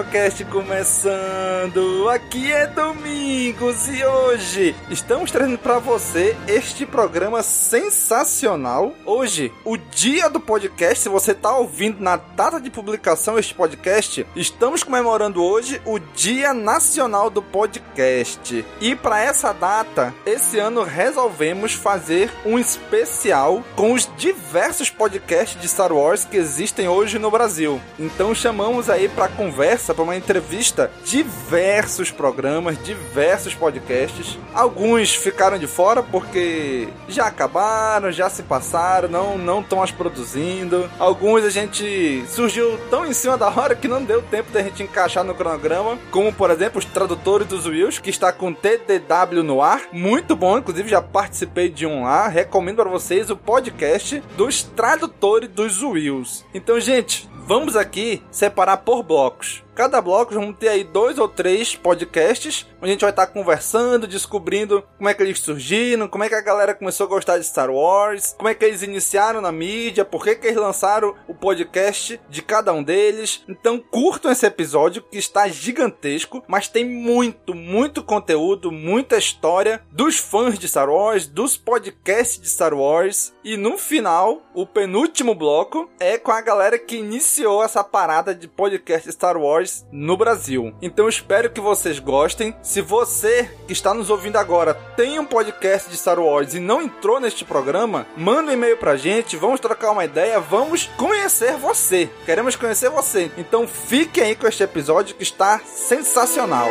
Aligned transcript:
CaminoCast 0.00 0.44
começando! 0.46 2.08
Aqui 2.08 2.50
é 2.50 2.66
Domingos 2.66 3.88
e 3.88 4.04
hoje 4.04 4.74
estamos 4.88 5.30
trazendo 5.30 5.58
para 5.58 5.78
você 5.78 6.36
este 6.48 6.86
programa 6.86 7.42
sensacional. 7.42 8.94
Hoje, 9.04 9.52
o 9.64 9.76
dia 9.76 10.30
do 10.30 10.40
podcast, 10.40 11.02
se 11.02 11.08
você 11.08 11.32
está 11.32 11.56
ouvindo 11.56 12.00
na 12.00 12.16
data 12.16 12.60
de 12.60 12.70
publicação 12.70 13.38
este 13.38 13.54
podcast, 13.54 14.26
estamos 14.34 14.82
comemorando 14.82 15.42
hoje 15.42 15.80
o 15.84 15.98
Dia 15.98 16.54
Nacional 16.54 17.28
do 17.28 17.42
Podcast. 17.42 18.64
E 18.80 18.94
para 18.94 19.20
essa 19.20 19.52
data, 19.52 20.14
esse 20.24 20.58
ano 20.58 20.82
resolvemos 20.82 21.74
fazer 21.74 22.30
um 22.44 22.58
especial 22.58 23.62
com 23.76 23.92
os 23.92 24.08
diversos 24.16 24.88
podcasts 24.88 25.60
de 25.60 25.68
Star 25.68 25.92
Wars 25.92 26.24
que 26.24 26.36
existem 26.36 26.88
hoje 26.88 27.18
no 27.18 27.30
Brasil. 27.30 27.80
Então 27.98 28.34
chamamos 28.34 28.88
aí 28.88 29.08
para 29.08 29.28
conversa, 29.28 29.89
para 29.94 30.04
uma 30.04 30.16
entrevista, 30.16 30.90
diversos 31.04 32.10
programas, 32.10 32.82
diversos 32.82 33.54
podcasts. 33.54 34.38
Alguns 34.54 35.14
ficaram 35.14 35.58
de 35.58 35.66
fora 35.66 36.02
porque 36.02 36.88
já 37.08 37.26
acabaram, 37.26 38.10
já 38.12 38.28
se 38.28 38.42
passaram, 38.42 39.08
não 39.08 39.38
não 39.38 39.60
estão 39.60 39.78
mais 39.78 39.90
produzindo. 39.90 40.88
Alguns 40.98 41.44
a 41.44 41.50
gente 41.50 42.24
surgiu 42.28 42.78
tão 42.90 43.06
em 43.06 43.12
cima 43.12 43.36
da 43.36 43.48
hora 43.48 43.74
que 43.74 43.88
não 43.88 44.02
deu 44.02 44.22
tempo 44.22 44.50
da 44.50 44.62
gente 44.62 44.82
encaixar 44.82 45.24
no 45.24 45.34
cronograma, 45.34 45.98
como 46.10 46.32
por 46.32 46.50
exemplo 46.50 46.78
os 46.78 46.84
tradutores 46.84 47.46
dos 47.46 47.66
Wills, 47.66 48.00
que 48.00 48.10
está 48.10 48.32
com 48.32 48.52
TDW 48.52 49.42
no 49.42 49.62
ar, 49.62 49.82
muito 49.92 50.36
bom, 50.36 50.58
inclusive 50.58 50.88
já 50.88 51.02
participei 51.02 51.68
de 51.68 51.86
um 51.86 52.04
lá, 52.04 52.28
recomendo 52.28 52.76
para 52.76 52.90
vocês 52.90 53.30
o 53.30 53.36
podcast 53.36 54.22
dos 54.36 54.62
tradutores 54.62 55.48
dos 55.48 55.82
Wills. 55.82 56.44
Então, 56.54 56.78
gente, 56.80 57.28
vamos 57.46 57.76
aqui 57.76 58.22
separar 58.30 58.78
por 58.78 59.02
blocos. 59.02 59.62
Cada 59.80 59.98
bloco 60.02 60.34
vamos 60.34 60.56
ter 60.58 60.68
aí 60.68 60.84
dois 60.84 61.18
ou 61.18 61.26
três 61.26 61.74
podcasts, 61.74 62.66
a 62.80 62.86
gente 62.86 63.00
vai 63.00 63.10
estar 63.10 63.26
conversando, 63.26 64.06
descobrindo 64.06 64.82
como 64.96 65.08
é 65.08 65.14
que 65.14 65.22
eles 65.22 65.38
surgiram, 65.38 66.08
como 66.08 66.24
é 66.24 66.28
que 66.28 66.34
a 66.34 66.40
galera 66.40 66.74
começou 66.74 67.06
a 67.06 67.08
gostar 67.08 67.38
de 67.38 67.44
Star 67.44 67.70
Wars, 67.70 68.34
como 68.36 68.48
é 68.48 68.54
que 68.54 68.64
eles 68.64 68.82
iniciaram 68.82 69.40
na 69.40 69.52
mídia, 69.52 70.04
por 70.04 70.24
que, 70.24 70.34
que 70.34 70.46
eles 70.46 70.58
lançaram 70.58 71.14
o 71.28 71.34
podcast 71.34 72.20
de 72.28 72.42
cada 72.42 72.72
um 72.72 72.82
deles. 72.82 73.44
Então 73.48 73.78
curtam 73.78 74.30
esse 74.30 74.46
episódio 74.46 75.02
que 75.02 75.18
está 75.18 75.48
gigantesco, 75.48 76.42
mas 76.46 76.68
tem 76.68 76.84
muito, 76.84 77.54
muito 77.54 78.02
conteúdo, 78.02 78.72
muita 78.72 79.16
história 79.16 79.82
dos 79.90 80.18
fãs 80.18 80.58
de 80.58 80.68
Star 80.68 80.88
Wars, 80.88 81.26
dos 81.26 81.56
podcasts 81.56 82.40
de 82.40 82.48
Star 82.48 82.74
Wars. 82.74 83.32
E 83.44 83.56
no 83.56 83.78
final, 83.78 84.42
o 84.54 84.66
penúltimo 84.66 85.34
bloco 85.34 85.90
é 85.98 86.18
com 86.18 86.32
a 86.32 86.40
galera 86.40 86.78
que 86.78 86.96
iniciou 86.96 87.62
essa 87.62 87.82
parada 87.82 88.34
de 88.34 88.48
podcast 88.48 89.10
Star 89.12 89.36
Wars 89.36 89.84
no 89.92 90.16
Brasil. 90.16 90.74
Então 90.80 91.08
espero 91.08 91.50
que 91.50 91.60
vocês 91.60 91.98
gostem. 91.98 92.54
Se 92.70 92.80
você 92.80 93.50
que 93.66 93.72
está 93.72 93.92
nos 93.92 94.10
ouvindo 94.10 94.36
agora 94.36 94.74
tem 94.96 95.18
um 95.18 95.24
podcast 95.24 95.90
de 95.90 95.96
Star 95.96 96.20
Wars 96.20 96.54
e 96.54 96.60
não 96.60 96.80
entrou 96.80 97.18
neste 97.18 97.44
programa, 97.44 98.06
manda 98.16 98.52
um 98.52 98.54
e-mail 98.54 98.76
pra 98.76 98.96
gente, 98.96 99.36
vamos 99.36 99.58
trocar 99.58 99.90
uma 99.90 100.04
ideia, 100.04 100.38
vamos 100.38 100.86
conhecer 100.96 101.56
você. 101.56 102.08
Queremos 102.24 102.54
conhecer 102.54 102.88
você. 102.88 103.28
Então 103.36 103.66
fique 103.66 104.20
aí 104.20 104.36
com 104.36 104.46
este 104.46 104.62
episódio 104.62 105.16
que 105.16 105.24
está 105.24 105.58
sensacional. 105.58 106.68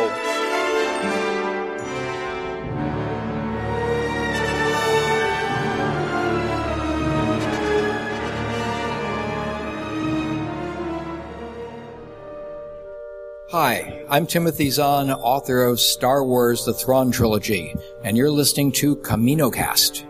Hi, 13.52 14.04
I'm 14.08 14.26
Timothy 14.26 14.70
Zahn, 14.70 15.10
author 15.10 15.64
of 15.64 15.80
Star 15.80 16.22
Wars 16.24 16.64
The 16.64 16.72
Thrawn 16.72 17.10
Trilogy, 17.10 17.74
and 18.04 18.16
you're 18.16 18.30
listening 18.30 18.70
to 18.74 18.94
CaminoCast. 18.94 20.06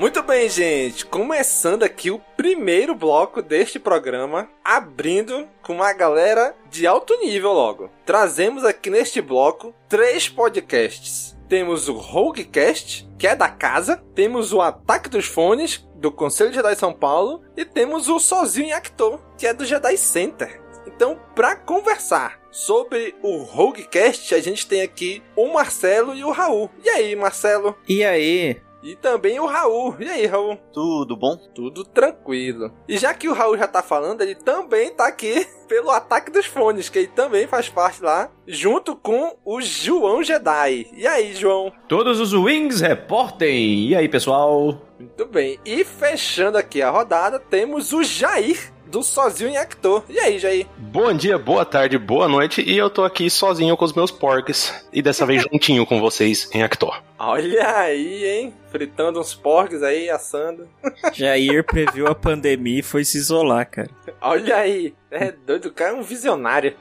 Muito 0.00 0.20
bem, 0.24 0.48
gente. 0.48 1.06
Começando 1.06 1.84
aqui 1.84 2.10
o 2.10 2.20
primeiro 2.36 2.92
bloco 2.92 3.40
deste 3.40 3.78
programa, 3.78 4.48
abrindo 4.64 5.46
com 5.62 5.74
uma 5.74 5.92
galera 5.92 6.56
de 6.68 6.84
alto 6.84 7.16
nível 7.20 7.52
logo. 7.52 7.88
Trazemos 8.04 8.64
aqui 8.64 8.90
neste 8.90 9.20
bloco 9.20 9.72
três 9.88 10.28
podcasts. 10.28 11.31
Temos 11.52 11.86
o 11.86 11.92
Roguecast, 11.92 13.06
que 13.18 13.26
é 13.26 13.36
da 13.36 13.46
casa. 13.46 14.02
Temos 14.14 14.54
o 14.54 14.62
Ataque 14.62 15.10
dos 15.10 15.26
Fones, 15.26 15.86
do 15.96 16.10
Conselho 16.10 16.50
Jedi 16.50 16.74
São 16.74 16.94
Paulo. 16.94 17.44
E 17.54 17.62
temos 17.62 18.08
o 18.08 18.18
Sozinho 18.18 18.68
em 18.68 18.72
Actor, 18.72 19.20
que 19.36 19.46
é 19.46 19.52
do 19.52 19.66
Jedi 19.66 19.98
Center. 19.98 20.62
Então, 20.86 21.20
para 21.34 21.54
conversar 21.54 22.40
sobre 22.50 23.14
o 23.22 23.42
Roguecast, 23.42 24.34
a 24.34 24.40
gente 24.40 24.66
tem 24.66 24.80
aqui 24.80 25.22
o 25.36 25.52
Marcelo 25.52 26.14
e 26.14 26.24
o 26.24 26.30
Raul. 26.30 26.70
E 26.82 26.88
aí, 26.88 27.14
Marcelo? 27.14 27.76
E 27.86 28.02
aí? 28.02 28.58
E 28.82 28.96
também 28.96 29.38
o 29.38 29.46
Raul. 29.46 29.94
E 30.00 30.08
aí, 30.08 30.26
Raul? 30.26 30.58
Tudo 30.72 31.16
bom? 31.16 31.36
Tudo 31.54 31.84
tranquilo. 31.84 32.72
E 32.88 32.98
já 32.98 33.14
que 33.14 33.28
o 33.28 33.32
Raul 33.32 33.56
já 33.56 33.68
tá 33.68 33.82
falando, 33.82 34.22
ele 34.22 34.34
também 34.34 34.90
tá 34.90 35.06
aqui 35.06 35.46
pelo 35.68 35.90
Ataque 35.90 36.30
dos 36.30 36.46
Fones, 36.46 36.88
que 36.88 36.98
ele 36.98 37.08
também 37.08 37.46
faz 37.46 37.68
parte 37.68 38.02
lá, 38.02 38.30
junto 38.46 38.96
com 38.96 39.36
o 39.44 39.60
João 39.60 40.22
Jedi. 40.22 40.88
E 40.92 41.06
aí, 41.06 41.32
João? 41.34 41.72
Todos 41.88 42.18
os 42.18 42.32
Wings 42.32 42.80
reportem. 42.80 43.86
E 43.88 43.94
aí, 43.94 44.08
pessoal? 44.08 44.82
Muito 44.98 45.26
bem. 45.26 45.58
E 45.64 45.84
fechando 45.84 46.58
aqui 46.58 46.82
a 46.82 46.90
rodada, 46.90 47.38
temos 47.38 47.92
o 47.92 48.02
Jair 48.02 48.72
do 48.92 49.02
Sozinho 49.02 49.48
em 49.48 49.56
Actor. 49.56 50.04
E 50.06 50.20
aí, 50.20 50.38
Jair? 50.38 50.66
Bom 50.76 51.14
dia, 51.14 51.38
boa 51.38 51.64
tarde, 51.64 51.96
boa 51.96 52.28
noite. 52.28 52.60
E 52.60 52.76
eu 52.76 52.90
tô 52.90 53.04
aqui 53.04 53.30
sozinho 53.30 53.74
com 53.74 53.86
os 53.86 53.94
meus 53.94 54.10
porcs. 54.10 54.86
E 54.92 55.00
dessa 55.00 55.24
vez 55.24 55.44
juntinho 55.50 55.86
com 55.86 55.98
vocês 55.98 56.50
em 56.52 56.62
Actor. 56.62 57.02
Olha 57.18 57.74
aí, 57.74 58.22
hein? 58.22 58.54
Fritando 58.70 59.18
uns 59.18 59.34
porcos 59.34 59.82
aí, 59.82 60.10
assando. 60.10 60.68
Jair 61.14 61.64
previu 61.64 62.06
a 62.06 62.14
pandemia 62.14 62.80
e 62.80 62.82
foi 62.82 63.02
se 63.02 63.16
isolar, 63.16 63.70
cara. 63.70 63.88
Olha 64.20 64.56
aí. 64.56 64.94
É 65.10 65.32
doido, 65.32 65.66
o 65.66 65.72
cara 65.72 65.92
é 65.92 65.94
um 65.94 66.02
visionário. 66.02 66.76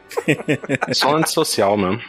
É 0.86 0.92
só 0.94 1.16
antissocial 1.16 1.78
mesmo. 1.78 2.02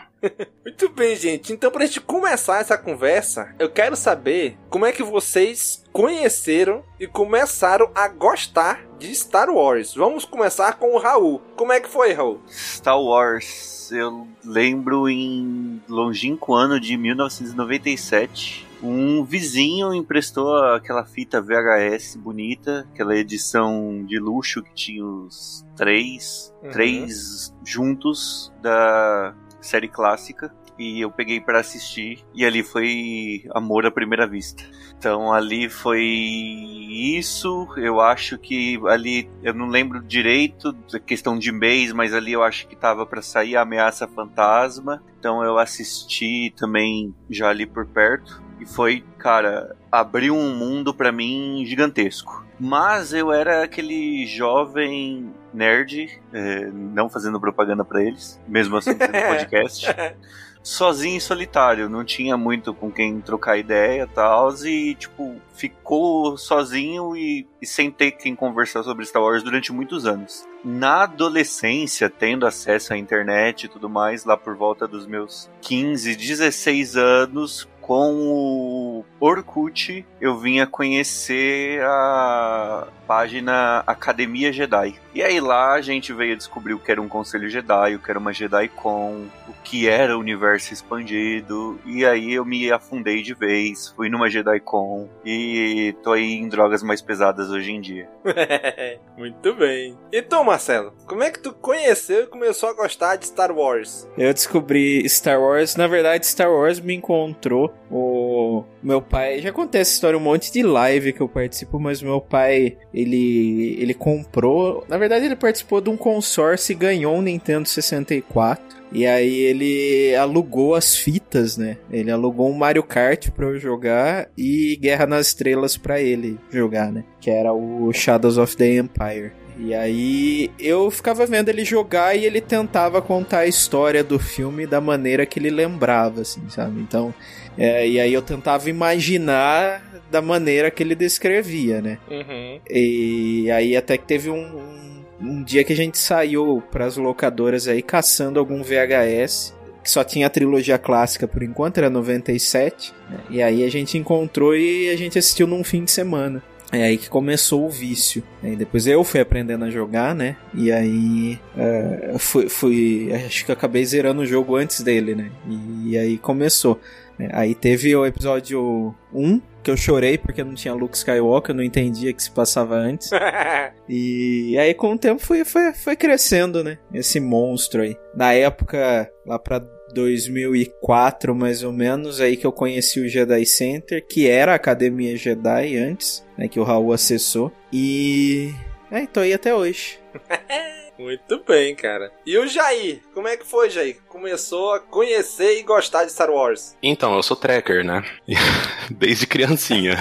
Muito 0.64 0.88
bem, 0.88 1.14
gente. 1.16 1.52
Então, 1.52 1.70
pra 1.70 1.84
gente 1.84 2.00
começar 2.00 2.60
essa 2.60 2.78
conversa, 2.78 3.54
eu 3.58 3.70
quero 3.70 3.96
saber 3.96 4.56
como 4.68 4.86
é 4.86 4.92
que 4.92 5.02
vocês 5.02 5.84
conheceram 5.92 6.84
e 6.98 7.06
começaram 7.06 7.90
a 7.94 8.08
gostar 8.08 8.84
de 9.02 9.14
Star 9.14 9.50
Wars. 9.50 9.94
Vamos 9.94 10.24
começar 10.24 10.74
com 10.74 10.94
o 10.94 10.98
Raul. 10.98 11.42
Como 11.56 11.72
é 11.72 11.80
que 11.80 11.88
foi, 11.88 12.12
Raul? 12.12 12.40
Star 12.48 13.00
Wars, 13.00 13.90
eu 13.90 14.28
lembro 14.44 15.08
em 15.08 15.82
longínquo 15.88 16.54
ano 16.54 16.78
de 16.78 16.96
1997 16.96 18.70
um 18.82 19.22
vizinho 19.22 19.94
emprestou 19.94 20.56
aquela 20.56 21.04
fita 21.04 21.40
VHS 21.40 22.16
bonita, 22.16 22.84
aquela 22.92 23.16
edição 23.16 24.04
de 24.04 24.18
luxo 24.18 24.60
que 24.60 24.74
tinha 24.74 25.06
os 25.06 25.64
três, 25.76 26.52
uhum. 26.60 26.70
três 26.72 27.54
juntos 27.64 28.52
da 28.60 29.36
série 29.60 29.86
clássica. 29.86 30.52
E 30.78 31.00
eu 31.00 31.10
peguei 31.10 31.40
para 31.40 31.60
assistir, 31.60 32.24
e 32.34 32.44
ali 32.44 32.62
foi 32.62 33.44
amor 33.54 33.86
à 33.86 33.90
primeira 33.90 34.26
vista. 34.26 34.64
Então 34.98 35.32
ali 35.32 35.68
foi 35.68 36.02
isso. 36.02 37.68
Eu 37.76 38.00
acho 38.00 38.38
que 38.38 38.80
ali, 38.88 39.28
eu 39.42 39.52
não 39.52 39.66
lembro 39.66 40.02
direito 40.02 40.72
da 40.72 40.98
questão 40.98 41.38
de 41.38 41.52
mês, 41.52 41.92
mas 41.92 42.14
ali 42.14 42.32
eu 42.32 42.42
acho 42.42 42.66
que 42.68 42.76
tava 42.76 43.04
para 43.04 43.22
sair 43.22 43.56
a 43.56 43.62
Ameaça 43.62 44.06
Fantasma. 44.06 45.02
Então 45.18 45.42
eu 45.42 45.58
assisti 45.58 46.52
também 46.56 47.14
já 47.28 47.48
ali 47.50 47.66
por 47.66 47.86
perto. 47.86 48.42
E 48.60 48.66
foi, 48.66 49.04
cara, 49.18 49.74
abriu 49.90 50.36
um 50.36 50.54
mundo 50.54 50.94
para 50.94 51.10
mim 51.10 51.64
gigantesco. 51.66 52.46
Mas 52.60 53.12
eu 53.12 53.32
era 53.32 53.64
aquele 53.64 54.24
jovem 54.24 55.34
nerd, 55.52 56.20
é, 56.32 56.70
não 56.70 57.08
fazendo 57.08 57.40
propaganda 57.40 57.84
para 57.84 58.02
eles, 58.04 58.40
mesmo 58.46 58.76
assim 58.76 58.96
sendo 58.96 59.10
podcast. 59.26 59.86
sozinho 60.62 61.16
e 61.16 61.20
solitário, 61.20 61.88
não 61.88 62.04
tinha 62.04 62.36
muito 62.36 62.72
com 62.72 62.90
quem 62.90 63.20
trocar 63.20 63.58
ideia 63.58 64.06
tal, 64.06 64.54
e 64.64 64.94
tipo, 64.94 65.36
ficou 65.54 66.36
sozinho 66.38 67.16
e, 67.16 67.46
e, 67.60 67.66
sem 67.66 67.90
ter 67.90 68.12
quem 68.12 68.34
conversar 68.34 68.82
sobre 68.82 69.04
Star 69.04 69.22
Wars 69.22 69.42
durante 69.42 69.72
muitos 69.72 70.06
anos. 70.06 70.46
Na 70.64 71.02
adolescência, 71.02 72.08
tendo 72.08 72.46
acesso 72.46 72.94
à 72.94 72.96
internet 72.96 73.64
e 73.64 73.68
tudo 73.68 73.88
mais, 73.88 74.24
lá 74.24 74.36
por 74.36 74.54
volta 74.54 74.86
dos 74.86 75.06
meus 75.06 75.50
15, 75.60 76.14
16 76.14 76.96
anos, 76.96 77.68
com 77.82 78.14
o 78.14 79.04
Orkut, 79.20 80.06
eu 80.20 80.38
vim 80.38 80.60
a 80.60 80.66
conhecer 80.66 81.82
a 81.82 82.88
página 83.06 83.82
Academia 83.86 84.52
Jedi. 84.52 84.94
E 85.14 85.22
aí 85.22 85.38
lá 85.40 85.74
a 85.74 85.82
gente 85.82 86.12
veio 86.12 86.36
descobrir 86.36 86.72
o 86.72 86.78
que 86.78 86.90
era 86.90 87.02
um 87.02 87.08
Conselho 87.08 87.48
Jedi, 87.48 87.94
o 87.94 87.98
que 87.98 88.10
era 88.10 88.18
uma 88.18 88.32
Jedi 88.32 88.68
Con, 88.68 89.26
o 89.48 89.52
que 89.62 89.88
era 89.88 90.16
o 90.16 90.20
universo 90.20 90.72
expandido. 90.72 91.78
E 91.84 92.06
aí 92.06 92.32
eu 92.32 92.44
me 92.44 92.70
afundei 92.72 93.22
de 93.22 93.34
vez, 93.34 93.88
fui 93.88 94.08
numa 94.08 94.30
Jedi 94.30 94.60
Con 94.60 95.08
e 95.24 95.94
tô 96.02 96.12
aí 96.12 96.32
em 96.32 96.48
drogas 96.48 96.82
mais 96.82 97.02
pesadas 97.02 97.50
hoje 97.50 97.72
em 97.72 97.80
dia. 97.80 98.08
Muito 99.18 99.54
bem. 99.54 99.98
E 100.10 100.22
tu, 100.22 100.42
Marcelo, 100.42 100.94
como 101.06 101.22
é 101.22 101.30
que 101.30 101.40
tu 101.40 101.52
conheceu 101.52 102.22
e 102.24 102.26
começou 102.26 102.70
a 102.70 102.74
gostar 102.74 103.16
de 103.16 103.26
Star 103.26 103.52
Wars? 103.52 104.08
Eu 104.16 104.32
descobri 104.32 105.06
Star 105.08 105.40
Wars, 105.40 105.76
na 105.76 105.86
verdade 105.86 106.26
Star 106.26 106.50
Wars 106.50 106.80
me 106.80 106.94
encontrou. 106.94 107.71
O 107.90 108.64
meu 108.82 109.02
pai, 109.02 109.40
já 109.40 109.52
contei 109.52 109.82
essa 109.82 109.92
história 109.92 110.18
um 110.18 110.22
monte 110.22 110.50
de 110.50 110.62
live 110.62 111.12
que 111.12 111.20
eu 111.20 111.28
participo, 111.28 111.78
mas 111.78 112.02
meu 112.02 112.22
pai, 112.22 112.78
ele 112.92 113.76
ele 113.78 113.92
comprou, 113.92 114.84
na 114.88 114.96
verdade 114.96 115.26
ele 115.26 115.36
participou 115.36 115.80
de 115.80 115.90
um 115.90 115.96
consórcio 115.96 116.72
e 116.72 116.76
ganhou 116.76 117.14
um 117.16 117.22
Nintendo 117.22 117.68
64. 117.68 118.82
E 118.94 119.06
aí 119.06 119.34
ele 119.34 120.14
alugou 120.16 120.74
as 120.74 120.96
fitas, 120.96 121.56
né? 121.56 121.78
Ele 121.90 122.10
alugou 122.10 122.50
um 122.50 122.54
Mario 122.54 122.82
Kart 122.82 123.30
para 123.30 123.46
eu 123.46 123.58
jogar 123.58 124.28
e 124.36 124.76
Guerra 124.80 125.06
nas 125.06 125.28
Estrelas 125.28 125.78
para 125.78 126.00
ele 126.00 126.38
jogar, 126.50 126.92
né? 126.92 127.04
Que 127.18 127.30
era 127.30 127.52
o 127.54 127.90
Shadows 127.92 128.36
of 128.36 128.54
the 128.56 128.76
Empire. 128.76 129.32
E 129.58 129.74
aí 129.74 130.50
eu 130.58 130.90
ficava 130.90 131.24
vendo 131.26 131.48
ele 131.48 131.64
jogar 131.64 132.16
e 132.16 132.24
ele 132.24 132.40
tentava 132.40 133.00
contar 133.00 133.40
a 133.40 133.46
história 133.46 134.02
do 134.02 134.18
filme 134.18 134.66
da 134.66 134.80
maneira 134.80 135.26
que 135.26 135.38
ele 135.38 135.50
lembrava, 135.50 136.22
assim, 136.22 136.42
sabe? 136.48 136.80
Então, 136.80 137.14
é, 137.56 137.86
e 137.86 138.00
aí 138.00 138.12
eu 138.12 138.22
tentava 138.22 138.68
imaginar 138.70 139.82
da 140.10 140.22
maneira 140.22 140.70
que 140.70 140.82
ele 140.82 140.94
descrevia, 140.94 141.80
né? 141.80 141.98
Uhum. 142.10 142.60
E 142.68 143.50
aí 143.50 143.76
até 143.76 143.96
que 143.96 144.04
teve 144.04 144.30
um, 144.30 144.36
um, 144.36 145.04
um 145.20 145.42
dia 145.42 145.64
que 145.64 145.72
a 145.72 145.76
gente 145.76 145.98
saiu 145.98 146.62
para 146.70 146.84
as 146.84 146.96
locadoras 146.96 147.68
aí 147.68 147.82
caçando 147.82 148.38
algum 148.38 148.62
VHS 148.62 149.54
que 149.82 149.90
só 149.90 150.04
tinha 150.04 150.28
a 150.28 150.30
trilogia 150.30 150.78
clássica 150.78 151.26
por 151.26 151.42
enquanto, 151.42 151.78
era 151.78 151.90
97. 151.90 152.94
Né? 153.10 153.18
E 153.28 153.42
aí 153.42 153.64
a 153.64 153.70
gente 153.70 153.98
encontrou 153.98 154.56
e 154.56 154.88
a 154.88 154.96
gente 154.96 155.18
assistiu 155.18 155.46
num 155.46 155.64
fim 155.64 155.84
de 155.84 155.90
semana. 155.90 156.42
É 156.70 156.84
aí 156.84 156.96
que 156.96 157.10
começou 157.10 157.66
o 157.66 157.68
vício. 157.68 158.22
Depois 158.56 158.86
eu 158.86 159.04
fui 159.04 159.20
aprendendo 159.20 159.62
a 159.66 159.70
jogar, 159.70 160.14
né? 160.14 160.36
E 160.54 160.72
aí 160.72 161.38
uh, 161.54 162.18
fui, 162.18 162.48
fui. 162.48 163.10
Acho 163.26 163.44
que 163.44 163.52
acabei 163.52 163.84
zerando 163.84 164.22
o 164.22 164.26
jogo 164.26 164.56
antes 164.56 164.80
dele, 164.80 165.14
né? 165.14 165.30
E, 165.46 165.90
e 165.90 165.98
aí 165.98 166.16
começou. 166.16 166.80
É, 167.18 167.28
aí 167.32 167.54
teve 167.54 167.94
o 167.94 168.06
episódio 168.06 168.94
1, 169.12 169.40
que 169.62 169.70
eu 169.70 169.76
chorei 169.76 170.18
porque 170.18 170.42
não 170.42 170.54
tinha 170.54 170.74
Luke 170.74 170.96
Skywalker, 170.96 171.52
eu 171.52 171.56
não 171.56 171.62
entendia 171.62 172.12
que 172.12 172.22
se 172.22 172.30
passava 172.30 172.74
antes. 172.74 173.10
e 173.88 174.56
aí 174.58 174.74
com 174.74 174.92
o 174.92 174.98
tempo 174.98 175.20
foi, 175.20 175.44
foi, 175.44 175.72
foi 175.72 175.96
crescendo, 175.96 176.64
né? 176.64 176.78
Esse 176.92 177.20
monstro 177.20 177.82
aí. 177.82 177.96
Na 178.14 178.32
época, 178.32 179.10
lá 179.26 179.38
pra 179.38 179.60
2004 179.94 181.34
mais 181.34 181.62
ou 181.62 181.72
menos, 181.72 182.20
aí 182.20 182.36
que 182.36 182.46
eu 182.46 182.52
conheci 182.52 183.00
o 183.00 183.08
Jedi 183.08 183.44
Center, 183.46 184.04
que 184.06 184.28
era 184.28 184.52
a 184.52 184.56
Academia 184.56 185.16
Jedi 185.16 185.76
antes, 185.76 186.26
né? 186.36 186.48
Que 186.48 186.58
o 186.58 186.64
Raul 186.64 186.92
acessou. 186.92 187.52
E... 187.72 188.52
É, 188.90 189.06
tô 189.06 189.20
aí 189.20 189.32
até 189.32 189.54
hoje. 189.54 189.98
Muito 191.02 191.42
bem, 191.44 191.74
cara. 191.74 192.12
E 192.24 192.38
o 192.38 192.46
Jair? 192.46 193.00
Como 193.12 193.26
é 193.26 193.36
que 193.36 193.44
foi, 193.44 193.68
Jair? 193.68 193.96
Começou 194.08 194.72
a 194.72 194.78
conhecer 194.78 195.58
e 195.58 195.62
gostar 195.64 196.04
de 196.04 196.12
Star 196.12 196.30
Wars? 196.30 196.76
Então, 196.80 197.16
eu 197.16 197.22
sou 197.24 197.36
tracker, 197.36 197.84
né? 197.84 198.04
Desde 198.88 199.26
criancinha. 199.26 199.96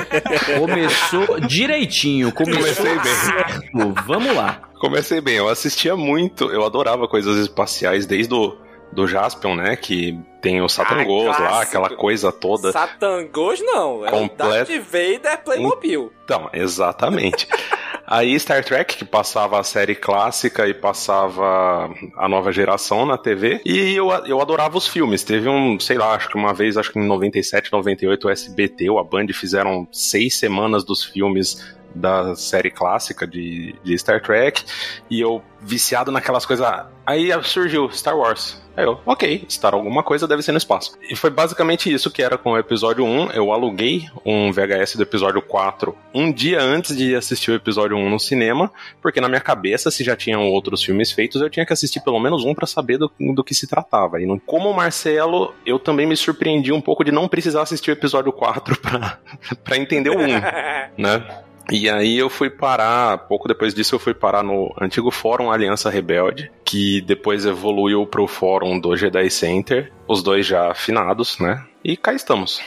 Começou 0.58 1.40
direitinho. 1.40 2.32
Começou 2.32 2.86
Comecei 2.86 2.98
bem. 2.98 3.14
Certo. 3.14 3.94
Vamos 4.06 4.34
lá. 4.34 4.62
Comecei 4.80 5.20
bem. 5.20 5.36
Eu 5.36 5.48
assistia 5.48 5.94
muito. 5.94 6.50
Eu 6.50 6.64
adorava 6.64 7.06
coisas 7.06 7.36
espaciais 7.36 8.06
desde 8.06 8.32
o 8.32 8.56
do 8.92 9.06
Jaspion, 9.06 9.54
né? 9.56 9.76
Que 9.76 10.18
tem 10.40 10.62
o 10.62 10.68
Satangos 10.68 11.36
ah, 11.36 11.38
lá, 11.38 11.62
aquela 11.62 11.90
coisa 11.90 12.32
toda. 12.32 12.72
Satangos 12.72 13.60
não, 13.60 14.06
é 14.06 14.10
Complet... 14.10 14.32
o 14.32 14.36
Darth 14.36 14.68
Vader 14.68 15.44
Playmobil. 15.44 16.12
Então, 16.24 16.48
exatamente. 16.52 17.46
Aí 18.06 18.38
Star 18.38 18.64
Trek, 18.64 18.96
que 18.96 19.04
passava 19.04 19.58
a 19.58 19.64
série 19.64 19.94
clássica 19.94 20.68
e 20.68 20.72
passava 20.72 21.90
a 22.16 22.28
nova 22.28 22.52
geração 22.52 23.04
na 23.04 23.18
TV. 23.18 23.60
E 23.64 23.94
eu, 23.94 24.10
eu 24.26 24.40
adorava 24.40 24.78
os 24.78 24.86
filmes. 24.86 25.24
Teve 25.24 25.48
um, 25.48 25.78
sei 25.80 25.98
lá, 25.98 26.14
acho 26.14 26.28
que 26.28 26.36
uma 26.36 26.54
vez, 26.54 26.76
acho 26.76 26.92
que 26.92 26.98
em 27.00 27.06
97, 27.06 27.72
98, 27.72 28.28
o 28.28 28.30
SBT 28.30 28.90
ou 28.90 28.98
a 29.00 29.04
Band 29.04 29.26
fizeram 29.32 29.88
seis 29.90 30.36
semanas 30.36 30.84
dos 30.84 31.02
filmes 31.04 31.76
da 31.96 32.34
série 32.36 32.70
clássica 32.70 33.26
de, 33.26 33.74
de 33.82 33.98
Star 33.98 34.22
Trek. 34.22 34.64
E 35.10 35.20
eu 35.20 35.42
viciado 35.60 36.12
naquelas 36.12 36.46
coisas. 36.46 36.66
Aí 37.04 37.30
surgiu 37.42 37.90
Star 37.90 38.16
Wars. 38.16 38.62
Aí 38.76 38.84
eu, 38.84 39.00
ok, 39.06 39.46
Star 39.48 39.74
alguma 39.74 40.02
coisa 40.02 40.28
deve 40.28 40.42
ser 40.42 40.52
no 40.52 40.58
espaço. 40.58 40.98
E 41.10 41.16
foi 41.16 41.30
basicamente 41.30 41.92
isso 41.92 42.10
que 42.10 42.22
era 42.22 42.36
com 42.36 42.52
o 42.52 42.58
episódio 42.58 43.04
1. 43.04 43.30
Eu 43.30 43.50
aluguei 43.50 44.06
um 44.24 44.52
VHS 44.52 44.96
do 44.96 45.02
episódio 45.02 45.40
4 45.40 45.96
um 46.14 46.30
dia 46.30 46.60
antes 46.60 46.94
de 46.96 47.14
assistir 47.14 47.50
o 47.50 47.54
episódio 47.54 47.96
1 47.96 48.10
no 48.10 48.20
cinema, 48.20 48.70
porque 49.00 49.20
na 49.20 49.28
minha 49.28 49.40
cabeça, 49.40 49.90
se 49.90 50.04
já 50.04 50.14
tinham 50.14 50.46
outros 50.48 50.82
filmes 50.82 51.10
feitos, 51.10 51.40
eu 51.40 51.48
tinha 51.48 51.64
que 51.64 51.72
assistir 51.72 52.00
pelo 52.00 52.20
menos 52.20 52.44
um 52.44 52.54
para 52.54 52.66
saber 52.66 52.98
do, 52.98 53.10
do 53.34 53.42
que 53.42 53.54
se 53.54 53.66
tratava. 53.66 54.20
E 54.20 54.26
como 54.40 54.70
o 54.70 54.76
Marcelo, 54.76 55.54
eu 55.64 55.78
também 55.78 56.06
me 56.06 56.16
surpreendi 56.16 56.72
um 56.72 56.80
pouco 56.80 57.02
de 57.02 57.10
não 57.10 57.28
precisar 57.28 57.62
assistir 57.62 57.90
o 57.90 57.94
episódio 57.94 58.32
4 58.32 58.78
para 58.78 59.76
entender 59.76 60.10
o 60.10 60.18
1, 60.18 60.26
né? 60.98 61.45
E 61.70 61.90
aí 61.90 62.16
eu 62.16 62.30
fui 62.30 62.48
parar, 62.48 63.18
pouco 63.26 63.48
depois 63.48 63.74
disso 63.74 63.96
eu 63.96 63.98
fui 63.98 64.14
parar 64.14 64.42
no 64.42 64.72
antigo 64.80 65.10
fórum 65.10 65.50
Aliança 65.50 65.90
Rebelde, 65.90 66.50
que 66.64 67.00
depois 67.00 67.44
evoluiu 67.44 68.06
pro 68.06 68.26
fórum 68.28 68.78
do 68.78 68.96
Jedi 68.96 69.28
Center, 69.30 69.92
os 70.06 70.22
dois 70.22 70.46
já 70.46 70.70
afinados, 70.70 71.38
né? 71.38 71.64
E 71.82 71.96
cá 71.96 72.12
estamos. 72.12 72.60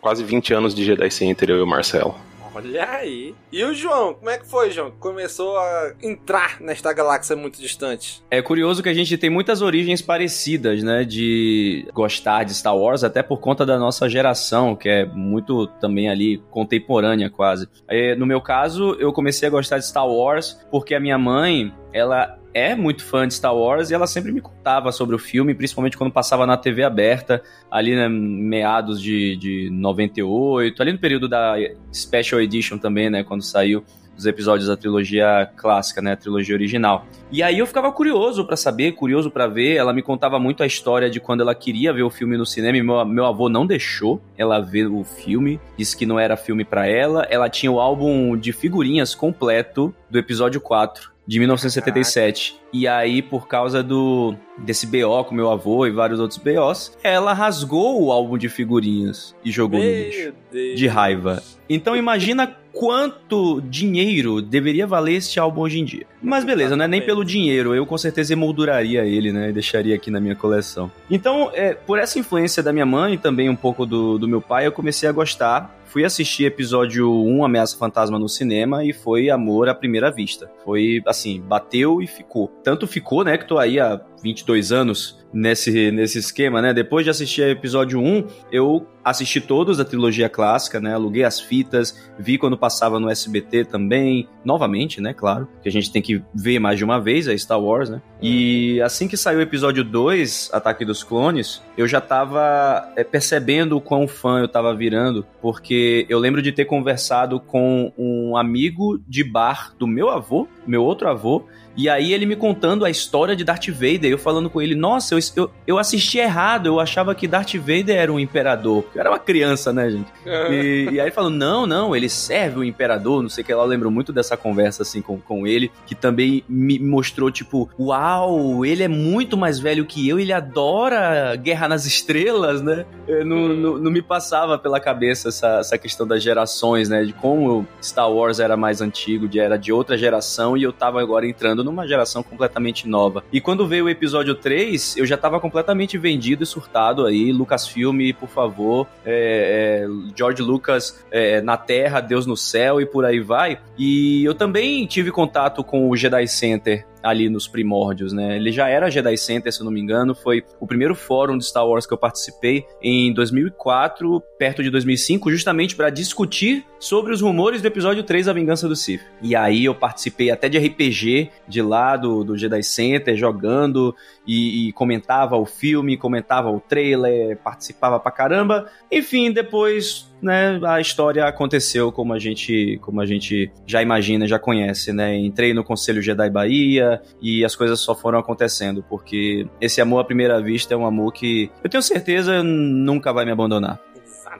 Quase 0.00 0.24
20 0.24 0.54
anos 0.54 0.74
de 0.74 0.84
Jedi 0.84 1.10
Center, 1.10 1.50
eu 1.50 1.58
e 1.58 1.62
o 1.62 1.66
Marcelo. 1.66 2.14
Olha 2.56 2.88
aí. 2.90 3.34
E 3.52 3.62
o 3.62 3.74
João, 3.74 4.14
como 4.14 4.30
é 4.30 4.38
que 4.38 4.46
foi, 4.46 4.70
João? 4.70 4.90
Começou 4.90 5.58
a 5.58 5.92
entrar 6.02 6.58
nesta 6.58 6.90
galáxia 6.90 7.36
muito 7.36 7.60
distante. 7.60 8.22
É 8.30 8.40
curioso 8.40 8.82
que 8.82 8.88
a 8.88 8.94
gente 8.94 9.18
tem 9.18 9.28
muitas 9.28 9.60
origens 9.60 10.00
parecidas, 10.00 10.82
né? 10.82 11.04
De 11.04 11.86
gostar 11.92 12.44
de 12.44 12.54
Star 12.54 12.74
Wars, 12.74 13.04
até 13.04 13.22
por 13.22 13.40
conta 13.40 13.66
da 13.66 13.78
nossa 13.78 14.08
geração, 14.08 14.74
que 14.74 14.88
é 14.88 15.04
muito 15.04 15.66
também 15.66 16.08
ali 16.08 16.42
contemporânea, 16.50 17.28
quase. 17.28 17.68
É, 17.86 18.14
no 18.14 18.24
meu 18.24 18.40
caso, 18.40 18.96
eu 18.98 19.12
comecei 19.12 19.46
a 19.46 19.50
gostar 19.50 19.76
de 19.76 19.86
Star 19.86 20.08
Wars 20.08 20.58
porque 20.70 20.94
a 20.94 21.00
minha 21.00 21.18
mãe, 21.18 21.74
ela 21.92 22.38
é 22.56 22.74
muito 22.74 23.04
fã 23.04 23.28
de 23.28 23.34
Star 23.34 23.54
Wars 23.54 23.90
e 23.90 23.94
ela 23.94 24.06
sempre 24.06 24.32
me 24.32 24.40
contava 24.40 24.90
sobre 24.90 25.14
o 25.14 25.18
filme, 25.18 25.54
principalmente 25.54 25.94
quando 25.94 26.10
passava 26.10 26.46
na 26.46 26.56
TV 26.56 26.84
aberta, 26.84 27.42
ali 27.70 27.94
né, 27.94 28.08
meados 28.08 29.02
de, 29.02 29.36
de 29.36 29.68
98, 29.70 30.80
ali 30.80 30.92
no 30.92 30.98
período 30.98 31.28
da 31.28 31.56
Special 31.92 32.40
Edition 32.40 32.78
também, 32.78 33.10
né, 33.10 33.22
quando 33.22 33.42
saiu 33.42 33.84
os 34.16 34.24
episódios 34.24 34.68
da 34.68 34.74
trilogia 34.74 35.50
clássica, 35.54 36.00
né, 36.00 36.12
a 36.12 36.16
trilogia 36.16 36.54
original. 36.54 37.04
E 37.30 37.42
aí 37.42 37.58
eu 37.58 37.66
ficava 37.66 37.92
curioso 37.92 38.46
para 38.46 38.56
saber, 38.56 38.92
curioso 38.92 39.30
para 39.30 39.46
ver. 39.46 39.76
Ela 39.76 39.92
me 39.92 40.00
contava 40.00 40.38
muito 40.38 40.62
a 40.62 40.66
história 40.66 41.10
de 41.10 41.20
quando 41.20 41.42
ela 41.42 41.54
queria 41.54 41.92
ver 41.92 42.04
o 42.04 42.08
filme 42.08 42.38
no 42.38 42.46
cinema 42.46 42.78
e 42.78 42.82
meu, 42.82 43.04
meu 43.04 43.26
avô 43.26 43.50
não 43.50 43.66
deixou 43.66 44.22
ela 44.38 44.58
ver 44.58 44.86
o 44.86 45.04
filme, 45.04 45.60
disse 45.76 45.94
que 45.94 46.06
não 46.06 46.18
era 46.18 46.34
filme 46.34 46.64
para 46.64 46.86
ela. 46.86 47.26
Ela 47.28 47.50
tinha 47.50 47.70
o 47.70 47.78
álbum 47.78 48.34
de 48.34 48.52
figurinhas 48.52 49.14
completo 49.14 49.94
do 50.08 50.18
episódio 50.18 50.58
4 50.62 51.15
de 51.26 51.38
1977. 51.38 52.52
Caraca. 52.52 52.66
E 52.72 52.86
aí, 52.86 53.22
por 53.22 53.48
causa 53.48 53.82
do 53.82 54.34
desse 54.58 54.86
BO 54.86 55.24
com 55.24 55.34
meu 55.34 55.50
avô 55.50 55.86
e 55.86 55.90
vários 55.90 56.20
outros 56.20 56.38
BOs, 56.38 56.96
ela 57.02 57.32
rasgou 57.32 58.02
o 58.02 58.10
álbum 58.12 58.38
de 58.38 58.48
figurinhas 58.48 59.34
e 59.44 59.50
jogou 59.50 59.80
meu 59.80 59.88
no 59.88 59.96
lixo. 59.96 60.32
Deus. 60.50 60.78
De 60.78 60.86
raiva. 60.86 61.42
Então 61.68 61.96
imagina 61.96 62.56
quanto 62.72 63.60
dinheiro 63.62 64.40
deveria 64.42 64.86
valer 64.86 65.16
este 65.16 65.40
álbum 65.40 65.62
hoje 65.62 65.80
em 65.80 65.84
dia. 65.84 66.06
Mas 66.22 66.44
beleza, 66.44 66.76
não 66.76 66.84
é 66.84 66.88
nem 66.88 67.00
pelo 67.00 67.24
dinheiro, 67.24 67.74
eu 67.74 67.86
com 67.86 67.96
certeza 67.96 68.34
emolduraria 68.34 69.04
ele, 69.04 69.32
né? 69.32 69.48
E 69.48 69.52
deixaria 69.52 69.94
aqui 69.94 70.10
na 70.10 70.20
minha 70.20 70.36
coleção. 70.36 70.90
Então, 71.10 71.50
é, 71.54 71.74
por 71.74 71.98
essa 71.98 72.18
influência 72.18 72.62
da 72.62 72.72
minha 72.72 72.86
mãe 72.86 73.14
e 73.14 73.18
também 73.18 73.48
um 73.48 73.56
pouco 73.56 73.86
do, 73.86 74.18
do 74.18 74.28
meu 74.28 74.40
pai, 74.40 74.66
eu 74.66 74.72
comecei 74.72 75.08
a 75.08 75.12
gostar 75.12 75.74
fui 75.96 76.04
assistir 76.04 76.44
episódio 76.44 77.10
1, 77.10 77.42
Ameaça 77.42 77.74
Fantasma, 77.74 78.18
no 78.18 78.28
cinema 78.28 78.84
e 78.84 78.92
foi 78.92 79.30
amor 79.30 79.66
à 79.66 79.74
primeira 79.74 80.10
vista. 80.10 80.46
Foi, 80.62 81.02
assim, 81.06 81.40
bateu 81.40 82.02
e 82.02 82.06
ficou. 82.06 82.48
Tanto 82.62 82.86
ficou, 82.86 83.24
né, 83.24 83.38
que 83.38 83.48
tô 83.48 83.56
aí 83.56 83.80
há 83.80 83.98
22 84.22 84.72
anos 84.72 85.18
nesse, 85.32 85.90
nesse 85.90 86.18
esquema, 86.18 86.62
né? 86.62 86.72
Depois 86.72 87.04
de 87.04 87.10
assistir 87.10 87.42
o 87.42 87.50
episódio 87.50 88.00
1, 88.00 88.26
eu 88.50 88.86
assisti 89.04 89.40
todos 89.40 89.76
da 89.76 89.84
trilogia 89.84 90.28
clássica, 90.28 90.80
né? 90.80 90.94
Aluguei 90.94 91.22
as 91.22 91.38
fitas, 91.38 92.10
vi 92.18 92.38
quando 92.38 92.56
passava 92.56 92.98
no 92.98 93.08
SBT 93.08 93.66
também, 93.66 94.28
novamente, 94.44 95.00
né? 95.00 95.14
Claro, 95.14 95.46
que 95.62 95.68
a 95.68 95.72
gente 95.72 95.92
tem 95.92 96.02
que 96.02 96.22
ver 96.34 96.58
mais 96.58 96.78
de 96.78 96.84
uma 96.84 96.98
vez, 96.98 97.28
é 97.28 97.36
Star 97.36 97.60
Wars, 97.60 97.88
né? 97.88 98.00
E 98.20 98.80
assim 98.80 99.06
que 99.06 99.16
saiu 99.16 99.38
o 99.38 99.42
episódio 99.42 99.84
2, 99.84 100.50
Ataque 100.52 100.84
dos 100.84 101.04
Clones, 101.04 101.62
eu 101.76 101.86
já 101.86 102.00
tava 102.00 102.90
é, 102.96 103.04
percebendo 103.04 103.76
o 103.76 103.80
quão 103.80 104.08
fã 104.08 104.40
eu 104.40 104.48
tava 104.48 104.74
virando, 104.74 105.24
porque 105.40 106.06
eu 106.08 106.18
lembro 106.18 106.40
de 106.40 106.50
ter 106.50 106.64
conversado 106.64 107.38
com 107.38 107.92
um 107.96 108.36
amigo 108.36 108.98
de 109.06 109.22
bar 109.22 109.74
do 109.78 109.86
meu 109.86 110.08
avô, 110.08 110.48
meu 110.66 110.82
outro 110.82 111.08
avô, 111.08 111.46
e 111.76 111.88
aí 111.88 112.12
ele 112.12 112.26
me 112.26 112.36
contando 112.36 112.84
a 112.84 112.90
história 112.90 113.36
de 113.36 113.44
Darth 113.44 113.68
Vader, 113.68 114.10
eu 114.10 114.18
falando 114.18 114.48
com 114.48 114.62
ele, 114.62 114.74
nossa, 114.74 115.14
eu, 115.14 115.18
eu, 115.36 115.50
eu 115.66 115.78
assisti 115.78 116.18
errado, 116.18 116.66
eu 116.66 116.80
achava 116.80 117.14
que 117.14 117.28
Darth 117.28 117.54
Vader 117.54 117.96
era 117.96 118.12
um 118.12 118.18
imperador. 118.18 118.84
Eu 118.94 119.00
era 119.00 119.10
uma 119.10 119.18
criança, 119.18 119.72
né, 119.72 119.90
gente? 119.90 120.10
É. 120.24 120.52
E, 120.52 120.84
e 120.84 121.00
aí 121.00 121.06
ele 121.06 121.10
falou, 121.10 121.30
não, 121.30 121.66
não, 121.66 121.94
ele 121.94 122.08
serve 122.08 122.60
o 122.60 122.64
imperador, 122.64 123.22
não 123.22 123.28
sei 123.28 123.42
o 123.42 123.46
que 123.46 123.54
lá. 123.54 123.62
Eu 123.62 123.68
lembro 123.68 123.90
muito 123.90 124.12
dessa 124.12 124.36
conversa, 124.36 124.82
assim, 124.82 125.02
com, 125.02 125.18
com 125.18 125.46
ele, 125.46 125.70
que 125.86 125.94
também 125.94 126.42
me 126.48 126.78
mostrou, 126.78 127.30
tipo, 127.30 127.68
uau, 127.78 128.64
ele 128.64 128.82
é 128.82 128.88
muito 128.88 129.36
mais 129.36 129.58
velho 129.58 129.84
que 129.84 130.08
eu, 130.08 130.18
ele 130.18 130.32
adora 130.32 131.36
Guerra 131.36 131.68
nas 131.68 131.84
Estrelas, 131.84 132.62
né? 132.62 132.86
Não, 133.24 133.36
hum. 133.36 133.56
não, 133.56 133.78
não, 133.78 133.90
me 133.90 134.02
passava 134.02 134.58
pela 134.58 134.80
cabeça 134.80 135.28
essa, 135.28 135.58
essa 135.58 135.78
questão 135.78 136.06
das 136.06 136.22
gerações, 136.22 136.88
né? 136.88 137.04
De 137.04 137.12
como 137.12 137.66
Star 137.82 138.10
Wars 138.10 138.40
era 138.40 138.56
mais 138.56 138.80
antigo, 138.80 139.28
de, 139.28 139.38
era 139.38 139.58
de 139.58 139.72
outra 139.72 139.98
geração, 139.98 140.56
e 140.56 140.62
eu 140.62 140.72
tava 140.72 141.00
agora 141.00 141.26
entrando 141.26 141.65
numa 141.66 141.86
geração 141.86 142.22
completamente 142.22 142.88
nova. 142.88 143.24
E 143.32 143.40
quando 143.40 143.66
veio 143.66 143.86
o 143.86 143.90
episódio 143.90 144.34
3, 144.34 144.96
eu 144.96 145.04
já 145.04 145.16
tava 145.16 145.40
completamente 145.40 145.98
vendido 145.98 146.44
e 146.44 146.46
surtado 146.46 147.04
aí. 147.04 147.32
Lucasfilm, 147.32 148.12
por 148.18 148.28
favor, 148.28 148.86
é, 149.04 149.84
é, 149.84 149.88
George 150.16 150.42
Lucas 150.42 151.04
é, 151.10 151.40
na 151.40 151.56
Terra, 151.56 152.00
Deus 152.00 152.24
no 152.24 152.36
céu 152.36 152.80
e 152.80 152.86
por 152.86 153.04
aí 153.04 153.20
vai. 153.20 153.58
E 153.76 154.24
eu 154.24 154.34
também 154.34 154.86
tive 154.86 155.10
contato 155.10 155.64
com 155.64 155.90
o 155.90 155.96
Jedi 155.96 156.26
Center 156.28 156.86
ali 157.06 157.28
nos 157.28 157.46
primórdios, 157.46 158.12
né? 158.12 158.36
Ele 158.36 158.50
já 158.50 158.68
era 158.68 158.90
Jedi 158.90 159.16
Center, 159.16 159.52
se 159.52 159.60
eu 159.60 159.64
não 159.64 159.72
me 159.72 159.80
engano, 159.80 160.14
foi 160.14 160.42
o 160.60 160.66
primeiro 160.66 160.94
fórum 160.94 161.38
de 161.38 161.46
Star 161.46 161.66
Wars 161.66 161.86
que 161.86 161.94
eu 161.94 161.98
participei 161.98 162.64
em 162.82 163.12
2004, 163.12 164.20
perto 164.38 164.62
de 164.62 164.70
2005, 164.70 165.30
justamente 165.30 165.76
para 165.76 165.88
discutir 165.88 166.64
sobre 166.78 167.12
os 167.12 167.20
rumores 167.20 167.62
do 167.62 167.68
episódio 167.68 168.02
3, 168.02 168.28
A 168.28 168.32
Vingança 168.32 168.68
do 168.68 168.76
Sith. 168.76 169.00
E 169.22 169.34
aí 169.36 169.64
eu 169.64 169.74
participei 169.74 170.30
até 170.30 170.48
de 170.48 170.58
RPG 170.58 171.30
de 171.48 171.62
lá 171.62 171.96
do, 171.96 172.24
do 172.24 172.36
Jedi 172.36 172.62
Center, 172.62 173.16
jogando 173.16 173.94
e, 174.26 174.68
e 174.68 174.72
comentava 174.72 175.36
o 175.36 175.46
filme, 175.46 175.96
comentava 175.96 176.50
o 176.50 176.60
trailer, 176.60 177.38
participava 177.38 177.98
pra 178.00 178.10
caramba. 178.10 178.66
Enfim, 178.90 179.30
depois 179.32 180.10
né, 180.20 180.58
a 180.64 180.80
história 180.80 181.26
aconteceu 181.26 181.92
como 181.92 182.12
a 182.12 182.18
gente, 182.18 182.78
como 182.82 183.00
a 183.00 183.06
gente 183.06 183.50
já 183.66 183.82
imagina, 183.82 184.26
já 184.26 184.38
conhece, 184.38 184.92
né? 184.92 185.16
Entrei 185.16 185.52
no 185.52 185.62
Conselho 185.62 186.02
Jedi 186.02 186.30
Bahia 186.30 187.00
e 187.20 187.44
as 187.44 187.54
coisas 187.54 187.80
só 187.80 187.94
foram 187.94 188.18
acontecendo, 188.18 188.84
porque 188.88 189.46
esse 189.60 189.80
amor 189.80 190.00
à 190.00 190.04
primeira 190.04 190.40
vista 190.40 190.74
é 190.74 190.76
um 190.76 190.86
amor 190.86 191.12
que 191.12 191.50
eu 191.62 191.70
tenho 191.70 191.82
certeza 191.82 192.42
nunca 192.42 193.12
vai 193.12 193.24
me 193.24 193.32
abandonar. 193.32 193.80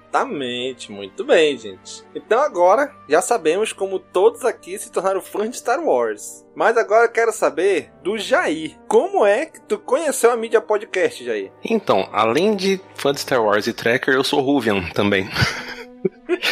Exatamente, 0.06 0.90
muito 0.90 1.24
bem, 1.24 1.58
gente. 1.58 2.02
Então 2.14 2.40
agora 2.40 2.94
já 3.08 3.20
sabemos 3.20 3.72
como 3.72 3.98
todos 3.98 4.44
aqui 4.44 4.78
se 4.78 4.90
tornaram 4.90 5.20
fãs 5.20 5.50
de 5.50 5.56
Star 5.58 5.82
Wars. 5.82 6.44
Mas 6.54 6.76
agora 6.76 7.04
eu 7.04 7.12
quero 7.12 7.32
saber 7.32 7.90
do 8.02 8.16
Jair. 8.16 8.78
Como 8.88 9.26
é 9.26 9.46
que 9.46 9.60
tu 9.60 9.78
conheceu 9.78 10.30
a 10.30 10.36
mídia 10.36 10.60
podcast, 10.60 11.24
Jair? 11.24 11.52
Então, 11.62 12.08
além 12.12 12.56
de 12.56 12.80
fã 12.94 13.12
de 13.12 13.20
Star 13.20 13.42
Wars 13.42 13.66
e 13.66 13.72
Tracker, 13.72 14.14
eu 14.14 14.24
sou 14.24 14.40
Ruvian 14.40 14.88
também. 14.94 15.28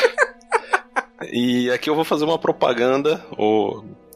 e 1.33 1.71
aqui 1.71 1.89
eu 1.89 1.95
vou 1.95 2.05
fazer 2.05 2.25
uma 2.25 2.39
propaganda 2.39 3.25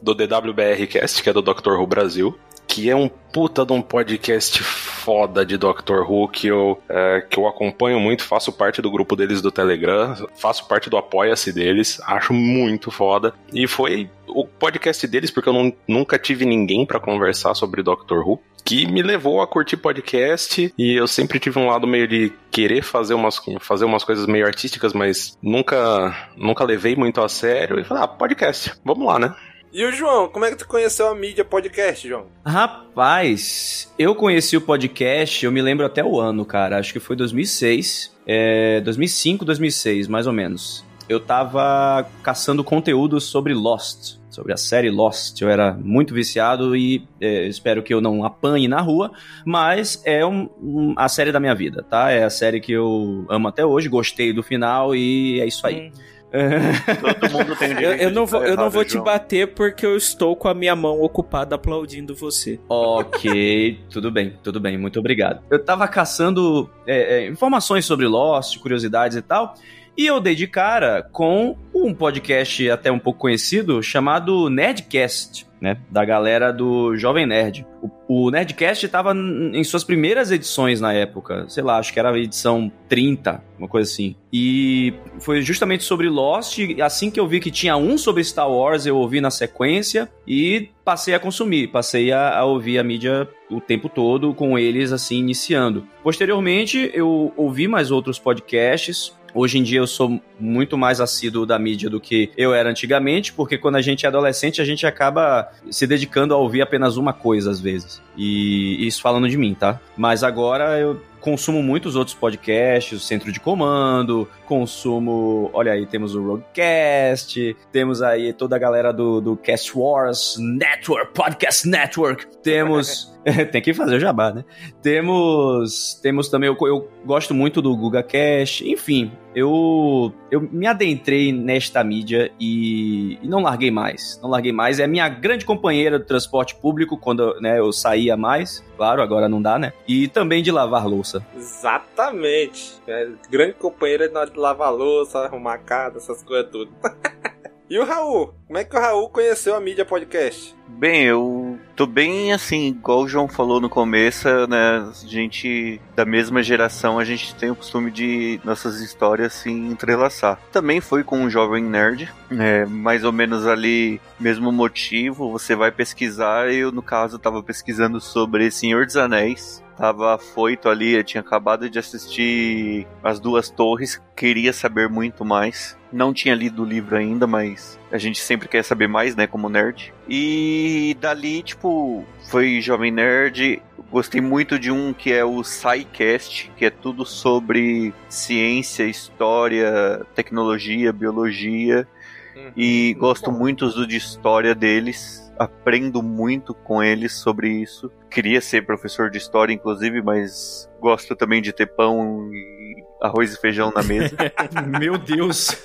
do 0.01 0.13
DWBRcast, 0.13 1.23
que 1.23 1.29
é 1.29 1.33
do 1.33 1.41
Dr. 1.41 1.71
Who 1.71 1.87
Brasil 1.87 2.37
que 2.69 2.87
é 2.87 2.95
um 2.95 3.09
puta 3.09 3.65
de 3.65 3.73
um 3.73 3.81
podcast 3.81 4.63
foda 4.63 5.43
de 5.43 5.57
Doctor 5.57 6.09
Who 6.09 6.29
que 6.29 6.47
eu, 6.47 6.79
é, 6.87 7.25
que 7.27 7.39
eu 7.39 7.47
acompanho 7.47 7.99
muito, 7.99 8.23
faço 8.23 8.51
parte 8.51 8.79
do 8.79 8.91
grupo 8.91 9.15
deles 9.15 9.41
do 9.41 9.51
Telegram, 9.51 10.15
faço 10.35 10.67
parte 10.67 10.87
do 10.87 10.95
Apoia-se 10.95 11.51
deles, 11.51 11.99
acho 12.05 12.31
muito 12.31 12.91
foda. 12.91 13.33
E 13.51 13.67
foi 13.67 14.07
o 14.27 14.45
podcast 14.45 15.07
deles, 15.07 15.31
porque 15.31 15.49
eu 15.49 15.53
não, 15.53 15.73
nunca 15.87 16.19
tive 16.19 16.45
ninguém 16.45 16.85
para 16.85 16.99
conversar 16.99 17.55
sobre 17.55 17.81
Doctor 17.81 18.19
Who, 18.19 18.39
que 18.63 18.85
me 18.85 19.01
levou 19.01 19.41
a 19.41 19.47
curtir 19.47 19.77
podcast 19.77 20.71
e 20.77 20.93
eu 20.93 21.07
sempre 21.07 21.39
tive 21.39 21.57
um 21.57 21.67
lado 21.67 21.87
meio 21.87 22.07
de 22.07 22.31
querer 22.51 22.83
fazer 22.83 23.15
umas, 23.15 23.41
fazer 23.59 23.85
umas 23.85 24.03
coisas 24.03 24.27
meio 24.27 24.45
artísticas, 24.45 24.93
mas 24.93 25.35
nunca, 25.41 26.29
nunca 26.37 26.63
levei 26.63 26.95
muito 26.95 27.19
a 27.19 27.27
sério 27.27 27.79
e 27.79 27.83
falei, 27.83 28.03
ah, 28.03 28.07
podcast, 28.07 28.73
vamos 28.85 29.07
lá, 29.07 29.17
né? 29.17 29.33
E 29.71 29.85
o 29.85 29.91
João, 29.91 30.27
como 30.27 30.45
é 30.45 30.49
que 30.49 30.57
tu 30.57 30.67
conheceu 30.67 31.07
a 31.07 31.15
mídia 31.15 31.45
podcast, 31.45 32.07
João? 32.07 32.25
Rapaz, 32.43 33.93
eu 33.99 34.15
conheci 34.15 34.57
o 34.57 34.61
podcast, 34.61 35.45
eu 35.45 35.51
me 35.51 35.61
lembro 35.61 35.85
até 35.85 36.03
o 36.03 36.19
ano, 36.19 36.43
cara. 36.43 36.79
Acho 36.79 36.91
que 36.91 36.99
foi 36.99 37.15
2006, 37.15 38.17
é, 38.25 38.81
2005, 38.81 39.45
2006, 39.45 40.07
mais 40.07 40.25
ou 40.25 40.33
menos. 40.33 40.83
Eu 41.07 41.19
tava 41.19 42.03
caçando 42.23 42.63
conteúdo 42.63 43.21
sobre 43.21 43.53
Lost, 43.53 44.17
sobre 44.31 44.53
a 44.53 44.57
série 44.57 44.89
Lost. 44.89 45.39
Eu 45.39 45.49
era 45.49 45.71
muito 45.73 46.15
viciado 46.15 46.75
e 46.75 47.07
é, 47.21 47.45
espero 47.45 47.83
que 47.83 47.93
eu 47.93 48.01
não 48.01 48.25
apanhe 48.25 48.67
na 48.67 48.81
rua, 48.81 49.11
mas 49.45 50.01
é 50.03 50.25
um, 50.25 50.49
um, 50.59 50.93
a 50.97 51.07
série 51.07 51.31
da 51.31 51.39
minha 51.39 51.53
vida, 51.53 51.83
tá? 51.83 52.09
É 52.09 52.23
a 52.23 52.29
série 52.31 52.59
que 52.59 52.71
eu 52.71 53.23
amo 53.29 53.47
até 53.47 53.63
hoje, 53.63 53.87
gostei 53.87 54.33
do 54.33 54.41
final 54.41 54.95
e 54.95 55.39
é 55.39 55.45
isso 55.45 55.65
aí. 55.67 55.89
Hum. 55.89 55.91
Todo 57.19 57.31
mundo 57.31 57.55
tem 57.55 57.69
direito 57.69 58.01
eu, 58.01 58.09
eu 58.09 58.11
não 58.11 58.25
vou, 58.25 58.43
eu 58.43 58.55
não 58.55 58.69
vou 58.69 58.85
te 58.85 58.99
bater 58.99 59.53
porque 59.53 59.85
eu 59.85 59.97
estou 59.97 60.35
com 60.35 60.47
a 60.47 60.53
minha 60.53 60.75
mão 60.75 61.01
ocupada 61.01 61.55
aplaudindo 61.55 62.15
você. 62.15 62.59
Ok, 62.69 63.79
tudo 63.89 64.11
bem, 64.11 64.37
tudo 64.43 64.59
bem, 64.59 64.77
muito 64.77 64.99
obrigado. 64.99 65.41
Eu 65.49 65.63
tava 65.63 65.87
caçando 65.87 66.69
é, 66.85 67.23
é, 67.23 67.27
informações 67.27 67.85
sobre 67.85 68.05
Lost, 68.05 68.59
curiosidades 68.59 69.17
e 69.17 69.21
tal, 69.21 69.55
e 69.99 70.07
eu 70.07 70.21
dei 70.21 70.33
de 70.33 70.47
cara 70.47 71.03
com 71.11 71.57
um 71.75 71.93
podcast 71.93 72.71
até 72.71 72.89
um 72.89 72.97
pouco 72.97 73.19
conhecido 73.19 73.83
chamado 73.83 74.49
Nerdcast 74.49 75.49
né? 75.61 75.77
Da 75.89 76.05
galera 76.05 76.51
do 76.51 76.95
Jovem 76.95 77.25
Nerd. 77.25 77.65
O, 77.81 78.27
o 78.27 78.31
Nerdcast 78.31 78.85
estava 78.85 79.13
em 79.13 79.63
suas 79.63 79.83
primeiras 79.83 80.31
edições 80.31 80.79
na 80.79 80.93
época, 80.93 81.45
sei 81.49 81.63
lá, 81.63 81.77
acho 81.77 81.91
que 81.91 81.99
era 81.99 82.11
a 82.11 82.17
edição 82.17 82.71
30, 82.87 83.43
uma 83.57 83.67
coisa 83.67 83.89
assim. 83.89 84.15
E 84.31 84.93
foi 85.19 85.41
justamente 85.41 85.83
sobre 85.83 86.07
Lost. 86.07 86.59
Assim 86.81 87.11
que 87.11 87.19
eu 87.19 87.27
vi 87.27 87.39
que 87.39 87.51
tinha 87.51 87.75
um 87.75 87.97
sobre 87.97 88.23
Star 88.23 88.49
Wars, 88.49 88.85
eu 88.85 88.97
ouvi 88.97 89.19
na 89.19 89.31
sequência 89.31 90.09
e 90.25 90.69
passei 90.83 91.13
a 91.13 91.19
consumir, 91.19 91.67
passei 91.67 92.11
a, 92.11 92.37
a 92.37 92.45
ouvir 92.45 92.79
a 92.79 92.83
mídia 92.83 93.27
o 93.49 93.59
tempo 93.59 93.89
todo 93.89 94.33
com 94.33 94.57
eles 94.57 94.91
assim 94.91 95.17
iniciando. 95.17 95.85
Posteriormente, 96.03 96.89
eu 96.93 97.33
ouvi 97.35 97.67
mais 97.67 97.91
outros 97.91 98.19
podcasts 98.19 99.18
Hoje 99.33 99.57
em 99.57 99.63
dia 99.63 99.79
eu 99.79 99.87
sou 99.87 100.21
muito 100.39 100.77
mais 100.77 100.99
assíduo 101.01 101.45
da 101.45 101.57
mídia 101.59 101.89
do 101.89 101.99
que 101.99 102.31
eu 102.37 102.53
era 102.53 102.69
antigamente, 102.69 103.33
porque 103.33 103.57
quando 103.57 103.75
a 103.75 103.81
gente 103.81 104.05
é 104.05 104.09
adolescente, 104.09 104.61
a 104.61 104.65
gente 104.65 104.85
acaba 104.85 105.49
se 105.69 105.85
dedicando 105.85 106.33
a 106.33 106.37
ouvir 106.37 106.61
apenas 106.61 106.97
uma 106.97 107.13
coisa 107.13 107.51
às 107.51 107.59
vezes. 107.59 108.01
E 108.17 108.85
isso 108.85 109.01
falando 109.01 109.29
de 109.29 109.37
mim, 109.37 109.53
tá? 109.53 109.79
Mas 109.97 110.23
agora 110.23 110.79
eu 110.79 111.01
consumo 111.19 111.61
muitos 111.61 111.95
outros 111.95 112.15
podcasts, 112.15 112.97
o 112.97 112.99
Centro 112.99 113.31
de 113.31 113.39
Comando, 113.39 114.27
consumo. 114.45 115.49
Olha 115.53 115.73
aí, 115.73 115.85
temos 115.85 116.15
o 116.15 116.21
Roadcast, 116.23 117.55
temos 117.71 118.01
aí 118.01 118.33
toda 118.33 118.55
a 118.55 118.59
galera 118.59 118.91
do, 118.91 119.21
do 119.21 119.37
Cast 119.37 119.77
Wars 119.77 120.37
Network, 120.39 121.13
Podcast 121.13 121.67
Network, 121.67 122.27
temos. 122.41 123.13
Tem 123.51 123.61
que 123.61 123.73
fazer 123.73 123.95
o 123.95 123.99
jabá, 123.99 124.31
né? 124.31 124.43
Temos, 124.81 125.99
temos 126.01 126.29
também, 126.29 126.47
eu, 126.47 126.57
eu 126.67 126.89
gosto 127.05 127.33
muito 127.33 127.61
do 127.61 127.75
GugaCast, 127.75 128.67
enfim, 128.67 129.11
eu, 129.35 130.13
eu 130.31 130.41
me 130.41 130.65
adentrei 130.65 131.31
nesta 131.31 131.83
mídia 131.83 132.31
e, 132.39 133.19
e, 133.21 133.27
não 133.27 133.41
larguei 133.41 133.71
mais. 133.71 134.19
Não 134.21 134.29
larguei 134.29 134.51
mais. 134.51 134.79
É 134.79 134.87
minha 134.87 135.07
grande 135.07 135.45
companheira 135.45 135.99
do 135.99 136.05
transporte 136.05 136.55
público 136.55 136.97
quando 136.97 137.39
né, 137.39 137.59
eu 137.59 137.71
saía 137.71 138.17
mais. 138.17 138.63
Claro, 138.75 139.01
agora 139.01 139.29
não 139.29 139.41
dá, 139.41 139.59
né? 139.59 139.73
E 139.87 140.07
também 140.07 140.41
de 140.41 140.51
lavar 140.51 140.87
louça. 140.87 141.25
Exatamente. 141.35 142.73
É 142.87 143.09
grande 143.29 143.53
companheira 143.53 144.09
na 144.09 144.21
hora 144.21 144.29
de 144.31 144.39
lavar 144.39 144.73
louça, 144.73 145.19
arrumar 145.19 145.59
casa, 145.59 145.97
essas 145.97 146.23
coisas 146.23 146.49
tudo. 146.49 146.71
E 147.69 147.77
o 147.77 147.85
Raul? 147.85 148.33
Como 148.47 148.57
é 148.57 148.63
que 148.63 148.75
o 148.75 148.79
Raul 148.79 149.09
conheceu 149.09 149.55
a 149.55 149.59
mídia 149.59 149.85
podcast? 149.85 150.55
Bem, 150.67 151.03
eu 151.03 151.59
tô 151.75 151.85
bem 151.85 152.33
assim, 152.33 152.69
igual 152.69 153.03
o 153.03 153.07
João 153.07 153.27
falou 153.27 153.61
no 153.61 153.69
começo, 153.69 154.27
né? 154.47 154.89
A 154.89 155.05
gente 155.05 155.79
da 155.95 156.03
mesma 156.03 156.41
geração, 156.41 156.97
a 156.97 157.03
gente 157.03 157.35
tem 157.35 157.51
o 157.51 157.55
costume 157.55 157.91
de 157.91 158.41
nossas 158.43 158.81
histórias 158.81 159.33
se 159.33 159.51
entrelaçar. 159.51 160.39
Também 160.51 160.81
foi 160.81 161.03
com 161.03 161.19
um 161.19 161.29
jovem 161.29 161.63
nerd, 161.63 162.11
é, 162.31 162.65
mais 162.65 163.03
ou 163.03 163.11
menos 163.11 163.45
ali, 163.45 164.01
mesmo 164.19 164.51
motivo. 164.51 165.31
Você 165.31 165.55
vai 165.55 165.71
pesquisar, 165.71 166.51
eu 166.51 166.71
no 166.71 166.81
caso 166.81 167.19
tava 167.19 167.43
pesquisando 167.43 168.01
sobre 168.01 168.49
Senhor 168.49 168.87
dos 168.87 168.97
Anéis 168.97 169.61
tava 169.77 170.17
foito 170.17 170.67
ali, 170.67 170.93
eu 170.93 171.03
tinha 171.05 171.21
acabado 171.21 171.69
de 171.69 171.79
assistir 171.79 172.85
As 173.01 173.17
Duas 173.17 173.49
Torres, 173.49 174.01
queria 174.13 174.51
saber 174.51 174.89
muito 174.89 175.23
mais. 175.23 175.78
Não 175.91 176.13
tinha 176.13 176.35
lido 176.35 176.63
o 176.63 176.65
livro 176.65 176.95
ainda, 176.95 177.25
mas 177.25 177.79
a 177.91 177.97
gente 177.97 178.19
sempre 178.19 178.47
quer 178.47 178.63
saber 178.63 178.87
mais, 178.87 179.15
né, 179.15 179.25
como 179.25 179.49
nerd. 179.49 179.93
E 180.07 180.95
dali, 180.99 181.41
tipo, 181.41 182.05
foi 182.29 182.61
Jovem 182.61 182.91
Nerd. 182.91 183.61
Gostei 183.91 184.21
muito 184.21 184.59
de 184.59 184.69
um 184.69 184.93
que 184.93 185.11
é 185.11 185.25
o 185.25 185.43
SciCast, 185.43 186.51
que 186.55 186.65
é 186.65 186.69
tudo 186.69 187.05
sobre 187.05 187.93
ciência, 188.07 188.83
história, 188.83 190.05
tecnologia, 190.13 190.93
biologia. 190.93 191.87
Uhum. 192.35 192.51
E 192.55 192.93
gosto 192.99 193.31
muito 193.31 193.67
do 193.69 193.87
de 193.87 193.97
história 193.97 194.53
deles 194.53 195.28
aprendo 195.39 196.03
muito 196.03 196.53
com 196.53 196.83
eles 196.83 197.13
sobre 197.13 197.49
isso. 197.49 197.89
Queria 198.11 198.41
ser 198.41 198.65
professor 198.65 199.09
de 199.09 199.17
história, 199.17 199.53
inclusive, 199.53 200.01
mas 200.01 200.69
gosto 200.79 201.15
também 201.15 201.41
de 201.41 201.53
ter 201.53 201.67
pão 201.67 202.29
e 202.33 202.83
arroz 203.01 203.33
e 203.33 203.39
feijão 203.39 203.71
na 203.73 203.81
mesa. 203.81 204.15
Meu 204.79 204.97
Deus! 204.97 205.63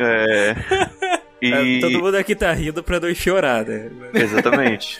É. 0.00 0.54
E... 1.42 1.76
É, 1.76 1.80
todo 1.80 2.00
mundo 2.00 2.14
aqui 2.14 2.34
tá 2.34 2.50
rindo 2.54 2.82
pra 2.82 2.98
não 2.98 3.14
chorar, 3.14 3.66
né? 3.66 3.90
Exatamente 4.14 4.98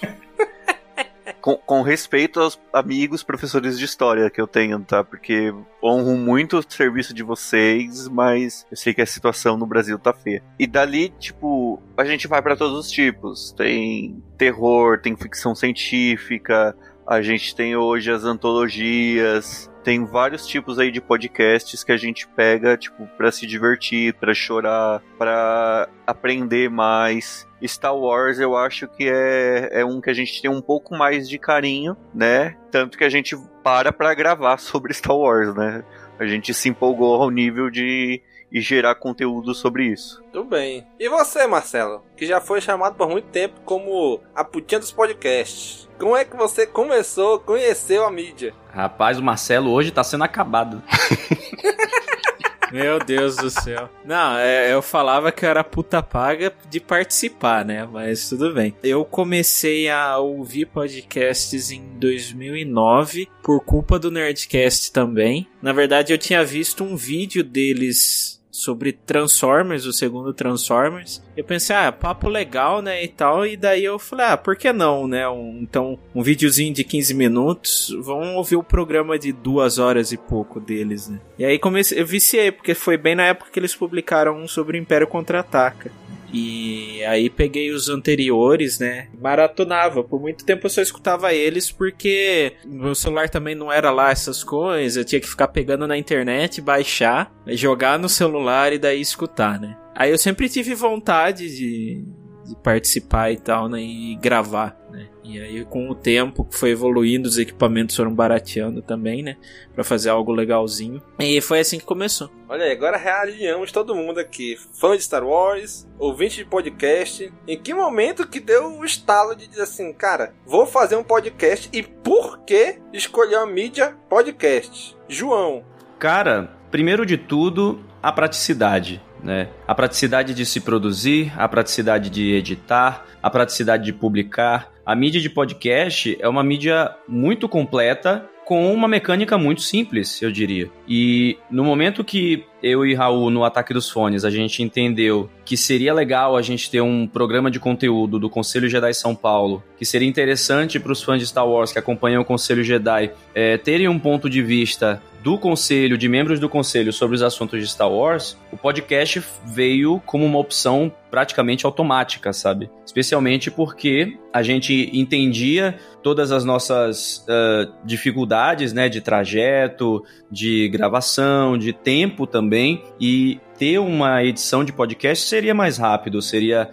com, 1.45 1.57
com, 1.57 1.83
respeito 1.83 2.41
aos 2.41 2.59
amigos 2.73 3.23
professores 3.23 3.79
de 3.79 3.85
história 3.85 4.31
que 4.31 4.41
eu 4.41 4.47
tenho, 4.47 4.81
tá? 4.81 5.05
Porque 5.05 5.53
honro 5.83 6.17
muito 6.17 6.57
o 6.57 6.65
serviço 6.67 7.13
de 7.13 7.23
vocês, 7.23 8.09
mas 8.09 8.67
eu 8.71 8.77
sei 8.79 8.95
que 8.95 9.03
a 9.03 9.07
situação 9.07 9.55
no 9.55 9.67
Brasil 9.67 9.99
tá 9.99 10.15
feia. 10.15 10.43
E 10.59 10.67
dali, 10.67 11.11
tipo, 11.19 11.83
a 11.99 12.05
gente 12.07 12.27
vai 12.27 12.41
para 12.41 12.57
todos 12.57 12.87
os 12.87 12.91
tipos. 12.91 13.53
Tem 13.53 14.23
terror, 14.39 14.99
tem 14.99 15.15
ficção 15.15 15.55
científica, 15.55 16.75
a 17.07 17.21
gente 17.21 17.55
tem 17.55 17.77
hoje 17.77 18.11
as 18.11 18.25
antologias, 18.25 19.71
tem 19.85 20.05
vários 20.07 20.47
tipos 20.47 20.79
aí 20.79 20.91
de 20.91 21.01
podcasts 21.01 21.85
que 21.85 21.93
a 21.93 21.97
gente 21.97 22.27
pega, 22.27 22.77
tipo, 22.77 23.07
para 23.19 23.31
se 23.31 23.47
divertir, 23.47 24.15
para 24.15 24.33
chorar, 24.33 25.03
para 25.19 25.89
aprender 26.07 26.71
mais. 26.71 27.47
Star 27.63 27.97
Wars 27.97 28.39
eu 28.39 28.57
acho 28.57 28.89
que 28.89 29.09
é, 29.09 29.81
é 29.81 29.85
um 29.85 30.01
que 30.01 30.11
a 30.11 30.15
gente 30.15 30.41
tem 30.41 30.51
um 30.51 30.61
pouco 30.61 30.97
mais 30.97 31.29
de 31.29 31.39
carinho, 31.39 31.97
né? 32.15 32.57
Tanto 32.71 32.99
que 32.99 33.05
a 33.05 33.09
gente 33.09 33.37
para 33.63 33.93
para 33.93 34.15
gravar 34.15 34.57
sobre 34.59 34.93
Star 34.95 35.17
Wars, 35.17 35.55
né? 35.55 35.85
A 36.19 36.27
gente 36.27 36.55
se 36.55 36.69
empolgou 36.69 37.23
ao 37.23 37.31
nível 37.31 37.71
de 37.71 38.23
e 38.55 38.61
gerar 38.61 38.95
conteúdo 38.95 39.53
sobre 39.53 39.87
isso. 39.87 40.23
Tudo 40.33 40.49
bem. 40.49 40.87
E 41.01 41.09
você, 41.09 41.45
Marcelo, 41.45 42.05
que 42.17 42.25
já 42.25 42.41
foi 42.41 42.61
chamado 42.61 42.95
por 42.95 43.11
muito 43.11 43.27
tempo 43.27 43.61
como 43.65 44.21
a 44.33 44.45
putinha 44.45 44.79
dos 44.79 44.93
podcasts. 44.93 45.89
Como 45.99 46.17
é 46.17 46.25
que 46.25 46.37
você 46.37 46.65
começou, 46.65 47.41
conheceu 47.41 48.07
a 48.07 48.13
mídia? 48.13 48.55
Rapaz, 48.71 49.19
o 49.19 49.23
Marcelo 49.23 49.73
hoje 49.73 49.91
tá 49.91 50.05
sendo 50.05 50.23
acabado. 50.23 50.81
Meu 52.71 52.99
Deus 52.99 53.37
do 53.37 53.51
céu. 53.51 53.89
Não, 54.05 54.37
é, 54.37 54.73
eu 54.73 54.83
falava 54.83 55.31
que 55.31 55.45
eu 55.45 55.49
era 55.49 55.63
puta 55.63 56.03
paga 56.03 56.53
de 56.69 56.81
participar, 56.81 57.65
né? 57.65 57.89
Mas 57.91 58.29
tudo 58.29 58.53
bem. 58.53 58.75
Eu 58.83 59.05
comecei 59.05 59.89
a 59.89 60.19
ouvir 60.19 60.67
podcasts 60.67 61.71
em 61.71 61.97
2009 61.99 63.29
por 63.43 63.61
culpa 63.61 63.97
do 63.97 64.11
Nerdcast 64.11 64.91
também. 64.93 65.47
Na 65.63 65.73
verdade, 65.73 66.13
eu 66.13 66.19
tinha 66.19 66.45
visto 66.45 66.83
um 66.83 66.97
vídeo 66.97 67.45
deles 67.45 68.44
sobre 68.55 68.93
Transformers, 68.93 69.85
o 69.85 69.93
segundo 69.93 70.33
Transformers. 70.33 71.21
Eu 71.37 71.43
pensei, 71.43 71.75
ah, 71.75 71.91
papo 71.91 72.29
legal, 72.29 72.81
né, 72.81 73.03
e 73.03 73.09
tal, 73.09 73.45
e 73.45 73.57
daí 73.57 73.85
eu 73.85 73.99
falei, 73.99 74.27
ah, 74.27 74.37
por 74.37 74.55
que 74.55 74.73
não, 74.73 75.09
né, 75.09 75.29
um, 75.29 75.59
então, 75.61 75.99
um 76.15 76.23
videozinho 76.23 76.73
de 76.73 76.85
15 76.85 77.15
minutos, 77.15 77.93
vamos 78.01 78.29
ouvir 78.37 78.55
o 78.55 78.63
programa 78.63 79.19
de 79.19 79.33
duas 79.33 79.81
horas 79.81 80.13
e 80.13 80.17
pouco 80.17 80.61
deles, 80.61 81.09
né. 81.09 81.19
E 81.37 81.45
aí 81.45 81.59
comecei, 81.59 82.01
eu 82.01 82.07
viciei, 82.07 82.53
porque 82.53 82.75
foi 82.75 82.97
bem 82.97 83.17
na 83.17 83.27
época 83.27 83.51
que 83.51 83.59
eles 83.59 83.75
publicaram 83.75 84.37
um 84.41 84.47
sobre 84.47 84.79
o 84.79 84.81
Império 84.81 85.09
Contra-Ataca. 85.09 85.91
E 86.35 87.05
aí 87.05 87.31
peguei 87.31 87.71
os 87.71 87.89
anteriores, 87.89 88.81
né? 88.81 89.07
Maratonava. 89.21 90.03
Por 90.03 90.21
muito 90.21 90.45
tempo 90.45 90.67
eu 90.67 90.71
só 90.71 90.83
escutava 90.83 91.33
eles 91.33 91.71
porque 91.71 92.55
meu 92.67 92.93
celular 92.93 93.29
também 93.29 93.55
não 93.55 93.71
era 93.71 93.93
lá 93.93 94.11
essas 94.11 94.43
coisas. 94.43 94.97
Eu 94.97 95.05
tinha 95.05 95.21
que 95.21 95.29
ficar 95.29 95.47
pegando 95.47 95.87
na 95.87 95.97
internet, 95.97 96.61
baixar, 96.61 97.33
jogar 97.49 98.01
no 98.01 98.09
celular 98.09 98.73
e 98.73 98.79
daí 98.79 99.01
escutar, 99.01 99.61
né? 99.61 99.77
Aí 99.95 100.11
eu 100.11 100.19
sempre 100.19 100.49
tive 100.49 100.75
vontade 100.75 101.49
de, 101.57 102.05
de 102.45 102.57
participar 102.65 103.31
e 103.31 103.37
tal, 103.37 103.69
né? 103.69 103.81
E 103.81 104.17
gravar? 104.17 104.77
E 105.25 105.41
aí 105.41 105.65
com 105.65 105.89
o 105.89 105.95
tempo 105.95 106.45
que 106.45 106.57
foi 106.57 106.71
evoluindo, 106.71 107.27
os 107.27 107.39
equipamentos 107.39 107.97
foram 107.97 108.15
barateando 108.15 108.83
também, 108.83 109.23
né? 109.23 109.37
Pra 109.75 109.83
fazer 109.83 110.11
algo 110.11 110.31
legalzinho. 110.31 111.03
E 111.19 111.41
foi 111.41 111.61
assim 111.61 111.79
que 111.79 111.85
começou. 111.85 112.31
Olha 112.47 112.65
aí, 112.65 112.73
agora 112.73 112.99
realinhamos 112.99 113.73
todo 113.73 113.95
mundo 113.95 114.21
aqui. 114.21 114.57
Fã 114.75 114.95
de 114.95 115.03
Star 115.03 115.25
Wars, 115.25 115.89
ouvinte 115.99 116.37
de 116.37 116.45
podcast. 116.45 117.33
Em 117.49 117.59
que 117.59 117.73
momento 117.73 118.29
que 118.29 118.39
deu 118.39 118.79
o 118.79 118.85
estalo 118.85 119.35
de 119.35 119.47
dizer 119.47 119.63
assim, 119.63 119.93
cara, 119.95 120.35
vou 120.45 120.67
fazer 120.67 120.97
um 120.97 121.03
podcast 121.03 121.71
e 121.73 121.83
por 121.83 122.41
que 122.41 122.79
escolher 122.93 123.37
a 123.37 123.47
mídia 123.47 123.97
podcast? 124.11 124.95
João. 125.09 125.65
Cara, 125.99 126.55
primeiro 126.71 127.07
de 127.07 127.17
tudo, 127.17 127.83
a 128.03 128.13
praticidade 128.13 129.03
né? 129.25 129.49
A 129.67 129.75
praticidade 129.75 130.35
de 130.35 130.45
se 130.45 130.61
produzir, 130.61 131.33
a 131.37 131.49
praticidade 131.49 132.11
de 132.11 132.35
editar, 132.35 133.07
a 133.23 133.31
praticidade 133.31 133.85
de 133.85 133.93
publicar. 133.93 134.71
A 134.85 134.95
mídia 134.95 135.21
de 135.21 135.31
podcast 135.31 136.17
é 136.21 136.29
uma 136.29 136.45
mídia 136.45 136.95
muito 137.09 137.49
completa 137.49 138.29
com 138.45 138.73
uma 138.73 138.87
mecânica 138.87 139.39
muito 139.39 139.63
simples, 139.63 140.21
eu 140.21 140.31
diria. 140.31 140.71
E 140.87 141.39
no 141.51 141.65
momento 141.65 142.05
que 142.05 142.45
eu 142.63 142.85
e 142.85 142.95
Raul, 142.95 143.31
no 143.31 143.45
Ataque 143.45 143.73
dos 143.73 143.89
Fones, 143.89 144.25
a 144.25 144.31
gente 144.31 144.63
entendeu 144.63 145.31
que 145.45 145.57
seria 145.57 145.95
legal 145.95 146.37
a 146.37 146.43
gente 146.43 146.71
ter 146.71 146.81
um 146.81 147.07
programa 147.07 147.51
de 147.51 147.59
conteúdo 147.59 148.19
do 148.19 148.29
Conselho 148.29 148.69
Jedi 148.69 148.93
São 148.93 149.15
Paulo, 149.15 149.63
que 149.79 149.85
seria 149.85 150.09
interessante 150.09 150.79
para 150.79 150.93
os 150.93 151.03
fãs 151.03 151.21
de 151.21 151.27
Star 151.27 151.49
Wars 151.49 151.73
que 151.73 151.79
acompanham 151.79 152.21
o 152.21 152.25
Conselho 152.25 152.63
Jedi 152.63 153.11
é, 153.35 153.57
terem 153.57 153.89
um 153.89 153.99
ponto 153.99 154.29
de 154.29 154.43
vista 154.43 155.03
do 155.25 155.39
conselho, 155.39 155.97
de 155.97 156.07
membros 156.07 156.39
do 156.39 156.51
conselho 156.51 156.93
sobre 156.93 157.17
os 157.17 157.23
assuntos 157.23 157.59
de 157.59 157.67
Star 157.67 157.91
Wars, 157.91 158.37
o 158.53 158.59
podcast 158.59 159.25
veio 159.47 159.99
como 160.05 160.23
uma 160.23 160.39
opção 160.39 160.93
praticamente 161.11 161.65
automática, 161.65 162.31
sabe? 162.31 162.71
Especialmente 162.85 163.51
porque 163.51 164.19
a 164.31 164.43
gente 164.43 164.91
entendia 164.93 165.79
todas 166.03 166.31
as 166.31 166.45
nossas 166.45 167.25
uh, 167.27 167.73
dificuldades, 167.87 168.75
né, 168.75 168.91
de 168.91 169.01
trajeto, 169.01 170.05
de 170.31 170.69
gravação, 170.69 171.57
de 171.57 171.73
tempo 171.73 172.27
também, 172.27 172.85
e 173.01 173.41
ter 173.59 173.79
uma 173.79 174.23
edição 174.23 174.63
de 174.63 174.75
podcast 174.75 175.27
seria 175.27 175.55
mais 175.55 175.79
rápido, 175.79 176.21
seria 176.21 176.71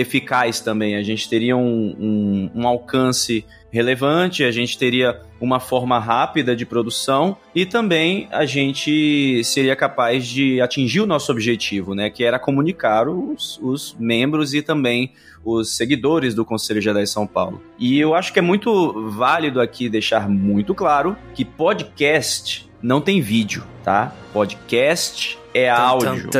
eficaz 0.00 0.60
também. 0.60 0.96
A 0.96 1.02
gente 1.02 1.28
teria 1.28 1.56
um, 1.56 1.94
um, 1.98 2.50
um 2.54 2.68
alcance 2.68 3.44
relevante, 3.70 4.44
a 4.44 4.50
gente 4.50 4.78
teria 4.78 5.20
uma 5.40 5.60
forma 5.60 5.98
rápida 5.98 6.56
de 6.56 6.64
produção 6.64 7.36
e 7.54 7.66
também 7.66 8.26
a 8.30 8.44
gente 8.46 9.42
seria 9.44 9.76
capaz 9.76 10.26
de 10.26 10.60
atingir 10.60 11.00
o 11.00 11.06
nosso 11.06 11.30
objetivo, 11.30 11.94
né? 11.94 12.08
Que 12.08 12.24
era 12.24 12.38
comunicar 12.38 13.08
os, 13.08 13.58
os 13.62 13.94
membros 13.98 14.54
e 14.54 14.62
também 14.62 15.12
os 15.44 15.76
seguidores 15.76 16.34
do 16.34 16.44
Conselho 16.44 16.80
Jedi 16.80 17.06
São 17.06 17.26
Paulo. 17.26 17.62
E 17.78 17.98
eu 17.98 18.14
acho 18.14 18.32
que 18.32 18.38
é 18.38 18.42
muito 18.42 19.10
válido 19.10 19.60
aqui 19.60 19.88
deixar 19.88 20.28
muito 20.28 20.74
claro 20.74 21.16
que 21.34 21.44
podcast 21.44 22.68
não 22.80 23.00
tem 23.00 23.20
vídeo, 23.20 23.64
tá? 23.84 24.12
Podcast 24.32 25.38
é 25.52 25.68
áudio. 25.68 26.30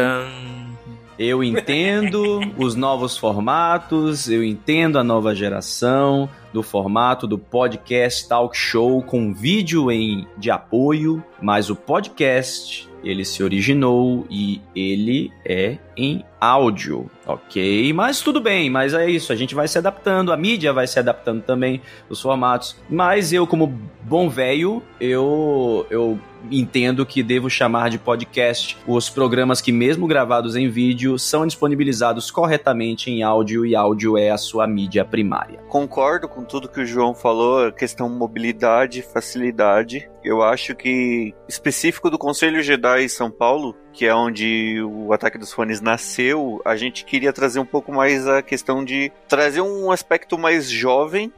Eu 1.19 1.43
entendo 1.43 2.41
os 2.57 2.77
novos 2.77 3.19
formatos, 3.19 4.31
eu 4.31 4.45
entendo 4.45 4.99
a 4.99 5.05
nova 5.05 5.35
geração 5.35 6.29
do 6.53 6.63
formato 6.63 7.27
do 7.27 7.37
podcast 7.37 8.29
talk 8.29 8.57
show 8.57 9.03
com 9.03 9.35
vídeo 9.35 9.91
em 9.91 10.27
de 10.37 10.51
apoio, 10.51 11.23
mas 11.43 11.71
o 11.71 11.77
podcast 11.77 12.89
ele 13.03 13.25
se 13.25 13.43
originou 13.43 14.27
e 14.31 14.61
ele 14.75 15.33
é 15.45 15.79
em 15.97 16.25
áudio, 16.41 17.11
ok? 17.27 17.93
Mas 17.93 18.21
tudo 18.21 18.41
bem, 18.41 18.71
mas 18.71 18.95
é 18.95 19.09
isso, 19.09 19.33
a 19.33 19.37
gente 19.37 19.55
vai 19.55 19.69
se 19.69 19.79
adaptando, 19.79 20.33
a 20.33 20.37
mídia 20.37 20.73
vai 20.73 20.87
se 20.87 20.99
adaptando 20.99 21.43
também, 21.43 21.81
os 22.09 22.21
formatos. 22.21 22.77
Mas 22.89 23.33
eu, 23.33 23.47
como 23.47 23.73
bom 24.03 24.29
velho, 24.29 24.83
eu, 25.01 25.87
eu 25.91 26.19
entendo 26.51 27.05
que 27.05 27.23
devo 27.23 27.51
chamar 27.51 27.91
de 27.91 27.99
podcast 27.99 28.77
os 28.87 29.09
programas 29.11 29.61
que, 29.61 29.73
mesmo 29.73 30.07
gravados 30.07 30.57
em 30.57 30.69
vídeo, 30.69 31.19
são 31.19 31.47
disponibilizados 31.47 32.31
corretamente 32.31 33.11
em 33.11 33.23
áudio 33.23 33.67
e 33.67 33.75
áudio 33.75 34.17
é 34.17 34.31
a 34.31 34.39
sua 34.39 34.67
mídia 34.67 35.05
primária. 35.05 35.61
Concordo 35.69 36.29
com 36.29 36.45
tudo 36.45 36.69
que 36.69 36.81
o 36.81 36.87
João 36.87 37.15
falou, 37.15 37.73
questão 37.73 38.09
mobilidade, 38.09 39.03
facilidade. 39.03 40.09
Eu 40.25 40.43
acho 40.43 40.75
que, 40.75 41.35
específico 41.49 42.11
do 42.11 42.19
Conselho 42.19 42.63
Jedi 42.63 43.09
São 43.09 43.31
Paulo, 43.31 43.77
que 43.93 44.07
é 44.07 44.15
onde 44.15 44.81
o 44.83 45.13
Ataque 45.13 45.39
dos 45.39 45.53
Fones 45.53 45.81
nasceu, 45.81 46.61
a 46.65 46.77
gente 46.77 47.05
queria 47.05 47.33
trazer 47.33 47.59
um 47.59 47.67
pouco 47.67 47.93
mais 47.93 48.27
a 48.27 48.43
questão 48.43 48.85
de 48.85 49.11
trazer 49.27 49.61
um 49.61 49.91
aspecto 49.91 50.39
mais 50.39 50.71
jovem 50.71 51.33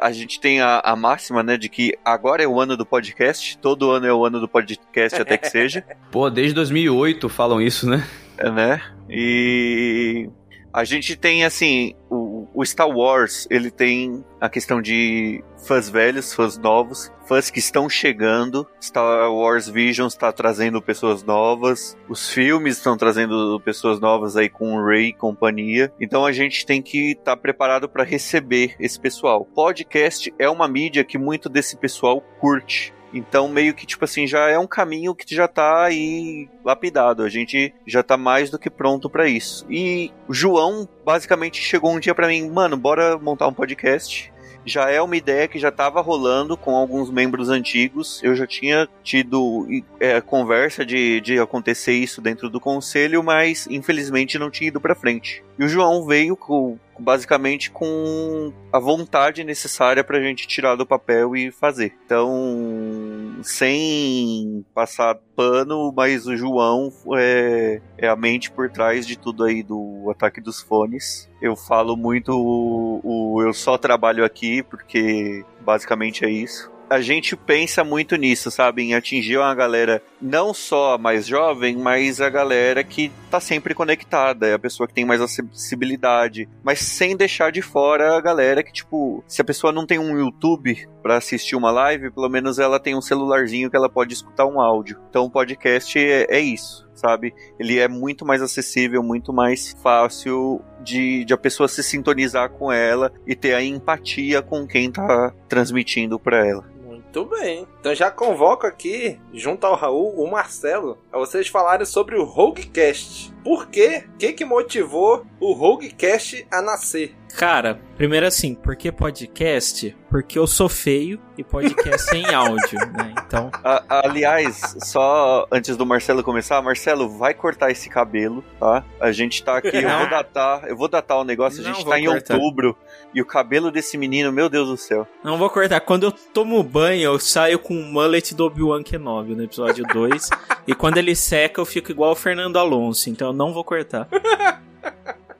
a 0.00 0.12
gente 0.12 0.40
tem 0.40 0.60
a, 0.60 0.80
a, 0.84 0.94
máxima, 0.94 1.42
né, 1.42 1.56
de 1.56 1.68
que 1.68 1.96
agora 2.04 2.42
é 2.42 2.46
o 2.46 2.60
ano 2.60 2.76
do 2.76 2.84
podcast, 2.84 3.56
todo 3.58 3.90
ano 3.90 4.06
é 4.06 4.12
o 4.12 4.24
ano 4.24 4.40
do 4.40 4.48
podcast 4.48 5.20
até 5.20 5.36
que 5.38 5.48
seja. 5.48 5.84
Pô, 6.10 6.28
desde 6.28 6.54
2008 6.54 7.28
falam 7.28 7.60
isso, 7.60 7.88
né? 7.88 8.06
É, 8.38 8.50
né? 8.50 8.82
E 9.08 10.28
a 10.72 10.84
gente 10.84 11.16
tem, 11.16 11.44
assim, 11.44 11.94
o, 12.08 12.31
o, 12.54 12.64
Star 12.64 12.88
Wars, 12.88 13.46
ele 13.50 13.70
tem 13.70 14.24
a 14.40 14.48
questão 14.48 14.80
de 14.80 15.42
fãs 15.66 15.88
velhos, 15.88 16.32
fãs 16.32 16.58
novos, 16.58 17.12
fãs 17.26 17.50
que 17.50 17.58
estão 17.58 17.88
chegando. 17.88 18.66
Star 18.80 19.32
Wars 19.32 19.68
Visions 19.68 20.12
está 20.12 20.32
trazendo 20.32 20.82
pessoas 20.82 21.22
novas. 21.22 21.96
Os 22.08 22.28
filmes 22.28 22.76
estão 22.76 22.96
trazendo 22.96 23.60
pessoas 23.64 24.00
novas 24.00 24.36
aí 24.36 24.48
com 24.48 24.74
o 24.74 24.84
Ray 24.84 25.08
e 25.08 25.12
companhia. 25.12 25.92
Então 26.00 26.24
a 26.24 26.32
gente 26.32 26.66
tem 26.66 26.82
que 26.82 27.12
estar 27.12 27.36
tá 27.36 27.36
preparado 27.36 27.88
para 27.88 28.04
receber 28.04 28.74
esse 28.78 28.98
pessoal. 28.98 29.44
Podcast 29.44 30.32
é 30.38 30.48
uma 30.48 30.68
mídia 30.68 31.04
que 31.04 31.18
muito 31.18 31.48
desse 31.48 31.76
pessoal 31.76 32.20
curte. 32.40 32.92
Então, 33.12 33.48
meio 33.48 33.74
que, 33.74 33.86
tipo 33.86 34.04
assim, 34.04 34.26
já 34.26 34.48
é 34.48 34.58
um 34.58 34.66
caminho 34.66 35.14
que 35.14 35.34
já 35.34 35.46
tá 35.46 35.84
aí 35.84 36.48
lapidado. 36.64 37.22
A 37.22 37.28
gente 37.28 37.74
já 37.86 38.02
tá 38.02 38.16
mais 38.16 38.50
do 38.50 38.58
que 38.58 38.70
pronto 38.70 39.10
para 39.10 39.28
isso. 39.28 39.66
E 39.68 40.10
João, 40.28 40.88
basicamente, 41.04 41.60
chegou 41.60 41.92
um 41.92 42.00
dia 42.00 42.14
para 42.14 42.28
mim, 42.28 42.48
mano, 42.48 42.76
bora 42.76 43.18
montar 43.18 43.46
um 43.48 43.52
podcast 43.52 44.32
já 44.64 44.90
é 44.90 45.00
uma 45.00 45.16
ideia 45.16 45.48
que 45.48 45.58
já 45.58 45.68
estava 45.68 46.00
rolando 46.00 46.56
com 46.56 46.76
alguns 46.76 47.10
membros 47.10 47.48
antigos. 47.48 48.22
Eu 48.22 48.34
já 48.34 48.46
tinha 48.46 48.88
tido 49.02 49.66
é, 49.98 50.20
conversa 50.20 50.84
de, 50.84 51.20
de 51.20 51.38
acontecer 51.38 51.92
isso 51.92 52.20
dentro 52.20 52.48
do 52.48 52.60
conselho, 52.60 53.22
mas 53.22 53.66
infelizmente 53.68 54.38
não 54.38 54.50
tinha 54.50 54.68
ido 54.68 54.80
para 54.80 54.94
frente. 54.94 55.42
E 55.58 55.64
o 55.64 55.68
João 55.68 56.06
veio 56.06 56.36
com, 56.36 56.78
basicamente 56.98 57.70
com 57.70 58.52
a 58.72 58.78
vontade 58.78 59.44
necessária 59.44 60.04
para 60.04 60.18
a 60.18 60.22
gente 60.22 60.46
tirar 60.46 60.76
do 60.76 60.86
papel 60.86 61.36
e 61.36 61.50
fazer. 61.50 61.94
Então, 62.04 63.40
sem 63.42 64.64
passar 64.74 65.16
pano, 65.36 65.92
mas 65.94 66.26
o 66.26 66.36
João 66.36 66.92
é, 67.16 67.80
é 67.98 68.08
a 68.08 68.16
mente 68.16 68.50
por 68.50 68.70
trás 68.70 69.06
de 69.06 69.18
tudo 69.18 69.44
aí 69.44 69.62
do 69.62 70.08
ataque 70.10 70.40
dos 70.40 70.60
fones. 70.60 71.30
Eu 71.40 71.56
falo 71.56 71.96
muito 71.96 72.32
o, 72.32 73.00
o 73.02 73.42
eu 73.42 73.52
só 73.52 73.76
trabalho 73.76 74.24
aqui 74.24 74.62
porque 74.62 75.44
basicamente 75.60 76.24
é 76.24 76.30
isso 76.30 76.71
a 76.92 77.00
gente 77.00 77.34
pensa 77.34 77.82
muito 77.82 78.16
nisso, 78.16 78.50
sabe? 78.50 78.82
Em 78.82 78.92
atingir 78.92 79.38
uma 79.38 79.54
galera 79.54 80.02
não 80.20 80.52
só 80.52 80.98
mais 80.98 81.26
jovem, 81.26 81.74
mas 81.74 82.20
a 82.20 82.28
galera 82.28 82.84
que 82.84 83.10
tá 83.30 83.40
sempre 83.40 83.74
conectada, 83.74 84.46
é 84.46 84.52
a 84.52 84.58
pessoa 84.58 84.86
que 84.86 84.92
tem 84.92 85.06
mais 85.06 85.22
acessibilidade, 85.22 86.46
mas 86.62 86.80
sem 86.80 87.16
deixar 87.16 87.50
de 87.50 87.62
fora 87.62 88.14
a 88.14 88.20
galera 88.20 88.62
que, 88.62 88.70
tipo, 88.70 89.24
se 89.26 89.40
a 89.40 89.44
pessoa 89.44 89.72
não 89.72 89.86
tem 89.86 89.98
um 89.98 90.18
YouTube 90.18 90.86
para 91.02 91.16
assistir 91.16 91.56
uma 91.56 91.70
live, 91.70 92.10
pelo 92.10 92.28
menos 92.28 92.58
ela 92.58 92.78
tem 92.78 92.94
um 92.94 93.00
celularzinho 93.00 93.70
que 93.70 93.76
ela 93.76 93.88
pode 93.88 94.12
escutar 94.12 94.44
um 94.44 94.60
áudio. 94.60 95.00
Então 95.08 95.24
o 95.24 95.30
podcast 95.30 95.98
é, 95.98 96.26
é 96.28 96.40
isso 96.40 96.86
sabe? 96.94 97.34
Ele 97.58 97.80
é 97.80 97.88
muito 97.88 98.24
mais 98.24 98.40
acessível, 98.40 99.02
muito 99.02 99.32
mais 99.32 99.74
fácil 99.82 100.60
de, 100.84 101.24
de 101.24 101.34
a 101.34 101.38
pessoa 101.38 101.66
se 101.66 101.82
sintonizar 101.82 102.50
com 102.50 102.70
ela 102.70 103.12
e 103.26 103.34
ter 103.34 103.54
a 103.54 103.62
empatia 103.62 104.40
com 104.40 104.64
quem 104.66 104.92
tá 104.92 105.34
transmitindo 105.48 106.16
para 106.18 106.46
ela. 106.46 106.72
Muito 107.14 107.26
bem. 107.26 107.68
Então 107.78 107.94
já 107.94 108.10
convoco 108.10 108.66
aqui, 108.66 109.20
junto 109.34 109.66
ao 109.66 109.76
Raul, 109.76 110.14
o 110.18 110.30
Marcelo, 110.30 110.96
a 111.12 111.18
vocês 111.18 111.46
falarem 111.46 111.84
sobre 111.84 112.16
o 112.16 112.24
Roguecast. 112.24 113.30
Por 113.42 113.68
quê? 113.68 114.04
O 114.14 114.18
que, 114.18 114.32
que 114.32 114.44
motivou 114.44 115.26
o 115.40 115.52
Roguecast 115.52 116.46
a 116.50 116.62
nascer? 116.62 117.14
Cara, 117.36 117.80
primeiro 117.96 118.26
assim, 118.26 118.54
por 118.54 118.76
que 118.76 118.92
podcast? 118.92 119.96
Porque 120.10 120.38
eu 120.38 120.46
sou 120.46 120.68
feio 120.68 121.18
e 121.38 121.42
podcast 121.42 122.14
é 122.14 122.18
em 122.18 122.26
áudio, 122.34 122.78
né? 122.92 123.14
Então. 123.26 123.50
A, 123.64 124.02
aliás, 124.06 124.76
só 124.84 125.46
antes 125.50 125.74
do 125.74 125.86
Marcelo 125.86 126.22
começar, 126.22 126.60
Marcelo, 126.60 127.08
vai 127.08 127.32
cortar 127.32 127.70
esse 127.70 127.88
cabelo, 127.88 128.44
tá? 128.60 128.84
A 129.00 129.10
gente 129.12 129.42
tá 129.42 129.56
aqui, 129.56 129.74
eu 129.74 129.98
vou 129.98 130.10
datar, 130.10 130.64
eu 130.68 130.76
vou 130.76 130.88
datar 130.88 131.18
o 131.18 131.24
negócio, 131.24 131.62
a 131.62 131.64
gente 131.64 131.82
Não 131.82 131.90
tá 131.90 131.98
em 131.98 132.04
cortar. 132.04 132.34
outubro. 132.34 132.76
E 133.14 133.22
o 133.22 133.26
cabelo 133.26 133.70
desse 133.70 133.96
menino, 133.96 134.30
meu 134.30 134.50
Deus 134.50 134.68
do 134.68 134.76
céu. 134.76 135.06
Não 135.24 135.38
vou 135.38 135.48
cortar. 135.48 135.80
Quando 135.80 136.04
eu 136.04 136.12
tomo 136.12 136.62
banho, 136.62 137.02
eu 137.04 137.18
saio 137.18 137.58
com 137.58 137.74
o 137.74 137.82
mullet 137.82 138.34
do 138.34 138.44
Obi-Wan 138.44 138.82
Kenobi 138.82 139.34
no 139.34 139.42
episódio 139.42 139.86
2. 139.86 140.28
e 140.66 140.74
quando 140.74 140.98
ele 140.98 141.14
seca, 141.16 141.60
eu 141.60 141.64
fico 141.64 141.90
igual 141.90 142.12
o 142.12 142.16
Fernando 142.16 142.58
Alonso. 142.58 143.08
Então 143.08 143.31
eu 143.32 143.36
não 143.36 143.52
vou 143.52 143.64
cortar. 143.64 144.08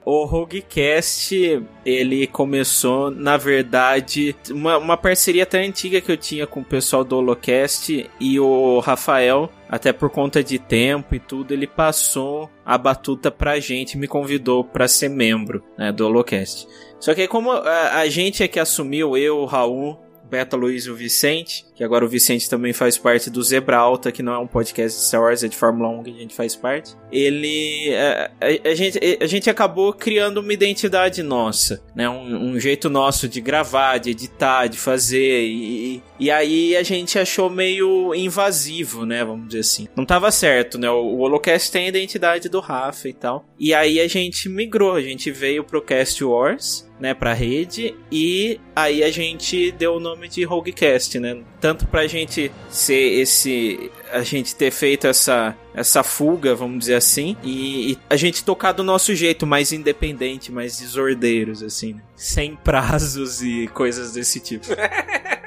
O 0.05 0.25
Roguecast, 0.25 1.63
ele 1.85 2.27
começou, 2.27 3.09
na 3.09 3.37
verdade, 3.37 4.35
uma, 4.51 4.77
uma 4.77 4.97
parceria 4.97 5.43
até 5.43 5.65
antiga 5.65 6.01
que 6.01 6.11
eu 6.11 6.17
tinha 6.17 6.45
com 6.45 6.59
o 6.59 6.65
pessoal 6.65 7.05
do 7.05 7.15
Holocast 7.15 8.09
e 8.19 8.39
o 8.39 8.79
Rafael, 8.79 9.49
até 9.69 9.93
por 9.93 10.09
conta 10.09 10.43
de 10.43 10.59
tempo 10.59 11.15
e 11.15 11.19
tudo, 11.19 11.53
ele 11.53 11.65
passou 11.65 12.49
a 12.65 12.77
batuta 12.77 13.31
pra 13.31 13.61
gente, 13.61 13.97
me 13.97 14.07
convidou 14.07 14.63
para 14.63 14.89
ser 14.89 15.07
membro 15.07 15.63
né, 15.77 15.89
do 15.89 16.05
Holocast. 16.05 16.67
Só 16.99 17.13
que 17.13 17.25
como 17.25 17.51
a, 17.51 17.99
a 17.99 18.09
gente 18.09 18.43
é 18.43 18.47
que 18.47 18.59
assumiu, 18.59 19.15
eu, 19.15 19.37
o 19.37 19.45
Raul, 19.45 19.97
Beta 20.29 20.57
Luiz 20.57 20.85
e 20.85 20.91
o 20.91 20.95
Vicente, 20.95 21.65
que 21.75 21.83
agora 21.83 22.05
o 22.05 22.07
Vicente 22.07 22.49
também 22.49 22.73
faz 22.73 22.97
parte 22.97 23.29
do 23.29 23.41
Zebra 23.41 23.77
Alta, 23.77 24.11
que 24.11 24.21
não 24.21 24.33
é 24.33 24.37
um 24.37 24.47
podcast 24.47 24.99
de 24.99 25.05
Star 25.05 25.21
Wars, 25.21 25.43
é 25.43 25.47
de 25.47 25.55
Fórmula 25.55 25.89
1 25.89 26.03
que 26.03 26.09
a 26.11 26.13
gente 26.13 26.35
faz 26.35 26.55
parte. 26.55 26.95
Ele. 27.11 27.93
A, 27.95 28.31
a, 28.41 28.69
a 28.69 28.75
gente, 28.75 28.99
a 29.19 29.27
gente 29.27 29.49
acabou 29.49 29.93
criando 29.93 30.39
uma 30.39 30.53
identidade 30.53 31.23
nossa, 31.23 31.83
né? 31.95 32.07
Um, 32.07 32.51
um, 32.51 32.59
jeito 32.59 32.89
nosso 32.89 33.27
de 33.27 33.41
gravar, 33.41 33.97
de 33.97 34.11
editar, 34.11 34.67
de 34.67 34.77
fazer. 34.77 35.43
E, 35.45 36.03
e 36.19 36.29
aí 36.29 36.75
a 36.75 36.83
gente 36.83 37.17
achou 37.17 37.49
meio 37.49 38.13
invasivo, 38.13 39.05
né? 39.05 39.23
Vamos 39.23 39.47
dizer 39.47 39.59
assim. 39.59 39.87
Não 39.95 40.05
tava 40.05 40.31
certo, 40.31 40.77
né? 40.77 40.89
O, 40.89 40.95
o 40.95 41.19
Holocast 41.19 41.71
tem 41.71 41.85
a 41.85 41.89
identidade 41.89 42.49
do 42.49 42.59
Rafa 42.59 43.09
e 43.09 43.13
tal. 43.13 43.45
E 43.59 43.73
aí 43.73 43.99
a 43.99 44.07
gente 44.07 44.47
migrou, 44.47 44.93
a 44.93 45.01
gente 45.01 45.31
veio 45.31 45.63
pro 45.63 45.81
Cast 45.81 46.23
Wars 46.23 46.87
né, 47.03 47.13
pra 47.13 47.33
rede, 47.33 47.93
e 48.09 48.57
aí 48.73 49.03
a 49.03 49.11
gente 49.11 49.71
deu 49.73 49.95
o 49.95 49.99
nome 49.99 50.29
de 50.29 50.43
Roguecast, 50.45 51.19
né? 51.19 51.43
Tanto 51.63 51.87
pra 51.87 52.05
gente 52.07 52.51
ser 52.69 53.21
esse. 53.21 53.89
a 54.11 54.21
gente 54.21 54.53
ter 54.53 54.69
feito 54.69 55.07
essa, 55.07 55.55
essa 55.73 56.03
fuga, 56.03 56.53
vamos 56.53 56.79
dizer 56.79 56.95
assim, 56.95 57.37
e, 57.41 57.93
e 57.93 57.97
a 58.09 58.17
gente 58.17 58.43
tocar 58.43 58.73
do 58.73 58.83
nosso 58.83 59.15
jeito, 59.15 59.47
mais 59.47 59.71
independente, 59.71 60.51
mais 60.51 60.77
desordeiros, 60.77 61.63
assim, 61.63 61.93
né? 61.93 62.01
sem 62.17 62.53
prazos 62.53 63.41
e 63.41 63.69
coisas 63.73 64.11
desse 64.11 64.41
tipo. 64.41 64.67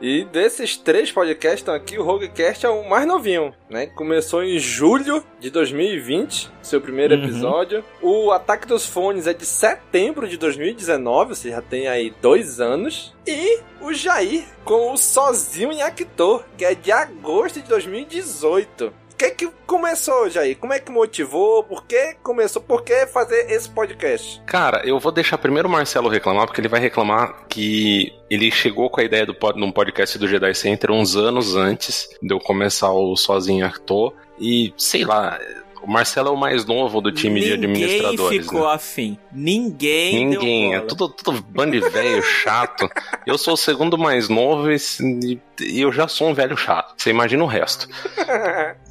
E 0.00 0.24
desses 0.24 0.76
três 0.78 1.12
podcasts 1.12 1.56
que 1.56 1.60
estão 1.60 1.74
aqui, 1.74 1.98
o 1.98 2.02
Roguecast 2.02 2.64
é 2.64 2.68
o 2.70 2.88
mais 2.88 3.06
novinho, 3.06 3.54
né? 3.68 3.86
Começou 3.86 4.42
em 4.42 4.58
julho 4.58 5.22
de 5.38 5.50
2020, 5.50 6.50
seu 6.62 6.80
primeiro 6.80 7.14
Uhum. 7.14 7.24
episódio. 7.24 7.84
O 8.00 8.30
Ataque 8.30 8.66
dos 8.66 8.86
Fones 8.86 9.26
é 9.26 9.34
de 9.34 9.44
setembro 9.44 10.26
de 10.26 10.38
2019, 10.38 11.34
você 11.34 11.50
já 11.50 11.60
tem 11.60 11.86
aí 11.86 12.14
dois 12.22 12.60
anos. 12.60 13.14
E 13.26 13.60
o 13.80 13.92
Jair 13.92 14.44
com 14.64 14.92
o 14.92 14.96
Sozinho 14.96 15.70
em 15.70 15.82
Actor, 15.82 16.44
que 16.56 16.64
é 16.64 16.74
de 16.74 16.90
agosto 16.90 17.60
de 17.60 17.68
2018. 17.68 18.92
Que 19.20 19.32
que 19.32 19.50
começou, 19.66 20.30
Jair? 20.30 20.56
Como 20.56 20.72
é 20.72 20.80
que 20.80 20.90
motivou? 20.90 21.62
Por 21.62 21.84
que 21.84 22.14
começou? 22.22 22.62
Por 22.62 22.82
que 22.82 23.06
fazer 23.06 23.52
esse 23.52 23.68
podcast? 23.68 24.40
Cara, 24.46 24.80
eu 24.82 24.98
vou 24.98 25.12
deixar 25.12 25.36
primeiro 25.36 25.68
o 25.68 25.70
Marcelo 25.70 26.08
reclamar, 26.08 26.46
porque 26.46 26.58
ele 26.58 26.68
vai 26.68 26.80
reclamar 26.80 27.46
que 27.46 28.14
ele 28.30 28.50
chegou 28.50 28.88
com 28.88 28.98
a 28.98 29.04
ideia 29.04 29.26
do 29.26 29.34
pod, 29.34 29.60
num 29.60 29.70
podcast 29.70 30.18
do 30.18 30.26
Jedi 30.26 30.54
Center 30.54 30.90
uns 30.90 31.16
anos 31.16 31.54
antes 31.54 32.08
de 32.22 32.32
eu 32.32 32.40
começar 32.40 32.92
o 32.92 33.14
Sozinho 33.14 33.66
Actor. 33.66 34.14
E, 34.38 34.72
sei 34.78 35.04
lá, 35.04 35.38
o 35.82 35.90
Marcelo 35.90 36.28
é 36.28 36.30
o 36.32 36.36
mais 36.36 36.64
novo 36.64 37.00
do 37.00 37.12
time 37.12 37.40
de 37.40 37.56
Ninguém 37.56 37.84
administradores. 37.84 38.46
ficou 38.46 38.66
né? 38.66 38.74
afim. 38.74 39.18
Ninguém. 39.32 40.26
Ninguém, 40.26 40.74
é 40.74 40.80
tudo, 40.80 41.08
tudo 41.08 41.42
bando 41.42 41.72
de 41.72 41.80
velho 41.88 42.22
chato. 42.22 42.88
Eu 43.26 43.38
sou 43.38 43.54
o 43.54 43.56
segundo 43.56 43.96
mais 43.96 44.28
novo 44.28 44.70
e, 44.70 45.40
e 45.60 45.80
eu 45.80 45.92
já 45.92 46.06
sou 46.08 46.28
um 46.28 46.34
velho 46.34 46.56
chato. 46.56 46.94
Você 46.96 47.10
imagina 47.10 47.42
o 47.42 47.46
resto. 47.46 47.88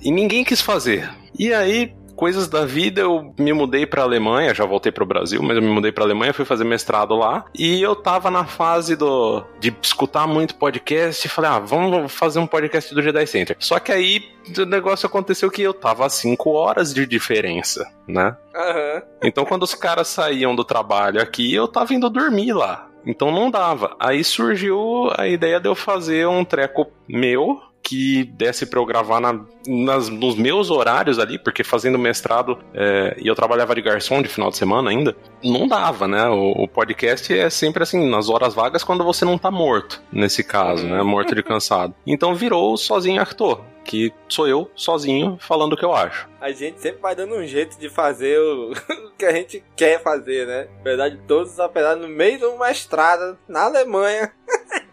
E 0.01 0.11
ninguém 0.11 0.43
quis 0.43 0.61
fazer. 0.61 1.09
E 1.37 1.53
aí, 1.53 1.93
coisas 2.19 2.49
da 2.49 2.65
vida, 2.65 2.99
eu 2.99 3.33
me 3.39 3.53
mudei 3.53 3.85
pra 3.85 4.03
Alemanha, 4.03 4.53
já 4.53 4.65
voltei 4.65 4.91
pro 4.91 5.05
Brasil, 5.05 5.41
mas 5.41 5.55
eu 5.55 5.61
me 5.61 5.69
mudei 5.69 5.89
pra 5.89 6.03
Alemanha, 6.03 6.33
fui 6.33 6.43
fazer 6.43 6.65
mestrado 6.65 7.15
lá, 7.15 7.45
e 7.57 7.81
eu 7.81 7.95
tava 7.95 8.29
na 8.29 8.43
fase 8.43 8.93
do 8.93 9.41
de 9.57 9.73
escutar 9.81 10.27
muito 10.27 10.55
podcast 10.55 11.25
e 11.25 11.29
falei, 11.29 11.49
ah, 11.49 11.59
vamos 11.59 12.11
fazer 12.11 12.39
um 12.39 12.45
podcast 12.45 12.93
do 12.93 13.01
Jedi 13.01 13.25
Center. 13.25 13.55
Só 13.57 13.79
que 13.79 13.93
aí 13.93 14.21
o 14.57 14.65
negócio 14.65 15.07
aconteceu 15.07 15.49
que 15.49 15.61
eu 15.61 15.73
tava 15.73 16.05
a 16.05 16.09
5 16.09 16.49
horas 16.49 16.93
de 16.93 17.05
diferença, 17.05 17.89
né? 18.05 18.35
Aham. 18.53 19.01
Então 19.23 19.45
quando 19.45 19.63
os 19.63 19.73
caras 19.73 20.09
saíam 20.09 20.53
do 20.53 20.65
trabalho 20.65 21.21
aqui, 21.21 21.55
eu 21.55 21.69
tava 21.69 21.93
indo 21.93 22.09
dormir 22.09 22.51
lá. 22.51 22.89
Então 23.05 23.31
não 23.31 23.49
dava. 23.49 23.95
Aí 23.97 24.25
surgiu 24.25 25.09
a 25.17 25.25
ideia 25.25 25.57
de 25.57 25.69
eu 25.69 25.73
fazer 25.73 26.27
um 26.27 26.43
treco 26.43 26.91
meu 27.07 27.61
que 27.81 28.23
desse 28.25 28.65
pra 28.65 28.79
eu 28.79 28.85
gravar 28.85 29.19
na- 29.19 29.39
nas- 29.67 30.09
nos 30.09 30.35
meus 30.35 30.69
horários 30.69 31.17
ali, 31.19 31.39
porque 31.39 31.63
fazendo 31.63 31.97
mestrado 31.97 32.57
é, 32.73 33.15
e 33.17 33.27
eu 33.27 33.35
trabalhava 33.35 33.73
de 33.73 33.81
garçom 33.81 34.21
de 34.21 34.27
final 34.27 34.49
de 34.49 34.57
semana 34.57 34.89
ainda, 34.91 35.15
não 35.43 35.67
dava, 35.67 36.07
né? 36.07 36.27
O, 36.27 36.63
o 36.63 36.67
podcast 36.67 37.35
é 37.37 37.49
sempre 37.49 37.83
assim, 37.83 38.09
nas 38.09 38.29
horas 38.29 38.53
vagas 38.53 38.83
quando 38.83 39.03
você 39.03 39.25
não 39.25 39.37
tá 39.37 39.49
morto, 39.49 40.01
nesse 40.11 40.43
caso, 40.43 40.85
né? 40.87 41.01
Morto 41.01 41.33
de 41.33 41.41
cansado. 41.43 41.93
Então 42.05 42.35
virou 42.35 42.75
Sozinho 42.77 43.21
Actor, 43.21 43.61
que 43.85 44.11
sou 44.27 44.47
eu 44.47 44.69
sozinho 44.75 45.37
falando 45.39 45.73
o 45.73 45.77
que 45.77 45.85
eu 45.85 45.95
acho. 45.95 46.27
A 46.39 46.51
gente 46.51 46.79
sempre 46.79 47.01
vai 47.01 47.15
dando 47.15 47.35
um 47.35 47.45
jeito 47.47 47.79
de 47.79 47.89
fazer 47.89 48.37
o, 48.39 48.71
o 49.07 49.11
que 49.17 49.25
a 49.25 49.31
gente 49.31 49.63
quer 49.75 50.01
fazer, 50.01 50.45
né? 50.45 50.67
Na 50.77 50.83
verdade, 50.83 51.19
todos 51.27 51.59
apesar 51.59 51.95
no 51.95 52.07
meio 52.07 52.37
de 52.37 52.45
uma 52.45 52.69
estrada 52.71 53.37
na 53.47 53.63
Alemanha. 53.63 54.31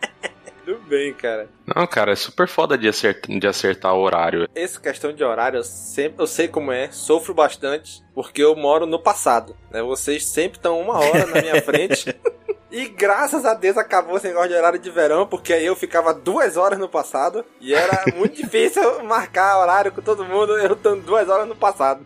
Tudo 0.66 0.80
bem, 0.80 1.14
cara. 1.14 1.48
Não, 1.64 1.86
cara, 1.86 2.10
é 2.10 2.16
super 2.16 2.48
foda 2.48 2.76
de 2.76 2.88
acertar, 2.88 3.38
de 3.38 3.46
acertar 3.46 3.94
o 3.94 4.00
horário. 4.00 4.48
Essa 4.52 4.80
questão 4.80 5.12
de 5.12 5.22
horário, 5.22 5.58
eu, 5.58 5.62
sempre, 5.62 6.20
eu 6.20 6.26
sei 6.26 6.48
como 6.48 6.72
é, 6.72 6.90
sofro 6.90 7.32
bastante, 7.32 8.02
porque 8.12 8.42
eu 8.42 8.56
moro 8.56 8.84
no 8.84 8.98
passado. 8.98 9.56
Né? 9.70 9.80
Vocês 9.80 10.26
sempre 10.26 10.58
estão 10.58 10.80
uma 10.80 10.98
hora 10.98 11.24
na 11.24 11.40
minha 11.40 11.62
frente. 11.62 12.12
E 12.68 12.88
graças 12.88 13.44
a 13.46 13.54
Deus 13.54 13.78
acabou 13.78 14.16
esse 14.16 14.26
negócio 14.26 14.48
de 14.50 14.54
horário 14.56 14.78
de 14.78 14.90
verão, 14.90 15.24
porque 15.24 15.52
aí 15.52 15.64
eu 15.64 15.76
ficava 15.76 16.12
duas 16.12 16.56
horas 16.56 16.78
no 16.78 16.88
passado. 16.88 17.44
E 17.60 17.72
era 17.72 18.04
muito 18.14 18.36
difícil 18.42 19.04
marcar 19.04 19.60
horário 19.60 19.92
com 19.92 20.02
todo 20.02 20.24
mundo, 20.24 20.58
eu 20.58 20.72
estando 20.74 21.00
duas 21.00 21.28
horas 21.28 21.46
no 21.46 21.54
passado. 21.54 22.04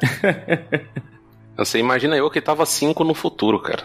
Você 1.56 1.78
imagina 1.78 2.16
eu 2.16 2.30
que 2.30 2.40
tava 2.40 2.66
5 2.66 3.02
no 3.04 3.14
futuro, 3.14 3.60
cara. 3.60 3.84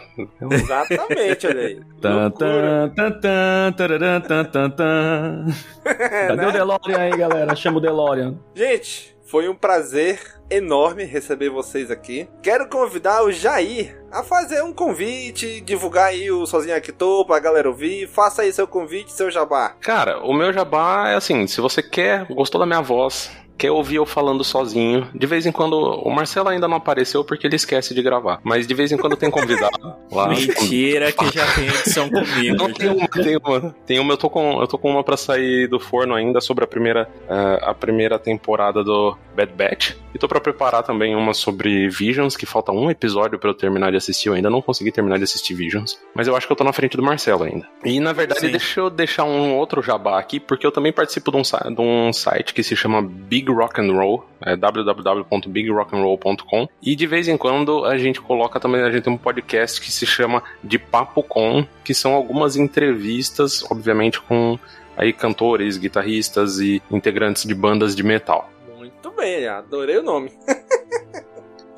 Exatamente, 0.51 1.47
olha 1.47 1.61
aí. 1.61 1.81
Tan, 2.01 2.31
tan, 2.31 2.89
tan, 2.89 3.11
tan, 3.19 3.71
tararam, 3.77 4.21
tan, 4.21 4.43
tan, 4.45 4.69
tan. 4.71 5.45
Cadê 5.83 6.35
Né? 6.35 6.47
o 6.47 6.51
DeLorean 6.51 6.97
aí, 6.99 7.11
galera? 7.17 7.55
Chama 7.55 7.77
o 7.77 7.81
DeLorean. 7.81 8.35
Gente, 8.55 9.15
foi 9.25 9.47
um 9.47 9.55
prazer 9.55 10.19
enorme 10.49 11.05
receber 11.05 11.49
vocês 11.49 11.89
aqui. 11.89 12.27
Quero 12.43 12.67
convidar 12.67 13.23
o 13.23 13.31
Jair 13.31 13.97
a 14.11 14.21
fazer 14.23 14.61
um 14.63 14.73
convite, 14.73 15.61
divulgar 15.61 16.07
aí 16.07 16.29
o 16.29 16.45
Sozinho 16.45 16.75
Actor 16.75 17.25
pra 17.25 17.39
galera 17.39 17.69
ouvir. 17.69 18.07
Faça 18.07 18.41
aí 18.41 18.51
seu 18.51 18.67
convite, 18.67 19.13
seu 19.13 19.31
jabá. 19.31 19.75
Cara, 19.79 20.19
o 20.25 20.33
meu 20.33 20.51
jabá 20.51 21.09
é 21.09 21.15
assim: 21.15 21.47
se 21.47 21.61
você 21.61 21.81
quer, 21.81 22.25
gostou 22.25 22.59
da 22.59 22.65
minha 22.65 22.81
voz, 22.81 23.31
quer 23.57 23.71
ouvir 23.71 23.95
eu 23.95 24.05
falando 24.05 24.43
sozinho, 24.43 25.07
de 25.13 25.27
vez 25.27 25.45
em 25.45 25.51
quando. 25.51 25.73
O 25.73 26.09
Marcelo 26.09 26.49
ainda 26.49 26.67
não 26.67 26.77
apareceu 26.77 27.23
porque 27.23 27.47
ele 27.47 27.55
esquece 27.55 27.93
de 27.93 28.01
gravar, 28.01 28.39
mas 28.43 28.65
de 28.67 28.73
vez 28.73 28.91
em 28.91 28.97
quando 28.97 29.15
tem 29.15 29.29
convidado 29.29 29.77
lá. 30.11 30.27
Mentira 30.27 31.11
que 31.11 31.31
já 31.31 31.45
tem 31.53 31.67
edição 31.67 32.09
comigo. 32.11 32.55
Não, 32.55 32.73
tem 32.73 32.89
uma, 32.89 33.07
tem 33.07 33.37
uma. 33.37 33.75
Tem 33.85 33.99
uma, 33.99 34.13
eu 34.13 34.17
tô 34.17 34.29
com, 34.29 34.61
eu 34.61 34.67
tô 34.67 34.77
com 34.77 34.91
uma 34.91 35.03
pra 35.03 35.17
sair 35.17 35.67
do 35.67 35.79
forno 35.79 36.13
ainda 36.13 36.41
sobre 36.41 36.63
a 36.63 36.67
primeira, 36.67 37.09
eh, 37.29 37.59
a 37.61 37.73
primeira 37.73 38.17
temporada 38.19 38.83
do 38.83 39.17
Bad 39.35 39.53
Batch. 39.53 39.95
E 40.13 40.19
tô 40.19 40.27
pra 40.27 40.41
preparar 40.41 40.83
também 40.83 41.15
uma 41.15 41.33
sobre 41.33 41.87
Visions, 41.87 42.35
que 42.35 42.45
falta 42.45 42.71
um 42.71 42.91
episódio 42.91 43.39
pra 43.39 43.49
eu 43.49 43.53
terminar 43.53 43.91
de 43.91 43.97
assistir. 43.97 44.27
Eu 44.27 44.33
ainda 44.33 44.49
não 44.49 44.61
consegui 44.61 44.91
terminar 44.91 45.17
de 45.17 45.23
assistir 45.23 45.53
Visions. 45.53 45.97
Mas 46.13 46.27
eu 46.27 46.35
acho 46.35 46.45
que 46.45 46.51
eu 46.51 46.57
tô 46.57 46.63
na 46.63 46.73
frente 46.73 46.97
do 46.97 47.03
Marcelo 47.03 47.43
ainda. 47.43 47.67
E 47.85 47.99
na 47.99 48.11
verdade, 48.11 48.41
Sim. 48.41 48.51
deixa 48.51 48.79
eu 48.79 48.89
deixar 48.89 49.23
um 49.23 49.55
outro 49.55 49.81
jabá 49.81 50.19
aqui, 50.19 50.39
porque 50.39 50.65
eu 50.65 50.71
também 50.71 50.91
participo 50.91 51.31
de 51.31 51.37
um, 51.37 51.41
de 51.41 51.81
um 51.81 52.11
site 52.11 52.53
que 52.53 52.61
se 52.61 52.75
chama 52.75 53.01
Big 53.01 53.40
Rock 53.49 53.81
and 53.81 53.91
Roll, 53.93 54.23
é 54.41 54.55
www.bigrockandroll.com. 54.55 56.67
E 56.81 56.95
de 56.95 57.07
vez 57.07 57.27
em 57.27 57.37
quando 57.37 57.85
a 57.85 57.97
gente 57.97 58.21
coloca 58.21 58.59
também, 58.59 58.81
a 58.81 58.91
gente 58.91 59.03
tem 59.03 59.13
um 59.13 59.17
podcast 59.17 59.81
que 59.81 59.91
se 59.91 60.05
chama 60.05 60.43
De 60.63 60.77
Papo 60.77 61.23
Com, 61.23 61.65
que 61.83 61.93
são 61.93 62.13
algumas 62.13 62.55
entrevistas, 62.55 63.65
obviamente, 63.71 64.21
com 64.21 64.59
aí 64.97 65.13
cantores, 65.13 65.77
guitarristas 65.77 66.59
e 66.59 66.81
integrantes 66.91 67.43
de 67.43 67.55
bandas 67.55 67.95
de 67.95 68.03
metal. 68.03 68.51
Muito 68.77 69.09
bem, 69.11 69.47
adorei 69.47 69.97
o 69.97 70.03
nome. 70.03 70.31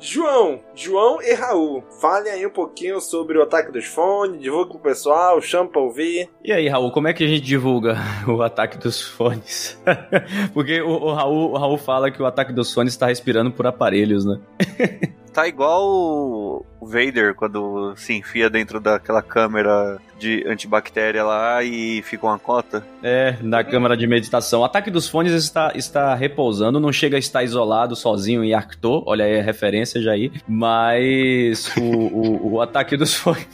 João, 0.04 0.60
João 0.74 1.22
e 1.22 1.32
Raul, 1.32 1.82
falem 1.98 2.30
aí 2.30 2.46
um 2.46 2.50
pouquinho 2.50 3.00
sobre 3.00 3.38
o 3.38 3.42
ataque 3.42 3.72
dos 3.72 3.86
fones, 3.86 4.38
divulgue 4.38 4.72
pro 4.72 4.78
pessoal, 4.78 5.40
chama 5.40 5.70
pra 5.70 5.80
ouvir. 5.80 6.28
E 6.44 6.52
aí, 6.52 6.68
Raul, 6.68 6.92
como 6.92 7.08
é 7.08 7.14
que 7.14 7.24
a 7.24 7.26
gente 7.26 7.40
divulga 7.40 7.96
o 8.28 8.42
ataque 8.42 8.76
dos 8.76 9.00
fones? 9.00 9.80
Porque 10.52 10.82
o, 10.82 10.90
o 10.90 11.14
Raul, 11.14 11.52
o 11.52 11.56
Raul 11.56 11.78
fala 11.78 12.10
que 12.10 12.22
o 12.22 12.26
ataque 12.26 12.52
dos 12.52 12.72
fones 12.74 12.92
está 12.92 13.06
respirando 13.06 13.50
por 13.50 13.66
aparelhos, 13.66 14.26
né? 14.26 14.38
Tá 15.34 15.48
igual 15.48 16.64
o 16.84 16.86
Vader 16.86 17.34
quando 17.34 17.94
se 17.96 18.12
enfia 18.12 18.50
dentro 18.50 18.78
daquela 18.78 19.22
câmera 19.22 19.98
de 20.18 20.44
antibactéria 20.46 21.24
lá 21.24 21.62
e 21.62 22.02
fica 22.02 22.26
uma 22.26 22.38
cota. 22.38 22.84
É, 23.02 23.36
na 23.42 23.64
câmara 23.64 23.96
de 23.96 24.06
meditação. 24.06 24.60
O 24.60 24.64
ataque 24.64 24.90
dos 24.90 25.08
fones 25.08 25.32
está, 25.32 25.72
está 25.74 26.14
repousando, 26.14 26.78
não 26.78 26.92
chega 26.92 27.16
a 27.16 27.18
estar 27.18 27.42
isolado 27.42 27.96
sozinho 27.96 28.44
em 28.44 28.54
Arctor, 28.54 29.02
olha 29.06 29.24
aí 29.24 29.40
a 29.40 29.42
referência 29.42 30.00
já 30.00 30.12
aí, 30.12 30.32
mas 30.46 31.74
o, 31.76 31.82
o, 31.82 32.52
o 32.54 32.60
ataque 32.60 32.96
dos 32.96 33.14
fones, 33.14 33.46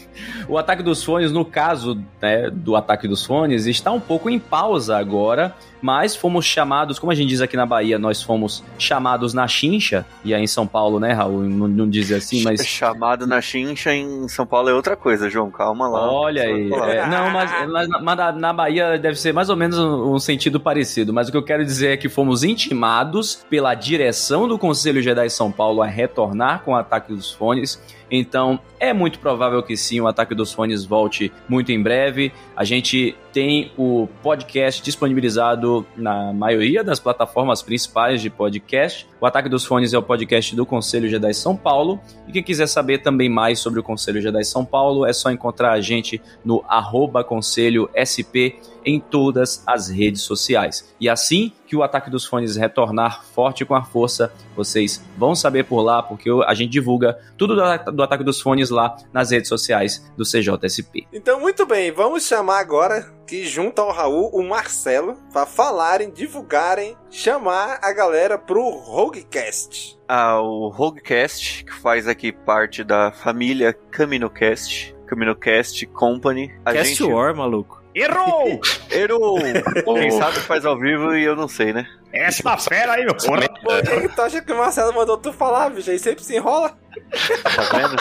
o 0.48 0.58
ataque 0.58 0.82
dos 0.82 1.02
fones, 1.02 1.32
no 1.32 1.44
caso 1.44 2.02
né, 2.20 2.50
do 2.50 2.76
ataque 2.76 3.08
dos 3.08 3.24
fones, 3.24 3.66
está 3.66 3.90
um 3.90 4.00
pouco 4.00 4.28
em 4.28 4.38
pausa 4.38 4.96
agora, 4.96 5.54
mas 5.80 6.14
fomos 6.14 6.44
chamados, 6.44 6.98
como 6.98 7.10
a 7.10 7.14
gente 7.14 7.28
diz 7.28 7.40
aqui 7.40 7.56
na 7.56 7.64
Bahia, 7.64 7.98
nós 7.98 8.22
fomos 8.22 8.62
chamados 8.78 9.32
na 9.32 9.48
chincha, 9.48 10.04
e 10.24 10.34
aí 10.34 10.42
em 10.42 10.46
São 10.46 10.66
Paulo, 10.66 11.00
né, 11.00 11.12
Raul, 11.12 11.42
não, 11.42 11.68
não 11.68 11.88
diz 11.88 12.12
assim, 12.12 12.42
mas... 12.42 12.60
Chamado 12.66 13.19
na 13.26 13.40
chincha 13.40 13.94
em 13.94 14.28
São 14.28 14.46
Paulo 14.46 14.68
é 14.68 14.74
outra 14.74 14.96
coisa, 14.96 15.28
João, 15.28 15.50
calma 15.50 15.88
lá. 15.88 16.10
Olha 16.10 16.42
aí. 16.42 16.70
é, 16.72 17.06
não, 17.06 17.30
mas, 17.30 17.50
mas 18.02 18.18
na, 18.18 18.32
na 18.32 18.52
Bahia 18.52 18.98
deve 18.98 19.18
ser 19.18 19.32
mais 19.32 19.48
ou 19.48 19.56
menos 19.56 19.78
um, 19.78 20.14
um 20.14 20.18
sentido 20.18 20.60
parecido. 20.60 21.12
Mas 21.12 21.28
o 21.28 21.30
que 21.30 21.36
eu 21.36 21.42
quero 21.42 21.64
dizer 21.64 21.88
é 21.88 21.96
que 21.96 22.08
fomos 22.08 22.42
intimados 22.42 23.44
pela 23.48 23.74
direção 23.74 24.46
do 24.48 24.58
Conselho 24.58 25.02
Jedi 25.02 25.28
São 25.30 25.50
Paulo 25.50 25.82
a 25.82 25.86
retornar 25.86 26.62
com 26.62 26.72
o 26.72 26.76
ataque 26.76 27.12
dos 27.12 27.32
fones. 27.32 27.80
Então, 28.10 28.58
é 28.78 28.92
muito 28.92 29.18
provável 29.18 29.62
que 29.62 29.76
sim, 29.76 30.00
o 30.00 30.06
Ataque 30.06 30.34
dos 30.34 30.52
Fones 30.52 30.84
volte 30.84 31.32
muito 31.48 31.70
em 31.70 31.80
breve. 31.80 32.32
A 32.56 32.64
gente 32.64 33.14
tem 33.32 33.70
o 33.76 34.08
podcast 34.22 34.82
disponibilizado 34.82 35.86
na 35.96 36.32
maioria 36.32 36.82
das 36.82 36.98
plataformas 36.98 37.62
principais 37.62 38.20
de 38.20 38.28
podcast. 38.28 39.06
O 39.20 39.26
Ataque 39.26 39.48
dos 39.48 39.64
Fones 39.64 39.92
é 39.92 39.98
o 39.98 40.02
podcast 40.02 40.56
do 40.56 40.66
Conselho 40.66 41.08
Jedi 41.08 41.32
São 41.34 41.54
Paulo. 41.54 42.00
E 42.26 42.32
quem 42.32 42.42
quiser 42.42 42.66
saber 42.66 42.98
também 42.98 43.28
mais 43.28 43.60
sobre 43.60 43.78
o 43.78 43.82
Conselho 43.82 44.20
Jedi 44.20 44.44
São 44.44 44.64
Paulo, 44.64 45.06
é 45.06 45.12
só 45.12 45.30
encontrar 45.30 45.72
a 45.72 45.80
gente 45.80 46.20
no 46.44 46.64
arroba 46.66 47.22
Conselho 47.22 47.88
SP 47.94 48.58
em 48.84 49.00
todas 49.00 49.62
as 49.66 49.88
redes 49.88 50.22
sociais. 50.22 50.94
E 51.00 51.08
assim 51.08 51.52
que 51.66 51.76
o 51.76 51.82
Ataque 51.84 52.10
dos 52.10 52.26
Fones 52.26 52.56
retornar 52.56 53.24
forte 53.24 53.64
com 53.64 53.76
a 53.76 53.84
força, 53.84 54.32
vocês 54.56 55.00
vão 55.16 55.36
saber 55.36 55.64
por 55.64 55.82
lá, 55.82 56.02
porque 56.02 56.28
a 56.44 56.52
gente 56.52 56.70
divulga 56.70 57.16
tudo 57.38 57.54
do, 57.54 58.02
Ataque 58.02 58.24
dos 58.24 58.40
Fones 58.40 58.70
lá 58.70 58.96
nas 59.12 59.30
redes 59.30 59.48
sociais 59.48 60.10
do 60.16 60.24
CJSP. 60.24 61.06
Então, 61.12 61.38
muito 61.38 61.64
bem, 61.64 61.92
vamos 61.92 62.26
chamar 62.26 62.58
agora, 62.58 63.08
que 63.24 63.46
junto 63.46 63.80
ao 63.80 63.92
Raul, 63.92 64.30
o 64.32 64.42
Marcelo, 64.42 65.16
para 65.32 65.46
falarem, 65.46 66.10
divulgarem, 66.10 66.96
chamar 67.08 67.78
a 67.80 67.92
galera 67.92 68.36
pro 68.36 68.68
Roguecast. 68.68 69.96
Ah, 70.08 70.40
o 70.40 70.68
Roguecast, 70.68 71.64
que 71.64 71.72
faz 71.72 72.08
aqui 72.08 72.32
parte 72.32 72.82
da 72.82 73.12
família 73.12 73.72
CaminoCast, 73.72 74.96
CaminoCast 75.06 75.86
Company. 75.86 76.52
A 76.64 76.72
Cast 76.72 76.94
gente... 76.96 77.04
War, 77.04 77.34
maluco. 77.34 77.79
Errou! 77.94 78.60
Errou! 78.90 79.38
Quem 79.98 80.10
sabe 80.10 80.38
faz 80.40 80.64
ao 80.64 80.78
vivo 80.78 81.14
e 81.14 81.24
eu 81.24 81.34
não 81.34 81.48
sei, 81.48 81.72
né? 81.72 81.86
Essa 82.12 82.56
fera 82.56 82.94
aí, 82.94 83.04
meu 83.04 83.14
porra! 83.14 83.48
Por 83.48 84.02
que 84.02 84.08
tu 84.08 84.22
acha 84.22 84.42
que 84.42 84.52
o 84.52 84.58
Marcelo 84.58 84.92
mandou 84.94 85.16
tu 85.16 85.32
falar, 85.32 85.70
bicho? 85.70 85.90
Aí 85.90 85.98
sempre 85.98 86.24
se 86.24 86.36
enrola. 86.36 86.76
Tá 87.42 87.78
vendo? 87.78 87.96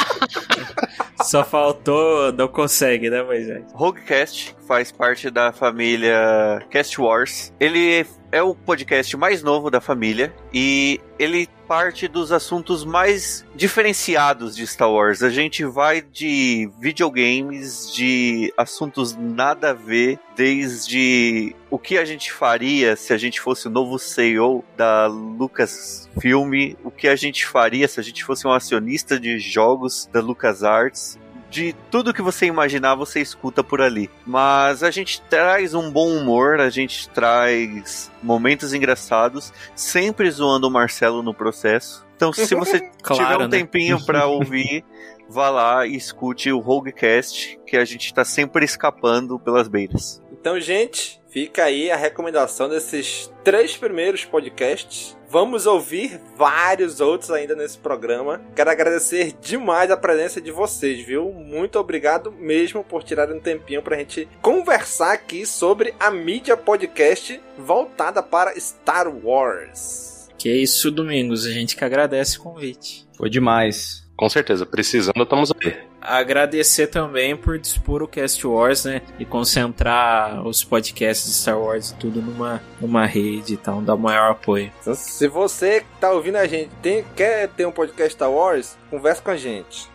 Só 1.23 1.43
faltou, 1.43 2.31
não 2.33 2.47
consegue, 2.47 3.09
né, 3.09 3.21
Moisés? 3.21 3.63
Roguecast, 3.73 4.55
que 4.55 4.67
faz 4.67 4.91
parte 4.91 5.29
da 5.29 5.51
família 5.51 6.61
Cast 6.69 6.99
Wars. 6.99 7.53
Ele 7.59 8.05
é 8.31 8.41
o 8.41 8.53
podcast 8.53 9.15
mais 9.17 9.41
novo 9.41 9.69
da 9.69 9.81
família 9.81 10.33
e 10.53 10.99
ele 11.17 11.47
parte 11.67 12.07
dos 12.07 12.31
assuntos 12.31 12.83
mais 12.83 13.45
diferenciados 13.55 14.55
de 14.55 14.65
Star 14.65 14.91
Wars. 14.91 15.21
A 15.21 15.29
gente 15.29 15.63
vai 15.63 16.01
de 16.01 16.69
videogames, 16.79 17.93
de 17.93 18.51
assuntos 18.57 19.15
nada 19.15 19.69
a 19.69 19.73
ver, 19.73 20.19
desde 20.35 21.55
o 21.69 21.77
que 21.77 21.97
a 21.97 22.05
gente 22.05 22.31
faria 22.31 22.95
se 22.95 23.13
a 23.13 23.17
gente 23.17 23.39
fosse 23.39 23.67
o 23.67 23.71
novo 23.71 23.99
CEO 23.99 24.63
da 24.75 25.05
Lucasfilm, 25.05 26.75
o 26.83 26.89
que 26.89 27.07
a 27.07 27.15
gente 27.15 27.45
faria 27.45 27.87
se 27.87 27.99
a 27.99 28.03
gente 28.03 28.23
fosse 28.23 28.47
um 28.47 28.51
acionista 28.51 29.19
de 29.19 29.37
jogos 29.37 30.09
da 30.11 30.21
LucasArts, 30.21 31.19
de 31.49 31.73
tudo 31.89 32.13
que 32.13 32.21
você 32.21 32.45
imaginar, 32.45 32.95
você 32.95 33.19
escuta 33.19 33.63
por 33.63 33.81
ali. 33.81 34.09
Mas 34.25 34.83
a 34.83 34.91
gente 34.91 35.21
traz 35.23 35.73
um 35.73 35.91
bom 35.91 36.09
humor, 36.09 36.59
a 36.59 36.69
gente 36.69 37.09
traz 37.09 38.11
momentos 38.21 38.73
engraçados, 38.73 39.51
sempre 39.75 40.29
zoando 40.29 40.67
o 40.67 40.71
Marcelo 40.71 41.23
no 41.23 41.33
processo. 41.33 42.05
Então, 42.15 42.31
se 42.31 42.53
você 42.53 42.79
Claro, 43.01 43.23
tiver 43.23 43.37
um 43.37 43.47
né? 43.47 43.57
tempinho 43.57 44.03
pra 44.05 44.25
ouvir, 44.25 44.83
vá 45.29 45.49
lá 45.49 45.87
e 45.87 45.95
escute 45.95 46.51
o 46.51 46.59
Roguecast, 46.59 47.59
que 47.65 47.77
a 47.77 47.85
gente 47.85 48.13
tá 48.13 48.23
sempre 48.23 48.65
escapando 48.65 49.39
pelas 49.39 49.67
beiras. 49.67 50.21
Então, 50.31 50.59
gente, 50.59 51.18
fica 51.29 51.63
aí 51.63 51.89
a 51.89 51.95
recomendação 51.95 52.67
desses 52.67 53.31
três 53.43 53.77
primeiros 53.77 54.25
podcasts. 54.25 55.17
Vamos 55.29 55.67
ouvir 55.67 56.19
vários 56.35 56.99
outros 56.99 57.29
ainda 57.29 57.55
nesse 57.55 57.77
programa. 57.77 58.41
Quero 58.55 58.71
agradecer 58.71 59.33
demais 59.39 59.91
a 59.91 59.97
presença 59.97 60.41
de 60.41 60.51
vocês, 60.51 61.05
viu? 61.05 61.31
Muito 61.31 61.77
obrigado 61.77 62.31
mesmo 62.31 62.83
por 62.83 63.03
tirarem 63.03 63.37
um 63.37 63.39
tempinho 63.39 63.83
pra 63.83 63.97
gente 63.97 64.27
conversar 64.41 65.13
aqui 65.13 65.45
sobre 65.45 65.93
a 65.99 66.09
mídia 66.09 66.57
podcast 66.57 67.39
voltada 67.57 68.23
para 68.23 68.59
Star 68.59 69.07
Wars. 69.07 70.29
Que 70.37 70.49
isso, 70.49 70.89
Domingos. 70.89 71.45
A 71.45 71.51
gente 71.51 71.75
que 71.75 71.85
agradece 71.85 72.39
o 72.39 72.41
convite. 72.41 73.07
Foi 73.15 73.29
demais. 73.29 74.07
Com 74.17 74.27
certeza, 74.29 74.65
precisando, 74.65 75.21
estamos 75.21 75.51
aí. 75.51 75.88
Agradecer 76.01 76.87
também 76.87 77.35
por 77.35 77.57
dispor 77.57 78.01
o 78.01 78.07
Cast 78.07 78.45
Wars, 78.45 78.85
né? 78.85 79.01
E 79.19 79.25
concentrar 79.25 80.45
os 80.45 80.63
podcasts 80.63 81.27
de 81.27 81.35
Star 81.35 81.59
Wars 81.59 81.91
e 81.91 81.95
tudo 81.95 82.21
numa, 82.21 82.61
numa 82.79 83.05
rede 83.05 83.53
e 83.53 83.57
tal, 83.57 83.81
dar 83.81 83.95
o 83.95 83.99
maior 83.99 84.31
apoio. 84.31 84.71
Se 84.93 85.27
você 85.27 85.83
tá 85.99 86.11
ouvindo 86.11 86.37
a 86.37 86.47
gente 86.47 86.69
tem, 86.81 87.03
quer 87.15 87.49
ter 87.49 87.65
um 87.65 87.71
podcast 87.71 88.13
Star 88.13 88.31
Wars, 88.31 88.77
conversa 88.89 89.21
com 89.21 89.31
a 89.31 89.37
gente. 89.37 89.87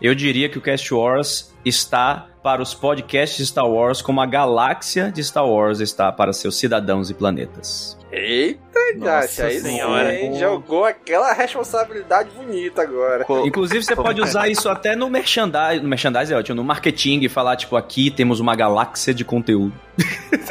Eu 0.00 0.14
diria 0.14 0.48
que 0.48 0.58
o 0.58 0.60
Cast 0.60 0.92
Wars 0.92 1.54
está 1.64 2.26
para 2.42 2.60
os 2.60 2.74
podcasts 2.74 3.38
de 3.38 3.46
Star 3.46 3.68
Wars 3.68 4.02
como 4.02 4.20
a 4.20 4.26
galáxia 4.26 5.12
de 5.12 5.22
Star 5.22 5.46
Wars 5.46 5.78
está 5.80 6.10
para 6.10 6.32
seus 6.32 6.56
cidadãos 6.56 7.08
e 7.08 7.14
planetas. 7.14 7.96
Eita, 8.10 8.80
Nossa 8.96 9.44
aí 9.46 9.60
sim, 9.60 9.70
senhora. 9.70 10.14
hein? 10.14 10.38
jogou 10.38 10.84
aquela 10.84 11.32
responsabilidade 11.32 12.30
bonita 12.30 12.82
agora. 12.82 13.24
Inclusive, 13.46 13.82
você 13.82 13.96
pode 13.96 14.20
usar 14.20 14.48
isso 14.48 14.68
até 14.68 14.94
no 14.94 15.08
merchandising. 15.08 15.80
No 15.82 15.88
merchandising 15.88 16.34
é 16.34 16.36
ótimo, 16.36 16.56
no 16.56 16.64
marketing 16.64 17.20
e 17.22 17.28
falar, 17.28 17.56
tipo, 17.56 17.74
aqui 17.76 18.10
temos 18.10 18.38
uma 18.40 18.54
galáxia 18.54 19.14
de 19.14 19.24
conteúdo. 19.24 19.72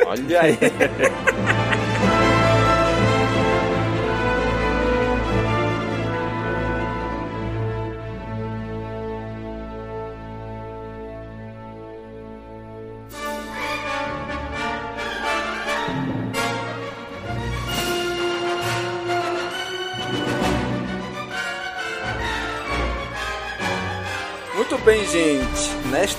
Olha 0.07 0.41
aí. 0.41 0.57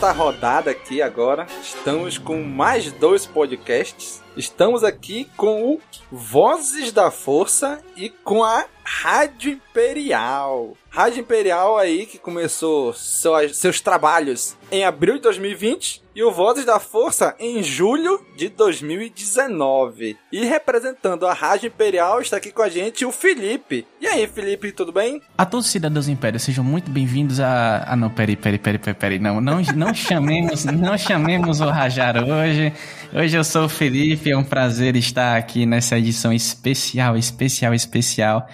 Nesta 0.02 0.18
rodada 0.18 0.68
aqui 0.72 1.00
agora, 1.00 1.46
estamos 1.62 2.18
com 2.18 2.42
mais 2.42 2.90
dois 2.90 3.24
podcasts. 3.24 4.20
Estamos 4.36 4.82
aqui 4.82 5.28
com 5.36 5.74
o 5.74 5.80
Vozes 6.10 6.90
da 6.90 7.10
Força 7.10 7.82
e 7.94 8.08
com 8.08 8.42
a 8.42 8.64
Rádio 8.82 9.52
Imperial. 9.52 10.76
Rádio 10.90 11.20
Imperial 11.20 11.78
aí 11.78 12.04
que 12.04 12.18
começou 12.18 12.92
seus, 12.92 13.56
seus 13.56 13.80
trabalhos 13.80 14.56
em 14.70 14.84
abril 14.84 15.14
de 15.14 15.22
2020 15.22 16.02
e 16.14 16.22
o 16.22 16.30
Vozes 16.30 16.66
da 16.66 16.78
Força 16.78 17.34
em 17.40 17.62
julho 17.62 18.20
de 18.36 18.50
2019. 18.50 20.16
E 20.30 20.44
representando 20.44 21.26
a 21.26 21.32
Rádio 21.32 21.68
Imperial 21.68 22.20
está 22.20 22.36
aqui 22.36 22.50
com 22.50 22.60
a 22.60 22.68
gente 22.68 23.06
o 23.06 23.12
Felipe. 23.12 23.86
E 23.98 24.06
aí, 24.06 24.26
Felipe, 24.26 24.72
tudo 24.72 24.92
bem? 24.92 25.22
A 25.38 25.46
todos 25.46 25.66
os 25.66 25.72
cidadãos 25.72 26.06
do 26.06 26.12
Império, 26.12 26.38
sejam 26.38 26.62
muito 26.62 26.90
bem-vindos 26.90 27.40
a. 27.40 27.84
Ah, 27.86 27.96
não, 27.96 28.10
peraí, 28.10 28.36
peraí, 28.36 28.58
peraí, 28.58 28.78
peraí, 28.78 28.94
peraí. 28.94 29.18
Não, 29.18 29.40
não, 29.40 29.62
não 29.74 29.94
chamemos, 29.94 30.64
não 30.66 30.98
chamemos 30.98 31.60
o 31.60 31.70
Rajar 31.70 32.22
hoje. 32.22 32.72
Hoje 33.14 33.36
eu 33.36 33.44
sou 33.44 33.64
o 33.64 33.68
Felipe, 33.68 34.21
é 34.30 34.36
um 34.36 34.44
prazer 34.44 34.96
estar 34.96 35.36
aqui 35.36 35.66
nessa 35.66 35.98
edição 35.98 36.32
especial, 36.32 37.16
especial, 37.16 37.74
especial. 37.74 38.46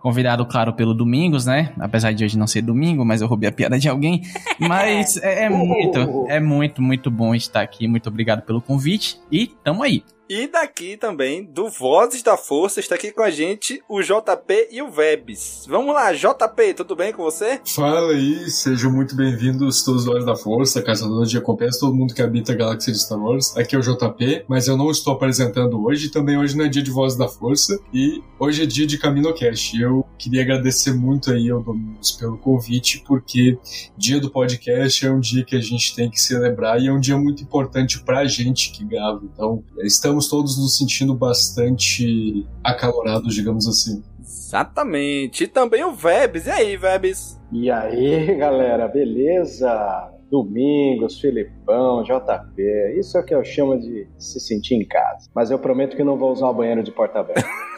Convidado, 0.00 0.46
claro, 0.46 0.72
pelo 0.72 0.94
Domingos, 0.94 1.46
né? 1.46 1.72
Apesar 1.80 2.12
de 2.12 2.24
hoje 2.24 2.38
não 2.38 2.46
ser 2.46 2.62
domingo, 2.62 3.04
mas 3.04 3.20
eu 3.20 3.26
roubei 3.26 3.48
a 3.48 3.52
piada 3.52 3.78
de 3.78 3.88
alguém. 3.88 4.22
Mas 4.60 5.16
é, 5.22 5.44
é 5.44 5.48
muito, 5.48 6.26
é 6.28 6.38
muito, 6.38 6.80
muito 6.80 7.10
bom 7.10 7.34
estar 7.34 7.62
aqui. 7.62 7.88
Muito 7.88 8.08
obrigado 8.08 8.42
pelo 8.42 8.60
convite 8.60 9.18
e 9.32 9.46
tamo 9.46 9.82
aí. 9.82 10.04
E 10.28 10.48
daqui 10.48 10.96
também, 10.96 11.44
do 11.44 11.70
Vozes 11.70 12.20
da 12.20 12.36
Força, 12.36 12.80
está 12.80 12.96
aqui 12.96 13.12
com 13.12 13.22
a 13.22 13.30
gente 13.30 13.80
o 13.88 14.02
JP 14.02 14.68
e 14.72 14.82
o 14.82 14.90
Vebs. 14.90 15.64
Vamos 15.68 15.94
lá, 15.94 16.12
JP, 16.12 16.74
tudo 16.74 16.96
bem 16.96 17.12
com 17.12 17.22
você? 17.22 17.60
Fala 17.64 18.10
aí, 18.10 18.50
sejam 18.50 18.90
muito 18.90 19.14
bem-vindos 19.14 19.84
todos 19.84 20.02
os 20.02 20.08
Olhos 20.08 20.26
da 20.26 20.34
Força, 20.34 20.82
Caçadores 20.82 21.30
de 21.30 21.38
Recompensa, 21.38 21.78
todo 21.78 21.94
mundo 21.94 22.12
que 22.12 22.20
habita 22.20 22.52
a 22.52 22.56
galáxia 22.56 22.92
de 22.92 22.98
Star 22.98 23.20
Wars. 23.20 23.56
Aqui 23.56 23.76
é 23.76 23.78
o 23.78 23.82
JP, 23.82 24.46
mas 24.48 24.66
eu 24.66 24.76
não 24.76 24.90
estou 24.90 25.12
apresentando 25.12 25.80
hoje, 25.80 26.10
também 26.10 26.36
hoje 26.36 26.56
não 26.56 26.64
é 26.64 26.68
dia 26.68 26.82
de 26.82 26.90
Voz 26.90 27.16
da 27.16 27.28
Força, 27.28 27.78
e 27.94 28.20
hoje 28.36 28.64
é 28.64 28.66
dia 28.66 28.86
de 28.86 28.98
CaminoCast. 28.98 29.80
Eu 29.80 30.04
queria 30.18 30.42
agradecer 30.42 30.92
muito 30.92 31.30
aí 31.30 31.48
ao 31.50 31.62
Domingos 31.62 32.10
pelo 32.10 32.36
convite, 32.36 33.04
porque 33.06 33.56
dia 33.96 34.18
do 34.18 34.28
podcast 34.28 35.06
é 35.06 35.10
um 35.12 35.20
dia 35.20 35.44
que 35.44 35.54
a 35.54 35.60
gente 35.60 35.94
tem 35.94 36.10
que 36.10 36.20
celebrar 36.20 36.80
e 36.80 36.88
é 36.88 36.92
um 36.92 36.98
dia 36.98 37.16
muito 37.16 37.44
importante 37.44 38.02
pra 38.02 38.24
gente 38.24 38.72
que 38.72 38.84
grava. 38.84 39.22
Então, 39.22 39.62
estamos 39.84 40.15
todos 40.22 40.58
nos 40.58 40.76
sentindo 40.76 41.14
bastante 41.14 42.46
acalorados, 42.64 43.34
digamos 43.34 43.68
assim. 43.68 44.02
Exatamente. 44.20 45.44
E 45.44 45.46
também 45.46 45.84
o 45.84 45.92
Vebs. 45.92 46.46
E 46.46 46.50
aí, 46.50 46.76
Vebs? 46.76 47.38
E 47.52 47.70
aí, 47.70 48.34
galera, 48.36 48.88
beleza? 48.88 50.10
Domingos, 50.30 51.20
Filipão, 51.20 52.02
JP. 52.02 52.98
Isso 52.98 53.16
é 53.16 53.20
o 53.20 53.24
que 53.24 53.34
eu 53.34 53.44
chamo 53.44 53.78
de 53.78 54.08
se 54.18 54.40
sentir 54.40 54.74
em 54.74 54.86
casa. 54.86 55.28
Mas 55.34 55.50
eu 55.50 55.58
prometo 55.58 55.96
que 55.96 56.02
não 56.02 56.18
vou 56.18 56.32
usar 56.32 56.48
o 56.48 56.54
banheiro 56.54 56.82
de 56.82 56.90
porta 56.90 57.20
aberta. 57.20 57.46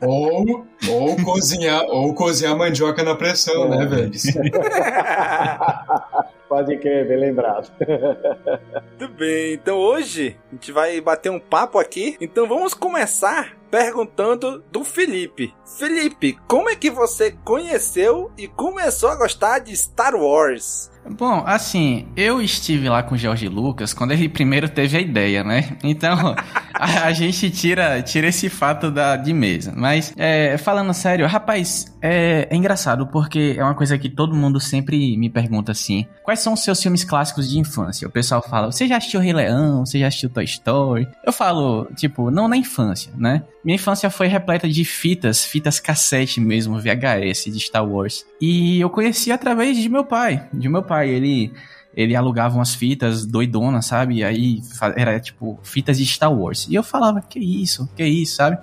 Ou, 0.00 0.64
ou 0.88 1.16
cozinhar, 1.24 1.84
ou 1.88 2.14
cozinhar 2.14 2.56
mandioca 2.56 3.02
na 3.02 3.16
pressão, 3.16 3.68
né, 3.68 3.84
velho? 3.84 4.12
Pode 6.48 6.78
crer, 6.78 7.06
bem 7.06 7.18
lembrado. 7.18 7.70
Muito 8.98 9.08
bem, 9.14 9.52
então 9.52 9.76
hoje 9.76 10.38
a 10.50 10.54
gente 10.54 10.72
vai 10.72 10.98
bater 11.00 11.30
um 11.30 11.38
papo 11.38 11.78
aqui. 11.78 12.16
Então 12.20 12.48
vamos 12.48 12.72
começar 12.72 13.56
perguntando 13.70 14.64
do 14.72 14.82
Felipe. 14.82 15.54
Felipe, 15.78 16.38
como 16.48 16.70
é 16.70 16.74
que 16.74 16.90
você 16.90 17.32
conheceu 17.44 18.32
e 18.36 18.48
começou 18.48 19.10
a 19.10 19.16
gostar 19.16 19.58
de 19.58 19.76
Star 19.76 20.16
Wars? 20.16 20.90
Bom, 21.16 21.42
assim, 21.46 22.06
eu 22.16 22.40
estive 22.40 22.88
lá 22.88 23.02
com 23.02 23.14
o 23.14 23.18
Jorge 23.18 23.48
Lucas 23.48 23.94
quando 23.94 24.12
ele 24.12 24.28
primeiro 24.28 24.68
teve 24.68 24.96
a 24.96 25.00
ideia, 25.00 25.42
né? 25.42 25.76
Então, 25.82 26.34
a, 26.74 27.04
a 27.06 27.12
gente 27.12 27.50
tira, 27.50 28.02
tira 28.02 28.28
esse 28.28 28.48
fato 28.48 28.90
da, 28.90 29.16
de 29.16 29.32
mesa. 29.32 29.72
Mas, 29.76 30.12
é, 30.16 30.56
falando 30.58 30.92
sério, 30.92 31.26
rapaz, 31.26 31.86
é, 32.00 32.48
é, 32.50 32.56
engraçado 32.56 33.06
porque 33.06 33.56
é 33.58 33.64
uma 33.64 33.74
coisa 33.74 33.98
que 33.98 34.08
todo 34.08 34.34
mundo 34.34 34.60
sempre 34.60 35.16
me 35.16 35.30
pergunta 35.30 35.72
assim: 35.72 36.06
quais 36.22 36.40
são 36.40 36.52
os 36.52 36.62
seus 36.62 36.80
filmes 36.82 37.04
clássicos 37.04 37.48
de 37.48 37.58
infância? 37.58 38.06
O 38.06 38.10
pessoal 38.10 38.42
fala, 38.42 38.70
você 38.70 38.86
já 38.86 38.96
assistiu 38.96 39.20
Rei 39.20 39.32
Leão? 39.32 39.84
Você 39.84 39.98
já 39.98 40.08
assistiu 40.08 40.30
Toy 40.30 40.44
Story? 40.44 41.08
Eu 41.24 41.32
falo, 41.32 41.86
tipo, 41.96 42.30
não 42.30 42.48
na 42.48 42.56
infância, 42.56 43.12
né? 43.16 43.42
Minha 43.68 43.76
infância 43.76 44.08
foi 44.08 44.28
repleta 44.28 44.66
de 44.66 44.82
fitas, 44.82 45.44
fitas 45.44 45.78
cassete 45.78 46.40
mesmo, 46.40 46.80
VHS 46.80 47.52
de 47.52 47.60
Star 47.60 47.86
Wars. 47.86 48.24
E 48.40 48.80
eu 48.80 48.88
conheci 48.88 49.30
através 49.30 49.76
de 49.76 49.90
meu 49.90 50.06
pai, 50.06 50.48
de 50.54 50.70
meu 50.70 50.82
pai 50.82 51.10
ele 51.10 51.52
ele 51.94 52.16
alugava 52.16 52.56
umas 52.56 52.74
fitas 52.74 53.26
doidonas, 53.26 53.84
sabe? 53.84 54.20
E 54.20 54.24
aí 54.24 54.62
era 54.96 55.20
tipo 55.20 55.60
fitas 55.62 55.98
de 55.98 56.06
Star 56.06 56.32
Wars. 56.32 56.66
E 56.66 56.76
eu 56.76 56.82
falava, 56.82 57.20
que 57.20 57.38
isso, 57.38 57.86
que 57.94 58.02
isso, 58.06 58.36
sabe? 58.36 58.56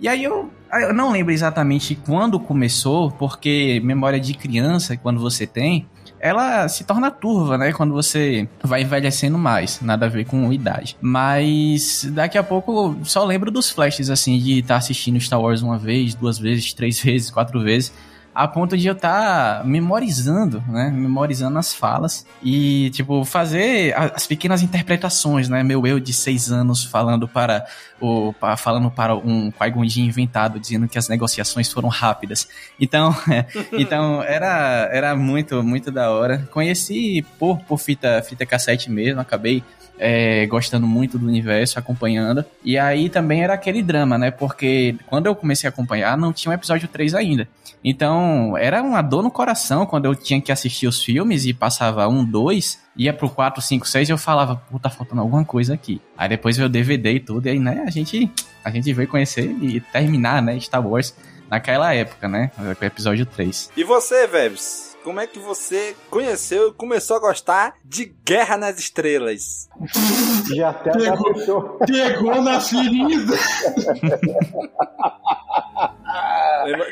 E 0.00 0.08
aí 0.08 0.24
eu, 0.24 0.50
eu 0.72 0.92
não 0.92 1.12
lembro 1.12 1.32
exatamente 1.32 1.94
quando 1.94 2.40
começou, 2.40 3.12
porque 3.12 3.80
memória 3.84 4.18
de 4.18 4.34
criança, 4.34 4.96
quando 4.96 5.20
você 5.20 5.46
tem, 5.46 5.86
ela 6.20 6.68
se 6.68 6.84
torna 6.84 7.10
turva, 7.10 7.56
né? 7.56 7.72
Quando 7.72 7.92
você 7.94 8.48
vai 8.62 8.82
envelhecendo 8.82 9.38
mais, 9.38 9.80
nada 9.80 10.06
a 10.06 10.08
ver 10.08 10.24
com 10.24 10.52
idade. 10.52 10.96
Mas 11.00 12.06
daqui 12.12 12.38
a 12.38 12.42
pouco 12.42 12.96
só 13.04 13.24
lembro 13.24 13.50
dos 13.50 13.70
flashes, 13.70 14.10
assim, 14.10 14.38
de 14.38 14.58
estar 14.58 14.74
tá 14.74 14.78
assistindo 14.78 15.20
Star 15.20 15.40
Wars 15.40 15.62
uma 15.62 15.78
vez, 15.78 16.14
duas 16.14 16.38
vezes, 16.38 16.72
três 16.72 17.00
vezes, 17.02 17.30
quatro 17.30 17.60
vezes 17.60 17.92
a 18.34 18.46
ponto 18.46 18.76
de 18.76 18.86
eu 18.86 18.92
estar 18.92 19.58
tá 19.58 19.64
memorizando, 19.64 20.62
né? 20.68 20.90
Memorizando 20.90 21.58
as 21.58 21.74
falas 21.74 22.26
e, 22.42 22.90
tipo, 22.90 23.24
fazer 23.24 23.94
as 23.96 24.26
pequenas 24.26 24.62
interpretações, 24.62 25.48
né? 25.48 25.62
Meu 25.62 25.86
eu 25.86 25.98
de 25.98 26.12
seis 26.12 26.50
anos 26.50 26.84
falando 26.84 27.26
para 27.26 27.66
o 28.00 28.32
falando 28.56 28.90
para 28.90 29.16
um 29.16 29.50
qui 29.50 30.00
inventado, 30.00 30.60
dizendo 30.60 30.86
que 30.88 30.96
as 30.96 31.08
negociações 31.08 31.72
foram 31.72 31.88
rápidas. 31.88 32.48
Então, 32.78 33.14
então 33.72 34.22
era, 34.22 34.88
era 34.92 35.16
muito, 35.16 35.62
muito 35.62 35.90
da 35.90 36.10
hora. 36.10 36.48
Conheci 36.52 37.26
por, 37.38 37.58
por 37.60 37.78
fita, 37.78 38.22
fita 38.22 38.46
cassete 38.46 38.90
mesmo, 38.90 39.20
acabei 39.20 39.64
é, 39.98 40.46
gostando 40.46 40.86
muito 40.86 41.18
do 41.18 41.26
universo, 41.26 41.78
acompanhando. 41.78 42.44
E 42.64 42.78
aí 42.78 43.08
também 43.08 43.42
era 43.42 43.54
aquele 43.54 43.82
drama, 43.82 44.16
né? 44.16 44.30
Porque 44.30 44.96
quando 45.06 45.26
eu 45.26 45.34
comecei 45.34 45.68
a 45.68 45.70
acompanhar, 45.70 46.16
não 46.16 46.32
tinha 46.32 46.50
o 46.50 46.52
um 46.52 46.54
episódio 46.54 46.88
3 46.88 47.14
ainda. 47.14 47.48
Então, 47.82 48.56
era 48.56 48.82
uma 48.82 49.02
dor 49.02 49.22
no 49.22 49.30
coração 49.30 49.86
quando 49.86 50.06
eu 50.06 50.14
tinha 50.14 50.40
que 50.40 50.50
assistir 50.50 50.86
os 50.86 51.02
filmes 51.02 51.46
e 51.46 51.54
passava 51.54 52.08
um, 52.08 52.24
dois, 52.24 52.80
ia 52.96 53.12
pro 53.12 53.30
4, 53.30 53.62
5, 53.62 53.86
6 53.86 54.08
e 54.08 54.12
eu 54.12 54.18
falava, 54.18 54.56
pô, 54.56 54.78
tá 54.78 54.90
faltando 54.90 55.20
alguma 55.20 55.44
coisa 55.44 55.74
aqui. 55.74 56.00
Aí 56.16 56.28
depois 56.28 56.56
veio 56.56 56.66
o 56.66 56.70
DVD 56.70 57.12
e 57.12 57.20
tudo, 57.20 57.46
e 57.46 57.50
aí, 57.50 57.58
né, 57.58 57.84
a 57.86 57.90
gente, 57.90 58.30
a 58.64 58.70
gente 58.70 58.92
veio 58.92 59.08
conhecer 59.08 59.44
e 59.62 59.80
terminar, 59.80 60.42
né, 60.42 60.58
Star 60.58 60.84
Wars 60.86 61.14
naquela 61.48 61.94
época, 61.94 62.28
né, 62.28 62.50
episódio 62.82 63.24
3. 63.24 63.70
E 63.76 63.84
você, 63.84 64.26
Vebs? 64.26 64.87
Como 65.08 65.20
é 65.20 65.26
que 65.26 65.38
você 65.38 65.96
conheceu 66.10 66.68
e 66.68 66.72
começou 66.74 67.16
a 67.16 67.20
gostar 67.20 67.76
de 67.82 68.04
Guerra 68.04 68.58
nas 68.58 68.78
Estrelas? 68.78 69.66
Já 70.54 70.68
até 70.68 70.90
pegou, 70.92 71.78
pegou 71.78 72.42
na 72.42 72.60
ferida. 72.60 73.32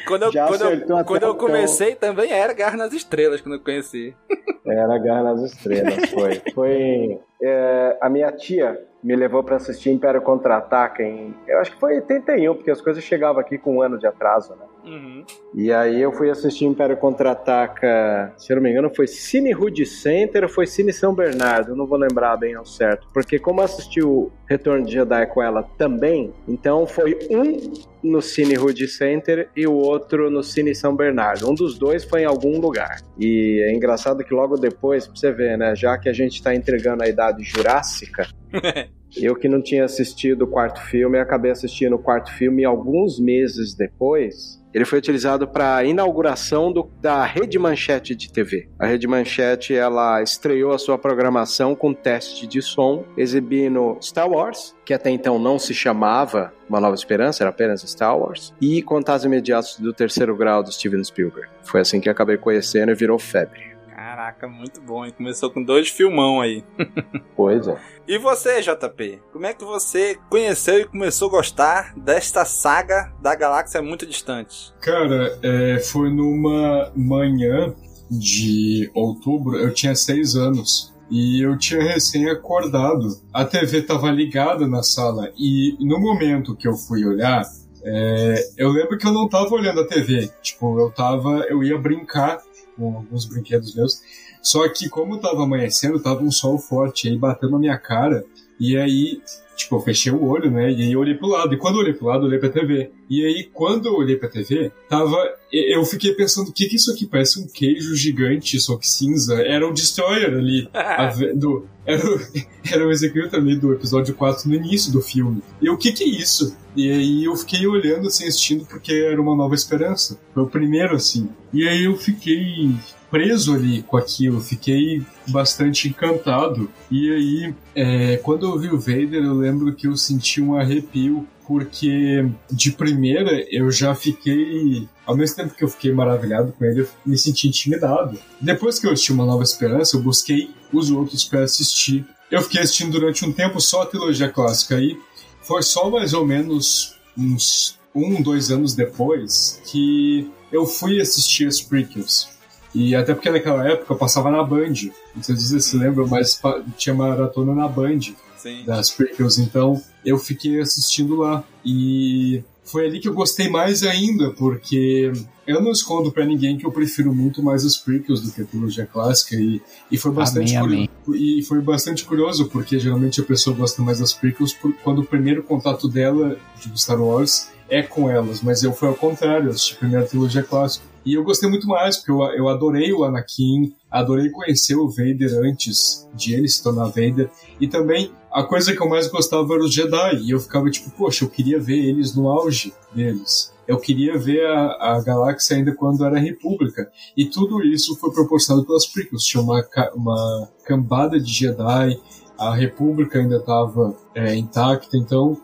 quando 0.06 0.22
eu, 0.22 0.32
quando 0.32 0.62
eu, 0.62 1.04
quando 1.04 1.22
eu 1.24 1.34
comecei 1.34 1.94
também 1.94 2.32
era 2.32 2.54
Guerra 2.54 2.78
nas 2.78 2.94
Estrelas 2.94 3.42
quando 3.42 3.56
eu 3.56 3.60
conheci. 3.60 4.16
Era 4.64 4.96
Guerra 4.96 5.22
nas 5.22 5.42
Estrelas, 5.42 6.08
foi. 6.08 6.42
Foi 6.54 7.20
é, 7.42 7.98
a 8.00 8.08
minha 8.08 8.32
tia 8.32 8.82
me 9.04 9.14
levou 9.14 9.44
para 9.44 9.56
assistir 9.56 9.90
Império 9.90 10.22
Contra-Ataca 10.22 11.02
em. 11.02 11.34
Eu 11.46 11.58
acho 11.58 11.72
que 11.72 11.78
foi 11.78 11.92
em 11.92 11.96
81, 11.96 12.54
porque 12.54 12.70
as 12.70 12.80
coisas 12.80 13.04
chegavam 13.04 13.42
aqui 13.42 13.58
com 13.58 13.76
um 13.76 13.82
ano 13.82 13.98
de 13.98 14.06
atraso, 14.06 14.54
né? 14.54 14.64
Uhum. 14.86 15.24
E 15.52 15.72
aí 15.72 16.00
eu 16.00 16.12
fui 16.12 16.30
assistir 16.30 16.64
Império 16.64 16.96
Contra-Ataca, 16.96 18.32
se 18.36 18.52
eu 18.52 18.56
não 18.56 18.62
me 18.62 18.70
engano, 18.70 18.90
foi 18.94 19.06
Cine 19.06 19.54
Hood 19.54 19.84
Center 19.84 20.44
ou 20.44 20.48
foi 20.48 20.66
Cine 20.66 20.92
São 20.92 21.12
Bernardo, 21.12 21.72
eu 21.72 21.76
não 21.76 21.86
vou 21.86 21.98
lembrar 21.98 22.36
bem 22.36 22.54
ao 22.54 22.64
certo. 22.64 23.08
Porque 23.12 23.38
como 23.38 23.60
assisti 23.60 24.02
o 24.02 24.30
Retorno 24.46 24.86
de 24.86 24.92
Jedi 24.92 25.26
com 25.26 25.42
ela 25.42 25.64
também, 25.76 26.32
então 26.46 26.86
foi 26.86 27.18
um 27.30 27.72
no 28.02 28.22
Cine 28.22 28.56
Hood 28.56 28.86
Center 28.86 29.48
e 29.56 29.66
o 29.66 29.72
outro 29.72 30.30
no 30.30 30.42
Cine 30.42 30.74
São 30.74 30.94
Bernardo. 30.94 31.50
Um 31.50 31.54
dos 31.54 31.76
dois 31.76 32.04
foi 32.04 32.22
em 32.22 32.26
algum 32.26 32.60
lugar. 32.60 33.00
E 33.18 33.64
é 33.68 33.74
engraçado 33.74 34.22
que 34.22 34.32
logo 34.32 34.56
depois, 34.56 35.06
pra 35.06 35.16
você 35.16 35.32
ver, 35.32 35.58
né, 35.58 35.74
já 35.74 35.98
que 35.98 36.08
a 36.08 36.12
gente 36.12 36.40
tá 36.40 36.54
entregando 36.54 37.02
a 37.02 37.08
idade 37.08 37.42
jurássica, 37.42 38.28
Eu 39.16 39.34
que 39.34 39.48
não 39.48 39.62
tinha 39.62 39.84
assistido 39.84 40.42
o 40.42 40.46
quarto 40.46 40.80
filme, 40.82 41.18
acabei 41.18 41.50
assistindo 41.50 41.96
o 41.96 41.98
quarto 41.98 42.32
filme 42.32 42.64
alguns 42.64 43.18
meses 43.18 43.74
depois, 43.74 44.60
ele 44.76 44.84
foi 44.84 44.98
utilizado 44.98 45.48
para 45.48 45.76
a 45.76 45.84
inauguração 45.84 46.70
do, 46.70 46.90
da 47.00 47.24
Rede 47.24 47.58
Manchete 47.58 48.14
de 48.14 48.30
TV. 48.30 48.68
A 48.78 48.84
Rede 48.84 49.06
Manchete 49.06 49.74
ela 49.74 50.22
estreou 50.22 50.70
a 50.70 50.78
sua 50.78 50.98
programação 50.98 51.74
com 51.74 51.94
teste 51.94 52.46
de 52.46 52.60
som, 52.60 53.02
exibindo 53.16 53.96
Star 54.02 54.28
Wars, 54.28 54.76
que 54.84 54.92
até 54.92 55.08
então 55.08 55.38
não 55.38 55.58
se 55.58 55.72
chamava 55.72 56.52
Uma 56.68 56.78
Nova 56.78 56.94
Esperança, 56.94 57.42
era 57.42 57.48
apenas 57.48 57.80
Star 57.80 58.18
Wars, 58.18 58.52
e 58.60 58.82
Contatos 58.82 59.24
Imediatos 59.24 59.78
do 59.78 59.94
Terceiro 59.94 60.36
Grau 60.36 60.62
do 60.62 60.70
Steven 60.70 61.02
Spielberg. 61.02 61.48
Foi 61.62 61.80
assim 61.80 61.98
que 61.98 62.10
acabei 62.10 62.36
conhecendo 62.36 62.92
e 62.92 62.94
virou 62.94 63.18
febre. 63.18 63.75
Caraca, 64.06 64.46
muito 64.46 64.80
bom, 64.80 65.04
hein? 65.04 65.12
Começou 65.16 65.50
com 65.50 65.60
dois 65.60 65.88
filmão 65.88 66.40
aí. 66.40 66.62
Pois 67.34 67.68
é. 67.68 67.76
E 68.08 68.16
você, 68.18 68.62
JP? 68.62 69.20
Como 69.30 69.44
é 69.44 69.52
que 69.52 69.62
você 69.62 70.16
conheceu 70.30 70.80
e 70.80 70.84
começou 70.86 71.28
a 71.28 71.32
gostar 71.32 71.94
desta 71.94 72.46
saga 72.46 73.12
da 73.20 73.34
galáxia 73.34 73.82
muito 73.82 74.06
distante? 74.06 74.72
Cara, 74.80 75.38
é, 75.42 75.80
foi 75.80 76.08
numa 76.10 76.90
manhã 76.96 77.74
de 78.10 78.90
outubro, 78.94 79.58
eu 79.58 79.74
tinha 79.74 79.94
seis 79.94 80.34
anos. 80.34 80.94
E 81.10 81.44
eu 81.44 81.58
tinha 81.58 81.82
recém 81.82 82.30
acordado. 82.30 83.20
A 83.32 83.44
TV 83.44 83.78
estava 83.78 84.10
ligada 84.10 84.66
na 84.66 84.82
sala 84.82 85.30
e 85.36 85.76
no 85.80 86.00
momento 86.00 86.56
que 86.56 86.66
eu 86.66 86.74
fui 86.74 87.04
olhar, 87.04 87.42
é, 87.84 88.48
eu 88.56 88.70
lembro 88.70 88.96
que 88.96 89.06
eu 89.06 89.12
não 89.12 89.26
estava 89.26 89.52
olhando 89.54 89.80
a 89.80 89.86
TV. 89.86 90.30
Tipo, 90.40 90.78
eu 90.80 90.90
tava, 90.90 91.44
eu 91.50 91.62
ia 91.62 91.76
brincar 91.76 92.40
com 92.76 92.96
alguns 92.96 93.24
brinquedos 93.24 93.74
meus. 93.74 94.02
Só 94.42 94.68
que 94.68 94.88
como 94.88 95.18
tava 95.18 95.42
amanhecendo, 95.42 96.00
tava 96.00 96.22
um 96.22 96.30
sol 96.30 96.58
forte 96.58 97.08
aí 97.08 97.16
batendo 97.16 97.52
na 97.52 97.58
minha 97.58 97.78
cara. 97.78 98.24
E 98.58 98.76
aí, 98.76 99.20
tipo, 99.56 99.76
eu 99.76 99.80
fechei 99.80 100.12
o 100.12 100.24
olho, 100.24 100.50
né? 100.50 100.70
E 100.70 100.82
aí 100.82 100.92
eu 100.92 101.00
olhei 101.00 101.14
pro 101.14 101.28
lado. 101.28 101.54
E 101.54 101.58
quando 101.58 101.76
eu 101.76 101.80
olhei 101.80 101.94
pro 101.94 102.06
lado, 102.06 102.22
eu 102.22 102.28
olhei 102.28 102.38
pra 102.38 102.48
TV. 102.48 102.90
E 103.08 103.24
aí, 103.24 103.50
quando 103.52 103.86
eu 103.86 103.94
olhei 103.94 104.16
pra 104.16 104.28
TV, 104.28 104.72
tava. 104.88 105.16
Eu 105.52 105.84
fiquei 105.84 106.12
pensando, 106.12 106.48
o 106.48 106.52
que 106.52 106.66
que 106.66 106.74
é 106.74 106.76
isso 106.76 106.92
aqui? 106.92 107.06
Parece 107.06 107.40
um 107.40 107.46
queijo 107.46 107.94
gigante, 107.94 108.58
só 108.60 108.76
que 108.76 108.88
cinza. 108.88 109.40
Era 109.42 109.66
o 109.66 109.72
Destroyer 109.72 110.34
ali. 110.34 110.68
a, 110.72 111.06
do, 111.34 111.66
era, 111.84 112.04
o, 112.04 112.20
era 112.70 112.86
o 112.86 112.90
Executor 112.90 113.38
ali 113.38 113.56
do 113.58 113.72
episódio 113.72 114.14
4 114.14 114.48
no 114.48 114.54
início 114.54 114.92
do 114.92 115.00
filme. 115.00 115.42
E 115.60 115.68
o 115.70 115.76
que 115.76 115.92
que 115.92 116.04
é 116.04 116.08
isso? 116.08 116.56
E 116.74 116.90
aí 116.90 117.24
eu 117.24 117.34
fiquei 117.36 117.66
olhando, 117.66 118.08
assim, 118.08 118.26
assistindo, 118.26 118.66
porque 118.66 118.92
era 118.92 119.20
uma 119.20 119.34
nova 119.34 119.54
esperança. 119.54 120.18
Foi 120.34 120.42
o 120.42 120.48
primeiro, 120.48 120.94
assim. 120.94 121.28
E 121.52 121.66
aí 121.66 121.84
eu 121.84 121.96
fiquei 121.96 122.74
preso 123.10 123.54
ali 123.54 123.82
com 123.82 123.96
aquilo, 123.96 124.40
fiquei 124.40 125.02
bastante 125.28 125.88
encantado. 125.88 126.70
E 126.90 127.12
aí, 127.12 127.54
é, 127.74 128.16
quando 128.18 128.46
eu 128.46 128.58
vi 128.58 128.68
o 128.68 128.78
Vader, 128.78 129.24
eu 129.24 129.34
lembro 129.34 129.74
que 129.74 129.86
eu 129.86 129.96
senti 129.96 130.40
um 130.40 130.56
arrepio, 130.56 131.26
porque 131.46 132.28
de 132.50 132.72
primeira 132.72 133.44
eu 133.50 133.70
já 133.70 133.94
fiquei. 133.94 134.88
Ao 135.04 135.16
mesmo 135.16 135.36
tempo 135.36 135.54
que 135.54 135.62
eu 135.62 135.68
fiquei 135.68 135.92
maravilhado 135.92 136.52
com 136.52 136.64
ele, 136.64 136.80
eu 136.80 136.88
me 137.04 137.16
senti 137.16 137.46
intimidado. 137.46 138.18
Depois 138.40 138.78
que 138.78 138.86
eu 138.86 138.92
assisti 138.92 139.12
Uma 139.12 139.24
Nova 139.24 139.44
Esperança, 139.44 139.96
eu 139.96 140.02
busquei 140.02 140.50
os 140.72 140.90
outros 140.90 141.24
para 141.24 141.44
assistir. 141.44 142.04
Eu 142.28 142.42
fiquei 142.42 142.60
assistindo 142.60 142.90
durante 142.90 143.24
um 143.24 143.32
tempo 143.32 143.60
só 143.60 143.82
a 143.82 143.86
trilogia 143.86 144.28
clássica 144.28 144.76
aí. 144.76 144.98
Foi 145.42 145.62
só 145.62 145.88
mais 145.88 146.12
ou 146.12 146.26
menos 146.26 146.96
uns 147.16 147.78
um, 147.94 148.20
dois 148.20 148.50
anos 148.50 148.74
depois 148.74 149.62
que 149.70 150.28
eu 150.52 150.66
fui 150.66 151.00
assistir 151.00 151.46
as 151.46 151.60
prequels. 151.60 152.35
E 152.76 152.94
até 152.94 153.14
porque 153.14 153.30
naquela 153.30 153.66
época 153.66 153.94
eu 153.94 153.96
passava 153.96 154.30
na 154.30 154.42
Band. 154.42 154.74
Não 155.14 155.22
sei 155.22 155.34
se 155.34 155.48
vocês 155.48 155.64
se 155.64 155.76
lembram, 155.78 156.06
mas 156.06 156.38
tinha 156.76 156.94
maratona 156.94 157.54
na 157.54 157.66
Band 157.66 158.00
Sim. 158.36 158.64
das 158.66 158.90
prequels. 158.90 159.38
Então 159.38 159.82
eu 160.04 160.18
fiquei 160.18 160.60
assistindo 160.60 161.16
lá. 161.16 161.42
E 161.64 162.44
foi 162.62 162.86
ali 162.86 163.00
que 163.00 163.08
eu 163.08 163.14
gostei 163.14 163.48
mais 163.48 163.82
ainda, 163.82 164.30
porque 164.32 165.10
eu 165.46 165.62
não 165.62 165.70
escondo 165.70 166.12
para 166.12 166.26
ninguém 166.26 166.58
que 166.58 166.66
eu 166.66 166.70
prefiro 166.70 167.14
muito 167.14 167.42
mais 167.42 167.64
os 167.64 167.78
prequels 167.78 168.20
do 168.20 168.30
que 168.30 168.42
a 168.42 168.44
trilogia 168.44 168.84
clássica 168.84 169.36
e, 169.36 169.62
e 169.90 169.96
foi 169.96 170.10
bastante 170.10 170.54
amém, 170.56 170.90
curioso, 171.04 171.24
e 171.24 171.42
foi 171.44 171.60
bastante 171.60 172.04
curioso 172.04 172.48
porque 172.48 172.78
geralmente 172.78 173.20
a 173.20 173.24
pessoa 173.24 173.56
gosta 173.56 173.80
mais 173.82 174.00
das 174.00 174.12
prequels 174.12 174.52
por, 174.52 174.72
quando 174.82 174.98
o 175.00 175.04
primeiro 175.04 175.44
contato 175.44 175.88
dela 175.88 176.36
de 176.60 176.80
Star 176.80 177.00
Wars 177.00 177.48
é 177.68 177.82
com 177.82 178.10
elas, 178.10 178.42
mas 178.42 178.62
eu 178.62 178.72
fui 178.72 178.88
ao 178.88 178.94
contrário, 178.94 179.46
eu 179.46 179.50
assisti 179.52 179.74
a 179.74 179.78
primeira 179.78 180.04
trilogia 180.04 180.42
clássica. 180.42 180.84
E 181.06 181.14
eu 181.14 181.22
gostei 181.22 181.48
muito 181.48 181.68
mais, 181.68 181.96
porque 181.96 182.10
eu, 182.10 182.20
eu 182.32 182.48
adorei 182.48 182.92
o 182.92 183.04
Anakin, 183.04 183.72
adorei 183.88 184.28
conhecer 184.28 184.74
o 184.74 184.88
Vader 184.88 185.38
antes 185.44 186.06
de 186.12 186.34
ele 186.34 186.48
se 186.48 186.60
tornar 186.60 186.86
Vader, 186.86 187.30
e 187.60 187.68
também 187.68 188.10
a 188.32 188.42
coisa 188.42 188.74
que 188.74 188.82
eu 188.82 188.88
mais 188.88 189.06
gostava 189.06 189.54
era 189.54 189.62
os 189.62 189.72
Jedi, 189.72 190.16
e 190.24 190.32
eu 190.32 190.40
ficava 190.40 190.68
tipo, 190.68 190.90
poxa, 190.90 191.24
eu 191.24 191.30
queria 191.30 191.60
ver 191.60 191.78
eles 191.78 192.14
no 192.14 192.28
auge 192.28 192.74
deles. 192.92 193.54
Eu 193.68 193.78
queria 193.78 194.18
ver 194.18 194.44
a, 194.46 194.94
a 194.96 195.02
galáxia 195.02 195.56
ainda 195.56 195.72
quando 195.72 196.04
era 196.04 196.18
república. 196.18 196.90
E 197.16 197.24
tudo 197.24 197.62
isso 197.64 197.96
foi 197.96 198.12
proporcionado 198.12 198.64
pelas 198.64 198.86
prequels. 198.86 199.24
Tinha 199.24 199.42
uma, 199.42 199.66
uma 199.94 200.48
cambada 200.64 201.18
de 201.18 201.32
Jedi, 201.32 201.98
a 202.38 202.54
república 202.54 203.18
ainda 203.18 203.38
estava 203.38 203.96
é, 204.14 204.34
intacta, 204.36 204.96
então 204.96 205.36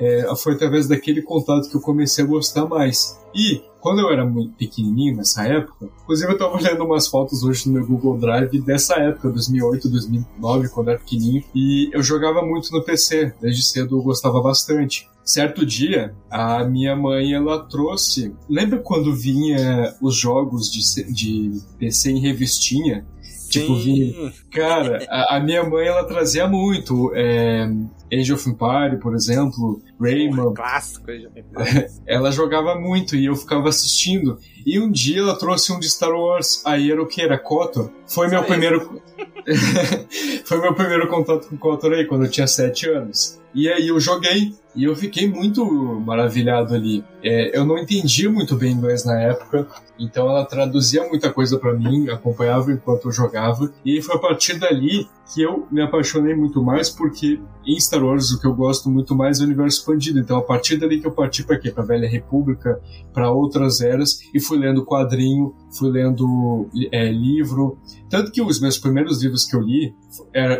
é, 0.00 0.36
foi 0.36 0.54
através 0.54 0.88
daquele 0.88 1.22
contato 1.22 1.68
que 1.68 1.76
eu 1.76 1.80
comecei 1.80 2.24
a 2.24 2.26
gostar 2.26 2.66
mais. 2.66 3.18
E 3.34 3.62
quando 3.80 4.00
eu 4.00 4.10
era 4.10 4.24
muito 4.24 4.54
pequenininho 4.54 5.16
nessa 5.16 5.44
época, 5.44 5.88
inclusive 6.02 6.32
eu 6.32 6.38
tava 6.38 6.54
olhando 6.56 6.84
umas 6.84 7.08
fotos 7.08 7.42
hoje 7.42 7.66
no 7.66 7.74
meu 7.74 7.86
Google 7.86 8.16
Drive 8.18 8.60
dessa 8.60 8.94
época, 8.94 9.30
2008, 9.30 9.88
2009, 9.88 10.68
quando 10.68 10.88
eu 10.88 10.94
era 10.94 11.00
pequenininho, 11.00 11.44
e 11.54 11.90
eu 11.92 12.02
jogava 12.02 12.42
muito 12.42 12.70
no 12.72 12.82
PC, 12.82 13.34
desde 13.40 13.62
cedo 13.62 13.96
eu 13.96 14.02
gostava 14.02 14.40
bastante. 14.40 15.10
Certo 15.24 15.64
dia, 15.64 16.14
a 16.28 16.64
minha 16.64 16.96
mãe 16.96 17.32
ela 17.32 17.64
trouxe. 17.64 18.34
Lembra 18.48 18.80
quando 18.80 19.14
vinha 19.14 19.94
os 20.00 20.16
jogos 20.16 20.70
de, 20.70 21.12
de 21.12 21.60
PC 21.78 22.10
em 22.10 22.20
revistinha? 22.20 23.06
Tipo, 23.48 23.76
vinha. 23.76 24.32
Cara, 24.50 25.04
a, 25.08 25.36
a, 25.36 25.40
minha 25.40 25.62
mãe 25.62 25.86
ela 25.86 26.04
trazia 26.04 26.48
muito. 26.48 27.12
É, 27.14 27.70
Age 28.12 28.32
of 28.32 28.48
Empire, 28.48 28.98
por 29.00 29.14
exemplo, 29.14 29.80
Rayman. 29.98 30.52
Clássico, 30.54 31.10
Age 31.10 31.26
of 31.26 31.38
Empire. 31.38 31.86
ela 32.06 32.30
jogava 32.30 32.74
muito 32.78 33.16
e 33.16 33.24
eu 33.24 33.34
ficava 33.34 33.68
assistindo. 33.68 34.38
E 34.66 34.78
um 34.78 34.90
dia 34.90 35.20
ela 35.20 35.38
trouxe 35.38 35.72
um 35.72 35.80
de 35.80 35.88
Star 35.88 36.12
Wars. 36.12 36.62
Aí 36.66 36.90
era 36.90 37.02
o 37.02 37.06
que? 37.06 37.22
Era 37.22 37.38
Kotor. 37.38 37.90
Foi 38.06 38.28
meu 38.28 38.44
primeiro. 38.44 39.00
Foi 40.44 40.60
meu 40.60 40.74
primeiro 40.74 41.08
contato 41.08 41.48
com 41.48 41.56
Kotor 41.56 41.92
aí, 41.92 42.06
quando 42.06 42.24
eu 42.24 42.30
tinha 42.30 42.46
7 42.46 42.90
anos. 42.90 43.40
E 43.54 43.68
aí 43.68 43.88
eu 43.88 44.00
joguei 44.00 44.54
e 44.74 44.84
eu 44.84 44.96
fiquei 44.96 45.28
muito 45.28 45.64
maravilhado 46.00 46.74
ali. 46.74 47.04
É, 47.22 47.56
eu 47.56 47.64
não 47.64 47.76
entendia 47.76 48.30
muito 48.30 48.56
bem 48.56 48.72
inglês 48.72 49.04
na 49.04 49.20
época, 49.20 49.66
então 49.98 50.28
ela 50.28 50.44
traduzia 50.44 51.06
muita 51.06 51.30
coisa 51.30 51.58
para 51.58 51.74
mim, 51.74 52.08
acompanhava 52.08 52.72
enquanto 52.72 53.08
eu 53.08 53.12
jogava. 53.12 53.70
E 53.84 54.00
foi 54.00 54.16
a 54.16 54.18
partir 54.18 54.58
dali 54.58 55.06
que 55.32 55.42
eu 55.42 55.66
me 55.70 55.80
apaixonei 55.80 56.34
muito 56.34 56.62
mais, 56.62 56.90
porque 56.90 57.40
em 57.64 57.80
Star 57.80 58.04
Wars 58.04 58.30
o 58.32 58.40
que 58.40 58.46
eu 58.46 58.54
gosto 58.54 58.90
muito 58.90 59.14
mais 59.14 59.40
é 59.40 59.42
o 59.42 59.46
universo 59.46 59.78
expandido. 59.78 60.18
Então 60.18 60.36
a 60.36 60.42
partir 60.42 60.76
dali 60.76 61.00
que 61.00 61.06
eu 61.06 61.12
parti 61.12 61.42
para 61.42 61.58
quê? 61.58 61.70
Para 61.70 61.84
Velha 61.84 62.08
República, 62.08 62.80
para 63.12 63.30
outras 63.30 63.80
eras, 63.80 64.20
e 64.34 64.40
fui 64.40 64.58
lendo 64.58 64.84
quadrinho, 64.84 65.54
fui 65.76 65.90
lendo 65.90 66.68
é, 66.90 67.10
livro. 67.10 67.78
Tanto 68.10 68.30
que 68.30 68.42
os 68.42 68.60
meus 68.60 68.78
primeiros 68.78 69.22
livros 69.22 69.46
que 69.46 69.56
eu 69.56 69.60
li 69.60 69.94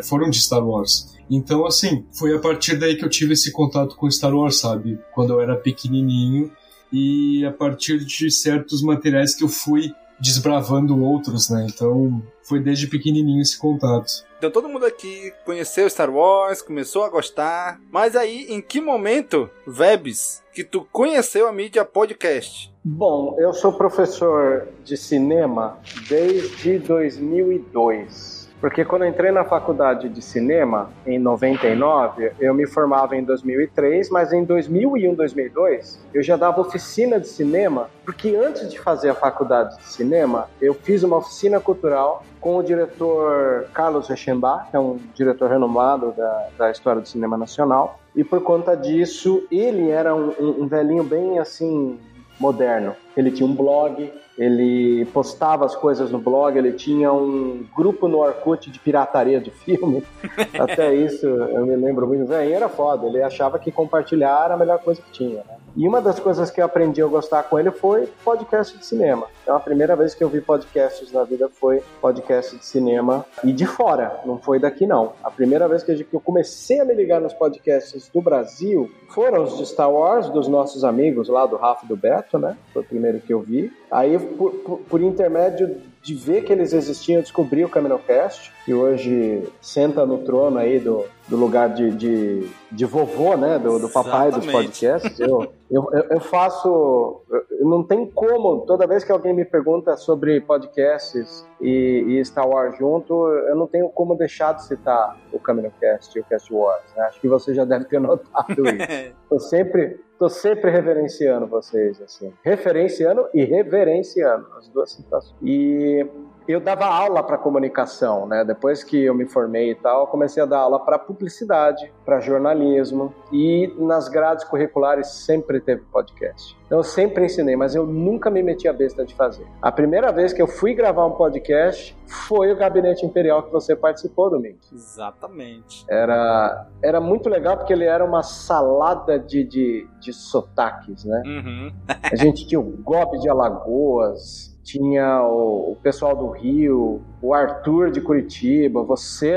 foram 0.04 0.30
de 0.30 0.40
Star 0.40 0.66
Wars. 0.66 1.12
Então, 1.30 1.64
assim, 1.64 2.04
foi 2.12 2.34
a 2.34 2.38
partir 2.38 2.76
daí 2.76 2.96
que 2.96 3.04
eu 3.04 3.08
tive 3.08 3.32
esse 3.32 3.50
contato 3.52 3.96
com 3.96 4.10
Star 4.10 4.34
Wars, 4.34 4.56
sabe? 4.56 4.98
Quando 5.14 5.32
eu 5.32 5.40
era 5.40 5.56
pequenininho 5.56 6.50
e 6.92 7.44
a 7.44 7.52
partir 7.52 8.04
de 8.04 8.30
certos 8.30 8.82
materiais 8.82 9.34
que 9.34 9.42
eu 9.42 9.48
fui 9.48 9.90
desbravando 10.20 11.02
outros, 11.02 11.48
né? 11.48 11.66
Então, 11.68 12.22
foi 12.42 12.60
desde 12.60 12.86
pequenininho 12.86 13.40
esse 13.40 13.58
contato. 13.58 14.24
Então 14.42 14.50
todo 14.50 14.68
mundo 14.68 14.84
aqui 14.84 15.32
conheceu 15.44 15.88
Star 15.88 16.10
Wars, 16.10 16.60
começou 16.60 17.04
a 17.04 17.08
gostar. 17.08 17.80
Mas 17.92 18.16
aí, 18.16 18.46
em 18.48 18.60
que 18.60 18.80
momento, 18.80 19.48
Vebs, 19.64 20.42
que 20.52 20.64
tu 20.64 20.84
conheceu 20.90 21.46
a 21.46 21.52
mídia 21.52 21.84
podcast? 21.84 22.74
Bom, 22.82 23.36
eu 23.38 23.52
sou 23.52 23.72
professor 23.72 24.66
de 24.82 24.96
cinema 24.96 25.78
desde 26.08 26.80
2002. 26.80 28.41
Porque 28.62 28.84
quando 28.84 29.02
eu 29.02 29.08
entrei 29.08 29.32
na 29.32 29.42
faculdade 29.42 30.08
de 30.08 30.22
cinema, 30.22 30.88
em 31.04 31.18
99, 31.18 32.30
eu 32.38 32.54
me 32.54 32.64
formava 32.64 33.16
em 33.16 33.24
2003, 33.24 34.08
mas 34.08 34.32
em 34.32 34.44
2001, 34.44 35.16
2002, 35.16 36.00
eu 36.14 36.22
já 36.22 36.36
dava 36.36 36.60
oficina 36.60 37.18
de 37.18 37.26
cinema, 37.26 37.90
porque 38.04 38.36
antes 38.36 38.70
de 38.70 38.78
fazer 38.78 39.10
a 39.10 39.14
faculdade 39.14 39.76
de 39.78 39.88
cinema, 39.88 40.48
eu 40.60 40.74
fiz 40.74 41.02
uma 41.02 41.16
oficina 41.16 41.58
cultural 41.58 42.24
com 42.40 42.56
o 42.56 42.62
diretor 42.62 43.66
Carlos 43.74 44.06
Reichenbach, 44.06 44.70
que 44.70 44.76
é 44.76 44.78
um 44.78 44.96
diretor 45.12 45.50
renomado 45.50 46.12
da, 46.16 46.48
da 46.56 46.70
história 46.70 47.02
do 47.02 47.08
cinema 47.08 47.36
nacional, 47.36 47.98
e 48.14 48.22
por 48.22 48.44
conta 48.44 48.76
disso, 48.76 49.44
ele 49.50 49.90
era 49.90 50.14
um, 50.14 50.32
um 50.38 50.68
velhinho 50.68 51.02
bem 51.02 51.40
assim, 51.40 51.98
moderno. 52.38 52.94
Ele 53.16 53.32
tinha 53.32 53.48
um 53.48 53.54
blog, 53.54 54.12
ele 54.42 55.04
postava 55.06 55.64
as 55.64 55.76
coisas 55.76 56.10
no 56.10 56.18
blog, 56.18 56.56
ele 56.58 56.72
tinha 56.72 57.12
um 57.12 57.64
grupo 57.76 58.08
no 58.08 58.18
Orkut 58.18 58.70
de 58.70 58.78
pirataria 58.80 59.40
de 59.40 59.50
filme. 59.50 60.02
Até 60.58 60.92
isso 60.94 61.26
eu 61.26 61.64
me 61.64 61.76
lembro 61.76 62.08
muito. 62.08 62.26
Véi, 62.26 62.52
era 62.52 62.68
foda, 62.68 63.06
ele 63.06 63.22
achava 63.22 63.58
que 63.58 63.70
compartilhar 63.70 64.44
era 64.44 64.54
a 64.54 64.56
melhor 64.56 64.80
coisa 64.80 65.00
que 65.00 65.12
tinha, 65.12 65.44
né? 65.44 65.56
E 65.74 65.88
uma 65.88 66.02
das 66.02 66.20
coisas 66.20 66.50
que 66.50 66.60
eu 66.60 66.66
aprendi 66.66 67.00
a 67.00 67.06
gostar 67.06 67.44
com 67.44 67.58
ele 67.58 67.70
foi 67.70 68.06
podcast 68.22 68.76
de 68.76 68.84
cinema. 68.84 69.26
Então 69.42 69.56
a 69.56 69.60
primeira 69.60 69.96
vez 69.96 70.14
que 70.14 70.22
eu 70.22 70.28
vi 70.28 70.40
podcasts 70.40 71.10
na 71.12 71.24
vida 71.24 71.48
foi 71.48 71.82
podcast 72.00 72.56
de 72.56 72.64
cinema 72.64 73.24
e 73.42 73.52
de 73.52 73.64
fora, 73.64 74.20
não 74.26 74.36
foi 74.36 74.58
daqui 74.58 74.86
não. 74.86 75.14
A 75.24 75.30
primeira 75.30 75.66
vez 75.66 75.82
que 75.82 76.06
eu 76.12 76.20
comecei 76.20 76.80
a 76.80 76.84
me 76.84 76.94
ligar 76.94 77.22
nos 77.22 77.32
podcasts 77.32 78.10
do 78.12 78.20
Brasil 78.20 78.90
foram 79.08 79.44
os 79.44 79.56
de 79.56 79.64
Star 79.64 79.90
Wars, 79.90 80.28
dos 80.28 80.46
nossos 80.46 80.84
amigos 80.84 81.30
lá 81.30 81.46
do 81.46 81.56
Rafa 81.56 81.86
e 81.86 81.88
do 81.88 81.96
Beto, 81.96 82.38
né? 82.38 82.56
Foi 82.74 82.82
o 82.82 82.84
primeiro 82.84 83.20
que 83.20 83.32
eu 83.32 83.40
vi. 83.40 83.72
Aí, 83.92 84.18
por, 84.18 84.52
por, 84.52 84.78
por 84.78 85.00
intermédio 85.02 85.76
de 86.02 86.14
ver 86.14 86.42
que 86.44 86.52
eles 86.52 86.72
existiam, 86.72 87.18
eu 87.18 87.22
descobri 87.22 87.62
o 87.62 87.68
CaminoCast, 87.68 88.50
que 88.64 88.72
hoje 88.72 89.46
senta 89.60 90.06
no 90.06 90.18
trono 90.18 90.58
aí 90.58 90.80
do, 90.80 91.04
do 91.28 91.36
lugar 91.36 91.68
de, 91.68 91.90
de, 91.90 92.48
de 92.70 92.84
vovô, 92.86 93.36
né? 93.36 93.58
Do, 93.58 93.78
do 93.78 93.90
papai 93.90 94.28
Exatamente. 94.28 94.46
dos 94.46 94.52
podcasts. 94.52 95.20
Eu, 95.20 95.52
eu, 95.70 95.86
eu 96.10 96.20
faço. 96.20 97.20
Não 97.60 97.84
tem 97.84 98.06
como, 98.06 98.62
toda 98.66 98.86
vez 98.86 99.04
que 99.04 99.12
alguém 99.12 99.34
me 99.34 99.44
pergunta 99.44 99.94
sobre 99.96 100.40
podcasts 100.40 101.46
e, 101.60 102.04
e 102.08 102.24
Star 102.24 102.48
Wars 102.48 102.76
junto, 102.78 103.28
eu 103.28 103.54
não 103.54 103.66
tenho 103.66 103.90
como 103.90 104.16
deixar 104.16 104.54
de 104.54 104.64
citar 104.64 105.16
o 105.30 105.38
CaminoCast 105.38 106.18
e 106.18 106.20
o 106.20 106.24
Cast 106.24 106.52
Wars. 106.52 106.82
Né? 106.96 107.04
Acho 107.04 107.20
que 107.20 107.28
você 107.28 107.54
já 107.54 107.66
deve 107.66 107.84
ter 107.84 108.00
notado 108.00 108.66
isso. 108.66 109.12
Eu 109.30 109.38
sempre, 109.38 109.98
Tô 110.22 110.28
sempre 110.28 110.70
reverenciando 110.70 111.48
vocês, 111.48 112.00
assim. 112.00 112.32
Referenciando 112.44 113.28
e 113.34 113.44
reverenciando, 113.44 114.46
as 114.56 114.68
duas 114.68 114.92
situações. 114.92 115.36
E 115.42 116.06
eu 116.46 116.60
dava 116.60 116.86
aula 116.86 117.22
para 117.22 117.38
comunicação, 117.38 118.26
né? 118.26 118.44
Depois 118.44 118.82
que 118.82 119.04
eu 119.04 119.14
me 119.14 119.26
formei 119.26 119.70
e 119.70 119.74
tal, 119.74 120.06
comecei 120.06 120.42
a 120.42 120.46
dar 120.46 120.58
aula 120.58 120.80
para 120.80 120.98
publicidade, 120.98 121.92
para 122.04 122.20
jornalismo 122.20 123.14
e 123.32 123.72
nas 123.78 124.08
grades 124.08 124.44
curriculares 124.44 125.08
sempre 125.08 125.60
teve 125.60 125.82
podcast. 125.92 126.56
Então 126.66 126.78
eu 126.78 126.84
sempre 126.84 127.26
ensinei, 127.26 127.54
mas 127.54 127.74
eu 127.74 127.86
nunca 127.86 128.30
me 128.30 128.42
meti 128.42 128.66
a 128.66 128.72
besta 128.72 129.04
de 129.04 129.14
fazer. 129.14 129.46
A 129.60 129.70
primeira 129.70 130.10
vez 130.10 130.32
que 130.32 130.40
eu 130.40 130.46
fui 130.46 130.74
gravar 130.74 131.06
um 131.06 131.12
podcast 131.12 131.96
foi 132.06 132.52
o 132.52 132.56
Gabinete 132.56 133.04
Imperial 133.04 133.42
que 133.42 133.52
você 133.52 133.76
participou, 133.76 134.30
Domingo. 134.30 134.58
Exatamente. 134.72 135.84
Era, 135.88 136.66
era 136.82 137.00
muito 137.00 137.28
legal 137.28 137.56
porque 137.56 137.72
ele 137.72 137.84
era 137.84 138.04
uma 138.04 138.22
salada 138.22 139.18
de, 139.18 139.44
de, 139.44 139.86
de 140.00 140.12
sotaques, 140.12 141.04
né? 141.04 141.22
Uhum. 141.26 141.72
a 142.10 142.16
gente 142.16 142.46
tinha 142.46 142.60
o 142.60 142.64
Gobe 142.82 143.18
de 143.18 143.28
Alagoas, 143.28 144.51
tinha 144.62 145.22
o, 145.22 145.72
o, 145.72 145.76
pessoal 145.82 146.16
do 146.16 146.28
Rio, 146.30 147.02
o 147.20 147.34
Arthur 147.34 147.90
de 147.90 148.00
Curitiba, 148.00 148.82
você 148.82 149.36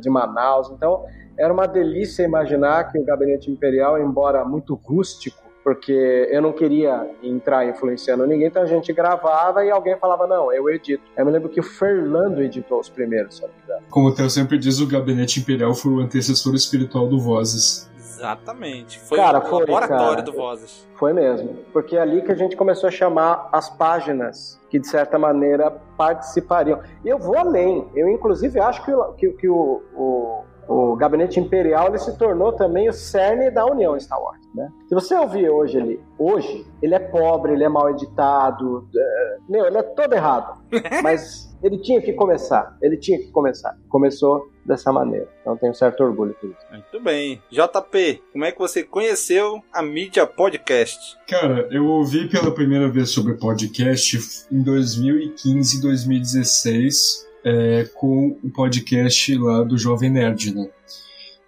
de 0.00 0.10
Manaus. 0.10 0.70
Então, 0.70 1.04
era 1.38 1.52
uma 1.52 1.66
delícia 1.66 2.22
imaginar 2.22 2.90
que 2.90 2.98
o 2.98 3.04
Gabinete 3.04 3.50
Imperial, 3.50 4.00
embora 4.00 4.44
muito 4.44 4.74
rústico, 4.74 5.42
porque 5.64 6.28
eu 6.30 6.42
não 6.42 6.52
queria 6.52 7.10
entrar 7.22 7.66
influenciando 7.66 8.26
ninguém, 8.26 8.48
então 8.48 8.62
a 8.62 8.66
gente 8.66 8.92
gravava 8.92 9.64
e 9.64 9.70
alguém 9.70 9.96
falava, 9.96 10.26
não, 10.26 10.52
eu 10.52 10.68
edito. 10.68 11.02
Eu 11.16 11.24
me 11.24 11.32
lembro 11.32 11.48
que 11.48 11.58
o 11.58 11.62
Fernando 11.62 12.42
editou 12.42 12.78
os 12.78 12.90
primeiros, 12.90 13.36
se 13.36 13.42
não 13.42 13.48
me 13.48 13.54
engano. 13.64 13.82
Como 13.88 14.08
o 14.08 14.14
Theo 14.14 14.28
sempre 14.28 14.58
diz, 14.58 14.78
o 14.78 14.86
Gabinete 14.86 15.40
Imperial 15.40 15.74
foi 15.74 15.92
o 15.92 16.00
antecessor 16.00 16.54
espiritual 16.54 17.08
do 17.08 17.18
Vozes. 17.18 17.90
Exatamente. 18.24 18.98
Foi 19.00 19.18
cara, 19.18 19.38
o 19.38 19.42
foi, 19.42 19.60
laboratório 19.60 20.08
cara, 20.16 20.22
do 20.22 20.32
Vozes. 20.32 20.86
Foi 20.94 21.12
mesmo. 21.12 21.58
Porque 21.72 21.96
é 21.96 22.00
ali 22.00 22.22
que 22.22 22.32
a 22.32 22.34
gente 22.34 22.56
começou 22.56 22.88
a 22.88 22.90
chamar 22.90 23.48
as 23.52 23.68
páginas 23.68 24.58
que, 24.70 24.78
de 24.78 24.88
certa 24.88 25.18
maneira, 25.18 25.70
participariam. 25.96 26.80
E 27.04 27.08
eu 27.08 27.18
vou 27.18 27.36
além. 27.36 27.88
Eu, 27.94 28.08
inclusive, 28.08 28.58
acho 28.58 28.84
que, 28.84 28.92
que, 29.18 29.30
que 29.32 29.48
o, 29.48 29.82
o 29.94 30.44
o 30.68 30.96
gabinete 30.96 31.38
imperial 31.38 31.88
ele 31.88 31.98
se 31.98 32.16
tornou 32.16 32.52
também 32.52 32.88
o 32.88 32.92
cerne 32.92 33.50
da 33.50 33.66
união 33.66 33.98
Star 34.00 34.20
Wars, 34.20 34.40
né? 34.54 34.70
Se 34.88 34.94
você 34.94 35.14
ouvir 35.14 35.50
hoje 35.50 35.76
ele, 35.76 36.00
hoje, 36.18 36.66
ele 36.80 36.94
é 36.94 36.98
pobre, 36.98 37.52
ele 37.52 37.64
é 37.64 37.68
mal 37.68 37.90
editado, 37.90 38.88
é, 38.96 39.36
meu, 39.48 39.66
ele 39.66 39.78
é 39.78 39.82
todo 39.82 40.14
errado. 40.14 40.62
Mas 41.02 41.53
ele 41.64 41.78
tinha 41.78 41.98
que 41.98 42.12
começar, 42.12 42.76
ele 42.82 42.98
tinha 42.98 43.18
que 43.18 43.28
começar. 43.30 43.74
Começou 43.88 44.52
dessa 44.66 44.92
maneira. 44.92 45.26
Então 45.40 45.56
tenho 45.56 45.74
certo 45.74 46.04
orgulho 46.04 46.34
por 46.34 46.50
isso. 46.50 46.60
Muito 46.70 47.00
bem. 47.00 47.40
JP, 47.50 48.22
como 48.32 48.44
é 48.44 48.52
que 48.52 48.58
você 48.58 48.84
conheceu 48.84 49.62
a 49.72 49.82
mídia 49.82 50.26
podcast? 50.26 51.16
Cara, 51.26 51.66
eu 51.70 51.86
ouvi 51.86 52.28
pela 52.28 52.52
primeira 52.52 52.90
vez 52.90 53.10
sobre 53.10 53.34
podcast 53.34 54.46
em 54.52 54.62
2015 54.62 55.78
e 55.78 55.80
2016 55.80 57.26
é, 57.42 57.84
com 57.94 58.36
o 58.44 58.50
podcast 58.50 59.34
lá 59.38 59.62
do 59.62 59.78
Jovem 59.78 60.10
Nerd, 60.10 60.54
né? 60.54 60.68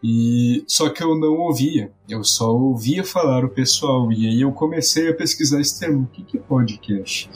E 0.03 0.64
só 0.67 0.89
que 0.89 1.03
eu 1.03 1.14
não 1.19 1.35
ouvia, 1.41 1.91
eu 2.09 2.25
só 2.25 2.55
ouvia 2.55 3.05
falar 3.05 3.45
o 3.45 3.51
pessoal. 3.51 4.11
E 4.11 4.27
aí 4.27 4.41
eu 4.41 4.53
comecei 4.53 5.11
a 5.11 5.14
pesquisar 5.14 5.61
esse 5.61 5.79
termo, 5.79 6.05
o 6.05 6.07
que, 6.07 6.23
que 6.23 6.39
é 6.39 6.41
podcast? 6.41 7.31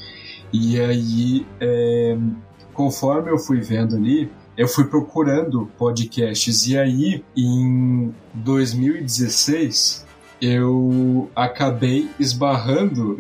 E 0.52 0.80
aí, 0.80 1.46
é, 1.60 2.16
conforme 2.72 3.30
eu 3.30 3.38
fui 3.38 3.60
vendo 3.60 3.96
ali, 3.96 4.30
eu 4.56 4.68
fui 4.68 4.84
procurando 4.84 5.70
podcasts. 5.78 6.66
E 6.66 6.76
aí, 6.76 7.24
em 7.36 8.14
2016, 8.34 10.06
eu 10.40 11.30
acabei 11.34 12.08
esbarrando 12.18 13.18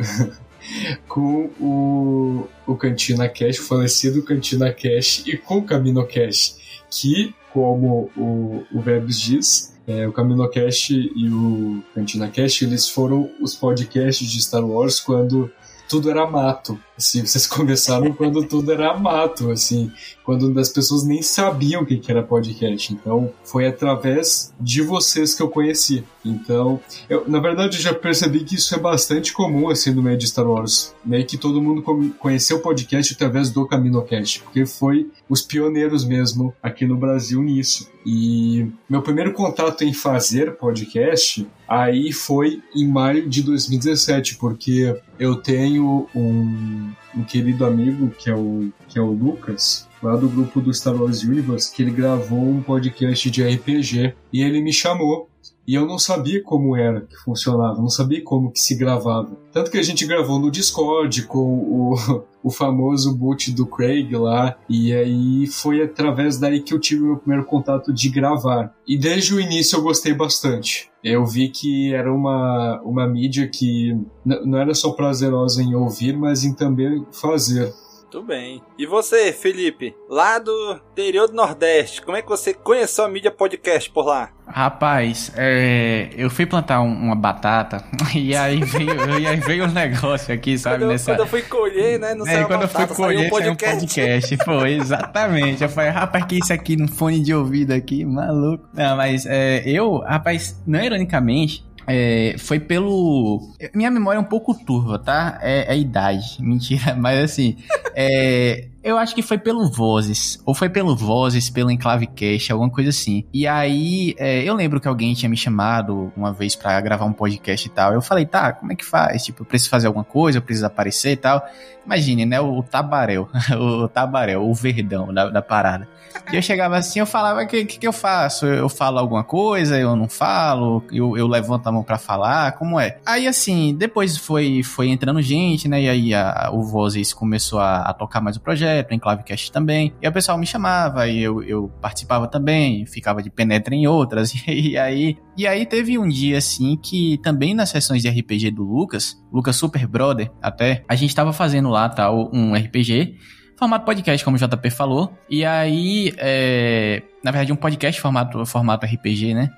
com 1.08 1.50
o, 1.60 2.46
o 2.66 2.76
Cantina 2.76 3.28
Cash, 3.28 3.58
o 3.58 3.64
falecido 3.64 4.22
Cantina 4.22 4.72
Cash, 4.72 5.24
e 5.26 5.36
com 5.36 5.58
o 5.58 5.62
Camino 5.64 6.06
Cash, 6.06 6.56
que, 6.90 7.34
como 7.52 8.10
o, 8.16 8.64
o 8.72 8.80
Verbs 8.80 9.20
diz, 9.20 9.74
é, 9.86 10.06
o 10.06 10.12
Camino 10.12 10.48
Cash 10.48 10.90
e 10.90 11.28
o 11.28 11.82
Cantina 11.94 12.28
Cash, 12.28 12.62
eles 12.62 12.88
foram 12.88 13.30
os 13.40 13.54
podcasts 13.54 14.28
de 14.28 14.42
Star 14.42 14.64
Wars 14.64 15.00
quando 15.00 15.50
tudo 15.88 16.10
era 16.10 16.30
mato. 16.30 16.78
Assim, 17.00 17.24
vocês 17.24 17.46
começaram 17.48 18.12
quando 18.12 18.44
tudo 18.44 18.70
era 18.70 18.96
mato, 18.96 19.50
assim, 19.50 19.90
quando 20.22 20.58
as 20.60 20.68
pessoas 20.68 21.02
nem 21.02 21.22
sabiam 21.22 21.82
o 21.82 21.86
que 21.86 22.10
era 22.10 22.22
podcast. 22.22 22.92
Então, 22.92 23.32
foi 23.42 23.66
através 23.66 24.52
de 24.60 24.82
vocês 24.82 25.34
que 25.34 25.42
eu 25.42 25.48
conheci. 25.48 26.04
Então, 26.22 26.78
eu, 27.08 27.26
na 27.26 27.40
verdade, 27.40 27.78
eu 27.78 27.82
já 27.82 27.94
percebi 27.94 28.44
que 28.44 28.56
isso 28.56 28.74
é 28.74 28.78
bastante 28.78 29.32
comum, 29.32 29.70
assim, 29.70 29.92
no 29.92 30.02
meio 30.02 30.18
de 30.18 30.26
Star 30.26 30.46
Wars. 30.46 30.94
Meio 31.02 31.24
que 31.24 31.38
todo 31.38 31.62
mundo 31.62 31.82
conheceu 32.18 32.58
o 32.58 32.60
podcast 32.60 33.14
através 33.14 33.50
do 33.50 33.66
CaminoCast, 33.66 34.42
porque 34.42 34.66
foi 34.66 35.10
os 35.28 35.40
pioneiros 35.40 36.04
mesmo 36.04 36.54
aqui 36.62 36.84
no 36.84 36.96
Brasil 36.96 37.42
nisso. 37.42 37.88
E 38.04 38.66
meu 38.88 39.02
primeiro 39.02 39.32
contato 39.32 39.82
em 39.84 39.92
fazer 39.92 40.56
podcast 40.56 41.46
aí 41.68 42.12
foi 42.12 42.60
em 42.74 42.86
maio 42.86 43.28
de 43.28 43.42
2017, 43.42 44.36
porque 44.36 45.00
eu 45.18 45.36
tenho 45.36 46.08
um, 46.14 46.89
um 47.14 47.24
querido 47.24 47.64
amigo 47.64 48.10
que 48.10 48.28
é 48.28 48.34
o, 48.34 48.70
que 48.88 48.98
é 48.98 49.02
o 49.02 49.10
Lucas, 49.10 49.88
lá 50.02 50.16
do 50.16 50.28
grupo 50.28 50.60
do 50.60 50.72
Star 50.72 50.94
Wars 50.94 51.22
Universe, 51.22 51.74
que 51.74 51.82
ele 51.82 51.90
gravou 51.90 52.48
um 52.48 52.62
podcast 52.62 53.30
de 53.30 53.42
RPG 53.42 54.14
e 54.32 54.42
ele 54.42 54.60
me 54.60 54.72
chamou 54.72 55.29
e 55.70 55.74
eu 55.76 55.86
não 55.86 56.00
sabia 56.00 56.42
como 56.42 56.76
era 56.76 57.02
que 57.02 57.14
funcionava, 57.14 57.80
não 57.80 57.88
sabia 57.88 58.20
como 58.24 58.50
que 58.50 58.58
se 58.58 58.74
gravava. 58.74 59.30
Tanto 59.52 59.70
que 59.70 59.78
a 59.78 59.82
gente 59.84 60.04
gravou 60.04 60.40
no 60.40 60.50
Discord 60.50 61.22
com 61.28 61.38
o, 61.38 61.94
o 62.42 62.50
famoso 62.50 63.16
boot 63.16 63.52
do 63.52 63.64
Craig 63.64 64.10
lá, 64.16 64.56
e 64.68 64.92
aí 64.92 65.46
foi 65.46 65.80
através 65.80 66.38
daí 66.38 66.60
que 66.60 66.74
eu 66.74 66.80
tive 66.80 67.02
o 67.02 67.06
meu 67.06 67.16
primeiro 67.18 67.44
contato 67.44 67.92
de 67.92 68.08
gravar. 68.08 68.74
E 68.84 68.98
desde 68.98 69.32
o 69.32 69.40
início 69.40 69.76
eu 69.76 69.82
gostei 69.82 70.12
bastante. 70.12 70.90
Eu 71.04 71.24
vi 71.24 71.48
que 71.48 71.94
era 71.94 72.12
uma, 72.12 72.80
uma 72.82 73.06
mídia 73.06 73.46
que 73.46 73.96
não 74.24 74.58
era 74.58 74.74
só 74.74 74.90
prazerosa 74.90 75.62
em 75.62 75.76
ouvir, 75.76 76.16
mas 76.16 76.42
em 76.42 76.52
também 76.52 77.06
fazer. 77.12 77.72
Muito 78.12 78.26
bem. 78.26 78.60
E 78.76 78.86
você, 78.86 79.32
Felipe, 79.32 79.94
lá 80.08 80.40
do 80.40 80.80
interior 80.90 81.28
do 81.28 81.32
Nordeste, 81.32 82.02
como 82.02 82.16
é 82.16 82.22
que 82.22 82.28
você 82.28 82.52
conheceu 82.52 83.04
a 83.04 83.08
mídia 83.08 83.30
podcast 83.30 83.88
por 83.88 84.04
lá? 84.04 84.32
Rapaz, 84.48 85.30
é, 85.36 86.10
eu 86.16 86.28
fui 86.28 86.44
plantar 86.44 86.80
um, 86.80 86.92
uma 86.92 87.14
batata 87.14 87.84
e 88.12 88.34
aí 88.34 88.64
veio, 88.64 89.20
e 89.20 89.26
aí 89.28 89.36
veio 89.36 89.64
um 89.64 89.70
negócio 89.70 90.34
aqui, 90.34 90.58
sabe? 90.58 90.78
Quando 90.78 90.82
eu, 90.82 90.88
nessa... 90.88 91.12
quando 91.12 91.20
eu 91.20 91.26
fui 91.28 91.42
colher, 91.42 92.00
né? 92.00 92.14
Não 92.16 92.26
é, 92.26 92.42
quando 92.42 92.62
batata, 92.62 92.82
eu 92.82 92.88
fui 92.88 92.96
colher, 92.96 93.26
um 93.26 93.30
podcast. 93.30 93.68
um 93.68 93.78
podcast. 93.78 94.36
Foi, 94.44 94.72
exatamente. 94.74 95.62
Eu 95.62 95.68
falei, 95.68 95.90
rapaz, 95.90 96.24
que 96.24 96.38
isso 96.38 96.52
aqui 96.52 96.76
no 96.76 96.88
fone 96.88 97.22
de 97.22 97.32
ouvido 97.32 97.70
aqui, 97.70 98.04
maluco. 98.04 98.68
Não, 98.74 98.96
mas 98.96 99.24
é, 99.24 99.62
eu, 99.64 99.98
rapaz, 99.98 100.60
não 100.66 100.82
ironicamente, 100.82 101.64
é, 101.90 102.36
foi 102.38 102.60
pelo. 102.60 103.52
Minha 103.74 103.90
memória 103.90 104.18
é 104.18 104.20
um 104.20 104.24
pouco 104.24 104.54
turva, 104.54 104.98
tá? 104.98 105.38
É, 105.42 105.74
é 105.74 105.78
idade. 105.78 106.36
Mentira, 106.42 106.94
mas 106.94 107.18
assim. 107.18 107.56
É, 107.94 108.68
eu 108.82 108.96
acho 108.96 109.14
que 109.14 109.22
foi 109.22 109.38
pelo 109.38 109.70
Vozes. 109.70 110.40
Ou 110.46 110.54
foi 110.54 110.68
pelo 110.68 110.96
Vozes, 110.96 111.50
pelo 111.50 111.70
Enclave 111.70 112.06
Cash, 112.06 112.50
alguma 112.50 112.70
coisa 112.70 112.90
assim. 112.90 113.24
E 113.32 113.46
aí, 113.46 114.14
é, 114.18 114.42
eu 114.42 114.54
lembro 114.54 114.80
que 114.80 114.88
alguém 114.88 115.12
tinha 115.12 115.28
me 115.28 115.36
chamado 115.36 116.10
uma 116.16 116.32
vez 116.32 116.56
para 116.56 116.80
gravar 116.80 117.04
um 117.04 117.12
podcast 117.12 117.66
e 117.66 117.70
tal. 117.70 117.92
Eu 117.92 118.00
falei, 118.00 118.24
tá, 118.24 118.52
como 118.52 118.72
é 118.72 118.74
que 118.74 118.84
faz? 118.84 119.24
Tipo, 119.24 119.42
eu 119.42 119.46
preciso 119.46 119.70
fazer 119.70 119.86
alguma 119.86 120.04
coisa, 120.04 120.38
eu 120.38 120.42
preciso 120.42 120.66
aparecer 120.66 121.12
e 121.12 121.16
tal. 121.16 121.46
Imagine, 121.84 122.24
né? 122.24 122.40
O, 122.40 122.62
tabaréu. 122.62 123.28
o 123.58 123.88
tabaréu, 123.88 124.48
o 124.48 124.54
verdão 124.54 125.12
da, 125.12 125.28
da 125.28 125.42
parada. 125.42 125.86
E 126.32 126.36
eu 126.36 126.42
chegava 126.42 126.76
assim, 126.76 126.98
eu 126.98 127.06
falava, 127.06 127.42
o 127.42 127.46
que, 127.46 127.64
que, 127.64 127.78
que, 127.78 127.86
eu 127.86 127.92
faço? 127.92 128.46
Eu 128.46 128.68
falo 128.68 128.98
alguma 128.98 129.22
coisa, 129.22 129.78
eu 129.78 129.94
não 129.94 130.08
falo, 130.08 130.82
eu, 130.92 131.16
eu 131.16 131.26
levanto 131.26 131.66
a 131.66 131.72
mão 131.72 131.82
para 131.82 131.98
falar, 131.98 132.52
como 132.52 132.80
é? 132.80 132.98
Aí 133.06 133.26
assim, 133.26 133.74
depois 133.76 134.16
foi, 134.16 134.62
foi 134.62 134.88
entrando 134.88 135.22
gente, 135.22 135.68
né? 135.68 135.82
E 135.82 135.88
aí 135.88 136.14
a, 136.14 136.50
o 136.52 136.62
Vozes 136.62 137.12
começou 137.12 137.60
a, 137.60 137.82
a 137.82 137.94
tocar 137.94 138.20
mais 138.20 138.36
o 138.36 138.40
projeto 138.40 138.69
projeto, 138.70 138.92
em 138.92 138.98
Clavecast 138.98 139.52
também. 139.52 139.92
E 140.00 140.08
o 140.08 140.12
pessoal 140.12 140.38
me 140.38 140.46
chamava 140.46 141.08
e 141.08 141.22
eu, 141.22 141.42
eu 141.42 141.68
participava 141.80 142.26
também, 142.26 142.86
ficava 142.86 143.22
de 143.22 143.30
penetra 143.30 143.74
em 143.74 143.86
outras. 143.86 144.32
E, 144.50 144.76
aí, 144.76 145.16
e 145.36 145.46
aí 145.46 145.64
teve 145.64 145.96
um 145.96 146.08
dia 146.08 146.38
assim 146.38 146.76
que 146.76 147.18
também 147.18 147.54
nas 147.54 147.70
sessões 147.70 148.02
de 148.02 148.08
RPG 148.08 148.50
do 148.50 148.62
Lucas, 148.62 149.16
Lucas 149.32 149.56
Super 149.56 149.86
Brother 149.86 150.30
até, 150.42 150.84
a 150.88 150.94
gente 150.94 151.14
tava 151.14 151.32
fazendo 151.32 151.70
lá 151.70 151.88
tal 151.88 152.30
um 152.32 152.54
RPG 152.54 153.16
formato 153.60 153.84
podcast, 153.84 154.24
como 154.24 154.38
o 154.38 154.40
JP 154.40 154.70
falou. 154.70 155.12
E 155.28 155.44
aí, 155.44 156.14
é, 156.16 157.02
na 157.22 157.30
verdade, 157.30 157.52
um 157.52 157.56
podcast 157.56 158.00
formato, 158.00 158.44
formato 158.46 158.86
RPG, 158.86 159.34
né? 159.34 159.50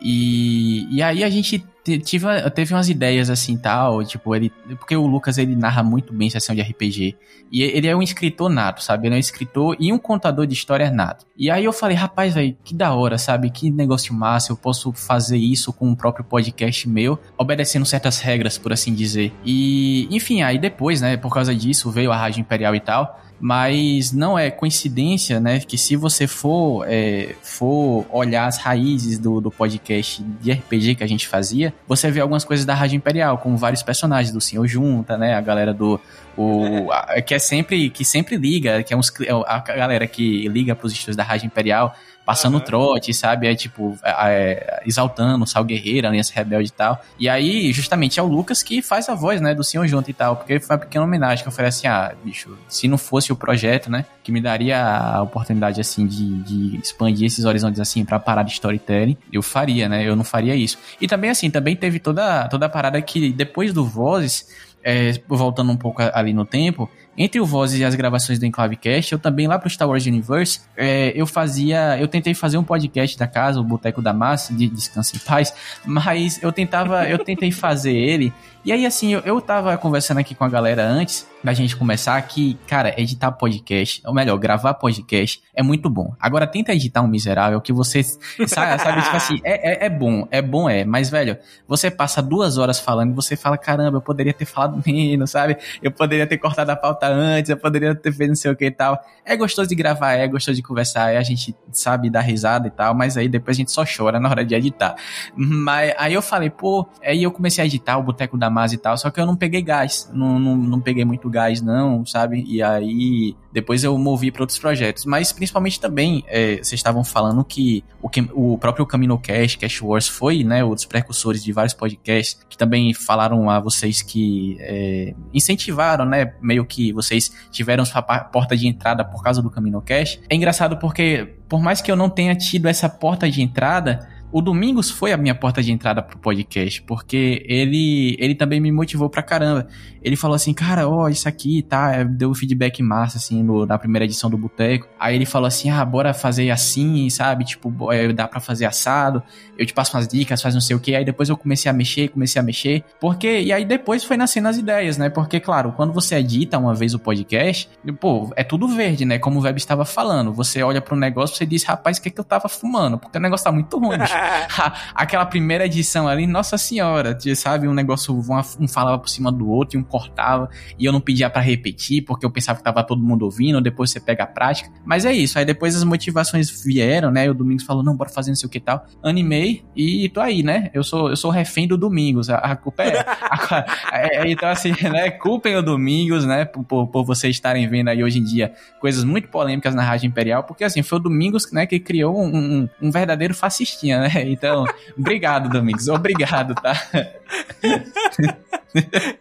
E, 0.00 0.86
e 0.94 1.02
aí 1.02 1.24
a 1.24 1.28
gente 1.28 1.66
tive, 1.98 2.26
teve 2.54 2.72
umas 2.72 2.88
ideias 2.88 3.28
assim 3.28 3.56
tal, 3.56 4.04
tipo, 4.04 4.32
ele. 4.32 4.52
Porque 4.78 4.96
o 4.96 5.08
Lucas 5.08 5.38
ele 5.38 5.56
narra 5.56 5.82
muito 5.82 6.12
bem 6.12 6.30
sessão 6.30 6.54
de 6.54 6.62
RPG. 6.62 7.16
E 7.50 7.62
ele 7.62 7.88
é 7.88 7.96
um 7.96 8.02
escritor 8.02 8.48
nato, 8.48 8.80
sabe? 8.80 9.08
Ele 9.08 9.16
é 9.16 9.18
um 9.18 9.20
escritor 9.20 9.76
e 9.80 9.92
um 9.92 9.98
contador 9.98 10.46
de 10.46 10.54
histórias 10.54 10.92
nato. 10.92 11.26
E 11.36 11.50
aí 11.50 11.64
eu 11.64 11.72
falei, 11.72 11.96
rapaz, 11.96 12.34
velho, 12.34 12.56
que 12.62 12.72
da 12.72 12.94
hora, 12.94 13.18
sabe? 13.18 13.50
Que 13.50 13.72
negócio 13.72 14.14
massa, 14.14 14.52
eu 14.52 14.56
posso 14.56 14.92
fazer 14.92 15.38
isso 15.38 15.72
com 15.72 15.90
o 15.90 15.96
próprio 15.96 16.24
podcast 16.24 16.88
meu, 16.88 17.18
obedecendo 17.36 17.84
certas 17.84 18.20
regras, 18.20 18.56
por 18.56 18.72
assim 18.72 18.94
dizer. 18.94 19.32
E, 19.44 20.06
enfim, 20.14 20.42
aí 20.42 20.58
depois, 20.58 21.00
né, 21.00 21.16
por 21.16 21.34
causa 21.34 21.52
disso, 21.52 21.90
veio 21.90 22.12
a 22.12 22.16
Rádio 22.16 22.40
Imperial 22.40 22.76
e 22.76 22.80
tal 22.80 23.18
mas 23.40 24.12
não 24.12 24.38
é 24.38 24.50
coincidência, 24.50 25.38
né, 25.40 25.60
que 25.60 25.78
se 25.78 25.96
você 25.96 26.26
for, 26.26 26.84
é, 26.88 27.34
for 27.42 28.04
olhar 28.10 28.46
as 28.46 28.58
raízes 28.58 29.18
do, 29.18 29.40
do 29.40 29.50
podcast 29.50 30.22
de 30.22 30.52
RPG 30.52 30.96
que 30.96 31.04
a 31.04 31.06
gente 31.06 31.28
fazia, 31.28 31.72
você 31.86 32.10
vê 32.10 32.20
algumas 32.20 32.44
coisas 32.44 32.66
da 32.66 32.74
Rádio 32.74 32.96
Imperial, 32.96 33.38
como 33.38 33.56
vários 33.56 33.82
personagens 33.82 34.32
do 34.32 34.40
Senhor 34.40 34.66
Junta, 34.66 35.16
né, 35.16 35.34
a 35.34 35.40
galera 35.40 35.72
do 35.72 36.00
o, 36.36 36.90
a, 36.92 37.20
que 37.20 37.34
é 37.34 37.38
sempre 37.38 37.90
que 37.90 38.04
sempre 38.04 38.36
liga, 38.36 38.82
que 38.82 38.94
é 38.94 38.96
uns, 38.96 39.12
é 39.20 39.32
a 39.46 39.58
galera 39.58 40.06
que 40.06 40.46
liga 40.48 40.74
para 40.74 40.86
os 40.86 40.92
estúdios 40.92 41.16
da 41.16 41.24
Rádio 41.24 41.46
Imperial 41.46 41.94
passando 42.28 42.56
uhum. 42.56 42.60
trote, 42.60 43.14
sabe? 43.14 43.46
É 43.46 43.54
tipo, 43.54 43.98
é, 44.04 44.10
é, 44.10 44.82
exaltando 44.84 45.44
o 45.44 45.46
Sal 45.46 45.64
Guerreiro, 45.64 46.06
Aliança 46.06 46.30
Rebelde 46.34 46.68
e 46.68 46.72
tal. 46.72 47.02
E 47.18 47.26
aí, 47.26 47.72
justamente, 47.72 48.20
é 48.20 48.22
o 48.22 48.26
Lucas 48.26 48.62
que 48.62 48.82
faz 48.82 49.08
a 49.08 49.14
voz, 49.14 49.40
né, 49.40 49.54
do 49.54 49.64
Senhor 49.64 49.86
Junto 49.86 50.10
e 50.10 50.12
tal, 50.12 50.36
porque 50.36 50.60
foi 50.60 50.76
uma 50.76 50.80
pequena 50.80 51.06
homenagem 51.06 51.42
que 51.42 51.48
eu 51.48 51.52
falei 51.52 51.70
assim, 51.70 51.86
ah, 51.86 52.12
bicho, 52.22 52.54
se 52.68 52.86
não 52.86 52.98
fosse 52.98 53.32
o 53.32 53.36
projeto, 53.36 53.90
né, 53.90 54.04
que 54.22 54.30
me 54.30 54.42
daria 54.42 54.78
a 54.78 55.22
oportunidade, 55.22 55.80
assim, 55.80 56.06
de, 56.06 56.42
de 56.42 56.76
expandir 56.76 57.28
esses 57.28 57.46
horizontes, 57.46 57.80
assim, 57.80 58.04
pra 58.04 58.18
parar 58.18 58.42
de 58.42 58.52
storytelling, 58.52 59.16
eu 59.32 59.42
faria, 59.42 59.88
né, 59.88 60.06
eu 60.06 60.14
não 60.14 60.22
faria 60.22 60.54
isso. 60.54 60.76
E 61.00 61.08
também, 61.08 61.30
assim, 61.30 61.48
também 61.48 61.74
teve 61.74 61.98
toda, 61.98 62.46
toda 62.48 62.66
a 62.66 62.68
parada 62.68 63.00
que 63.00 63.32
depois 63.32 63.72
do 63.72 63.86
Vozes, 63.86 64.46
é, 64.84 65.12
voltando 65.26 65.72
um 65.72 65.78
pouco 65.78 66.02
ali 66.12 66.34
no 66.34 66.44
tempo, 66.44 66.90
entre 67.18 67.40
o 67.40 67.44
Voz 67.44 67.74
e 67.74 67.84
as 67.84 67.94
gravações 67.96 68.38
do 68.38 68.46
Enclavecast, 68.46 69.12
eu 69.12 69.18
também 69.18 69.48
lá 69.48 69.58
pro 69.58 69.68
Star 69.68 69.88
Wars 69.88 70.06
Universe, 70.06 70.60
é, 70.76 71.12
eu 71.16 71.26
fazia, 71.26 71.98
eu 71.98 72.06
tentei 72.06 72.32
fazer 72.32 72.56
um 72.58 72.62
podcast 72.64 73.18
da 73.18 73.26
casa, 73.26 73.60
o 73.60 73.64
Boteco 73.64 74.00
da 74.00 74.12
Massa, 74.12 74.54
de 74.54 74.68
Descanso 74.68 75.16
em 75.16 75.18
Paz, 75.18 75.52
mas 75.84 76.40
eu 76.42 76.52
tentava, 76.52 77.08
eu 77.08 77.18
tentei 77.18 77.50
fazer 77.50 77.92
ele 77.92 78.32
e 78.68 78.72
aí, 78.72 78.84
assim, 78.84 79.14
eu, 79.14 79.20
eu 79.20 79.40
tava 79.40 79.78
conversando 79.78 80.18
aqui 80.18 80.34
com 80.34 80.44
a 80.44 80.48
galera 80.50 80.86
antes 80.86 81.26
da 81.42 81.54
gente 81.54 81.74
começar 81.74 82.20
que, 82.20 82.58
cara, 82.66 82.92
editar 83.00 83.32
podcast, 83.32 84.02
ou 84.04 84.12
melhor, 84.12 84.36
gravar 84.36 84.74
podcast 84.74 85.40
é 85.54 85.62
muito 85.62 85.88
bom. 85.88 86.14
Agora, 86.20 86.46
tenta 86.46 86.74
editar 86.74 87.00
um 87.00 87.08
miserável 87.08 87.62
que 87.62 87.72
você 87.72 88.02
sabe, 88.02 88.82
sabe 88.82 89.00
tipo 89.02 89.16
assim, 89.16 89.40
é, 89.42 89.84
é, 89.84 89.86
é, 89.86 89.88
bom, 89.88 90.28
é 90.30 90.42
bom, 90.42 90.68
é, 90.68 90.84
mas, 90.84 91.08
velho, 91.08 91.38
você 91.66 91.90
passa 91.90 92.20
duas 92.20 92.58
horas 92.58 92.78
falando 92.78 93.12
e 93.12 93.14
você 93.14 93.36
fala, 93.36 93.56
caramba, 93.56 93.96
eu 93.96 94.02
poderia 94.02 94.34
ter 94.34 94.44
falado 94.44 94.82
menos, 94.84 95.30
sabe? 95.30 95.56
Eu 95.82 95.90
poderia 95.90 96.26
ter 96.26 96.36
cortado 96.36 96.70
a 96.70 96.76
pauta 96.76 97.06
antes, 97.06 97.48
eu 97.48 97.56
poderia 97.56 97.94
ter 97.94 98.12
feito 98.12 98.28
não 98.28 98.36
sei 98.36 98.50
o 98.50 98.56
que 98.56 98.66
e 98.66 98.70
tal. 98.70 99.02
É 99.24 99.34
gostoso 99.34 99.66
de 99.66 99.74
gravar, 99.74 100.12
é 100.12 100.28
gostoso 100.28 100.56
de 100.56 100.62
conversar, 100.62 101.14
é 101.14 101.16
a 101.16 101.22
gente 101.22 101.56
sabe 101.72 102.10
dar 102.10 102.20
risada 102.20 102.68
e 102.68 102.70
tal, 102.70 102.92
mas 102.92 103.16
aí 103.16 103.30
depois 103.30 103.56
a 103.56 103.60
gente 103.60 103.72
só 103.72 103.84
chora 103.84 104.20
na 104.20 104.28
hora 104.28 104.44
de 104.44 104.54
editar. 104.54 104.94
Mas 105.34 105.94
aí 105.96 106.12
eu 106.12 106.20
falei, 106.20 106.50
pô, 106.50 106.86
aí 107.02 107.22
eu 107.22 107.30
comecei 107.30 107.64
a 107.64 107.66
editar 107.66 107.96
o 107.96 108.02
Boteco 108.02 108.36
da 108.36 108.57
E 108.72 108.78
tal, 108.78 108.96
só 108.96 109.10
que 109.10 109.20
eu 109.20 109.26
não 109.26 109.36
peguei 109.36 109.62
gás, 109.62 110.10
não, 110.12 110.38
não, 110.38 110.56
não 110.56 110.80
peguei 110.80 111.04
muito 111.04 111.28
gás 111.28 111.60
não, 111.60 112.04
sabe? 112.04 112.44
E 112.46 112.62
aí 112.62 113.36
depois 113.52 113.82
eu 113.82 113.96
movi 113.98 114.30
para 114.30 114.42
outros 114.42 114.58
projetos. 114.58 115.04
Mas 115.04 115.32
principalmente 115.32 115.80
também, 115.80 116.24
é, 116.26 116.56
vocês 116.56 116.74
estavam 116.74 117.02
falando 117.02 117.44
que 117.44 117.84
o, 118.02 118.08
o 118.52 118.58
próprio 118.58 118.86
CaminoCast, 118.86 119.58
Cash 119.58 119.82
Wars 119.82 120.08
foi, 120.08 120.44
né, 120.44 120.64
dos 120.64 120.84
precursores 120.84 121.42
de 121.42 121.52
vários 121.52 121.74
podcasts, 121.74 122.40
que 122.48 122.56
também 122.56 122.92
falaram 122.94 123.48
a 123.50 123.58
vocês 123.60 124.02
que 124.02 124.56
é, 124.60 125.14
incentivaram, 125.32 126.04
né, 126.04 126.34
meio 126.40 126.64
que 126.64 126.92
vocês 126.92 127.32
tiveram 127.50 127.84
sua 127.84 128.02
porta 128.02 128.56
de 128.56 128.66
entrada 128.66 129.04
por 129.04 129.22
causa 129.22 129.42
do 129.42 129.50
CaminoCast. 129.50 130.20
É 130.28 130.34
engraçado 130.34 130.76
porque, 130.76 131.36
por 131.48 131.60
mais 131.60 131.80
que 131.80 131.90
eu 131.90 131.96
não 131.96 132.08
tenha 132.08 132.34
tido 132.34 132.66
essa 132.66 132.88
porta 132.88 133.30
de 133.30 133.42
entrada, 133.42 134.08
o 134.30 134.42
Domingos 134.42 134.90
foi 134.90 135.12
a 135.12 135.16
minha 135.16 135.34
porta 135.34 135.62
de 135.62 135.72
entrada 135.72 136.02
pro 136.02 136.18
podcast, 136.18 136.82
porque 136.82 137.44
ele 137.46 138.16
ele 138.18 138.34
também 138.34 138.60
me 138.60 138.70
motivou 138.70 139.08
pra 139.08 139.22
caramba. 139.22 139.66
Ele 140.02 140.16
falou 140.16 140.36
assim, 140.36 140.54
cara, 140.54 140.88
ó, 140.88 141.08
isso 141.08 141.28
aqui, 141.28 141.62
tá, 141.62 142.02
deu 142.04 142.30
um 142.30 142.34
feedback 142.34 142.82
massa, 142.82 143.18
assim, 143.18 143.42
no, 143.42 143.66
na 143.66 143.76
primeira 143.78 144.04
edição 144.04 144.30
do 144.30 144.38
Boteco. 144.38 144.86
Aí 144.98 145.14
ele 145.14 145.26
falou 145.26 145.46
assim, 145.46 145.70
ah, 145.70 145.84
bora 145.84 146.14
fazer 146.14 146.50
assim, 146.50 147.10
sabe, 147.10 147.44
tipo, 147.44 147.92
é, 147.92 148.12
dá 148.12 148.28
pra 148.28 148.40
fazer 148.40 148.64
assado, 148.64 149.22
eu 149.56 149.66
te 149.66 149.74
passo 149.74 149.96
umas 149.96 150.06
dicas, 150.06 150.40
faz 150.40 150.54
não 150.54 150.60
sei 150.60 150.76
o 150.76 150.80
que. 150.80 150.94
Aí 150.94 151.04
depois 151.04 151.28
eu 151.28 151.36
comecei 151.36 151.68
a 151.68 151.72
mexer, 151.72 152.08
comecei 152.08 152.40
a 152.40 152.42
mexer, 152.42 152.84
porque, 153.00 153.40
e 153.40 153.52
aí 153.52 153.64
depois 153.64 154.04
foi 154.04 154.16
nascendo 154.16 154.48
as 154.48 154.56
ideias, 154.56 154.96
né, 154.96 155.10
porque, 155.10 155.40
claro, 155.40 155.72
quando 155.72 155.92
você 155.92 156.16
edita 156.16 156.58
uma 156.58 156.74
vez 156.74 156.94
o 156.94 156.98
podcast, 156.98 157.68
pô, 158.00 158.30
é 158.36 158.44
tudo 158.44 158.68
verde, 158.68 159.04
né, 159.04 159.18
como 159.18 159.40
o 159.40 159.42
Web 159.42 159.58
estava 159.58 159.84
falando. 159.84 160.32
Você 160.32 160.62
olha 160.62 160.80
pro 160.80 160.96
negócio, 160.96 161.36
você 161.36 161.46
diz, 161.46 161.64
rapaz, 161.64 161.98
o 161.98 162.02
que 162.02 162.08
é 162.08 162.12
que 162.12 162.20
eu 162.20 162.24
tava 162.24 162.48
fumando? 162.48 162.98
Porque 162.98 163.18
o 163.18 163.20
negócio 163.20 163.44
tá 163.44 163.52
muito 163.52 163.76
ruim. 163.78 163.98
Aquela 164.94 165.26
primeira 165.26 165.66
edição 165.66 166.08
ali, 166.08 166.26
nossa 166.26 166.58
senhora, 166.58 167.16
sabe? 167.36 167.68
Um 167.68 167.74
negócio, 167.74 168.14
um, 168.60 168.68
falava 168.68 168.98
por 168.98 169.08
cima 169.08 169.30
do 169.30 169.48
outro 169.48 169.78
e 169.78 169.80
um 169.80 169.84
cortava, 169.84 170.48
e 170.78 170.84
eu 170.84 170.92
não 170.92 171.00
pedia 171.00 171.30
para 171.30 171.40
repetir, 171.40 172.02
porque 172.02 172.24
eu 172.24 172.30
pensava 172.30 172.58
que 172.58 172.64
tava 172.64 172.82
todo 172.82 173.02
mundo 173.02 173.24
ouvindo, 173.24 173.60
depois 173.60 173.90
você 173.90 174.00
pega 174.00 174.24
a 174.24 174.26
prática. 174.26 174.70
Mas 174.84 175.04
é 175.04 175.12
isso, 175.12 175.38
aí 175.38 175.44
depois 175.44 175.74
as 175.76 175.84
motivações 175.84 176.50
vieram, 176.64 177.10
né? 177.10 177.30
O 177.30 177.34
Domingos 177.34 177.64
falou, 177.64 177.82
não, 177.82 177.96
bora 177.96 178.10
fazer 178.10 178.30
não 178.30 178.36
sei 178.36 178.46
o 178.46 178.50
que 178.50 178.60
tal. 178.60 178.86
Animei 179.02 179.64
e 179.76 180.08
tô 180.08 180.20
aí, 180.20 180.42
né? 180.42 180.70
Eu 180.74 180.82
sou, 180.82 181.10
eu 181.10 181.16
sou 181.16 181.30
refém 181.30 181.66
do 181.66 181.76
Domingos, 181.76 182.30
a, 182.30 182.36
a 182.36 182.56
culpa 182.56 182.82
é, 182.82 182.98
a, 183.06 183.64
é, 183.92 184.30
Então, 184.30 184.48
assim, 184.48 184.72
né? 184.82 185.10
Culpem 185.10 185.56
o 185.56 185.62
Domingos, 185.62 186.24
né? 186.24 186.44
Por, 186.44 186.64
por, 186.64 186.86
por 186.88 187.04
vocês 187.04 187.34
estarem 187.34 187.68
vendo 187.68 187.88
aí 187.88 188.02
hoje 188.02 188.18
em 188.18 188.24
dia 188.24 188.52
coisas 188.80 189.04
muito 189.04 189.28
polêmicas 189.28 189.74
na 189.74 189.82
Rádio 189.82 190.06
Imperial, 190.06 190.44
porque 190.44 190.64
assim, 190.64 190.82
foi 190.82 190.98
o 190.98 191.02
Domingos, 191.02 191.50
né, 191.52 191.66
que 191.66 191.78
criou 191.78 192.18
um, 192.18 192.36
um, 192.36 192.68
um 192.82 192.90
verdadeiro 192.90 193.34
fascistinha, 193.34 194.00
né? 194.00 194.07
Né? 194.14 194.28
Então, 194.30 194.64
obrigado, 194.98 195.48
Domingos. 195.48 195.88
Obrigado, 195.88 196.54
tá? 196.54 196.72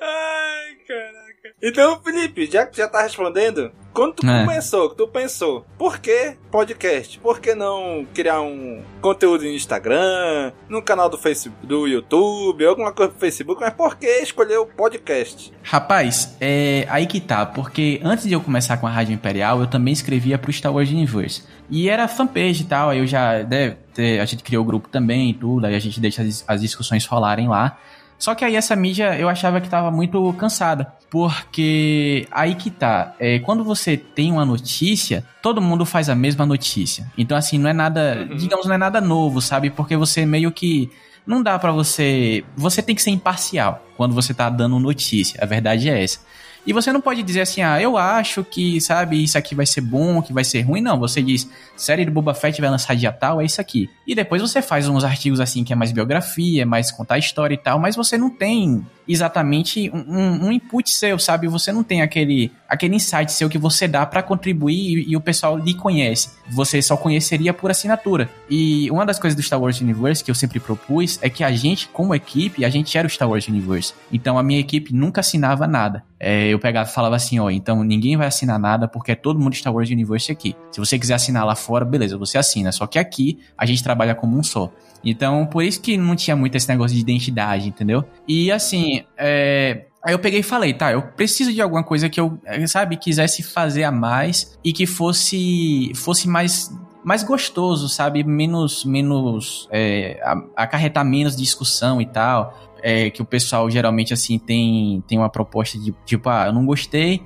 Ai, 0.02 0.76
caraca. 0.88 1.17
Então, 1.62 2.00
Felipe, 2.02 2.46
já 2.46 2.68
que 2.68 2.78
já 2.78 2.88
tá 2.88 3.02
respondendo, 3.02 3.72
quando 3.92 4.14
tu 4.14 4.30
é. 4.30 4.46
começou, 4.46 4.90
tu 4.90 5.08
pensou, 5.08 5.66
por 5.76 5.98
que 5.98 6.36
podcast? 6.52 7.18
Por 7.18 7.40
que 7.40 7.56
não 7.56 8.06
criar 8.14 8.42
um 8.42 8.84
conteúdo 9.02 9.44
no 9.44 9.50
Instagram, 9.50 10.52
no 10.70 10.84
canal 10.84 11.10
do 11.10 11.18
Facebook, 11.18 11.66
do 11.66 11.88
YouTube, 11.88 12.64
alguma 12.64 12.92
coisa 12.92 13.12
pro 13.12 13.20
Facebook, 13.20 13.60
mas 13.60 13.74
por 13.74 13.96
que 13.96 14.06
escolher 14.22 14.60
o 14.60 14.68
podcast? 14.68 15.52
Rapaz, 15.64 16.38
é 16.40 16.86
aí 16.90 17.08
que 17.08 17.20
tá, 17.20 17.44
porque 17.44 18.00
antes 18.04 18.28
de 18.28 18.34
eu 18.34 18.42
começar 18.42 18.78
com 18.78 18.86
a 18.86 18.92
Rádio 18.92 19.16
Imperial, 19.16 19.60
eu 19.60 19.66
também 19.66 19.92
escrevia 19.92 20.38
pro 20.38 20.54
Star 20.54 20.72
Wars 20.72 20.92
Universe. 20.92 21.42
E 21.68 21.90
era 21.90 22.08
fanpage 22.08 22.62
e 22.62 22.66
tal, 22.66 22.92
aí 22.92 23.00
eu 23.00 23.08
já, 23.08 23.42
né, 23.44 23.78
a 24.22 24.26
gente 24.26 24.44
criou 24.44 24.64
o 24.64 24.68
grupo 24.68 24.90
também 24.90 25.32
e 25.32 25.34
tudo, 25.34 25.66
aí 25.66 25.74
a 25.74 25.80
gente 25.80 26.00
deixa 26.00 26.22
as, 26.22 26.46
as 26.48 26.62
discussões 26.62 27.04
rolarem 27.08 27.48
lá. 27.48 27.80
Só 28.18 28.34
que 28.34 28.44
aí 28.44 28.56
essa 28.56 28.76
mídia 28.76 29.18
eu 29.18 29.30
achava 29.30 29.62
que 29.62 29.70
tava 29.70 29.92
muito 29.92 30.34
cansada. 30.34 30.94
Porque 31.10 32.28
aí 32.32 32.56
que 32.56 32.70
tá. 32.70 33.14
É, 33.20 33.40
quando 33.40 33.64
você 33.64 33.96
tem 33.96 34.32
uma 34.32 34.46
notícia, 34.46 35.24
todo 35.42 35.62
mundo 35.62 35.86
faz 35.86 36.10
a 36.10 36.16
mesma 36.16 36.46
notícia. 36.46 37.10
Então, 37.18 37.38
assim, 37.38 37.58
não 37.58 37.70
é 37.70 37.74
nada. 37.74 38.28
Uhum. 38.30 38.36
Digamos, 38.36 38.66
não 38.66 38.76
é 38.76 38.78
nada 38.78 39.00
novo, 39.00 39.42
sabe? 39.42 39.70
Porque 39.70 39.96
você 39.96 40.26
meio 40.26 40.52
que. 40.52 40.90
Não 41.26 41.44
dá 41.44 41.60
para 41.60 41.72
você. 41.72 42.44
Você 42.56 42.82
tem 42.82 42.96
que 42.96 43.02
ser 43.02 43.12
imparcial 43.12 43.86
quando 43.96 44.14
você 44.14 44.34
tá 44.34 44.50
dando 44.50 44.80
notícia. 44.80 45.40
A 45.42 45.46
verdade 45.46 45.90
é 45.90 46.04
essa. 46.04 46.20
E 46.68 46.74
você 46.74 46.92
não 46.92 47.00
pode 47.00 47.24
dizer 47.24 47.40
assim, 47.40 47.62
ah, 47.62 47.82
eu 47.82 47.96
acho 47.96 48.44
que, 48.44 48.82
sabe, 48.82 49.24
isso 49.24 49.38
aqui 49.38 49.56
vai 49.56 49.66
ser 49.66 49.80
bom, 49.80 50.22
que 50.22 50.34
vai 50.34 50.44
ser 50.44 50.60
ruim. 50.64 50.82
Não, 50.82 51.00
você 51.00 51.24
diz, 51.24 51.50
série 51.78 52.04
do 52.04 52.12
Boba 52.12 52.34
Fett 52.34 52.60
vai 52.60 52.70
lançar 52.70 52.94
dia 52.94 53.10
tal, 53.10 53.40
é 53.40 53.46
isso 53.46 53.62
aqui. 53.62 53.90
E 54.06 54.14
depois 54.14 54.42
você 54.42 54.62
faz 54.62 54.86
uns 54.90 55.06
artigos 55.06 55.40
assim 55.40 55.64
que 55.64 55.72
é 55.72 55.76
mais 55.78 55.94
biografia, 55.94 56.66
mais 56.66 56.92
contar 56.92 57.18
história 57.18 57.54
e 57.56 57.58
tal, 57.58 57.80
mas 57.80 57.96
você 57.96 58.18
não 58.18 58.30
tem 58.30 58.86
exatamente 59.08 59.90
um, 59.94 60.48
um, 60.48 60.52
input 60.52 60.90
seu, 60.90 61.18
sabe? 61.18 61.48
Você 61.48 61.72
não 61.72 61.84
tem 61.84 62.02
aquele, 62.02 62.52
aquele 62.68 62.96
insight 62.96 63.32
seu 63.32 63.50
que 63.50 63.58
você 63.58 63.88
dá 63.88 64.06
para 64.06 64.22
contribuir 64.22 65.00
e, 65.00 65.12
e, 65.12 65.16
o 65.16 65.22
pessoal 65.22 65.58
lhe 65.58 65.74
conhece. 65.74 66.30
Você 66.50 66.82
só 66.82 66.98
conheceria 66.98 67.54
por 67.54 67.72
assinatura. 67.72 68.30
E 68.50 68.90
uma 68.92 69.06
das 69.06 69.20
coisas 69.20 69.36
do 69.36 69.42
Star 69.42 69.60
Wars 69.60 69.80
Universe 69.82 70.24
que 70.24 70.32
eu 70.32 70.36
sempre 70.36 70.60
propus 70.60 71.20
é 71.22 71.30
que 71.30 71.44
a 71.44 71.52
gente, 71.52 71.88
como 71.90 72.14
equipe, 72.14 72.66
a 72.66 72.70
gente 72.70 72.98
era 72.98 73.08
o 73.08 73.10
Star 73.10 73.30
Wars 73.30 73.48
Universe. 73.48 73.94
Então 74.12 74.38
a 74.38 74.44
minha 74.44 74.60
equipe 74.60 74.94
nunca 74.94 75.22
assinava 75.22 75.68
nada. 75.68 76.04
É, 76.20 76.48
eu 76.48 76.60
pegava 76.60 76.90
falava 76.90 77.16
assim, 77.16 77.40
ó, 77.40 77.50
então 77.50 77.84
ninguém 77.84 78.18
vai 78.18 78.28
assinar 78.28 78.58
nada 78.60 78.88
porque 78.88 79.12
é 79.12 79.16
todo 79.16 79.40
mundo 79.40 79.56
Star 79.56 79.74
Wars 79.74 79.90
Universe 79.90 80.32
aqui. 80.32 80.56
Se 80.72 80.80
você 80.80 80.98
quiser 80.98 81.14
assinar 81.14 81.46
lá 81.46 81.56
fora, 81.56 81.86
beleza, 81.86 82.18
você 82.18 82.38
assina. 82.38 82.72
Só 82.72 82.88
que 82.88 82.98
aqui 82.98 83.40
a 83.58 83.66
gente 83.66 83.84
trabalha 83.84 84.16
como 84.16 84.38
um 84.38 84.44
só. 84.44 84.72
Então, 85.04 85.46
por 85.46 85.64
isso 85.64 85.80
que 85.80 85.96
não 85.96 86.16
tinha 86.16 86.36
muito 86.36 86.56
esse 86.56 86.68
negócio 86.68 86.96
de 86.96 87.02
identidade, 87.02 87.68
entendeu? 87.68 88.04
E 88.28 88.52
assim, 88.52 89.04
é, 89.18 89.86
Aí 90.08 90.14
eu 90.14 90.20
peguei 90.20 90.40
e 90.40 90.44
falei, 90.44 90.74
tá, 90.74 90.94
eu 90.94 91.02
preciso 91.02 91.52
de 91.52 91.62
alguma 91.62 91.84
coisa 91.84 92.08
que 92.08 92.18
eu, 92.18 92.40
sabe, 92.66 92.96
quisesse 92.96 93.44
fazer 93.44 93.84
a 93.84 93.92
mais 93.92 94.58
e 94.64 94.72
que 94.72 94.86
fosse 94.86 95.92
fosse 95.96 96.30
mais 96.30 96.74
mais 97.04 97.24
gostoso, 97.24 97.90
sabe, 97.90 98.24
menos 98.24 98.86
menos 98.86 99.68
é, 99.70 100.18
acarretar 100.56 101.04
menos 101.04 101.36
discussão 101.36 102.02
e 102.02 102.06
tal, 102.06 102.58
é, 102.82 103.10
que 103.10 103.22
o 103.22 103.26
pessoal 103.26 103.70
geralmente 103.70 104.14
assim 104.14 104.40
tem 104.40 105.04
tem 105.06 105.18
uma 105.18 105.30
proposta 105.30 105.78
de 105.78 105.94
tipo, 106.06 106.30
ah, 106.30 106.46
eu 106.46 106.54
não 106.54 106.66
gostei, 106.66 107.22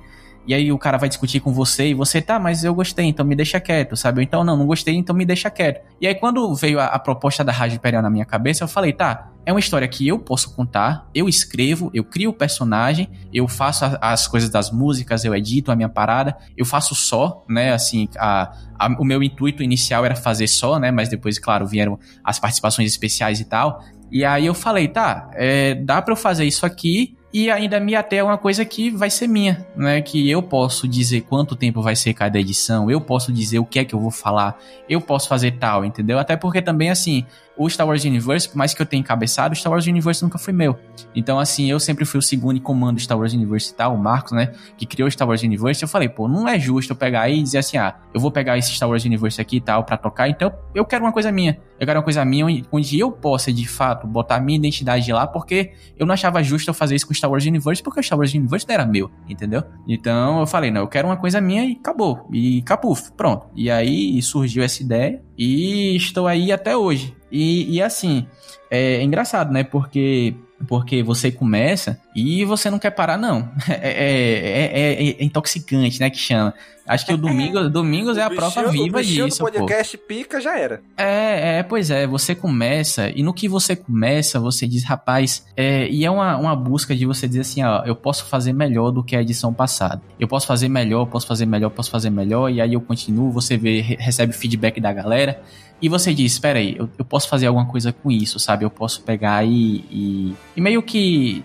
e 0.46 0.54
aí 0.54 0.72
o 0.72 0.78
cara 0.78 0.98
vai 0.98 1.08
discutir 1.08 1.40
com 1.40 1.52
você 1.52 1.88
e 1.88 1.94
você, 1.94 2.20
tá, 2.20 2.38
mas 2.38 2.64
eu 2.64 2.74
gostei, 2.74 3.06
então 3.06 3.24
me 3.24 3.36
deixa 3.36 3.60
quieto, 3.60 3.96
sabe? 3.96 4.18
Ou 4.18 4.22
então, 4.22 4.42
não, 4.42 4.56
não 4.56 4.66
gostei, 4.66 4.94
então 4.94 5.14
me 5.14 5.24
deixa 5.24 5.48
quieto. 5.50 5.80
E 6.00 6.06
aí 6.06 6.14
quando 6.14 6.54
veio 6.54 6.80
a, 6.80 6.86
a 6.86 6.98
proposta 6.98 7.44
da 7.44 7.52
Rádio 7.52 7.76
Imperial 7.76 8.02
na 8.02 8.10
minha 8.10 8.24
cabeça, 8.24 8.64
eu 8.64 8.68
falei, 8.68 8.92
tá, 8.92 9.30
é 9.46 9.52
uma 9.52 9.60
história 9.60 9.86
que 9.86 10.06
eu 10.06 10.18
posso 10.18 10.54
contar, 10.54 11.08
eu 11.14 11.28
escrevo, 11.28 11.90
eu 11.94 12.04
crio 12.04 12.30
o 12.30 12.32
personagem, 12.32 13.08
eu 13.32 13.46
faço 13.46 13.84
a, 13.84 13.98
as 14.00 14.26
coisas 14.26 14.50
das 14.50 14.70
músicas, 14.70 15.24
eu 15.24 15.34
edito 15.34 15.70
a 15.70 15.76
minha 15.76 15.88
parada, 15.88 16.36
eu 16.56 16.64
faço 16.64 16.94
só, 16.94 17.44
né, 17.48 17.72
assim, 17.72 18.08
a, 18.16 18.52
a, 18.78 18.86
o 19.00 19.04
meu 19.04 19.22
intuito 19.22 19.62
inicial 19.62 20.04
era 20.04 20.16
fazer 20.16 20.48
só, 20.48 20.78
né, 20.78 20.90
mas 20.90 21.08
depois, 21.08 21.38
claro, 21.38 21.66
vieram 21.66 21.98
as 22.24 22.38
participações 22.38 22.90
especiais 22.90 23.40
e 23.40 23.44
tal, 23.44 23.82
e 24.10 24.24
aí 24.24 24.44
eu 24.44 24.54
falei, 24.54 24.88
tá, 24.88 25.30
é, 25.34 25.74
dá 25.74 26.02
pra 26.02 26.12
eu 26.12 26.16
fazer 26.16 26.44
isso 26.44 26.66
aqui, 26.66 27.16
e 27.32 27.50
ainda 27.50 27.80
me 27.80 27.94
até 27.94 28.22
uma 28.22 28.36
coisa 28.36 28.64
que 28.64 28.90
vai 28.90 29.08
ser 29.08 29.26
minha, 29.26 29.66
né? 29.74 30.02
Que 30.02 30.30
eu 30.30 30.42
posso 30.42 30.86
dizer 30.86 31.22
quanto 31.22 31.56
tempo 31.56 31.80
vai 31.80 31.96
ser 31.96 32.12
cada 32.12 32.38
edição, 32.38 32.90
eu 32.90 33.00
posso 33.00 33.32
dizer 33.32 33.58
o 33.58 33.64
que 33.64 33.78
é 33.78 33.84
que 33.84 33.94
eu 33.94 34.00
vou 34.00 34.10
falar, 34.10 34.58
eu 34.88 35.00
posso 35.00 35.28
fazer 35.28 35.52
tal, 35.52 35.84
entendeu? 35.84 36.18
Até 36.18 36.36
porque 36.36 36.60
também, 36.60 36.90
assim, 36.90 37.24
o 37.56 37.68
Star 37.68 37.86
Wars 37.86 38.04
Universe, 38.04 38.48
por 38.48 38.56
mais 38.56 38.74
que 38.74 38.80
eu 38.80 38.86
tenha 38.86 39.00
encabeçado, 39.00 39.52
o 39.52 39.56
Star 39.56 39.72
Wars 39.72 39.86
Universe 39.86 40.22
nunca 40.22 40.38
foi 40.38 40.52
meu. 40.52 40.78
Então, 41.14 41.38
assim, 41.38 41.70
eu 41.70 41.78
sempre 41.78 42.04
fui 42.04 42.18
o 42.18 42.22
segundo 42.22 42.56
em 42.56 42.60
comando 42.60 42.96
do 42.96 43.00
Star 43.00 43.18
Wars 43.18 43.32
Universe 43.32 43.72
e 43.72 43.74
tal, 43.74 43.94
o 43.94 43.98
Marcos, 43.98 44.32
né, 44.32 44.52
que 44.76 44.86
criou 44.86 45.08
o 45.08 45.10
Star 45.10 45.28
Wars 45.28 45.42
Universe. 45.42 45.82
Eu 45.82 45.88
falei, 45.88 46.08
pô, 46.08 46.28
não 46.28 46.48
é 46.48 46.58
justo 46.58 46.92
eu 46.92 46.96
pegar 46.96 47.22
aí 47.22 47.38
e 47.38 47.42
dizer 47.42 47.58
assim, 47.58 47.76
ah, 47.76 47.94
eu 48.14 48.20
vou 48.20 48.30
pegar 48.30 48.56
esse 48.58 48.72
Star 48.72 48.88
Wars 48.88 49.04
Universe 49.04 49.40
aqui 49.40 49.56
e 49.56 49.60
tal 49.60 49.84
pra 49.84 49.96
tocar, 49.96 50.28
então 50.28 50.52
eu 50.74 50.84
quero 50.84 51.04
uma 51.04 51.12
coisa 51.12 51.30
minha. 51.30 51.58
Eu 51.78 51.86
quero 51.86 51.98
uma 51.98 52.04
coisa 52.04 52.24
minha 52.24 52.46
onde 52.70 52.98
eu 52.98 53.10
possa, 53.10 53.52
de 53.52 53.66
fato, 53.66 54.06
botar 54.06 54.38
minha 54.38 54.56
identidade 54.56 55.12
lá, 55.12 55.26
porque 55.26 55.72
eu 55.98 56.06
não 56.06 56.14
achava 56.14 56.42
justo 56.42 56.70
eu 56.70 56.74
fazer 56.74 56.94
isso 56.94 57.06
com 57.06 57.12
o 57.12 57.14
Star 57.14 57.30
Wars 57.30 57.44
Universe, 57.44 57.82
porque 57.82 57.98
o 57.98 58.02
Star 58.02 58.18
Wars 58.18 58.32
Universe 58.32 58.66
não 58.68 58.74
era 58.74 58.86
meu, 58.86 59.10
entendeu? 59.28 59.64
Então 59.86 60.40
eu 60.40 60.46
falei, 60.46 60.70
não, 60.70 60.82
eu 60.82 60.88
quero 60.88 61.08
uma 61.08 61.16
coisa 61.16 61.40
minha 61.40 61.64
e 61.64 61.72
acabou. 61.72 62.28
E 62.32 62.62
capuf, 62.62 63.10
pronto. 63.16 63.48
E 63.54 63.70
aí 63.70 64.22
surgiu 64.22 64.62
essa 64.62 64.82
ideia 64.82 65.20
e 65.36 65.96
estou 65.96 66.26
aí 66.26 66.52
até 66.52 66.76
hoje. 66.76 67.14
E, 67.30 67.76
e 67.76 67.82
assim, 67.82 68.26
é 68.70 69.02
engraçado, 69.02 69.52
né? 69.52 69.64
Porque 69.64 70.34
porque 70.68 71.02
você 71.02 71.32
começa 71.32 72.00
e 72.14 72.44
você 72.44 72.70
não 72.70 72.78
quer 72.78 72.90
parar, 72.90 73.16
não. 73.16 73.50
É, 73.72 73.90
é, 73.90 75.02
é, 75.02 75.10
é 75.10 75.24
intoxicante, 75.24 75.98
né? 75.98 76.10
Que 76.10 76.18
chama. 76.18 76.54
Acho 76.86 77.06
que 77.06 77.14
o 77.14 77.16
domingo, 77.16 77.68
domingos 77.70 78.16
é 78.16 78.22
a 78.22 78.30
prova 78.30 78.68
viva 78.68 78.98
o 78.98 79.02
disso. 79.02 79.42
O 79.42 79.50
podcast 79.50 79.96
pô. 79.96 80.04
pica 80.06 80.40
já 80.40 80.58
era. 80.58 80.82
É, 80.96 81.58
é, 81.58 81.62
pois 81.62 81.90
é. 81.90 82.06
Você 82.06 82.34
começa 82.34 83.10
e 83.10 83.22
no 83.22 83.32
que 83.32 83.48
você 83.48 83.74
começa, 83.76 84.38
você 84.38 84.66
diz, 84.66 84.84
rapaz, 84.84 85.46
é, 85.56 85.88
e 85.88 86.04
é 86.04 86.10
uma, 86.10 86.36
uma 86.36 86.56
busca 86.56 86.94
de 86.94 87.06
você 87.06 87.26
dizer 87.26 87.40
assim, 87.40 87.62
ó, 87.62 87.82
eu 87.84 87.94
posso 87.94 88.26
fazer 88.26 88.52
melhor 88.52 88.90
do 88.90 89.02
que 89.02 89.16
a 89.16 89.22
edição 89.22 89.54
passada. 89.54 90.02
Eu 90.18 90.28
posso 90.28 90.46
fazer 90.46 90.68
melhor, 90.68 91.06
posso 91.06 91.26
fazer 91.26 91.46
melhor, 91.46 91.70
posso 91.70 91.90
fazer 91.90 92.10
melhor. 92.10 92.50
E 92.50 92.60
aí 92.60 92.74
eu 92.74 92.80
continuo, 92.80 93.30
você 93.30 93.56
vê, 93.56 93.80
recebe 93.80 94.32
feedback 94.32 94.80
da 94.80 94.92
galera. 94.92 95.40
E 95.80 95.88
você 95.88 96.14
diz, 96.14 96.32
espera 96.32 96.58
aí, 96.58 96.76
eu, 96.78 96.88
eu 96.96 97.04
posso 97.04 97.28
fazer 97.28 97.46
alguma 97.46 97.66
coisa 97.66 97.92
com 97.92 98.10
isso, 98.10 98.38
sabe? 98.38 98.64
Eu 98.64 98.70
posso 98.70 99.02
pegar 99.02 99.44
e, 99.44 99.84
e, 99.90 100.34
e 100.56 100.60
meio 100.60 100.80
que 100.80 101.44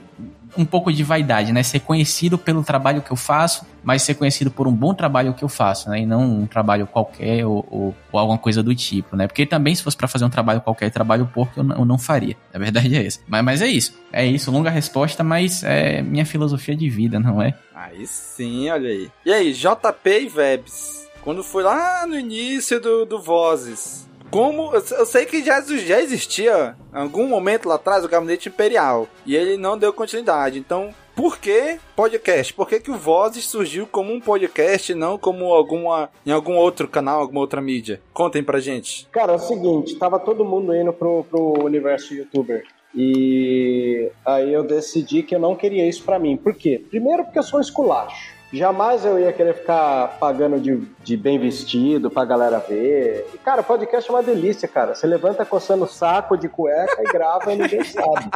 um 0.57 0.65
pouco 0.65 0.91
de 0.91 1.03
vaidade, 1.03 1.51
né? 1.51 1.63
Ser 1.63 1.79
conhecido 1.79 2.37
pelo 2.37 2.63
trabalho 2.63 3.01
que 3.01 3.11
eu 3.11 3.15
faço, 3.15 3.65
mas 3.83 4.01
ser 4.01 4.15
conhecido 4.15 4.51
por 4.51 4.67
um 4.67 4.71
bom 4.71 4.93
trabalho 4.93 5.33
que 5.33 5.43
eu 5.43 5.49
faço, 5.49 5.89
né? 5.89 6.01
E 6.01 6.05
não 6.05 6.41
um 6.41 6.47
trabalho 6.47 6.87
qualquer 6.87 7.45
ou, 7.45 7.65
ou, 7.69 7.95
ou 8.11 8.19
alguma 8.19 8.37
coisa 8.37 8.61
do 8.63 8.73
tipo, 8.75 9.15
né? 9.15 9.27
Porque 9.27 9.45
também 9.45 9.73
se 9.75 9.83
fosse 9.83 9.95
para 9.95 10.07
fazer 10.07 10.25
um 10.25 10.29
trabalho 10.29 10.61
qualquer, 10.61 10.89
trabalho 10.91 11.29
porco, 11.33 11.59
eu 11.59 11.63
não, 11.63 11.77
eu 11.77 11.85
não 11.85 11.97
faria. 11.97 12.35
A 12.53 12.59
verdade 12.59 12.95
é 12.95 13.05
essa. 13.05 13.19
Mas, 13.27 13.43
mas 13.43 13.61
é 13.61 13.67
isso. 13.67 13.93
É 14.11 14.25
isso, 14.25 14.51
longa 14.51 14.69
resposta, 14.69 15.23
mas 15.23 15.63
é 15.63 16.01
minha 16.01 16.25
filosofia 16.25 16.75
de 16.75 16.89
vida, 16.89 17.19
não 17.19 17.41
é? 17.41 17.53
Aí 17.75 18.07
sim, 18.07 18.69
olha 18.69 18.89
aí. 18.89 19.11
E 19.25 19.31
aí, 19.31 19.53
JP 19.53 20.09
e 20.09 20.27
Vebs? 20.27 21.07
Quando 21.21 21.43
foi 21.43 21.61
lá 21.61 22.07
no 22.07 22.17
início 22.17 22.79
do, 22.79 23.05
do 23.05 23.21
Vozes, 23.21 24.06
como 24.29 24.73
eu 24.73 25.05
sei 25.05 25.25
que 25.25 25.43
já, 25.43 25.61
já 25.61 26.01
existia 26.01 26.75
em 26.93 26.97
algum 26.97 27.27
momento 27.27 27.67
lá 27.67 27.75
atrás 27.75 28.03
o 28.03 28.09
gabinete 28.09 28.49
imperial 28.49 29.07
e 29.25 29.35
ele 29.35 29.57
não 29.57 29.77
deu 29.77 29.93
continuidade. 29.93 30.59
Então, 30.59 30.93
por 31.15 31.39
que 31.39 31.79
podcast? 31.95 32.53
Por 32.53 32.67
que, 32.67 32.79
que 32.79 32.91
o 32.91 32.97
Vozes 32.97 33.45
surgiu 33.45 33.87
como 33.87 34.13
um 34.13 34.21
podcast, 34.21 34.93
não 34.93 35.17
como 35.17 35.45
alguma 35.45 36.09
em 36.25 36.31
algum 36.31 36.55
outro 36.55 36.87
canal, 36.87 37.19
alguma 37.19 37.41
outra 37.41 37.59
mídia? 37.59 38.01
Contem 38.13 38.43
pra 38.43 38.59
gente. 38.59 39.07
Cara, 39.11 39.33
é 39.33 39.35
o 39.35 39.39
seguinte, 39.39 39.97
tava 39.97 40.19
todo 40.19 40.45
mundo 40.45 40.75
indo 40.75 40.93
pro, 40.93 41.23
pro 41.23 41.65
universo 41.65 42.13
youtuber. 42.13 42.63
E 42.93 44.11
aí 44.25 44.53
eu 44.53 44.63
decidi 44.63 45.23
que 45.23 45.33
eu 45.35 45.39
não 45.39 45.55
queria 45.55 45.87
isso 45.87 46.03
para 46.03 46.19
mim. 46.19 46.37
Por 46.37 46.53
quê? 46.53 46.83
Primeiro 46.89 47.23
porque 47.23 47.39
eu 47.39 47.43
sou 47.43 47.59
esculacho. 47.59 48.36
Jamais 48.51 49.03
eu 49.03 49.19
ia 49.19 49.33
querer 49.33 49.53
ficar 49.53 50.17
pagando 50.19 50.57
de, 50.57 50.77
de 51.03 51.17
bem 51.17 51.37
vestido 51.37 52.09
pra 52.09 52.23
galera 52.23 52.59
ver. 52.59 53.29
E, 53.33 53.37
cara, 53.37 53.61
podcast 53.61 54.09
é 54.09 54.13
uma 54.13 54.23
delícia, 54.23 54.69
cara. 54.69 54.95
Você 54.95 55.05
levanta 55.05 55.45
coçando 55.45 55.83
o 55.83 55.87
saco 55.87 56.37
de 56.37 56.47
cueca 56.47 57.01
e 57.01 57.11
grava 57.11 57.51
e 57.53 57.57
ninguém 57.57 57.83
sabe. 57.85 58.29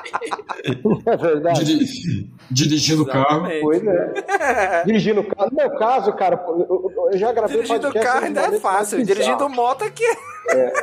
é 1.06 1.18
verdade. 1.18 1.64
Diri 1.64 2.30
dirigindo 2.52 3.04
o 3.04 3.06
carro. 3.06 3.48
Pois 3.62 3.82
é. 3.88 4.84
Dirigindo 4.86 5.22
o 5.22 5.24
carro. 5.24 5.50
No 5.50 5.56
meu 5.56 5.78
caso, 5.78 6.12
cara, 6.14 6.44
eu, 6.46 7.10
eu 7.12 7.18
já 7.18 7.32
gravei 7.32 7.62
Dirigindo 7.62 7.82
podcast. 7.82 7.94
Dirigindo 7.94 8.14
carro 8.14 8.26
ainda 8.26 8.58
é 8.58 8.60
fácil. 8.60 9.06
Dirigindo 9.06 9.50
moto 9.50 9.86
aqui. 9.86 10.06
É. 10.50 10.74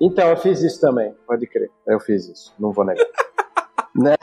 Então, 0.00 0.30
eu 0.30 0.36
fiz 0.38 0.62
isso 0.62 0.80
também, 0.80 1.14
pode 1.26 1.46
crer. 1.46 1.70
Eu 1.86 2.00
fiz 2.00 2.26
isso, 2.26 2.54
não 2.58 2.72
vou 2.72 2.86
negar. 2.86 3.06
né? 3.94 4.16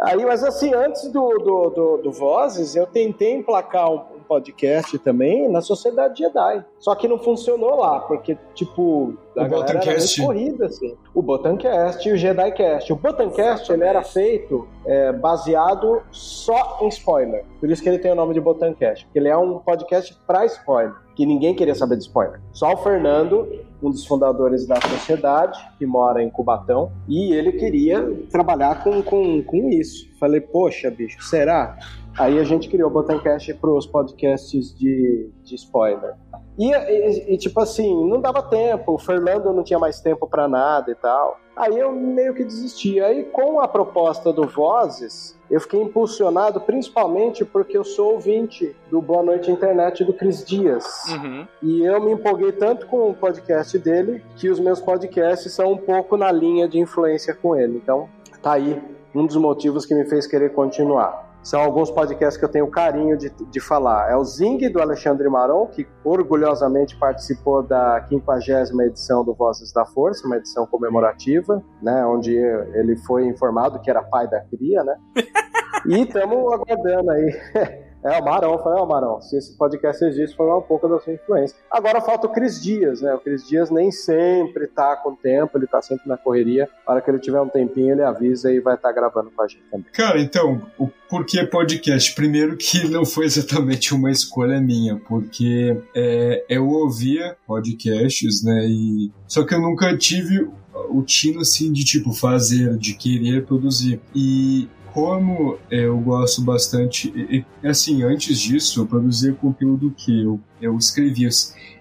Aí, 0.00 0.24
mas 0.24 0.42
assim, 0.42 0.72
antes 0.72 1.10
do, 1.10 1.28
do, 1.38 1.70
do, 1.70 1.96
do 1.98 2.12
Vozes, 2.12 2.74
eu 2.74 2.86
tentei 2.86 3.34
emplacar 3.34 3.90
um, 3.90 4.13
podcast 4.24 4.98
também 4.98 5.48
na 5.48 5.60
Sociedade 5.60 6.18
Jedi. 6.18 6.64
Só 6.78 6.94
que 6.94 7.06
não 7.06 7.18
funcionou 7.18 7.76
lá, 7.76 8.00
porque, 8.00 8.36
tipo, 8.54 9.14
a 9.36 9.44
o 9.44 9.48
galera 9.48 9.78
era 9.78 9.98
muito 9.98 10.22
corrida, 10.22 10.66
assim. 10.66 10.96
O 11.14 11.22
Botancast 11.22 12.08
e 12.08 12.12
o 12.12 12.16
JediCast. 12.16 12.92
O 12.92 12.96
Botancast, 12.96 13.72
ele 13.72 13.84
era 13.84 14.02
feito 14.02 14.66
é, 14.86 15.12
baseado 15.12 16.02
só 16.10 16.78
em 16.82 16.88
spoiler. 16.88 17.44
Por 17.60 17.70
isso 17.70 17.82
que 17.82 17.88
ele 17.88 17.98
tem 17.98 18.12
o 18.12 18.14
nome 18.14 18.34
de 18.34 18.40
Botancast. 18.40 19.04
Porque 19.04 19.18
ele 19.18 19.28
é 19.28 19.36
um 19.36 19.58
podcast 19.58 20.16
pra 20.26 20.44
spoiler 20.46 21.04
que 21.14 21.24
ninguém 21.24 21.54
queria 21.54 21.74
saber 21.74 21.96
de 21.96 22.02
spoiler. 22.02 22.40
Só 22.52 22.72
o 22.72 22.76
Fernando, 22.76 23.48
um 23.82 23.90
dos 23.90 24.04
fundadores 24.04 24.66
da 24.66 24.76
sociedade, 24.80 25.58
que 25.78 25.86
mora 25.86 26.22
em 26.22 26.28
Cubatão, 26.28 26.90
e 27.08 27.32
ele 27.32 27.52
queria 27.52 28.02
trabalhar 28.30 28.82
com, 28.82 29.02
com, 29.02 29.42
com 29.42 29.68
isso. 29.68 30.08
Falei, 30.18 30.40
poxa, 30.40 30.90
bicho, 30.90 31.22
será? 31.22 31.78
Aí 32.16 32.38
a 32.38 32.44
gente 32.44 32.68
criou 32.68 32.88
o 32.88 32.92
Botancast 32.92 33.52
para 33.54 33.70
os 33.70 33.86
podcasts 33.86 34.76
de, 34.76 35.30
de 35.42 35.54
spoiler. 35.56 36.14
E, 36.56 36.70
e, 36.70 37.34
e, 37.34 37.38
tipo 37.38 37.60
assim, 37.60 38.08
não 38.08 38.20
dava 38.20 38.40
tempo, 38.40 38.92
o 38.92 38.98
Fernando 38.98 39.52
não 39.52 39.64
tinha 39.64 39.78
mais 39.78 40.00
tempo 40.00 40.28
para 40.28 40.46
nada 40.46 40.92
e 40.92 40.94
tal. 40.94 41.40
Aí 41.56 41.76
eu 41.76 41.90
meio 41.92 42.32
que 42.32 42.44
desisti. 42.44 43.00
Aí 43.00 43.24
com 43.24 43.60
a 43.60 43.66
proposta 43.66 44.32
do 44.32 44.46
Vozes, 44.46 45.36
eu 45.50 45.60
fiquei 45.60 45.82
impulsionado 45.82 46.60
principalmente 46.60 47.44
porque 47.44 47.76
eu 47.76 47.82
sou 47.82 48.12
ouvinte 48.12 48.76
do 48.88 49.02
Boa 49.02 49.24
Noite 49.24 49.50
Internet 49.50 50.04
do 50.04 50.12
Cris 50.12 50.44
Dias. 50.44 50.84
Uhum. 51.08 51.46
E 51.62 51.84
eu 51.84 52.00
me 52.00 52.12
empolguei 52.12 52.52
tanto 52.52 52.86
com 52.86 53.10
o 53.10 53.14
podcast 53.14 53.76
dele 53.78 54.22
que 54.36 54.48
os 54.48 54.60
meus 54.60 54.80
podcasts 54.80 55.52
são 55.52 55.72
um 55.72 55.76
pouco 55.76 56.16
na 56.16 56.30
linha 56.30 56.68
de 56.68 56.78
influência 56.78 57.34
com 57.34 57.56
ele. 57.56 57.76
Então, 57.76 58.08
tá 58.40 58.52
aí 58.52 58.80
um 59.12 59.26
dos 59.26 59.36
motivos 59.36 59.84
que 59.84 59.94
me 59.94 60.04
fez 60.04 60.26
querer 60.28 60.52
continuar 60.52 61.33
são 61.44 61.60
alguns 61.60 61.90
podcasts 61.90 62.38
que 62.38 62.44
eu 62.44 62.48
tenho 62.48 62.66
carinho 62.66 63.18
de, 63.18 63.30
de 63.30 63.60
falar. 63.60 64.10
É 64.10 64.16
o 64.16 64.24
Zing, 64.24 64.68
do 64.70 64.80
Alexandre 64.80 65.28
Maron, 65.28 65.66
que 65.66 65.86
orgulhosamente 66.02 66.96
participou 66.96 67.62
da 67.62 68.04
50 68.08 68.84
edição 68.86 69.22
do 69.22 69.34
Vozes 69.34 69.70
da 69.70 69.84
Força, 69.84 70.26
uma 70.26 70.38
edição 70.38 70.66
comemorativa, 70.66 71.62
né, 71.82 72.04
onde 72.06 72.34
ele 72.34 72.96
foi 72.96 73.26
informado 73.26 73.78
que 73.78 73.90
era 73.90 74.02
pai 74.02 74.26
da 74.26 74.40
cria, 74.40 74.82
né? 74.82 74.96
E 75.86 76.00
estamos 76.00 76.50
aguardando 76.50 77.10
aí 77.10 77.30
É, 78.04 78.18
o 78.20 78.24
Marão, 78.24 78.58
foi 78.58 78.74
o 78.74 78.86
Marão. 78.86 79.20
Se 79.22 79.36
esse 79.38 79.56
podcast 79.56 80.04
existe, 80.04 80.36
foi 80.36 80.46
um 80.46 80.60
pouco 80.60 80.86
da 80.86 81.00
sua 81.00 81.14
influência. 81.14 81.56
Agora 81.70 82.02
falta 82.02 82.26
o 82.26 82.30
Cris 82.30 82.62
Dias, 82.62 83.00
né? 83.00 83.14
O 83.14 83.18
Cris 83.18 83.48
Dias 83.48 83.70
nem 83.70 83.90
sempre 83.90 84.66
tá 84.66 84.94
com 84.96 85.14
tempo, 85.14 85.56
ele 85.56 85.66
tá 85.66 85.80
sempre 85.80 86.06
na 86.06 86.18
correria. 86.18 86.68
Na 86.86 86.92
hora 86.92 87.02
que 87.02 87.10
ele 87.10 87.18
tiver 87.18 87.40
um 87.40 87.48
tempinho, 87.48 87.94
ele 87.94 88.02
avisa 88.02 88.52
e 88.52 88.60
vai 88.60 88.74
estar 88.74 88.88
tá 88.88 88.94
gravando 88.94 89.30
com 89.30 89.42
a 89.42 89.48
gente 89.48 89.64
também. 89.70 89.86
Cara, 89.90 90.20
então, 90.20 90.60
o 90.78 90.88
porquê 91.08 91.46
podcast? 91.46 92.14
Primeiro 92.14 92.58
que 92.58 92.86
não 92.90 93.06
foi 93.06 93.24
exatamente 93.24 93.94
uma 93.94 94.10
escolha 94.10 94.60
minha, 94.60 94.96
porque 95.08 95.74
é, 95.96 96.44
eu 96.48 96.68
ouvia 96.68 97.36
podcasts, 97.46 98.44
né? 98.44 98.66
E... 98.66 99.10
Só 99.26 99.46
que 99.46 99.54
eu 99.54 99.60
nunca 99.60 99.96
tive 99.96 100.46
o 100.90 101.02
tino 101.02 101.40
assim 101.40 101.72
de 101.72 101.84
tipo 101.84 102.12
fazer, 102.12 102.76
de 102.76 102.94
querer 102.94 103.46
produzir. 103.46 104.00
E 104.14 104.68
como 104.94 105.58
eu 105.68 105.98
gosto 105.98 106.40
bastante, 106.40 107.44
assim, 107.64 108.04
antes 108.04 108.38
disso, 108.38 108.80
eu 108.80 108.86
produzia 108.86 109.32
conteúdo 109.32 109.90
que 109.90 110.22
eu, 110.22 110.38
eu 110.62 110.78
escrevia. 110.78 111.28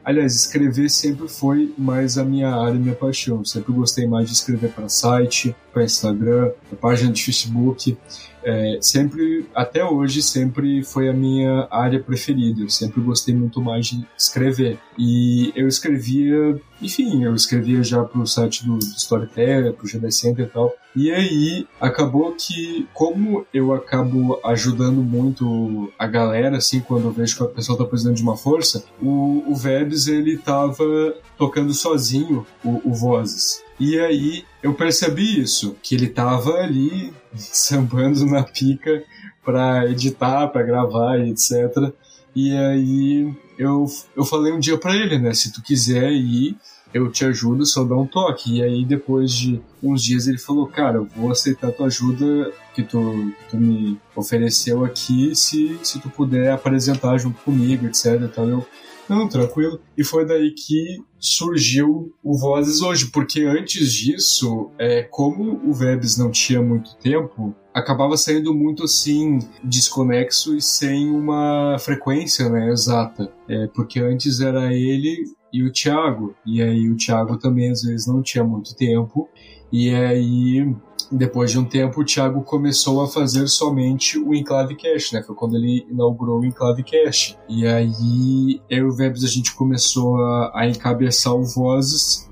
Aliás, 0.04 0.34
escrever 0.36 0.90
sempre 0.90 1.28
foi 1.28 1.72
mais 1.78 2.18
a 2.18 2.26
minha 2.26 2.50
área, 2.50 2.74
minha 2.74 2.96
paixão. 2.96 3.46
Sempre 3.46 3.72
gostei 3.72 4.08
mais 4.08 4.28
de 4.28 4.34
escrever 4.34 4.72
para 4.72 4.90
site, 4.90 5.56
para 5.72 5.84
Instagram, 5.84 6.54
para 6.68 6.78
página 6.80 7.12
de 7.12 7.24
Facebook 7.24 7.96
é, 8.44 8.78
sempre, 8.82 9.46
até 9.54 9.84
hoje, 9.84 10.22
sempre 10.22 10.84
foi 10.84 11.10
a 11.10 11.14
minha 11.14 11.68
área 11.72 12.00
preferida. 12.00 12.62
Eu 12.62 12.70
sempre 12.70 13.02
gostei 13.02 13.36
muito 13.36 13.62
mais 13.62 13.88
de 13.88 14.06
escrever. 14.18 14.80
E 14.98 15.52
eu 15.56 15.68
escrevia, 15.68 16.60
enfim, 16.82 17.24
eu 17.24 17.34
escrevia 17.34 17.84
já 17.84 18.04
pro 18.04 18.26
site 18.28 18.66
do, 18.66 18.78
do 18.78 18.96
Storyteller, 18.98 19.74
pro 19.74 19.88
GD 19.88 20.12
Center 20.12 20.46
e 20.46 20.50
tal. 20.50 20.74
E 20.96 21.12
aí, 21.12 21.68
acabou 21.82 22.34
que, 22.34 22.88
como 22.94 23.48
eu 23.52 23.74
acabo 23.74 24.40
ajudando 24.46 25.02
muito 25.02 25.92
a 25.98 26.06
galera, 26.06 26.58
assim, 26.58 26.80
quando 26.82 27.06
eu 27.06 27.12
vejo 27.12 27.36
que 27.36 27.44
a 27.44 27.48
pessoa 27.48 27.78
tá 27.78 27.84
precisando 27.84 28.16
de 28.16 28.22
uma 28.22 28.38
força, 28.38 28.86
o, 29.02 29.44
o 29.48 29.56
Vebs, 29.56 30.08
ele 30.08 30.38
tava 30.38 31.16
tocando 31.36 31.74
sozinho 31.74 32.46
o, 32.64 32.82
o 32.90 32.94
Vozes. 32.94 33.64
E 33.84 34.00
aí 34.00 34.46
eu 34.64 34.74
percebi 34.74 35.42
isso, 35.42 35.76
que 35.84 35.94
ele 35.94 36.08
tava 36.08 36.54
ali 36.54 37.14
sambando 37.36 38.26
na 38.26 38.42
pica 38.42 39.04
para 39.44 39.90
editar, 39.92 40.48
para 40.48 40.64
gravar 40.64 41.18
e 41.18 41.32
etc. 41.32 41.92
E 42.34 42.56
aí 42.56 43.34
eu, 43.60 43.86
eu 44.16 44.24
falei 44.24 44.54
um 44.54 44.60
dia 44.60 44.78
para 44.78 44.96
ele, 44.96 45.20
né, 45.20 45.34
se 45.34 45.52
tu 45.52 45.62
quiser 45.62 46.14
ir, 46.14 46.56
eu 46.94 47.12
te 47.12 47.26
ajudo, 47.26 47.66
só 47.66 47.84
dá 47.84 47.96
um 47.96 48.06
toque. 48.06 48.58
E 48.60 48.64
aí, 48.64 48.86
depois 48.86 49.32
de 49.34 49.60
uns 49.82 50.04
dias, 50.04 50.28
ele 50.28 50.38
falou: 50.38 50.68
Cara, 50.68 50.98
eu 50.98 51.08
vou 51.16 51.32
aceitar 51.32 51.72
tua 51.72 51.88
ajuda 51.88 52.54
que 52.76 52.84
tu, 52.84 53.34
tu 53.50 53.58
me 53.58 54.00
ofereceu 54.16 54.86
aqui 54.86 55.36
se, 55.36 55.80
se 55.82 56.00
tu 56.00 56.08
puder 56.10 56.52
apresentar 56.52 57.18
junto 57.18 57.42
comigo, 57.42 57.88
etc. 57.88 58.22
Então 58.22 58.48
eu 58.48 58.66
não, 59.10 59.28
tranquilo. 59.28 59.80
E 59.98 60.04
foi 60.04 60.26
daí 60.26 60.52
que 60.52 60.98
surgiu 61.20 62.14
o 62.24 62.38
Vozes 62.38 62.82
hoje, 62.82 63.10
porque 63.12 63.42
antes 63.42 63.92
disso, 63.94 64.70
é, 64.78 65.04
como 65.04 65.62
o 65.68 65.74
Vebs 65.74 66.18
não 66.18 66.32
tinha 66.32 66.62
muito 66.62 66.96
tempo, 66.98 67.56
acabava 67.74 68.16
saindo 68.18 68.54
muito 68.54 68.84
assim, 68.84 69.40
desconexo 69.64 70.56
e 70.56 70.62
sem 70.62 71.10
uma 71.10 71.78
frequência 71.80 72.50
né, 72.50 72.70
exata. 72.72 73.32
É, 73.48 73.68
porque 73.68 74.00
antes 74.00 74.40
era 74.40 74.74
ele 74.74 75.24
e 75.52 75.64
o 75.64 75.72
Thiago, 75.72 76.36
e 76.46 76.62
aí 76.62 76.90
o 76.90 76.98
Thiago 76.98 77.38
também 77.38 77.72
às 77.72 77.84
vezes 77.84 78.08
não 78.08 78.24
tinha 78.24 78.44
muito 78.44 78.76
tempo, 78.76 79.30
e 79.72 79.94
aí 79.94 80.76
depois 81.12 81.52
de 81.52 81.60
um 81.60 81.66
tempo, 81.66 82.02
o 82.02 82.06
Thiago 82.06 82.42
começou 82.44 83.02
a 83.02 83.08
fazer 83.08 83.48
somente 83.48 84.18
o 84.18 84.34
Enclave 84.34 84.76
Cash, 84.76 85.12
né? 85.12 85.24
Foi 85.24 85.36
quando 85.36 85.56
ele 85.56 85.86
inaugurou 85.90 86.40
o 86.40 86.46
Enclave 86.46 86.84
Cash. 86.84 87.38
E 87.48 87.66
aí, 87.68 88.62
eu 88.70 88.88
e 88.88 88.90
o 88.90 88.92
Vebs, 88.92 89.24
a 89.24 89.28
gente 89.28 89.56
começou 89.56 90.18
a, 90.24 90.52
a 90.54 90.68
encabeçar 90.68 91.34
o 91.34 91.44
Vozes. 91.44 92.30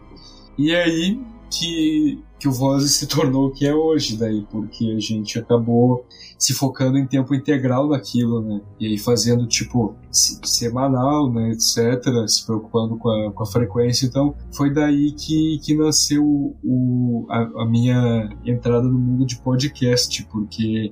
E 0.57 0.73
aí 0.75 1.19
que, 1.49 2.23
que 2.41 2.47
o 2.47 2.51
Vozes 2.51 2.93
se 2.93 3.05
tornou 3.05 3.47
o 3.47 3.51
que 3.51 3.67
é 3.67 3.73
hoje, 3.73 4.17
daí, 4.17 4.43
porque 4.49 4.91
a 4.97 4.99
gente 4.99 5.37
acabou 5.37 6.03
se 6.39 6.55
focando 6.55 6.97
em 6.97 7.05
tempo 7.05 7.35
integral 7.35 7.87
naquilo, 7.87 8.41
né? 8.41 8.61
E 8.79 8.87
aí 8.87 8.97
fazendo, 8.97 9.45
tipo, 9.45 9.95
semanal, 10.09 11.31
né, 11.31 11.51
etc., 11.51 12.01
se 12.27 12.43
preocupando 12.43 12.97
com 12.97 13.09
a, 13.09 13.31
com 13.31 13.43
a 13.43 13.45
frequência. 13.45 14.07
Então, 14.07 14.33
foi 14.51 14.73
daí 14.73 15.11
que, 15.11 15.59
que 15.63 15.77
nasceu 15.77 16.23
o, 16.25 17.27
a, 17.29 17.61
a, 17.61 17.65
minha 17.69 18.27
entrada 18.43 18.87
no 18.87 18.97
mundo 18.97 19.23
de 19.23 19.39
podcast, 19.39 20.25
porque, 20.31 20.91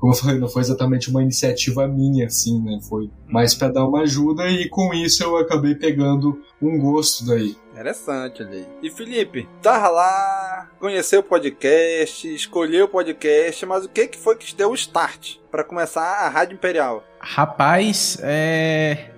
como 0.00 0.12
eu 0.12 0.16
falei, 0.16 0.40
não 0.40 0.48
foi 0.48 0.62
exatamente 0.62 1.10
uma 1.10 1.22
iniciativa 1.22 1.86
minha, 1.86 2.26
assim, 2.26 2.60
né? 2.60 2.80
Foi 2.88 3.08
mais 3.28 3.54
para 3.54 3.68
dar 3.68 3.86
uma 3.86 4.00
ajuda 4.00 4.50
e 4.50 4.68
com 4.68 4.92
isso 4.92 5.22
eu 5.22 5.36
acabei 5.36 5.76
pegando 5.76 6.40
um 6.60 6.76
gosto 6.76 7.24
daí. 7.24 7.56
Interessante 7.70 8.42
ali. 8.42 8.66
E 8.82 8.90
Felipe, 8.90 9.48
tava 9.62 9.88
lá, 9.88 10.70
conheceu 10.88 11.20
o 11.20 11.22
podcast, 11.22 12.34
escolheu 12.34 12.86
o 12.86 12.88
podcast, 12.88 13.66
mas 13.66 13.84
o 13.84 13.90
que 13.90 14.06
que 14.06 14.16
foi 14.16 14.36
que 14.36 14.46
te 14.46 14.56
deu 14.56 14.70
o 14.70 14.74
start 14.74 15.36
para 15.50 15.62
começar 15.62 16.02
a 16.02 16.28
Rádio 16.30 16.54
Imperial? 16.54 17.04
Rapaz, 17.20 18.18
é. 18.22 19.10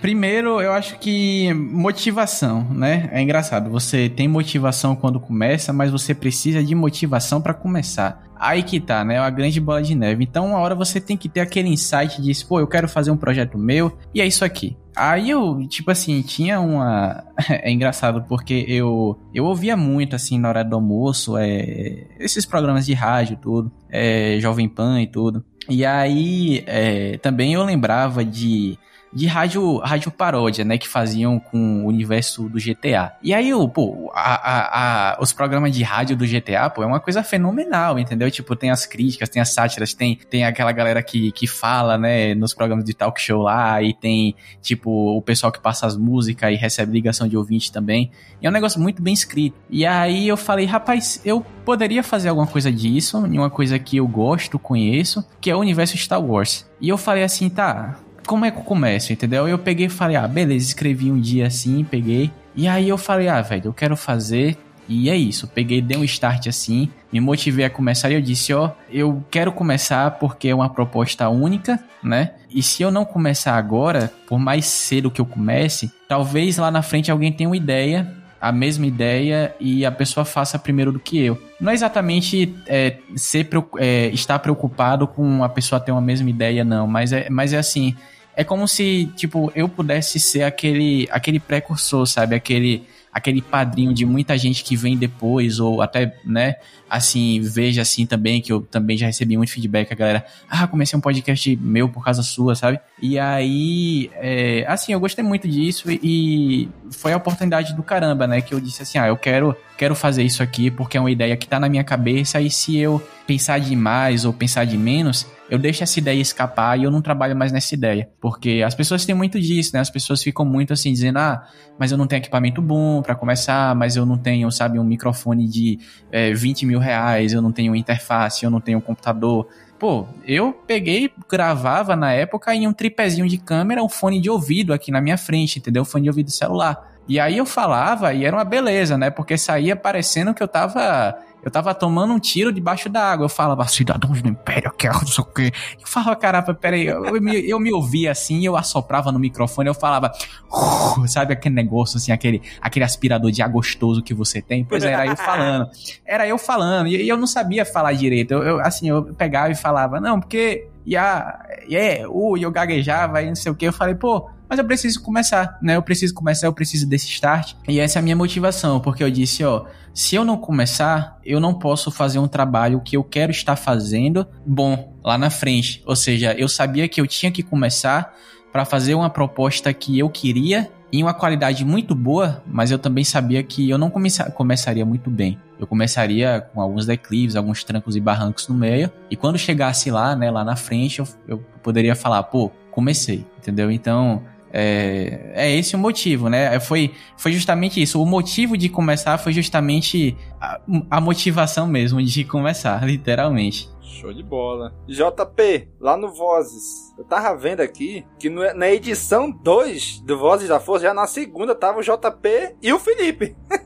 Primeiro, 0.00 0.60
eu 0.60 0.72
acho 0.72 0.96
que 1.00 1.52
motivação, 1.52 2.62
né? 2.70 3.10
É 3.12 3.20
engraçado. 3.20 3.68
Você 3.70 4.08
tem 4.08 4.28
motivação 4.28 4.94
quando 4.94 5.18
começa, 5.18 5.72
mas 5.72 5.90
você 5.90 6.14
precisa 6.14 6.62
de 6.62 6.76
motivação 6.76 7.42
para 7.42 7.52
começar. 7.52 8.22
Aí 8.38 8.62
que 8.62 8.78
tá, 8.78 9.04
né? 9.04 9.18
A 9.18 9.30
grande 9.30 9.60
bola 9.60 9.82
de 9.82 9.94
neve. 9.94 10.24
Então, 10.24 10.46
uma 10.46 10.58
hora 10.58 10.74
você 10.74 11.00
tem 11.00 11.16
que 11.16 11.28
ter 11.28 11.40
aquele 11.40 11.68
insight 11.68 12.20
de, 12.20 12.44
pô, 12.44 12.60
eu 12.60 12.66
quero 12.66 12.88
fazer 12.88 13.10
um 13.10 13.16
projeto 13.16 13.58
meu 13.58 13.96
e 14.14 14.20
é 14.20 14.26
isso 14.26 14.44
aqui. 14.44 14.76
Aí 14.94 15.28
eu, 15.28 15.66
tipo 15.68 15.90
assim, 15.90 16.22
tinha 16.22 16.58
uma. 16.58 17.22
é 17.50 17.70
engraçado 17.70 18.24
porque 18.26 18.64
eu 18.66 19.18
eu 19.34 19.44
ouvia 19.44 19.76
muito, 19.76 20.16
assim, 20.16 20.38
na 20.38 20.48
hora 20.48 20.64
do 20.64 20.74
almoço, 20.76 21.36
é... 21.36 22.06
esses 22.18 22.46
programas 22.46 22.86
de 22.86 22.94
rádio, 22.94 23.36
tudo, 23.36 23.70
é... 23.90 24.38
Jovem 24.40 24.68
Pan 24.68 25.00
e 25.02 25.06
tudo. 25.06 25.44
E 25.68 25.84
aí 25.84 26.64
é... 26.66 27.18
também 27.18 27.52
eu 27.52 27.62
lembrava 27.62 28.24
de 28.24 28.78
de 29.16 29.26
rádio, 29.26 29.78
rádio 29.78 30.10
paródia, 30.10 30.62
né? 30.62 30.76
Que 30.76 30.86
faziam 30.86 31.40
com 31.40 31.84
o 31.84 31.86
universo 31.86 32.50
do 32.50 32.58
GTA. 32.58 33.14
E 33.22 33.32
aí, 33.32 33.50
pô, 33.72 34.12
a, 34.14 34.34
a, 34.34 35.14
a, 35.14 35.22
os 35.22 35.32
programas 35.32 35.72
de 35.72 35.82
rádio 35.82 36.14
do 36.14 36.26
GTA, 36.26 36.68
pô, 36.68 36.82
é 36.82 36.86
uma 36.86 37.00
coisa 37.00 37.22
fenomenal, 37.22 37.98
entendeu? 37.98 38.30
Tipo, 38.30 38.54
tem 38.54 38.70
as 38.70 38.84
críticas, 38.84 39.30
tem 39.30 39.40
as 39.40 39.54
sátiras, 39.54 39.94
tem, 39.94 40.18
tem 40.28 40.44
aquela 40.44 40.70
galera 40.70 41.02
que, 41.02 41.32
que 41.32 41.46
fala, 41.46 41.96
né, 41.96 42.34
nos 42.34 42.52
programas 42.52 42.84
de 42.84 42.92
talk 42.92 43.18
show 43.18 43.40
lá, 43.40 43.82
e 43.82 43.94
tem, 43.94 44.34
tipo, 44.60 44.90
o 44.90 45.22
pessoal 45.22 45.50
que 45.50 45.60
passa 45.60 45.86
as 45.86 45.96
músicas 45.96 46.52
e 46.52 46.56
recebe 46.56 46.92
ligação 46.92 47.26
de 47.26 47.38
ouvinte 47.38 47.72
também. 47.72 48.10
E 48.42 48.46
é 48.46 48.50
um 48.50 48.52
negócio 48.52 48.78
muito 48.78 49.00
bem 49.00 49.14
escrito. 49.14 49.56
E 49.70 49.86
aí 49.86 50.28
eu 50.28 50.36
falei, 50.36 50.66
rapaz, 50.66 51.22
eu 51.24 51.40
poderia 51.64 52.02
fazer 52.02 52.28
alguma 52.28 52.46
coisa 52.46 52.70
disso, 52.70 53.16
uma 53.16 53.48
coisa 53.48 53.78
que 53.78 53.96
eu 53.96 54.06
gosto, 54.06 54.58
conheço, 54.58 55.26
que 55.40 55.50
é 55.50 55.56
o 55.56 55.60
universo 55.60 55.96
Star 55.96 56.22
Wars. 56.22 56.70
E 56.78 56.90
eu 56.90 56.98
falei 56.98 57.24
assim, 57.24 57.48
tá, 57.48 57.96
como 58.26 58.44
é 58.44 58.50
que 58.50 58.58
eu 58.58 58.62
começo, 58.62 59.12
entendeu? 59.12 59.48
Eu 59.48 59.58
peguei 59.58 59.86
e 59.86 59.90
falei, 59.90 60.16
ah, 60.16 60.26
beleza, 60.26 60.66
escrevi 60.66 61.10
um 61.10 61.20
dia 61.20 61.46
assim, 61.46 61.84
peguei. 61.84 62.30
E 62.54 62.66
aí 62.68 62.88
eu 62.88 62.98
falei, 62.98 63.28
ah, 63.28 63.40
velho, 63.40 63.66
eu 63.66 63.72
quero 63.72 63.96
fazer. 63.96 64.56
E 64.88 65.10
é 65.10 65.16
isso, 65.16 65.48
peguei, 65.48 65.82
dei 65.82 65.98
um 65.98 66.04
start 66.04 66.46
assim, 66.46 66.88
me 67.12 67.18
motivei 67.18 67.64
a 67.64 67.70
começar 67.70 68.08
e 68.08 68.14
eu 68.14 68.20
disse, 68.20 68.54
ó, 68.54 68.70
eu 68.88 69.24
quero 69.32 69.50
começar 69.50 70.12
porque 70.12 70.48
é 70.48 70.54
uma 70.54 70.70
proposta 70.70 71.28
única, 71.28 71.82
né? 72.00 72.34
E 72.48 72.62
se 72.62 72.84
eu 72.84 72.90
não 72.92 73.04
começar 73.04 73.56
agora, 73.56 74.12
por 74.28 74.38
mais 74.38 74.64
cedo 74.66 75.10
que 75.10 75.20
eu 75.20 75.26
comece, 75.26 75.90
talvez 76.08 76.56
lá 76.56 76.70
na 76.70 76.82
frente 76.82 77.10
alguém 77.10 77.32
tenha 77.32 77.48
uma 77.48 77.56
ideia 77.56 78.14
a 78.40 78.52
mesma 78.52 78.86
ideia 78.86 79.54
e 79.58 79.84
a 79.84 79.90
pessoa 79.90 80.24
faça 80.24 80.58
primeiro 80.58 80.92
do 80.92 81.00
que 81.00 81.18
eu. 81.18 81.40
Não 81.60 81.70
é 81.72 81.74
exatamente 81.74 82.54
é, 82.66 82.98
ser, 83.16 83.48
é, 83.78 84.08
estar 84.08 84.38
preocupado 84.38 85.08
com 85.08 85.42
a 85.42 85.48
pessoa 85.48 85.80
ter 85.80 85.90
uma 85.90 86.00
mesma 86.00 86.28
ideia, 86.30 86.64
não, 86.64 86.86
mas 86.86 87.12
é, 87.12 87.28
mas 87.30 87.52
é 87.52 87.58
assim, 87.58 87.96
é 88.36 88.44
como 88.44 88.68
se, 88.68 89.10
tipo, 89.16 89.50
eu 89.56 89.66
pudesse 89.66 90.20
ser 90.20 90.42
aquele, 90.42 91.08
aquele 91.10 91.40
precursor, 91.40 92.06
sabe? 92.06 92.36
Aquele, 92.36 92.86
aquele 93.10 93.40
padrinho 93.40 93.94
de 93.94 94.04
muita 94.04 94.36
gente 94.36 94.62
que 94.62 94.76
vem 94.76 94.94
depois, 94.94 95.58
ou 95.58 95.80
até, 95.80 96.18
né, 96.22 96.56
assim, 96.88 97.40
veja 97.40 97.80
assim 97.80 98.04
também, 98.04 98.42
que 98.42 98.52
eu 98.52 98.60
também 98.60 98.94
já 98.94 99.06
recebi 99.06 99.38
muito 99.38 99.50
feedback, 99.50 99.90
a 99.90 99.96
galera, 99.96 100.26
ah, 100.50 100.66
comecei 100.66 100.98
um 100.98 101.00
podcast 101.00 101.56
meu 101.56 101.88
por 101.88 102.04
causa 102.04 102.22
sua, 102.22 102.54
sabe? 102.54 102.78
E 103.00 103.18
aí, 103.18 104.10
é, 104.16 104.66
assim, 104.68 104.92
eu 104.92 105.00
gostei 105.00 105.24
muito 105.24 105.48
disso 105.48 105.90
e 105.90 106.68
foi 106.90 107.14
a 107.14 107.16
oportunidade 107.16 107.74
do 107.74 107.82
caramba, 107.82 108.26
né, 108.26 108.42
que 108.42 108.52
eu 108.52 108.60
disse 108.60 108.82
assim, 108.82 108.98
ah, 108.98 109.08
eu 109.08 109.16
quero, 109.16 109.56
quero 109.78 109.94
fazer 109.94 110.22
isso 110.22 110.42
aqui 110.42 110.70
porque 110.70 110.98
é 110.98 111.00
uma 111.00 111.10
ideia 111.10 111.34
que 111.38 111.48
tá 111.48 111.58
na 111.58 111.70
minha 111.70 111.84
cabeça 111.84 112.38
e 112.38 112.50
se 112.50 112.76
eu 112.76 113.02
pensar 113.26 113.58
demais 113.58 114.26
ou 114.26 114.32
pensar 114.34 114.66
de 114.66 114.76
menos, 114.76 115.26
eu 115.48 115.58
deixo 115.58 115.82
essa 115.82 115.98
ideia 115.98 116.20
escapar 116.20 116.78
e 116.78 116.84
eu 116.84 116.90
não 116.90 117.00
trabalho 117.00 117.36
mais 117.36 117.52
nessa 117.52 117.74
ideia. 117.74 118.08
Porque 118.20 118.62
as 118.66 118.74
pessoas 118.74 119.04
têm 119.04 119.14
muito 119.14 119.40
disso, 119.40 119.70
né? 119.74 119.80
As 119.80 119.90
pessoas 119.90 120.22
ficam 120.22 120.44
muito 120.44 120.72
assim, 120.72 120.92
dizendo, 120.92 121.18
ah, 121.18 121.46
mas 121.78 121.92
eu 121.92 121.98
não 121.98 122.06
tenho 122.06 122.20
equipamento 122.20 122.60
bom 122.60 123.00
para 123.02 123.14
começar, 123.14 123.74
mas 123.74 123.96
eu 123.96 124.04
não 124.04 124.18
tenho, 124.18 124.50
sabe, 124.50 124.78
um 124.78 124.84
microfone 124.84 125.48
de 125.48 125.78
é, 126.10 126.32
20 126.32 126.66
mil 126.66 126.78
reais, 126.78 127.32
eu 127.32 127.40
não 127.40 127.52
tenho 127.52 127.76
interface, 127.76 128.44
eu 128.44 128.50
não 128.50 128.60
tenho 128.60 128.80
computador. 128.80 129.48
Pô, 129.78 130.06
eu 130.26 130.52
peguei, 130.52 131.10
gravava 131.28 131.94
na 131.94 132.12
época 132.12 132.54
em 132.54 132.66
um 132.66 132.72
tripézinho 132.72 133.28
de 133.28 133.38
câmera, 133.38 133.82
um 133.82 133.88
fone 133.88 134.20
de 134.20 134.30
ouvido 134.30 134.72
aqui 134.72 134.90
na 134.90 135.00
minha 135.00 135.18
frente, 135.18 135.58
entendeu? 135.58 135.84
Fone 135.84 136.04
de 136.04 136.10
ouvido 136.10 136.30
celular. 136.30 136.96
E 137.08 137.20
aí 137.20 137.36
eu 137.36 137.46
falava 137.46 138.12
e 138.12 138.24
era 138.24 138.36
uma 138.36 138.44
beleza, 138.44 138.98
né? 138.98 139.10
Porque 139.10 139.38
saía 139.38 139.76
parecendo 139.76 140.34
que 140.34 140.42
eu 140.42 140.48
tava 140.48 141.16
eu 141.42 141.50
tava 141.50 141.72
tomando 141.74 142.12
um 142.12 142.18
tiro 142.18 142.50
debaixo 142.52 142.88
da 142.88 143.12
água. 143.12 143.24
Eu 143.24 143.28
falava, 143.28 143.66
cidadãos 143.68 144.20
do 144.20 144.28
Império, 144.28 144.72
que 144.72 144.88
não 144.88 145.06
sei 145.06 145.22
o 145.22 145.26
quê. 145.26 145.52
Eu 145.80 145.86
falava, 145.86 146.16
caramba, 146.16 146.54
peraí. 146.54 146.86
Eu, 146.86 147.04
eu, 147.06 147.22
me, 147.22 147.48
eu 147.48 147.60
me 147.60 147.72
ouvia 147.72 148.10
assim, 148.10 148.44
eu 148.44 148.56
assoprava 148.56 149.12
no 149.12 149.18
microfone, 149.18 149.68
eu 149.68 149.74
falava, 149.74 150.10
uh, 150.50 151.06
sabe 151.06 151.32
aquele 151.32 151.54
negócio 151.54 151.98
assim, 151.98 152.10
aquele, 152.10 152.42
aquele 152.60 152.84
aspirador 152.84 153.30
de 153.30 153.42
ar 153.42 153.48
gostoso 153.48 154.02
que 154.02 154.12
você 154.12 154.42
tem? 154.42 154.64
Pois 154.64 154.82
é, 154.82 154.92
era 154.92 155.06
eu 155.06 155.16
falando. 155.16 155.70
Era 156.04 156.28
eu 156.28 156.38
falando. 156.38 156.88
E 156.88 157.08
eu 157.08 157.16
não 157.16 157.26
sabia 157.26 157.64
falar 157.64 157.92
direito. 157.92 158.32
Eu, 158.32 158.42
eu 158.42 158.60
assim, 158.60 158.88
eu 158.88 159.04
pegava 159.14 159.50
e 159.50 159.54
falava, 159.54 160.00
não, 160.00 160.18
porque. 160.18 160.68
E 160.84 160.96
a. 160.96 161.44
É, 161.70 162.06
uh, 162.08 162.36
e 162.36 162.42
eu 162.42 162.50
gaguejava 162.50 163.22
e 163.22 163.26
não 163.26 163.36
sei 163.36 163.52
o 163.52 163.54
que. 163.54 163.66
Eu 163.66 163.72
falei, 163.72 163.94
pô 163.94 164.28
mas 164.48 164.58
eu 164.58 164.64
preciso 164.64 165.02
começar, 165.02 165.58
né? 165.60 165.76
Eu 165.76 165.82
preciso 165.82 166.14
começar, 166.14 166.46
eu 166.46 166.52
preciso 166.52 166.86
desse 166.88 167.08
start. 167.08 167.54
E 167.68 167.80
essa 167.80 167.98
é 167.98 168.00
a 168.00 168.02
minha 168.02 168.16
motivação, 168.16 168.80
porque 168.80 169.02
eu 169.02 169.10
disse, 169.10 169.44
ó, 169.44 169.66
se 169.92 170.14
eu 170.14 170.24
não 170.24 170.36
começar, 170.36 171.18
eu 171.24 171.40
não 171.40 171.54
posso 171.54 171.90
fazer 171.90 172.18
um 172.18 172.28
trabalho 172.28 172.80
que 172.80 172.96
eu 172.96 173.02
quero 173.02 173.30
estar 173.30 173.56
fazendo 173.56 174.26
bom 174.46 174.94
lá 175.02 175.16
na 175.16 175.30
frente. 175.30 175.82
Ou 175.86 175.96
seja, 175.96 176.32
eu 176.34 176.48
sabia 176.48 176.88
que 176.88 177.00
eu 177.00 177.06
tinha 177.06 177.32
que 177.32 177.42
começar 177.42 178.14
para 178.52 178.64
fazer 178.64 178.94
uma 178.94 179.10
proposta 179.10 179.72
que 179.72 179.98
eu 179.98 180.08
queria 180.08 180.70
em 180.92 181.02
uma 181.02 181.12
qualidade 181.12 181.64
muito 181.64 181.94
boa, 181.94 182.42
mas 182.46 182.70
eu 182.70 182.78
também 182.78 183.04
sabia 183.04 183.42
que 183.42 183.68
eu 183.68 183.76
não 183.76 183.90
começa, 183.90 184.30
começaria 184.30 184.84
muito 184.84 185.10
bem. 185.10 185.38
Eu 185.58 185.66
começaria 185.66 186.40
com 186.52 186.60
alguns 186.60 186.86
declives, 186.86 187.34
alguns 187.34 187.64
trancos 187.64 187.96
e 187.96 188.00
barrancos 188.00 188.46
no 188.48 188.54
meio, 188.54 188.90
e 189.10 189.16
quando 189.16 189.38
chegasse 189.38 189.90
lá, 189.90 190.14
né, 190.14 190.30
lá 190.30 190.44
na 190.44 190.56
frente, 190.56 191.00
eu, 191.00 191.08
eu 191.26 191.38
poderia 191.62 191.96
falar, 191.96 192.22
pô, 192.24 192.50
comecei, 192.70 193.26
entendeu? 193.38 193.70
Então, 193.70 194.22
é, 194.58 195.32
é 195.34 195.54
esse 195.56 195.76
o 195.76 195.78
motivo, 195.78 196.28
né? 196.28 196.54
É, 196.54 196.60
foi, 196.60 196.94
foi 197.16 197.32
justamente 197.32 197.80
isso. 197.80 198.02
O 198.02 198.06
motivo 198.06 198.56
de 198.56 198.68
começar 198.68 199.18
foi 199.18 199.32
justamente 199.32 200.16
a, 200.40 200.60
a 200.90 201.00
motivação 201.00 201.66
mesmo 201.66 202.02
de 202.02 202.24
começar, 202.24 202.82
literalmente. 202.88 203.68
Show 203.82 204.12
de 204.12 204.22
bola. 204.22 204.74
JP, 204.88 205.68
lá 205.80 205.96
no 205.96 206.12
Vozes. 206.12 206.94
Eu 206.98 207.04
tava 207.04 207.34
vendo 207.36 207.60
aqui 207.60 208.04
que 208.18 208.28
no- 208.28 208.52
na 208.54 208.68
edição 208.70 209.30
2 209.30 210.00
do 210.00 210.18
Vozes 210.18 210.48
da 210.48 210.60
Força, 210.60 210.86
já 210.86 210.94
na 210.94 211.06
segunda 211.06 211.54
tava 211.54 211.80
o 211.80 211.82
JP 211.82 212.56
e 212.62 212.72
o 212.72 212.78
Felipe. 212.78 213.36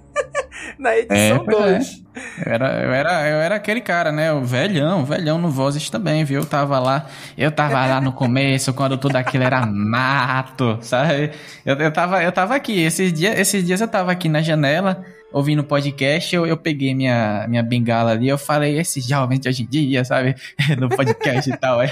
na 0.82 0.96
edição 0.96 1.44
pois 1.44 1.56
2. 1.56 2.02
Eu 2.44 2.52
era, 2.52 2.82
eu, 2.82 2.92
era, 2.92 3.28
eu 3.28 3.36
era 3.38 3.54
aquele 3.54 3.80
cara, 3.80 4.10
né? 4.10 4.32
O 4.32 4.42
velhão, 4.42 5.04
velhão 5.04 5.38
no 5.38 5.50
Vozes 5.50 5.90
também, 5.90 6.24
viu? 6.24 6.40
Eu 6.40 6.46
tava 6.46 6.78
lá, 6.78 7.06
eu 7.36 7.52
tava 7.52 7.86
lá 7.86 8.00
no 8.00 8.12
começo, 8.12 8.72
quando 8.72 8.96
tudo 8.96 9.16
aquilo 9.16 9.44
era 9.44 9.64
mato, 9.66 10.78
sabe? 10.80 11.32
Eu, 11.64 11.76
eu, 11.76 11.92
tava, 11.92 12.22
eu 12.22 12.32
tava 12.32 12.54
aqui, 12.56 12.80
esses 12.82 13.12
dias, 13.12 13.38
esses 13.38 13.64
dias 13.64 13.80
eu 13.80 13.88
tava 13.88 14.10
aqui 14.10 14.28
na 14.28 14.40
janela, 14.42 15.04
ouvindo 15.32 15.62
podcast, 15.62 16.34
eu, 16.34 16.46
eu 16.46 16.56
peguei 16.56 16.94
minha, 16.94 17.46
minha 17.48 17.62
bengala 17.62 18.12
ali, 18.12 18.28
eu 18.28 18.38
falei, 18.38 18.78
esses 18.78 19.06
jovens 19.06 19.38
de 19.38 19.48
hoje 19.48 19.62
em 19.62 19.66
dia, 19.66 20.04
sabe? 20.04 20.34
No 20.78 20.88
podcast 20.88 21.50
e 21.50 21.56
tal. 21.56 21.80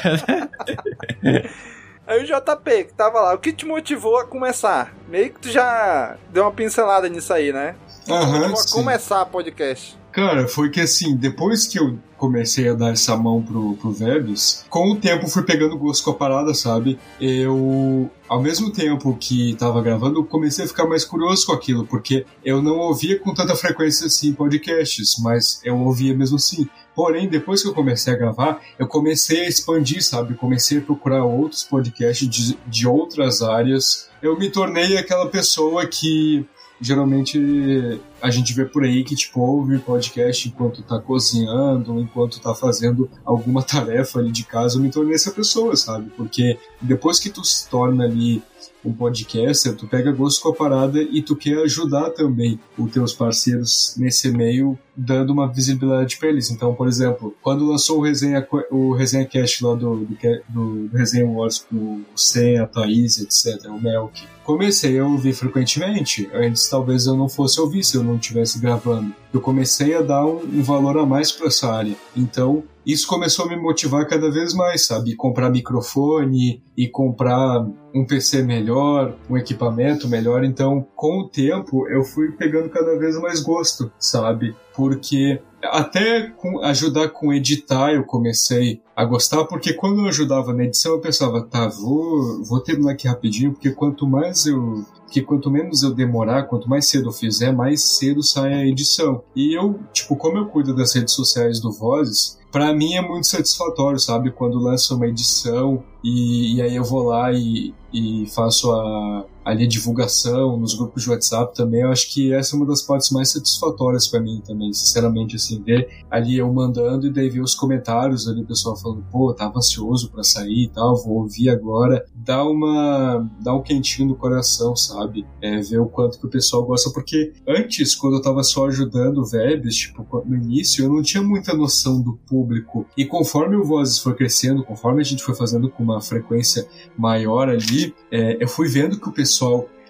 Aí 2.09 2.23
o 2.23 2.25
JP, 2.25 2.85
que 2.85 2.95
tava 2.95 3.21
lá, 3.21 3.35
o 3.35 3.39
que 3.39 3.53
te 3.53 3.67
motivou 3.67 4.17
a 4.19 4.25
começar? 4.25 4.95
Meio 5.09 5.31
que 5.31 5.41
tu 5.41 5.51
já 5.51 6.17
deu 6.31 6.45
uma 6.45 6.51
pincelada 6.51 7.07
nisso 7.07 7.35
aí, 7.35 7.53
né? 7.53 7.75
O 8.15 8.21
que 8.21 8.27
te 8.27 8.27
Aham, 8.27 8.39
motivou 8.41 8.61
a 8.61 8.67
sim. 8.67 8.75
começar 8.75 9.27
podcast. 9.27 9.99
Cara, 10.11 10.49
foi 10.49 10.71
que 10.71 10.81
assim, 10.81 11.15
depois 11.15 11.67
que 11.67 11.79
eu 11.79 11.99
comecei 12.17 12.69
a 12.69 12.75
dar 12.75 12.93
essa 12.93 13.17
mão 13.17 13.41
pro, 13.41 13.75
pro 13.75 13.93
Vebs, 13.93 14.65
com 14.69 14.91
o 14.91 14.97
tempo 14.97 15.29
fui 15.29 15.45
pegando 15.45 15.79
gosto 15.79 16.03
com 16.03 16.11
a 16.11 16.15
parada, 16.15 16.53
sabe? 16.55 16.99
Eu, 17.21 18.11
ao 18.29 18.43
mesmo 18.43 18.73
tempo 18.73 19.17
que 19.21 19.55
tava 19.57 19.81
gravando, 19.81 20.25
comecei 20.25 20.65
a 20.65 20.69
ficar 20.69 20.87
mais 20.87 21.05
curioso 21.05 21.47
com 21.47 21.53
aquilo, 21.53 21.87
porque 21.87 22.27
eu 22.45 22.61
não 22.61 22.79
ouvia 22.79 23.19
com 23.21 23.33
tanta 23.33 23.55
frequência 23.55 24.07
assim 24.07 24.33
podcasts, 24.33 25.17
mas 25.21 25.61
eu 25.63 25.79
ouvia 25.79 26.17
mesmo 26.17 26.37
assim. 26.37 26.69
Porém, 26.97 27.29
depois 27.29 27.63
que 27.63 27.69
eu 27.69 27.75
comecei 27.75 28.13
a 28.13 28.17
gravar, 28.17 28.61
eu 28.77 28.89
comecei 28.89 29.43
a 29.43 29.49
expandir, 29.49 30.03
sabe? 30.03 30.35
Comecei 30.35 30.79
a 30.79 30.81
procurar 30.81 31.25
outros 31.25 31.63
podcasts 31.63 32.29
de, 32.29 32.59
de 32.67 32.89
outras 32.89 33.41
áreas. 33.41 34.09
Eu 34.21 34.37
me 34.37 34.51
tornei 34.51 34.97
aquela 34.97 35.29
pessoa 35.29 35.87
que 35.87 36.45
geralmente 36.81 38.01
a 38.21 38.31
gente 38.31 38.53
vê 38.53 38.65
por 38.65 38.85
aí 38.85 39.05
que 39.05 39.15
tipo 39.15 39.41
ouve 39.41 39.79
podcast 39.79 40.49
enquanto 40.49 40.83
tá 40.83 40.99
cozinhando, 40.99 42.01
enquanto 42.01 42.41
tá 42.41 42.55
fazendo 42.55 43.11
alguma 43.25 43.63
tarefa 43.65 44.19
ali 44.19 44.31
de 44.31 44.45
casa, 44.45 44.77
eu 44.77 44.83
me 44.83 44.91
tornei 44.91 45.15
essa 45.15 45.31
pessoa, 45.31 45.77
sabe? 45.77 46.11
Porque 46.17 46.59
depois 46.81 47.19
que 47.19 47.31
tu 47.31 47.45
se 47.45 47.69
torna 47.69 48.05
ali 48.05 48.43
um 48.85 48.93
podcaster, 48.93 49.75
tu 49.75 49.87
pega 49.87 50.13
gosto 50.13 50.43
com 50.43 50.51
a 50.51 50.55
parada 50.55 51.03
e 51.03 51.21
tu 51.21 51.35
quer 51.35 51.59
ajudar 51.63 52.11
também 52.11 52.59
os 52.77 52.91
teus 52.91 53.13
parceiros 53.13 53.95
nesse 53.97 54.31
meio, 54.31 54.79
dando 54.99 55.33
uma 55.33 55.47
visibilidade 55.47 56.17
pra 56.17 56.29
eles. 56.29 56.51
Então, 56.51 56.75
por 56.75 56.89
exemplo, 56.89 57.35
quando 57.41 57.65
lançou 57.65 57.99
o 57.99 58.03
Resenha, 58.03 58.47
o 58.69 58.93
Resenha 58.93 59.25
Cast 59.25 59.65
lá 59.65 59.75
do, 59.75 59.97
do, 59.97 60.17
do, 60.49 60.91
Resenha 60.93 61.27
Wars 61.27 61.61
com 61.61 61.77
o 61.77 62.19
Sen, 62.19 62.59
a 62.59 62.67
Thaís, 62.67 63.19
etc., 63.19 63.71
o 63.71 63.81
Melk, 63.81 64.27
comecei 64.45 64.99
a 64.99 65.07
ouvir 65.07 65.35
frequentemente. 65.35 66.29
Antes 66.35 66.69
talvez 66.69 67.07
eu 67.07 67.17
não 67.17 67.29
fosse 67.29 67.61
ouvir 67.61 67.85
se 67.85 67.97
eu 67.97 68.03
não 68.03 68.17
estivesse 68.17 68.59
gravando. 68.59 69.15
Eu 69.33 69.41
comecei 69.41 69.95
a 69.95 70.03
dar 70.03 70.27
um, 70.27 70.41
um 70.43 70.63
valor 70.63 70.99
a 70.99 71.07
mais 71.07 71.31
para 71.31 71.47
essa 71.47 71.73
área. 71.73 71.95
Então, 72.17 72.65
isso 72.85 73.07
começou 73.07 73.45
a 73.45 73.49
me 73.49 73.57
motivar 73.57 74.09
cada 74.09 74.31
vez 74.31 74.55
mais, 74.55 74.87
sabe? 74.87 75.15
Comprar 75.15 75.51
microfone 75.51 76.63
e 76.75 76.89
comprar 76.89 77.61
um 77.95 78.07
PC 78.07 78.43
melhor, 78.43 79.15
um 79.29 79.37
equipamento 79.37 80.09
melhor. 80.09 80.43
Então, 80.43 80.87
com 80.97 81.21
o 81.21 81.29
tempo, 81.29 81.87
eu 81.89 82.03
fui 82.03 82.33
pegando 82.33 82.71
cada 82.71 82.99
vez 82.99 83.21
mais 83.21 83.41
gosto, 83.41 83.93
sabe? 83.99 84.57
Porque 84.79 85.43
até 85.61 86.31
com 86.31 86.61
ajudar 86.63 87.09
com 87.09 87.33
editar 87.33 87.93
eu 87.93 88.05
comecei 88.05 88.81
a 88.95 89.05
gostar, 89.05 89.45
porque 89.47 89.73
quando 89.73 90.03
eu 90.03 90.07
ajudava 90.07 90.53
na 90.53 90.63
edição 90.63 90.93
eu 90.93 91.01
pensava, 91.01 91.43
tá, 91.43 91.67
vou, 91.67 92.45
vou 92.45 92.61
terminar 92.61 92.93
aqui 92.93 93.09
rapidinho, 93.09 93.51
porque 93.51 93.73
quanto 93.73 94.07
mais 94.07 94.47
eu. 94.47 94.87
Que 95.11 95.21
quanto 95.21 95.51
menos 95.51 95.83
eu 95.83 95.93
demorar, 95.93 96.45
quanto 96.45 96.71
mais 96.71 96.87
cedo 96.87 97.09
eu 97.09 97.13
fizer, 97.13 97.51
mais 97.51 97.83
cedo 97.83 98.23
sai 98.23 98.55
a 98.55 98.65
edição. 98.65 99.25
E 99.35 99.59
eu, 99.59 99.81
tipo, 99.93 100.15
como 100.15 100.39
eu 100.39 100.47
cuido 100.47 100.77
das 100.77 100.95
redes 100.95 101.13
sociais 101.15 101.59
do 101.59 101.73
Vozes, 101.73 102.39
para 102.53 102.73
mim 102.73 102.95
é 102.95 103.03
muito 103.03 103.27
satisfatório, 103.27 103.99
sabe? 103.99 104.31
Quando 104.31 104.61
lança 104.61 104.95
uma 104.95 105.09
edição 105.09 105.83
e, 106.05 106.57
e 106.57 106.63
aí 106.63 106.77
eu 106.77 106.85
vou 106.85 107.03
lá 107.03 107.33
e, 107.33 107.75
e 107.93 108.27
faço 108.33 108.71
a, 108.71 109.25
ali 109.49 109.67
divulgação 109.67 110.59
nos 110.59 110.75
grupos 110.75 111.05
de 111.05 111.11
WhatsApp 111.11 111.55
também. 111.55 111.81
Eu 111.81 111.91
acho 111.91 112.13
que 112.13 112.35
essa 112.35 112.55
é 112.55 112.57
uma 112.59 112.67
das 112.67 112.83
partes 112.83 113.11
mais 113.11 113.33
satisfatórias 113.33 114.07
para 114.07 114.21
mim 114.21 114.43
também, 114.47 114.71
sinceramente, 114.75 115.37
assim, 115.37 115.63
ver 115.63 115.89
ali 116.11 116.37
eu 116.37 116.53
mandando 116.53 117.07
e 117.07 117.11
daí 117.11 117.31
ver 117.31 117.41
os 117.41 117.55
comentários 117.55 118.29
ali, 118.29 118.43
o 118.43 118.47
pessoal 118.47 118.77
falando, 118.77 119.03
pô, 119.11 119.33
tava 119.33 119.57
ansioso 119.57 120.11
para 120.11 120.23
sair 120.23 120.65
e 120.65 120.69
tal, 120.69 121.03
vou 121.03 121.23
ouvir 121.23 121.49
agora. 121.49 122.05
Dá 122.15 122.45
uma. 122.45 123.27
dá 123.41 123.55
um 123.55 123.63
quentinho 123.63 124.09
no 124.09 124.17
coração, 124.17 124.77
sabe? 124.77 125.27
É, 125.41 125.59
ver 125.63 125.81
o 125.81 125.87
quanto 125.87 126.19
que 126.19 126.27
o 126.27 126.31
pessoal 126.31 126.63
gosta, 126.65 126.91
porque 126.91 127.33
antes, 127.49 127.95
quando 127.95 128.17
eu 128.17 128.23
tava 128.23 128.43
só 128.43 128.67
ajudando 128.67 129.19
o 129.19 129.25
Vebs, 129.27 129.75
tipo, 129.75 130.07
no 130.27 130.37
início, 130.37 130.85
eu 130.85 130.91
não 130.91 131.03
tinha 131.03 131.23
muita 131.23 131.55
noção 131.55 132.03
do 132.03 132.19
público. 132.29 132.85
E 132.95 133.07
conforme 133.07 133.57
o 133.57 133.65
Vozes 133.65 133.99
foi 133.99 134.15
crescendo, 134.15 134.63
conforme 134.63 135.01
a 135.01 135.05
gente 135.05 135.23
foi 135.23 135.35
fazendo 135.35 135.71
com 135.71 135.83
uma 135.83 136.03
frequência 136.03 136.69
maior 136.99 137.49
ali, 137.49 137.95
é, 138.13 138.37
eu 138.43 138.49
fui 138.49 138.69
vendo 138.69 139.01
que 139.01 139.09
o 139.09 139.13
pessoal 139.13 139.38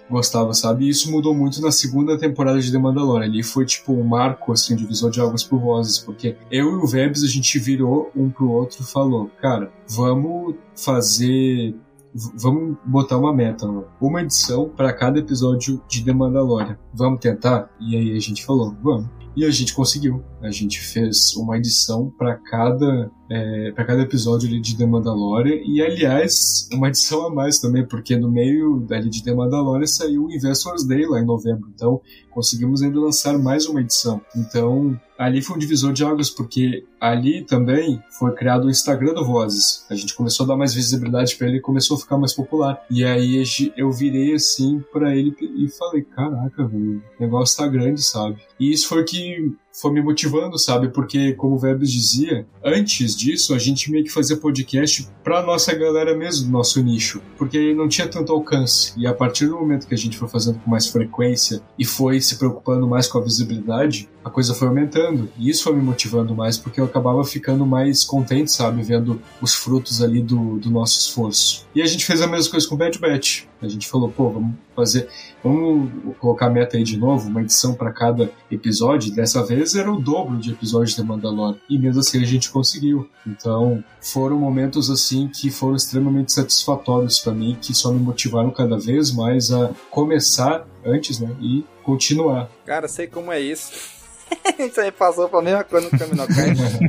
gostava, 0.09 0.53
sabe? 0.53 0.85
E 0.85 0.89
isso 0.89 1.11
mudou 1.11 1.35
muito 1.35 1.61
na 1.61 1.71
segunda 1.71 2.17
temporada 2.17 2.59
de 2.59 2.71
The 2.71 2.79
Mandalorian. 2.79 3.25
Ali 3.25 3.43
foi 3.43 3.65
tipo 3.65 3.93
um 3.93 4.03
marco, 4.03 4.51
assim, 4.51 4.73
um 4.73 4.77
divisor 4.77 5.11
de 5.11 5.21
águas 5.21 5.43
por 5.43 5.59
Vozes, 5.59 5.99
porque 5.99 6.35
eu 6.49 6.71
e 6.71 6.75
o 6.75 6.87
Vebs, 6.87 7.23
a 7.23 7.27
gente 7.27 7.59
virou 7.59 8.11
um 8.15 8.29
pro 8.29 8.49
outro 8.49 8.81
e 8.81 8.85
falou, 8.85 9.29
cara, 9.39 9.71
vamos 9.87 10.55
fazer 10.75 11.75
vamos 12.35 12.75
botar 12.85 13.17
uma 13.17 13.31
meta, 13.31 13.67
ó. 13.67 13.83
uma 14.01 14.21
edição 14.21 14.67
para 14.67 14.91
cada 14.91 15.19
episódio 15.19 15.81
de 15.87 16.03
The 16.03 16.11
Mandalorian. 16.11 16.77
Vamos 16.93 17.19
tentar? 17.19 17.69
E 17.79 17.95
aí 17.95 18.17
a 18.17 18.19
gente 18.19 18.43
falou, 18.43 18.75
vamos. 18.81 19.09
E 19.35 19.45
a 19.45 19.51
gente 19.51 19.73
conseguiu. 19.73 20.23
A 20.41 20.49
gente 20.49 20.81
fez 20.81 21.35
uma 21.35 21.57
edição 21.57 22.11
para 22.17 22.35
cada 22.35 23.11
é, 23.29 23.71
para 23.71 23.85
cada 23.85 24.01
episódio 24.01 24.47
ali 24.47 24.59
de 24.59 24.77
The 24.77 24.85
Mandalorian. 24.85 25.61
E 25.65 25.81
aliás 25.81 26.67
uma 26.73 26.87
edição 26.87 27.27
a 27.27 27.29
mais 27.29 27.59
também 27.59 27.85
porque 27.85 28.17
no 28.17 28.29
meio 28.29 28.79
dali 28.87 29.09
de 29.09 29.23
The 29.23 29.33
Mandalorian 29.33 29.85
saiu 29.85 30.25
o 30.25 30.31
Investors 30.31 30.85
Day 30.85 31.05
lá 31.05 31.19
em 31.19 31.25
novembro. 31.25 31.69
Então 31.73 32.01
conseguimos 32.31 32.81
ainda 32.81 32.99
lançar 32.99 33.37
mais 33.37 33.65
uma 33.67 33.81
edição. 33.81 34.21
Então 34.35 34.99
ali 35.17 35.41
foi 35.41 35.57
um 35.57 35.59
divisor 35.59 35.91
de 35.91 36.03
águas 36.03 36.29
porque 36.29 36.85
ali 36.99 37.45
também 37.45 38.01
foi 38.17 38.33
criado 38.33 38.65
o 38.65 38.69
Instagram 38.69 39.13
do 39.13 39.25
Vozes. 39.25 39.85
A 39.89 39.95
gente 39.95 40.15
começou 40.15 40.45
a 40.45 40.47
dar 40.47 40.57
mais 40.57 40.73
visibilidade 40.73 41.35
para 41.35 41.47
ele 41.47 41.57
e 41.57 41.61
começou 41.61 41.97
a 41.97 41.99
ficar 41.99 42.17
mais 42.17 42.33
popular. 42.33 42.81
E 42.89 43.03
aí 43.03 43.43
eu 43.75 43.91
virei 43.91 44.33
assim 44.33 44.83
para 44.91 45.15
ele 45.15 45.35
e 45.41 45.67
falei 45.69 46.03
caraca 46.03 46.65
velho, 46.65 47.03
o 47.19 47.21
negócio 47.21 47.57
tá 47.57 47.67
grande 47.67 48.01
sabe? 48.01 48.41
E 48.59 48.71
isso 48.71 48.87
foi 48.87 49.03
que 49.03 49.53
foi 49.79 49.91
me 49.91 50.01
motivando, 50.01 50.57
sabe? 50.59 50.89
Porque, 50.89 51.33
como 51.33 51.55
o 51.55 51.57
Vebs 51.57 51.91
dizia, 51.91 52.45
antes 52.63 53.15
disso 53.15 53.53
a 53.53 53.57
gente 53.57 53.89
meio 53.91 54.03
que 54.03 54.11
fazia 54.11 54.35
podcast 54.35 55.07
pra 55.23 55.41
nossa 55.41 55.73
galera 55.73 56.15
mesmo, 56.15 56.51
nosso 56.51 56.83
nicho, 56.83 57.21
porque 57.37 57.73
não 57.73 57.87
tinha 57.87 58.07
tanto 58.07 58.33
alcance. 58.33 58.93
E 58.97 59.07
a 59.07 59.13
partir 59.13 59.47
do 59.47 59.55
momento 59.55 59.87
que 59.87 59.93
a 59.93 59.97
gente 59.97 60.17
foi 60.17 60.27
fazendo 60.27 60.59
com 60.59 60.69
mais 60.69 60.87
frequência 60.87 61.61
e 61.77 61.85
foi 61.85 62.19
se 62.19 62.37
preocupando 62.37 62.87
mais 62.87 63.07
com 63.07 63.17
a 63.17 63.23
visibilidade, 63.23 64.09
a 64.23 64.29
coisa 64.29 64.53
foi 64.53 64.67
aumentando. 64.67 65.29
E 65.37 65.49
isso 65.49 65.63
foi 65.63 65.75
me 65.75 65.81
motivando 65.81 66.35
mais, 66.35 66.57
porque 66.57 66.79
eu 66.79 66.85
acabava 66.85 67.23
ficando 67.23 67.65
mais 67.65 68.03
contente, 68.03 68.51
sabe? 68.51 68.81
Vendo 68.81 69.21
os 69.41 69.55
frutos 69.55 70.01
ali 70.01 70.21
do, 70.21 70.57
do 70.59 70.69
nosso 70.69 70.99
esforço. 70.99 71.67
E 71.73 71.81
a 71.81 71.85
gente 71.85 72.05
fez 72.05 72.21
a 72.21 72.27
mesma 72.27 72.51
coisa 72.51 72.67
com 72.67 72.75
o 72.75 72.77
Bad 72.77 72.99
Batch. 72.99 73.43
A 73.61 73.67
gente 73.67 73.87
falou, 73.87 74.09
pô, 74.09 74.29
vamos 74.29 74.55
fazer. 74.75 75.09
Vamos 75.43 75.89
colocar 76.19 76.47
a 76.47 76.49
meta 76.49 76.77
aí 76.77 76.83
de 76.83 76.97
novo, 76.97 77.27
uma 77.29 77.41
edição 77.41 77.73
para 77.73 77.91
cada 77.91 78.31
episódio. 78.49 79.13
Dessa 79.13 79.45
vez 79.45 79.75
era 79.75 79.91
o 79.91 79.99
dobro 79.99 80.37
de 80.37 80.51
episódios 80.51 80.95
de 80.95 81.03
Mandalorian. 81.03 81.59
E 81.69 81.77
mesmo 81.77 81.99
assim 81.99 82.21
a 82.21 82.25
gente 82.25 82.49
conseguiu. 82.49 83.09
Então 83.25 83.83
foram 84.01 84.37
momentos 84.37 84.89
assim 84.89 85.27
que 85.27 85.49
foram 85.49 85.75
extremamente 85.75 86.31
satisfatórios 86.31 87.19
para 87.19 87.33
mim, 87.33 87.57
que 87.59 87.73
só 87.73 87.91
me 87.91 87.99
motivaram 87.99 88.51
cada 88.51 88.77
vez 88.77 89.11
mais 89.11 89.51
a 89.51 89.71
começar 89.89 90.65
antes, 90.85 91.19
né? 91.19 91.35
E 91.41 91.65
continuar. 91.83 92.49
Cara, 92.65 92.87
sei 92.87 93.07
como 93.07 93.31
é 93.31 93.41
isso. 93.41 93.98
Isso 94.59 94.81
aí 94.81 94.91
passou 94.91 95.29
pela 95.29 95.41
mesma 95.41 95.63
coisa 95.63 95.89
no 95.91 95.97
Caminocast. 95.97 96.79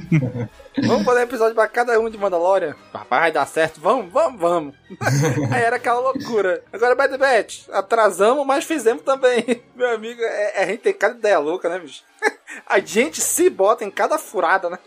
vamos 0.86 1.05
fazer 1.05 1.20
um 1.20 1.22
episódio 1.22 1.55
pra 1.55 1.68
cada 1.68 1.99
um 1.99 2.11
de 2.11 2.18
Mandalorian? 2.18 2.74
Rapaz, 2.93 3.20
vai 3.20 3.32
dar 3.32 3.47
certo. 3.47 3.80
Vamos, 3.80 4.12
vamos, 4.12 4.41
vamos. 4.41 4.74
aí 5.53 5.62
era 5.62 5.76
aquela 5.76 6.01
loucura. 6.01 6.62
Agora, 6.72 6.95
Bad 6.95 7.16
Batch, 7.16 7.68
atrasamos, 7.70 8.47
mas 8.47 8.64
fizemos 8.64 9.03
também. 9.03 9.62
Meu 9.74 9.95
amigo, 9.95 10.20
é, 10.22 10.62
a 10.62 10.66
gente 10.66 10.80
tem 10.80 10.93
cada 10.93 11.16
ideia 11.16 11.38
louca, 11.38 11.68
né, 11.68 11.78
bicho? 11.78 12.03
A 12.66 12.78
gente 12.80 13.20
se 13.20 13.49
bota 13.49 13.84
em 13.84 13.91
cada 13.91 14.18
furada, 14.18 14.68
né? 14.70 14.78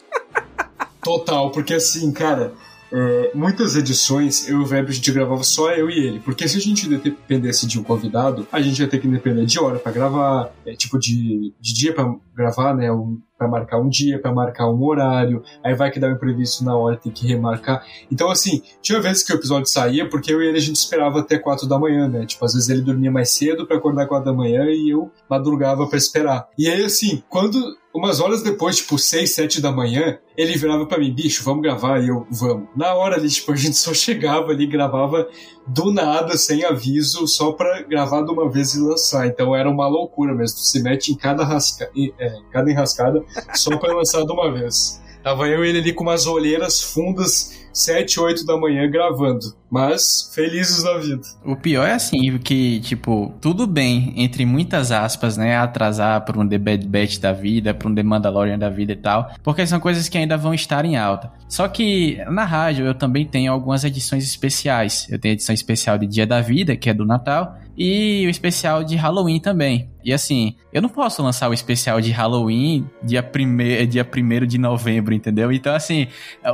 Total, 1.01 1.51
porque 1.51 1.73
assim, 1.73 2.11
cara, 2.11 2.53
uh, 2.93 3.37
muitas 3.37 3.75
edições 3.75 4.47
eu 4.47 4.61
e 4.61 4.63
o 4.63 4.67
Weber 4.67 4.91
a 4.91 4.93
gente 4.93 5.11
gravava 5.11 5.43
só 5.43 5.71
eu 5.71 5.89
e 5.89 5.97
ele. 5.97 6.19
Porque 6.19 6.47
se 6.47 6.57
a 6.57 6.61
gente 6.61 6.87
dependesse 6.87 7.65
de 7.65 7.79
um 7.79 7.83
convidado, 7.83 8.47
a 8.51 8.61
gente 8.61 8.79
ia 8.79 8.87
ter 8.87 8.99
que 8.99 9.07
depender 9.07 9.45
de 9.45 9.59
hora 9.59 9.79
para 9.79 9.91
gravar, 9.91 10.51
é, 10.65 10.73
tipo 10.75 10.99
de, 10.99 11.53
de 11.59 11.73
dia 11.73 11.93
para 11.93 12.13
gravar, 12.35 12.75
né? 12.75 12.91
Um, 12.91 13.19
para 13.37 13.47
marcar 13.47 13.79
um 13.79 13.89
dia, 13.89 14.19
para 14.19 14.31
marcar 14.31 14.69
um 14.69 14.81
horário, 14.83 15.43
aí 15.63 15.75
vai 15.75 15.91
que 15.91 15.99
dá 15.99 16.07
um 16.07 16.11
imprevisto 16.11 16.63
na 16.63 16.77
hora, 16.77 16.95
tem 16.95 17.11
que 17.11 17.27
remarcar. 17.27 17.83
Então, 18.09 18.29
assim, 18.29 18.61
tinha 18.81 19.01
vezes 19.01 19.23
que 19.23 19.33
o 19.33 19.35
episódio 19.35 19.65
saía 19.65 20.07
porque 20.07 20.33
eu 20.33 20.41
e 20.41 20.47
ele 20.47 20.57
a 20.57 20.61
gente 20.61 20.77
esperava 20.77 21.19
até 21.19 21.37
quatro 21.37 21.67
da 21.67 21.77
manhã, 21.77 22.07
né? 22.07 22.25
Tipo, 22.25 22.45
às 22.45 22.53
vezes 22.53 22.69
ele 22.69 22.81
dormia 22.81 23.11
mais 23.11 23.31
cedo 23.31 23.65
para 23.65 23.77
acordar 23.77 24.07
quatro 24.07 24.25
da 24.25 24.37
manhã 24.37 24.65
e 24.69 24.91
eu 24.91 25.11
madrugava 25.29 25.87
para 25.87 25.97
esperar. 25.97 26.47
E 26.57 26.69
aí, 26.69 26.83
assim, 26.85 27.21
quando 27.27 27.75
umas 27.93 28.19
horas 28.19 28.41
depois, 28.41 28.77
tipo, 28.77 28.97
6, 28.97 29.35
7 29.35 29.61
da 29.61 29.71
manhã, 29.71 30.17
ele 30.35 30.57
virava 30.57 30.85
para 30.85 30.97
mim, 30.97 31.13
bicho, 31.13 31.43
vamos 31.43 31.61
gravar? 31.61 32.01
E 32.01 32.07
eu, 32.07 32.25
vamos. 32.31 32.67
Na 32.75 32.93
hora 32.95 33.17
ali, 33.17 33.29
tipo, 33.29 33.51
a 33.51 33.55
gente 33.55 33.77
só 33.77 33.93
chegava 33.93 34.51
ali, 34.51 34.65
gravava 34.65 35.27
do 35.67 35.93
nada, 35.93 36.35
sem 36.37 36.65
aviso, 36.65 37.27
só 37.27 37.51
pra 37.51 37.83
gravar 37.83 38.23
de 38.23 38.31
uma 38.31 38.49
vez 38.49 38.73
e 38.73 38.79
lançar. 38.81 39.27
Então 39.27 39.55
era 39.55 39.69
uma 39.69 39.87
loucura 39.87 40.33
mesmo. 40.33 40.57
Tu 40.57 40.63
se 40.63 40.81
mete 40.81 41.11
em 41.11 41.15
cada, 41.15 41.43
rasca... 41.43 41.89
é, 42.19 42.33
cada 42.51 42.69
enrascada 42.71 43.23
só 43.53 43.77
pra 43.77 43.93
lançar 43.93 44.25
de 44.25 44.31
uma 44.31 44.51
vez. 44.51 45.01
Tava 45.23 45.47
eu 45.47 45.63
e 45.63 45.69
ele 45.69 45.79
ali 45.79 45.93
com 45.93 46.03
umas 46.03 46.27
olheiras 46.27 46.81
fundas 46.81 47.62
7, 47.73 48.19
8 48.19 48.45
da 48.45 48.57
manhã 48.57 48.89
gravando. 48.89 49.55
Mas 49.69 50.31
felizes 50.35 50.83
da 50.83 50.99
vida. 50.99 51.23
O 51.43 51.55
pior 51.55 51.87
é 51.87 51.93
assim, 51.93 52.37
que, 52.37 52.79
tipo, 52.81 53.33
tudo 53.41 53.65
bem, 53.65 54.13
entre 54.15 54.45
muitas 54.45 54.91
aspas, 54.91 55.35
né? 55.35 55.57
Atrasar 55.57 56.23
por 56.23 56.37
um 56.37 56.47
The 56.47 56.59
Bad 56.59 56.87
Batch 56.87 57.17
da 57.17 57.33
vida, 57.33 57.73
por 57.73 57.89
um 57.89 57.95
The 57.95 58.03
Mandalorian 58.03 58.59
da 58.59 58.69
vida 58.69 58.91
e 58.91 58.95
tal. 58.95 59.31
Porque 59.41 59.65
são 59.65 59.79
coisas 59.79 60.07
que 60.07 60.17
ainda 60.17 60.37
vão 60.37 60.53
estar 60.53 60.85
em 60.85 60.95
alta. 60.95 61.31
Só 61.49 61.67
que 61.67 62.23
na 62.29 62.45
rádio 62.45 62.85
eu 62.85 62.93
também 62.93 63.25
tenho 63.25 63.51
algumas 63.51 63.83
edições 63.83 64.23
especiais. 64.23 65.07
Eu 65.09 65.17
tenho 65.17 65.31
a 65.31 65.35
edição 65.35 65.55
especial 65.55 65.97
de 65.97 66.05
Dia 66.05 66.27
da 66.27 66.39
Vida, 66.39 66.75
que 66.75 66.89
é 66.89 66.93
do 66.93 67.05
Natal 67.05 67.57
e 67.77 68.25
o 68.27 68.29
especial 68.29 68.83
de 68.83 68.95
Halloween 68.95 69.39
também. 69.39 69.89
E 70.03 70.13
assim, 70.13 70.55
eu 70.71 70.81
não 70.81 70.89
posso 70.89 71.23
lançar 71.23 71.49
o 71.49 71.53
especial 71.53 72.01
de 72.01 72.11
Halloween 72.11 72.89
dia 73.01 73.23
1 73.23 73.87
dia 73.87 74.03
primeiro 74.03 74.45
de 74.45 74.57
novembro, 74.57 75.13
entendeu? 75.13 75.51
Então, 75.51 75.73
assim, 75.73 76.07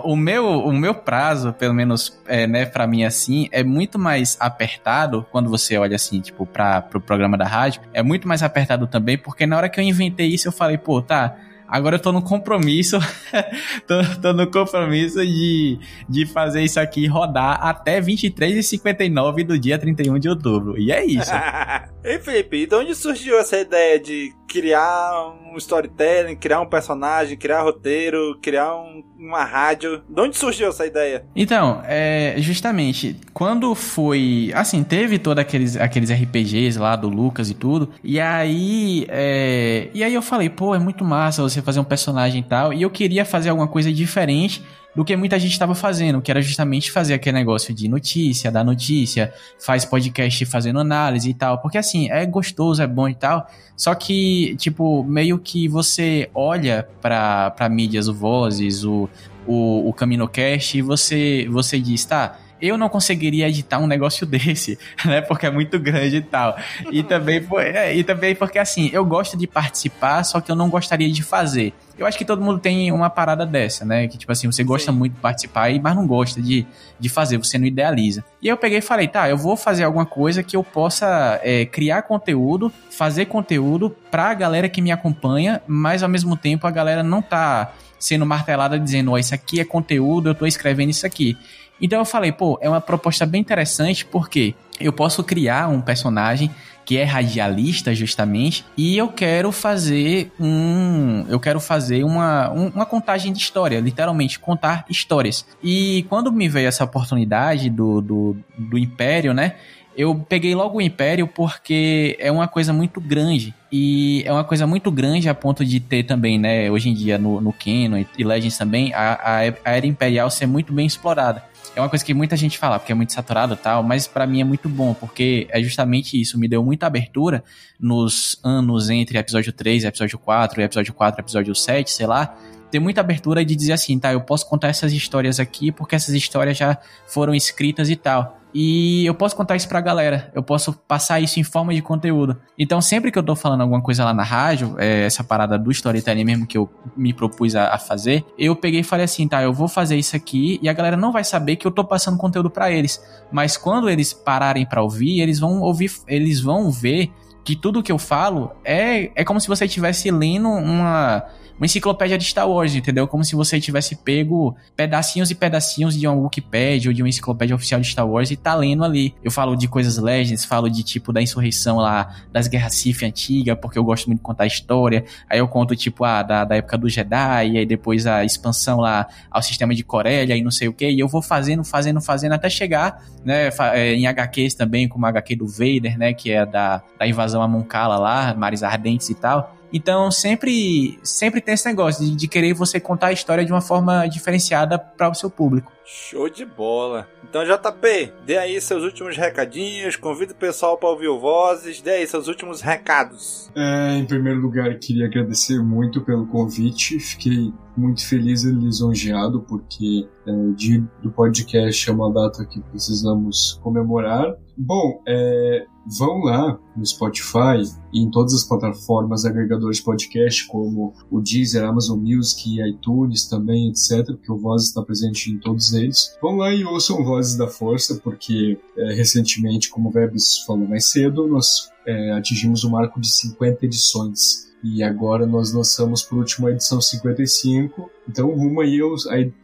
o 0.04 0.16
meu, 0.16 0.46
o 0.46 0.72
meu 0.72 0.94
prazo, 0.94 1.52
pelo 1.54 1.74
menos, 1.74 2.20
é, 2.28 2.46
né, 2.46 2.66
pra 2.66 2.86
mim 2.86 3.04
assim, 3.04 3.50
é 3.52 3.64
muito 3.64 3.98
mais 3.98 4.38
apertado 4.40 5.26
quando 5.32 5.50
você 5.50 5.78
olha 5.78 5.96
assim, 5.96 6.22
tipo, 6.22 6.46
pra, 6.46 6.82
pro 6.82 7.02
programa 7.02 7.38
da 7.38 7.46
rádio, 7.46 7.82
é 7.94 8.04
muito 8.04 8.28
mais 8.28 8.44
apertado 8.44 8.88
também, 8.88 9.18
porque 9.18 9.46
na 9.46 9.58
hora 9.58 9.70
que 9.70 9.80
eu 9.80 9.84
inventei 9.84 10.28
isso, 10.28 10.48
eu 10.48 10.52
falei, 10.52 10.78
pô, 10.78 11.02
tá 11.02 11.36
Agora 11.70 11.98
eu 11.98 12.00
tô 12.00 12.12
no 12.12 12.22
compromisso, 12.24 12.98
tô, 13.86 14.22
tô, 14.22 14.34
no 14.34 14.50
compromisso 14.50 15.24
de, 15.24 15.78
de 16.10 16.26
fazer 16.26 16.64
isso 16.64 16.80
aqui 16.80 17.06
rodar 17.06 17.64
até 17.64 18.02
23h59 18.02 19.46
do 19.46 19.60
dia 19.60 19.78
31 19.78 20.18
de 20.18 20.28
outubro. 20.28 20.80
E 20.80 20.92
é 20.92 21.06
isso. 21.06 21.32
Ei, 22.04 22.18
Felipe, 22.18 22.66
de 22.66 22.76
onde 22.76 22.96
surgiu 22.96 23.38
essa 23.38 23.60
ideia 23.60 24.00
de 24.00 24.34
criar 24.50 25.32
um 25.46 25.56
storytelling, 25.58 26.36
criar 26.36 26.60
um 26.60 26.66
personagem, 26.66 27.38
criar 27.38 27.62
roteiro, 27.62 28.38
criar 28.42 28.76
um, 28.76 29.04
uma 29.18 29.44
rádio? 29.44 30.02
De 30.10 30.20
onde 30.20 30.36
surgiu 30.36 30.70
essa 30.70 30.86
ideia? 30.86 31.24
Então, 31.36 31.82
é, 31.86 32.34
justamente, 32.40 33.16
quando 33.32 33.74
foi. 33.76 34.52
Assim, 34.56 34.84
teve 34.84 35.20
todos 35.20 35.42
aqueles, 35.42 35.78
aqueles 35.78 36.10
RPGs 36.10 36.80
lá 36.80 36.96
do 36.96 37.08
Lucas 37.08 37.50
e 37.50 37.54
tudo. 37.54 37.90
E 38.04 38.20
aí. 38.20 39.06
É, 39.08 39.90
e 39.94 40.04
aí 40.04 40.14
eu 40.14 40.22
falei, 40.22 40.50
pô, 40.50 40.74
é 40.74 40.80
muito 40.80 41.06
massa 41.06 41.44
você 41.44 41.62
fazer 41.62 41.80
um 41.80 41.84
personagem 41.84 42.42
e 42.42 42.44
tal. 42.44 42.74
E 42.74 42.82
eu 42.82 42.90
queria 42.90 43.24
fazer 43.24 43.50
alguma 43.50 43.68
coisa 43.68 43.94
diferente 43.94 44.64
do 44.96 45.06
que 45.06 45.16
muita 45.16 45.40
gente 45.40 45.52
estava 45.52 45.76
fazendo, 45.76 46.22
que 46.22 46.32
era 46.32 46.42
justamente 46.42 46.92
fazer 46.92 47.14
aquele 47.14 47.38
negócio 47.38 47.74
de 47.74 47.88
notícia, 47.88 48.52
dar 48.52 48.64
notícia, 48.64 49.34
faz 49.60 49.86
podcast 49.86 50.46
fazendo 50.46 50.80
análise 50.80 51.30
e 51.30 51.34
tal, 51.34 51.60
porque 51.60 51.78
assim, 51.78 52.10
é 52.10 52.26
gostoso, 52.26 52.82
é 52.82 52.88
bom 52.88 53.08
e 53.08 53.16
tal, 53.16 53.48
só 53.78 53.94
que, 53.96 54.56
tipo, 54.58 55.04
meio 55.04 55.38
que 55.40 55.68
você 55.68 56.30
olha 56.34 56.88
para 57.02 57.70
mídias, 57.70 58.08
o 58.08 58.14
Vozes, 58.14 58.84
o, 58.84 59.08
o, 59.48 59.90
o 59.90 59.94
CaminoCast 59.94 60.78
e 60.78 60.82
você, 60.82 61.48
você 61.50 61.80
diz, 61.80 62.04
tá, 62.04 62.38
eu 62.62 62.78
não 62.78 62.90
conseguiria 62.90 63.48
editar 63.48 63.80
um 63.80 63.88
negócio 63.88 64.26
desse, 64.28 64.78
né? 65.06 65.22
Porque 65.22 65.46
é 65.46 65.52
muito 65.52 65.80
grande 65.80 66.18
e 66.18 66.22
tal. 66.22 66.58
E 66.92 67.04
também, 67.04 67.46
é, 67.58 67.96
e 67.96 68.04
também 68.04 68.36
porque, 68.36 68.60
assim, 68.60 68.90
eu 68.94 69.06
gosto 69.06 69.38
de 69.38 69.48
participar, 69.48 70.24
só 70.24 70.42
que 70.42 70.52
eu 70.52 70.56
não 70.56 70.70
gostaria 70.70 71.10
de 71.10 71.24
fazer. 71.24 71.74
Eu 71.98 72.06
acho 72.06 72.18
que 72.18 72.24
todo 72.24 72.42
mundo 72.42 72.60
tem 72.60 72.92
uma 72.94 73.10
parada 73.10 73.46
dessa, 73.46 73.84
né? 73.84 74.08
Que, 74.08 74.18
tipo 74.18 74.32
assim, 74.32 74.50
você 74.50 74.64
gosta 74.64 74.92
Sim. 74.92 74.98
muito 74.98 75.14
de 75.14 75.20
participar, 75.20 75.70
mas 75.82 75.96
não 75.96 76.08
gosta 76.08 76.42
de, 76.42 76.66
de 76.98 77.10
fazer, 77.10 77.38
você 77.38 77.58
não 77.58 77.66
idealiza. 77.66 78.24
E 78.42 78.48
eu 78.48 78.56
peguei 78.56 78.78
e 78.78 78.82
falei, 78.82 79.08
tá, 79.08 79.30
eu 79.30 79.36
vou 79.36 79.58
fazer 79.58 79.84
alguma 79.84 80.06
coisa 80.06 80.42
que 80.42 80.56
eu 80.56 80.64
possa 80.64 81.40
é, 81.44 81.66
criar 81.66 82.04
conteúdo, 82.04 82.72
fazer 82.90 83.26
conteúdo 83.26 83.90
pra 84.10 84.34
galera 84.34 84.70
que 84.70 84.82
me 84.82 84.92
acompanha, 84.92 85.62
mas 85.68 86.02
ao 86.02 86.08
mesmo 86.08 86.38
tempo 86.38 86.66
a 86.66 86.72
galera 86.72 87.04
não 87.04 87.22
tá 87.22 87.74
sendo 88.00 88.26
martelada 88.26 88.80
dizendo, 88.80 89.12
ó, 89.12 89.16
oh, 89.16 89.18
isso 89.18 89.36
aqui 89.36 89.60
é 89.60 89.66
conteúdo, 89.66 90.30
eu 90.30 90.36
tô 90.36 90.46
escrevendo 90.46 90.90
isso 90.90 91.06
aqui. 91.06 91.38
Então 91.82 92.00
eu 92.00 92.06
falei, 92.06 92.32
pô, 92.32 92.58
é 92.62 92.70
uma 92.70 92.82
proposta 92.82 93.26
bem 93.26 93.42
interessante 93.42 94.06
porque 94.06 94.56
eu 94.80 94.94
posso 94.94 95.24
criar 95.24 95.68
um 95.68 95.82
personagem 95.82 96.52
que 96.90 96.98
é 96.98 97.04
radialista 97.04 97.94
justamente, 97.94 98.66
e 98.76 98.98
eu 98.98 99.10
quero 99.10 99.52
fazer 99.52 100.32
um, 100.40 101.24
eu 101.30 101.40
quero 101.40 101.60
fazer 101.60 102.04
uma, 102.04 102.52
um, 102.52 102.70
uma 102.70 102.86
contagem 102.86 103.32
de 103.32 103.38
história, 103.38 103.80
literalmente 103.80 104.40
contar 104.40 104.86
histórias. 104.90 105.46
E 105.62 106.04
quando 106.10 106.32
me 106.32 106.50
veio 106.50 106.68
essa 106.68 106.84
oportunidade 106.84 107.70
do, 107.70 108.02
do, 108.02 108.38
do 108.58 108.76
Império, 108.76 109.36
né? 109.36 109.54
Eu 110.00 110.16
peguei 110.16 110.56
logo 110.56 110.78
o 110.78 110.82
Império 110.82 111.28
porque 111.28 112.16
é 112.22 112.32
uma 112.32 112.48
coisa 112.48 112.72
muito 112.72 113.02
grande. 113.02 113.54
E 113.70 114.24
é 114.26 114.32
uma 114.32 114.46
coisa 114.46 114.66
muito 114.66 114.90
grande 114.90 115.28
a 115.28 115.36
ponto 115.36 115.66
de 115.66 115.78
ter 115.82 116.04
também, 116.04 116.40
né, 116.40 116.72
hoje 116.72 116.88
em 116.88 116.94
dia 116.94 117.18
no, 117.18 117.42
no 117.42 117.52
Canon 117.52 118.06
e 118.18 118.24
Legends 118.24 118.58
também, 118.58 118.94
a, 118.94 119.20
a, 119.22 119.44
Era 119.66 119.86
Imperial 119.86 120.32
ser 120.32 120.46
muito 120.46 120.72
bem 120.72 120.88
explorada. 120.88 121.44
É 121.76 121.82
uma 121.82 121.90
coisa 121.90 122.04
que 122.06 122.14
muita 122.14 122.38
gente 122.38 122.58
fala, 122.58 122.80
porque 122.80 122.94
é 122.94 122.96
muito 122.96 123.12
saturado 123.12 123.56
e 123.56 123.58
tal, 123.58 123.84
mas 123.84 124.08
para 124.08 124.26
mim 124.26 124.40
é 124.40 124.46
muito 124.46 124.70
bom, 124.70 124.94
porque 124.94 125.48
é 125.52 125.62
justamente 125.62 126.20
isso, 126.20 126.40
me 126.40 126.48
deu 126.48 126.64
muita 126.64 126.88
abertura 126.88 127.44
nos 127.78 128.40
anos 128.42 128.90
entre 128.90 129.18
episódio 129.18 129.52
3 129.52 129.84
episódio 129.84 130.18
4, 130.18 130.62
episódio 130.62 130.94
4 130.94 131.22
episódio 131.22 131.54
7, 131.54 131.92
sei 131.92 132.08
lá, 132.08 132.38
ter 132.72 132.80
muita 132.80 133.02
abertura 133.02 133.44
de 133.44 133.56
dizer 133.56 133.74
assim, 133.74 133.98
tá, 133.98 134.12
eu 134.14 134.22
posso 134.22 134.48
contar 134.48 134.68
essas 134.68 134.94
histórias 134.94 135.40
aqui 135.40 135.72
porque 135.72 135.96
essas 135.96 136.14
histórias 136.14 136.58
já 136.58 136.78
foram 137.08 137.34
escritas 137.34 137.90
e 137.90 137.96
tal. 137.96 138.40
E 138.54 139.06
eu 139.06 139.14
posso 139.14 139.36
contar 139.36 139.56
isso 139.56 139.68
pra 139.68 139.80
galera, 139.80 140.32
eu 140.34 140.42
posso 140.42 140.74
passar 140.74 141.20
isso 141.20 141.40
em 141.40 141.44
forma 141.44 141.74
de 141.74 141.82
conteúdo. 141.82 142.36
Então, 142.58 142.82
sempre 142.82 143.12
que 143.12 143.20
eu 143.20 143.24
tô 143.24 143.36
falando 143.36 143.62
alguma 143.62 143.82
coisa 143.82 144.04
lá 144.04 144.14
na 144.14 144.24
rádio, 144.24 144.76
é, 144.80 145.06
essa 145.06 145.24
parada 145.24 145.58
do 145.58 145.70
storytelling 145.70 146.24
mesmo 146.24 146.48
que 146.48 146.58
eu 146.58 146.68
me 146.98 147.14
propus 147.14 147.56
a, 147.56 147.68
a, 147.76 147.78
fazer, 147.78 148.26
eu 148.38 148.56
peguei 148.56 148.80
e 148.80 148.84
falei 148.84 149.06
assim, 149.06 149.28
tá, 149.28 149.44
eu 149.44 149.54
vou 149.54 149.68
fazer 149.68 149.98
isso 149.98 150.16
aqui 150.16 150.60
e 150.64 150.70
a 150.70 150.74
galera 150.74 150.98
não 150.98 151.12
vai 151.12 151.24
saber 151.24 151.58
que 151.58 151.68
eu 151.68 151.72
tô 151.72 151.84
passando 151.84 152.18
conteúdo 152.18 152.50
para 152.50 152.72
eles. 152.72 153.00
Mas 153.32 153.56
quando 153.56 153.88
eles 153.88 154.14
pararem 154.14 154.66
para 154.66 154.82
ouvir, 154.82 155.20
eles 155.20 155.40
vão 155.40 155.62
ouvir, 155.62 155.92
eles 156.08 156.42
vão 156.42 156.72
ver 156.72 157.12
que 157.44 157.56
tudo 157.56 157.84
que 157.84 157.92
eu 157.92 158.00
falo 158.00 158.52
é, 158.64 159.12
é 159.16 159.24
como 159.24 159.40
se 159.40 159.48
você 159.48 159.66
estivesse 159.66 160.10
lendo 160.10 160.50
uma 160.50 161.24
uma 161.60 161.66
enciclopédia 161.66 162.18
de 162.18 162.24
Star 162.24 162.50
Wars, 162.50 162.74
entendeu? 162.74 163.06
Como 163.06 163.24
se 163.24 163.36
você 163.36 163.60
tivesse 163.60 163.96
pego 163.98 164.56
pedacinhos 164.78 165.30
e 165.30 165.36
pedacinhos 165.36 165.94
de 165.94 166.08
uma 166.08 166.16
Wikipedia 166.16 166.90
ou 166.90 166.94
de 166.94 167.04
uma 167.04 167.10
enciclopédia 167.10 167.54
oficial 167.54 167.82
de 167.82 167.88
Star 167.88 168.08
Wars 168.08 168.32
e 168.32 168.38
tá 168.38 168.56
lendo 168.56 168.84
ali. 168.84 169.14
Eu 169.22 169.30
falo 169.30 169.58
de 169.58 169.68
coisas 169.68 169.98
Legends, 169.98 170.46
falo 170.46 170.70
de 170.70 170.82
tipo 170.84 171.12
da 171.12 171.22
insurreição 171.22 171.76
lá 171.76 172.16
das 172.32 172.48
guerras 172.48 172.76
Sith 172.76 173.04
antiga, 173.04 173.58
porque 173.58 173.78
eu 173.78 173.84
gosto 173.84 174.08
muito 174.08 174.20
de 174.20 174.24
contar 174.24 174.48
história. 174.48 175.04
Aí 175.30 175.40
eu 175.40 175.48
conto 175.50 175.76
tipo 175.76 176.06
ah, 176.06 176.24
da, 176.24 176.46
da 176.46 176.56
época 176.56 176.78
do 176.78 176.88
Jedi, 176.88 177.50
e 177.50 177.58
aí 177.58 177.66
depois 177.66 178.08
a 178.08 178.24
expansão 178.24 178.80
lá 178.80 179.08
ao 179.30 179.42
sistema 179.42 179.76
de 179.76 179.84
Corélia 179.84 180.38
e 180.38 180.42
não 180.42 180.52
sei 180.52 180.70
o 180.70 180.74
que. 180.74 180.90
E 180.90 180.98
eu 180.98 181.10
vou 181.10 181.22
fazendo, 181.22 181.66
fazendo, 181.66 182.00
fazendo 182.00 182.34
até 182.34 182.50
chegar, 182.50 183.04
né, 183.26 183.50
é, 183.74 183.94
em 183.94 184.08
HQs 184.08 184.56
também, 184.56 184.88
como 184.88 185.06
a 185.06 185.10
HQ 185.10 185.36
do 185.36 185.48
Vader, 185.48 185.98
né, 185.98 186.14
que 186.14 186.32
é 186.32 186.46
da, 186.46 186.82
da 186.98 187.06
invasão 187.06 187.42
a 187.42 187.48
Moncala 187.50 187.98
lá, 187.98 188.34
Mares 188.34 188.64
Ardentes 188.64 189.10
e 189.10 189.16
tal. 189.16 189.59
Então 189.72 190.12
sempre 190.12 191.00
sempre 191.04 191.42
tem 191.42 191.54
esse 191.54 191.66
negócio 191.66 192.06
de, 192.06 192.16
de 192.16 192.28
querer 192.28 192.54
você 192.54 192.80
contar 192.80 193.08
a 193.08 193.14
história 193.14 193.46
de 193.46 193.52
uma 193.52 193.62
forma 193.62 194.08
diferenciada 194.08 194.78
para 194.78 195.10
o 195.10 195.14
seu 195.14 195.30
público. 195.30 195.72
Show 195.86 196.30
de 196.30 196.46
bola. 196.46 197.08
Então, 197.28 197.44
JP, 197.44 198.14
dê 198.26 198.38
aí 198.38 198.60
seus 198.62 198.84
últimos 198.84 199.18
recadinhos, 199.18 199.96
convida 199.96 200.34
o 200.34 200.36
pessoal 200.36 200.78
para 200.78 200.90
ouvir 200.90 201.08
o 201.08 201.20
Vozes, 201.20 201.82
dê 201.82 201.92
aí 201.92 202.08
seus 202.08 202.28
últimos 202.28 202.62
recados. 202.62 203.52
É, 203.56 203.98
em 203.98 204.06
primeiro 204.06 204.40
lugar, 204.40 204.78
queria 204.80 205.06
agradecer 205.06 205.60
muito 205.62 206.02
pelo 206.02 206.28
convite. 206.28 207.00
Fiquei 207.00 207.52
muito 207.76 208.08
feliz 208.08 208.44
e 208.44 208.52
lisonjeado, 208.52 209.42
porque 209.42 210.08
é, 210.28 210.32
dia 210.56 210.84
do 211.02 211.12
podcast 211.12 211.90
é 211.90 211.94
uma 211.94 212.12
data 212.12 212.46
que 212.46 212.60
precisamos 212.62 213.60
comemorar. 213.64 214.36
Bom, 214.58 215.02
é, 215.08 215.66
vão 215.98 216.20
lá 216.20 216.60
no 216.76 216.86
Spotify 216.86 217.62
em 217.94 218.10
todas 218.10 218.34
as 218.34 218.44
plataformas 218.44 219.26
agregadores 219.26 219.78
de 219.78 219.84
podcast, 219.84 220.46
como 220.48 220.94
o 221.10 221.20
Deezer, 221.20 221.64
Amazon 221.64 222.00
Music, 222.00 222.60
iTunes 222.62 223.26
também, 223.28 223.70
etc., 223.70 224.06
porque 224.06 224.32
o 224.32 224.38
Voz 224.38 224.64
está 224.64 224.82
presente 224.82 225.32
em 225.32 225.38
todos 225.38 225.74
eles. 225.74 226.18
Vão 226.22 226.38
lá 226.38 226.54
e 226.54 226.64
ouçam 226.64 227.04
Vozes 227.04 227.36
da 227.36 227.48
Força, 227.48 228.00
porque 228.04 228.58
é, 228.78 228.94
recentemente, 228.94 229.70
como 229.70 229.90
o 229.90 229.92
Vebs 229.92 230.40
falou 230.46 230.68
mais 230.68 230.86
cedo, 230.92 231.28
nós 231.28 231.70
é, 231.86 232.12
atingimos 232.12 232.64
o 232.64 232.70
marco 232.70 233.00
de 233.00 233.10
50 233.12 233.66
edições. 233.66 234.50
E 234.62 234.84
agora 234.84 235.26
nós 235.26 235.54
lançamos 235.54 236.04
por 236.04 236.18
último 236.18 236.48
a 236.48 236.52
edição 236.52 236.82
55, 236.82 237.90
então 238.10 238.36
rumo 238.36 238.60
aí 238.60 238.80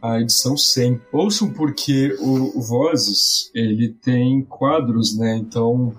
a 0.02 0.20
edição 0.20 0.56
100. 0.56 1.00
Ouçam 1.10 1.50
porque 1.50 2.14
o, 2.20 2.58
o 2.58 2.60
Vozes, 2.60 3.50
ele 3.54 3.88
tem 3.88 4.42
quadros, 4.42 5.16
né? 5.16 5.36
Então, 5.36 5.94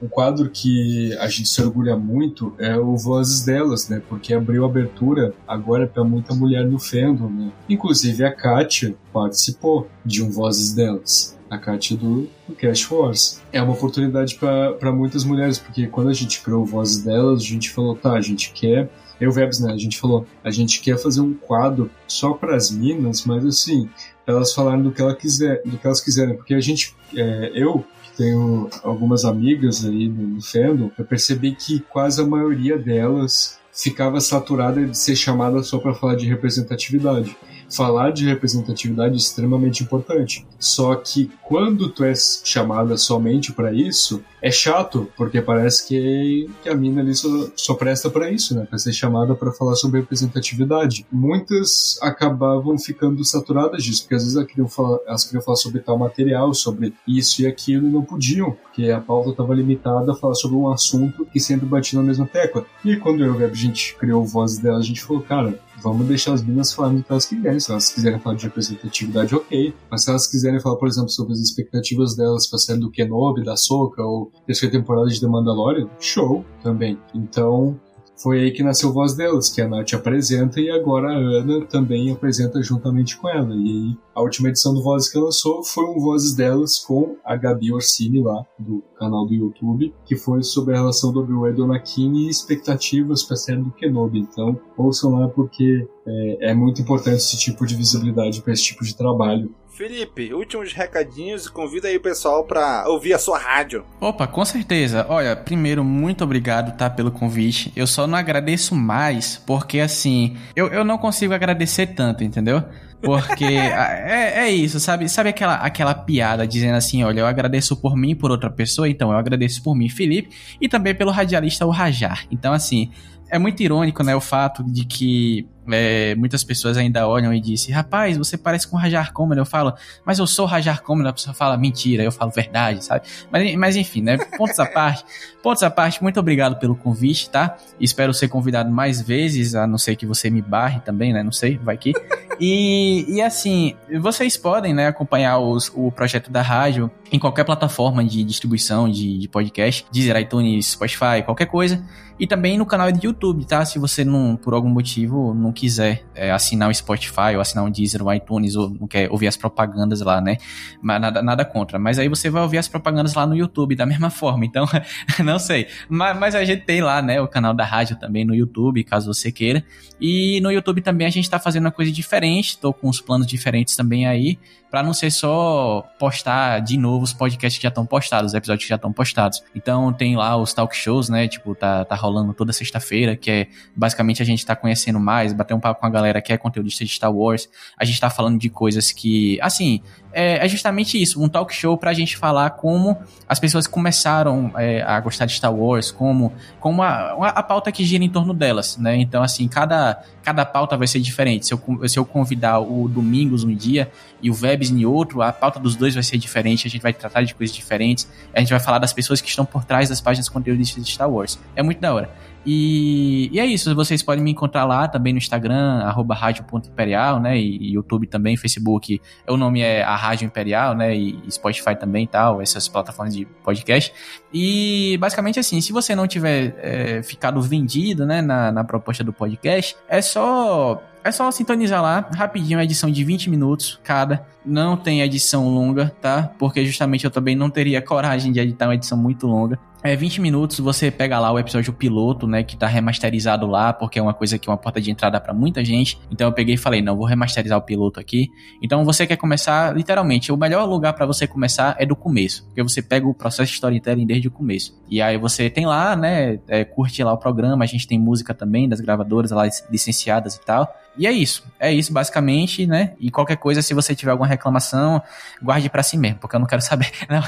um 0.00 0.08
quadro 0.08 0.48
que 0.50 1.16
a 1.18 1.26
gente 1.26 1.48
se 1.48 1.60
orgulha 1.60 1.89
muito 1.96 2.54
é 2.58 2.76
o 2.76 2.96
Vozes 2.96 3.44
Delas, 3.44 3.88
né? 3.88 4.02
Porque 4.08 4.34
abriu 4.34 4.64
abertura 4.64 5.34
agora 5.46 5.86
para 5.86 6.04
muita 6.04 6.34
mulher 6.34 6.64
no 6.64 6.78
fandom, 6.78 7.28
né? 7.28 7.52
Inclusive 7.68 8.24
a 8.24 8.32
Kátia 8.32 8.94
participou 9.12 9.88
de 10.04 10.22
um 10.22 10.30
Vozes 10.30 10.72
Delas 10.74 11.38
a 11.50 11.58
Kátia 11.58 11.96
do, 11.96 12.28
do 12.46 12.54
Cash 12.54 12.88
Wars. 12.88 13.42
É 13.52 13.60
uma 13.60 13.72
oportunidade 13.72 14.36
para 14.36 14.92
muitas 14.92 15.24
mulheres, 15.24 15.58
porque 15.58 15.88
quando 15.88 16.08
a 16.08 16.12
gente 16.12 16.40
criou 16.42 16.64
Vozes 16.64 17.02
Delas, 17.02 17.42
a 17.42 17.44
gente 17.44 17.70
falou, 17.70 17.96
tá, 17.96 18.12
a 18.12 18.20
gente 18.20 18.52
quer 18.52 18.88
eu 19.20 19.30
Vebs, 19.30 19.60
né? 19.60 19.72
A 19.72 19.76
gente 19.76 19.98
falou, 19.98 20.26
a 20.42 20.50
gente 20.50 20.80
quer 20.80 20.96
fazer 20.96 21.20
um 21.20 21.34
quadro 21.34 21.90
só 22.08 22.32
para 22.32 22.56
as 22.56 22.70
minas, 22.70 23.26
mas 23.26 23.44
assim, 23.44 23.88
elas 24.26 24.54
falarem 24.54 24.82
do 24.82 24.90
que 24.90 25.02
ela 25.02 25.14
quiser, 25.14 25.60
do 25.64 25.76
que 25.76 25.86
elas 25.86 26.00
quiserem, 26.00 26.34
porque 26.34 26.54
a 26.54 26.60
gente, 26.60 26.96
é, 27.14 27.52
eu 27.54 27.84
tenho 28.20 28.68
algumas 28.82 29.24
amigas 29.24 29.82
aí 29.82 30.06
no, 30.06 30.42
fandom, 30.42 30.90
eu 30.98 31.04
percebi 31.06 31.54
que 31.54 31.80
quase 31.80 32.20
a 32.20 32.26
maioria 32.26 32.76
delas 32.76 33.58
ficava 33.72 34.20
saturada 34.20 34.84
de 34.84 34.98
ser 34.98 35.16
chamada 35.16 35.62
só 35.62 35.78
para 35.78 35.94
falar 35.94 36.16
de 36.16 36.26
representatividade 36.26 37.34
falar 37.70 38.10
de 38.10 38.26
representatividade 38.26 39.14
é 39.14 39.16
extremamente 39.16 39.82
importante. 39.82 40.46
Só 40.58 40.94
que 40.94 41.30
quando 41.42 41.88
tu 41.88 42.04
é 42.04 42.12
chamada 42.14 42.96
somente 42.96 43.52
para 43.52 43.72
isso, 43.72 44.22
é 44.42 44.50
chato, 44.50 45.08
porque 45.16 45.40
parece 45.40 45.86
que, 45.86 46.48
que 46.62 46.68
a 46.68 46.74
mina 46.74 47.00
ali 47.00 47.14
só, 47.14 47.28
só 47.54 47.74
presta 47.74 48.08
para 48.08 48.30
isso, 48.30 48.54
né? 48.54 48.66
Pra 48.68 48.78
ser 48.78 48.92
chamada 48.92 49.34
para 49.34 49.52
falar 49.52 49.74
sobre 49.74 50.00
representatividade. 50.00 51.06
Muitas 51.12 51.98
acabavam 52.02 52.78
ficando 52.78 53.24
saturadas 53.24 53.84
disso, 53.84 54.02
porque 54.02 54.14
às 54.14 54.22
vezes 54.22 54.36
elas 54.36 54.48
queriam 54.48 54.68
falar, 54.68 54.98
elas 55.06 55.24
queriam 55.24 55.42
falar 55.42 55.56
sobre 55.56 55.80
tal 55.80 55.98
material, 55.98 56.54
sobre 56.54 56.94
isso 57.06 57.42
e 57.42 57.46
aquilo, 57.46 57.86
e 57.86 57.90
não 57.90 58.02
podiam, 58.02 58.52
porque 58.52 58.90
a 58.90 59.00
pauta 59.00 59.30
estava 59.30 59.54
limitada 59.54 60.12
a 60.12 60.14
falar 60.14 60.34
sobre 60.34 60.56
um 60.56 60.70
assunto 60.70 61.26
que 61.26 61.38
sempre 61.38 61.66
batia 61.66 61.98
na 61.98 62.04
mesma 62.04 62.26
tecla. 62.26 62.64
E 62.84 62.96
quando 62.96 63.24
eu 63.24 63.38
e 63.40 63.44
a 63.44 63.52
gente 63.52 63.94
criou 63.96 64.22
o 64.22 64.26
Voz 64.26 64.58
dela, 64.58 64.78
a 64.78 64.82
gente 64.82 65.02
falou, 65.02 65.22
cara, 65.22 65.58
vamos 65.82 66.06
deixar 66.06 66.34
as 66.34 66.42
meninas 66.42 66.72
falando 66.72 67.00
o 67.00 67.02
que 67.02 67.10
elas 67.10 67.26
quiserem. 67.26 67.60
Se 67.60 67.70
elas 67.70 67.92
quiserem 67.92 68.20
falar 68.20 68.36
de 68.36 68.44
representatividade, 68.44 69.34
ok. 69.34 69.74
Mas 69.90 70.04
se 70.04 70.10
elas 70.10 70.26
quiserem 70.26 70.60
falar, 70.60 70.76
por 70.76 70.88
exemplo, 70.88 71.10
sobre 71.10 71.32
as 71.32 71.40
expectativas 71.40 72.16
delas 72.16 72.46
para 72.46 72.58
série 72.58 72.80
do 72.80 72.90
Kenobi, 72.90 73.44
da 73.44 73.56
Soca 73.56 74.02
ou 74.02 74.32
terceira 74.46 74.72
temporada 74.72 75.08
de 75.08 75.20
The 75.20 75.26
Mandalorian, 75.26 75.88
show 75.98 76.44
também. 76.62 76.98
Então, 77.14 77.78
foi 78.22 78.40
aí 78.40 78.50
que 78.50 78.62
nasceu 78.62 78.92
Voz 78.92 79.14
Delas, 79.14 79.48
que 79.48 79.62
a 79.62 79.68
Nath 79.68 79.94
apresenta 79.94 80.60
e 80.60 80.70
agora 80.70 81.08
a 81.08 81.16
Ana 81.16 81.64
também 81.66 82.10
apresenta 82.10 82.62
juntamente 82.62 83.16
com 83.16 83.28
ela. 83.28 83.54
E 83.54 83.68
aí, 83.68 83.98
a 84.14 84.20
última 84.20 84.48
edição 84.48 84.74
do 84.74 84.82
Vozes 84.82 85.10
que 85.10 85.18
lançou 85.18 85.64
foi 85.64 85.84
um 85.84 85.98
Vozes 85.98 86.34
Delas 86.34 86.78
com 86.78 87.16
a 87.24 87.34
Gabi 87.34 87.72
Orsini 87.72 88.22
lá, 88.22 88.44
do 88.58 88.82
canal 88.98 89.26
do 89.26 89.32
YouTube, 89.32 89.94
que 90.04 90.16
foi 90.16 90.42
sobre 90.42 90.74
a 90.74 90.78
relação 90.78 91.12
do 91.12 91.20
Obi-Wan 91.20 91.50
e 91.50 91.54
do 91.54 91.64
Anakin 91.64 92.12
e 92.12 92.28
expectativas 92.28 93.22
para 93.22 93.34
a 93.34 93.38
série 93.38 93.62
do 93.62 93.70
Kenobi. 93.70 94.20
Então, 94.20 94.60
ouçam 94.76 95.12
lá 95.12 95.28
porque 95.28 95.88
é, 96.06 96.50
é 96.50 96.54
muito 96.54 96.82
importante 96.82 97.16
esse 97.16 97.38
tipo 97.38 97.66
de 97.66 97.74
visibilidade 97.74 98.42
para 98.42 98.52
esse 98.52 98.64
tipo 98.64 98.84
de 98.84 98.94
trabalho. 98.94 99.54
Felipe, 99.80 100.34
últimos 100.34 100.74
recadinhos 100.74 101.46
e 101.46 101.50
convida 101.50 101.88
aí 101.88 101.96
o 101.96 102.02
pessoal 102.02 102.44
para 102.44 102.86
ouvir 102.86 103.14
a 103.14 103.18
sua 103.18 103.38
rádio. 103.38 103.82
Opa, 103.98 104.26
com 104.26 104.44
certeza. 104.44 105.06
Olha, 105.08 105.34
primeiro, 105.34 105.82
muito 105.82 106.22
obrigado, 106.22 106.76
tá, 106.76 106.90
pelo 106.90 107.10
convite. 107.10 107.72
Eu 107.74 107.86
só 107.86 108.06
não 108.06 108.18
agradeço 108.18 108.74
mais 108.74 109.38
porque, 109.46 109.80
assim, 109.80 110.36
eu, 110.54 110.66
eu 110.66 110.84
não 110.84 110.98
consigo 110.98 111.32
agradecer 111.32 111.86
tanto, 111.94 112.22
entendeu? 112.22 112.62
Porque 113.00 113.46
é, 113.56 114.40
é 114.40 114.50
isso, 114.50 114.78
sabe? 114.78 115.08
Sabe 115.08 115.30
aquela, 115.30 115.54
aquela 115.54 115.94
piada 115.94 116.46
dizendo 116.46 116.76
assim: 116.76 117.02
olha, 117.02 117.20
eu 117.20 117.26
agradeço 117.26 117.74
por 117.74 117.96
mim 117.96 118.10
e 118.10 118.14
por 118.14 118.30
outra 118.30 118.50
pessoa, 118.50 118.86
então 118.86 119.10
eu 119.10 119.16
agradeço 119.16 119.62
por 119.62 119.74
mim, 119.74 119.88
Felipe, 119.88 120.28
e 120.60 120.68
também 120.68 120.94
pelo 120.94 121.10
radialista 121.10 121.64
o 121.64 121.70
Rajar. 121.70 122.26
Então, 122.30 122.52
assim, 122.52 122.90
é 123.30 123.38
muito 123.38 123.62
irônico, 123.62 124.02
né, 124.02 124.14
o 124.14 124.20
fato 124.20 124.62
de 124.62 124.84
que 124.84 125.48
é, 125.72 126.14
muitas 126.14 126.44
pessoas 126.44 126.76
ainda 126.76 127.06
olham 127.08 127.32
e 127.32 127.40
dizem, 127.40 127.74
rapaz, 127.74 128.16
você 128.16 128.36
parece 128.36 128.66
com 128.66 128.76
Rajar 128.76 129.12
Common. 129.12 129.34
Eu 129.34 129.46
falo, 129.46 129.74
mas 130.04 130.18
eu 130.18 130.26
sou 130.26 130.46
Rajar 130.46 130.82
Common. 130.82 131.06
A 131.06 131.12
pessoa 131.12 131.34
fala, 131.34 131.56
mentira. 131.56 132.02
Eu 132.02 132.12
falo, 132.12 132.30
verdade, 132.30 132.84
sabe? 132.84 133.06
Mas, 133.30 133.54
mas 133.56 133.76
enfim, 133.76 134.02
né? 134.02 134.16
Pontos 134.36 134.58
à 134.58 134.66
parte. 134.66 135.04
Pontos 135.42 135.62
à 135.62 135.70
parte, 135.70 136.02
muito 136.02 136.20
obrigado 136.20 136.58
pelo 136.58 136.76
convite, 136.76 137.30
tá? 137.30 137.56
Espero 137.80 138.12
ser 138.12 138.28
convidado 138.28 138.70
mais 138.70 139.00
vezes, 139.00 139.54
a 139.54 139.66
não 139.66 139.78
ser 139.78 139.96
que 139.96 140.04
você 140.04 140.28
me 140.28 140.42
barre 140.42 140.80
também, 140.80 141.12
né? 141.12 141.22
Não 141.22 141.32
sei, 141.32 141.56
vai 141.56 141.78
que. 141.78 141.92
E, 142.38 143.04
e 143.06 143.20
assim, 143.20 143.74
vocês 144.00 144.34
podem, 144.36 144.72
né, 144.72 144.86
acompanhar 144.86 145.38
os, 145.38 145.70
o 145.74 145.92
projeto 145.92 146.30
da 146.30 146.40
rádio 146.40 146.90
em 147.12 147.18
qualquer 147.18 147.44
plataforma 147.44 148.02
de 148.02 148.24
distribuição 148.24 148.88
de, 148.88 149.18
de 149.18 149.28
podcast, 149.28 149.86
Deezer, 149.92 150.16
iTunes, 150.16 150.68
Spotify, 150.68 151.22
qualquer 151.24 151.46
coisa. 151.46 151.84
E 152.18 152.26
também 152.26 152.56
no 152.56 152.64
canal 152.64 152.90
de 152.92 153.06
YouTube, 153.06 153.44
tá? 153.46 153.64
Se 153.64 153.78
você 153.78 154.04
não, 154.04 154.36
por 154.36 154.54
algum 154.54 154.68
motivo, 154.68 155.34
não 155.34 155.52
quiser 155.60 156.02
é, 156.14 156.30
assinar 156.30 156.70
o 156.70 156.74
Spotify 156.74 157.34
ou 157.34 157.40
assinar 157.40 157.64
um 157.64 157.70
Deezer, 157.70 158.02
o 158.02 158.12
iTunes, 158.12 158.56
ou 158.56 158.70
não 158.70 158.88
quer 158.88 159.10
ouvir 159.10 159.26
as 159.26 159.36
propagandas 159.36 160.00
lá, 160.00 160.20
né? 160.20 160.38
Mas 160.80 161.00
nada, 161.00 161.22
nada 161.22 161.44
contra. 161.44 161.78
Mas 161.78 161.98
aí 161.98 162.08
você 162.08 162.30
vai 162.30 162.42
ouvir 162.42 162.56
as 162.56 162.66
propagandas 162.66 163.14
lá 163.14 163.26
no 163.26 163.36
YouTube 163.36 163.76
da 163.76 163.84
mesma 163.84 164.08
forma. 164.10 164.44
Então, 164.46 164.66
não 165.22 165.38
sei. 165.38 165.66
Mas, 165.88 166.18
mas 166.18 166.34
a 166.34 166.44
gente 166.44 166.64
tem 166.64 166.80
lá, 166.80 167.02
né? 167.02 167.20
O 167.20 167.28
canal 167.28 167.52
da 167.52 167.64
rádio 167.64 167.96
também 167.96 168.24
no 168.24 168.34
YouTube, 168.34 168.82
caso 168.84 169.12
você 169.12 169.30
queira. 169.30 169.62
E 170.00 170.40
no 170.40 170.50
YouTube 170.50 170.80
também 170.80 171.06
a 171.06 171.10
gente 171.10 171.28
tá 171.28 171.38
fazendo 171.38 171.66
uma 171.66 171.72
coisa 171.72 171.92
diferente. 171.92 172.58
Tô 172.58 172.72
com 172.72 172.88
uns 172.88 173.00
planos 173.00 173.26
diferentes 173.26 173.76
também 173.76 174.06
aí 174.06 174.38
para 174.70 174.82
não 174.82 174.92
ser 174.94 175.10
só 175.10 175.84
postar 175.98 176.60
de 176.60 176.76
novo 176.76 177.04
os 177.04 177.12
podcasts 177.12 177.58
que 177.58 177.62
já 177.64 177.68
estão 177.68 177.84
postados, 177.84 178.32
os 178.32 178.34
episódios 178.34 178.64
que 178.64 178.68
já 178.68 178.76
estão 178.76 178.92
postados. 178.92 179.42
Então 179.54 179.92
tem 179.92 180.16
lá 180.16 180.36
os 180.36 180.54
talk 180.54 180.74
shows, 180.76 181.08
né? 181.08 181.26
Tipo, 181.26 181.54
tá, 181.54 181.84
tá 181.84 181.96
rolando 181.96 182.32
toda 182.32 182.52
sexta-feira, 182.52 183.16
que 183.16 183.30
é 183.30 183.46
basicamente 183.74 184.22
a 184.22 184.24
gente 184.24 184.46
tá 184.46 184.54
conhecendo 184.54 185.00
mais, 185.00 185.32
bater 185.32 185.54
um 185.54 185.60
papo 185.60 185.80
com 185.80 185.86
a 185.86 185.90
galera 185.90 186.22
que 186.22 186.32
é 186.32 186.38
conteudista 186.38 186.84
de 186.84 186.90
Star 186.90 187.12
Wars. 187.12 187.48
A 187.76 187.84
gente 187.84 188.00
tá 188.00 188.08
falando 188.08 188.38
de 188.38 188.48
coisas 188.48 188.92
que, 188.92 189.40
assim, 189.40 189.82
é, 190.12 190.44
é 190.44 190.48
justamente 190.48 191.00
isso, 191.00 191.22
um 191.22 191.28
talk 191.28 191.54
show 191.54 191.76
pra 191.76 191.92
gente 191.92 192.16
falar 192.16 192.50
como 192.50 192.98
as 193.28 193.38
pessoas 193.38 193.66
começaram 193.66 194.52
é, 194.56 194.82
a 194.82 194.98
gostar 195.00 195.26
de 195.26 195.32
Star 195.32 195.54
Wars, 195.54 195.90
como, 195.90 196.32
como 196.58 196.82
a, 196.82 197.28
a 197.28 197.42
pauta 197.42 197.70
que 197.70 197.84
gira 197.84 198.02
em 198.02 198.08
torno 198.08 198.34
delas, 198.34 198.76
né? 198.76 198.96
Então, 198.96 199.22
assim, 199.22 199.46
cada, 199.46 200.02
cada 200.22 200.44
pauta 200.44 200.76
vai 200.76 200.86
ser 200.86 201.00
diferente. 201.00 201.46
Se 201.46 201.54
eu, 201.54 201.88
se 201.88 201.98
eu 201.98 202.04
convidar 202.04 202.58
o 202.60 202.88
Domingos 202.88 203.44
um 203.44 203.54
dia 203.54 203.90
e 204.20 204.30
o 204.30 204.34
Vebs 204.34 204.70
em 204.70 204.84
outro, 204.84 205.22
a 205.22 205.32
pauta 205.32 205.60
dos 205.60 205.76
dois 205.76 205.94
vai 205.94 206.02
ser 206.02 206.18
diferente, 206.18 206.66
a 206.66 206.70
gente 206.70 206.82
vai 206.82 206.92
tratar 206.92 207.22
de 207.22 207.34
coisas 207.34 207.54
diferentes, 207.54 208.08
a 208.34 208.40
gente 208.40 208.50
vai 208.50 208.60
falar 208.60 208.78
das 208.78 208.92
pessoas 208.92 209.20
que 209.20 209.28
estão 209.28 209.44
por 209.44 209.64
trás 209.64 209.88
das 209.88 210.00
páginas 210.00 210.28
conteudistas 210.28 210.84
de 210.84 210.90
Star 210.90 211.08
Wars. 211.08 211.38
É 211.54 211.62
muito 211.62 211.80
da 211.80 211.94
hora. 211.94 212.10
E, 212.44 213.28
e, 213.32 213.38
é 213.38 213.44
isso, 213.44 213.74
vocês 213.74 214.02
podem 214.02 214.24
me 214.24 214.30
encontrar 214.30 214.64
lá 214.64 214.88
também 214.88 215.12
no 215.12 215.18
Instagram, 215.18 215.82
arroba 215.82 216.14
rádio.imperial, 216.14 217.20
né? 217.20 217.38
E, 217.38 217.58
e, 217.58 217.74
YouTube 217.74 218.06
também, 218.06 218.36
Facebook, 218.36 219.00
o 219.28 219.36
nome 219.36 219.60
é 219.60 219.82
a 219.82 219.94
Rádio 219.94 220.26
Imperial, 220.26 220.74
né? 220.74 220.96
E, 220.96 221.18
e 221.26 221.30
Spotify 221.30 221.76
também 221.78 222.04
e 222.04 222.08
tal, 222.08 222.40
essas 222.40 222.66
plataformas 222.68 223.14
de 223.14 223.24
podcast. 223.24 223.92
E 224.32 224.96
basicamente 224.98 225.38
assim, 225.38 225.60
se 225.60 225.72
você 225.72 225.94
não 225.94 226.06
tiver 226.06 226.54
é, 226.58 227.02
ficado 227.02 227.40
vendido, 227.42 228.06
né, 228.06 228.22
na, 228.22 228.50
na 228.50 228.64
proposta 228.64 229.04
do 229.04 229.12
podcast, 229.12 229.76
é 229.88 230.00
só 230.00 230.82
é 231.02 231.10
só 231.10 231.30
sintonizar 231.30 231.82
lá, 231.82 232.06
rapidinho, 232.14 232.58
a 232.58 232.64
edição 232.64 232.90
de 232.90 233.02
20 233.02 233.30
minutos 233.30 233.80
cada. 233.82 234.26
Não 234.44 234.76
tem 234.76 235.00
edição 235.00 235.48
longa, 235.48 235.94
tá? 236.00 236.30
Porque 236.38 236.64
justamente 236.64 237.04
eu 237.04 237.10
também 237.10 237.34
não 237.34 237.48
teria 237.48 237.80
coragem 237.80 238.32
de 238.32 238.40
editar 238.40 238.66
uma 238.66 238.74
edição 238.74 238.98
muito 238.98 239.26
longa. 239.26 239.58
É 239.82 239.96
20 239.96 240.20
minutos, 240.20 240.60
você 240.60 240.90
pega 240.90 241.18
lá 241.18 241.32
o 241.32 241.38
episódio 241.38 241.72
piloto, 241.72 242.26
né, 242.26 242.42
que 242.42 242.54
tá 242.54 242.66
remasterizado 242.66 243.46
lá, 243.46 243.72
porque 243.72 243.98
é 243.98 244.02
uma 244.02 244.12
coisa 244.12 244.38
que 244.38 244.46
é 244.46 244.52
uma 244.52 244.58
porta 244.58 244.78
de 244.78 244.90
entrada 244.90 245.18
para 245.18 245.32
muita 245.32 245.64
gente. 245.64 245.98
Então 246.10 246.28
eu 246.28 246.32
peguei 246.34 246.54
e 246.54 246.58
falei, 246.58 246.82
não, 246.82 246.96
vou 246.96 247.06
remasterizar 247.06 247.56
o 247.56 247.62
piloto 247.62 247.98
aqui. 247.98 248.30
Então 248.62 248.84
você 248.84 249.06
quer 249.06 249.16
começar, 249.16 249.74
literalmente, 249.74 250.30
o 250.30 250.36
melhor 250.36 250.68
lugar 250.68 250.92
para 250.92 251.06
você 251.06 251.26
começar 251.26 251.76
é 251.78 251.86
do 251.86 251.96
começo, 251.96 252.44
porque 252.44 252.62
você 252.62 252.82
pega 252.82 253.08
o 253.08 253.14
processo 253.14 253.48
de 253.48 253.54
storytelling 253.54 254.06
desde 254.06 254.28
o 254.28 254.30
começo. 254.30 254.78
E 254.88 255.00
aí 255.00 255.16
você 255.16 255.48
tem 255.48 255.64
lá, 255.64 255.96
né, 255.96 256.38
é, 256.46 256.62
curte 256.62 257.02
lá 257.02 257.14
o 257.14 257.18
programa, 257.18 257.64
a 257.64 257.66
gente 257.66 257.86
tem 257.86 257.98
música 257.98 258.34
também 258.34 258.68
das 258.68 258.80
gravadoras 258.82 259.30
lá 259.30 259.48
licenciadas 259.70 260.34
e 260.34 260.40
tal. 260.44 260.70
E 260.98 261.06
é 261.06 261.12
isso. 261.12 261.44
É 261.58 261.72
isso, 261.72 261.92
basicamente, 261.92 262.66
né? 262.66 262.92
E 262.98 263.10
qualquer 263.10 263.36
coisa, 263.36 263.62
se 263.62 263.72
você 263.72 263.94
tiver 263.94 264.10
alguma 264.10 264.26
reclamação, 264.26 265.00
guarde 265.42 265.70
para 265.70 265.82
si 265.82 265.96
mesmo, 265.96 266.18
porque 266.18 266.36
eu 266.36 266.40
não 266.40 266.46
quero 266.46 266.60
saber. 266.60 266.90
Não, 267.08 267.22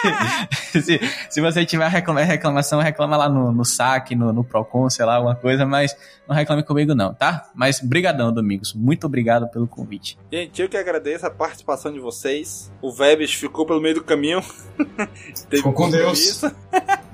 se, 0.72 1.00
se, 1.28 1.40
você 1.40 1.64
tiver 1.64 1.88
reclamação, 1.88 2.80
reclama 2.80 3.16
lá 3.16 3.28
no, 3.28 3.52
no 3.52 3.64
saque, 3.64 4.14
no, 4.14 4.32
no 4.32 4.44
Procon, 4.44 4.88
sei 4.88 5.04
lá, 5.04 5.16
alguma 5.16 5.34
coisa, 5.34 5.66
mas 5.66 5.96
não 6.26 6.34
reclame 6.34 6.62
comigo 6.62 6.94
não, 6.94 7.12
tá? 7.12 7.50
Mas 7.54 7.80
brigadão, 7.80 8.32
Domingos. 8.32 8.72
Muito 8.72 9.06
obrigado 9.06 9.48
pelo 9.48 9.66
convite. 9.66 10.18
Gente, 10.32 10.62
eu 10.62 10.68
que 10.68 10.76
agradeço 10.76 11.26
a 11.26 11.30
participação 11.30 11.92
de 11.92 11.98
vocês. 11.98 12.70
O 12.80 12.92
Vebs 12.92 13.34
ficou 13.34 13.66
pelo 13.66 13.80
meio 13.80 13.96
do 13.96 14.04
caminho. 14.04 14.42
Teve 15.50 15.68
um 15.68 15.72
com 15.72 15.90
Deus. 15.90 16.42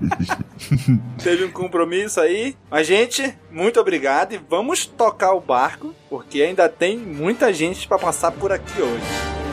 Teve 1.22 1.44
um 1.44 1.50
compromisso 1.50 2.20
aí. 2.20 2.56
Mas, 2.70 2.86
gente, 2.86 3.36
muito 3.50 3.80
obrigado 3.80 4.32
e 4.32 4.38
vamos 4.38 4.86
tocar 4.86 5.32
o 5.32 5.40
barco, 5.40 5.94
porque 6.08 6.42
ainda 6.42 6.68
tem 6.68 6.98
muita 6.98 7.52
gente 7.52 7.88
para 7.88 7.98
passar 7.98 8.32
por 8.32 8.52
aqui 8.52 8.80
hoje. 8.80 9.45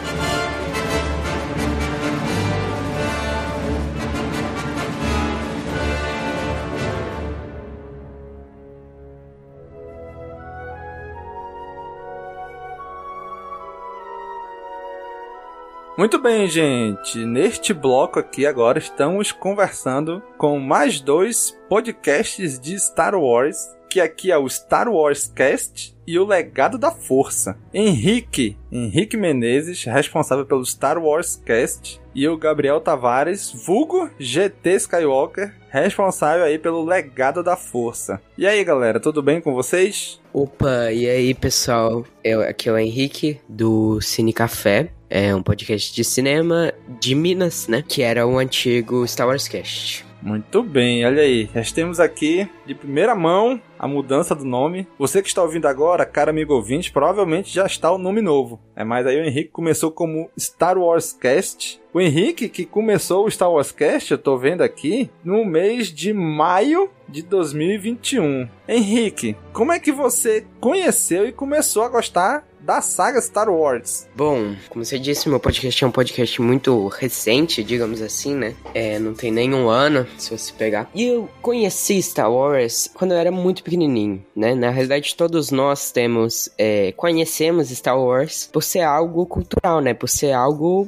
Muito 15.96 16.18
bem, 16.18 16.48
gente. 16.48 17.20
Neste 17.20 17.72
bloco 17.72 18.18
aqui 18.18 18.48
agora 18.48 18.80
estamos 18.80 19.32
conversando 19.32 20.24
com 20.40 20.58
mais 20.58 21.00
dois 21.00 21.56
podcasts 21.70 22.60
de 22.60 22.80
Star 22.80 23.14
Wars, 23.14 23.58
que 23.88 24.02
aqui 24.02 24.32
é 24.32 24.38
o 24.38 24.50
Star 24.50 24.90
Wars 24.90 25.32
Cast 25.36 25.96
e 26.08 26.18
o 26.18 26.26
Legado 26.26 26.80
da 26.80 26.90
Força. 26.90 27.56
Henrique, 27.72 28.58
Henrique 28.72 29.16
Menezes, 29.16 29.84
responsável 29.84 30.48
pelo 30.48 30.66
Star 30.66 30.98
Wars 30.98 31.36
Cast, 31.46 32.02
e 32.16 32.28
o 32.28 32.38
Gabriel 32.38 32.82
Tavares, 32.82 33.52
vulgo 33.66 34.10
GT 34.20 34.76
Skywalker, 34.78 35.54
responsável 35.70 36.44
aí 36.44 36.58
pelo 36.58 36.84
Legado 36.84 37.44
da 37.44 37.56
Força. 37.56 38.20
E 38.36 38.48
aí, 38.48 38.64
galera, 38.64 39.00
tudo 39.00 39.22
bem 39.22 39.40
com 39.40 39.54
vocês? 39.54 40.20
Opa, 40.34 40.92
e 40.92 41.08
aí, 41.08 41.36
pessoal? 41.36 42.04
Eu, 42.24 42.42
aqui 42.42 42.68
é 42.68 42.72
o 42.72 42.78
Henrique 42.80 43.40
do 43.48 44.02
Cine 44.02 44.34
Café 44.34 44.90
é 45.14 45.36
um 45.36 45.44
podcast 45.44 45.94
de 45.94 46.04
cinema 46.04 46.74
de 47.00 47.14
Minas, 47.14 47.68
né? 47.68 47.84
Que 47.88 48.02
era 48.02 48.26
o 48.26 48.40
antigo 48.40 49.08
Star 49.08 49.28
Wars 49.28 49.48
Cast. 49.48 50.04
Muito 50.24 50.64
bem, 50.64 51.06
olha 51.06 51.22
aí. 51.22 51.48
Já 51.54 51.62
temos 51.76 52.00
aqui 52.00 52.50
de 52.66 52.74
primeira 52.74 53.14
mão 53.14 53.62
a 53.78 53.88
mudança 53.88 54.34
do 54.34 54.44
nome. 54.44 54.88
Você 54.98 55.22
que 55.22 55.28
está 55.28 55.44
ouvindo 55.44 55.68
agora, 55.68 56.04
cara 56.04 56.32
amigo 56.32 56.54
ouvinte, 56.56 56.92
provavelmente 56.92 57.54
já 57.54 57.68
está 57.68 57.92
o 57.92 57.98
nome 58.00 58.22
novo. 58.22 58.60
É, 58.76 58.84
mas 58.84 59.06
aí 59.06 59.22
o 59.22 59.24
Henrique 59.24 59.52
começou 59.52 59.92
como 59.92 60.32
Star 60.40 60.80
Wars 60.80 61.14
Cast. 61.14 61.80
O 61.94 62.02
Henrique 62.02 62.50
que 62.50 62.66
começou 62.66 63.28
o 63.28 63.30
Star 63.30 63.52
Wars 63.52 63.72
Cast, 63.72 64.14
eu 64.14 64.18
tô 64.18 64.36
vendo 64.36 64.62
aqui, 64.62 65.12
no 65.24 65.46
mês 65.46 65.94
de 65.94 66.12
maio 66.12 66.90
de 67.08 67.22
2021. 67.22 68.48
Henrique, 68.68 69.36
como 69.52 69.72
é 69.72 69.80
que 69.80 69.92
você 69.92 70.44
conheceu 70.60 71.28
e 71.28 71.32
começou 71.32 71.84
a 71.84 71.90
gostar 71.90 72.48
da 72.64 72.82
saga 72.82 73.22
Star 73.22 73.50
Wars. 73.50 74.08
Bom, 74.16 74.56
como 74.70 74.84
você 74.84 74.98
disse, 74.98 75.28
meu 75.28 75.40
podcast 75.40 75.84
é 75.84 75.88
um 75.88 75.92
podcast 75.92 76.42
muito 76.42 76.88
recente, 76.88 77.64
digamos 77.64 78.02
assim, 78.02 78.34
né? 78.34 78.56
É, 78.74 78.98
não 78.98 79.14
tem 79.14 79.32
nenhum 79.32 79.70
ano, 79.70 80.08
se 80.18 80.36
você 80.36 80.54
pegar. 80.54 80.90
E 80.96 81.04
eu 81.04 81.30
conheci 81.42 82.02
Star 82.02 82.32
Wars 82.32 82.90
quando 82.94 83.12
eu 83.12 83.18
era 83.18 83.32
muito 83.32 83.64
pequenininho, 83.64 84.24
né? 84.36 84.56
Na 84.56 84.70
realidade, 84.70 85.16
todos 85.16 85.52
nós 85.52 85.92
temos, 85.92 86.50
é, 86.58 86.94
conhecemos 86.94 87.70
Star 87.70 88.00
Wars 88.00 88.50
por 88.52 88.64
ser 88.64 88.82
algo 88.82 89.26
cultural, 89.26 89.82
né? 89.82 89.94
Por 89.94 90.08
ser 90.08 90.32
algo 90.32 90.88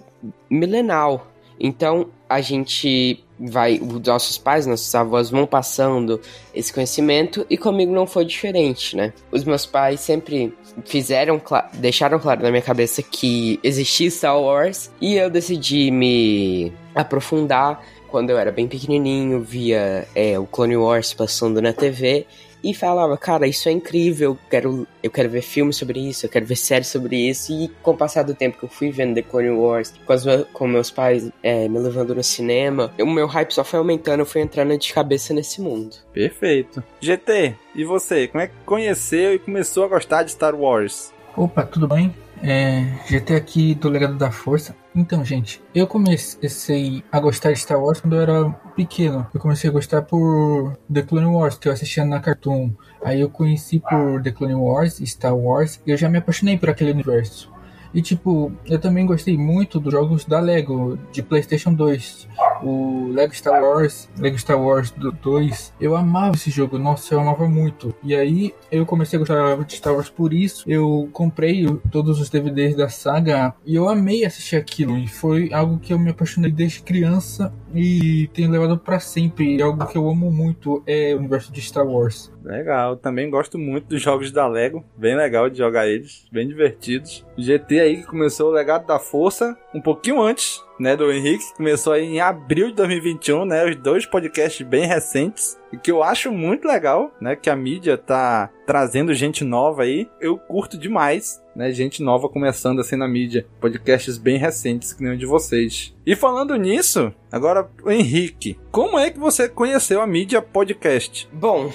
milenal. 0.49 1.27
Então, 1.60 2.07
a 2.30 2.41
gente 2.41 3.23
vai, 3.39 3.80
os 3.80 4.02
nossos 4.02 4.38
pais, 4.38 4.65
nossos 4.65 4.93
avós 4.95 5.30
vão 5.30 5.45
passando 5.45 6.19
esse 6.53 6.72
conhecimento 6.72 7.45
e 7.49 7.57
comigo 7.57 7.91
não 7.91 8.07
foi 8.07 8.26
diferente, 8.26 8.95
né? 8.95 9.14
Os 9.31 9.43
meus 9.43 9.65
pais 9.65 9.99
sempre 9.99 10.53
fizeram, 10.84 11.41
deixaram 11.73 12.19
claro 12.19 12.41
na 12.41 12.52
minha 12.52 12.61
cabeça 12.61 13.02
que 13.02 13.60
existia 13.64 14.10
Star 14.10 14.39
Wars 14.39 14.91
e 14.99 15.15
eu 15.15 15.30
decidi 15.30 15.91
me 15.91 16.73
aprofundar. 16.93 17.81
Quando 18.07 18.30
eu 18.30 18.38
era 18.38 18.52
bem 18.52 18.68
pequenininho, 18.68 19.41
via 19.41 20.07
é, 20.15 20.39
o 20.39 20.45
Clone 20.45 20.77
Wars 20.77 21.14
passando 21.14 21.61
na 21.61 21.73
TV 21.73 22.26
e 22.65 22.73
falava, 22.73 23.15
cara, 23.15 23.47
isso 23.47 23.69
é 23.69 23.71
incrível, 23.71 24.31
eu 24.31 24.37
quero, 24.49 24.87
eu 25.03 25.11
quero 25.11 25.29
ver 25.29 25.41
filmes 25.41 25.75
sobre 25.75 25.99
isso, 25.99 26.25
eu 26.25 26.29
quero 26.29 26.45
ver 26.45 26.55
séries 26.55 26.87
sobre 26.87 27.29
isso. 27.29 27.53
E 27.53 27.67
com 27.83 27.91
o 27.91 27.97
passar 27.97 28.23
do 28.23 28.33
tempo 28.33 28.57
que 28.57 28.65
eu 28.65 28.69
fui 28.69 28.89
vendo 28.89 29.13
The 29.13 29.21
Clone 29.21 29.51
Wars, 29.51 29.93
com, 30.05 30.13
as, 30.13 30.25
com 30.51 30.67
meus 30.67 30.89
pais 30.89 31.29
é, 31.43 31.67
me 31.67 31.77
levando 31.77 32.15
no 32.15 32.23
cinema, 32.23 32.91
o 32.99 33.05
meu 33.05 33.27
hype 33.27 33.51
só 33.51 33.63
foi 33.63 33.77
aumentando, 33.77 34.21
eu 34.21 34.25
fui 34.25 34.41
entrando 34.41 34.75
de 34.77 34.91
cabeça 34.91 35.33
nesse 35.33 35.61
mundo. 35.61 35.95
Perfeito. 36.11 36.83
GT, 36.99 37.55
e 37.75 37.83
você? 37.83 38.27
Como 38.27 38.43
é 38.43 38.47
que 38.47 38.53
conheceu 38.65 39.35
e 39.35 39.39
começou 39.39 39.83
a 39.83 39.87
gostar 39.87 40.23
de 40.23 40.31
Star 40.31 40.55
Wars? 40.55 41.13
Opa, 41.37 41.63
tudo 41.63 41.87
bem? 41.87 42.13
É, 42.41 42.85
GT 43.07 43.35
aqui 43.35 43.75
do 43.75 43.89
Legado 43.89 44.15
da 44.15 44.31
Força. 44.31 44.75
Então, 44.95 45.25
gente, 45.25 45.61
eu 45.73 45.87
comecei 45.87 47.03
a 47.11 47.19
gostar 47.19 47.51
de 47.51 47.59
Star 47.59 47.81
Wars 47.81 47.99
quando 47.99 48.15
eu 48.15 48.21
era 48.21 48.49
pequeno. 48.75 49.27
Eu 49.33 49.39
comecei 49.39 49.69
a 49.69 49.73
gostar 49.73 50.01
por 50.03 50.77
The 50.91 51.01
Clone 51.01 51.25
Wars, 51.25 51.57
que 51.57 51.67
eu 51.67 51.73
assistia 51.73 52.05
na 52.05 52.19
Cartoon. 52.19 52.71
Aí 53.03 53.21
eu 53.21 53.29
conheci 53.29 53.79
por 53.79 54.21
The 54.21 54.31
Clone 54.31 54.55
Wars, 54.55 55.01
Star 55.05 55.35
Wars, 55.35 55.81
e 55.85 55.91
eu 55.91 55.97
já 55.97 56.09
me 56.09 56.17
apaixonei 56.17 56.57
por 56.57 56.69
aquele 56.69 56.91
universo. 56.91 57.51
E 57.95 58.01
tipo, 58.01 58.51
eu 58.65 58.77
também 58.77 59.05
gostei 59.05 59.38
muito 59.38 59.80
dos 59.80 59.93
jogos 59.93 60.26
da 60.26 60.41
Lego, 60.41 60.99
de 61.13 61.23
PlayStation 61.23 61.73
2. 61.73 62.27
O 62.61 63.07
Lego 63.13 63.34
Star 63.34 63.63
Wars, 63.63 64.09
Lego 64.19 64.38
Star 64.38 64.61
Wars 64.61 64.93
2. 65.23 65.73
Eu 65.80 65.95
amava 65.95 66.35
esse 66.35 66.51
jogo, 66.51 66.77
nossa, 66.77 67.13
eu 67.13 67.22
amava 67.22 67.47
muito. 67.47 67.95
E 68.03 68.13
aí 68.13 68.53
eu 68.69 68.85
comecei 68.85 69.15
a 69.15 69.19
gostar 69.19 69.63
de 69.63 69.76
Star 69.76 69.93
Wars 69.93 70.09
por 70.09 70.34
isso. 70.34 70.69
Eu 70.69 71.07
comprei 71.13 71.65
todos 71.89 72.19
os 72.19 72.30
DVDs 72.30 72.76
da 72.76 72.89
saga 72.89 73.55
e 73.65 73.76
eu 73.76 73.88
amei 73.88 74.26
assistir 74.26 74.57
aquilo. 74.57 74.97
E 74.97 75.07
foi 75.07 75.53
algo 75.53 75.80
que 75.80 75.93
eu 75.93 75.99
me 75.99 76.09
apaixonei 76.09 76.51
desde 76.51 76.81
criança 76.81 77.53
e 77.73 78.30
tenho 78.34 78.51
levado 78.51 78.77
para 78.77 78.99
sempre. 78.99 79.57
É 79.57 79.63
algo 79.63 79.85
que 79.88 79.97
eu 79.97 80.09
amo 80.09 80.30
muito 80.30 80.84
é 80.85 81.15
o 81.15 81.19
universo 81.19 81.49
de 81.49 81.61
Star 81.61 81.88
Wars. 81.88 82.34
Legal, 82.45 82.95
também 82.95 83.27
gosto 83.27 83.57
muito 83.57 83.88
dos 83.88 84.01
jogos 84.01 84.31
da 84.31 84.47
Lego, 84.47 84.85
bem 84.95 85.15
legal 85.15 85.49
de 85.49 85.57
jogar 85.57 85.88
eles, 85.88 86.27
bem 86.31 86.47
divertidos. 86.47 87.26
GT 87.35 87.80
aí 87.80 87.97
que 87.97 88.05
começou 88.05 88.49
o 88.49 88.53
legado 88.53 88.85
da 88.85 88.99
força 88.99 89.57
um 89.73 89.81
pouquinho 89.81 90.22
antes, 90.22 90.63
né, 90.80 90.95
do 90.95 91.11
Henrique, 91.11 91.55
começou 91.55 91.93
aí 91.93 92.03
em 92.03 92.22
abril 92.22 92.67
de 92.67 92.76
2021, 92.76 93.45
né, 93.45 93.65
os 93.65 93.76
dois 93.77 94.05
podcasts 94.05 94.65
bem 94.65 94.85
recentes, 94.85 95.57
e 95.72 95.77
que 95.77 95.91
eu 95.91 96.03
acho 96.03 96.31
muito 96.31 96.67
legal, 96.67 97.11
né, 97.19 97.35
que 97.35 97.49
a 97.49 97.55
mídia 97.55 97.97
tá 97.97 98.49
trazendo 98.65 99.13
gente 99.13 99.43
nova 99.43 99.84
aí. 99.84 100.09
Eu 100.19 100.38
curto 100.38 100.77
demais, 100.77 101.41
né, 101.55 101.72
gente 101.72 102.03
nova 102.03 102.30
começando 102.30 102.80
assim 102.80 102.95
na 102.95 103.07
mídia, 103.07 103.47
podcasts 103.59 104.17
bem 104.17 104.38
recentes 104.38 104.93
que 104.93 105.03
nem 105.03 105.13
o 105.13 105.17
de 105.17 105.26
vocês. 105.26 105.95
E 106.05 106.15
falando 106.15 106.55
nisso, 106.55 107.13
agora 107.31 107.69
Henrique, 107.88 108.59
como 108.72 108.99
é 108.99 109.09
que 109.09 109.19
você 109.19 109.49
conheceu 109.49 110.01
a 110.01 110.07
mídia 110.07 110.41
podcast? 110.41 111.27
Bom, 111.31 111.72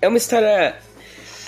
é 0.00 0.08
uma 0.08 0.18
história 0.18 0.76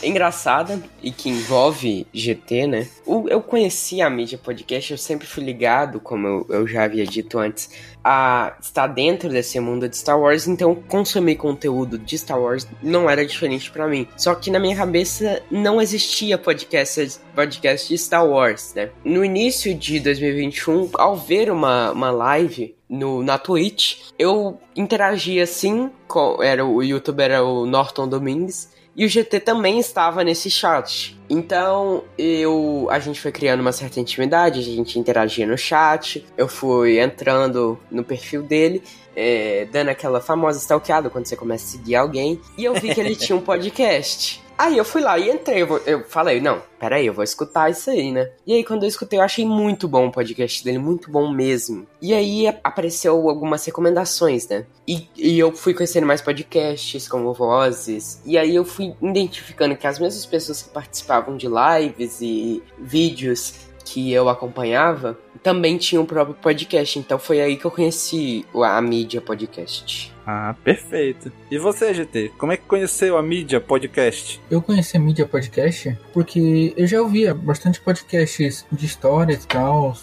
engraçada 0.03 0.81
e 1.03 1.11
que 1.11 1.29
envolve 1.29 2.07
GT, 2.13 2.67
né? 2.67 2.89
Eu 3.29 3.41
conheci 3.41 4.01
a 4.01 4.09
mídia 4.09 4.39
podcast, 4.39 4.93
eu 4.93 4.99
sempre 4.99 5.27
fui 5.27 5.43
ligado, 5.43 6.01
como 6.01 6.47
eu, 6.49 6.67
já 6.67 6.85
havia 6.85 7.05
dito 7.05 7.39
antes, 7.39 7.71
a 8.03 8.57
estar 8.61 8.87
dentro 8.87 9.29
desse 9.29 9.59
mundo 9.59 9.89
de 9.89 9.97
Star 9.97 10.19
Wars, 10.19 10.47
então 10.47 10.75
consumir 10.75 11.37
conteúdo 11.37 11.99
de 11.99 12.17
Star 12.17 12.41
Wars 12.41 12.67
não 12.83 13.09
era 13.09 13.27
diferente 13.27 13.71
para 13.71 13.89
mim. 13.89 14.07
Só 14.17 14.35
que 14.35 14.51
na 14.51 14.61
minha 14.61 14.77
cabeça 14.77 15.43
não 15.51 15.81
existia 15.81 16.39
podcast, 16.39 17.21
podcast 17.35 17.89
de 17.89 17.99
Star 17.99 18.27
Wars, 18.27 18.75
né? 18.75 18.91
No 19.05 19.25
início 19.25 19.75
de 19.75 20.01
2021, 20.01 20.91
ao 20.95 21.17
ver 21.17 21.51
uma, 21.51 21.91
uma 21.91 22.11
live 22.11 22.78
no, 22.89 23.23
na 23.23 23.39
Twitch, 23.39 23.99
eu 24.19 24.59
interagia 24.75 25.43
assim, 25.43 25.91
com, 26.07 26.43
era 26.43 26.65
o 26.65 26.83
youtuber 26.83 27.31
era 27.31 27.45
o 27.45 27.67
Norton 27.67 28.09
Domingues, 28.09 28.73
e 28.97 29.05
o 29.05 29.09
GT 29.09 29.39
também 29.39 29.79
estava 29.79 30.25
nesse 30.25 30.51
chat. 30.51 31.17
Então, 31.31 32.03
eu 32.19 32.89
a 32.91 32.99
gente 32.99 33.21
foi 33.21 33.31
criando 33.31 33.61
uma 33.61 33.71
certa 33.71 34.01
intimidade, 34.01 34.59
a 34.59 34.63
gente 34.63 34.99
interagia 34.99 35.47
no 35.47 35.57
chat, 35.57 36.27
eu 36.37 36.49
fui 36.49 36.99
entrando 36.99 37.79
no 37.91 38.03
perfil 38.03 38.43
dele, 38.43 38.83
é, 39.15 39.69
dando 39.71 39.91
aquela 39.91 40.21
famosa 40.21 40.59
stalkeada 40.59 41.09
quando 41.09 41.27
você 41.27 41.37
começa 41.37 41.65
a 41.65 41.79
seguir 41.79 41.95
alguém, 41.95 42.41
e 42.57 42.65
eu 42.65 42.75
vi 42.75 42.93
que 42.93 43.01
ele 43.01 43.15
tinha 43.17 43.37
um 43.37 43.41
podcast. 43.41 44.43
Aí 44.59 44.77
eu 44.77 44.85
fui 44.85 45.01
lá 45.01 45.17
e 45.17 45.31
entrei, 45.31 45.63
eu, 45.63 45.79
eu 45.87 46.03
falei, 46.03 46.41
não, 46.41 46.61
peraí, 46.81 47.07
eu 47.07 47.15
vou 47.15 47.23
escutar 47.23 47.71
isso 47.71 47.89
aí, 47.91 48.11
né? 48.11 48.29
E 48.45 48.53
aí 48.53 48.65
quando 48.65 48.83
eu 48.83 48.89
escutei, 48.89 49.21
eu 49.21 49.23
achei 49.23 49.47
muito 49.47 49.87
bom 49.87 50.09
o 50.09 50.13
podcast 50.13 50.65
dele, 50.65 50.79
muito 50.79 51.13
bom 51.13 51.31
mesmo. 51.31 51.87
E 52.03 52.13
aí 52.13 52.49
apareceu 52.65 53.29
algumas 53.31 53.65
recomendações, 53.65 54.49
né? 54.49 54.67
E, 54.87 55.09
e 55.17 55.39
eu 55.39 55.53
fui 55.53 55.73
conhecendo 55.75 56.09
mais 56.09 56.21
podcasts, 56.21 57.07
como 57.07 57.33
vozes, 57.33 58.21
e 58.27 58.37
aí 58.37 58.57
eu 58.57 58.65
fui 58.65 58.97
identificando 59.01 59.77
que 59.77 59.87
as 59.87 60.01
mesmas 60.01 60.27
pessoas 60.27 60.61
que 60.61 60.71
participavam 60.71 61.37
de 61.37 61.47
lives 61.47 62.21
e 62.21 62.61
vídeos 62.77 63.69
que 63.85 64.13
eu 64.13 64.29
acompanhava 64.29 65.17
também 65.43 65.79
tinham 65.79 66.03
o 66.03 66.07
próprio 66.07 66.35
podcast. 66.35 66.99
Então 66.99 67.19
foi 67.19 67.41
aí 67.41 67.57
que 67.57 67.65
eu 67.65 67.71
conheci 67.71 68.45
a 68.55 68.81
mídia 68.83 69.21
podcast. 69.21 70.13
Ah, 70.31 70.55
perfeito. 70.63 71.33
E 71.51 71.57
você, 71.57 71.95
GT, 71.95 72.33
como 72.37 72.53
é 72.53 72.59
que 72.59 72.67
conheceu 72.67 73.17
a 73.17 73.23
mídia 73.23 73.63
podcast? 73.63 74.39
Eu 74.51 74.61
conheci 74.61 74.95
a 74.95 75.01
mídia 75.01 75.27
podcast 75.27 75.99
porque 76.13 76.75
eu 76.77 76.87
já 76.87 77.01
ouvia 77.01 77.33
bastante 77.33 77.81
podcasts 77.81 78.67
de 78.71 78.85
histórias 78.85 79.45
e 79.45 79.47
tal. 79.47 79.97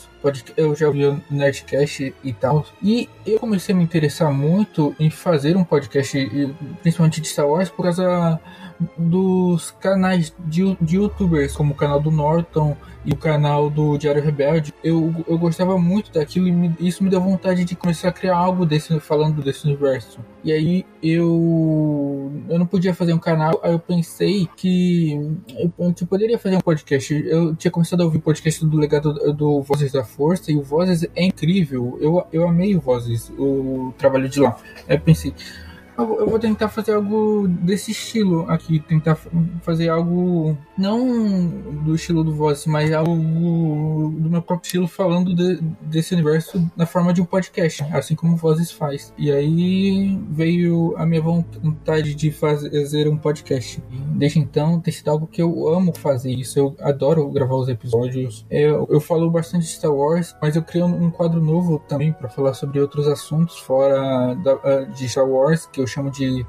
Eu 0.58 0.76
já 0.76 0.88
ouvi 0.88 1.06
o 1.06 1.22
Nerdcast 1.30 2.12
e 2.24 2.34
tal. 2.34 2.66
E 2.82 3.08
eu 3.24 3.40
comecei 3.40 3.76
a 3.76 3.78
me 3.78 3.84
interessar 3.84 4.34
muito 4.34 4.96
em 5.00 5.12
fazer 5.12 5.56
um 5.56 5.64
podcast, 5.64 6.18
principalmente 6.82 7.22
de 7.22 7.28
Star 7.28 7.48
Wars, 7.48 7.70
por 7.70 7.84
causa 7.84 8.42
dos 8.98 9.72
canais 9.72 10.34
de, 10.40 10.76
de 10.82 10.98
youtubers, 10.98 11.56
como 11.56 11.74
o 11.74 11.76
canal 11.76 12.00
do 12.00 12.12
Norton 12.12 12.76
e 13.06 13.12
o 13.14 13.16
canal 13.16 13.70
do 13.70 13.98
Diário 13.98 14.22
Rebelde. 14.22 14.74
Eu, 14.84 15.14
eu 15.28 15.38
gostava 15.38 15.78
muito 15.78 16.12
daquilo 16.12 16.48
e 16.48 16.52
me, 16.52 16.76
isso 16.80 17.04
me 17.04 17.10
deu 17.10 17.22
vontade 17.22 17.64
de 17.64 17.76
começar 17.76 18.10
a 18.10 18.12
criar 18.12 18.38
algo 18.38 18.66
desse, 18.66 19.00
falando 19.00 19.42
desse 19.42 19.66
universo. 19.66 20.20
E 20.44 20.52
aí 20.52 20.86
eu, 21.02 22.32
eu 22.50 22.60
não 22.60 22.66
podia 22.66 22.94
fazer 22.94 23.14
um 23.14 23.20
canal, 23.20 23.60
aí 23.64 23.72
eu 23.72 23.80
pensei 23.80 24.48
que 24.58 25.14
eu, 25.58 25.72
eu 25.80 26.08
poderia 26.08 26.40
fazer 26.40 26.56
um 26.56 26.62
podcast. 26.62 27.14
Eu 27.14 27.56
tinha 27.56 27.72
começado 27.72 28.02
a 28.02 28.06
ouvir 28.06 28.20
podcast 28.20 28.66
do 28.66 28.78
legado 28.78 29.14
do, 29.34 29.62
Vozes 29.62 29.92
da 29.92 30.04
Força 30.04 30.52
e 30.52 30.58
o 30.58 30.64
Vozes 30.64 31.08
é 31.16 31.24
incrível. 31.24 31.98
Eu, 32.02 32.26
eu 32.34 32.48
amei 32.48 32.76
o 32.76 32.82
Vozes, 32.82 33.32
o 33.38 33.94
trabalho 33.98 34.28
de 34.28 34.40
lá. 34.40 34.58
Aí 34.88 34.96
eu 34.96 35.00
pensei, 35.00 35.34
eu 35.98 36.28
vou 36.30 36.40
tentar 36.40 36.70
fazer 36.70 36.94
algo 36.94 37.48
desse 37.48 37.92
estilo 37.92 38.46
aqui, 38.50 38.80
tentar 38.80 39.18
fazer 39.62 39.90
algo 39.90 40.58
não 40.78 41.48
do 41.84 41.96
estilo 41.96 42.24
do 42.24 42.34
Voz, 42.34 42.66
mas 42.66 42.92
algo 42.92 43.16
do 44.18 44.30
meu 44.30 44.42
próprio 44.42 44.68
estilo 44.68 44.88
falando 44.88 45.34
de, 45.34 45.62
desse 45.82 46.14
universo 46.14 46.70
na 46.76 46.86
forma 46.86 47.14
de 47.14 47.22
um 47.22 47.26
podcast, 47.26 47.84
assim 47.94 48.16
como 48.16 48.36
Vozes 48.36 48.72
faz. 48.72 49.14
E 49.18 49.32
aí 49.32 50.20
veio 50.30 50.94
a 50.98 51.06
minha 51.06 51.22
vontade 51.22 52.14
de 52.14 52.32
fazer 52.32 53.08
um 53.08 53.18
podcast. 53.18 53.82
Desde 53.90 54.40
então 54.40 54.80
tem 54.80 54.94
sido 54.94 55.10
algo 55.10 55.28
que 55.28 55.42
eu 55.42 55.68
amo 55.70 55.94
fazer 55.96 56.32
isso, 56.32 56.60
eu 56.60 56.76
adoro 56.82 57.30
gravar 57.30 57.56
os 57.56 57.70
episódios. 57.70 58.46
Eu, 58.50 58.88
eu 58.90 59.00
falo 59.00 59.30
bastante 59.30 59.64
de 59.64 59.72
Star 59.72 59.94
Wars, 59.94 60.36
mas 60.42 60.56
eu 60.56 60.64
criei 60.64 60.84
um 60.84 61.10
quadro 61.10 61.42
novo 61.42 61.80
também 61.88 62.12
para 62.12 62.30
falar 62.30 62.54
sobre 62.54 62.80
outros 62.80 63.08
assuntos 63.08 63.58
fora 63.60 64.36
da, 64.36 64.84
de 64.86 65.08
Star 65.08 65.28
Wars, 65.28 65.66
que 65.66 65.80
eu 65.80 65.85
eu 65.86 65.88
chamo 65.88 66.12
de 66.12 66.46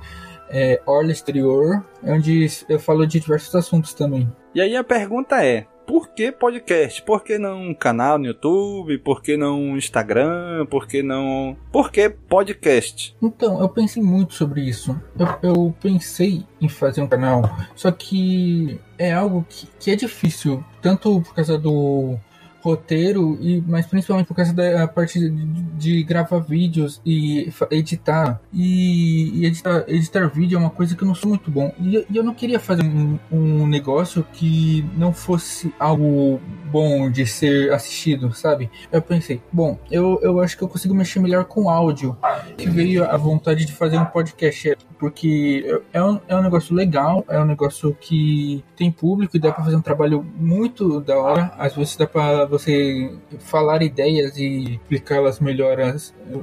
é, 0.49 0.81
Orla 0.87 1.13
Exterior, 1.13 1.85
onde 2.03 2.49
eu 2.69 2.79
falo 2.79 3.07
de 3.07 3.21
diversos 3.21 3.55
assuntos 3.55 3.95
também. 3.95 4.31
E 4.55 4.61
aí 4.61 4.75
a 4.75 4.83
pergunta 4.83 5.45
é: 5.45 5.67
por 5.87 6.09
que 6.09 6.33
podcast? 6.33 7.03
Por 7.03 7.23
que 7.23 7.39
não 7.39 7.69
um 7.69 7.75
canal 7.75 8.19
no 8.19 8.27
YouTube? 8.27 8.99
Por 8.99 9.23
que 9.23 9.37
não 9.37 9.61
um 9.61 9.77
Instagram? 9.77 10.67
Por 10.67 10.87
que 10.89 11.03
não. 11.03 11.57
Por 11.71 11.93
que 11.93 12.09
podcast? 12.09 13.15
Então, 13.23 13.61
eu 13.61 13.69
pensei 13.69 14.03
muito 14.03 14.35
sobre 14.35 14.63
isso. 14.63 15.01
Eu, 15.19 15.51
eu 15.51 15.75
pensei 15.81 16.45
em 16.61 16.69
fazer 16.69 17.03
um 17.03 17.07
canal, 17.07 17.43
só 17.75 17.93
que 17.93 18.81
é 18.99 19.13
algo 19.13 19.47
que, 19.49 19.69
que 19.79 19.91
é 19.91 19.97
difícil, 19.97 20.65
tanto 20.81 21.21
por 21.21 21.35
causa 21.35 21.59
do 21.59 22.19
roteiro, 22.67 23.39
e 23.41 23.63
mas 23.67 23.87
principalmente 23.87 24.27
por 24.27 24.35
causa 24.35 24.53
da 24.53 24.89
parte 24.89 25.21
de, 25.21 25.31
de 25.31 26.03
gravar 26.03 26.41
vídeos 26.41 27.01
e 27.07 27.51
editar. 27.71 28.41
E, 28.53 29.41
e, 29.41 29.47
editar, 29.47 29.85
editar 29.87 30.27
vídeo 30.29 30.57
é 30.57 30.59
uma 30.59 30.71
coisa 30.71 30.97
que 30.97 31.03
eu 31.03 31.07
não 31.07 31.15
sou 31.15 31.29
muito 31.29 31.51
bom. 31.51 31.73
E, 31.81 32.05
e 32.11 32.17
eu 32.17 32.25
não 32.25 32.35
queria 32.35 32.59
fazer 32.59 32.83
um, 32.83 33.19
um, 33.31 33.67
negócio 33.67 34.27
que 34.33 34.85
não 34.97 35.13
fosse 35.13 35.73
algo 35.79 36.41
bom 36.71 37.09
de 37.11 37.25
ser 37.27 37.73
assistido, 37.73 38.33
sabe? 38.33 38.69
Eu 38.91 39.01
pensei, 39.01 39.41
bom, 39.53 39.79
eu, 39.91 40.19
eu 40.23 40.41
acho 40.41 40.57
que 40.57 40.65
eu 40.65 40.69
consigo 40.69 40.95
mexer 40.95 41.21
melhor 41.21 41.45
com 41.45 41.71
áudio. 41.71 42.17
Que 42.57 42.69
veio 42.69 43.05
a 43.05 43.17
vontade 43.17 43.65
de 43.65 43.73
fazer 43.73 43.99
um 43.99 44.05
podcast, 44.05 44.77
porque 44.99 45.81
é 45.93 46.03
um, 46.03 46.21
é 46.29 46.37
um 46.37 46.43
negócio 46.43 46.75
legal, 46.75 47.25
é 47.29 47.39
um 47.39 47.45
negócio 47.45 47.97
que 48.01 48.65
tem 48.77 48.91
público 48.91 49.37
e 49.37 49.41
dá 49.41 49.53
pra 49.53 49.65
fazer 49.65 49.77
um 49.77 49.83
trabalho 49.83 50.25
muito 50.37 51.01
da 51.01 51.17
hora. 51.17 51.53
Às 51.59 51.75
vezes 51.75 51.97
dá 51.97 52.07
pra 52.07 52.45
você 52.47 53.15
falar 53.39 53.83
ideias 53.83 54.37
e 54.37 54.75
explicá-las 54.75 55.41
melhor 55.41 55.77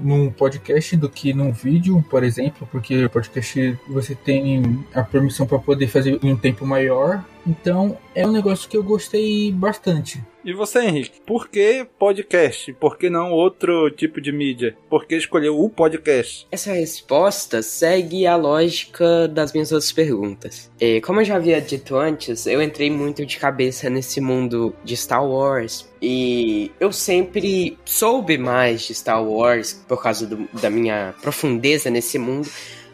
num 0.02 0.32
podcast 0.32 0.96
do 0.98 1.10
que 1.10 1.34
num 1.34 1.52
vídeo, 1.52 2.04
por 2.10 2.24
exemplo, 2.24 2.68
porque 2.72 3.06
o 3.06 3.10
podcast 3.10 3.80
você 3.88 4.16
tem 4.16 4.86
a 4.94 5.04
permissão 5.04 5.46
para 5.46 5.60
poder 5.60 5.88
fazer 5.88 6.20
em 6.24 6.32
um 6.32 6.38
tempo 6.38 6.66
maior. 6.66 7.24
Então 7.46 7.98
é 8.16 8.26
um 8.26 8.32
negócio 8.32 8.70
que 8.70 8.78
eu 8.78 8.84
gostei 8.84 9.52
bastante. 9.52 10.24
E 10.46 10.52
você, 10.52 10.84
Henrique, 10.84 11.22
por 11.26 11.48
que 11.48 11.88
podcast? 11.98 12.74
Por 12.74 12.98
que 12.98 13.10
não 13.10 13.32
outro 13.32 13.90
tipo 13.90 14.20
de 14.20 14.30
mídia? 14.30 14.76
Por 14.90 15.06
que 15.06 15.16
escolheu 15.16 15.58
o 15.58 15.70
podcast? 15.70 16.46
Essa 16.52 16.74
resposta 16.74 17.62
segue 17.62 18.28
a 18.28 18.36
lógica 18.36 19.28
das 19.30 19.54
minhas 19.54 19.72
outras 19.72 19.94
perguntas. 19.94 20.70
E, 20.82 21.00
como 21.00 21.22
eu 21.22 21.26
já 21.26 21.38
havia 21.38 21.62
dito 21.62 21.96
antes, 21.96 22.46
eu 22.46 22.62
entrei 22.62 22.92
muito 22.92 23.26
de 23.26 23.38
cabeça 23.38 23.90
nesse 23.90 24.20
mundo 24.20 24.76
de 24.84 24.98
Star 24.98 25.26
Wars. 25.26 25.90
E 26.02 26.70
eu 26.78 26.92
sempre 26.92 27.78
soube 27.86 28.38
mais 28.38 28.82
de 28.82 28.94
Star 28.94 29.24
Wars 29.24 29.82
por 29.88 30.04
causa 30.04 30.28
do, 30.28 30.50
da 30.60 30.70
minha 30.70 31.16
profundeza 31.22 31.90
nesse 31.90 32.20
mundo 32.20 32.50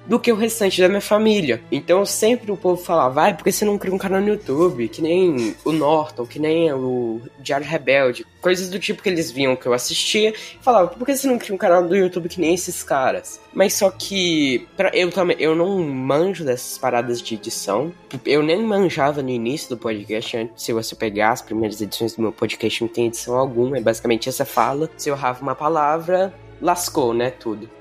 do 0.09 0.19
que 0.19 0.31
o 0.31 0.35
restante 0.35 0.81
da 0.81 0.89
minha 0.89 0.99
família. 0.99 1.61
Então 1.71 2.03
sempre 2.03 2.51
o 2.51 2.57
povo 2.57 2.81
falava, 2.83 3.13
vai, 3.13 3.37
por 3.37 3.43
que 3.43 3.51
você 3.51 3.63
não 3.63 3.77
cria 3.77 3.93
um 3.93 3.97
canal 3.97 4.19
no 4.19 4.27
YouTube? 4.27 4.89
Que 4.89 5.03
nem 5.03 5.55
o 5.63 5.71
Norton, 5.71 6.25
que 6.25 6.39
nem 6.39 6.73
o 6.73 7.21
Diário 7.39 7.67
Rebelde. 7.67 8.25
Coisas 8.41 8.69
do 8.69 8.79
tipo 8.79 9.03
que 9.03 9.09
eles 9.09 9.29
viam 9.29 9.55
que 9.55 9.67
eu 9.67 9.73
assistia. 9.73 10.31
E 10.31 10.63
falava, 10.63 10.87
por 10.87 11.05
que 11.05 11.15
você 11.15 11.27
não 11.27 11.37
cria 11.37 11.53
um 11.53 11.59
canal 11.59 11.87
do 11.87 11.95
YouTube 11.95 12.27
que 12.27 12.41
nem 12.41 12.55
esses 12.55 12.81
caras? 12.81 13.39
Mas 13.53 13.75
só 13.75 13.91
que 13.91 14.67
pra, 14.75 14.89
eu 14.95 15.11
também 15.11 15.37
eu 15.39 15.55
não 15.55 15.79
manjo 15.83 16.43
dessas 16.43 16.77
paradas 16.77 17.21
de 17.21 17.35
edição. 17.35 17.93
Eu 18.25 18.41
nem 18.41 18.63
manjava 18.63 19.21
no 19.21 19.29
início 19.29 19.69
do 19.69 19.77
podcast. 19.77 20.49
Se 20.55 20.73
você 20.73 20.95
pegar 20.95 21.33
as 21.33 21.43
primeiras 21.43 21.79
edições 21.79 22.15
do 22.15 22.21
meu 22.23 22.31
podcast, 22.31 22.81
não 22.81 22.87
tem 22.87 23.07
edição 23.07 23.37
alguma. 23.37 23.77
É 23.77 23.81
basicamente 23.81 24.27
essa 24.27 24.43
fala. 24.43 24.89
Se 24.97 25.09
eu 25.09 25.15
errava 25.15 25.43
uma 25.43 25.53
palavra, 25.53 26.33
lascou, 26.59 27.13
né? 27.13 27.29
Tudo. 27.29 27.78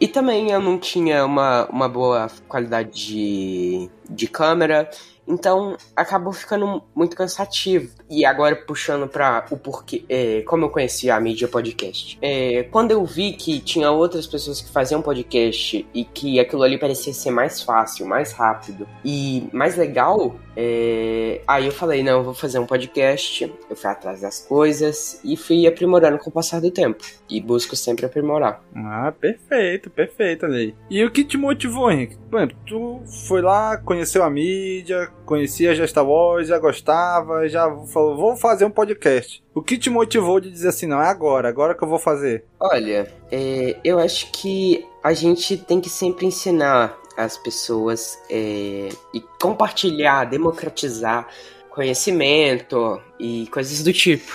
E 0.00 0.08
também 0.08 0.50
eu 0.50 0.60
não 0.60 0.78
tinha 0.78 1.24
uma, 1.24 1.66
uma 1.66 1.88
boa 1.88 2.28
qualidade 2.48 2.90
de, 2.90 3.90
de 4.08 4.26
câmera. 4.26 4.88
Então 5.28 5.76
acabou 5.94 6.32
ficando 6.32 6.82
muito 6.94 7.14
cansativo. 7.14 7.92
E 8.08 8.24
agora 8.24 8.56
puxando 8.56 9.06
para 9.06 9.44
o 9.50 9.56
porquê, 9.56 10.04
é, 10.08 10.42
como 10.42 10.64
eu 10.64 10.70
conheci 10.70 11.10
a 11.10 11.20
mídia 11.20 11.46
podcast. 11.46 12.18
É, 12.22 12.62
quando 12.64 12.90
eu 12.90 13.04
vi 13.04 13.34
que 13.34 13.60
tinha 13.60 13.90
outras 13.90 14.26
pessoas 14.26 14.60
que 14.60 14.70
faziam 14.70 15.02
podcast 15.02 15.86
e 15.92 16.04
que 16.04 16.40
aquilo 16.40 16.62
ali 16.62 16.78
parecia 16.78 17.12
ser 17.12 17.30
mais 17.30 17.62
fácil, 17.62 18.06
mais 18.06 18.32
rápido 18.32 18.88
e 19.04 19.48
mais 19.52 19.76
legal, 19.76 20.36
é, 20.56 21.40
aí 21.46 21.66
eu 21.66 21.72
falei: 21.72 22.02
não, 22.02 22.18
eu 22.18 22.24
vou 22.24 22.34
fazer 22.34 22.58
um 22.58 22.66
podcast. 22.66 23.54
Eu 23.68 23.76
fui 23.76 23.90
atrás 23.90 24.22
das 24.22 24.40
coisas 24.40 25.20
e 25.22 25.36
fui 25.36 25.66
aprimorando 25.66 26.18
com 26.18 26.30
o 26.30 26.32
passar 26.32 26.60
do 26.60 26.70
tempo. 26.70 27.04
E 27.28 27.40
busco 27.40 27.76
sempre 27.76 28.06
aprimorar. 28.06 28.62
Ah, 28.74 29.12
perfeito, 29.12 29.90
perfeito, 29.90 30.48
Ney. 30.48 30.74
E 30.90 31.04
o 31.04 31.10
que 31.10 31.24
te 31.24 31.36
motivou, 31.36 31.90
Henrique? 31.90 32.16
Mano, 32.30 32.52
tu 32.66 33.00
foi 33.28 33.42
lá, 33.42 33.76
conheceu 33.76 34.24
a 34.24 34.30
mídia, 34.30 35.10
conhecia 35.28 35.74
já 35.74 35.86
Star 35.86 36.08
Wars, 36.08 36.48
já 36.48 36.58
gostava, 36.58 37.46
já 37.50 37.70
falou, 37.92 38.16
vou 38.16 38.34
fazer 38.34 38.64
um 38.64 38.70
podcast. 38.70 39.44
O 39.54 39.60
que 39.60 39.76
te 39.76 39.90
motivou 39.90 40.40
de 40.40 40.50
dizer 40.50 40.68
assim, 40.68 40.86
não, 40.86 41.02
é 41.02 41.06
agora, 41.06 41.50
agora 41.50 41.74
que 41.74 41.84
eu 41.84 41.88
vou 41.88 41.98
fazer? 41.98 42.46
Olha, 42.58 43.12
é, 43.30 43.76
eu 43.84 43.98
acho 43.98 44.32
que 44.32 44.86
a 45.04 45.12
gente 45.12 45.58
tem 45.58 45.82
que 45.82 45.90
sempre 45.90 46.24
ensinar 46.24 46.98
as 47.14 47.36
pessoas 47.36 48.18
é, 48.30 48.88
e 49.12 49.20
compartilhar, 49.38 50.24
democratizar 50.24 51.28
conhecimento 51.68 52.98
e 53.20 53.46
coisas 53.48 53.82
do 53.84 53.92
tipo. 53.92 54.32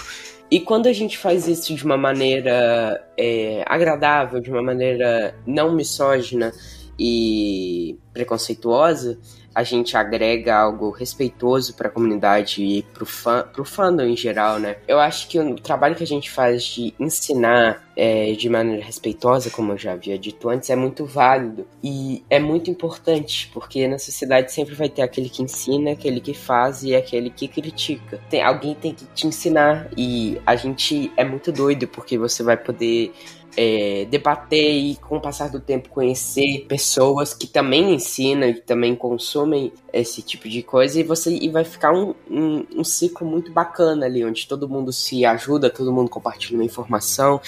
E 0.52 0.60
quando 0.60 0.86
a 0.86 0.94
gente 0.94 1.18
faz 1.18 1.48
isso 1.48 1.74
de 1.74 1.84
uma 1.84 1.98
maneira 1.98 3.04
é, 3.18 3.64
agradável, 3.66 4.40
de 4.40 4.52
uma 4.52 4.62
maneira 4.62 5.34
não 5.48 5.74
misógina 5.74 6.54
e 7.00 7.98
preconceituosa, 8.14 9.18
a 9.54 9.64
gente 9.64 9.96
agrega 9.96 10.56
algo 10.56 10.90
respeitoso 10.90 11.74
para 11.76 11.88
a 11.88 11.92
comunidade 11.92 12.64
e 12.64 12.82
pro 12.82 13.06
fã, 13.06 13.46
pro 13.52 13.64
fandom 13.64 14.04
em 14.04 14.18
geral, 14.18 14.60
né? 14.60 14.78
Eu 14.88 15.00
acho 15.00 15.28
que 15.28 15.40
o 15.40 15.56
trabalho 15.56 15.96
que 15.96 16.04
a 16.04 16.08
gente 16.08 16.30
faz 16.30 16.64
de 16.64 16.94
ensinar 17.00 17.84
é, 17.96 18.32
de 18.34 18.50
maneira 18.50 18.84
respeitosa, 18.84 19.50
como 19.50 19.74
eu 19.74 19.78
já 19.78 19.94
havia 19.94 20.18
dito 20.18 20.50
antes, 20.50 20.70
é 20.70 20.76
muito 20.76 21.06
válido 21.06 21.68
e 21.84 22.24
é 22.30 22.40
muito 22.40 22.72
importante, 22.72 23.50
porque 23.54 23.88
na 23.88 24.00
sociedade 24.00 24.52
sempre 24.52 24.74
vai 24.74 24.90
ter 24.90 25.04
aquele 25.04 25.30
que 25.30 25.44
ensina, 25.44 25.92
aquele 25.92 26.20
que 26.20 26.34
faz 26.34 26.84
e 26.84 26.96
aquele 26.96 27.30
que 27.30 27.48
critica. 27.48 28.20
Tem, 28.30 28.42
alguém 28.42 28.74
tem 28.74 28.94
que 28.94 29.06
te 29.06 29.28
ensinar 29.28 29.90
e 29.96 30.42
a 30.46 30.56
gente 30.56 31.12
é 31.16 31.24
muito 31.24 31.52
doido 31.52 31.88
porque 31.88 32.18
você 32.18 32.42
vai 32.42 32.58
poder 32.58 33.14
é, 33.56 34.06
debater 34.10 34.74
e, 34.74 34.96
com 34.96 35.18
o 35.18 35.22
passar 35.22 35.50
do 35.50 35.60
tempo, 35.60 35.90
conhecer 35.90 36.66
pessoas 36.68 37.34
que 37.34 37.48
também 37.48 37.94
ensinam 37.94 38.48
e 38.48 38.56
que 38.56 38.62
também 38.62 38.96
consomem 38.96 39.72
esse 39.92 40.22
tipo 40.22 40.50
de 40.50 40.64
coisa 40.64 41.00
e 41.00 41.04
você 41.04 41.32
e 41.36 41.50
vai 41.50 41.64
ficar 41.64 41.94
um, 41.94 42.14
um, 42.30 42.66
um 42.78 42.84
ciclo 42.84 43.28
muito 43.28 43.52
bacana 43.52 44.06
ali, 44.06 44.26
onde 44.26 44.48
todo 44.48 44.68
mundo 44.68 44.92
se 44.92 45.26
ajuda, 45.26 45.70
todo 45.70 45.94
mundo 45.94 46.10
compartilha 46.10 46.58
uma 46.58 46.66
informação, 46.66 47.40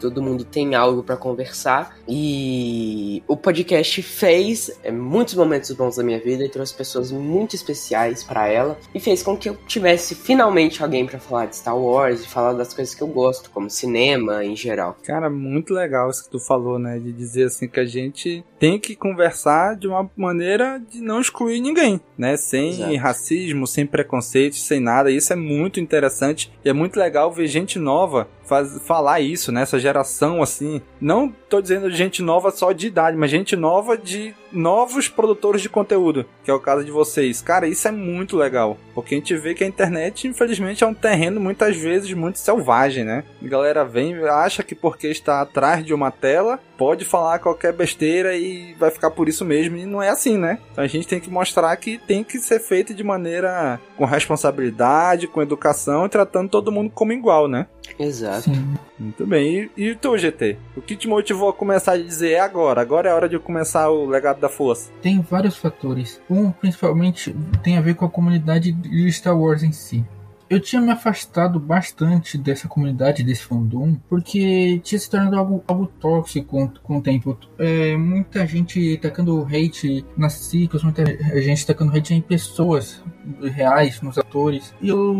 todo 0.00 0.22
mundo 0.22 0.44
tem 0.44 0.74
algo 0.74 1.02
para 1.02 1.16
conversar. 1.16 1.96
E 2.08 3.22
o 3.28 3.36
podcast 3.36 4.02
fez 4.02 4.70
é, 4.82 4.90
muitos 4.90 5.34
momentos 5.34 5.70
bons 5.72 5.96
da 5.96 6.02
minha 6.02 6.18
vida 6.18 6.44
e 6.44 6.48
trouxe 6.48 6.74
pessoas 6.74 7.12
muito 7.12 7.54
especiais 7.54 8.24
para 8.24 8.48
ela 8.48 8.78
e 8.94 8.98
fez 8.98 9.22
com 9.22 9.36
que 9.36 9.48
eu 9.48 9.56
tivesse 9.66 10.14
finalmente 10.14 10.82
alguém 10.82 11.06
para 11.06 11.18
falar 11.18 11.46
de 11.46 11.56
Star 11.56 11.78
Wars 11.78 12.24
e 12.24 12.28
falar 12.28 12.54
das 12.54 12.72
coisas 12.74 12.94
que 12.94 13.02
eu 13.02 13.08
gosto, 13.08 13.50
como 13.50 13.68
cinema 13.68 14.44
em 14.44 14.56
geral. 14.56 14.96
Cara, 15.04 15.28
muito 15.28 15.74
legal 15.74 16.10
isso 16.10 16.24
que 16.24 16.30
tu 16.30 16.40
falou, 16.40 16.78
né? 16.78 16.98
De 16.98 17.12
dizer 17.12 17.44
assim 17.44 17.68
que 17.68 17.78
a 17.78 17.84
gente 17.84 18.44
tem 18.58 18.78
que 18.78 18.96
conversar 18.96 19.76
de 19.76 19.86
uma 19.86 20.10
maneira 20.16 20.80
de 20.90 21.00
não 21.00 21.20
excluir 21.20 21.60
ninguém, 21.60 22.00
né? 22.16 22.36
Sem 22.36 22.70
Exato. 22.70 22.96
racismo, 22.96 23.66
sem 23.66 23.86
preconceito, 23.86 24.56
sem 24.56 24.80
nada. 24.80 25.10
Isso 25.10 25.32
é 25.32 25.36
muito 25.36 25.80
interessante 25.80 26.52
e 26.64 26.68
é 26.68 26.72
muito 26.72 26.98
legal 26.98 27.30
ver 27.32 27.46
gente 27.46 27.78
nova 27.78 28.28
faz, 28.50 28.78
falar 28.84 29.20
isso, 29.20 29.52
né? 29.52 29.62
Essa 29.62 29.78
geração, 29.78 30.42
assim. 30.42 30.82
Não 31.00 31.32
tô 31.48 31.62
dizendo 31.62 31.88
gente 31.88 32.20
nova 32.20 32.50
só 32.50 32.72
de 32.72 32.88
idade, 32.88 33.16
mas 33.16 33.30
gente 33.30 33.54
nova 33.54 33.96
de 33.96 34.34
novos 34.52 35.08
produtores 35.08 35.62
de 35.62 35.68
conteúdo, 35.68 36.26
que 36.44 36.50
é 36.50 36.54
o 36.54 36.60
caso 36.60 36.84
de 36.84 36.90
vocês. 36.90 37.40
Cara, 37.40 37.66
isso 37.66 37.86
é 37.88 37.90
muito 37.90 38.36
legal. 38.36 38.78
Porque 38.94 39.14
a 39.14 39.18
gente 39.18 39.36
vê 39.36 39.54
que 39.54 39.64
a 39.64 39.66
internet, 39.66 40.26
infelizmente, 40.26 40.84
é 40.84 40.86
um 40.86 40.94
terreno 40.94 41.40
muitas 41.40 41.76
vezes 41.76 42.12
muito 42.12 42.38
selvagem, 42.38 43.04
né? 43.04 43.24
A 43.42 43.48
galera 43.48 43.84
vem 43.84 44.14
acha 44.28 44.62
que 44.62 44.74
porque 44.74 45.08
está 45.08 45.40
atrás 45.40 45.84
de 45.84 45.94
uma 45.94 46.10
tela, 46.10 46.58
pode 46.76 47.04
falar 47.04 47.38
qualquer 47.38 47.72
besteira 47.72 48.36
e 48.36 48.74
vai 48.74 48.90
ficar 48.90 49.10
por 49.10 49.28
isso 49.28 49.44
mesmo. 49.44 49.76
E 49.76 49.86
não 49.86 50.02
é 50.02 50.08
assim, 50.08 50.36
né? 50.36 50.58
Então 50.72 50.84
a 50.84 50.88
gente 50.88 51.06
tem 51.06 51.20
que 51.20 51.30
mostrar 51.30 51.74
que 51.76 51.98
tem 51.98 52.24
que 52.24 52.38
ser 52.38 52.60
feito 52.60 52.94
de 52.94 53.04
maneira 53.04 53.80
com 53.96 54.04
responsabilidade, 54.04 55.26
com 55.26 55.42
educação 55.42 56.06
e 56.06 56.08
tratando 56.08 56.50
todo 56.50 56.72
mundo 56.72 56.90
como 56.90 57.12
igual, 57.12 57.48
né? 57.48 57.66
Exato. 57.98 58.42
Sim. 58.42 58.74
Muito 59.00 59.26
bem. 59.26 59.70
E, 59.76 59.84
e 59.84 59.90
o 59.92 59.96
teu 59.96 60.16
GT? 60.18 60.58
O 60.76 60.82
que 60.82 60.94
te 60.94 61.08
motivou 61.08 61.48
a 61.48 61.54
começar 61.54 61.92
a 61.92 61.98
dizer 61.98 62.32
é 62.32 62.40
agora? 62.40 62.82
Agora 62.82 63.08
é 63.08 63.12
a 63.12 63.14
hora 63.14 63.28
de 63.28 63.38
começar 63.38 63.88
o 63.88 64.04
legado 64.04 64.38
da 64.38 64.48
força. 64.48 64.92
Tem 65.00 65.20
vários 65.22 65.56
fatores. 65.56 66.20
Um, 66.28 66.52
principalmente, 66.52 67.34
tem 67.62 67.78
a 67.78 67.80
ver 67.80 67.94
com 67.94 68.04
a 68.04 68.10
comunidade 68.10 68.70
de 68.72 69.10
Star 69.10 69.36
Wars 69.38 69.62
em 69.62 69.72
si 69.72 70.04
eu 70.50 70.58
tinha 70.58 70.82
me 70.82 70.90
afastado 70.90 71.60
bastante 71.60 72.36
dessa 72.36 72.66
comunidade, 72.66 73.22
desse 73.22 73.44
fandom, 73.44 73.94
porque 74.08 74.80
tinha 74.82 74.98
se 74.98 75.08
tornado 75.08 75.36
algo, 75.36 75.62
algo 75.68 75.86
tóxico 75.86 76.68
com, 76.82 76.96
o 76.98 77.00
tempo. 77.00 77.38
É, 77.56 77.96
muita 77.96 78.44
gente 78.44 78.98
tacando 78.98 79.46
hate 79.46 80.04
nas 80.16 80.32
ciclos, 80.32 80.82
muita 80.82 81.04
gente 81.40 81.64
tacando 81.64 81.96
hate 81.96 82.14
em 82.14 82.20
pessoas 82.20 83.00
reais, 83.40 84.02
nos 84.02 84.18
atores. 84.18 84.74
E 84.82 84.88
eu 84.88 85.14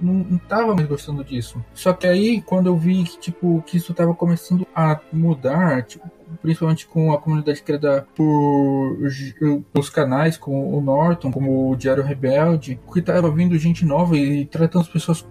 não, 0.00 0.12
não 0.30 0.38
tava 0.38 0.76
mais 0.76 0.86
gostando 0.86 1.24
disso. 1.24 1.62
Só 1.74 1.92
que 1.92 2.06
aí, 2.06 2.40
quando 2.40 2.68
eu 2.68 2.76
vi 2.76 3.02
que, 3.02 3.18
tipo, 3.18 3.60
que 3.66 3.78
isso 3.78 3.92
tava 3.92 4.14
começando 4.14 4.64
a 4.72 5.00
mudar, 5.12 5.82
tipo, 5.82 6.08
principalmente 6.40 6.86
com 6.86 7.12
a 7.12 7.18
comunidade 7.18 7.62
criada 7.62 8.06
por 8.14 8.98
os 9.74 9.90
canais 9.90 10.36
como 10.36 10.76
o 10.76 10.80
Norton, 10.80 11.30
como 11.30 11.70
o 11.70 11.76
Diário 11.76 12.02
Rebelde, 12.02 12.78
que 12.92 13.00
estava 13.00 13.30
vindo 13.30 13.58
gente 13.58 13.84
nova 13.84 14.16
e 14.16 14.46
tratando 14.46 14.82
as 14.82 14.88
pessoas 14.88 15.26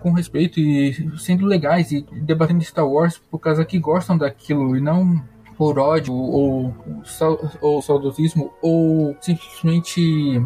com 0.00 0.12
respeito 0.12 0.60
e 0.60 1.18
sendo 1.18 1.46
legais 1.46 1.92
e 1.92 2.04
debatendo 2.22 2.62
Star 2.64 2.86
Wars 2.86 3.20
por 3.30 3.38
causa 3.38 3.64
que 3.64 3.78
gostam 3.78 4.16
daquilo 4.16 4.76
e 4.76 4.80
não 4.80 5.22
por 5.56 5.76
ódio 5.78 6.14
ou, 6.14 6.72
ou 7.60 7.82
saudosismo 7.82 8.52
ou 8.62 9.16
simplesmente 9.20 10.40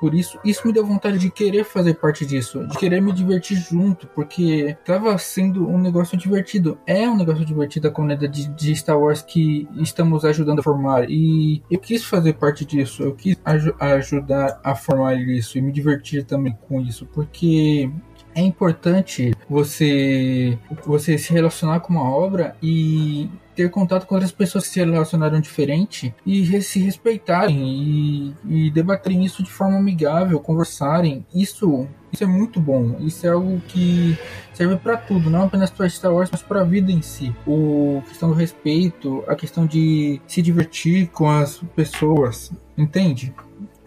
por 0.00 0.14
isso. 0.14 0.38
Isso 0.44 0.66
me 0.66 0.72
deu 0.72 0.84
vontade 0.84 1.18
de 1.18 1.30
querer 1.30 1.64
fazer 1.64 1.94
parte 1.94 2.24
disso, 2.24 2.66
de 2.66 2.78
querer 2.78 3.00
me 3.00 3.12
divertir 3.12 3.56
junto, 3.56 4.06
porque 4.08 4.76
estava 4.78 5.16
sendo 5.18 5.68
um 5.68 5.78
negócio 5.78 6.16
divertido. 6.16 6.78
É 6.86 7.08
um 7.08 7.16
negócio 7.16 7.44
divertido 7.44 7.88
a 7.88 7.90
comunidade 7.90 8.48
de, 8.48 8.48
de 8.48 8.76
Star 8.76 8.98
Wars 8.98 9.22
que 9.22 9.68
estamos 9.76 10.24
ajudando 10.24 10.60
a 10.60 10.62
formar 10.62 11.10
e 11.10 11.62
eu 11.70 11.78
quis 11.78 12.04
fazer 12.04 12.34
parte 12.34 12.64
disso, 12.64 13.02
eu 13.02 13.14
quis 13.14 13.36
aj 13.44 13.72
ajudar 13.78 14.60
a 14.62 14.74
formar 14.74 15.14
isso 15.14 15.58
e 15.58 15.60
me 15.60 15.72
divertir 15.72 16.24
também 16.24 16.56
com 16.68 16.80
isso, 16.80 17.06
porque 17.06 17.90
é 18.34 18.40
importante 18.40 19.32
você 19.48 20.58
você 20.84 21.18
se 21.18 21.32
relacionar 21.32 21.80
com 21.80 21.92
uma 21.92 22.08
obra 22.08 22.56
e 22.62 23.28
ter 23.54 23.68
contato 23.70 24.06
com 24.06 24.14
outras 24.14 24.30
pessoas 24.30 24.64
que 24.64 24.70
se 24.70 24.78
relacionaram 24.78 25.40
diferente 25.40 26.14
e 26.24 26.62
se 26.62 26.78
respeitarem 26.78 27.58
e, 27.58 28.34
e 28.48 28.70
debaterem 28.70 29.24
isso 29.24 29.42
de 29.42 29.50
forma 29.50 29.76
amigável, 29.76 30.38
conversarem. 30.38 31.26
Isso 31.34 31.88
isso 32.12 32.24
é 32.24 32.26
muito 32.26 32.60
bom. 32.60 32.96
Isso 33.00 33.26
é 33.26 33.30
algo 33.30 33.60
que 33.68 34.16
serve 34.54 34.76
para 34.76 34.96
tudo, 34.96 35.28
não 35.28 35.42
apenas 35.42 35.70
para 35.70 35.88
Star 35.88 36.14
Wars, 36.14 36.30
mas 36.30 36.42
para 36.42 36.62
a 36.62 36.64
vida 36.64 36.90
em 36.90 37.02
si. 37.02 37.34
O 37.46 37.98
a 37.98 38.08
questão 38.08 38.28
do 38.28 38.34
respeito, 38.34 39.24
a 39.26 39.34
questão 39.34 39.66
de 39.66 40.20
se 40.26 40.40
divertir 40.40 41.08
com 41.08 41.28
as 41.28 41.58
pessoas, 41.74 42.52
entende? 42.76 43.34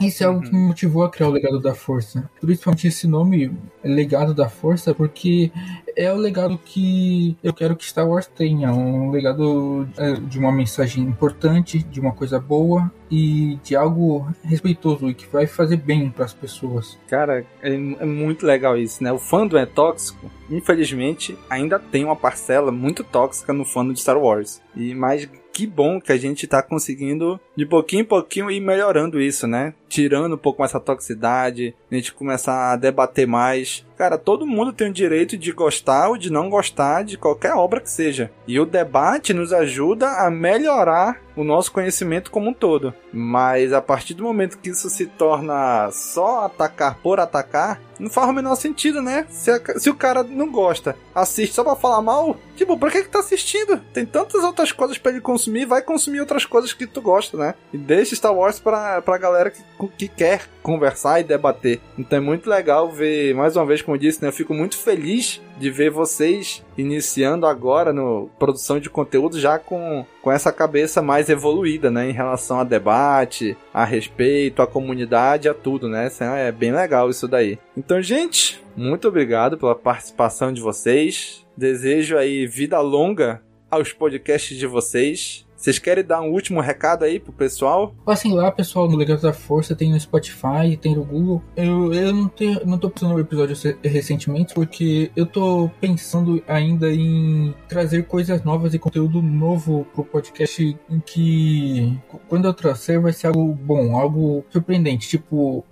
Isso 0.01 0.23
é 0.23 0.27
algo 0.27 0.41
que 0.41 0.51
me 0.51 0.59
motivou 0.59 1.03
a 1.03 1.09
criar 1.09 1.27
o 1.27 1.31
Legado 1.31 1.59
da 1.59 1.75
Força. 1.75 2.29
Principalmente 2.39 2.87
esse 2.87 3.07
nome, 3.07 3.51
Legado 3.83 4.33
da 4.33 4.49
Força, 4.49 4.93
porque 4.93 5.51
é 5.95 6.11
o 6.11 6.17
legado 6.17 6.57
que 6.57 7.37
eu 7.43 7.53
quero 7.53 7.75
que 7.75 7.85
Star 7.85 8.07
Wars 8.07 8.27
tenha. 8.27 8.71
Um 8.71 9.11
legado 9.11 9.87
é, 9.97 10.13
de 10.13 10.39
uma 10.39 10.51
mensagem 10.51 11.03
importante, 11.03 11.83
de 11.83 11.99
uma 11.99 12.11
coisa 12.11 12.39
boa 12.39 12.91
e 13.09 13.59
de 13.63 13.75
algo 13.75 14.27
respeitoso 14.43 15.09
e 15.09 15.13
que 15.13 15.27
vai 15.27 15.45
fazer 15.45 15.77
bem 15.77 16.09
para 16.09 16.25
as 16.25 16.33
pessoas. 16.33 16.97
Cara, 17.07 17.45
é, 17.61 17.73
é, 17.73 18.05
muito 18.05 18.45
legal 18.45 18.77
isso, 18.77 19.03
né? 19.03 19.11
O 19.11 19.19
fandom 19.19 19.57
é 19.57 19.65
tóxico. 19.65 20.31
Infelizmente, 20.49 21.37
ainda 21.49 21.77
tem 21.77 22.05
uma 22.05 22.15
parcela 22.15 22.71
muito 22.71 23.03
tóxica 23.03 23.53
no 23.53 23.65
fandom 23.65 23.93
de 23.93 23.99
Star 23.99 24.17
Wars. 24.17 24.61
E 24.75 24.93
mais 24.95 25.27
que 25.53 25.67
bom 25.67 25.99
que 25.99 26.11
a 26.11 26.17
gente 26.17 26.47
tá 26.47 26.61
conseguindo 26.61 27.39
de 27.55 27.65
pouquinho 27.65 28.01
em 28.01 28.05
pouquinho 28.05 28.49
ir 28.49 28.59
melhorando 28.59 29.21
isso, 29.21 29.47
né? 29.47 29.73
Tirando 29.89 30.35
um 30.35 30.37
pouco 30.37 30.63
essa 30.63 30.79
toxicidade, 30.79 31.75
a 31.91 31.95
gente 31.95 32.13
começar 32.13 32.71
a 32.71 32.75
debater 32.75 33.27
mais. 33.27 33.85
Cara, 34.01 34.17
todo 34.17 34.47
mundo 34.47 34.73
tem 34.73 34.89
o 34.89 34.91
direito 34.91 35.37
de 35.37 35.51
gostar 35.51 36.09
ou 36.09 36.17
de 36.17 36.31
não 36.31 36.49
gostar 36.49 37.03
de 37.03 37.19
qualquer 37.19 37.53
obra 37.53 37.79
que 37.79 37.87
seja. 37.87 38.31
E 38.47 38.59
o 38.59 38.65
debate 38.65 39.31
nos 39.31 39.53
ajuda 39.53 40.25
a 40.25 40.31
melhorar 40.31 41.21
o 41.35 41.43
nosso 41.43 41.71
conhecimento 41.71 42.31
como 42.31 42.49
um 42.49 42.53
todo. 42.53 42.93
Mas 43.13 43.73
a 43.73 43.81
partir 43.81 44.13
do 44.13 44.23
momento 44.23 44.57
que 44.57 44.69
isso 44.69 44.89
se 44.89 45.05
torna 45.05 45.89
só 45.91 46.45
atacar 46.45 46.95
por 46.95 47.19
atacar, 47.19 47.79
não 47.99 48.09
faz 48.09 48.29
o 48.29 48.33
menor 48.33 48.55
sentido, 48.55 49.01
né? 49.01 49.25
Se, 49.29 49.51
a, 49.51 49.61
se 49.79 49.89
o 49.89 49.95
cara 49.95 50.23
não 50.23 50.51
gosta, 50.51 50.95
assiste 51.13 51.53
só 51.53 51.63
pra 51.63 51.75
falar 51.75 52.01
mal, 52.01 52.35
tipo, 52.55 52.77
pra 52.77 52.89
que 52.89 53.03
que 53.03 53.09
tá 53.09 53.19
assistindo? 53.19 53.77
Tem 53.93 54.05
tantas 54.05 54.43
outras 54.43 54.71
coisas 54.71 54.97
para 54.97 55.11
ele 55.11 55.21
consumir, 55.21 55.65
vai 55.65 55.81
consumir 55.81 56.19
outras 56.19 56.45
coisas 56.45 56.73
que 56.73 56.87
tu 56.87 57.01
gosta, 57.01 57.37
né? 57.37 57.53
E 57.71 57.77
deixa 57.77 58.15
Star 58.15 58.33
Wars 58.33 58.59
pra, 58.59 59.01
pra 59.01 59.17
galera 59.17 59.51
que, 59.51 59.61
que 59.97 60.07
quer 60.07 60.47
conversar 60.63 61.19
e 61.19 61.23
debater. 61.23 61.79
Então 61.97 62.17
é 62.17 62.21
muito 62.21 62.49
legal 62.49 62.91
ver, 62.91 63.35
mais 63.35 63.55
uma 63.55 63.65
vez, 63.65 63.81
como 63.81 63.90
eu 63.93 63.99
disse, 63.99 64.21
né? 64.21 64.27
Eu 64.27 64.33
fico 64.33 64.53
muito 64.53 64.77
feliz 64.77 65.41
de 65.57 65.69
ver 65.69 65.89
vocês 65.89 66.63
iniciando 66.77 67.45
agora 67.45 67.93
no 67.93 68.29
produção 68.39 68.79
de 68.79 68.89
conteúdo 68.89 69.39
já 69.39 69.59
com, 69.59 70.05
com 70.21 70.31
essa 70.31 70.51
cabeça 70.51 71.01
mais 71.01 71.29
evoluída, 71.29 71.91
né, 71.91 72.09
em 72.09 72.13
relação 72.13 72.59
a 72.59 72.63
debate, 72.63 73.55
a 73.73 73.85
respeito, 73.85 74.61
a 74.61 74.67
comunidade, 74.67 75.49
a 75.49 75.53
tudo, 75.53 75.87
né? 75.87 76.09
É 76.37 76.51
bem 76.51 76.71
legal 76.71 77.09
isso 77.09 77.27
daí. 77.27 77.59
Então, 77.75 78.01
gente, 78.01 78.63
muito 78.75 79.07
obrigado 79.07 79.57
pela 79.57 79.75
participação 79.75 80.51
de 80.51 80.61
vocês. 80.61 81.45
Desejo 81.55 82.17
aí 82.17 82.47
vida 82.47 82.79
longa 82.79 83.41
aos 83.69 83.93
podcasts 83.93 84.57
de 84.57 84.67
vocês. 84.67 85.45
Vocês 85.61 85.77
querem 85.77 86.03
dar 86.03 86.21
um 86.21 86.31
último 86.31 86.59
recado 86.59 87.05
aí 87.05 87.19
pro 87.19 87.31
pessoal? 87.31 87.93
Passem 88.03 88.33
lá, 88.33 88.51
pessoal, 88.51 88.89
no 88.89 88.97
Legado 88.97 89.21
da 89.21 89.31
Força, 89.31 89.75
tem 89.75 89.91
no 89.91 89.99
Spotify, 89.99 90.75
tem 90.81 90.95
no 90.95 91.05
Google. 91.05 91.43
Eu, 91.55 91.93
eu 91.93 92.11
não, 92.11 92.27
tenho, 92.27 92.65
não 92.65 92.79
tô 92.79 92.89
pensando 92.89 93.13
no 93.13 93.19
episódio 93.19 93.55
recentemente, 93.83 94.55
porque 94.55 95.11
eu 95.15 95.23
tô 95.23 95.69
pensando 95.79 96.41
ainda 96.47 96.91
em 96.91 97.53
trazer 97.69 98.07
coisas 98.07 98.43
novas 98.43 98.73
e 98.73 98.79
conteúdo 98.79 99.21
novo 99.21 99.85
pro 99.93 100.03
podcast 100.03 100.75
em 100.89 100.99
que 100.99 101.95
quando 102.27 102.45
eu 102.45 102.55
trouxer 102.55 102.99
vai 102.99 103.13
ser 103.13 103.27
algo 103.27 103.53
bom, 103.53 103.95
algo 103.95 104.43
surpreendente. 104.49 105.07
Tipo, 105.07 105.63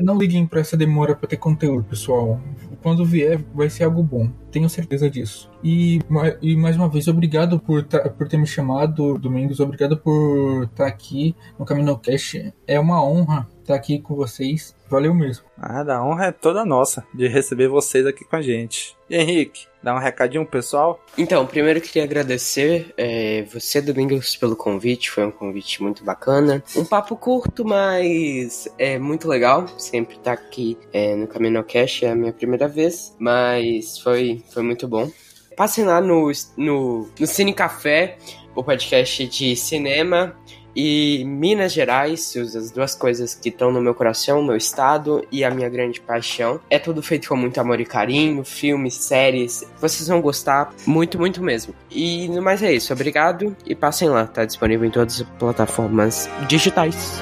não 0.00 0.16
liguem 0.16 0.46
para 0.46 0.60
essa 0.60 0.76
demora 0.76 1.14
para 1.14 1.28
ter 1.28 1.36
conteúdo, 1.36 1.84
pessoal. 1.84 2.40
Quando 2.82 3.04
vier, 3.04 3.38
vai 3.54 3.68
ser 3.68 3.84
algo 3.84 4.02
bom. 4.02 4.30
Tenho 4.50 4.68
certeza 4.68 5.10
disso. 5.10 5.50
E, 5.62 6.00
e 6.40 6.56
mais 6.56 6.76
uma 6.76 6.88
vez, 6.88 7.08
obrigado 7.08 7.60
por, 7.60 7.84
por 7.84 8.28
ter 8.28 8.38
me 8.38 8.46
chamado, 8.46 9.18
Domingos. 9.18 9.60
Obrigado 9.60 9.98
por 9.98 10.64
estar 10.64 10.86
aqui 10.86 11.34
no 11.58 11.64
Caminho 11.64 11.98
Cast. 11.98 12.54
É 12.66 12.80
uma 12.80 13.04
honra 13.04 13.46
estar 13.60 13.74
aqui 13.74 14.00
com 14.00 14.14
vocês. 14.14 14.74
Valeu 14.88 15.14
mesmo. 15.14 15.44
Ah, 15.58 15.82
a 15.82 16.04
honra 16.04 16.26
é 16.26 16.32
toda 16.32 16.64
nossa 16.64 17.04
de 17.14 17.28
receber 17.28 17.68
vocês 17.68 18.06
aqui 18.06 18.24
com 18.24 18.36
a 18.36 18.42
gente. 18.42 18.96
Henrique, 19.08 19.66
dá 19.82 19.94
um 19.94 19.98
recadinho 19.98 20.46
pessoal? 20.46 21.02
Então, 21.16 21.46
primeiro 21.46 21.80
queria 21.80 22.04
agradecer 22.04 22.92
é, 22.96 23.42
você, 23.42 23.80
Domingos, 23.80 24.36
pelo 24.36 24.56
convite. 24.56 25.10
Foi 25.10 25.24
um 25.24 25.30
convite 25.30 25.82
muito 25.82 26.04
bacana. 26.04 26.62
Um 26.76 26.84
papo 26.84 27.16
curto, 27.16 27.64
mas 27.64 28.68
é 28.78 28.98
muito 28.98 29.28
legal. 29.28 29.66
Sempre 29.78 30.16
estar 30.16 30.32
aqui 30.32 30.78
é, 30.92 31.14
no 31.14 31.26
CaminoCast 31.26 32.04
é 32.04 32.10
a 32.10 32.14
minha 32.14 32.32
primeira 32.32 32.68
vez, 32.68 33.14
mas 33.18 33.98
foi, 33.98 34.42
foi 34.50 34.62
muito 34.62 34.86
bom. 34.86 35.10
Passem 35.56 35.84
lá 35.84 36.00
no, 36.00 36.30
no, 36.56 37.08
no 37.18 37.26
Cine 37.26 37.52
Café, 37.52 38.16
o 38.54 38.64
podcast 38.64 39.26
de 39.26 39.54
cinema 39.56 40.36
e 40.74 41.24
Minas 41.26 41.72
Gerais, 41.72 42.36
as 42.36 42.70
duas 42.70 42.94
coisas 42.94 43.34
que 43.34 43.48
estão 43.48 43.72
no 43.72 43.80
meu 43.80 43.94
coração, 43.94 44.42
meu 44.42 44.56
estado 44.56 45.24
e 45.30 45.44
a 45.44 45.50
minha 45.50 45.68
grande 45.68 46.00
paixão. 46.00 46.60
É 46.68 46.78
tudo 46.78 47.02
feito 47.02 47.28
com 47.28 47.36
muito 47.36 47.60
amor 47.60 47.80
e 47.80 47.84
carinho, 47.84 48.44
filmes, 48.44 48.94
séries. 48.94 49.64
Vocês 49.80 50.08
vão 50.08 50.20
gostar 50.20 50.72
muito, 50.86 51.18
muito 51.18 51.42
mesmo. 51.42 51.74
E 51.90 52.28
no 52.28 52.42
mais 52.42 52.62
é 52.62 52.72
isso. 52.72 52.92
Obrigado 52.92 53.56
e 53.66 53.74
passem 53.74 54.08
lá. 54.08 54.26
Tá 54.26 54.44
disponível 54.44 54.86
em 54.86 54.90
todas 54.90 55.20
as 55.20 55.26
plataformas 55.38 56.28
digitais. 56.48 57.20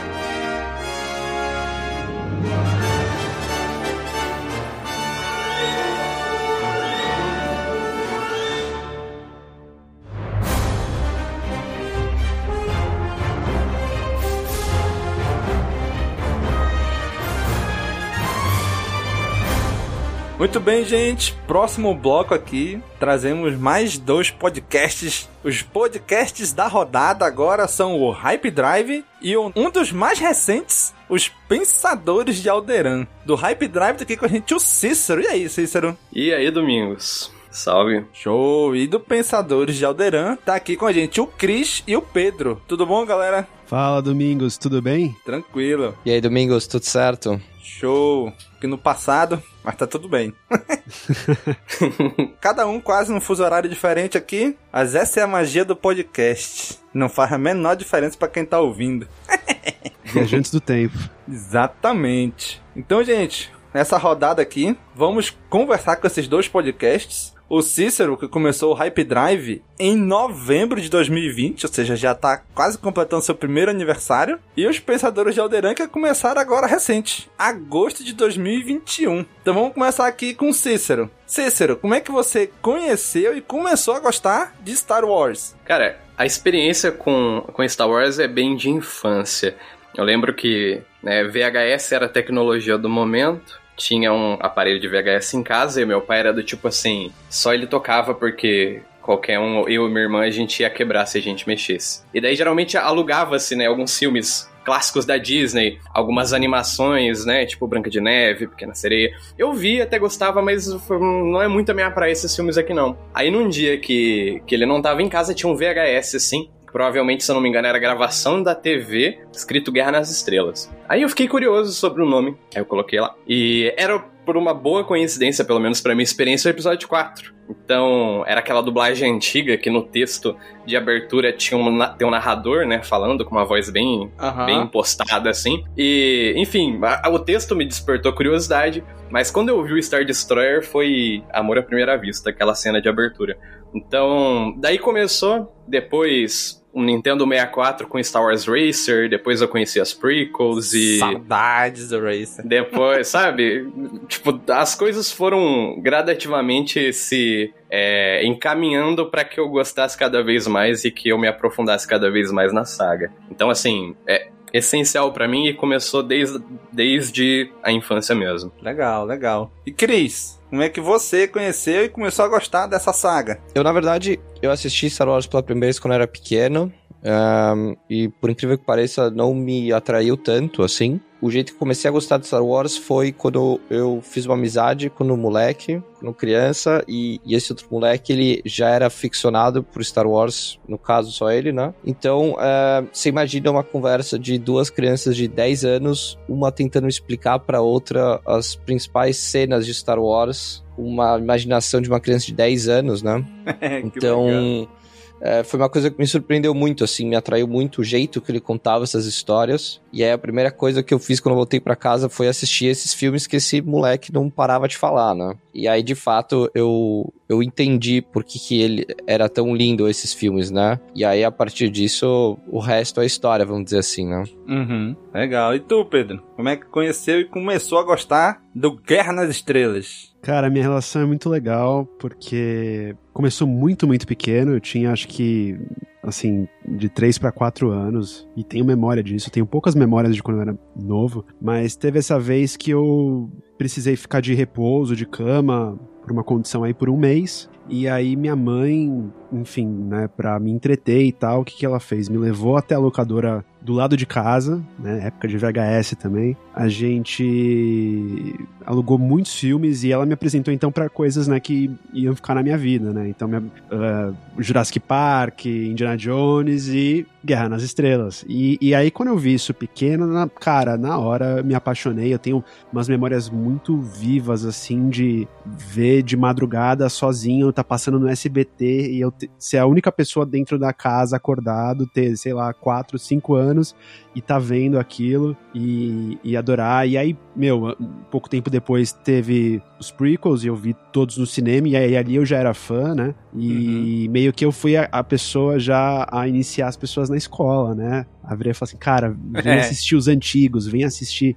Muito 20.49 20.61
bem, 20.61 20.83
gente. 20.83 21.35
Próximo 21.47 21.95
bloco 21.95 22.33
aqui, 22.33 22.81
trazemos 22.99 23.55
mais 23.55 23.99
dois 23.99 24.31
podcasts. 24.31 25.29
Os 25.45 25.61
podcasts 25.61 26.55
da 26.55 26.67
rodada 26.67 27.27
agora 27.27 27.69
são 27.69 28.01
o 28.01 28.11
Hype 28.11 28.51
Drive 28.51 29.05
e 29.21 29.37
um 29.37 29.71
dos 29.71 29.93
mais 29.93 30.19
recentes, 30.19 30.95
os 31.07 31.29
Pensadores 31.29 32.37
de 32.37 32.49
Alderan. 32.49 33.07
Do 33.27 33.35
Hype 33.35 33.69
Drive 33.69 33.99
tá 33.99 34.05
aqui 34.05 34.17
com 34.17 34.25
a 34.25 34.29
gente 34.29 34.55
o 34.55 34.59
Cícero. 34.59 35.21
E 35.21 35.27
aí, 35.27 35.49
Cícero? 35.51 35.95
E 36.11 36.33
aí, 36.33 36.51
Domingos? 36.51 37.31
Salve. 37.51 38.07
Show! 38.15 38.75
E 38.75 38.87
do 38.87 38.99
Pensadores 38.99 39.77
de 39.77 39.85
Alderan 39.85 40.37
tá 40.37 40.55
aqui 40.55 40.77
com 40.77 40.87
a 40.87 40.93
gente 40.93 41.21
o 41.21 41.27
Cris 41.27 41.85
e 41.87 41.95
o 41.95 42.01
Pedro. 42.01 42.63
Tudo 42.67 42.87
bom, 42.87 43.05
galera? 43.05 43.47
Fala, 43.67 44.01
Domingos, 44.01 44.57
tudo 44.57 44.81
bem? 44.81 45.15
Tranquilo. 45.27 45.95
E 46.07 46.11
aí, 46.11 46.23
Domingos, 46.23 46.67
tudo 46.67 46.85
certo? 46.85 47.39
Show! 47.69 48.33
Que 48.61 48.67
no 48.67 48.79
passado, 48.79 49.41
mas 49.63 49.77
tá 49.77 49.87
tudo 49.87 50.09
bem. 50.09 50.35
Cada 52.41 52.67
um 52.67 52.81
quase 52.81 53.13
num 53.13 53.21
fuso 53.21 53.45
horário 53.45 53.69
diferente 53.69 54.17
aqui, 54.17 54.57
mas 54.73 54.95
essa 54.95 55.21
é 55.21 55.23
a 55.23 55.27
magia 55.27 55.65
do 55.65 55.77
podcast. 55.77 56.79
Não 56.93 57.09
faz 57.09 57.33
a 57.33 57.39
menor 57.39 57.77
diferença 57.77 58.17
para 58.17 58.29
quem 58.29 58.45
tá 58.45 58.59
ouvindo. 58.59 59.07
Viajantes 60.03 60.51
do 60.51 60.61
tempo. 60.61 60.99
Exatamente. 61.31 62.61
Então, 62.75 63.05
gente, 63.05 63.53
nessa 63.73 63.99
rodada 63.99 64.41
aqui, 64.41 64.77
vamos 64.95 65.37
conversar 65.51 65.97
com 65.97 66.07
esses 66.07 66.27
dois 66.27 66.49
podcasts 66.49 67.35
o 67.49 67.63
Cícero, 67.63 68.17
que 68.17 68.29
começou 68.29 68.73
o 68.73 68.75
Hype 68.75 69.05
Drive 69.05 69.63
em 69.79 69.97
novembro 69.97 70.81
de 70.81 70.91
2020, 70.91 71.65
ou 71.65 71.73
seja, 71.73 71.97
já 71.97 72.13
está 72.13 72.43
quase 72.55 72.77
completando 72.77 73.25
seu 73.25 73.35
primeiro 73.35 73.71
aniversário. 73.71 74.39
E 74.57 74.67
os 74.67 74.79
Pensadores 74.79 75.35
de 75.35 75.41
Alderan 75.41 75.75
que 75.75 75.87
começaram 75.89 76.41
agora 76.41 76.67
recente, 76.67 77.31
agosto 77.39 78.05
de 78.05 78.13
2021. 78.13 79.25
Então 79.41 79.55
vamos 79.55 79.73
começar 79.73 80.07
aqui 80.07 80.35
com 80.35 80.51
o 80.51 80.55
Cícero. 80.55 81.11
Cícero, 81.27 81.77
como 81.77 81.95
é 81.95 82.01
que 82.01 82.11
você 82.11 82.51
conheceu 82.61 83.37
e 83.37 83.41
começou 83.41 83.95
a 83.95 84.01
gostar 84.01 84.55
de 84.63 84.77
Star 84.77 85.05
Wars? 85.05 85.57
Cara, 85.65 85.99
a 86.17 86.27
experiência 86.27 86.93
com, 86.93 87.45
com 87.53 87.67
Star 87.67 87.89
Wars 87.89 88.19
é 88.19 88.29
bem 88.29 88.57
de 88.57 88.69
infância. 88.69 89.57
Eu 89.97 90.05
lembro 90.05 90.35
que 90.35 90.83
né, 91.03 91.25
VHS 91.25 91.93
era 91.93 92.07
a 92.07 92.11
tecnologia 92.11 92.77
do 92.77 92.89
momento 92.89 93.59
tinha 93.79 94.13
um 94.13 94.37
aparelho 94.41 94.81
de 94.81 94.89
VHS 94.89 95.35
em 95.35 95.43
casa 95.43 95.81
e 95.81 95.87
meu 95.87 96.03
pai 96.03 96.19
era 96.19 96.33
do 96.33 96.43
tipo 96.43 96.69
assim, 96.69 97.11
só 97.31 97.55
ele 97.55 97.67
tocava 97.67 98.13
porque 98.13 98.83
qualquer 99.01 99.39
um, 99.39 99.67
eu 99.67 99.87
e 99.87 99.89
minha 99.89 100.03
irmã, 100.03 100.21
a 100.21 100.31
gente 100.31 100.61
ia 100.61 100.69
quebrar 100.69 101.07
se 101.07 101.17
a 101.17 101.23
gente 101.23 101.49
mexesse. 101.49 102.03
E 102.13 102.21
daí 102.21 102.37
geralmente 102.37 102.77
alugava-se, 102.77 103.57
né, 103.57 103.67
alguns 103.67 103.99
filmes 103.99 104.47
clássicos 104.67 105.07
da 105.07 105.17
Disney, 105.17 105.79
algumas 105.95 106.35
animações, 106.35 107.25
né, 107.25 107.47
tipo 107.47 107.67
Branca 107.67 107.89
de 107.89 108.03
Neve, 108.03 108.49
Pequena 108.49 108.75
Sereia. 108.75 109.11
Eu 109.39 109.55
vi, 109.55 109.81
até 109.81 109.99
gostava, 109.99 110.43
mas 110.43 110.67
não 110.91 111.41
é 111.41 111.49
muito 111.49 111.71
a 111.71 111.75
minha 111.75 111.91
praia 111.91 112.13
esses 112.13 112.37
filmes 112.37 112.59
aqui 112.59 112.75
não. 112.75 112.99
Aí 113.15 113.31
num 113.31 113.49
dia 113.49 113.79
que, 113.79 114.43
que 114.47 114.55
ele 114.55 114.67
não 114.67 114.83
tava 114.83 115.01
em 115.01 115.09
casa, 115.09 115.33
tinha 115.33 115.51
um 115.51 115.57
VHS 115.57 116.17
assim, 116.17 116.51
provavelmente, 116.73 117.25
se 117.25 117.31
eu 117.31 117.35
não 117.35 117.43
me 117.43 117.49
engano, 117.49 117.67
era 117.67 117.79
gravação 117.79 118.43
da 118.43 118.55
TV, 118.55 119.21
escrito 119.33 119.73
Guerra 119.73 119.93
nas 119.93 120.11
Estrelas. 120.11 120.71
Aí 120.89 121.03
eu 121.03 121.09
fiquei 121.09 121.29
curioso 121.29 121.73
sobre 121.73 122.03
o 122.03 122.07
nome, 122.07 122.37
aí 122.55 122.61
eu 122.61 122.67
coloquei 122.67 123.01
lá. 123.01 123.15
E 123.27 123.73
era 123.77 124.05
por 124.29 124.37
uma 124.37 124.53
boa 124.53 124.85
coincidência, 124.85 125.43
pelo 125.43 125.59
menos 125.59 125.81
para 125.81 125.95
minha 125.95 126.05
experiência, 126.05 126.51
o 126.51 126.53
episódio 126.53 126.87
4. 126.87 127.33
Então, 127.49 128.23
era 128.27 128.41
aquela 128.41 128.61
dublagem 128.61 129.11
antiga 129.11 129.57
que 129.57 129.71
no 129.71 129.81
texto 129.81 130.37
de 130.67 130.77
abertura 130.77 131.33
tinha 131.33 131.57
um, 131.57 131.79
tem 131.97 132.07
um 132.07 132.11
narrador, 132.11 132.67
né, 132.67 132.83
falando 132.83 133.25
com 133.25 133.31
uma 133.31 133.47
voz 133.47 133.71
bem, 133.71 134.13
uhum. 134.21 134.45
bem 134.45 134.63
impostada, 134.65 135.31
assim. 135.31 135.65
E, 135.75 136.35
enfim, 136.37 136.79
a, 136.83 137.09
o 137.09 137.19
texto 137.19 137.57
me 137.57 137.65
despertou 137.65 138.13
curiosidade, 138.13 138.85
mas 139.11 139.31
quando 139.31 139.49
eu 139.49 139.65
vi 139.65 139.73
o 139.73 139.83
Star 139.83 140.05
Destroyer 140.05 140.63
foi 140.63 141.25
amor 141.33 141.57
à 141.57 141.63
primeira 141.63 141.97
vista, 141.97 142.29
aquela 142.29 142.55
cena 142.55 142.83
de 142.83 142.89
abertura. 142.91 143.39
Então, 143.75 144.55
daí 144.59 144.79
começou, 144.79 145.51
depois 145.67 146.63
um 146.79 146.83
Nintendo 146.83 147.27
64 147.27 147.87
com 147.89 148.03
Star 148.03 148.23
Wars 148.23 148.47
Racer, 148.47 149.09
depois 149.09 149.41
eu 149.41 149.49
conheci 149.49 149.81
as 149.81 149.93
prequels 149.93 150.73
e. 150.73 150.99
Saudades 150.99 151.89
do 151.89 152.01
Racer. 152.01 152.47
Depois, 152.47 153.09
sabe? 153.09 153.69
Tipo, 154.07 154.41
as 154.49 154.75
coisas 154.75 155.11
foram 155.11 155.79
gradativamente 155.81 156.93
se 156.93 157.53
é, 157.71 158.25
encaminhando 158.25 159.11
para 159.11 159.25
que 159.25 159.41
eu 159.41 159.49
gostasse 159.49 159.99
cada 159.99 160.23
vez 160.23 160.47
mais 160.47 160.85
e 160.85 160.91
que 160.91 161.09
eu 161.09 161.19
me 161.19 161.27
aprofundasse 161.27 161.87
cada 161.87 162.11
vez 162.11 162.31
mais 162.31 162.53
na 162.53 162.65
saga. 162.65 163.13
Então, 163.31 163.51
assim, 163.51 163.97
é, 164.07 164.29
essencial 164.59 165.13
para 165.13 165.29
mim 165.29 165.47
e 165.47 165.55
começou 165.55 166.03
desde, 166.03 166.41
desde 166.73 167.51
a 167.63 167.73
infância 167.73 168.15
mesmo. 168.15 168.53
Legal, 168.63 169.05
legal. 169.05 169.53
E 169.65 169.73
Cris, 169.73 170.39
como 170.49 170.63
é 170.63 170.69
que 170.69 170.81
você 170.81 171.29
conheceu 171.29 171.85
e 171.85 171.89
começou 171.89 172.25
a 172.25 172.29
gostar 172.29 172.67
dessa 172.67 172.93
saga? 172.93 173.41
Eu, 173.55 173.63
na 173.63 173.73
verdade, 173.73 174.19
eu 174.41 174.51
assisti 174.51 174.89
Star 174.89 175.09
Wars 175.09 175.27
pela 175.27 175.43
primeira 175.43 175.67
vez 175.67 175.79
quando 175.79 175.93
eu 175.93 175.97
era 175.97 176.07
pequeno. 176.07 176.73
Um, 177.05 177.77
e 177.89 178.09
por 178.09 178.31
incrível 178.31 178.59
que 178.59 178.65
pareça, 178.65 179.11
não 179.11 179.35
me 179.35 179.73
atraiu 179.73 180.17
tanto 180.17 180.63
assim. 180.63 181.01
O 181.21 181.31
jeito 181.31 181.53
que 181.53 181.59
comecei 181.59 181.89
a 181.89 181.93
gostar 181.93 182.19
de 182.19 182.29
Star 182.29 182.45
Wars 182.45 182.77
foi 182.77 183.11
quando 183.11 183.61
eu 183.69 184.01
fiz 184.03 184.25
uma 184.25 184.35
amizade 184.35 184.89
com 184.89 185.03
um 185.03 185.17
moleque, 185.17 185.83
com 186.01 186.15
criança, 186.15 186.85
e, 186.87 187.21
e, 187.27 187.35
esse 187.35 187.51
outro 187.51 187.67
moleque 187.73 188.13
ele 188.13 188.41
já 188.45 188.69
era 188.69 188.89
ficcionado 188.89 189.65
por 189.65 189.85
Star 189.85 190.07
Wars, 190.07 190.61
no 190.69 190.79
caso 190.79 191.11
só 191.11 191.33
ele, 191.33 191.51
né? 191.51 191.75
Então, 191.85 192.35
uh, 192.35 192.87
você 192.93 193.09
imagina 193.09 193.51
uma 193.51 193.65
conversa 193.65 194.17
de 194.17 194.39
duas 194.39 194.71
crianças 194.71 195.17
de 195.17 195.27
10 195.27 195.65
anos, 195.65 196.17
uma 196.29 196.53
tentando 196.53 196.87
explicar 196.87 197.41
para 197.41 197.61
outra 197.61 198.21
as 198.25 198.55
principais 198.55 199.17
cenas 199.17 199.67
de 199.67 199.75
Star 199.75 199.99
Wars, 199.99 200.65
uma 200.77 201.19
imaginação 201.19 201.81
de 201.81 201.89
uma 201.89 201.99
criança 201.99 202.27
de 202.27 202.35
10 202.35 202.69
anos, 202.69 203.03
né? 203.03 203.25
então. 203.83 204.27
Legal 204.27 204.78
é, 205.21 205.43
foi 205.43 205.59
uma 205.59 205.69
coisa 205.69 205.91
que 205.91 205.99
me 205.99 206.07
surpreendeu 206.07 206.55
muito, 206.55 206.85
assim, 206.85 207.07
me 207.07 207.17
atraiu 207.17 207.47
muito 207.47 207.81
o 207.81 207.85
jeito 207.85 208.21
que 208.21 208.31
ele 208.31 208.41
contava 208.41 208.85
essas 208.85 209.07
histórias. 209.07 209.81
E 209.93 210.05
aí 210.05 210.13
a 210.13 210.19
primeira 210.19 210.51
coisa 210.51 210.83
que 210.83 210.93
eu 210.93 210.99
fiz 210.99 211.21
quando 211.21 211.33
eu 211.33 211.37
voltei 211.37 211.61
para 211.61 211.77
casa 211.77 212.09
foi 212.09 212.29
assistir 212.29 212.67
esses 212.67 212.93
filmes 212.93 213.27
que 213.27 213.37
esse 213.37 213.61
moleque 213.61 214.13
não 214.13 214.31
parava 214.31 214.69
de 214.69 214.77
falar, 214.77 215.15
né? 215.15 215.35
e 215.59 215.67
aí, 215.67 215.83
de 215.83 215.97
fato, 215.97 216.49
eu, 216.55 217.13
eu 217.29 217.43
entendi 217.43 218.01
por 218.01 218.23
que, 218.23 218.39
que 218.39 218.63
ele 218.63 218.87
era 219.09 219.29
tão 219.29 219.57
lindo 219.57 219.89
esses 219.89 220.15
filmes, 220.15 220.53
né? 220.53 220.79
E 220.95 221.05
aí, 221.05 221.25
a 221.25 221.33
partir 221.33 221.69
disso, 221.69 222.39
o 222.47 222.61
resto 222.61 223.01
é 223.01 223.07
história, 223.07 223.45
vamos 223.45 223.65
dizer 223.65 223.79
assim, 223.79 224.07
né? 224.07 224.23
Uhum, 224.47 224.95
legal. 225.13 225.57
E 225.57 225.59
tu, 225.59 225.85
Pedro? 225.85 226.23
Como 226.37 226.49
é 226.49 226.57
que 226.57 226.67
conheceu 226.67 227.19
e 227.19 227.25
começou 227.25 227.79
a 227.81 227.83
gostar 227.83 228.41
do 228.55 228.77
Guerra 228.77 229.13
nas 229.13 229.31
Estrelas? 229.31 230.08
Cara, 230.21 230.51
minha 230.51 230.63
relação 230.63 231.03
é 231.03 231.07
muito 231.07 231.29
legal 231.29 231.87
porque 231.99 232.95
começou 233.13 233.47
muito, 233.47 233.87
muito 233.87 234.07
pequeno. 234.07 234.53
Eu 234.53 234.61
tinha, 234.61 234.93
acho 234.93 235.09
que, 235.09 235.59
assim, 236.03 236.49
de 236.67 236.89
3 236.89 237.19
para 237.19 237.33
4 237.33 237.71
anos. 237.71 238.29
E 238.37 238.43
tenho 238.43 238.65
memória 238.65 239.03
disso. 239.03 239.31
Tenho 239.31 239.47
poucas 239.47 239.75
memórias 239.75 240.15
de 240.15 240.23
quando 240.23 240.39
eu 240.39 240.43
era 240.43 240.59
novo. 240.77 241.25
Mas 241.41 241.77
teve 241.77 241.99
essa 241.99 242.19
vez 242.19 242.57
que 242.57 242.71
eu 242.71 243.31
precisei 243.57 243.97
ficar 243.97 244.21
de 244.21 244.35
repouso, 244.35 244.97
de 244.97 245.07
cama, 245.07 245.79
por 246.03 246.13
uma 246.13 246.25
condição 246.25 246.65
aí 246.65 246.75
por 246.75 246.89
um 246.89 246.97
mês. 246.97 247.49
E 247.69 247.87
aí 247.87 248.17
minha 248.17 248.35
mãe, 248.35 249.13
enfim, 249.33 249.67
né, 249.67 250.09
pra 250.09 250.39
me 250.39 250.51
entreter 250.51 251.03
e 251.03 251.13
tal, 251.13 251.41
o 251.41 251.45
que, 251.45 251.57
que 251.57 251.67
ela 251.67 251.81
fez? 251.81 252.09
Me 252.09 252.19
levou 252.19 252.57
até 252.57 252.75
a 252.75 252.79
locadora 252.79 253.45
do 253.61 253.73
lado 253.73 253.97
de 253.97 254.07
casa, 254.07 254.63
né, 254.79 255.07
época 255.07 255.29
de 255.29 255.37
VHS 255.37 255.97
também. 255.99 256.37
A 256.55 256.69
gente 256.69 258.35
alugou 258.65 258.99
muitos 258.99 259.35
filmes 259.35 259.85
e 259.85 259.93
ela 259.93 260.07
me 260.07 260.15
apresentou 260.15 260.53
então 260.53 260.71
para 260.71 260.89
coisas, 260.89 261.27
né, 261.29 261.41
que 261.41 261.71
iam 261.93 262.15
ficar 262.15 262.35
na 262.35 262.43
minha 262.43 262.57
vida, 262.57 262.93
né. 262.93 263.09
Então, 263.09 263.29
minha, 263.29 263.41
uh, 263.41 264.15
Jurassic 264.39 264.81
Park, 264.81 265.47
Indiana 265.47 265.97
Jones 265.97 266.69
e 266.69 267.07
Guerra 267.25 267.49
nas 267.49 267.63
Estrelas. 267.63 268.25
E, 268.29 268.57
e 268.61 268.75
aí 268.75 268.91
quando 268.91 269.11
eu 269.11 269.19
vi 269.19 269.35
isso 269.35 269.53
pequeno, 269.53 270.07
na, 270.07 270.29
cara, 270.29 270.77
na 270.79 270.97
hora 270.99 271.43
me 271.43 271.55
apaixonei. 271.55 272.13
Eu 272.15 272.19
tenho 272.19 272.45
umas 272.73 272.89
memórias 272.89 273.29
muito 273.29 273.79
vivas 273.79 274.45
assim 274.45 274.89
de 274.89 275.27
ver 275.45 276.03
de 276.03 276.17
madrugada 276.17 276.89
sozinho, 276.89 277.53
tá 277.53 277.65
passando 277.65 277.99
no 277.99 278.09
SBT 278.09 278.93
e 278.93 279.01
eu 279.01 279.13
ser 279.39 279.59
a 279.59 279.67
única 279.67 279.91
pessoa 279.91 280.25
dentro 280.25 280.59
da 280.59 280.73
casa 280.73 281.17
acordado, 281.17 281.87
ter, 281.87 282.17
sei 282.17 282.33
lá, 282.33 282.53
4, 282.53 282.99
5 282.99 283.35
anos 283.35 283.75
e 284.19 284.21
tá 284.21 284.37
vendo 284.37 284.79
aquilo 284.81 285.37
e, 285.55 286.19
e 286.25 286.37
adorar. 286.37 286.89
E 286.89 286.99
aí, 286.99 287.17
meu, 287.37 287.77
pouco 288.11 288.29
tempo 288.29 288.51
depois 288.51 288.93
teve 288.93 289.63
os 289.79 289.93
prequels 289.93 290.43
e 290.43 290.49
eu 290.49 290.57
vi 290.57 290.75
todos 290.93 291.19
no 291.19 291.27
cinema, 291.27 291.69
e 291.69 291.77
aí 291.77 291.97
ali 291.97 292.17
eu 292.17 292.27
já 292.27 292.37
era 292.37 292.53
fã, 292.53 292.97
né? 292.97 293.15
E 293.33 294.07
uhum. 294.07 294.13
meio 294.13 294.33
que 294.33 294.45
eu 294.45 294.51
fui 294.51 294.77
a, 294.77 294.89
a, 294.91 295.05
pessoa 295.05 295.61
já 295.61 296.05
a 296.11 296.27
iniciar 296.27 296.67
as 296.67 296.77
pessoas 296.77 297.09
na 297.09 297.17
escola, 297.17 297.77
né? 297.77 298.07
A 298.25 298.35
virar 298.35 298.51
e 298.51 298.55
falar 298.55 298.69
assim, 298.69 298.77
cara, 298.77 299.17
vem 299.43 299.53
é. 299.55 299.61
assistir 299.61 299.95
os 299.95 300.09
antigos, 300.09 300.67
vem 300.67 300.83
assistir, 300.83 301.37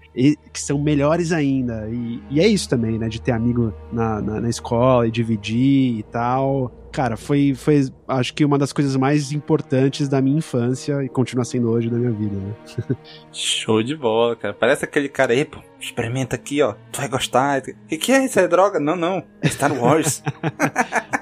que 0.52 0.60
são 0.60 0.82
melhores 0.82 1.32
ainda. 1.32 1.88
E, 1.88 2.20
e 2.32 2.40
é 2.40 2.48
isso 2.48 2.68
também, 2.68 2.98
né? 2.98 3.08
De 3.10 3.22
ter 3.22 3.32
amigo 3.32 3.72
na, 3.94 4.20
na, 4.22 4.42
na 4.42 4.50
escola 4.50 5.08
e 5.08 5.12
dividir 5.12 6.00
e 6.00 6.04
tal 6.12 6.72
cara, 6.92 7.18
foi, 7.18 7.54
foi 7.56 7.88
acho 8.08 8.34
que 8.34 8.44
uma 8.44 8.58
das 8.58 8.74
coisas 8.74 8.96
mais 8.96 9.32
importantes 9.32 10.08
da 10.08 10.22
minha 10.22 10.38
infância 10.38 11.04
e 11.04 11.10
continua 11.10 11.46
sendo 11.46 11.70
hoje 11.70 11.90
da 11.90 11.98
minha 11.98 12.12
vida, 12.12 12.36
né? 12.36 12.54
Show 13.32 13.82
de 13.82 13.96
bola, 13.96 14.36
cara. 14.36 14.54
Parece 14.54 14.86
aquele 14.86 15.10
cara 15.10 15.34
aí, 15.34 15.46
pô, 15.46 15.60
experimenta 15.80 16.36
aqui, 16.36 16.62
ó, 16.62 16.74
tu 16.92 17.00
vai 17.00 17.10
gostar. 17.10 17.60
O 17.62 17.88
que, 17.88 17.98
que 17.98 18.12
é 18.12 18.26
isso? 18.26 18.40
É 18.40 18.48
droga? 18.48 18.80
Não, 18.80 18.96
não, 18.96 19.24
é 19.42 19.50
Star 19.50 19.74
Wars. 19.74 20.22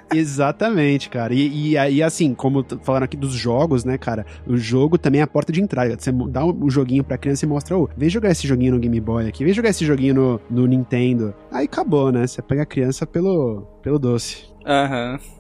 Exatamente, 0.14 1.10
cara. 1.10 1.34
E, 1.34 1.74
e 1.74 2.04
assim, 2.04 2.34
como 2.34 2.66
falaram 2.82 3.06
aqui 3.06 3.18
dos 3.18 3.34
jogos, 3.34 3.84
né, 3.84 3.98
cara? 3.98 4.26
O 4.46 4.58
jogo 4.58 4.98
também 4.98 5.22
é 5.22 5.24
a 5.24 5.28
porta 5.28 5.52
de 5.52 5.62
entrada. 5.62 5.96
Você 5.98 6.12
dá 6.12 6.44
o 6.44 6.66
um 6.66 6.70
joguinho 6.70 7.04
pra 7.04 7.18
criança 7.18 7.46
e 7.46 7.48
mostra, 7.48 7.78
ô, 7.78 7.84
oh, 7.84 7.90
vem 7.96 8.10
jogar 8.10 8.32
esse 8.32 8.48
joguinho 8.48 8.74
no 8.74 8.80
Game 8.80 9.00
Boy 9.00 9.28
aqui, 9.28 9.44
vem 9.44 9.54
jogar 9.54 9.70
esse 9.70 9.86
joguinho 9.86 10.16
no, 10.16 10.42
no 10.50 10.66
Nintendo. 10.68 11.34
Aí 11.52 11.66
acabou, 11.66 12.12
né? 12.12 12.26
Você 12.26 12.42
pega 12.42 12.64
a 12.64 12.66
criança 12.66 13.06
pelo, 13.06 13.62
pelo 13.82 14.00
doce. 14.00 14.46
Aham. 14.66 15.20
Uhum. 15.22 15.39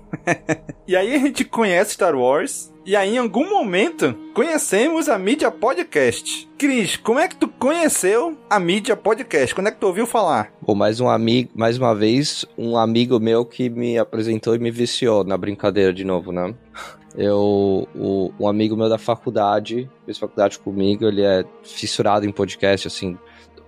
E 0.88 0.95
aí 0.95 1.14
a 1.14 1.18
gente 1.19 1.44
conhece 1.44 1.94
Star 1.94 2.15
Wars. 2.15 2.72
E 2.86 2.95
aí, 2.95 3.15
em 3.15 3.18
algum 3.19 3.48
momento, 3.48 4.15
conhecemos 4.34 5.07
a 5.07 5.18
mídia 5.18 5.52
podcast. 5.52 6.49
Cris, 6.57 6.98
como 6.98 7.19
é 7.19 7.27
que 7.27 7.36
tu 7.36 7.48
conheceu 7.48 8.38
a 8.49 8.60
mídia 8.60 8.95
podcast? 8.95 9.53
Quando 9.53 9.68
é 9.68 9.72
que 9.72 9.77
tu 9.77 9.86
ouviu 9.86 10.07
falar? 10.07 10.52
Bom, 10.61 10.73
mais 10.73 10.99
um 10.99 11.07
amigo, 11.07 11.52
mais 11.53 11.77
uma 11.77 11.94
vez, 11.94 12.45
um 12.57 12.76
amigo 12.76 13.19
meu 13.19 13.45
que 13.45 13.69
me 13.69 13.98
apresentou 13.98 14.56
e 14.56 14.60
me 14.60 14.72
viciou 14.72 15.23
na 15.23 15.38
brincadeira 15.38 15.94
de 15.94 16.03
novo, 16.03 16.31
né? 16.31 16.56
Eu, 17.15 17.88
o, 17.95 18.31
um 18.40 18.48
amigo 18.48 18.76
meu 18.76 18.90
da 18.90 18.98
faculdade, 18.98 19.90
fez 20.06 20.18
faculdade 20.18 20.57
comigo, 20.57 21.06
ele 21.06 21.22
é 21.22 21.44
fissurado 21.64 22.26
em 22.26 22.31
podcast, 22.31 22.88
assim, 22.88 23.18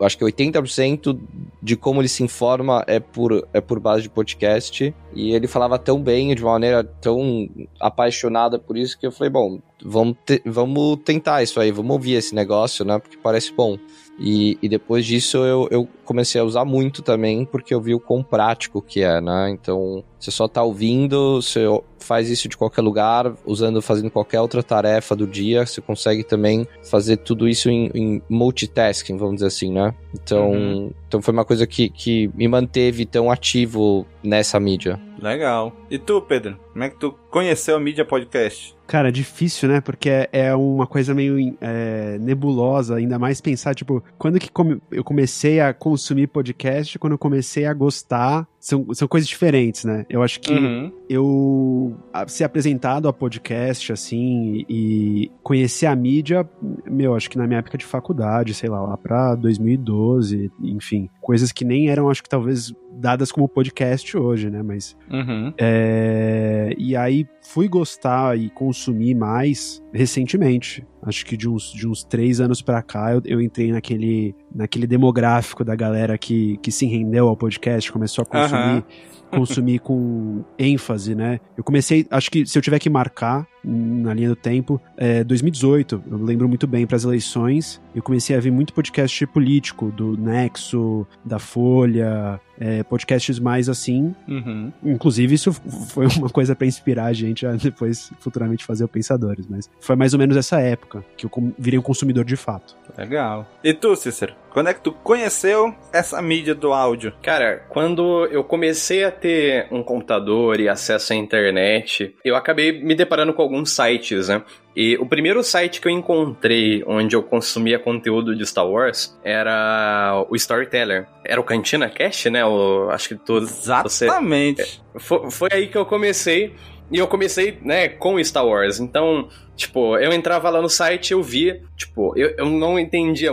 acho 0.02 0.18
que 0.18 0.26
80% 0.26 1.20
de 1.62 1.76
como 1.76 2.02
ele 2.02 2.08
se 2.08 2.24
informa 2.24 2.84
é 2.88 3.00
por, 3.00 3.48
é 3.54 3.62
por 3.62 3.80
base 3.80 4.04
de 4.04 4.10
podcast. 4.10 4.94
E 5.14 5.32
ele 5.32 5.48
falava 5.48 5.78
tão 5.78 6.02
bem, 6.02 6.34
de 6.36 6.42
uma 6.42 6.54
maneira 6.54 6.84
tão 6.84 7.50
apaixonada 7.80 8.58
por 8.58 8.78
isso, 8.78 8.98
que 8.98 9.06
eu 9.06 9.12
falei, 9.12 9.30
bom, 9.30 9.60
vamos, 9.84 10.16
te, 10.26 10.42
vamos 10.46 10.98
tentar 11.04 11.44
isso 11.44 11.60
aí, 11.60 11.72
vamos 11.72 11.92
ouvir 11.92 12.14
esse 12.14 12.34
negócio, 12.34 12.86
né? 12.86 13.00
Porque 13.00 13.18
parece 13.18 13.52
bom. 13.54 13.78
E, 14.20 14.58
e 14.62 14.70
depois 14.70 15.06
disso 15.06 15.38
eu, 15.38 15.68
eu 15.72 15.88
comecei 16.12 16.42
a 16.42 16.44
usar 16.44 16.66
muito 16.66 17.02
também, 17.02 17.46
porque 17.46 17.74
eu 17.74 17.80
vi 17.80 17.96
o 17.96 18.00
quão 18.00 18.22
prático 18.22 18.82
que 18.82 19.02
é, 19.02 19.22
né? 19.22 19.50
Então, 19.50 20.04
você 20.20 20.30
só 20.30 20.46
tá 20.46 20.62
ouvindo, 20.62 21.42
você 21.42 21.66
faz 22.00 22.30
isso 22.30 22.50
de 22.50 22.58
qualquer 22.58 22.82
lugar, 22.82 23.34
usando, 23.46 23.82
fazendo 23.82 24.12
qualquer 24.12 24.42
outra 24.42 24.62
tarefa 24.62 25.16
do 25.16 25.26
dia, 25.26 25.66
você 25.66 25.80
consegue 25.80 26.24
também 26.24 26.68
fazer 26.84 27.18
tudo 27.18 27.48
isso 27.48 27.70
em, 27.70 27.90
em 27.94 28.22
multitasking, 28.28 29.16
vamos 29.16 29.36
dizer 29.36 29.48
assim, 29.48 29.72
né? 29.72 29.94
Então, 30.14 30.52
uhum. 30.52 30.92
então 31.08 31.22
foi 31.22 31.34
uma 31.34 31.46
coisa 31.46 31.66
que, 31.66 31.90
que 31.90 32.30
me 32.36 32.48
manteve 32.48 33.06
tão 33.06 33.32
ativo 33.32 34.06
nessa 34.22 34.60
mídia. 34.60 35.00
Legal. 35.22 35.72
E 35.90 36.00
tu, 36.00 36.20
Pedro? 36.22 36.60
Como 36.74 36.84
é 36.84 36.90
que 36.90 36.98
tu 36.98 37.12
conheceu 37.30 37.76
a 37.76 37.80
mídia 37.80 38.04
podcast? 38.04 38.76
Cara, 38.88 39.10
é 39.10 39.12
difícil, 39.12 39.70
né? 39.70 39.80
Porque 39.80 40.10
é, 40.10 40.30
é 40.32 40.56
uma 40.56 40.88
coisa 40.88 41.14
meio 41.14 41.56
é, 41.62 42.18
nebulosa, 42.20 42.96
ainda 42.96 43.20
mais 43.20 43.40
pensar, 43.40 43.76
tipo, 43.76 44.04
quando 44.18 44.40
que 44.40 44.52
come, 44.52 44.82
eu 44.92 45.04
comecei 45.04 45.60
a 45.60 45.74
consumir 46.02 46.28
podcast, 46.28 46.98
quando 46.98 47.14
eu 47.14 47.18
comecei 47.20 47.66
a 47.68 47.74
gostar, 47.74 48.48
são, 48.62 48.86
são 48.94 49.08
coisas 49.08 49.28
diferentes, 49.28 49.84
né? 49.84 50.06
Eu 50.08 50.22
acho 50.22 50.40
que 50.40 50.54
uhum. 50.54 50.92
eu 51.10 51.98
ser 52.28 52.44
apresentado 52.44 53.08
a 53.08 53.14
podcast, 53.14 53.92
assim, 53.92 54.64
e 54.70 55.32
conhecer 55.42 55.88
a 55.88 55.96
mídia, 55.96 56.48
meu, 56.86 57.16
acho 57.16 57.28
que 57.28 57.40
na 57.40 57.48
minha 57.48 57.58
época 57.58 57.78
de 57.78 57.86
faculdade, 57.86 58.54
sei 58.54 58.70
lá, 58.70 58.80
lá 58.80 58.96
pra 58.96 59.34
2012, 59.34 60.52
enfim, 60.62 61.10
coisas 61.20 61.52
que 61.52 61.66
nem 61.66 61.90
eram, 61.90 62.08
acho 62.08 62.22
que 62.22 62.30
talvez 62.30 62.72
dadas 62.94 63.32
como 63.32 63.48
podcast 63.48 64.16
hoje, 64.16 64.50
né? 64.50 64.62
Mas. 64.62 64.96
Uhum. 65.10 65.54
É, 65.58 66.74
e 66.78 66.96
aí 66.96 67.26
fui 67.42 67.68
gostar 67.68 68.38
e 68.38 68.50
consumir 68.50 69.16
mais 69.16 69.82
recentemente. 69.92 70.86
Acho 71.04 71.26
que 71.26 71.36
de 71.36 71.50
uns, 71.50 71.72
de 71.72 71.88
uns 71.88 72.04
três 72.04 72.40
anos 72.40 72.62
para 72.62 72.82
cá 72.84 73.14
eu, 73.14 73.22
eu 73.26 73.42
entrei 73.42 73.72
naquele, 73.72 74.36
naquele 74.54 74.86
demográfico 74.86 75.64
da 75.64 75.76
galera 75.76 76.16
que, 76.16 76.58
que 76.58 76.72
se 76.72 76.86
rendeu 76.86 77.28
ao 77.28 77.36
podcast, 77.36 77.92
começou 77.92 78.22
a 78.22 78.26
consumir. 78.26 78.51
Uhum 78.56 78.84
consumir 79.32 79.80
com 79.80 80.44
ênfase, 80.60 81.16
né? 81.16 81.40
Eu 81.58 81.64
comecei, 81.64 82.06
acho 82.12 82.30
que 82.30 82.46
se 82.46 82.58
eu 82.58 82.62
tiver 82.62 82.80
que 82.80 82.90
marcar 82.90 83.48
na 83.64 84.14
linha 84.14 84.30
do 84.30 84.36
tempo, 84.36 84.82
é 84.98 85.24
2018, 85.24 86.04
eu 86.10 86.18
lembro 86.18 86.48
muito 86.48 86.68
bem 86.68 86.88
para 86.88 86.96
as 86.96 87.04
eleições, 87.04 87.82
eu 87.96 88.02
comecei 88.02 88.36
a 88.36 88.40
ver 88.40 88.52
muito 88.52 88.74
podcast 88.74 89.26
político 89.28 89.92
do 89.92 90.18
Nexo, 90.18 91.06
da 91.24 91.40
Folha, 91.40 92.40
é, 92.62 92.84
podcasts 92.84 93.40
mais 93.40 93.68
assim. 93.68 94.14
Uhum. 94.28 94.72
Inclusive, 94.84 95.34
isso 95.34 95.52
foi 95.52 96.06
uma 96.18 96.30
coisa 96.30 96.56
para 96.56 96.68
inspirar 96.68 97.06
a 97.06 97.14
gente 97.14 97.46
a 97.46 97.54
depois 97.54 98.12
futuramente 98.20 98.64
fazer 98.64 98.84
o 98.84 98.88
Pensadores, 98.88 99.48
mas 99.48 99.70
foi 99.80 99.96
mais 99.96 100.14
ou 100.14 100.20
menos 100.20 100.38
essa 100.38 100.60
época 100.60 101.04
que 101.18 101.26
eu 101.26 101.54
virei 101.58 101.80
um 101.80 101.82
consumidor 101.82 102.24
de 102.24 102.36
fato. 102.36 102.76
Legal. 102.96 103.48
E 103.64 103.74
tu, 103.74 103.96
Cícero? 103.96 104.36
Quando 104.52 104.68
é 104.68 104.74
que 104.74 104.82
tu 104.82 104.92
conheceu 104.92 105.74
essa 105.94 106.22
mídia 106.22 106.54
do 106.54 106.74
áudio? 106.74 107.14
Cara, 107.22 107.66
quando 107.70 108.26
eu 108.26 108.44
comecei 108.44 109.06
a 109.06 109.12
ter 109.12 109.68
um 109.72 109.82
computador 109.82 110.60
e 110.60 110.68
acesso 110.68 111.14
à 111.14 111.16
internet, 111.16 112.14
eu 112.24 112.36
acabei 112.36 112.84
me 112.84 112.94
deparando 112.94 113.34
com 113.34 113.44
alguns 113.52 113.72
sites, 113.72 114.30
né? 114.30 114.42
E 114.74 114.96
o 114.98 115.06
primeiro 115.06 115.44
site 115.44 115.82
que 115.82 115.88
eu 115.88 115.92
encontrei 115.92 116.82
onde 116.88 117.16
eu 117.16 117.22
consumia 117.22 117.78
conteúdo 117.78 118.34
de 118.34 118.46
Star 118.46 118.66
Wars 118.66 119.18
era 119.22 120.26
o 120.30 120.36
Storyteller. 120.36 121.08
Era 121.26 121.42
o 121.42 121.44
Cantina 121.44 121.90
Cast, 121.90 122.30
né? 122.30 122.46
O, 122.46 122.90
acho 122.90 123.10
que 123.10 123.16
todos. 123.16 123.64
Exatamente. 123.64 124.82
Você, 124.94 125.00
foi, 125.00 125.32
foi 125.32 125.50
aí 125.52 125.68
que 125.68 125.78
eu 125.78 125.86
comecei. 125.86 126.56
E 126.90 126.98
eu 126.98 127.08
comecei, 127.08 127.58
né, 127.62 127.88
com 127.88 128.22
Star 128.22 128.46
Wars. 128.46 128.80
Então, 128.80 129.30
Tipo, 129.62 129.96
eu 129.98 130.12
entrava 130.12 130.50
lá 130.50 130.60
no 130.60 130.68
site, 130.68 131.12
eu 131.12 131.22
via, 131.22 131.62
tipo, 131.78 132.18
eu, 132.18 132.34
eu 132.36 132.48
não 132.48 132.80
entendia 132.80 133.32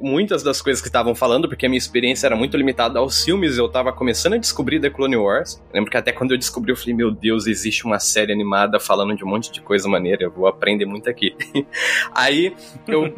muitas 0.00 0.40
das 0.40 0.62
coisas 0.62 0.80
que 0.80 0.88
estavam 0.88 1.12
falando, 1.12 1.48
porque 1.48 1.66
a 1.66 1.68
minha 1.68 1.78
experiência 1.78 2.26
era 2.26 2.36
muito 2.36 2.56
limitada 2.56 3.00
aos 3.00 3.24
filmes, 3.24 3.58
eu 3.58 3.68
tava 3.68 3.92
começando 3.92 4.34
a 4.34 4.36
descobrir 4.36 4.80
The 4.80 4.90
Clone 4.90 5.16
Wars. 5.16 5.60
Eu 5.70 5.74
lembro 5.74 5.90
que 5.90 5.96
até 5.96 6.12
quando 6.12 6.30
eu 6.30 6.38
descobri, 6.38 6.70
eu 6.70 6.76
falei, 6.76 6.94
meu 6.94 7.10
Deus, 7.10 7.48
existe 7.48 7.84
uma 7.84 7.98
série 7.98 8.32
animada 8.32 8.78
falando 8.78 9.16
de 9.16 9.24
um 9.24 9.28
monte 9.28 9.50
de 9.50 9.60
coisa 9.60 9.88
maneira, 9.88 10.22
eu 10.22 10.30
vou 10.30 10.46
aprender 10.46 10.86
muito 10.86 11.10
aqui. 11.10 11.34
Aí 12.14 12.54
eu, 12.86 13.12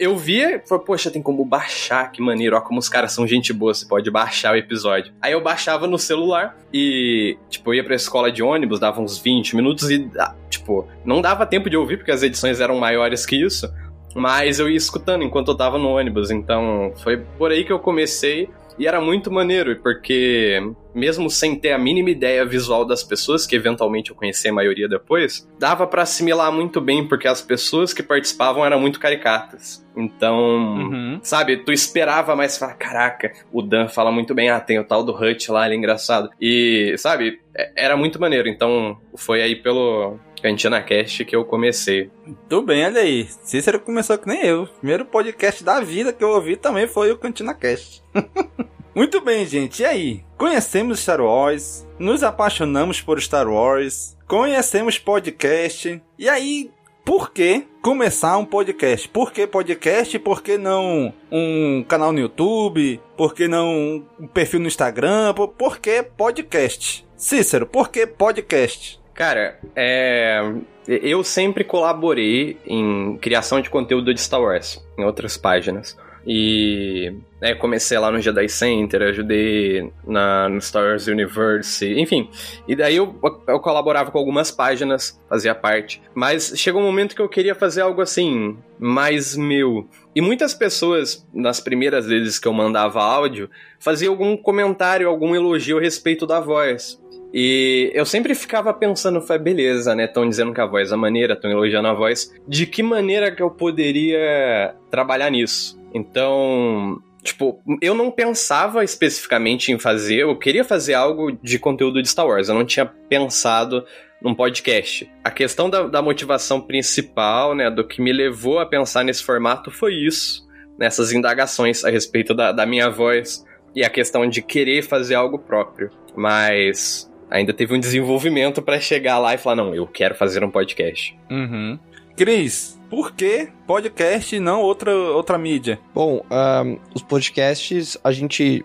eu 0.00 0.16
via, 0.16 0.60
falei, 0.66 0.84
poxa, 0.84 1.12
tem 1.12 1.22
como 1.22 1.44
baixar, 1.44 2.10
que 2.10 2.20
maneiro, 2.20 2.56
ó, 2.56 2.60
como 2.60 2.80
os 2.80 2.88
caras 2.88 3.12
são 3.12 3.24
gente 3.24 3.52
boa, 3.52 3.72
você 3.72 3.86
pode 3.86 4.10
baixar 4.10 4.52
o 4.52 4.56
episódio. 4.56 5.12
Aí 5.22 5.32
eu 5.32 5.40
baixava 5.40 5.86
no 5.86 5.98
celular 5.98 6.56
e, 6.72 7.38
tipo, 7.48 7.70
eu 7.70 7.74
ia 7.74 7.84
pra 7.84 7.94
escola 7.94 8.32
de 8.32 8.42
ônibus, 8.42 8.80
dava 8.80 9.00
uns 9.00 9.16
20 9.18 9.54
minutos 9.54 9.90
e, 9.90 10.10
ah, 10.18 10.34
tipo, 10.48 10.88
não 11.04 11.20
dava 11.20 11.46
tempo 11.46 11.70
de 11.70 11.76
ouvir, 11.84 11.98
porque 11.98 12.10
as 12.10 12.22
edições 12.22 12.60
eram 12.60 12.78
maiores 12.78 13.24
que 13.24 13.36
isso. 13.36 13.72
Mas 14.14 14.60
eu 14.60 14.68
ia 14.68 14.76
escutando 14.76 15.24
enquanto 15.24 15.48
eu 15.48 15.56
tava 15.56 15.78
no 15.78 15.88
ônibus, 15.88 16.30
então 16.30 16.92
foi 17.02 17.16
por 17.16 17.50
aí 17.50 17.64
que 17.64 17.72
eu 17.72 17.78
comecei. 17.78 18.48
E 18.76 18.88
era 18.88 19.00
muito 19.00 19.30
maneiro, 19.30 19.76
porque 19.82 20.60
mesmo 20.92 21.30
sem 21.30 21.54
ter 21.54 21.72
a 21.72 21.78
mínima 21.78 22.10
ideia 22.10 22.44
visual 22.44 22.84
das 22.84 23.04
pessoas, 23.04 23.46
que 23.46 23.54
eventualmente 23.54 24.10
eu 24.10 24.16
conheci 24.16 24.48
a 24.48 24.52
maioria 24.52 24.88
depois, 24.88 25.48
dava 25.60 25.86
para 25.86 26.02
assimilar 26.02 26.50
muito 26.50 26.80
bem, 26.80 27.06
porque 27.06 27.28
as 27.28 27.40
pessoas 27.40 27.92
que 27.92 28.02
participavam 28.02 28.64
eram 28.64 28.80
muito 28.80 28.98
caricatas. 28.98 29.84
Então, 29.96 30.36
uhum. 30.36 31.20
sabe, 31.22 31.58
tu 31.58 31.70
esperava 31.70 32.34
mais 32.34 32.58
falar, 32.58 32.74
caraca, 32.74 33.32
o 33.52 33.62
Dan 33.62 33.86
fala 33.86 34.10
muito 34.10 34.34
bem, 34.34 34.50
ah, 34.50 34.58
tem 34.58 34.80
o 34.80 34.84
tal 34.84 35.04
do 35.04 35.12
Hut 35.14 35.52
lá, 35.52 35.66
ele 35.66 35.76
é 35.76 35.78
engraçado. 35.78 36.30
E, 36.40 36.96
sabe, 36.98 37.40
é, 37.56 37.70
era 37.76 37.96
muito 37.96 38.20
maneiro. 38.20 38.48
Então, 38.48 38.98
foi 39.16 39.40
aí 39.40 39.54
pelo, 39.54 40.18
Cantina 40.44 40.82
Cast 40.82 41.24
que 41.24 41.34
eu 41.34 41.42
comecei. 41.42 42.10
Muito 42.22 42.60
bem, 42.60 42.84
olha 42.84 43.00
aí. 43.00 43.26
Cícero 43.44 43.80
começou 43.80 44.18
que 44.18 44.28
nem 44.28 44.44
eu. 44.44 44.64
O 44.64 44.66
primeiro 44.66 45.06
podcast 45.06 45.64
da 45.64 45.80
vida 45.80 46.12
que 46.12 46.22
eu 46.22 46.28
ouvi 46.28 46.54
também 46.54 46.86
foi 46.86 47.10
o 47.10 47.16
Cantina 47.16 47.54
Cast. 47.54 48.04
Muito 48.94 49.22
bem, 49.22 49.46
gente. 49.46 49.80
E 49.80 49.86
aí? 49.86 50.24
Conhecemos 50.36 51.00
Star 51.00 51.22
Wars, 51.22 51.86
nos 51.98 52.22
apaixonamos 52.22 53.00
por 53.00 53.18
Star 53.22 53.48
Wars, 53.48 54.18
conhecemos 54.28 54.98
podcast. 54.98 56.02
E 56.18 56.28
aí, 56.28 56.70
por 57.06 57.32
que 57.32 57.66
começar 57.80 58.36
um 58.36 58.44
podcast? 58.44 59.08
Por 59.08 59.32
que 59.32 59.46
podcast? 59.46 60.18
Por 60.18 60.42
que 60.42 60.58
não 60.58 61.14
um 61.32 61.82
canal 61.88 62.12
no 62.12 62.20
YouTube? 62.20 63.00
Por 63.16 63.34
que 63.34 63.48
não 63.48 64.04
um 64.20 64.26
perfil 64.26 64.60
no 64.60 64.68
Instagram? 64.68 65.32
Por 65.32 65.78
que 65.78 66.02
podcast? 66.02 67.06
Cícero, 67.16 67.66
por 67.66 67.88
que 67.88 68.06
podcast? 68.06 69.02
Cara, 69.14 69.58
é. 69.74 70.40
Eu 70.86 71.24
sempre 71.24 71.64
colaborei 71.64 72.58
em 72.66 73.16
criação 73.16 73.58
de 73.58 73.70
conteúdo 73.70 74.12
de 74.12 74.20
Star 74.20 74.42
Wars, 74.42 74.84
em 74.98 75.04
outras 75.04 75.34
páginas. 75.34 75.96
E 76.26 77.12
né, 77.40 77.54
comecei 77.54 77.98
lá 77.98 78.10
no 78.10 78.20
Jedi 78.20 78.48
Center, 78.48 79.02
ajudei 79.02 79.92
na, 80.06 80.48
no 80.48 80.60
Star 80.60 80.84
Wars 80.84 81.06
Universe, 81.06 81.86
enfim. 81.98 82.30
E 82.66 82.74
daí 82.74 82.96
eu, 82.96 83.18
eu 83.46 83.60
colaborava 83.60 84.10
com 84.10 84.18
algumas 84.18 84.50
páginas, 84.50 85.20
fazia 85.28 85.54
parte. 85.54 86.02
Mas 86.14 86.54
chegou 86.56 86.80
um 86.80 86.86
momento 86.86 87.14
que 87.14 87.20
eu 87.20 87.28
queria 87.28 87.54
fazer 87.54 87.82
algo 87.82 88.00
assim, 88.00 88.56
mais 88.78 89.36
meu. 89.36 89.86
E 90.14 90.20
muitas 90.20 90.54
pessoas, 90.54 91.26
nas 91.32 91.60
primeiras 91.60 92.06
vezes 92.06 92.38
que 92.38 92.48
eu 92.48 92.52
mandava 92.52 93.02
áudio, 93.02 93.50
faziam 93.78 94.12
algum 94.12 94.36
comentário, 94.36 95.08
algum 95.08 95.34
elogio 95.34 95.78
a 95.78 95.80
respeito 95.80 96.26
da 96.26 96.40
voz. 96.40 96.98
E 97.36 97.90
eu 97.92 98.06
sempre 98.06 98.32
ficava 98.32 98.72
pensando, 98.72 99.20
foi 99.20 99.40
beleza, 99.40 99.92
né? 99.92 100.04
Estão 100.04 100.28
dizendo 100.28 100.54
que 100.54 100.60
a 100.60 100.66
voz 100.66 100.92
é 100.92 100.96
maneira, 100.96 101.34
estão 101.34 101.50
elogiando 101.50 101.88
a 101.88 101.92
voz. 101.92 102.32
De 102.46 102.64
que 102.64 102.80
maneira 102.80 103.34
que 103.34 103.42
eu 103.42 103.50
poderia 103.50 104.76
trabalhar 104.88 105.30
nisso? 105.30 105.76
Então, 105.92 106.96
tipo, 107.24 107.60
eu 107.82 107.92
não 107.92 108.08
pensava 108.08 108.84
especificamente 108.84 109.72
em 109.72 109.80
fazer, 109.80 110.18
eu 110.18 110.38
queria 110.38 110.62
fazer 110.62 110.94
algo 110.94 111.32
de 111.42 111.58
conteúdo 111.58 112.00
de 112.00 112.08
Star 112.08 112.24
Wars, 112.24 112.48
eu 112.48 112.54
não 112.54 112.64
tinha 112.64 112.86
pensado 112.86 113.84
num 114.22 114.32
podcast. 114.32 115.10
A 115.24 115.30
questão 115.32 115.68
da, 115.68 115.88
da 115.88 116.00
motivação 116.00 116.60
principal, 116.60 117.52
né, 117.52 117.68
do 117.68 117.84
que 117.84 118.00
me 118.00 118.12
levou 118.12 118.60
a 118.60 118.66
pensar 118.66 119.02
nesse 119.02 119.24
formato 119.24 119.72
foi 119.72 119.94
isso, 119.94 120.46
nessas 120.78 121.10
indagações 121.10 121.84
a 121.84 121.90
respeito 121.90 122.32
da, 122.32 122.52
da 122.52 122.64
minha 122.64 122.88
voz 122.88 123.44
e 123.74 123.82
a 123.82 123.90
questão 123.90 124.24
de 124.24 124.40
querer 124.40 124.82
fazer 124.82 125.16
algo 125.16 125.36
próprio. 125.36 125.90
Mas 126.16 127.12
ainda 127.30 127.52
teve 127.52 127.74
um 127.74 127.80
desenvolvimento 127.80 128.62
para 128.62 128.80
chegar 128.80 129.18
lá 129.18 129.34
e 129.34 129.38
falar: 129.38 129.56
não, 129.56 129.74
eu 129.74 129.86
quero 129.86 130.14
fazer 130.14 130.44
um 130.44 130.50
podcast. 130.50 131.16
Uhum. 131.30 131.78
Cris, 132.16 132.78
por 132.88 133.10
que 133.10 133.48
podcast 133.66 134.36
e 134.36 134.38
não 134.38 134.60
outra, 134.60 134.94
outra 134.94 135.36
mídia? 135.36 135.80
Bom, 135.92 136.24
um, 136.30 136.78
os 136.94 137.02
podcasts 137.02 137.98
a 138.04 138.12
gente 138.12 138.64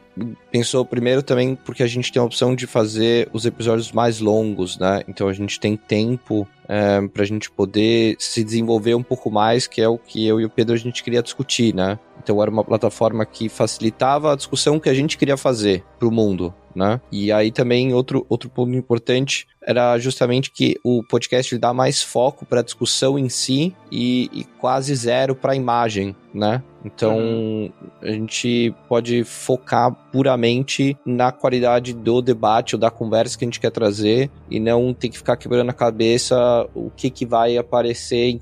pensou 0.52 0.86
primeiro 0.86 1.24
também 1.24 1.56
porque 1.56 1.82
a 1.82 1.88
gente 1.88 2.12
tem 2.12 2.22
a 2.22 2.26
opção 2.26 2.54
de 2.54 2.68
fazer 2.68 3.28
os 3.34 3.48
episódios 3.48 3.92
mais 3.92 4.20
longos, 4.20 4.78
né? 4.78 5.02
Então 5.08 5.28
a 5.28 5.34
gente 5.34 5.60
tem 5.60 5.76
tempo 5.76 6.48
um, 6.70 7.08
pra 7.08 7.26
gente 7.26 7.50
poder 7.50 8.16
se 8.20 8.44
desenvolver 8.44 8.94
um 8.94 9.04
pouco 9.04 9.32
mais, 9.32 9.66
que 9.66 9.82
é 9.82 9.90
o 9.90 9.98
que 9.98 10.26
eu 10.26 10.40
e 10.40 10.46
o 10.46 10.50
Pedro 10.50 10.76
a 10.76 10.78
gente 10.78 11.04
queria 11.04 11.24
discutir, 11.24 11.74
né? 11.74 11.98
Então 12.22 12.42
era 12.42 12.52
uma 12.52 12.64
plataforma 12.64 13.26
que 13.26 13.50
facilitava 13.50 14.34
a 14.34 14.36
discussão 14.36 14.80
que 14.80 14.90
a 14.90 14.94
gente 14.94 15.18
queria 15.18 15.38
fazer 15.38 15.84
pro 15.98 16.12
mundo, 16.12 16.54
né? 16.76 17.02
E 17.12 17.32
aí 17.32 17.52
também 17.52 17.94
outro, 17.94 18.26
outro 18.30 18.50
ponto 18.50 18.74
importante 18.74 19.48
era 19.62 19.98
justamente 19.98 20.52
que 20.52 20.80
o 20.84 21.04
podcast 21.04 21.58
dá 21.58 21.74
mais 21.74 22.02
foco 22.02 22.46
para 22.46 22.60
a 22.60 22.64
discussão 22.64 23.18
em 23.18 23.30
si 23.30 23.76
e, 23.92 24.30
e 24.32 24.44
quase 24.60 24.94
zero 24.96 25.34
para 25.34 25.54
a 25.54 25.56
imagem, 25.56 26.16
né? 26.34 26.62
Então 26.84 27.18
uhum. 27.18 27.72
a 28.02 28.12
gente 28.12 28.74
pode 28.88 29.24
focar 29.24 29.92
puramente 30.12 30.98
na 31.06 31.32
qualidade 31.32 31.94
do 31.94 32.22
debate 32.22 32.76
ou 32.76 32.80
da 32.80 32.90
conversa 32.90 33.38
que 33.38 33.44
a 33.44 33.48
gente 33.48 33.60
quer 33.60 33.72
trazer 33.72 34.30
e 34.50 34.60
não 34.60 34.94
ter 34.94 35.10
que 35.10 35.18
ficar 35.18 35.36
quebrando 35.38 35.70
a 35.70 35.74
cabeça 35.74 36.68
o 36.74 36.90
que, 36.90 37.10
que 37.10 37.26
vai 37.26 37.58
aparecer 37.58 38.40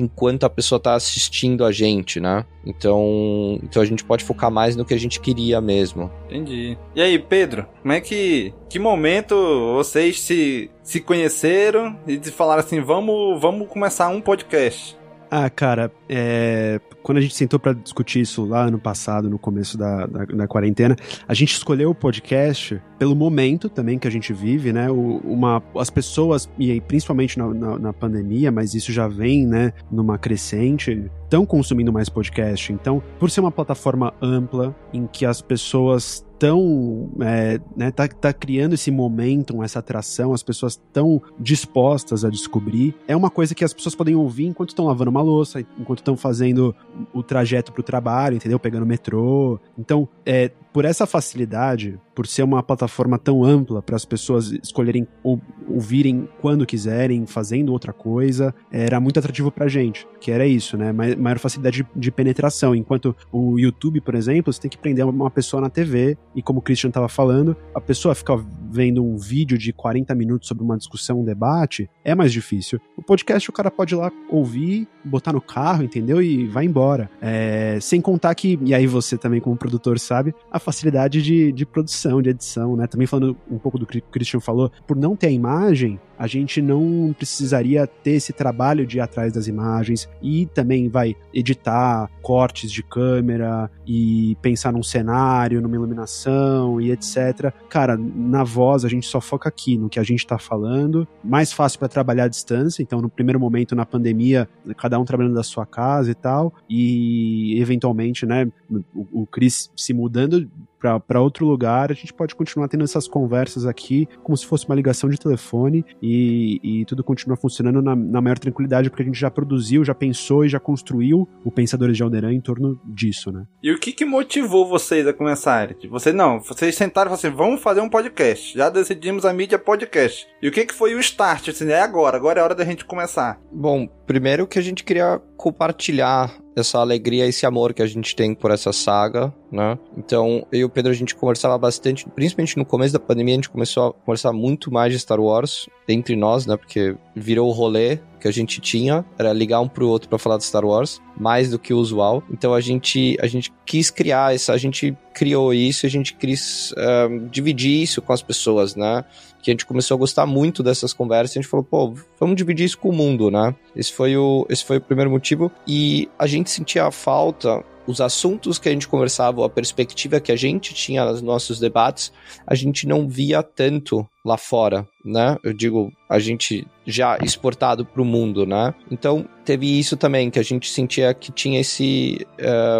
enquanto 0.00 0.44
a 0.44 0.50
pessoa 0.50 0.78
está 0.78 0.94
assistindo 0.94 1.64
a 1.64 1.70
gente, 1.70 2.20
né? 2.20 2.44
Então, 2.64 3.58
então 3.62 3.82
a 3.82 3.84
gente 3.84 4.04
pode 4.04 4.24
focar 4.24 4.50
mais 4.50 4.74
no 4.74 4.84
que 4.84 4.94
a 4.94 4.98
gente 4.98 5.20
queria 5.20 5.60
mesmo. 5.60 6.10
Entendi. 6.26 6.76
E 6.94 7.02
aí, 7.02 7.18
Pedro, 7.18 7.66
como 7.82 7.92
é 7.92 8.00
que 8.00 8.54
que 8.68 8.78
momento 8.78 9.34
vocês 9.74 10.20
se 10.20 10.70
se 10.82 11.00
conheceram 11.00 11.98
e 12.06 12.18
falaram 12.30 12.60
assim, 12.60 12.80
vamos 12.80 13.40
vamos 13.40 13.68
começar 13.68 14.08
um 14.08 14.20
podcast? 14.20 14.99
Ah, 15.30 15.48
cara, 15.48 15.92
é... 16.08 16.80
quando 17.04 17.18
a 17.18 17.20
gente 17.20 17.36
sentou 17.36 17.60
para 17.60 17.72
discutir 17.72 18.20
isso 18.20 18.44
lá 18.44 18.64
ano 18.64 18.80
passado, 18.80 19.30
no 19.30 19.38
começo 19.38 19.78
da, 19.78 20.04
da, 20.06 20.24
da, 20.24 20.48
quarentena, 20.48 20.96
a 21.28 21.34
gente 21.34 21.52
escolheu 21.52 21.90
o 21.90 21.94
podcast 21.94 22.82
pelo 22.98 23.14
momento 23.14 23.68
também 23.68 23.96
que 23.96 24.08
a 24.08 24.10
gente 24.10 24.32
vive, 24.32 24.72
né? 24.72 24.90
O, 24.90 25.18
uma, 25.18 25.62
as 25.76 25.88
pessoas, 25.88 26.50
e 26.58 26.72
aí, 26.72 26.80
principalmente 26.80 27.38
na, 27.38 27.46
na, 27.54 27.78
na 27.78 27.92
pandemia, 27.92 28.50
mas 28.50 28.74
isso 28.74 28.92
já 28.92 29.06
vem, 29.06 29.46
né, 29.46 29.72
numa 29.90 30.18
crescente, 30.18 31.08
estão 31.22 31.46
consumindo 31.46 31.92
mais 31.92 32.08
podcast. 32.08 32.72
Então, 32.72 33.00
por 33.18 33.30
ser 33.30 33.40
uma 33.40 33.52
plataforma 33.52 34.12
ampla 34.20 34.74
em 34.92 35.06
que 35.06 35.24
as 35.24 35.40
pessoas 35.40 36.24
estão, 36.40 37.10
é, 37.20 37.60
né, 37.76 37.90
tá, 37.90 38.08
tá 38.08 38.32
criando 38.32 38.72
esse 38.72 38.90
momentum, 38.90 39.62
essa 39.62 39.78
atração, 39.78 40.32
as 40.32 40.42
pessoas 40.42 40.72
estão 40.72 41.20
dispostas 41.38 42.24
a 42.24 42.30
descobrir. 42.30 42.94
É 43.06 43.14
uma 43.14 43.28
coisa 43.28 43.54
que 43.54 43.62
as 43.62 43.74
pessoas 43.74 43.94
podem 43.94 44.14
ouvir 44.14 44.46
enquanto 44.46 44.70
estão 44.70 44.86
lavando 44.86 45.10
uma 45.10 45.20
louça, 45.20 45.60
enquanto 45.78 45.98
estão 45.98 46.16
fazendo 46.16 46.74
o 47.12 47.22
trajeto 47.22 47.72
para 47.72 47.80
o 47.80 47.84
trabalho, 47.84 48.36
entendeu? 48.36 48.58
Pegando 48.58 48.86
metrô. 48.86 49.60
Então, 49.78 50.08
é, 50.24 50.50
por 50.72 50.84
essa 50.84 51.06
facilidade, 51.06 51.98
por 52.14 52.26
ser 52.26 52.42
uma 52.42 52.62
plataforma 52.62 53.18
tão 53.18 53.44
ampla 53.44 53.82
para 53.82 53.96
as 53.96 54.04
pessoas 54.04 54.52
escolherem 54.52 55.06
ou 55.22 55.40
ouvirem 55.68 56.28
quando 56.40 56.66
quiserem, 56.66 57.26
fazendo 57.26 57.72
outra 57.72 57.92
coisa, 57.92 58.54
era 58.70 59.00
muito 59.00 59.18
atrativo 59.18 59.50
pra 59.50 59.68
gente, 59.68 60.06
que 60.20 60.30
era 60.30 60.46
isso, 60.46 60.76
né? 60.76 60.92
Maior 60.92 61.38
facilidade 61.38 61.82
de, 61.82 62.00
de 62.00 62.10
penetração. 62.10 62.74
Enquanto 62.74 63.16
o 63.32 63.58
YouTube, 63.58 64.00
por 64.00 64.14
exemplo, 64.14 64.52
você 64.52 64.60
tem 64.60 64.70
que 64.70 64.78
prender 64.78 65.04
uma 65.04 65.30
pessoa 65.30 65.60
na 65.60 65.70
TV 65.70 66.16
e, 66.34 66.42
como 66.42 66.60
o 66.60 66.62
Christian 66.62 66.88
estava 66.88 67.08
falando, 67.08 67.56
a 67.74 67.80
pessoa 67.80 68.14
ficar 68.14 68.36
vendo 68.70 69.04
um 69.04 69.16
vídeo 69.16 69.58
de 69.58 69.72
40 69.72 70.14
minutos 70.14 70.48
sobre 70.48 70.62
uma 70.62 70.76
discussão, 70.76 71.20
um 71.20 71.24
debate, 71.24 71.90
é 72.04 72.14
mais 72.14 72.32
difícil. 72.32 72.80
O 72.96 73.02
podcast 73.02 73.48
o 73.48 73.52
cara 73.52 73.70
pode 73.70 73.94
ir 73.94 73.96
lá 73.96 74.10
ouvir, 74.30 74.86
botar 75.04 75.32
no 75.32 75.40
carro, 75.40 75.82
entendeu? 75.82 76.22
E 76.22 76.46
vai 76.46 76.64
embora. 76.64 77.10
É, 77.20 77.78
sem 77.80 78.00
contar 78.00 78.34
que, 78.34 78.58
e 78.62 78.74
aí 78.74 78.86
você 78.86 79.18
também, 79.18 79.40
como 79.40 79.56
produtor, 79.56 79.98
sabe, 79.98 80.34
a 80.50 80.58
facilidade 80.58 81.22
de, 81.22 81.52
de 81.52 81.66
produção 81.66 82.22
de 82.22 82.30
edição, 82.30 82.76
né? 82.76 82.86
Também 82.86 83.06
falando 83.06 83.36
um 83.50 83.58
pouco 83.58 83.78
do 83.78 83.86
que 83.86 83.98
o 83.98 84.02
Christian 84.02 84.40
falou, 84.40 84.70
por 84.86 84.96
não 84.96 85.16
ter 85.16 85.28
a 85.28 85.30
imagem, 85.30 85.98
a 86.20 86.26
gente 86.26 86.60
não 86.60 87.14
precisaria 87.16 87.86
ter 87.86 88.12
esse 88.12 88.30
trabalho 88.30 88.86
de 88.86 88.98
ir 88.98 89.00
atrás 89.00 89.32
das 89.32 89.46
imagens 89.46 90.06
e 90.20 90.44
também 90.44 90.86
vai 90.86 91.16
editar 91.32 92.10
cortes 92.20 92.70
de 92.70 92.82
câmera 92.82 93.70
e 93.86 94.36
pensar 94.42 94.70
num 94.70 94.82
cenário, 94.82 95.62
numa 95.62 95.74
iluminação 95.74 96.78
e 96.78 96.92
etc. 96.92 97.52
Cara, 97.70 97.96
na, 97.96 98.44
voz, 98.44 98.59
a 98.86 98.88
gente 98.88 99.06
só 99.06 99.20
foca 99.20 99.48
aqui 99.48 99.76
no 99.76 99.88
que 99.88 99.98
a 99.98 100.02
gente 100.02 100.20
está 100.20 100.38
falando. 100.38 101.06
Mais 101.22 101.52
fácil 101.52 101.78
para 101.78 101.88
trabalhar 101.88 102.24
à 102.24 102.28
distância, 102.28 102.82
então 102.82 103.00
no 103.00 103.08
primeiro 103.08 103.40
momento 103.40 103.74
na 103.74 103.86
pandemia, 103.86 104.48
cada 104.76 104.98
um 104.98 105.04
trabalhando 105.04 105.34
da 105.34 105.42
sua 105.42 105.64
casa 105.64 106.10
e 106.10 106.14
tal, 106.14 106.52
e 106.68 107.58
eventualmente, 107.60 108.26
né, 108.26 108.50
o, 108.94 109.22
o 109.22 109.26
Chris 109.26 109.70
se 109.76 109.92
mudando 109.92 110.48
para 110.80 111.20
outro 111.20 111.46
lugar, 111.46 111.90
a 111.90 111.94
gente 111.94 112.12
pode 112.12 112.34
continuar 112.34 112.68
tendo 112.68 112.84
essas 112.84 113.06
conversas 113.06 113.66
aqui 113.66 114.08
como 114.22 114.36
se 114.36 114.46
fosse 114.46 114.66
uma 114.66 114.74
ligação 114.74 115.10
de 115.10 115.18
telefone 115.18 115.84
e, 116.02 116.60
e 116.62 116.84
tudo 116.86 117.04
continua 117.04 117.36
funcionando 117.36 117.82
na, 117.82 117.94
na, 117.94 118.20
maior 118.20 118.38
tranquilidade, 118.38 118.88
porque 118.88 119.02
a 119.02 119.06
gente 119.06 119.18
já 119.18 119.30
produziu, 119.30 119.84
já 119.84 119.94
pensou 119.94 120.44
e 120.44 120.48
já 120.48 120.58
construiu 120.58 121.28
o 121.44 121.50
Pensadores 121.50 121.96
de 121.96 122.02
Alderan 122.02 122.32
em 122.32 122.40
torno 122.40 122.80
disso, 122.84 123.30
né? 123.30 123.44
E 123.62 123.72
o 123.72 123.78
que, 123.78 123.92
que 123.92 124.04
motivou 124.04 124.66
vocês 124.66 125.06
a 125.06 125.12
começarem? 125.12 125.76
Vocês 125.90 126.14
não, 126.14 126.40
vocês 126.40 126.74
sentaram 126.74 127.12
e 127.12 127.16
falaram 127.16 127.30
assim, 127.30 127.36
vamos 127.36 127.62
fazer 127.62 127.80
um 127.80 127.88
podcast. 127.88 128.56
Já 128.56 128.70
decidimos 128.70 129.24
a 129.24 129.32
mídia 129.32 129.58
podcast. 129.58 130.26
E 130.40 130.48
o 130.48 130.52
que, 130.52 130.64
que 130.64 130.74
foi 130.74 130.94
o 130.94 131.00
start? 131.00 131.48
Assim, 131.48 131.68
é 131.70 131.80
agora, 131.80 132.16
agora 132.16 132.38
é 132.38 132.42
a 132.42 132.44
hora 132.44 132.54
da 132.54 132.64
gente 132.64 132.84
começar. 132.84 133.40
Bom, 133.52 133.86
primeiro 134.06 134.46
que 134.46 134.58
a 134.58 134.62
gente 134.62 134.84
queria 134.84 135.20
compartilhar 135.36 136.30
essa 136.54 136.78
alegria, 136.78 137.26
esse 137.26 137.46
amor 137.46 137.72
que 137.72 137.82
a 137.82 137.86
gente 137.86 138.14
tem 138.14 138.34
por 138.34 138.50
essa 138.50 138.72
saga, 138.72 139.32
né? 139.50 139.78
Então, 139.96 140.46
eu 140.50 140.60
e 140.60 140.64
o 140.64 140.68
Pedro, 140.68 140.90
a 140.90 140.94
gente 140.94 141.14
conversava 141.14 141.56
bastante, 141.56 142.08
principalmente 142.08 142.56
no 142.56 142.64
começo 142.64 142.92
da 142.92 143.00
pandemia, 143.00 143.34
a 143.34 143.36
gente 143.36 143.50
começou 143.50 143.88
a 143.88 143.92
conversar 143.92 144.32
muito 144.32 144.72
mais 144.72 144.92
de 144.92 144.98
Star 144.98 145.20
Wars 145.20 145.68
entre 145.88 146.16
nós, 146.16 146.46
né? 146.46 146.56
Porque 146.56 146.96
virou 147.14 147.48
o 147.48 147.52
rolê 147.52 147.98
que 148.20 148.28
a 148.28 148.32
gente 148.32 148.60
tinha, 148.60 149.04
era 149.18 149.32
ligar 149.32 149.60
um 149.60 149.68
pro 149.68 149.88
outro 149.88 150.08
para 150.08 150.18
falar 150.18 150.36
de 150.36 150.44
Star 150.44 150.64
Wars, 150.64 151.00
mais 151.18 151.50
do 151.50 151.58
que 151.58 151.74
o 151.74 151.78
usual. 151.78 152.22
Então 152.30 152.54
a 152.54 152.60
gente, 152.60 153.16
a 153.20 153.26
gente 153.26 153.52
quis 153.66 153.90
criar 153.90 154.34
essa, 154.34 154.52
a 154.52 154.58
gente 154.58 154.96
criou 155.14 155.52
isso, 155.52 155.86
a 155.86 155.88
gente 155.88 156.14
quis 156.14 156.72
um, 156.76 157.26
dividir 157.26 157.82
isso 157.82 158.00
com 158.00 158.12
as 158.12 158.22
pessoas, 158.22 158.76
né? 158.76 159.04
que 159.42 159.50
a 159.50 159.54
gente 159.54 159.66
começou 159.66 159.94
a 159.94 159.98
gostar 159.98 160.26
muito 160.26 160.62
dessas 160.62 160.92
conversas, 160.92 161.36
a 161.36 161.40
gente 161.40 161.50
falou, 161.50 161.64
pô, 161.64 161.94
vamos 162.18 162.36
dividir 162.36 162.66
isso 162.66 162.78
com 162.78 162.90
o 162.90 162.92
mundo, 162.92 163.30
né? 163.30 163.54
Esse 163.74 163.92
foi 163.92 164.16
o, 164.16 164.46
esse 164.50 164.64
foi 164.64 164.76
o 164.76 164.80
primeiro 164.80 165.10
motivo. 165.10 165.50
E 165.66 166.08
a 166.18 166.26
gente 166.26 166.50
sentia 166.50 166.84
a 166.84 166.90
falta 166.90 167.64
os 167.86 168.00
assuntos 168.00 168.58
que 168.58 168.68
a 168.68 168.72
gente 168.72 168.86
conversava, 168.86 169.44
a 169.44 169.48
perspectiva 169.48 170.20
que 170.20 170.30
a 170.30 170.36
gente 170.36 170.74
tinha 170.74 171.04
nos 171.04 171.22
nossos 171.22 171.58
debates, 171.58 172.12
a 172.46 172.54
gente 172.54 172.86
não 172.86 173.08
via 173.08 173.42
tanto 173.42 174.06
lá 174.24 174.36
fora, 174.36 174.86
né? 175.04 175.36
Eu 175.42 175.52
digo, 175.52 175.92
a 176.08 176.18
gente 176.18 176.66
já 176.86 177.18
exportado 177.22 177.84
para 177.84 178.02
o 178.02 178.04
mundo, 178.04 178.44
né? 178.44 178.74
Então 178.90 179.26
teve 179.44 179.78
isso 179.78 179.96
também 179.96 180.30
que 180.30 180.38
a 180.38 180.42
gente 180.42 180.68
sentia 180.68 181.12
que 181.14 181.32
tinha 181.32 181.60
esse 181.60 182.26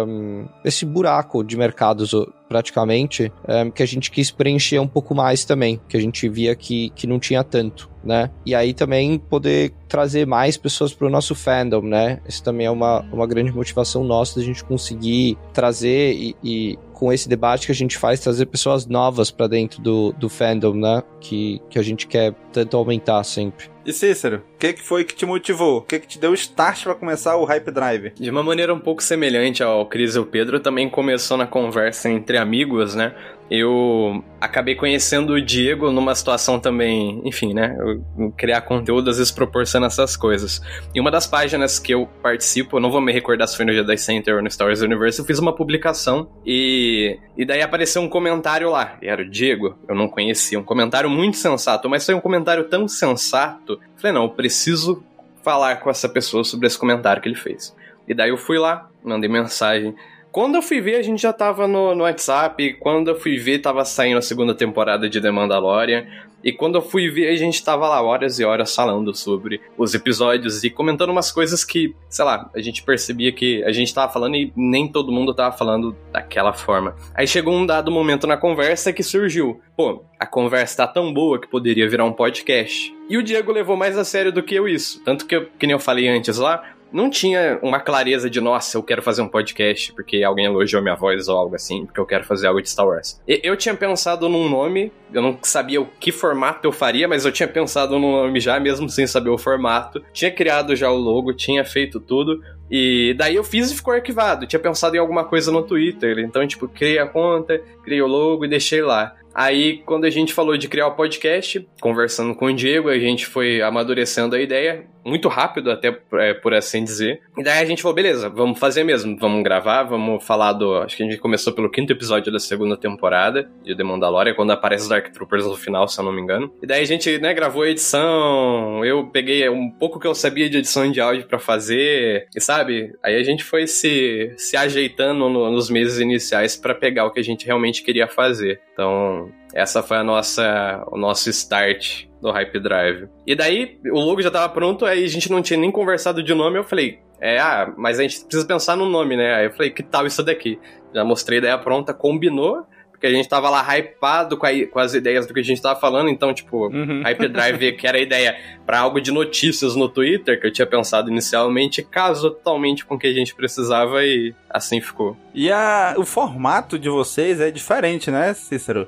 um, 0.07 0.45
esse 0.63 0.85
buraco 0.85 1.43
de 1.43 1.57
mercados 1.57 2.13
praticamente 2.47 3.31
um, 3.47 3.71
que 3.71 3.81
a 3.81 3.85
gente 3.85 4.11
quis 4.11 4.29
preencher 4.29 4.79
um 4.79 4.87
pouco 4.87 5.15
mais 5.15 5.45
também, 5.45 5.79
que 5.87 5.97
a 5.97 6.01
gente 6.01 6.27
via 6.29 6.55
que, 6.55 6.89
que 6.91 7.07
não 7.07 7.19
tinha 7.19 7.43
tanto. 7.43 7.89
Né? 8.03 8.31
E 8.43 8.55
aí 8.55 8.73
também 8.73 9.19
poder 9.19 9.73
trazer 9.87 10.25
mais 10.25 10.57
pessoas 10.57 10.91
para 10.91 11.05
o 11.05 11.09
nosso 11.09 11.35
fandom, 11.35 11.83
né? 11.83 12.19
Isso 12.27 12.43
também 12.43 12.65
é 12.65 12.71
uma, 12.71 13.01
uma 13.13 13.27
grande 13.27 13.51
motivação 13.51 14.03
nossa 14.03 14.39
da 14.39 14.45
gente 14.45 14.63
conseguir 14.63 15.37
trazer 15.53 16.13
e, 16.15 16.35
e 16.43 16.79
com 17.01 17.11
esse 17.11 17.27
debate 17.27 17.65
que 17.65 17.71
a 17.71 17.75
gente 17.75 17.97
faz, 17.97 18.19
trazer 18.19 18.45
pessoas 18.45 18.85
novas 18.85 19.31
para 19.31 19.47
dentro 19.47 19.81
do, 19.81 20.11
do 20.11 20.29
fandom, 20.29 20.75
né? 20.75 21.01
Que, 21.19 21.59
que 21.67 21.79
a 21.79 21.81
gente 21.81 22.05
quer 22.05 22.31
tanto 22.53 22.77
aumentar 22.77 23.23
sempre. 23.23 23.71
E 23.83 23.91
Cícero, 23.91 24.43
o 24.53 24.57
que, 24.59 24.73
que 24.73 24.83
foi 24.83 25.03
que 25.03 25.15
te 25.15 25.25
motivou? 25.25 25.77
O 25.77 25.81
que, 25.81 25.97
que 25.97 26.07
te 26.07 26.19
deu 26.19 26.31
start 26.35 26.83
para 26.83 26.93
começar 26.93 27.35
o 27.37 27.43
Hype 27.43 27.71
Drive? 27.71 28.11
De 28.13 28.29
uma 28.29 28.43
maneira 28.43 28.71
um 28.71 28.79
pouco 28.79 29.01
semelhante 29.01 29.63
ao 29.63 29.83
Cris 29.87 30.13
e 30.13 30.19
o 30.19 30.25
Pedro, 30.27 30.59
também 30.59 30.87
começou 30.87 31.37
na 31.37 31.47
conversa 31.47 32.07
entre 32.07 32.37
amigos, 32.37 32.93
né? 32.93 33.15
Eu 33.53 34.23
acabei 34.39 34.75
conhecendo 34.75 35.33
o 35.33 35.41
Diego 35.41 35.91
numa 35.91 36.15
situação 36.15 36.57
também, 36.57 37.21
enfim, 37.25 37.53
né? 37.53 37.75
Eu, 38.17 38.31
criar 38.31 38.61
conteúdo 38.61 39.09
às 39.09 39.17
vezes 39.17 39.29
proporciona 39.29 39.87
essas 39.87 40.15
coisas. 40.15 40.61
E 40.95 41.01
uma 41.01 41.11
das 41.11 41.27
páginas 41.27 41.77
que 41.77 41.93
eu 41.93 42.07
participo, 42.23 42.77
eu 42.77 42.79
não 42.79 42.89
vou 42.89 43.01
me 43.01 43.11
recordar 43.11 43.45
se 43.49 43.57
foi 43.57 43.65
no 43.65 43.73
Jedi 43.73 43.97
Center 43.97 44.37
ou 44.37 44.41
no 44.41 44.49
Star 44.49 44.67
Wars 44.67 44.79
Universe, 44.79 45.19
eu 45.19 45.25
fiz 45.25 45.37
uma 45.37 45.53
publicação 45.53 46.29
e, 46.45 47.19
e 47.37 47.43
daí 47.43 47.61
apareceu 47.61 48.01
um 48.01 48.07
comentário 48.07 48.69
lá. 48.69 48.97
E 49.01 49.09
era 49.09 49.21
o 49.21 49.29
Diego, 49.29 49.77
eu 49.85 49.95
não 49.95 50.07
conhecia. 50.07 50.57
Um 50.57 50.63
comentário 50.63 51.09
muito 51.09 51.35
sensato, 51.35 51.89
mas 51.89 52.05
foi 52.05 52.15
um 52.15 52.21
comentário 52.21 52.63
tão 52.69 52.87
sensato. 52.87 53.77
Falei, 53.97 54.13
não, 54.13 54.23
eu 54.23 54.29
preciso 54.29 55.03
falar 55.43 55.75
com 55.81 55.89
essa 55.89 56.07
pessoa 56.07 56.45
sobre 56.45 56.67
esse 56.67 56.77
comentário 56.77 57.21
que 57.21 57.27
ele 57.27 57.35
fez. 57.35 57.75
E 58.07 58.13
daí 58.13 58.29
eu 58.29 58.37
fui 58.37 58.57
lá, 58.57 58.89
mandei 59.03 59.29
mensagem. 59.29 59.93
Quando 60.31 60.55
eu 60.55 60.61
fui 60.61 60.79
ver, 60.79 60.95
a 60.95 61.01
gente 61.01 61.21
já 61.21 61.33
tava 61.33 61.67
no, 61.67 61.93
no 61.93 62.03
WhatsApp. 62.03 62.73
Quando 62.79 63.09
eu 63.09 63.19
fui 63.19 63.37
ver, 63.37 63.59
tava 63.59 63.83
saindo 63.83 64.17
a 64.17 64.21
segunda 64.21 64.55
temporada 64.55 65.09
de 65.09 65.19
The 65.19 65.29
Mandalorian. 65.29 66.05
E 66.43 66.51
quando 66.51 66.75
eu 66.75 66.81
fui 66.81 67.09
ver, 67.09 67.27
a 67.27 67.35
gente 67.35 67.63
tava 67.63 67.87
lá 67.87 68.01
horas 68.01 68.39
e 68.39 68.45
horas 68.45 68.73
falando 68.73 69.13
sobre 69.13 69.61
os 69.77 69.93
episódios 69.93 70.63
e 70.63 70.69
comentando 70.69 71.11
umas 71.11 71.31
coisas 71.31 71.63
que, 71.63 71.93
sei 72.09 72.25
lá, 72.25 72.49
a 72.55 72.61
gente 72.61 72.81
percebia 72.81 73.31
que 73.31 73.63
a 73.63 73.71
gente 73.71 73.93
tava 73.93 74.11
falando 74.11 74.35
e 74.35 74.51
nem 74.55 74.87
todo 74.87 75.11
mundo 75.11 75.33
tava 75.33 75.55
falando 75.55 75.95
daquela 76.11 76.53
forma. 76.53 76.95
Aí 77.13 77.27
chegou 77.27 77.53
um 77.53 77.65
dado 77.65 77.91
momento 77.91 78.25
na 78.25 78.37
conversa 78.37 78.91
que 78.91 79.03
surgiu. 79.03 79.61
Pô, 79.77 80.03
a 80.19 80.25
conversa 80.25 80.77
tá 80.77 80.87
tão 80.87 81.13
boa 81.13 81.39
que 81.39 81.47
poderia 81.47 81.87
virar 81.87 82.05
um 82.05 82.13
podcast. 82.13 82.91
E 83.09 83.17
o 83.17 83.23
Diego 83.23 83.51
levou 83.51 83.75
mais 83.75 83.97
a 83.97 84.05
sério 84.05 84.31
do 84.31 84.41
que 84.41 84.55
eu 84.55 84.67
isso. 84.67 85.03
Tanto 85.03 85.25
que, 85.25 85.39
que 85.59 85.67
nem 85.67 85.73
eu 85.73 85.79
falei 85.79 86.07
antes 86.07 86.37
lá, 86.37 86.63
não 86.91 87.09
tinha 87.09 87.59
uma 87.61 87.79
clareza 87.79 88.29
de, 88.29 88.41
nossa, 88.41 88.77
eu 88.77 88.83
quero 88.83 89.01
fazer 89.01 89.21
um 89.21 89.27
podcast 89.27 89.93
porque 89.93 90.23
alguém 90.23 90.45
elogiou 90.45 90.81
minha 90.81 90.95
voz 90.95 91.27
ou 91.27 91.37
algo 91.37 91.55
assim, 91.55 91.85
porque 91.85 91.99
eu 91.99 92.05
quero 92.05 92.23
fazer 92.23 92.47
algo 92.47 92.61
de 92.61 92.69
Star 92.69 92.87
Wars. 92.87 93.21
Eu 93.27 93.55
tinha 93.55 93.75
pensado 93.75 94.27
num 94.27 94.49
nome, 94.49 94.91
eu 95.13 95.21
não 95.21 95.37
sabia 95.41 95.81
o 95.81 95.85
que 95.85 96.11
formato 96.11 96.67
eu 96.67 96.71
faria, 96.71 97.07
mas 97.07 97.25
eu 97.25 97.31
tinha 97.31 97.47
pensado 97.47 97.97
num 97.97 98.11
nome 98.11 98.39
já, 98.39 98.59
mesmo 98.59 98.89
sem 98.89 99.07
saber 99.07 99.29
o 99.29 99.37
formato. 99.37 100.03
Tinha 100.11 100.31
criado 100.31 100.75
já 100.75 100.89
o 100.91 100.97
logo, 100.97 101.33
tinha 101.33 101.63
feito 101.63 101.99
tudo. 101.99 102.41
E 102.69 103.13
daí 103.17 103.35
eu 103.35 103.43
fiz 103.43 103.69
e 103.69 103.75
ficou 103.75 103.93
arquivado. 103.93 104.47
Tinha 104.47 104.59
pensado 104.59 104.95
em 104.95 104.99
alguma 104.99 105.25
coisa 105.25 105.51
no 105.51 105.61
Twitter. 105.61 106.19
Então, 106.19 106.47
tipo, 106.47 106.67
criei 106.67 106.99
a 106.99 107.05
conta, 107.05 107.61
criei 107.83 108.01
o 108.01 108.07
logo 108.07 108.45
e 108.45 108.47
deixei 108.47 108.81
lá. 108.81 109.15
Aí, 109.33 109.81
quando 109.85 110.05
a 110.05 110.09
gente 110.09 110.33
falou 110.33 110.57
de 110.57 110.67
criar 110.67 110.87
o 110.87 110.95
podcast, 110.95 111.65
conversando 111.79 112.35
com 112.35 112.45
o 112.45 112.53
Diego, 112.53 112.89
a 112.89 112.99
gente 112.99 113.25
foi 113.25 113.61
amadurecendo 113.61 114.35
a 114.35 114.41
ideia, 114.41 114.85
muito 115.03 115.27
rápido 115.27 115.71
até, 115.71 115.97
é, 116.13 116.33
por 116.33 116.53
assim 116.53 116.83
dizer. 116.83 117.21
E 117.37 117.43
daí 117.43 117.61
a 117.61 117.65
gente 117.65 117.81
falou, 117.81 117.95
beleza, 117.95 118.29
vamos 118.29 118.59
fazer 118.59 118.83
mesmo, 118.83 119.17
vamos 119.17 119.43
gravar, 119.43 119.83
vamos 119.83 120.23
falar 120.23 120.53
do... 120.53 120.75
Acho 120.77 120.97
que 120.97 121.03
a 121.03 121.05
gente 121.05 121.19
começou 121.19 121.53
pelo 121.53 121.69
quinto 121.69 121.91
episódio 121.91 122.31
da 122.31 122.39
segunda 122.39 122.77
temporada 122.77 123.49
de 123.63 123.75
The 123.75 123.83
Mandalorian, 123.83 124.33
quando 124.33 124.51
aparece 124.51 124.83
os 124.83 124.89
Dark 124.89 125.11
Troopers 125.11 125.45
no 125.45 125.55
final, 125.55 125.87
se 125.87 125.99
eu 125.99 126.05
não 126.05 126.11
me 126.11 126.21
engano. 126.21 126.53
E 126.61 126.67
daí 126.67 126.81
a 126.81 126.85
gente, 126.85 127.17
né, 127.19 127.33
gravou 127.33 127.63
a 127.63 127.69
edição, 127.69 128.83
eu 128.85 129.07
peguei 129.07 129.47
um 129.49 129.69
pouco 129.69 129.99
que 129.99 130.07
eu 130.07 130.15
sabia 130.15 130.49
de 130.49 130.57
edição 130.57 130.91
de 130.91 130.99
áudio 130.99 131.27
para 131.27 131.39
fazer, 131.39 132.27
e 132.35 132.41
sabe? 132.41 132.93
Aí 133.03 133.15
a 133.15 133.23
gente 133.23 133.43
foi 133.43 133.67
se, 133.67 134.33
se 134.37 134.55
ajeitando 134.55 135.29
no, 135.29 135.51
nos 135.51 135.69
meses 135.69 135.99
iniciais 135.99 136.55
para 136.55 136.75
pegar 136.75 137.05
o 137.05 137.11
que 137.11 137.19
a 137.19 137.23
gente 137.23 137.45
realmente 137.45 137.83
queria 137.83 138.07
fazer. 138.07 138.61
Então, 138.73 139.31
essa 139.53 139.83
foi 139.83 139.97
a 139.97 140.03
nossa, 140.03 140.83
o 140.91 140.97
nosso 140.97 141.29
start 141.29 142.05
do 142.21 142.31
Hype 142.31 142.59
Drive. 142.59 143.09
E 143.25 143.35
daí, 143.35 143.79
o 143.91 143.99
logo 143.99 144.21
já 144.21 144.31
tava 144.31 144.47
pronto, 144.53 144.85
aí 144.85 145.03
a 145.03 145.07
gente 145.07 145.31
não 145.31 145.41
tinha 145.41 145.59
nem 145.59 145.71
conversado 145.71 146.23
de 146.23 146.33
nome, 146.33 146.57
eu 146.57 146.63
falei, 146.63 146.99
é, 147.19 147.39
ah, 147.39 147.71
mas 147.77 147.99
a 147.99 148.03
gente 148.03 148.21
precisa 148.21 148.47
pensar 148.47 148.75
no 148.75 148.85
nome, 148.87 149.15
né? 149.15 149.35
Aí 149.35 149.45
eu 149.45 149.51
falei, 149.51 149.71
que 149.71 149.83
tal 149.83 150.05
isso 150.05 150.23
daqui? 150.23 150.59
Já 150.93 151.03
mostrei 151.03 151.37
a 151.37 151.39
ideia 151.39 151.57
pronta, 151.57 151.93
combinou, 151.93 152.65
porque 153.01 153.07
a 153.07 153.11
gente 153.11 153.27
tava 153.27 153.49
lá 153.49 153.63
hypado 153.75 154.37
com, 154.37 154.45
a, 154.45 154.51
com 154.67 154.77
as 154.77 154.93
ideias 154.93 155.25
do 155.25 155.33
que 155.33 155.39
a 155.39 155.43
gente 155.43 155.59
tava 155.59 155.79
falando, 155.79 156.07
então, 156.07 156.31
tipo, 156.31 156.67
uhum. 156.67 157.01
Hype 157.03 157.29
Drive, 157.29 157.71
que 157.71 157.87
era 157.87 157.97
a 157.97 158.01
ideia 158.01 158.37
para 158.63 158.79
algo 158.79 159.01
de 159.01 159.11
notícias 159.11 159.75
no 159.75 159.89
Twitter, 159.89 160.39
que 160.39 160.45
eu 160.45 160.53
tinha 160.53 160.67
pensado 160.67 161.09
inicialmente, 161.09 161.81
casou 161.81 162.29
totalmente 162.29 162.85
com 162.85 162.93
o 162.93 162.99
que 162.99 163.07
a 163.07 163.13
gente 163.13 163.33
precisava 163.33 164.05
e 164.05 164.35
assim 164.47 164.79
ficou. 164.79 165.17
E 165.33 165.51
a, 165.51 165.95
o 165.97 166.05
formato 166.05 166.77
de 166.77 166.89
vocês 166.89 167.41
é 167.41 167.49
diferente, 167.49 168.11
né, 168.11 168.35
Cícero? 168.35 168.87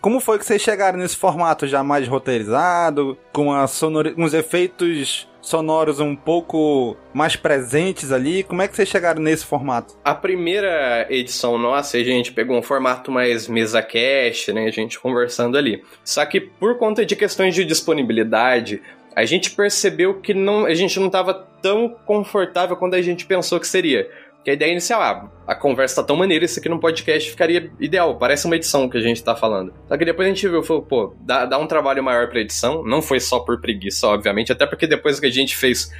Como 0.00 0.20
foi 0.20 0.38
que 0.38 0.44
vocês 0.44 0.60
chegaram 0.60 0.98
nesse 0.98 1.16
formato 1.16 1.66
já 1.66 1.84
mais 1.84 2.06
roteirizado, 2.08 3.16
com 3.32 3.54
a 3.54 3.66
sonori 3.68 4.12
uns 4.18 4.34
efeitos 4.34 5.28
sonoros 5.42 6.00
um 6.00 6.16
pouco 6.16 6.96
mais 7.12 7.36
presentes 7.36 8.12
ali? 8.12 8.42
Como 8.44 8.62
é 8.62 8.68
que 8.68 8.76
vocês 8.76 8.88
chegaram 8.88 9.20
nesse 9.20 9.44
formato? 9.44 9.94
A 10.04 10.14
primeira 10.14 11.06
edição 11.10 11.58
nossa, 11.58 11.98
a 11.98 12.04
gente 12.04 12.32
pegou 12.32 12.56
um 12.56 12.62
formato 12.62 13.10
mais 13.10 13.48
mesa 13.48 13.82
cast, 13.82 14.52
né? 14.52 14.66
A 14.66 14.70
gente 14.70 14.98
conversando 14.98 15.58
ali. 15.58 15.84
Só 16.04 16.24
que 16.24 16.40
por 16.40 16.78
conta 16.78 17.04
de 17.04 17.16
questões 17.16 17.54
de 17.54 17.64
disponibilidade, 17.64 18.80
a 19.14 19.24
gente 19.24 19.50
percebeu 19.50 20.20
que 20.20 20.32
não, 20.32 20.64
a 20.64 20.74
gente 20.74 20.98
não 20.98 21.08
estava 21.08 21.34
tão 21.60 21.94
confortável 22.06 22.76
quanto 22.76 22.96
a 22.96 23.02
gente 23.02 23.26
pensou 23.26 23.60
que 23.60 23.66
seria. 23.66 24.08
Que 24.44 24.50
a 24.50 24.54
ideia 24.54 24.72
inicial, 24.72 25.00
ah, 25.00 25.30
a 25.46 25.54
conversa 25.54 26.02
tá 26.02 26.06
tão 26.06 26.16
maneira, 26.16 26.44
isso 26.44 26.58
aqui 26.58 26.68
no 26.68 26.80
podcast 26.80 27.30
ficaria 27.30 27.70
ideal, 27.78 28.16
parece 28.16 28.46
uma 28.46 28.56
edição 28.56 28.88
que 28.88 28.96
a 28.96 29.00
gente 29.00 29.22
tá 29.22 29.36
falando. 29.36 29.72
Só 29.88 29.96
que 29.96 30.04
depois 30.04 30.26
a 30.26 30.30
gente 30.30 30.48
viu, 30.48 30.62
falou, 30.62 30.82
pô, 30.82 31.14
dá, 31.20 31.46
dá 31.46 31.58
um 31.58 31.66
trabalho 31.66 32.02
maior 32.02 32.28
pra 32.28 32.40
edição, 32.40 32.82
não 32.84 33.00
foi 33.00 33.20
só 33.20 33.40
por 33.40 33.60
preguiça, 33.60 34.08
obviamente, 34.08 34.50
até 34.50 34.66
porque 34.66 34.86
depois 34.86 35.20
que 35.20 35.26
a 35.26 35.30
gente 35.30 35.56
fez, 35.56 35.92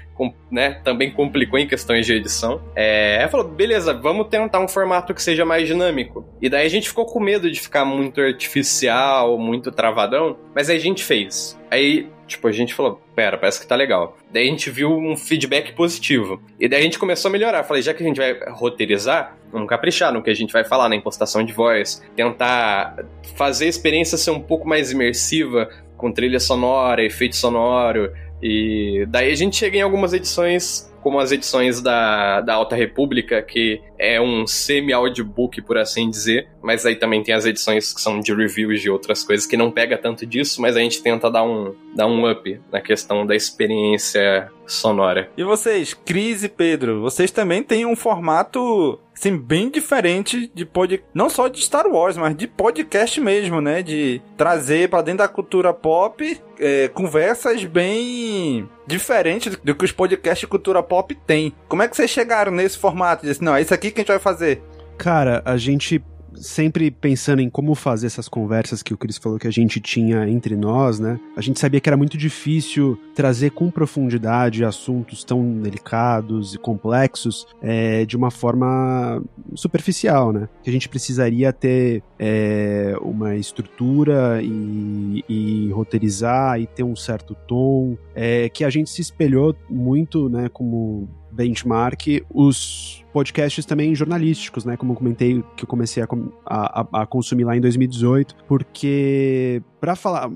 né, 0.50 0.80
também 0.82 1.12
complicou 1.12 1.58
em 1.58 1.66
questões 1.66 2.04
de 2.04 2.14
edição. 2.14 2.60
É, 2.74 3.28
falou, 3.30 3.46
beleza, 3.46 3.92
vamos 3.94 4.28
tentar 4.28 4.60
um 4.60 4.68
formato 4.68 5.14
que 5.14 5.22
seja 5.22 5.44
mais 5.44 5.66
dinâmico. 5.66 6.26
E 6.40 6.48
daí 6.48 6.66
a 6.66 6.70
gente 6.70 6.88
ficou 6.88 7.06
com 7.06 7.20
medo 7.20 7.50
de 7.50 7.60
ficar 7.60 7.84
muito 7.84 8.20
artificial, 8.20 9.38
muito 9.38 9.70
travadão, 9.70 10.36
mas 10.54 10.68
aí 10.68 10.76
a 10.76 10.80
gente 10.80 11.04
fez. 11.04 11.58
Aí 11.70 12.08
Tipo, 12.32 12.48
a 12.48 12.52
gente 12.52 12.74
falou, 12.74 13.00
pera, 13.14 13.36
parece 13.36 13.60
que 13.60 13.66
tá 13.66 13.76
legal. 13.76 14.16
Daí 14.30 14.46
a 14.46 14.50
gente 14.50 14.70
viu 14.70 14.90
um 14.90 15.16
feedback 15.16 15.72
positivo. 15.72 16.42
E 16.58 16.68
daí 16.68 16.80
a 16.80 16.82
gente 16.82 16.98
começou 16.98 17.28
a 17.28 17.32
melhorar. 17.32 17.62
Falei, 17.64 17.82
já 17.82 17.92
que 17.94 18.02
a 18.02 18.06
gente 18.06 18.16
vai 18.16 18.38
roteirizar, 18.50 19.36
vamos 19.52 19.68
caprichar 19.68 20.12
no 20.12 20.22
que 20.22 20.30
a 20.30 20.34
gente 20.34 20.52
vai 20.52 20.64
falar 20.64 20.88
na 20.88 20.96
impostação 20.96 21.44
de 21.44 21.52
voz. 21.52 22.02
Tentar 22.16 23.04
fazer 23.36 23.66
a 23.66 23.68
experiência 23.68 24.18
ser 24.18 24.30
um 24.30 24.40
pouco 24.40 24.66
mais 24.68 24.90
imersiva, 24.90 25.68
com 25.96 26.10
trilha 26.10 26.40
sonora, 26.40 27.04
efeito 27.04 27.36
sonoro. 27.36 28.12
E 28.42 29.06
daí 29.08 29.30
a 29.30 29.36
gente 29.36 29.56
chega 29.56 29.78
em 29.78 29.82
algumas 29.82 30.12
edições 30.12 30.91
como 31.02 31.18
as 31.18 31.32
edições 31.32 31.80
da, 31.80 32.40
da 32.40 32.54
Alta 32.54 32.76
República, 32.76 33.42
que 33.42 33.82
é 33.98 34.20
um 34.20 34.46
semi-audiobook, 34.46 35.60
por 35.62 35.76
assim 35.76 36.08
dizer, 36.08 36.48
mas 36.62 36.86
aí 36.86 36.96
também 36.96 37.22
tem 37.22 37.34
as 37.34 37.44
edições 37.44 37.92
que 37.92 38.00
são 38.00 38.20
de 38.20 38.34
reviews 38.34 38.80
de 38.80 38.88
outras 38.88 39.22
coisas 39.22 39.46
que 39.46 39.56
não 39.56 39.70
pega 39.70 39.98
tanto 39.98 40.24
disso, 40.24 40.62
mas 40.62 40.76
a 40.76 40.80
gente 40.80 41.02
tenta 41.02 41.30
dar 41.30 41.42
um, 41.42 41.74
dar 41.94 42.06
um 42.06 42.30
up 42.30 42.60
na 42.70 42.80
questão 42.80 43.26
da 43.26 43.34
experiência 43.34 44.50
sonora. 44.66 45.30
E 45.36 45.44
vocês, 45.44 45.92
Cris 45.92 46.44
e 46.44 46.48
Pedro, 46.48 47.00
vocês 47.00 47.30
também 47.30 47.62
têm 47.62 47.84
um 47.84 47.96
formato 47.96 48.98
assim, 49.22 49.36
bem 49.38 49.70
diferente 49.70 50.50
de 50.52 50.66
pod... 50.66 51.02
não 51.14 51.30
só 51.30 51.46
de 51.46 51.62
Star 51.62 51.86
Wars, 51.86 52.16
mas 52.16 52.36
de 52.36 52.48
podcast 52.48 53.20
mesmo, 53.20 53.60
né? 53.60 53.82
De 53.82 54.20
trazer 54.36 54.90
para 54.90 55.02
dentro 55.02 55.18
da 55.18 55.28
cultura 55.28 55.72
pop 55.72 56.40
é, 56.58 56.88
conversas 56.88 57.64
bem 57.64 58.68
diferentes 58.86 59.56
do 59.56 59.74
que 59.74 59.84
os 59.84 59.92
podcasts 59.92 60.40
de 60.40 60.46
cultura 60.48 60.82
pop 60.82 61.14
têm. 61.26 61.54
Como 61.68 61.82
é 61.82 61.88
que 61.88 61.96
vocês 61.96 62.10
chegaram 62.10 62.50
nesse 62.50 62.76
formato? 62.76 63.24
Disse, 63.24 63.42
não, 63.42 63.54
é 63.54 63.62
isso 63.62 63.72
aqui 63.72 63.92
que 63.92 64.00
a 64.00 64.02
gente 64.02 64.08
vai 64.08 64.18
fazer. 64.18 64.60
Cara, 64.98 65.40
a 65.44 65.56
gente 65.56 66.02
sempre 66.36 66.90
pensando 66.90 67.40
em 67.40 67.50
como 67.50 67.74
fazer 67.74 68.06
essas 68.06 68.28
conversas 68.28 68.82
que 68.82 68.94
o 68.94 68.98
Chris 68.98 69.18
falou 69.18 69.38
que 69.38 69.46
a 69.46 69.52
gente 69.52 69.80
tinha 69.80 70.28
entre 70.28 70.56
nós, 70.56 70.98
né? 70.98 71.18
A 71.36 71.40
gente 71.40 71.58
sabia 71.58 71.80
que 71.80 71.88
era 71.88 71.96
muito 71.96 72.16
difícil 72.16 72.98
trazer 73.14 73.50
com 73.50 73.70
profundidade 73.70 74.64
assuntos 74.64 75.24
tão 75.24 75.60
delicados 75.60 76.54
e 76.54 76.58
complexos 76.58 77.46
é, 77.60 78.04
de 78.04 78.16
uma 78.16 78.30
forma 78.30 79.22
superficial, 79.54 80.32
né? 80.32 80.48
Que 80.62 80.70
a 80.70 80.72
gente 80.72 80.88
precisaria 80.88 81.52
ter 81.52 82.02
é, 82.18 82.94
uma 83.00 83.36
estrutura 83.36 84.40
e, 84.42 85.24
e, 85.28 85.70
roteirizar 85.72 86.60
e 86.60 86.66
ter 86.66 86.82
um 86.82 86.96
certo 86.96 87.34
tom, 87.46 87.96
é, 88.14 88.48
que 88.48 88.64
a 88.64 88.70
gente 88.70 88.90
se 88.90 89.00
espelhou 89.00 89.54
muito, 89.68 90.28
né? 90.28 90.48
Como 90.48 91.08
benchmark, 91.30 92.24
os 92.32 93.01
podcasts 93.12 93.64
também 93.64 93.94
jornalísticos, 93.94 94.64
né? 94.64 94.76
Como 94.76 94.92
eu 94.92 94.96
comentei 94.96 95.44
que 95.56 95.64
eu 95.64 95.68
comecei 95.68 96.02
a, 96.02 96.08
a, 96.46 97.02
a 97.02 97.06
consumir 97.06 97.44
lá 97.44 97.56
em 97.56 97.60
2018, 97.60 98.36
porque 98.48 99.62
para 99.80 99.96
falar, 99.96 100.30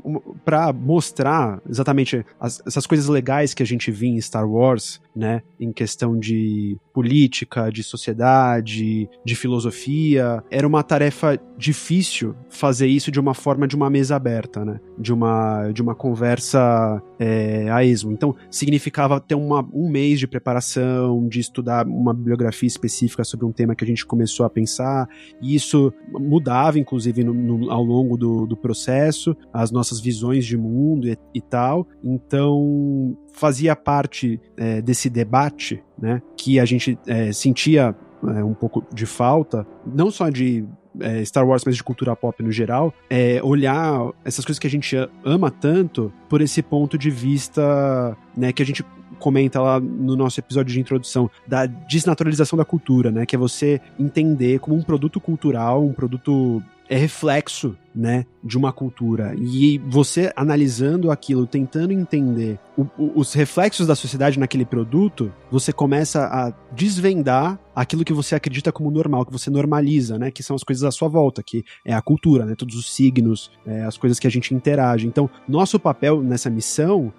para 0.45 0.73
mostrar 0.73 1.63
exatamente 1.69 2.27
as, 2.41 2.61
essas 2.67 2.85
coisas 2.85 3.07
legais 3.07 3.55
que 3.55 3.63
a 3.63 3.67
gente 3.67 3.93
viu 3.93 4.09
em 4.09 4.21
Star 4.21 4.49
Wars, 4.49 5.01
né? 5.15 5.43
Em 5.59 5.73
questão 5.73 6.19
de 6.19 6.77
política, 6.93 7.71
de 7.71 7.83
sociedade, 7.83 9.09
de 9.25 9.37
filosofia, 9.37 10.43
era 10.51 10.67
uma 10.67 10.83
tarefa 10.83 11.41
difícil 11.57 12.35
fazer 12.51 12.89
isso 12.89 13.11
de 13.11 13.21
uma 13.21 13.35
forma 13.35 13.69
de 13.69 13.77
uma 13.77 13.89
mesa 13.89 14.17
aberta, 14.17 14.65
né? 14.65 14.81
De 14.99 15.13
uma, 15.13 15.71
de 15.71 15.81
uma 15.81 15.95
conversa 15.95 17.01
é, 17.19 17.71
a 17.71 17.85
esmo. 17.85 18.11
Então, 18.13 18.35
significava 18.51 19.21
ter 19.21 19.37
uma, 19.37 19.67
um 19.73 19.89
mês 19.89 20.19
de 20.19 20.27
preparação, 20.27 21.29
de 21.29 21.39
estudar 21.39 21.87
uma 21.87 22.13
bibliografia 22.13 22.66
específica 22.67 23.25
sobre 23.25 23.47
um 23.47 23.53
tema 23.53 23.75
que 23.75 23.85
a 23.85 23.87
gente 23.87 24.05
começou 24.05 24.45
a 24.45 24.51
pensar, 24.51 25.09
e 25.41 25.55
isso 25.55 25.93
mudava, 26.13 26.79
inclusive, 26.79 27.25
no, 27.25 27.33
no, 27.33 27.71
ao 27.71 27.83
longo 27.83 28.17
do, 28.17 28.47
do, 28.47 28.57
processo, 28.57 29.37
as 29.53 29.71
nossas 29.71 30.01
visões 30.01 30.45
de 30.45 30.57
mundo 30.57 31.09
e, 31.09 31.17
e 31.35 31.41
tal. 31.41 31.87
Então, 32.03 33.17
fazia 33.33 33.77
parte 33.77 34.41
é, 34.57 34.81
desse 34.81 35.09
debate, 35.09 35.83
né, 35.99 36.23
que 36.37 36.59
a 36.59 36.65
gente 36.65 36.99
é, 37.07 37.33
sentia 37.33 37.95
é, 38.25 38.45
um 38.45 38.55
pouco 38.55 38.85
de 38.93 39.07
falta, 39.07 39.67
não 39.87 40.11
só 40.11 40.29
de 40.29 40.67
é, 41.01 41.25
Star 41.25 41.47
Wars, 41.47 41.63
mas 41.65 41.77
de 41.77 41.85
cultura 41.85 42.17
pop 42.17 42.43
no 42.43 42.51
geral, 42.51 42.93
é 43.11 43.41
olhar 43.43 44.13
essas 44.25 44.45
coisas 44.45 44.59
que 44.59 44.67
a 44.67 44.71
gente 44.71 44.97
ama 45.25 45.51
tanto 45.51 46.13
por 46.29 46.41
esse 46.41 46.63
ponto 46.63 46.97
de 46.97 47.11
vista, 47.11 48.17
né, 48.37 48.53
que 48.53 48.63
a 48.63 48.67
gente 48.67 48.85
comenta 49.19 49.61
lá 49.61 49.81
no 49.81 50.17
nosso 50.17 50.41
episódio 50.41 50.73
de 50.73 50.81
introdução 50.81 51.31
da 51.47 51.67
desnaturalização 51.67 52.57
da 52.57 52.65
cultura, 52.65 53.11
né? 53.11 53.27
Que 53.27 53.37
é 53.37 53.39
você 53.39 53.81
entender 53.99 54.59
como 54.61 54.77
um 54.77 54.83
produto 54.83 55.21
cultural, 55.21 55.85
um 55.85 55.93
produto 55.93 56.63
é 56.89 56.97
reflexo, 56.97 57.77
né, 57.97 58.27
de 58.45 58.59
uma 58.59 58.73
cultura. 58.73 59.35
E 59.35 59.79
você 59.89 60.31
analisando 60.37 61.11
aquilo, 61.11 61.47
tentando 61.47 61.93
entender 61.93 62.59
o, 62.77 62.83
o, 62.99 63.13
os 63.21 63.33
reflexos 63.33 63.87
da 63.87 63.97
sociedade 63.97 64.39
naquele 64.39 64.67
produto, 64.67 65.33
você 65.51 65.73
começa 65.73 66.27
a 66.27 66.53
desvendar 66.75 67.59
aquilo 67.75 68.05
que 68.05 68.13
você 68.13 68.35
acredita 68.35 68.71
como 68.71 68.91
normal, 68.91 69.25
que 69.25 69.33
você 69.33 69.49
normaliza, 69.49 70.19
né, 70.19 70.31
que 70.31 70.43
são 70.43 70.55
as 70.55 70.63
coisas 70.63 70.85
à 70.85 70.91
sua 70.91 71.09
volta, 71.09 71.43
que 71.43 71.65
é 71.85 71.95
a 71.95 72.03
cultura, 72.03 72.45
né, 72.45 72.55
todos 72.55 72.77
os 72.77 72.95
signos, 72.95 73.51
é, 73.67 73.83
as 73.85 73.97
coisas 73.97 74.19
que 74.19 74.27
a 74.27 74.31
gente 74.31 74.55
interage. 74.55 75.07
Então, 75.07 75.31
nosso 75.49 75.81
papel 75.81 76.23
nessa 76.23 76.51
missão 76.51 77.13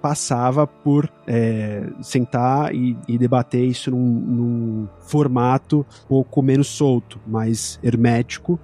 passava 0.00 0.66
por 0.66 1.10
é, 1.26 1.88
sentar 2.00 2.74
e, 2.74 2.96
e, 3.08 3.18
debater 3.18 3.64
isso 3.64 3.90
num, 3.90 3.98
num 3.98 4.88
formato 5.00 5.84
um 6.04 6.08
pouco 6.08 6.42
menos 6.42 6.68
solto, 6.68 7.18
mais 7.26 7.80
hermético, 7.82 8.60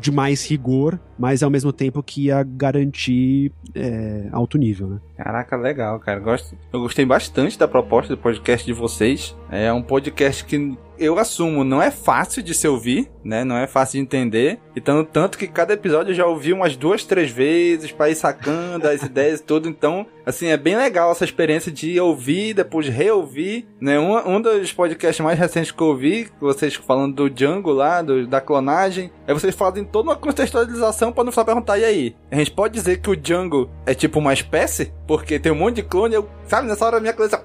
de 0.00 0.10
mais 0.10 0.48
rigor, 0.48 0.98
mas 1.18 1.42
ao 1.42 1.50
mesmo 1.50 1.72
tempo 1.72 2.02
que 2.02 2.26
ia 2.26 2.42
garantir 2.42 3.52
é, 3.74 4.28
alto 4.32 4.58
nível, 4.58 4.88
né? 4.88 5.00
Caraca, 5.16 5.56
legal, 5.56 5.98
cara. 6.00 6.20
Gosto, 6.20 6.56
eu 6.72 6.80
gostei 6.80 7.04
bastante 7.04 7.58
da 7.58 7.68
proposta 7.68 8.14
do 8.14 8.20
podcast 8.20 8.66
de 8.66 8.72
vocês. 8.72 9.36
É 9.50 9.72
um 9.72 9.82
podcast 9.82 10.44
que 10.44 10.76
eu 11.04 11.18
assumo, 11.18 11.64
não 11.64 11.82
é 11.82 11.90
fácil 11.90 12.42
de 12.42 12.54
se 12.54 12.66
ouvir, 12.66 13.10
né? 13.24 13.44
Não 13.44 13.56
é 13.56 13.66
fácil 13.66 13.98
de 13.98 14.02
entender. 14.02 14.58
Então, 14.76 15.04
tanto 15.04 15.38
que 15.38 15.46
cada 15.46 15.72
episódio 15.72 16.10
eu 16.10 16.14
já 16.14 16.26
ouvi 16.26 16.52
umas 16.52 16.76
duas, 16.76 17.04
três 17.04 17.30
vezes 17.30 17.90
para 17.90 18.10
ir 18.10 18.14
sacando 18.14 18.88
as 18.88 19.02
ideias 19.04 19.40
e 19.40 19.42
tudo. 19.42 19.68
Então, 19.68 20.06
assim, 20.26 20.48
é 20.48 20.56
bem 20.56 20.76
legal 20.76 21.10
essa 21.10 21.24
experiência 21.24 21.72
de 21.72 21.98
ouvir, 22.00 22.54
depois 22.54 22.88
reouvir, 22.88 23.66
né? 23.80 23.98
Um, 23.98 24.36
um 24.36 24.40
dos 24.40 24.72
podcasts 24.72 25.24
mais 25.24 25.38
recentes 25.38 25.70
que 25.70 25.80
eu 25.80 25.88
ouvi, 25.88 26.28
vocês 26.40 26.74
falando 26.74 27.14
do 27.14 27.30
Django 27.30 27.70
lá, 27.70 28.02
do, 28.02 28.26
da 28.26 28.40
clonagem, 28.40 29.10
é 29.26 29.32
vocês 29.32 29.54
fazem 29.54 29.84
toda 29.84 30.10
uma 30.10 30.16
contextualização 30.16 31.12
para 31.12 31.24
não 31.24 31.32
só 31.32 31.44
perguntar, 31.44 31.78
e 31.78 31.84
aí? 31.84 32.16
A 32.30 32.36
gente 32.36 32.50
pode 32.50 32.74
dizer 32.74 33.00
que 33.00 33.10
o 33.10 33.16
Django 33.16 33.70
é 33.86 33.94
tipo 33.94 34.18
uma 34.18 34.32
espécie? 34.32 34.92
Porque 35.06 35.38
tem 35.38 35.52
um 35.52 35.56
monte 35.56 35.76
de 35.76 35.82
clone, 35.82 36.14
eu, 36.14 36.28
sabe, 36.46 36.68
nessa 36.68 36.84
hora 36.84 37.00
minha 37.00 37.12
cabeça 37.12 37.38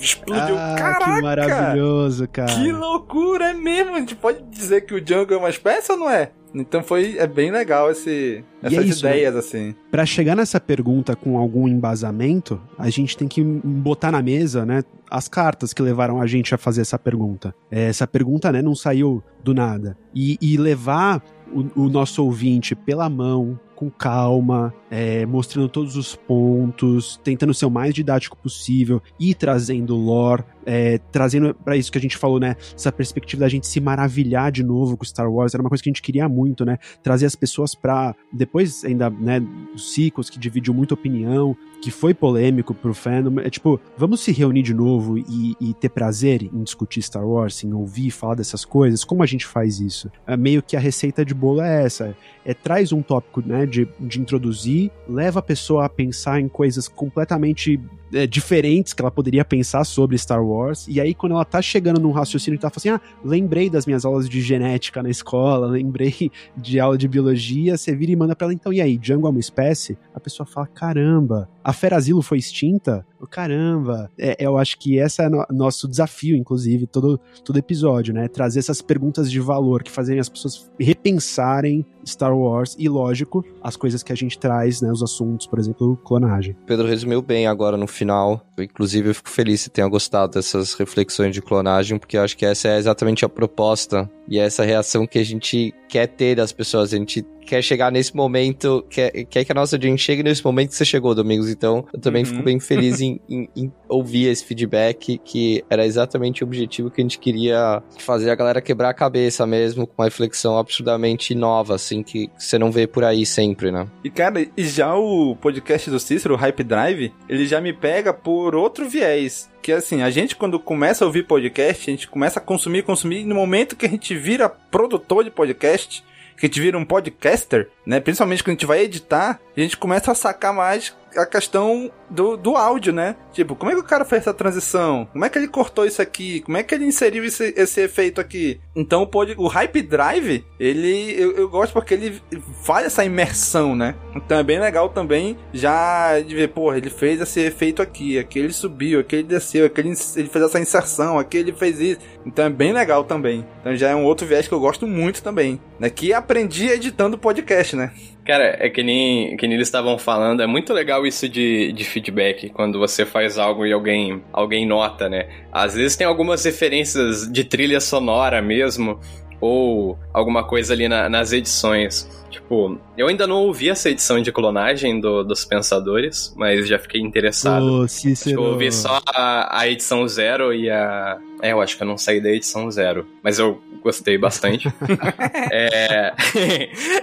explodiu. 0.00 0.56
Ah, 0.56 0.74
Caraca! 0.76 1.16
Que 1.16 1.22
maravilhoso, 1.22 2.28
cara. 2.28 2.52
Que 2.54 2.72
loucura, 2.72 3.50
é 3.50 3.54
mesmo? 3.54 3.94
A 3.94 4.00
gente 4.00 4.14
pode 4.14 4.42
dizer 4.44 4.82
que 4.82 4.94
o 4.94 5.00
Django 5.00 5.34
é 5.34 5.36
uma 5.36 5.50
espécie 5.50 5.92
ou 5.92 5.98
não 5.98 6.10
é? 6.10 6.30
Então 6.54 6.84
foi 6.84 7.16
é 7.18 7.26
bem 7.26 7.50
legal 7.50 7.90
esse, 7.90 8.44
essas 8.62 8.78
é 8.78 8.82
isso, 8.82 9.06
ideias, 9.06 9.34
assim. 9.34 9.74
Para 9.90 10.06
chegar 10.06 10.36
nessa 10.36 10.60
pergunta 10.60 11.16
com 11.16 11.36
algum 11.36 11.66
embasamento, 11.66 12.60
a 12.78 12.88
gente 12.90 13.16
tem 13.16 13.26
que 13.26 13.42
botar 13.42 14.12
na 14.12 14.22
mesa, 14.22 14.64
né, 14.64 14.84
as 15.10 15.26
cartas 15.26 15.72
que 15.72 15.82
levaram 15.82 16.20
a 16.20 16.26
gente 16.26 16.54
a 16.54 16.58
fazer 16.58 16.82
essa 16.82 16.98
pergunta. 16.98 17.52
É, 17.70 17.88
essa 17.88 18.06
pergunta, 18.06 18.52
né, 18.52 18.62
não 18.62 18.74
saiu 18.74 19.22
do 19.42 19.52
nada. 19.52 19.98
E, 20.14 20.38
e 20.40 20.56
levar 20.56 21.20
o, 21.52 21.82
o 21.82 21.88
nosso 21.88 22.24
ouvinte 22.24 22.76
pela 22.76 23.08
mão, 23.08 23.58
com 23.84 23.90
calma, 23.90 24.74
é, 24.90 25.26
mostrando 25.26 25.68
todos 25.68 25.96
os 25.96 26.16
pontos, 26.16 27.20
tentando 27.22 27.52
ser 27.52 27.66
o 27.66 27.70
mais 27.70 27.94
didático 27.94 28.36
possível 28.36 29.02
e 29.18 29.34
trazendo 29.34 29.94
lore, 29.94 30.44
é, 30.66 30.98
trazendo 31.10 31.54
para 31.54 31.76
isso 31.76 31.90
que 31.90 31.98
a 31.98 32.00
gente 32.00 32.16
falou, 32.16 32.40
né? 32.40 32.56
Essa 32.74 32.90
perspectiva 32.90 33.40
da 33.40 33.48
gente 33.48 33.66
se 33.66 33.80
maravilhar 33.80 34.50
de 34.50 34.62
novo 34.62 34.96
com 34.96 35.04
Star 35.04 35.30
Wars, 35.30 35.54
era 35.54 35.62
uma 35.62 35.68
coisa 35.68 35.82
que 35.82 35.88
a 35.88 35.92
gente 35.92 36.02
queria 36.02 36.28
muito, 36.28 36.64
né? 36.64 36.78
Trazer 37.02 37.26
as 37.26 37.34
pessoas 37.34 37.74
pra. 37.74 38.14
Depois, 38.32 38.84
ainda, 38.84 39.10
né, 39.10 39.42
os 39.74 39.92
ciclos 39.92 40.30
que 40.30 40.38
dividiu 40.38 40.74
muita 40.74 40.94
opinião, 40.94 41.56
que 41.82 41.90
foi 41.90 42.14
polêmico 42.14 42.72
pro 42.72 42.94
fandom, 42.94 43.40
é 43.40 43.50
tipo, 43.50 43.80
vamos 43.96 44.20
se 44.20 44.32
reunir 44.32 44.62
de 44.62 44.72
novo 44.72 45.18
e, 45.18 45.54
e 45.60 45.74
ter 45.74 45.90
prazer 45.90 46.42
em 46.42 46.62
discutir 46.62 47.02
Star 47.02 47.26
Wars, 47.26 47.62
em 47.62 47.72
ouvir 47.72 48.10
falar 48.10 48.36
dessas 48.36 48.64
coisas? 48.64 49.04
Como 49.04 49.22
a 49.22 49.26
gente 49.26 49.46
faz 49.46 49.80
isso? 49.80 50.10
É 50.26 50.36
meio 50.36 50.62
que 50.62 50.76
a 50.76 50.80
receita 50.80 51.24
de 51.24 51.34
bolo 51.34 51.60
é 51.60 51.84
essa: 51.84 52.16
é 52.44 52.54
traz 52.54 52.92
um 52.92 53.02
tópico, 53.02 53.42
né, 53.46 53.66
de, 53.66 53.88
de 54.00 54.20
introduzir, 54.20 54.90
leva 55.08 55.40
a 55.40 55.42
pessoa 55.42 55.84
a 55.84 55.88
pensar 55.88 56.40
em 56.40 56.48
coisas 56.48 56.88
completamente 56.88 57.80
é, 58.14 58.26
diferentes 58.26 58.92
que 58.92 59.02
ela 59.02 59.10
poderia 59.10 59.44
pensar 59.44 59.84
sobre 59.84 60.16
Star 60.16 60.44
Wars. 60.44 60.86
E 60.88 61.00
aí, 61.00 61.14
quando 61.14 61.32
ela 61.32 61.44
tá 61.44 61.60
chegando 61.60 62.00
num 62.00 62.12
raciocínio 62.12 62.58
que 62.58 62.62
tá 62.62 62.70
falando 62.70 62.98
assim: 62.98 63.06
ah, 63.06 63.18
lembrei 63.24 63.68
das 63.68 63.86
minhas 63.86 64.04
aulas 64.04 64.28
de 64.28 64.40
genética 64.40 65.02
na 65.02 65.10
escola, 65.10 65.66
lembrei 65.66 66.30
de 66.56 66.80
aula 66.80 66.96
de 66.96 67.08
biologia, 67.08 67.76
você 67.76 67.94
vira 67.94 68.12
e 68.12 68.16
manda 68.16 68.34
pra 68.36 68.46
ela, 68.46 68.54
então, 68.54 68.72
e 68.72 68.80
aí, 68.80 68.96
Django 68.96 69.26
é 69.26 69.30
uma 69.30 69.40
espécie? 69.40 69.98
A 70.14 70.20
pessoa 70.20 70.46
fala: 70.46 70.66
caramba, 70.66 71.48
a 71.62 71.72
Ferazilo 71.72 72.22
foi 72.22 72.38
extinta? 72.38 73.06
Caramba, 73.26 74.10
é, 74.18 74.36
eu 74.38 74.56
acho 74.58 74.78
que 74.78 74.96
esse 74.98 75.22
é 75.22 75.28
no, 75.28 75.44
nosso 75.50 75.88
desafio, 75.88 76.36
inclusive, 76.36 76.86
todo, 76.86 77.20
todo 77.44 77.58
episódio, 77.58 78.14
né? 78.14 78.28
Trazer 78.28 78.60
essas 78.60 78.80
perguntas 78.80 79.30
de 79.30 79.40
valor 79.40 79.82
que 79.82 79.90
fazem 79.90 80.18
as 80.18 80.28
pessoas 80.28 80.70
repensarem 80.78 81.84
Star 82.06 82.36
Wars 82.36 82.76
e, 82.78 82.88
lógico, 82.88 83.44
as 83.62 83.76
coisas 83.76 84.02
que 84.02 84.12
a 84.12 84.16
gente 84.16 84.38
traz, 84.38 84.80
né? 84.80 84.90
Os 84.90 85.02
assuntos, 85.02 85.46
por 85.46 85.58
exemplo, 85.58 85.96
clonagem. 86.04 86.56
Pedro 86.66 86.86
resumiu 86.86 87.22
bem 87.22 87.46
agora 87.46 87.76
no 87.76 87.86
final. 87.86 88.44
Inclusive, 88.58 89.10
eu 89.10 89.14
fico 89.14 89.30
feliz 89.30 89.64
que 89.64 89.70
tenha 89.70 89.88
gostado 89.88 90.34
dessas 90.34 90.74
reflexões 90.74 91.34
de 91.34 91.42
clonagem, 91.42 91.98
porque 91.98 92.16
eu 92.16 92.22
acho 92.22 92.36
que 92.36 92.46
essa 92.46 92.68
é 92.68 92.78
exatamente 92.78 93.24
a 93.24 93.28
proposta 93.28 94.08
e 94.28 94.38
é 94.38 94.44
essa 94.44 94.64
reação 94.64 95.06
que 95.06 95.18
a 95.18 95.24
gente 95.24 95.74
quer 95.88 96.06
ter 96.06 96.36
das 96.36 96.52
pessoas. 96.52 96.92
A 96.92 96.96
gente 96.96 97.24
quer 97.44 97.62
chegar 97.62 97.92
nesse 97.92 98.14
momento, 98.16 98.84
quer, 98.88 99.10
quer 99.24 99.44
que 99.44 99.52
a 99.52 99.54
nossa 99.54 99.76
audiência 99.76 100.04
chegue 100.04 100.22
nesse 100.22 100.44
momento 100.44 100.70
que 100.70 100.76
você 100.76 100.84
chegou, 100.84 101.14
Domingos. 101.14 101.48
Então, 101.48 101.86
eu 101.92 102.00
também 102.00 102.24
uhum. 102.24 102.30
fico 102.30 102.42
bem 102.42 102.58
feliz 102.58 103.00
em, 103.00 103.20
em, 103.28 103.48
em, 103.54 103.72
ouvir 103.88 104.26
esse 104.26 104.44
feedback, 104.44 105.18
que 105.24 105.64
era 105.68 105.86
exatamente 105.86 106.42
o 106.42 106.46
objetivo 106.46 106.90
que 106.90 107.00
a 107.00 107.04
gente 107.04 107.18
queria 107.18 107.82
fazer 107.98 108.30
a 108.30 108.34
galera 108.34 108.60
quebrar 108.60 108.90
a 108.90 108.94
cabeça 108.94 109.46
mesmo, 109.46 109.86
com 109.86 109.94
uma 110.02 110.06
reflexão 110.06 110.58
absurdamente 110.58 111.34
nova, 111.34 111.74
assim, 111.74 112.02
que 112.02 112.30
você 112.38 112.58
não 112.58 112.72
vê 112.72 112.86
por 112.86 113.04
aí 113.04 113.24
sempre, 113.24 113.70
né? 113.70 113.86
E, 114.02 114.10
cara, 114.10 114.46
e 114.56 114.64
já 114.64 114.94
o 114.94 115.36
podcast 115.36 115.90
do 115.90 116.00
Cícero, 116.00 116.34
o 116.34 116.36
Hype 116.36 116.64
Drive, 116.64 117.12
ele 117.28 117.46
já 117.46 117.60
me 117.60 117.72
pega 117.72 118.12
por 118.12 118.54
outro 118.54 118.88
viés 118.88 119.52
que 119.64 119.72
assim, 119.72 120.02
a 120.02 120.10
gente 120.10 120.36
quando 120.36 120.60
começa 120.60 121.02
a 121.02 121.06
ouvir 121.06 121.22
podcast, 121.22 121.88
a 121.88 121.94
gente 121.94 122.06
começa 122.06 122.38
a 122.38 122.42
consumir, 122.42 122.82
consumir, 122.82 123.20
e 123.20 123.24
no 123.24 123.34
momento 123.34 123.76
que 123.76 123.86
a 123.86 123.88
gente 123.88 124.14
vira 124.14 124.46
produtor 124.46 125.24
de 125.24 125.30
podcast, 125.30 126.04
que 126.36 126.46
a 126.46 126.48
gente 126.48 126.60
vira 126.60 126.78
um 126.78 126.84
podcaster, 126.84 127.68
né? 127.86 128.00
Principalmente 128.00 128.42
quando 128.42 128.50
a 128.50 128.52
gente 128.52 128.66
vai 128.66 128.80
editar, 128.80 129.40
a 129.56 129.60
gente 129.60 129.76
começa 129.76 130.12
a 130.12 130.14
sacar 130.14 130.52
mais 130.52 130.94
a 131.16 131.26
questão 131.26 131.90
do, 132.10 132.36
do 132.36 132.56
áudio, 132.56 132.92
né? 132.92 133.16
Tipo, 133.32 133.56
como 133.56 133.70
é 133.70 133.74
que 133.74 133.80
o 133.80 133.84
cara 133.84 134.04
fez 134.04 134.22
essa 134.22 134.34
transição? 134.34 135.08
Como 135.12 135.24
é 135.24 135.28
que 135.28 135.38
ele 135.38 135.48
cortou 135.48 135.84
isso 135.84 136.00
aqui? 136.00 136.40
Como 136.40 136.56
é 136.56 136.62
que 136.62 136.74
ele 136.74 136.84
inseriu 136.84 137.24
esse, 137.24 137.52
esse 137.56 137.80
efeito 137.80 138.20
aqui? 138.20 138.60
Então 138.74 139.02
o, 139.02 139.06
pod, 139.06 139.34
o 139.36 139.46
Hype 139.46 139.82
Drive, 139.82 140.44
ele 140.58 141.14
eu, 141.18 141.32
eu 141.36 141.48
gosto 141.48 141.72
porque 141.72 141.94
ele 141.94 142.22
faz 142.62 142.86
essa 142.86 143.04
imersão, 143.04 143.74
né? 143.74 143.94
Então 144.14 144.38
é 144.38 144.42
bem 144.42 144.60
legal 144.60 144.88
também 144.88 145.36
já 145.52 146.20
de 146.20 146.34
ver, 146.34 146.48
porra, 146.48 146.78
ele 146.78 146.90
fez 146.90 147.20
esse 147.20 147.40
efeito 147.40 147.82
aqui, 147.82 148.18
aqui 148.18 148.38
ele 148.38 148.52
subiu, 148.52 149.00
aqui 149.00 149.16
ele 149.16 149.24
desceu, 149.24 149.66
aqui 149.66 149.80
ele, 149.80 149.94
ele 150.16 150.28
fez 150.28 150.44
essa 150.44 150.60
inserção, 150.60 151.18
aqui 151.18 151.38
ele 151.38 151.52
fez 151.52 151.80
isso. 151.80 152.00
Então 152.24 152.44
é 152.44 152.50
bem 152.50 152.72
legal 152.72 153.04
também. 153.04 153.44
Então 153.60 153.74
já 153.76 153.90
é 153.90 153.94
um 153.94 154.04
outro 154.04 154.26
viés 154.26 154.46
que 154.46 154.54
eu 154.54 154.60
gosto 154.60 154.86
muito 154.86 155.22
também. 155.22 155.60
Né? 155.78 155.90
Que 155.90 156.12
aprendi 156.12 156.68
editando 156.68 157.18
podcast, 157.18 157.76
né? 157.76 157.92
Cara, 158.24 158.56
é 158.58 158.70
que 158.70 158.82
nem, 158.82 159.36
que 159.36 159.46
nem 159.46 159.56
eles 159.56 159.68
estavam 159.68 159.98
falando, 159.98 160.42
é 160.42 160.46
muito 160.46 160.72
legal 160.72 161.06
isso 161.06 161.28
de, 161.28 161.72
de 161.72 161.84
feedback, 161.84 162.48
quando 162.48 162.78
você 162.78 163.04
faz 163.04 163.36
algo 163.36 163.66
e 163.66 163.72
alguém, 163.72 164.22
alguém 164.32 164.66
nota, 164.66 165.10
né? 165.10 165.28
Às 165.52 165.74
vezes 165.74 165.94
tem 165.94 166.06
algumas 166.06 166.42
referências 166.42 167.30
de 167.30 167.44
trilha 167.44 167.80
sonora 167.80 168.40
mesmo, 168.40 168.98
ou 169.44 169.98
alguma 170.10 170.42
coisa 170.42 170.72
ali 170.72 170.88
na, 170.88 171.06
nas 171.06 171.30
edições. 171.30 172.08
Tipo, 172.30 172.80
eu 172.96 173.06
ainda 173.06 173.26
não 173.26 173.36
ouvi 173.42 173.68
essa 173.68 173.90
edição 173.90 174.20
de 174.20 174.32
clonagem 174.32 174.98
do, 174.98 175.22
dos 175.22 175.44
Pensadores, 175.44 176.34
mas 176.34 176.66
já 176.66 176.78
fiquei 176.78 177.00
interessado. 177.00 177.82
Oh, 177.82 177.86
Cícero. 177.86 178.30
Tipo, 178.30 178.42
eu 178.42 178.52
ouvi 178.52 178.72
só 178.72 179.00
a, 179.06 179.60
a, 179.60 179.68
edição 179.68 180.08
zero 180.08 180.52
e 180.52 180.70
a. 180.70 181.18
É, 181.42 181.52
eu 181.52 181.60
acho 181.60 181.76
que 181.76 181.82
eu 181.82 181.86
não 181.86 181.98
saí 181.98 182.22
da 182.22 182.30
edição 182.30 182.70
zero, 182.70 183.06
mas 183.22 183.38
eu 183.38 183.62
gostei 183.82 184.16
bastante. 184.16 184.66
é... 185.52 186.14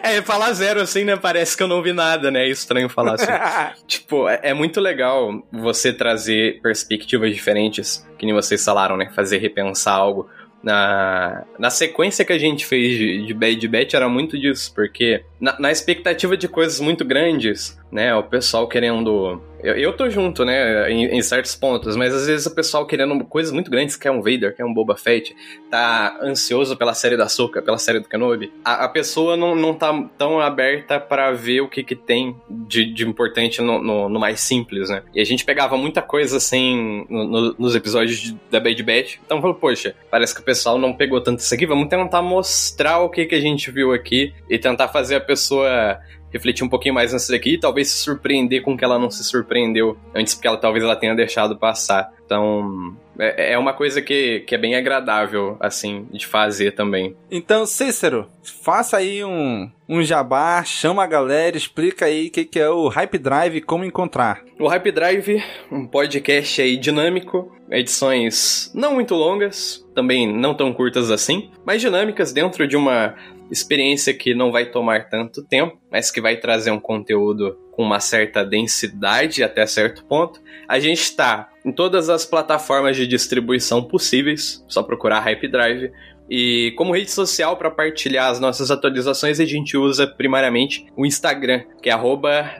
é, 0.18 0.22
falar 0.24 0.52
zero 0.54 0.82
assim, 0.82 1.04
né? 1.04 1.16
Parece 1.16 1.56
que 1.56 1.62
eu 1.62 1.68
não 1.68 1.78
ouvi 1.78 1.94
nada, 1.94 2.32
né? 2.32 2.46
É 2.46 2.50
estranho 2.50 2.90
falar 2.90 3.14
assim. 3.14 3.32
tipo, 3.88 4.28
é, 4.28 4.40
é 4.44 4.54
muito 4.54 4.82
legal 4.82 5.44
você 5.52 5.94
trazer 5.94 6.60
perspectivas 6.62 7.32
diferentes, 7.34 8.06
que 8.18 8.26
nem 8.26 8.34
vocês 8.34 8.66
falaram, 8.66 8.98
né? 8.98 9.12
Fazer 9.16 9.38
repensar 9.38 9.94
algo 9.94 10.28
na, 10.64 11.44
na 11.58 11.70
sequência 11.70 12.24
que 12.24 12.34
a 12.34 12.38
gente 12.38 12.66
fez 12.66 12.98
de, 12.98 13.26
de 13.26 13.34
Bad 13.34 13.68
Batch 13.68 13.94
era 13.94 14.08
muito 14.08 14.38
disso, 14.38 14.72
porque 14.74 15.24
na, 15.40 15.60
na 15.60 15.72
expectativa 15.72 16.38
de 16.38 16.48
coisas 16.48 16.80
muito 16.80 17.04
grandes, 17.04 17.80
né? 17.92 18.16
O 18.16 18.24
pessoal 18.24 18.68
querendo. 18.68 19.42
Eu, 19.62 19.76
eu 19.76 19.94
tô 19.94 20.10
junto, 20.10 20.44
né? 20.44 20.90
Em, 20.90 21.18
em, 21.18 21.22
certos 21.22 21.56
pontos, 21.56 21.96
mas 21.96 22.16
às 22.16 22.26
vezes 22.26 22.46
o 22.48 22.56
pessoal 22.56 22.86
querendo 22.88 23.24
coisas 23.26 23.52
muito 23.52 23.70
grandes, 23.70 23.96
quer 23.96 24.10
um 24.10 24.22
Vader, 24.22 24.56
quer 24.56 24.66
um 24.66 24.74
Boba 24.74 24.96
Fett, 24.96 25.36
tá 25.70 26.18
ansioso 26.22 26.76
pela 26.76 26.94
série 26.94 27.16
da 27.16 27.28
Soca, 27.28 27.62
pela 27.62 27.78
série 27.78 28.00
do 28.00 28.08
Kenobi. 28.08 28.52
A, 28.66 28.86
a 28.86 28.90
pessoa 28.90 29.38
não, 29.38 29.56
não 29.56 29.74
tá 29.74 29.94
tão 30.18 30.40
aberta 30.40 31.00
para 31.00 31.32
ver 31.32 31.62
o 31.62 31.70
que 31.70 31.84
que 31.84 31.96
tem 31.96 32.36
de, 32.50 32.92
de 32.92 33.08
importante 33.08 33.62
no, 33.62 33.82
no, 33.84 34.10
no, 34.10 34.20
mais 34.20 34.40
simples, 34.40 34.90
né? 34.90 35.04
E 35.14 35.22
a 35.22 35.26
gente 35.26 35.46
pegava 35.46 35.78
muita 35.78 36.02
coisa 36.02 36.38
assim 36.38 37.06
no, 37.10 37.54
nos 37.54 37.76
episódios 37.76 38.18
de, 38.18 38.38
da 38.50 38.60
Bad 38.60 38.82
Batch. 38.82 39.18
Então 39.24 39.42
falou, 39.42 39.56
poxa, 39.56 39.94
parece 40.10 40.34
que 40.34 40.42
o 40.42 40.46
pessoal 40.46 40.80
não 40.80 40.94
pegou 40.94 41.22
tanto 41.22 41.40
isso 41.40 41.54
aqui, 41.54 41.68
vamos 41.68 41.88
tentar 41.88 42.22
mostrar 42.22 43.00
o 43.00 43.10
que 43.10 43.26
que 43.26 43.36
a 43.36 43.40
gente 43.40 43.70
viu 43.70 43.94
aqui 43.94 44.34
e 44.50 44.58
tentar 44.58 44.88
fazer 44.88 45.16
a 45.16 45.22
pessoa 45.22 46.00
refletir 46.32 46.64
um 46.64 46.70
pouquinho 46.70 46.96
mais 46.96 47.14
nisso 47.14 47.32
daqui 47.32 47.54
e 47.54 47.60
talvez 47.60 47.90
se 47.90 47.98
surpreender 47.98 48.62
com 48.62 48.78
que 48.78 48.84
ela 48.84 48.98
não 48.98 49.10
se 49.10 49.24
surpreendeu 49.24 49.98
antes, 50.16 50.34
porque 50.34 50.48
ela 50.48 50.58
talvez 50.58 50.84
ela 50.84 50.96
tenha 50.96 51.16
deixado 51.16 51.58
passar. 51.58 52.12
Então, 52.26 52.96
é, 53.20 53.54
é 53.54 53.58
uma 53.58 53.74
coisa 53.74 54.02
que, 54.02 54.40
que 54.42 54.56
é 54.56 54.58
bem 54.58 54.76
agradável, 54.76 55.58
assim, 55.60 56.08
de 56.12 56.26
fazer 56.26 56.72
também. 56.72 57.16
Então, 57.30 57.66
Cícero, 57.66 58.28
faça 58.42 58.98
aí 58.98 59.24
um, 59.24 59.70
um 59.88 60.02
jabá, 60.02 60.64
chama 60.64 61.04
a 61.04 61.08
galera, 61.08 61.58
explica 61.58 62.06
aí 62.06 62.28
o 62.28 62.32
que, 62.32 62.46
que 62.46 62.60
é 62.60 62.70
o 62.70 62.88
Hype 62.88 63.18
Drive 63.18 63.56
e 63.58 63.62
como 63.62 63.84
encontrar. 63.84 64.42
O 64.60 64.68
Hype 64.68 64.92
Drive, 64.92 65.44
um 65.72 65.86
podcast 65.86 66.62
aí 66.62 66.78
dinâmico, 66.78 67.52
edições 67.70 68.72
não 68.74 68.94
muito 68.94 69.14
longas, 69.14 69.86
também 69.94 70.32
não 70.32 70.54
tão 70.54 70.74
curtas 70.74 71.12
assim, 71.12 71.52
mas 71.66 71.82
dinâmicas 71.82 72.32
dentro 72.32 72.68
de 72.68 72.78
uma 72.78 73.16
experiência 73.52 74.14
que 74.14 74.34
não 74.34 74.52
vai 74.52 74.66
tomar 74.66 75.10
tanto 75.10 75.44
tempo, 75.44 75.78
mas 75.92 76.10
que 76.10 76.22
vai 76.22 76.38
trazer 76.38 76.72
um 76.72 76.80
conteúdo 76.80 77.58
com 77.72 77.84
uma 77.84 78.00
certa 78.00 78.46
densidade 78.46 79.44
até 79.44 79.66
certo 79.66 80.06
ponto. 80.06 80.42
A 80.68 80.80
gente 80.80 81.02
está 81.02 81.50
em 81.66 81.72
todas 81.72 82.10
as 82.10 82.26
plataformas 82.26 82.96
de 82.96 83.06
distribuição 83.06 83.84
possíveis, 83.84 84.64
só 84.68 84.82
procurar 84.82 85.20
Hype 85.20 85.48
Drive. 85.48 85.92
E 86.30 86.74
como 86.78 86.94
rede 86.94 87.12
social 87.12 87.58
para 87.58 87.70
partilhar 87.70 88.30
as 88.30 88.40
nossas 88.40 88.72
atualizações, 88.72 89.40
a 89.40 89.46
gente 89.46 89.76
usa 89.76 90.08
primariamente 90.08 90.86
o 90.96 91.06
Instagram, 91.06 91.64
que 91.82 91.90
é 91.90 91.94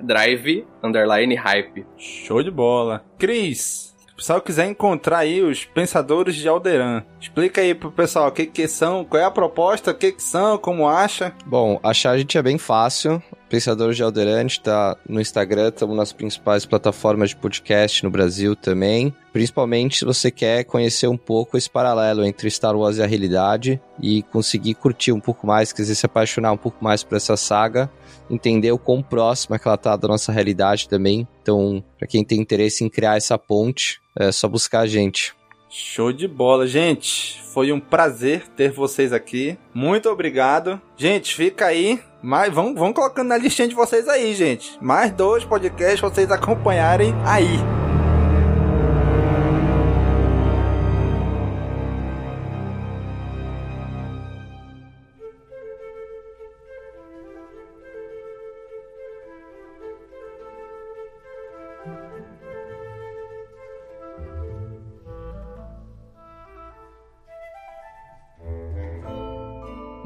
drive_hype. 0.04 1.86
Show 1.98 2.44
de 2.44 2.52
bola. 2.52 3.06
Cris, 3.18 3.91
pessoal 4.22 4.40
quiser 4.40 4.68
encontrar 4.68 5.18
aí 5.18 5.42
os 5.42 5.66
pensadores 5.66 6.36
de 6.36 6.48
Alderan, 6.48 7.04
explica 7.20 7.60
aí 7.60 7.74
pro 7.74 7.92
pessoal 7.92 8.28
o 8.28 8.32
que 8.32 8.46
que 8.46 8.68
são, 8.68 9.04
qual 9.04 9.20
é 9.20 9.26
a 9.26 9.32
proposta, 9.32 9.90
o 9.90 9.96
que 9.96 10.12
que 10.12 10.22
são, 10.22 10.60
como 10.60 10.88
acha. 10.88 11.34
Bom, 11.44 11.80
achar 11.82 12.12
a 12.12 12.18
gente 12.20 12.38
é 12.38 12.42
bem 12.44 12.60
fácil. 12.60 13.22
Pensadores 13.52 13.98
de 13.98 14.02
Alderan, 14.02 14.38
a 14.38 14.42
gente 14.44 14.62
tá 14.62 14.96
no 15.10 15.20
Instagram, 15.20 15.68
estamos 15.68 15.98
nas 15.98 16.14
principais 16.14 16.66
plataformas 16.66 17.32
de 17.32 17.36
podcast 17.36 18.02
no 18.02 18.10
Brasil 18.10 18.56
também. 18.56 19.14
Principalmente 19.34 19.98
se 19.98 20.06
você 20.06 20.32
quer 20.32 20.64
conhecer 20.64 21.08
um 21.08 21.18
pouco 21.18 21.58
esse 21.58 21.70
paralelo 21.70 22.24
entre 22.24 22.50
Star 22.50 22.78
Wars 22.78 22.96
e 22.96 23.04
a 23.04 23.06
realidade 23.06 23.78
e 24.02 24.24
conseguir 24.24 24.76
curtir 24.76 25.12
um 25.12 25.20
pouco 25.20 25.46
mais, 25.46 25.74
quiser 25.74 25.96
se 25.96 26.06
apaixonar 26.06 26.54
um 26.54 26.58
pouco 26.58 26.82
mais 26.82 27.04
por 27.04 27.18
essa 27.18 27.36
saga, 27.36 27.92
entender 28.30 28.72
o 28.72 28.80
quão 28.80 29.04
próxima 29.04 29.60
que 29.60 29.68
ela 29.68 29.76
tá 29.76 29.98
da 29.98 30.08
nossa 30.08 30.32
realidade 30.32 30.88
também. 30.88 31.28
Então, 31.42 31.84
para 32.00 32.08
quem 32.08 32.24
tem 32.24 32.40
interesse 32.40 32.86
em 32.86 32.90
criar 32.90 33.18
essa 33.18 33.38
ponte, 33.38 34.00
é 34.18 34.32
só 34.32 34.48
buscar 34.48 34.80
a 34.80 34.88
gente. 34.88 35.36
Show 35.70 36.14
de 36.14 36.26
bola, 36.26 36.66
gente. 36.66 37.42
Foi 37.54 37.74
um 37.74 37.82
prazer 37.82 38.48
ter 38.56 38.72
vocês 38.72 39.12
aqui. 39.12 39.58
Muito 39.74 40.10
obrigado. 40.10 40.82
Gente, 40.96 41.36
fica 41.36 41.66
aí. 41.66 42.00
Mas 42.22 42.54
vão, 42.54 42.76
vão 42.76 42.94
colocando 42.94 43.30
na 43.30 43.38
listinha 43.38 43.68
de 43.68 43.76
vocês 43.76 44.08
aí, 44.08 44.34
gente. 44.36 44.78
Mais 44.82 45.12
dois 45.12 45.44
podcasts 45.44 46.00
vocês 46.00 46.30
acompanharem 46.32 47.14
aí. 47.26 47.60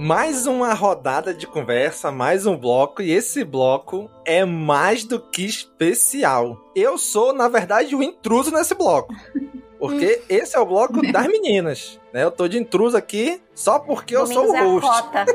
Mais 0.05 0.45
uma 0.45 0.71
rodada 0.75 1.33
de 1.33 1.47
conversa, 1.47 2.11
mais 2.11 2.45
um 2.45 2.55
bloco, 2.55 3.01
e 3.01 3.11
esse 3.11 3.43
bloco 3.43 4.07
é 4.23 4.45
mais 4.45 5.03
do 5.03 5.19
que 5.19 5.43
especial. 5.43 6.61
Eu 6.75 6.95
sou, 6.95 7.33
na 7.33 7.47
verdade, 7.47 7.95
o 7.95 8.03
intruso 8.03 8.51
nesse 8.51 8.75
bloco. 8.75 9.11
Porque 9.79 10.21
esse 10.29 10.55
é 10.55 10.59
o 10.59 10.65
bloco 10.65 11.01
das 11.11 11.25
meninas. 11.25 11.99
Né? 12.13 12.23
Eu 12.23 12.29
tô 12.29 12.47
de 12.47 12.59
intruso 12.59 12.95
aqui 12.95 13.41
só 13.55 13.79
porque 13.79 14.15
eu 14.15 14.27
sou 14.27 14.43
o 14.43 14.47
Domingos 14.47 14.83
é 14.83 14.87
a 14.87 14.91
host. 14.91 15.03
cota. 15.03 15.25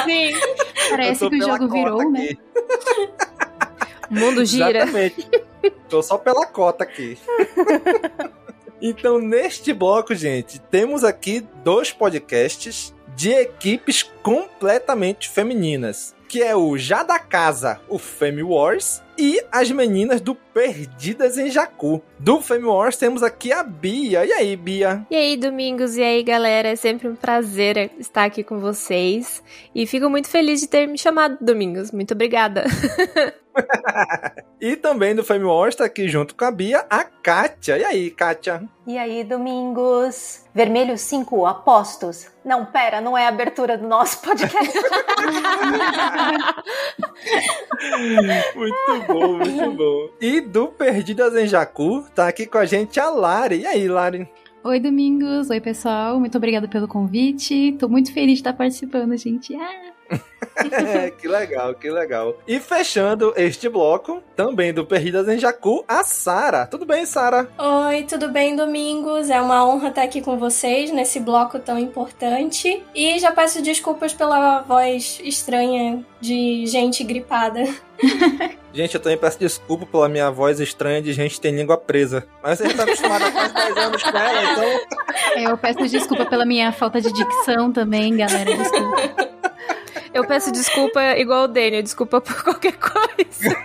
Sim. 0.04 0.32
Parece 0.90 1.28
que 1.28 1.36
o 1.36 1.42
jogo 1.42 1.68
virou, 1.68 2.10
né? 2.10 2.30
O 4.10 4.14
mundo 4.14 4.44
gira. 4.44 4.82
Exatamente. 4.82 5.30
Tô 5.88 6.02
só 6.02 6.18
pela 6.18 6.46
cota 6.46 6.82
aqui. 6.82 7.18
então, 8.80 9.18
neste 9.18 9.72
bloco, 9.72 10.14
gente, 10.14 10.58
temos 10.58 11.04
aqui 11.04 11.46
dois 11.62 11.92
podcasts 11.92 12.94
de 13.16 13.30
equipes 13.30 14.02
completamente 14.22 15.28
femininas. 15.28 16.14
Que 16.26 16.42
é 16.42 16.54
o 16.54 16.78
Já 16.78 17.02
da 17.02 17.18
Casa, 17.18 17.80
o 17.88 17.98
Femi 17.98 18.42
Wars, 18.42 19.02
e 19.18 19.42
as 19.50 19.70
meninas 19.70 20.20
do 20.20 20.34
Perdidas 20.34 21.36
em 21.36 21.50
Jacu. 21.50 22.00
Do 22.18 22.40
Femi 22.40 22.64
Wars 22.64 22.96
temos 22.96 23.22
aqui 23.22 23.52
a 23.52 23.62
Bia. 23.64 24.24
E 24.24 24.32
aí, 24.32 24.56
Bia? 24.56 25.04
E 25.10 25.16
aí, 25.16 25.36
Domingos, 25.36 25.96
e 25.96 26.02
aí, 26.02 26.22
galera? 26.22 26.68
É 26.68 26.76
sempre 26.76 27.08
um 27.08 27.16
prazer 27.16 27.90
estar 27.98 28.24
aqui 28.24 28.44
com 28.44 28.60
vocês. 28.60 29.42
E 29.74 29.86
fico 29.86 30.08
muito 30.08 30.28
feliz 30.28 30.60
de 30.60 30.68
ter 30.68 30.86
me 30.86 30.96
chamado, 30.96 31.36
Domingos. 31.40 31.90
Muito 31.90 32.14
obrigada. 32.14 32.64
E 34.60 34.76
também 34.76 35.14
do 35.14 35.24
Femi 35.24 35.46
Wars 35.46 35.74
tá 35.74 35.86
aqui 35.86 36.06
junto 36.06 36.34
com 36.34 36.44
a 36.44 36.50
Bia, 36.50 36.84
a 36.90 37.02
Kátia. 37.02 37.78
E 37.78 37.84
aí, 37.84 38.10
Kátia? 38.10 38.62
E 38.86 38.98
aí, 38.98 39.24
Domingos? 39.24 40.44
Vermelho 40.54 40.98
5, 40.98 41.46
apostos. 41.46 42.30
Não, 42.44 42.66
pera, 42.66 43.00
não 43.00 43.16
é 43.16 43.24
a 43.24 43.28
abertura 43.28 43.78
do 43.78 43.88
nosso 43.88 44.20
podcast. 44.20 44.54
Muito 48.54 49.06
bom, 49.08 49.38
muito 49.38 49.72
bom. 49.72 50.08
E 50.20 50.40
do 50.42 50.68
Perdidas 50.68 51.34
em 51.34 51.46
Jacu, 51.46 52.04
tá 52.14 52.28
aqui 52.28 52.44
com 52.46 52.58
a 52.58 52.66
gente 52.66 53.00
a 53.00 53.08
Lari. 53.08 53.60
E 53.60 53.66
aí, 53.66 53.88
Lari? 53.88 54.28
Oi, 54.62 54.78
Domingos. 54.78 55.48
Oi, 55.48 55.60
pessoal. 55.60 56.20
Muito 56.20 56.36
obrigada 56.36 56.68
pelo 56.68 56.86
convite. 56.86 57.72
Tô 57.78 57.88
muito 57.88 58.12
feliz 58.12 58.34
de 58.34 58.40
estar 58.40 58.52
participando, 58.52 59.16
gente. 59.16 59.54
Ah. 59.54 59.99
que 61.18 61.28
legal, 61.28 61.74
que 61.74 61.90
legal. 61.90 62.36
E 62.46 62.58
fechando 62.58 63.32
este 63.36 63.68
bloco, 63.68 64.22
também 64.36 64.72
do 64.72 64.84
Perdidas 64.84 65.28
em 65.28 65.38
Jacu, 65.38 65.84
a 65.86 66.04
Sara. 66.04 66.66
Tudo 66.66 66.84
bem, 66.84 67.06
Sara? 67.06 67.48
Oi, 67.58 68.04
tudo 68.04 68.28
bem, 68.28 68.56
Domingos? 68.56 69.30
É 69.30 69.40
uma 69.40 69.66
honra 69.66 69.88
estar 69.88 70.02
aqui 70.02 70.20
com 70.20 70.38
vocês 70.38 70.90
nesse 70.90 71.20
bloco 71.20 71.58
tão 71.58 71.78
importante. 71.78 72.82
E 72.94 73.18
já 73.18 73.32
peço 73.32 73.62
desculpas 73.62 74.12
pela 74.12 74.60
voz 74.62 75.20
estranha 75.22 76.04
de 76.20 76.66
gente 76.66 77.02
gripada. 77.04 77.64
Gente, 78.72 78.94
eu 78.94 79.00
também 79.00 79.18
peço 79.18 79.36
desculpa 79.38 79.84
pela 79.84 80.08
minha 80.08 80.30
voz 80.30 80.60
estranha 80.60 81.02
de 81.02 81.12
gente 81.12 81.34
que 81.34 81.40
tem 81.40 81.54
língua 81.54 81.76
presa. 81.76 82.24
Mas 82.40 82.58
você 82.58 82.68
já 82.68 82.76
tá 82.76 82.82
acostumado 82.84 83.24
há 83.24 83.32
quase 83.32 83.52
10 83.52 83.76
anos 83.76 84.02
com 84.02 84.16
ela, 84.16 84.52
então. 84.52 85.42
Eu 85.42 85.58
peço 85.58 85.88
desculpa 85.88 86.24
pela 86.26 86.46
minha 86.46 86.70
falta 86.70 87.00
de 87.00 87.12
dicção 87.12 87.72
também, 87.72 88.16
galera. 88.16 88.56
Desculpa. 88.56 89.30
Eu 90.12 90.26
peço 90.26 90.50
desculpa 90.50 91.00
igual 91.16 91.44
o 91.44 91.48
Daniel, 91.48 91.82
desculpa 91.82 92.20
por 92.20 92.42
qualquer 92.42 92.76
coisa. 92.76 93.56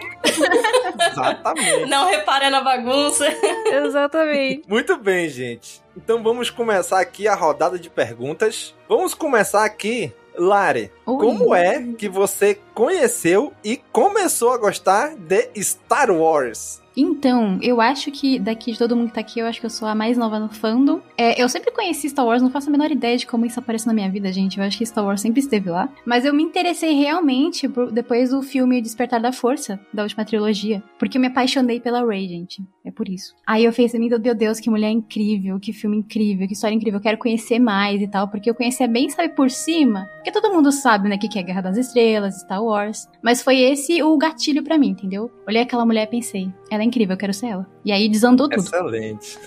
Exatamente. 1.11 1.85
Não 1.89 2.07
repara 2.07 2.49
na 2.49 2.61
bagunça. 2.61 3.25
Exatamente. 3.65 4.63
Muito 4.67 4.97
bem, 4.97 5.27
gente. 5.29 5.81
Então 5.95 6.21
vamos 6.21 6.49
começar 6.49 6.99
aqui 6.99 7.27
a 7.27 7.35
rodada 7.35 7.79
de 7.79 7.89
perguntas. 7.89 8.75
Vamos 8.87 9.13
começar 9.13 9.65
aqui, 9.65 10.13
Lari. 10.37 10.91
Oi. 11.05 11.17
Como 11.17 11.55
é 11.55 11.81
que 11.97 12.07
você 12.09 12.59
conheceu 12.73 13.53
e 13.63 13.77
começou 13.91 14.53
a 14.53 14.57
gostar 14.57 15.15
de 15.15 15.49
Star 15.63 16.11
Wars? 16.11 16.81
Então, 16.95 17.59
eu 17.61 17.81
acho 17.81 18.09
que 18.11 18.39
daqui 18.39 18.71
de 18.71 18.77
todo 18.77 18.95
mundo 18.95 19.07
que 19.09 19.13
tá 19.15 19.21
aqui, 19.21 19.39
eu 19.39 19.45
acho 19.45 19.59
que 19.59 19.65
eu 19.65 19.69
sou 19.69 19.87
a 19.87 19.93
mais 19.95 20.17
nova 20.17 20.39
no 20.39 20.49
fandom. 20.49 21.01
É, 21.17 21.41
eu 21.41 21.49
sempre 21.49 21.71
conheci 21.71 22.09
Star 22.09 22.25
Wars, 22.25 22.41
não 22.41 22.49
faço 22.49 22.69
a 22.69 22.71
menor 22.71 22.91
ideia 22.91 23.17
de 23.17 23.25
como 23.27 23.45
isso 23.45 23.59
apareceu 23.59 23.87
na 23.87 23.93
minha 23.93 24.09
vida, 24.09 24.31
gente. 24.31 24.57
Eu 24.57 24.63
acho 24.63 24.77
que 24.77 24.85
Star 24.85 25.05
Wars 25.05 25.21
sempre 25.21 25.39
esteve 25.41 25.69
lá. 25.69 25.89
Mas 26.05 26.25
eu 26.25 26.33
me 26.33 26.43
interessei 26.43 26.93
realmente 26.93 27.67
por- 27.67 27.91
depois 27.91 28.29
do 28.29 28.41
filme 28.41 28.81
Despertar 28.81 29.19
da 29.19 29.31
Força, 29.31 29.79
da 29.93 30.03
última 30.03 30.23
trilogia. 30.25 30.81
Porque 30.97 31.17
eu 31.17 31.21
me 31.21 31.27
apaixonei 31.27 31.79
pela 31.79 32.05
Rey, 32.05 32.27
gente. 32.27 32.63
É 32.85 32.91
por 32.91 33.09
isso. 33.09 33.33
Aí 33.45 33.65
eu 33.65 33.73
pensei, 33.73 33.99
meu 33.99 34.35
Deus, 34.35 34.59
que 34.59 34.69
mulher 34.69 34.91
incrível, 34.91 35.59
que 35.59 35.73
filme 35.73 35.97
incrível, 35.97 36.47
que 36.47 36.53
história 36.53 36.75
incrível. 36.75 36.99
Eu 36.99 37.03
quero 37.03 37.17
conhecer 37.17 37.59
mais 37.59 38.01
e 38.01 38.07
tal. 38.07 38.27
Porque 38.29 38.49
eu 38.49 38.55
conhecia 38.55 38.87
bem, 38.87 39.09
sabe, 39.09 39.29
por 39.29 39.49
cima. 39.49 40.07
Porque 40.17 40.31
todo 40.31 40.53
mundo 40.53 40.71
sabe, 40.71 41.09
né, 41.09 41.17
que 41.17 41.27
que 41.27 41.39
é 41.39 41.43
Guerra 41.43 41.61
das 41.61 41.77
Estrelas, 41.77 42.41
Star 42.41 42.63
Wars. 42.63 43.07
Mas 43.23 43.41
foi 43.41 43.59
esse 43.59 44.01
o 44.03 44.15
gatilho 44.17 44.63
pra 44.63 44.77
mim, 44.77 44.89
entendeu? 44.89 45.31
Olhei 45.47 45.61
aquela 45.61 45.85
mulher 45.85 46.03
e 46.03 46.11
pensei, 46.11 46.51
ela 46.69 46.83
é 46.83 46.84
incrível, 46.85 47.13
eu 47.13 47.17
quero 47.17 47.33
ser 47.33 47.47
ela. 47.47 47.67
E 47.83 47.91
aí 47.91 48.07
desandou 48.07 48.47
tudo. 48.47 48.63
Excelente. 48.63 49.37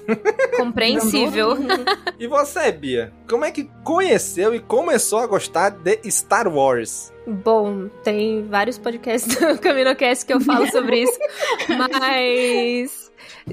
Compreensível. 0.57 1.57
E 2.19 2.27
você, 2.27 2.73
Bia? 2.73 3.13
Como 3.29 3.45
é 3.45 3.51
que 3.51 3.71
conheceu 3.85 4.55
e 4.55 4.61
começou 4.61 5.19
a 5.21 5.27
gostar 5.27 5.71
de 5.71 5.99
Star 6.11 6.49
Wars? 6.49 7.13
Bom, 7.27 7.89
tem 8.03 8.47
vários 8.49 8.79
podcasts 8.79 9.37
do 9.37 9.59
CaminoCast 9.61 10.25
que 10.25 10.33
eu 10.33 10.41
falo 10.41 10.67
sobre 10.71 11.03
isso, 11.03 11.19
mas 11.77 12.98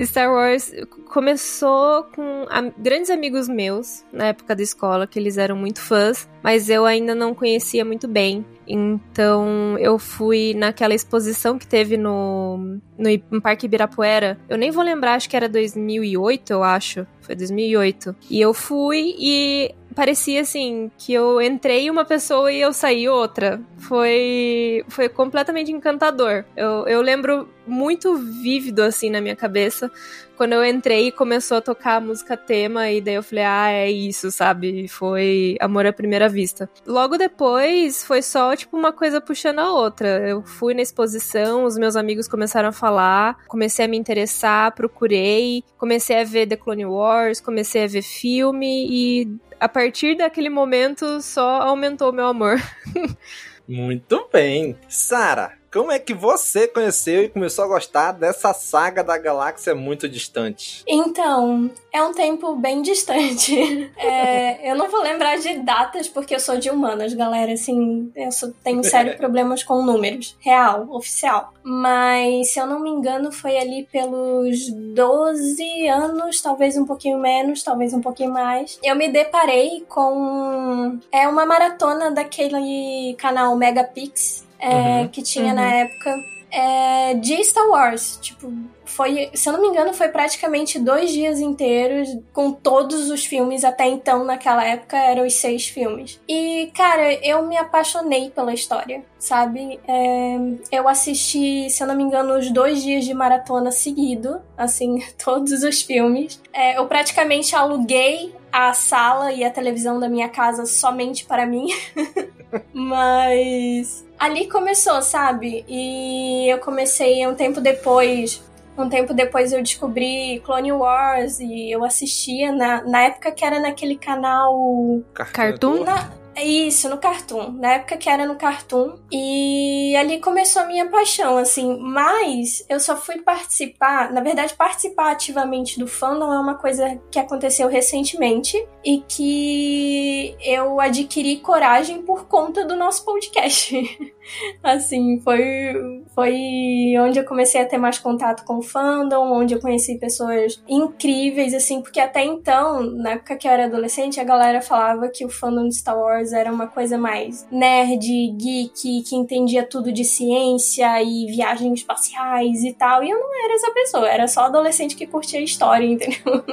Star 0.03 0.31
Wars 0.31 0.71
começou 1.09 2.03
com 2.15 2.45
grandes 2.77 3.09
amigos 3.09 3.47
meus 3.47 4.03
na 4.11 4.27
época 4.27 4.55
da 4.55 4.61
escola, 4.61 5.07
que 5.07 5.17
eles 5.17 5.37
eram 5.37 5.55
muito 5.55 5.79
fãs, 5.79 6.27
mas 6.43 6.69
eu 6.69 6.85
ainda 6.85 7.15
não 7.15 7.33
conhecia 7.33 7.85
muito 7.85 8.07
bem. 8.07 8.45
Então 8.67 9.77
eu 9.77 9.97
fui 9.99 10.53
naquela 10.55 10.93
exposição 10.93 11.57
que 11.57 11.67
teve 11.67 11.97
no, 11.97 12.79
no, 12.97 13.09
no 13.31 13.41
Parque 13.41 13.65
Ibirapuera. 13.65 14.39
Eu 14.49 14.57
nem 14.57 14.71
vou 14.71 14.83
lembrar, 14.83 15.13
acho 15.13 15.29
que 15.29 15.35
era 15.35 15.47
2008, 15.47 16.51
eu 16.51 16.63
acho. 16.63 17.05
Foi 17.21 17.35
2008. 17.35 18.15
E 18.29 18.41
eu 18.41 18.53
fui 18.53 19.15
e 19.17 19.73
parecia 19.95 20.41
assim 20.41 20.91
que 20.97 21.13
eu 21.13 21.41
entrei 21.41 21.89
uma 21.89 22.05
pessoa 22.05 22.51
e 22.51 22.59
eu 22.59 22.73
saí 22.73 23.07
outra. 23.07 23.61
Foi 23.77 24.83
foi 24.89 25.09
completamente 25.09 25.71
encantador. 25.71 26.43
Eu, 26.55 26.87
eu 26.87 27.01
lembro 27.01 27.47
muito 27.65 28.15
vívido 28.15 28.81
assim 28.81 29.09
na 29.09 29.19
minha 29.21 29.35
cabeça 29.35 29.91
quando 30.35 30.53
eu 30.53 30.65
entrei 30.65 31.07
e 31.07 31.11
começou 31.11 31.57
a 31.57 31.61
tocar 31.61 31.95
a 31.95 32.01
música 32.01 32.35
tema 32.35 32.89
e 32.89 33.01
daí 33.01 33.15
eu 33.15 33.23
falei, 33.23 33.43
ah, 33.45 33.71
é 33.71 33.89
isso, 33.89 34.31
sabe? 34.31 34.87
Foi 34.87 35.55
amor 35.59 35.85
à 35.85 35.93
primeira 35.93 36.27
vista. 36.27 36.69
Logo 36.85 37.17
depois 37.17 38.03
foi 38.03 38.21
só 38.21 38.55
tipo 38.55 38.77
uma 38.77 38.91
coisa 38.91 39.21
puxando 39.21 39.59
a 39.59 39.71
outra. 39.71 40.27
Eu 40.27 40.43
fui 40.43 40.73
na 40.73 40.81
exposição, 40.81 41.63
os 41.63 41.77
meus 41.77 41.95
amigos 41.95 42.27
começaram 42.27 42.69
a 42.69 42.73
falar, 42.73 43.37
comecei 43.47 43.85
a 43.85 43.87
me 43.87 43.97
interessar, 43.97 44.73
procurei, 44.73 45.63
comecei 45.77 46.19
a 46.19 46.23
ver 46.23 46.47
The 46.47 46.57
Clone 46.57 46.85
Wars, 46.85 47.39
comecei 47.39 47.85
a 47.85 47.87
ver 47.87 48.01
filme 48.01 48.87
e 48.89 49.37
a 49.59 49.69
partir 49.69 50.15
daquele 50.15 50.49
momento 50.49 51.21
só 51.21 51.61
aumentou 51.61 52.11
meu 52.11 52.27
amor. 52.27 52.61
Muito 53.67 54.29
bem. 54.31 54.77
Sara, 54.87 55.53
como 55.75 55.91
é 55.91 55.99
que 55.99 56.13
você 56.13 56.69
conheceu 56.69 57.23
e 57.25 57.27
começou 57.27 57.65
a 57.65 57.67
gostar 57.67 58.13
dessa 58.13 58.53
saga 58.53 59.03
da 59.03 59.17
galáxia 59.17 59.75
muito 59.75 60.07
distante? 60.07 60.81
Então, 60.87 61.69
é 61.91 62.01
um 62.01 62.13
tempo 62.13 62.55
bem 62.55 62.81
distante. 62.81 63.91
É, 64.05 64.69
eu 64.69 64.75
não 64.75 64.89
vou 64.89 65.01
lembrar 65.01 65.37
de 65.37 65.57
datas 65.59 66.07
porque 66.07 66.35
eu 66.35 66.39
sou 66.39 66.57
de 66.57 66.69
humanas, 66.69 67.13
galera. 67.13 67.53
Assim, 67.53 68.11
eu 68.15 68.29
tenho 68.63 68.83
sérios 68.85 69.15
problemas 69.15 69.63
com 69.63 69.81
números. 69.81 70.37
Real, 70.39 70.87
oficial. 70.91 71.53
Mas, 71.63 72.49
se 72.49 72.59
eu 72.59 72.67
não 72.67 72.79
me 72.79 72.89
engano, 72.89 73.31
foi 73.31 73.57
ali 73.57 73.87
pelos 73.91 74.69
12 74.69 75.87
anos, 75.87 76.41
talvez 76.41 76.77
um 76.77 76.85
pouquinho 76.85 77.17
menos, 77.17 77.63
talvez 77.63 77.93
um 77.93 78.01
pouquinho 78.01 78.31
mais. 78.31 78.79
Eu 78.83 78.95
me 78.95 79.07
deparei 79.07 79.83
com. 79.89 80.99
É 81.11 81.27
uma 81.27 81.45
maratona 81.45 82.11
daquele 82.11 83.15
canal 83.17 83.55
Megapix. 83.55 84.44
É, 84.59 85.01
Uhum. 85.01 85.07
que 85.09 85.21
tinha 85.21 85.49
Uhum. 85.49 85.55
na 85.55 85.71
época 85.73 86.15
é, 86.51 87.13
de 87.15 87.43
Star 87.43 87.67
Wars. 87.67 88.17
Tipo, 88.21 88.49
foi, 88.85 89.29
se 89.33 89.49
eu 89.49 89.53
não 89.53 89.61
me 89.61 89.67
engano, 89.67 89.93
foi 89.93 90.07
praticamente 90.07 90.79
dois 90.79 91.11
dias 91.11 91.41
inteiros 91.41 92.07
com 92.31 92.49
todos 92.53 93.09
os 93.09 93.25
filmes 93.25 93.65
até 93.65 93.87
então, 93.87 94.23
naquela 94.23 94.63
época, 94.63 94.95
eram 94.95 95.25
os 95.25 95.33
seis 95.33 95.67
filmes. 95.67 96.17
E, 96.29 96.71
cara, 96.73 97.11
eu 97.25 97.45
me 97.45 97.57
apaixonei 97.57 98.29
pela 98.29 98.53
história, 98.53 99.03
sabe? 99.19 99.81
É, 99.85 100.37
eu 100.71 100.87
assisti, 100.87 101.69
se 101.69 101.83
eu 101.83 101.87
não 101.87 101.95
me 101.95 102.03
engano, 102.03 102.37
os 102.37 102.49
dois 102.49 102.81
dias 102.81 103.03
de 103.03 103.13
maratona 103.13 103.69
seguido, 103.71 104.39
assim, 104.57 105.03
todos 105.21 105.61
os 105.61 105.81
filmes. 105.81 106.39
É, 106.53 106.77
eu 106.77 106.85
praticamente 106.85 107.53
aluguei 107.53 108.33
a 108.49 108.71
sala 108.71 109.33
e 109.33 109.43
a 109.43 109.51
televisão 109.51 109.99
da 109.99 110.07
minha 110.07 110.29
casa 110.29 110.65
somente 110.65 111.25
para 111.25 111.45
mim. 111.45 111.67
Mas 112.71 114.04
ali 114.19 114.47
começou, 114.47 115.01
sabe? 115.01 115.65
E 115.67 116.47
eu 116.51 116.59
comecei 116.59 117.25
um 117.27 117.35
tempo 117.35 117.61
depois 117.61 118.41
Um 118.77 118.89
tempo 118.89 119.13
depois 119.13 119.53
eu 119.53 119.61
descobri 119.61 120.41
Clone 120.45 120.73
Wars 120.73 121.39
e 121.39 121.71
eu 121.71 121.83
assistia 121.85 122.51
na, 122.51 122.83
na 122.83 123.03
época 123.03 123.31
que 123.31 123.45
era 123.45 123.59
naquele 123.59 123.95
canal. 123.95 125.01
Cartoon? 125.13 125.85
Na, 125.85 126.11
isso, 126.43 126.89
no 126.89 126.97
Cartoon. 126.97 127.51
Na 127.53 127.73
época 127.73 127.97
que 127.97 128.09
era 128.09 128.25
no 128.25 128.35
Cartoon. 128.35 128.97
E 129.11 129.95
ali 129.95 130.19
começou 130.19 130.63
a 130.63 130.65
minha 130.65 130.89
paixão, 130.89 131.37
assim. 131.37 131.77
Mas 131.79 132.65
eu 132.67 132.79
só 132.79 132.97
fui 132.97 133.21
participar. 133.21 134.11
Na 134.11 134.21
verdade, 134.21 134.53
participar 134.53 135.11
ativamente 135.11 135.79
do 135.79 135.87
fandom 135.87 136.33
é 136.33 136.39
uma 136.39 136.55
coisa 136.55 136.99
que 137.11 137.19
aconteceu 137.19 137.67
recentemente. 137.67 138.57
E 138.83 139.03
que 139.07 140.35
eu 140.41 140.79
adquiri 140.79 141.37
coragem 141.37 142.01
por 142.01 142.25
conta 142.27 142.65
do 142.65 142.75
nosso 142.75 143.05
podcast. 143.05 143.73
assim, 144.63 145.19
foi, 145.21 146.03
foi 146.13 146.93
onde 146.99 147.19
eu 147.19 147.25
comecei 147.25 147.61
a 147.61 147.65
ter 147.65 147.77
mais 147.77 147.97
contato 147.97 148.43
com 148.43 148.57
o 148.57 148.61
fandom, 148.61 149.31
onde 149.31 149.53
eu 149.53 149.59
conheci 149.59 149.97
pessoas 149.97 150.61
incríveis, 150.67 151.53
assim, 151.53 151.81
porque 151.81 151.99
até 151.99 152.23
então, 152.23 152.81
na 152.81 153.11
época 153.11 153.35
que 153.35 153.47
eu 153.47 153.51
era 153.51 153.65
adolescente, 153.65 154.19
a 154.19 154.23
galera 154.23 154.61
falava 154.61 155.07
que 155.09 155.25
o 155.25 155.29
fandom 155.29 155.67
de 155.67 155.75
Star 155.75 155.97
Wars 155.97 156.33
era 156.33 156.51
uma 156.51 156.67
coisa 156.67 156.97
mais 156.97 157.47
nerd, 157.51 158.05
geek, 158.37 159.03
que 159.03 159.15
entendia 159.15 159.63
tudo 159.63 159.91
de 159.91 160.03
ciência 160.03 161.01
e 161.01 161.27
viagens 161.27 161.79
espaciais 161.79 162.63
e 162.63 162.73
tal, 162.73 163.03
e 163.03 163.09
eu 163.09 163.19
não 163.19 163.45
era 163.45 163.53
essa 163.53 163.71
pessoa, 163.71 164.07
era 164.07 164.27
só 164.27 164.41
adolescente 164.41 164.95
que 164.95 165.07
curtia 165.07 165.41
história, 165.41 165.85
entendeu? 165.85 166.43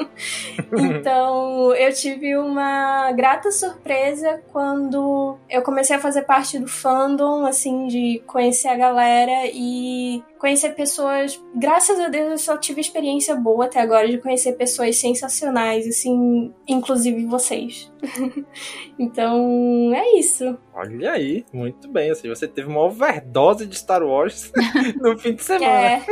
então, 0.72 1.74
eu 1.74 1.92
tive 1.92 2.36
uma 2.36 3.12
grata 3.12 3.50
surpresa 3.50 4.42
quando 4.52 5.36
eu 5.48 5.62
comecei 5.62 5.96
a 5.96 6.00
fazer 6.00 6.22
parte 6.22 6.58
do 6.58 6.68
fandom, 6.68 7.46
assim, 7.46 7.61
assim, 7.62 7.86
de 7.86 8.22
conhecer 8.26 8.68
a 8.68 8.76
galera 8.76 9.46
e 9.46 10.22
conhecer 10.38 10.70
pessoas. 10.70 11.40
Graças 11.54 11.98
a 12.00 12.08
Deus 12.08 12.32
eu 12.32 12.38
só 12.38 12.56
tive 12.56 12.80
experiência 12.80 13.36
boa 13.36 13.66
até 13.66 13.80
agora 13.80 14.08
de 14.08 14.18
conhecer 14.18 14.54
pessoas 14.54 14.96
sensacionais, 14.96 15.86
assim, 15.86 16.52
inclusive 16.66 17.24
vocês. 17.26 17.92
então, 18.98 19.92
é 19.94 20.18
isso. 20.18 20.58
Olha 20.74 21.12
aí, 21.12 21.44
muito 21.52 21.88
bem. 21.88 22.10
Assim, 22.10 22.28
você 22.28 22.48
teve 22.48 22.68
uma 22.68 22.84
overdose 22.84 23.66
de 23.66 23.76
Star 23.76 24.02
Wars 24.02 24.52
no 25.00 25.16
fim 25.16 25.34
de 25.34 25.44
semana. 25.44 25.70
É. 25.70 26.04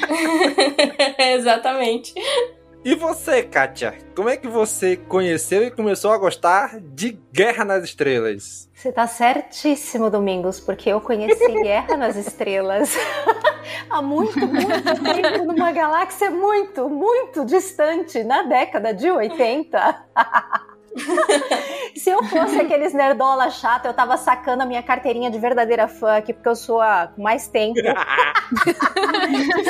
Exatamente. 1.34 2.12
E 2.82 2.94
você, 2.94 3.42
Kátia? 3.42 3.98
Como 4.16 4.30
é 4.30 4.38
que 4.38 4.48
você 4.48 4.96
conheceu 4.96 5.62
e 5.62 5.70
começou 5.70 6.12
a 6.12 6.16
gostar 6.16 6.80
de 6.80 7.20
Guerra 7.30 7.62
nas 7.62 7.84
Estrelas? 7.84 8.70
Você 8.72 8.90
tá 8.90 9.06
certíssimo, 9.06 10.08
Domingos, 10.08 10.58
porque 10.58 10.88
eu 10.88 10.98
conheci 10.98 11.46
Guerra 11.60 11.94
nas 11.98 12.16
Estrelas 12.16 12.96
há 13.90 14.00
muito, 14.00 14.38
muito 14.38 15.02
tempo, 15.02 15.44
numa 15.44 15.72
galáxia 15.72 16.30
muito, 16.30 16.88
muito 16.88 17.44
distante, 17.44 18.24
na 18.24 18.44
década 18.44 18.94
de 18.94 19.10
80. 19.10 20.04
Se 21.96 22.10
eu 22.10 22.22
fosse 22.24 22.58
aqueles 22.60 22.92
nerdola 22.92 23.50
chato, 23.50 23.86
eu 23.86 23.94
tava 23.94 24.16
sacando 24.16 24.62
a 24.62 24.66
minha 24.66 24.82
carteirinha 24.82 25.30
de 25.30 25.38
verdadeira 25.38 25.86
fã 25.86 26.16
aqui, 26.16 26.32
porque 26.32 26.48
eu 26.48 26.56
sou 26.56 26.80
a 26.80 27.08
com 27.08 27.22
mais 27.22 27.48
tempo. 27.48 27.78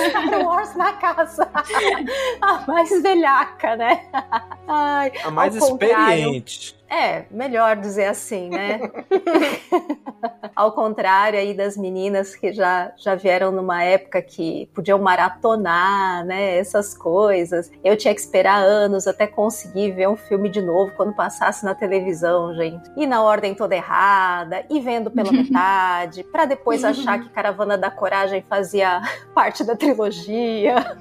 Star 0.08 0.44
Wars 0.44 0.74
na 0.76 0.92
casa. 0.94 1.50
A 2.40 2.64
mais 2.66 3.02
velhaca, 3.02 3.76
né? 3.76 4.04
Ai, 4.66 5.12
a 5.24 5.30
mais 5.30 5.54
experiente. 5.54 6.79
É, 6.90 7.24
melhor 7.30 7.76
dizer 7.76 8.06
assim, 8.06 8.48
né? 8.48 8.80
Ao 10.56 10.72
contrário 10.72 11.38
aí 11.38 11.54
das 11.54 11.76
meninas 11.76 12.34
que 12.34 12.52
já, 12.52 12.92
já 12.96 13.14
vieram 13.14 13.52
numa 13.52 13.84
época 13.84 14.20
que 14.20 14.68
podiam 14.74 14.98
maratonar, 14.98 16.26
né? 16.26 16.58
Essas 16.58 16.92
coisas. 16.92 17.70
Eu 17.84 17.96
tinha 17.96 18.12
que 18.12 18.20
esperar 18.20 18.60
anos 18.60 19.06
até 19.06 19.24
conseguir 19.28 19.92
ver 19.92 20.08
um 20.08 20.16
filme 20.16 20.48
de 20.48 20.60
novo 20.60 20.92
quando 20.96 21.14
passasse 21.14 21.64
na 21.64 21.76
televisão, 21.76 22.52
gente. 22.54 22.90
E 22.96 23.06
na 23.06 23.22
ordem 23.22 23.54
toda 23.54 23.76
errada, 23.76 24.64
e 24.68 24.80
vendo 24.80 25.12
pela 25.12 25.30
metade, 25.32 26.24
para 26.24 26.44
depois 26.44 26.82
achar 26.82 27.20
que 27.20 27.28
Caravana 27.28 27.78
da 27.78 27.90
Coragem 27.90 28.42
fazia 28.42 29.00
parte 29.32 29.62
da 29.62 29.76
trilogia. 29.76 30.96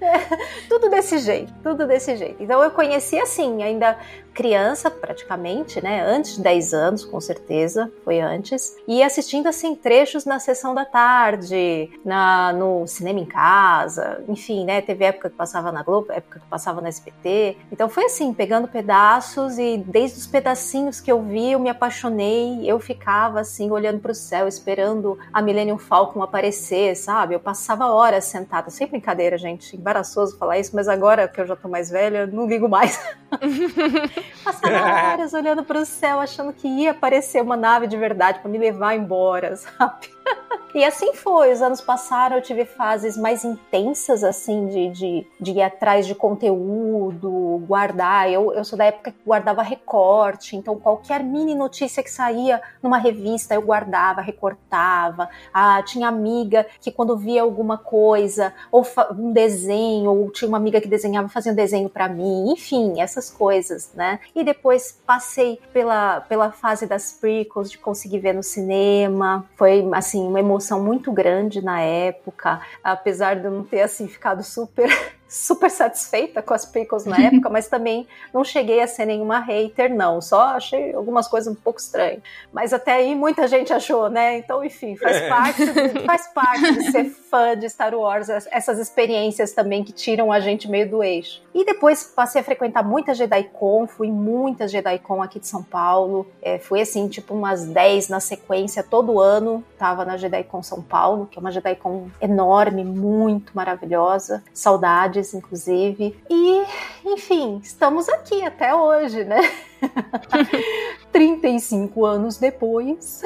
é, 0.00 0.36
tudo 0.68 0.90
desse 0.90 1.18
jeito, 1.18 1.52
tudo 1.62 1.86
desse 1.86 2.16
jeito. 2.16 2.42
Então 2.42 2.60
eu 2.60 2.72
conheci 2.72 3.16
assim, 3.20 3.62
ainda 3.62 3.99
criança 4.32 4.90
praticamente, 4.90 5.82
né? 5.82 6.02
Antes 6.02 6.36
de 6.36 6.42
10 6.42 6.74
anos, 6.74 7.04
com 7.04 7.20
certeza, 7.20 7.92
foi 8.04 8.20
antes. 8.20 8.76
E 8.86 9.02
assistindo 9.02 9.48
assim 9.48 9.74
trechos 9.74 10.24
na 10.24 10.38
sessão 10.38 10.74
da 10.74 10.84
tarde, 10.84 11.90
na 12.04 12.52
no 12.52 12.86
cinema 12.86 13.20
em 13.20 13.26
casa, 13.26 14.24
enfim, 14.28 14.64
né? 14.64 14.80
Teve 14.80 15.04
época 15.04 15.30
que 15.30 15.36
passava 15.36 15.70
na 15.70 15.82
Globo, 15.82 16.12
época 16.12 16.40
que 16.40 16.46
passava 16.46 16.80
na 16.80 16.88
SBT. 16.88 17.56
Então 17.70 17.88
foi 17.88 18.04
assim, 18.04 18.32
pegando 18.32 18.68
pedaços 18.68 19.58
e 19.58 19.76
desde 19.76 20.18
os 20.18 20.26
pedacinhos 20.26 21.00
que 21.00 21.10
eu 21.10 21.22
vi, 21.22 21.52
eu 21.52 21.58
me 21.58 21.68
apaixonei, 21.68 22.62
eu 22.64 22.78
ficava 22.80 23.40
assim 23.40 23.70
olhando 23.70 24.00
para 24.00 24.12
o 24.12 24.14
céu, 24.14 24.48
esperando 24.48 25.18
a 25.32 25.42
Millennium 25.42 25.78
Falcon 25.78 26.22
aparecer, 26.22 26.96
sabe? 26.96 27.34
Eu 27.34 27.40
passava 27.40 27.86
horas 27.88 28.24
sentada, 28.24 28.70
sem 28.70 28.86
brincadeira, 28.86 29.36
gente, 29.36 29.76
embaraçoso 29.76 30.38
falar 30.38 30.58
isso, 30.58 30.74
mas 30.74 30.88
agora 30.88 31.28
que 31.28 31.40
eu 31.40 31.46
já 31.46 31.56
tô 31.56 31.68
mais 31.68 31.90
velha, 31.90 32.26
não 32.26 32.46
ligo 32.46 32.68
mais. 32.68 32.98
Passava 34.44 35.12
horas 35.12 35.32
olhando 35.34 35.64
para 35.64 35.80
o 35.80 35.84
céu, 35.84 36.20
achando 36.20 36.52
que 36.52 36.68
ia 36.68 36.92
aparecer 36.92 37.42
uma 37.42 37.56
nave 37.56 37.86
de 37.86 37.96
verdade 37.96 38.40
para 38.40 38.50
me 38.50 38.58
levar 38.58 38.94
embora, 38.94 39.56
sabe? 39.56 40.08
E 40.72 40.84
assim 40.84 41.12
foi, 41.14 41.52
os 41.52 41.60
anos 41.60 41.80
passaram, 41.80 42.36
eu 42.36 42.42
tive 42.42 42.64
fases 42.64 43.16
mais 43.16 43.44
intensas, 43.44 44.22
assim, 44.22 44.68
de, 44.68 44.88
de, 44.90 45.26
de 45.40 45.50
ir 45.50 45.62
atrás 45.62 46.06
de 46.06 46.14
conteúdo, 46.14 47.64
guardar. 47.66 48.30
Eu, 48.30 48.52
eu 48.52 48.64
sou 48.64 48.78
da 48.78 48.84
época 48.84 49.10
que 49.10 49.18
guardava 49.26 49.62
recorte, 49.62 50.54
então 50.54 50.78
qualquer 50.78 51.24
mini 51.24 51.56
notícia 51.56 52.04
que 52.04 52.10
saía 52.10 52.62
numa 52.80 52.98
revista 52.98 53.52
eu 53.52 53.62
guardava, 53.62 54.20
recortava. 54.20 55.28
Ah, 55.52 55.82
tinha 55.82 56.06
amiga 56.06 56.64
que 56.80 56.92
quando 56.92 57.16
via 57.16 57.42
alguma 57.42 57.76
coisa, 57.76 58.54
ou 58.70 58.86
um 59.18 59.32
desenho, 59.32 60.10
ou 60.12 60.30
tinha 60.30 60.48
uma 60.48 60.58
amiga 60.58 60.80
que 60.80 60.88
desenhava, 60.88 61.28
fazia 61.28 61.50
um 61.50 61.56
desenho 61.56 61.88
para 61.88 62.08
mim, 62.08 62.52
enfim, 62.52 63.00
essas 63.00 63.28
coisas, 63.28 63.90
né? 63.92 64.20
E 64.36 64.44
depois 64.44 64.96
passei 65.04 65.58
pela, 65.72 66.20
pela 66.20 66.52
fase 66.52 66.86
das 66.86 67.12
prequels, 67.12 67.72
de 67.72 67.78
conseguir 67.78 68.20
ver 68.20 68.34
no 68.34 68.42
cinema, 68.42 69.44
foi, 69.56 69.88
assim, 69.92 70.19
uma 70.26 70.40
emoção 70.40 70.60
emoção 70.70 70.82
muito 70.82 71.12
grande 71.12 71.62
na 71.62 71.80
época, 71.80 72.60
apesar 72.82 73.36
de 73.36 73.44
eu 73.44 73.50
não 73.50 73.64
ter 73.64 73.82
assim 73.82 74.06
ficado 74.08 74.42
super 74.42 74.88
super 75.30 75.70
satisfeita 75.70 76.42
com 76.42 76.52
as 76.52 76.66
prequels 76.66 77.04
na 77.04 77.16
época, 77.16 77.48
mas 77.48 77.68
também 77.68 78.06
não 78.34 78.42
cheguei 78.42 78.80
a 78.82 78.86
ser 78.86 79.06
nenhuma 79.06 79.38
hater, 79.38 79.94
não. 79.94 80.20
Só 80.20 80.40
achei 80.56 80.92
algumas 80.92 81.28
coisas 81.28 81.50
um 81.50 81.54
pouco 81.54 81.78
estranhas. 81.78 82.20
Mas 82.52 82.72
até 82.72 82.94
aí 82.94 83.14
muita 83.14 83.46
gente 83.46 83.72
achou, 83.72 84.10
né? 84.10 84.38
Então, 84.38 84.64
enfim, 84.64 84.96
faz 84.96 85.16
é. 85.16 85.28
parte, 85.28 85.66
faz 86.04 86.26
parte 86.34 86.72
de 86.74 86.90
ser 86.90 87.04
fã 87.04 87.56
de 87.56 87.70
Star 87.70 87.94
Wars, 87.94 88.28
essas 88.28 88.78
experiências 88.80 89.52
também 89.52 89.84
que 89.84 89.92
tiram 89.92 90.32
a 90.32 90.40
gente 90.40 90.68
meio 90.68 90.90
do 90.90 91.02
eixo. 91.02 91.40
E 91.54 91.64
depois 91.64 92.02
passei 92.02 92.40
a 92.40 92.44
frequentar 92.44 92.82
muita 92.82 93.14
JediCon, 93.14 93.86
fui 93.86 94.10
muitas 94.10 94.72
JediCon 94.72 95.22
aqui 95.22 95.38
de 95.38 95.46
São 95.46 95.62
Paulo. 95.62 96.26
É, 96.42 96.58
fui 96.58 96.80
assim, 96.80 97.06
tipo 97.06 97.34
umas 97.34 97.64
10 97.66 98.08
na 98.08 98.18
sequência, 98.18 98.82
todo 98.82 99.20
ano 99.20 99.62
tava 99.78 100.04
na 100.04 100.16
JediCon 100.16 100.62
São 100.62 100.82
Paulo, 100.82 101.26
que 101.30 101.38
é 101.38 101.40
uma 101.40 101.52
JediCon 101.52 102.08
enorme, 102.20 102.82
muito 102.84 103.52
maravilhosa. 103.54 104.42
Saudades 104.52 105.19
inclusive. 105.34 106.16
E, 106.28 106.62
enfim, 107.04 107.60
estamos 107.62 108.08
aqui 108.08 108.42
até 108.42 108.74
hoje, 108.74 109.24
né? 109.24 109.40
35 111.12 112.04
anos 112.04 112.36
depois. 112.36 113.22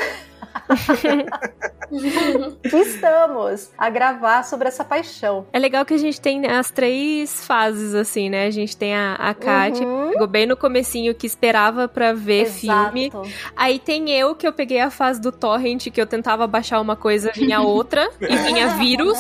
Estamos 2.65 3.71
a 3.77 3.91
gravar 3.91 4.45
sobre 4.45 4.69
essa 4.69 4.85
paixão. 4.85 5.47
É 5.53 5.59
legal 5.59 5.85
que 5.85 5.95
a 5.95 5.99
gente 5.99 6.21
tem 6.21 6.47
as 6.47 6.71
três 6.71 7.47
fases, 7.47 7.95
assim, 7.95 8.31
né? 8.31 8.47
A 8.47 8.51
gente 8.51 8.77
tem 8.77 8.95
a, 8.95 9.15
a 9.15 9.35
Kátia, 9.35 9.87
uhum. 9.87 10.13
ficou 10.13 10.27
bem 10.27 10.47
no 10.47 10.57
comecinho, 10.57 11.15
que 11.15 11.27
esperava 11.27 11.87
pra 11.87 12.13
ver 12.13 12.43
Exato. 12.43 12.93
filme. 12.93 13.13
Aí 13.55 13.79
tem 13.79 14.11
eu, 14.11 14.35
que 14.35 14.47
eu 14.47 14.53
peguei 14.53 14.81
a 14.81 14.91
fase 14.91 15.21
do 15.21 15.31
torrent, 15.31 15.91
que 15.91 16.01
eu 16.01 16.07
tentava 16.07 16.47
baixar 16.47 16.81
uma 16.81 16.97
coisa, 16.97 17.31
vinha 17.35 17.61
outra, 17.61 18.09
e 18.21 18.37
vinha 18.37 18.69
vírus. 18.79 19.19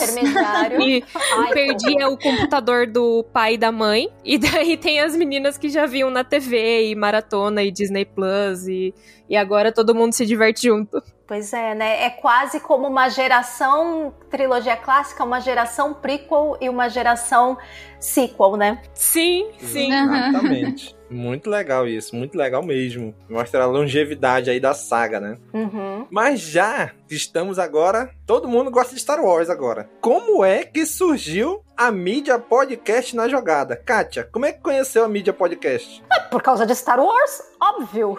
e 0.80 1.04
Ai, 1.36 1.52
perdia 1.52 2.08
o 2.08 2.16
computador 2.16 2.86
do 2.86 3.24
pai 3.32 3.54
e 3.54 3.58
da 3.58 3.72
mãe. 3.72 4.08
E 4.24 4.38
daí 4.38 4.76
tem 4.76 5.00
as 5.00 5.14
meninas 5.14 5.58
que 5.58 5.68
já 5.68 5.86
viam 5.86 6.10
na 6.10 6.24
TV, 6.24 6.88
e 6.88 6.94
Maratona, 6.94 7.62
e 7.62 7.70
Disney 7.70 8.06
Plus, 8.06 8.66
e, 8.66 8.94
e 9.28 9.36
agora 9.36 9.70
todo 9.70 9.94
mundo 9.94 10.14
se 10.14 10.24
diverte 10.24 10.66
junto. 10.66 11.02
Pois 11.34 11.52
é, 11.52 11.74
né? 11.74 12.04
É 12.04 12.10
quase 12.10 12.60
como 12.60 12.86
uma 12.86 13.08
geração 13.08 14.14
trilogia 14.30 14.76
clássica, 14.76 15.24
uma 15.24 15.40
geração 15.40 15.92
prequel 15.92 16.56
e 16.60 16.68
uma 16.68 16.88
geração 16.88 17.58
sequel, 18.04 18.56
né? 18.56 18.82
Sim, 18.94 19.48
sim. 19.58 19.92
Exatamente. 19.92 20.94
Muito 21.10 21.48
legal 21.48 21.86
isso, 21.86 22.16
muito 22.16 22.36
legal 22.36 22.60
mesmo. 22.64 23.14
Mostra 23.28 23.62
a 23.62 23.66
longevidade 23.66 24.50
aí 24.50 24.58
da 24.58 24.74
saga, 24.74 25.20
né? 25.20 25.36
Uhum. 25.52 26.08
Mas 26.10 26.40
já 26.40 26.90
estamos 27.08 27.56
agora, 27.58 28.10
todo 28.26 28.48
mundo 28.48 28.68
gosta 28.68 28.94
de 28.94 29.00
Star 29.00 29.22
Wars 29.22 29.48
agora. 29.48 29.88
Como 30.00 30.44
é 30.44 30.64
que 30.64 30.84
surgiu 30.84 31.62
a 31.76 31.92
mídia 31.92 32.36
podcast 32.38 33.14
na 33.14 33.28
jogada? 33.28 33.76
Kátia, 33.76 34.28
como 34.32 34.46
é 34.46 34.52
que 34.52 34.60
conheceu 34.60 35.04
a 35.04 35.08
mídia 35.08 35.32
podcast? 35.32 36.02
Por 36.32 36.42
causa 36.42 36.66
de 36.66 36.74
Star 36.74 36.98
Wars? 36.98 37.42
Óbvio. 37.62 38.16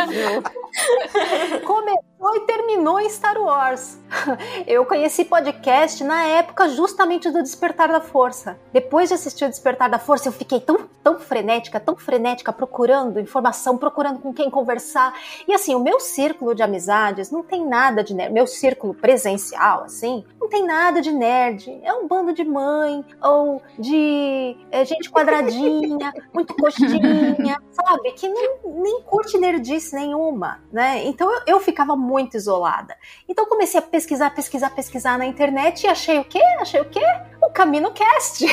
Óbvio. 0.00 0.42
Começou 1.66 2.07
e 2.20 2.40
terminou 2.40 2.98
em 2.98 3.08
Star 3.08 3.40
Wars. 3.40 3.98
Eu 4.66 4.84
conheci 4.84 5.24
podcast 5.24 6.02
na 6.02 6.24
época 6.24 6.68
justamente 6.68 7.30
do 7.30 7.42
Despertar 7.42 7.88
da 7.88 8.00
Força. 8.00 8.58
Depois 8.72 9.08
de 9.08 9.14
assistir 9.14 9.44
o 9.44 9.48
Despertar 9.48 9.88
da 9.88 9.98
Força, 9.98 10.28
eu 10.28 10.32
fiquei 10.32 10.60
tão, 10.60 10.88
tão 11.02 11.18
frenética, 11.18 11.78
tão 11.78 11.96
frenética, 11.96 12.52
procurando 12.52 13.20
informação, 13.20 13.78
procurando 13.78 14.18
com 14.20 14.32
quem 14.32 14.50
conversar. 14.50 15.14
E 15.46 15.54
assim, 15.54 15.74
o 15.74 15.80
meu 15.80 16.00
círculo 16.00 16.54
de 16.54 16.62
amizades 16.62 17.30
não 17.30 17.42
tem 17.42 17.66
nada 17.66 18.02
de 18.02 18.14
nerd. 18.14 18.32
Meu 18.32 18.46
círculo 18.46 18.94
presencial, 18.94 19.84
assim, 19.84 20.24
não 20.40 20.48
tem 20.48 20.66
nada 20.66 21.00
de 21.00 21.12
nerd. 21.12 21.78
É 21.82 21.92
um 21.92 22.06
bando 22.06 22.32
de 22.32 22.44
mãe, 22.44 23.04
ou 23.22 23.62
de 23.78 24.56
é, 24.70 24.84
gente 24.84 25.10
quadradinha, 25.10 26.12
muito 26.34 26.54
coxinha, 26.54 27.58
sabe? 27.70 28.12
Que 28.12 28.28
nem, 28.28 28.56
nem 28.64 29.02
curte 29.02 29.38
nerdice 29.38 29.94
nenhuma, 29.94 30.60
né? 30.72 31.04
Então 31.04 31.32
eu, 31.32 31.42
eu 31.46 31.60
ficava 31.60 31.96
muito 32.08 32.36
isolada. 32.36 32.96
Então 33.28 33.44
comecei 33.46 33.78
a 33.78 33.82
pesquisar, 33.82 34.30
pesquisar, 34.30 34.70
pesquisar 34.70 35.18
na 35.18 35.26
internet 35.26 35.84
e 35.84 35.86
achei 35.86 36.18
o 36.18 36.24
quê? 36.24 36.42
Achei 36.58 36.80
o 36.80 36.86
quê? 36.86 37.04
O 37.42 37.50
Camino 37.50 37.92
Cast. 37.92 38.46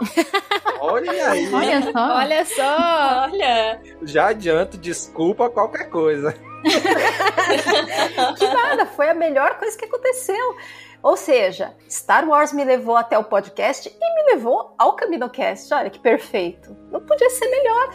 Olha 0.80 1.30
aí. 1.30 1.54
Olha 1.54 1.82
só. 1.92 2.16
Olha 2.16 2.44
só. 2.44 3.22
Olha. 3.30 3.80
Já 4.02 4.28
adianto, 4.28 4.78
desculpa 4.78 5.50
qualquer 5.50 5.90
coisa. 5.90 6.34
que 8.38 8.48
nada, 8.48 8.86
foi 8.86 9.10
a 9.10 9.14
melhor 9.14 9.58
coisa 9.58 9.76
que 9.76 9.84
aconteceu. 9.84 10.56
Ou 11.04 11.18
seja, 11.18 11.76
Star 11.86 12.26
Wars 12.26 12.50
me 12.50 12.64
levou 12.64 12.96
até 12.96 13.18
o 13.18 13.22
podcast 13.22 13.94
e 13.94 14.14
me 14.14 14.32
levou 14.32 14.74
ao 14.78 14.96
CaminoCast. 14.96 15.74
Olha 15.74 15.90
que 15.90 15.98
perfeito. 15.98 16.74
Não 16.90 16.98
podia 16.98 17.28
ser 17.28 17.46
melhor. 17.46 17.90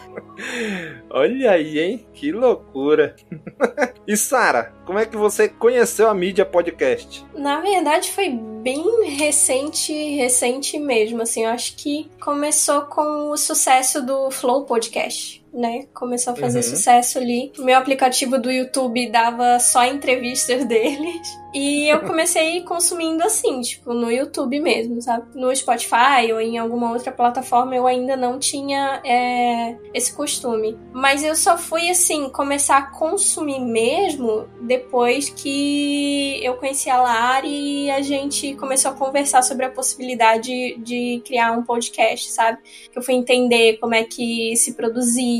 Olha 1.10 1.50
aí, 1.50 1.80
hein? 1.80 2.06
Que 2.14 2.30
loucura. 2.30 3.16
e 4.06 4.16
Sara, 4.16 4.72
como 4.86 5.00
é 5.00 5.06
que 5.06 5.16
você 5.16 5.48
conheceu 5.48 6.08
a 6.08 6.14
mídia 6.14 6.46
podcast? 6.46 7.26
Na 7.34 7.60
verdade, 7.60 8.12
foi 8.12 8.28
bem 8.30 9.10
recente, 9.16 9.92
recente 10.14 10.78
mesmo. 10.78 11.22
Assim, 11.22 11.42
eu 11.42 11.50
acho 11.50 11.74
que 11.74 12.08
começou 12.20 12.82
com 12.82 13.30
o 13.30 13.36
sucesso 13.36 14.06
do 14.06 14.30
Flow 14.30 14.66
Podcast. 14.66 15.39
Né? 15.52 15.86
Começou 15.92 16.32
a 16.32 16.36
fazer 16.36 16.58
Uhum. 16.58 16.62
sucesso 16.62 17.18
ali. 17.18 17.52
O 17.58 17.62
meu 17.64 17.76
aplicativo 17.76 18.38
do 18.38 18.50
YouTube 18.50 19.10
dava 19.10 19.58
só 19.58 19.84
entrevistas 19.84 20.64
deles. 20.66 21.40
E 21.52 21.88
eu 21.92 22.00
comecei 22.02 22.60
consumindo 22.62 23.24
assim, 23.24 23.60
tipo, 23.60 23.92
no 23.92 24.08
YouTube 24.12 24.60
mesmo, 24.60 25.02
sabe? 25.02 25.26
No 25.34 25.54
Spotify 25.56 26.32
ou 26.32 26.40
em 26.40 26.58
alguma 26.58 26.92
outra 26.92 27.10
plataforma 27.10 27.74
eu 27.74 27.88
ainda 27.88 28.16
não 28.16 28.38
tinha 28.38 29.00
é, 29.04 29.76
esse 29.92 30.12
costume. 30.12 30.78
Mas 30.92 31.24
eu 31.24 31.34
só 31.34 31.58
fui, 31.58 31.90
assim, 31.90 32.28
começar 32.30 32.76
a 32.76 32.82
consumir 32.82 33.58
mesmo 33.58 34.46
depois 34.62 35.28
que 35.28 36.38
eu 36.44 36.54
conheci 36.54 36.88
a 36.88 37.02
Lari 37.02 37.48
e 37.86 37.90
a 37.90 38.00
gente 38.00 38.54
começou 38.54 38.92
a 38.92 38.94
conversar 38.94 39.42
sobre 39.42 39.66
a 39.66 39.70
possibilidade 39.70 40.76
de 40.78 41.20
criar 41.26 41.50
um 41.50 41.64
podcast, 41.64 42.30
sabe? 42.30 42.58
Que 42.92 42.96
eu 42.98 43.02
fui 43.02 43.14
entender 43.14 43.78
como 43.78 43.94
é 43.96 44.04
que 44.04 44.54
se 44.54 44.74
produzia 44.74 45.39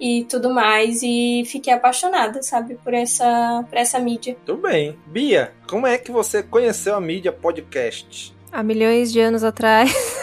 e 0.00 0.24
tudo 0.28 0.50
mais 0.50 1.02
e 1.02 1.44
fiquei 1.46 1.72
apaixonada, 1.72 2.42
sabe? 2.42 2.76
Por 2.76 2.94
essa, 2.94 3.64
por 3.68 3.76
essa 3.76 3.98
mídia. 3.98 4.36
Tudo 4.44 4.62
bem. 4.62 4.98
Bia, 5.06 5.52
como 5.68 5.86
é 5.86 5.98
que 5.98 6.10
você 6.10 6.42
conheceu 6.42 6.94
a 6.94 7.00
mídia 7.00 7.32
podcast? 7.32 8.34
Há 8.52 8.62
milhões 8.62 9.12
de 9.12 9.20
anos 9.20 9.44
atrás. 9.44 9.92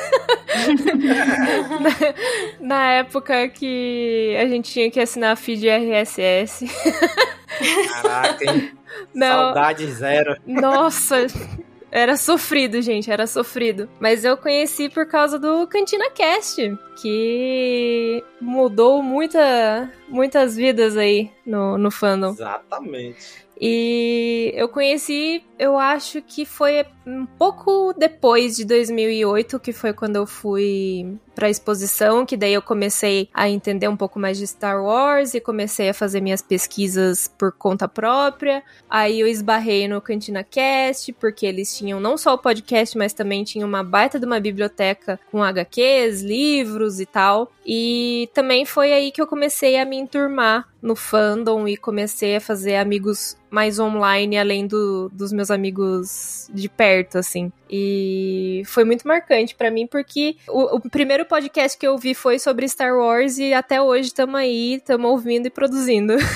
na, 2.60 2.68
na 2.68 2.92
época 2.94 3.48
que 3.50 4.36
a 4.40 4.48
gente 4.48 4.72
tinha 4.72 4.92
que 4.92 5.00
assinar 5.00 5.36
feed 5.38 5.68
RSS. 5.68 6.66
Caraca, 8.02 8.44
hein? 8.44 8.72
Não. 9.14 9.28
Saudade 9.28 9.92
zero. 9.92 10.36
Nossa, 10.46 11.28
era 11.92 12.18
sofrido, 12.18 12.82
gente, 12.82 13.12
era 13.12 13.26
sofrido. 13.26 13.90
Mas 14.00 14.26
eu 14.26 14.38
conheci 14.38 14.90
por 14.90 15.06
causa 15.08 15.40
do 15.40 15.66
Cantina 15.68 16.10
Cast, 16.12 16.78
que 17.02 18.24
mudou 18.42 19.02
muita, 19.02 19.92
muitas 20.08 20.56
vidas 20.56 20.98
aí 20.98 21.32
no, 21.46 21.78
no 21.78 21.90
fandom. 21.90 22.32
Exatamente. 22.32 23.48
E 23.60 24.52
eu 24.56 24.70
conheci, 24.70 25.44
eu 25.58 25.80
acho 25.80 26.22
que 26.22 26.46
foi 26.46 26.86
um 27.08 27.26
pouco 27.26 27.94
depois 27.94 28.58
de 28.58 28.66
2008, 28.66 29.60
que 29.62 29.72
foi 29.72 29.94
quando 29.94 30.18
eu 30.18 30.28
fui 30.28 31.18
pra 31.34 31.50
exposição, 31.50 32.26
que 32.26 32.36
daí 32.36 32.54
eu 32.54 32.62
comecei 32.62 33.30
a 33.34 33.48
entender 33.48 33.88
um 33.88 33.96
pouco 33.96 34.20
mais 34.20 34.38
de 34.38 34.46
Star 34.46 34.84
Wars 34.84 35.34
e 35.34 35.40
comecei 35.40 35.88
a 35.88 35.94
fazer 35.94 36.20
minhas 36.20 36.42
pesquisas 36.42 37.28
por 37.28 37.52
conta 37.52 37.88
própria. 37.88 38.62
Aí 38.90 39.20
eu 39.20 39.28
esbarrei 39.28 39.88
no 39.88 40.02
Cantina 40.02 40.44
Cast, 40.44 41.14
porque 41.14 41.46
eles 41.46 41.78
tinham 41.78 42.00
não 42.00 42.18
só 42.18 42.34
o 42.34 42.40
podcast, 42.40 42.98
mas 42.98 43.14
também 43.14 43.44
tinham 43.44 43.70
uma 43.70 43.84
baita 43.84 44.20
de 44.20 44.26
uma 44.26 44.40
biblioteca 44.40 45.20
com 45.32 45.44
HQs, 45.44 46.24
livros 46.24 47.00
e 47.00 47.06
tal. 47.06 47.52
E 47.66 48.30
também 48.34 48.66
foi 48.66 48.92
aí 48.92 49.12
que 49.12 49.22
eu 49.22 49.28
comecei 49.28 49.78
a 49.78 49.86
me 49.86 49.96
enturmar 49.96 50.68
no 50.82 50.96
fandom 50.96 51.68
e 51.68 51.78
comecei 51.78 52.36
a 52.36 52.42
fazer 52.42 52.78
amigos 52.78 53.36
mais 53.50 53.80
online, 53.80 54.38
além 54.38 54.68
do, 54.68 55.10
dos 55.10 55.32
meus 55.32 55.50
amigos 55.50 56.50
de 56.54 56.70
perto, 56.70 56.97
assim. 57.18 57.52
E 57.70 58.64
foi 58.66 58.84
muito 58.84 59.08
marcante 59.08 59.56
pra 59.56 59.70
mim, 59.70 59.86
porque 59.86 60.38
o, 60.48 60.78
o 60.78 60.90
primeiro 60.90 61.26
podcast 61.26 61.78
que 61.78 61.86
eu 61.86 61.98
vi 61.98 62.14
foi 62.14 62.40
sobre 62.40 62.68
Star 62.68 62.98
Wars 62.98 63.38
e 63.38 63.54
até 63.54 63.82
hoje 63.82 64.08
estamos 64.08 64.36
aí, 64.36 64.76
estamos 64.76 65.10
ouvindo 65.10 65.48
e 65.48 65.50
produzindo. 65.50 66.16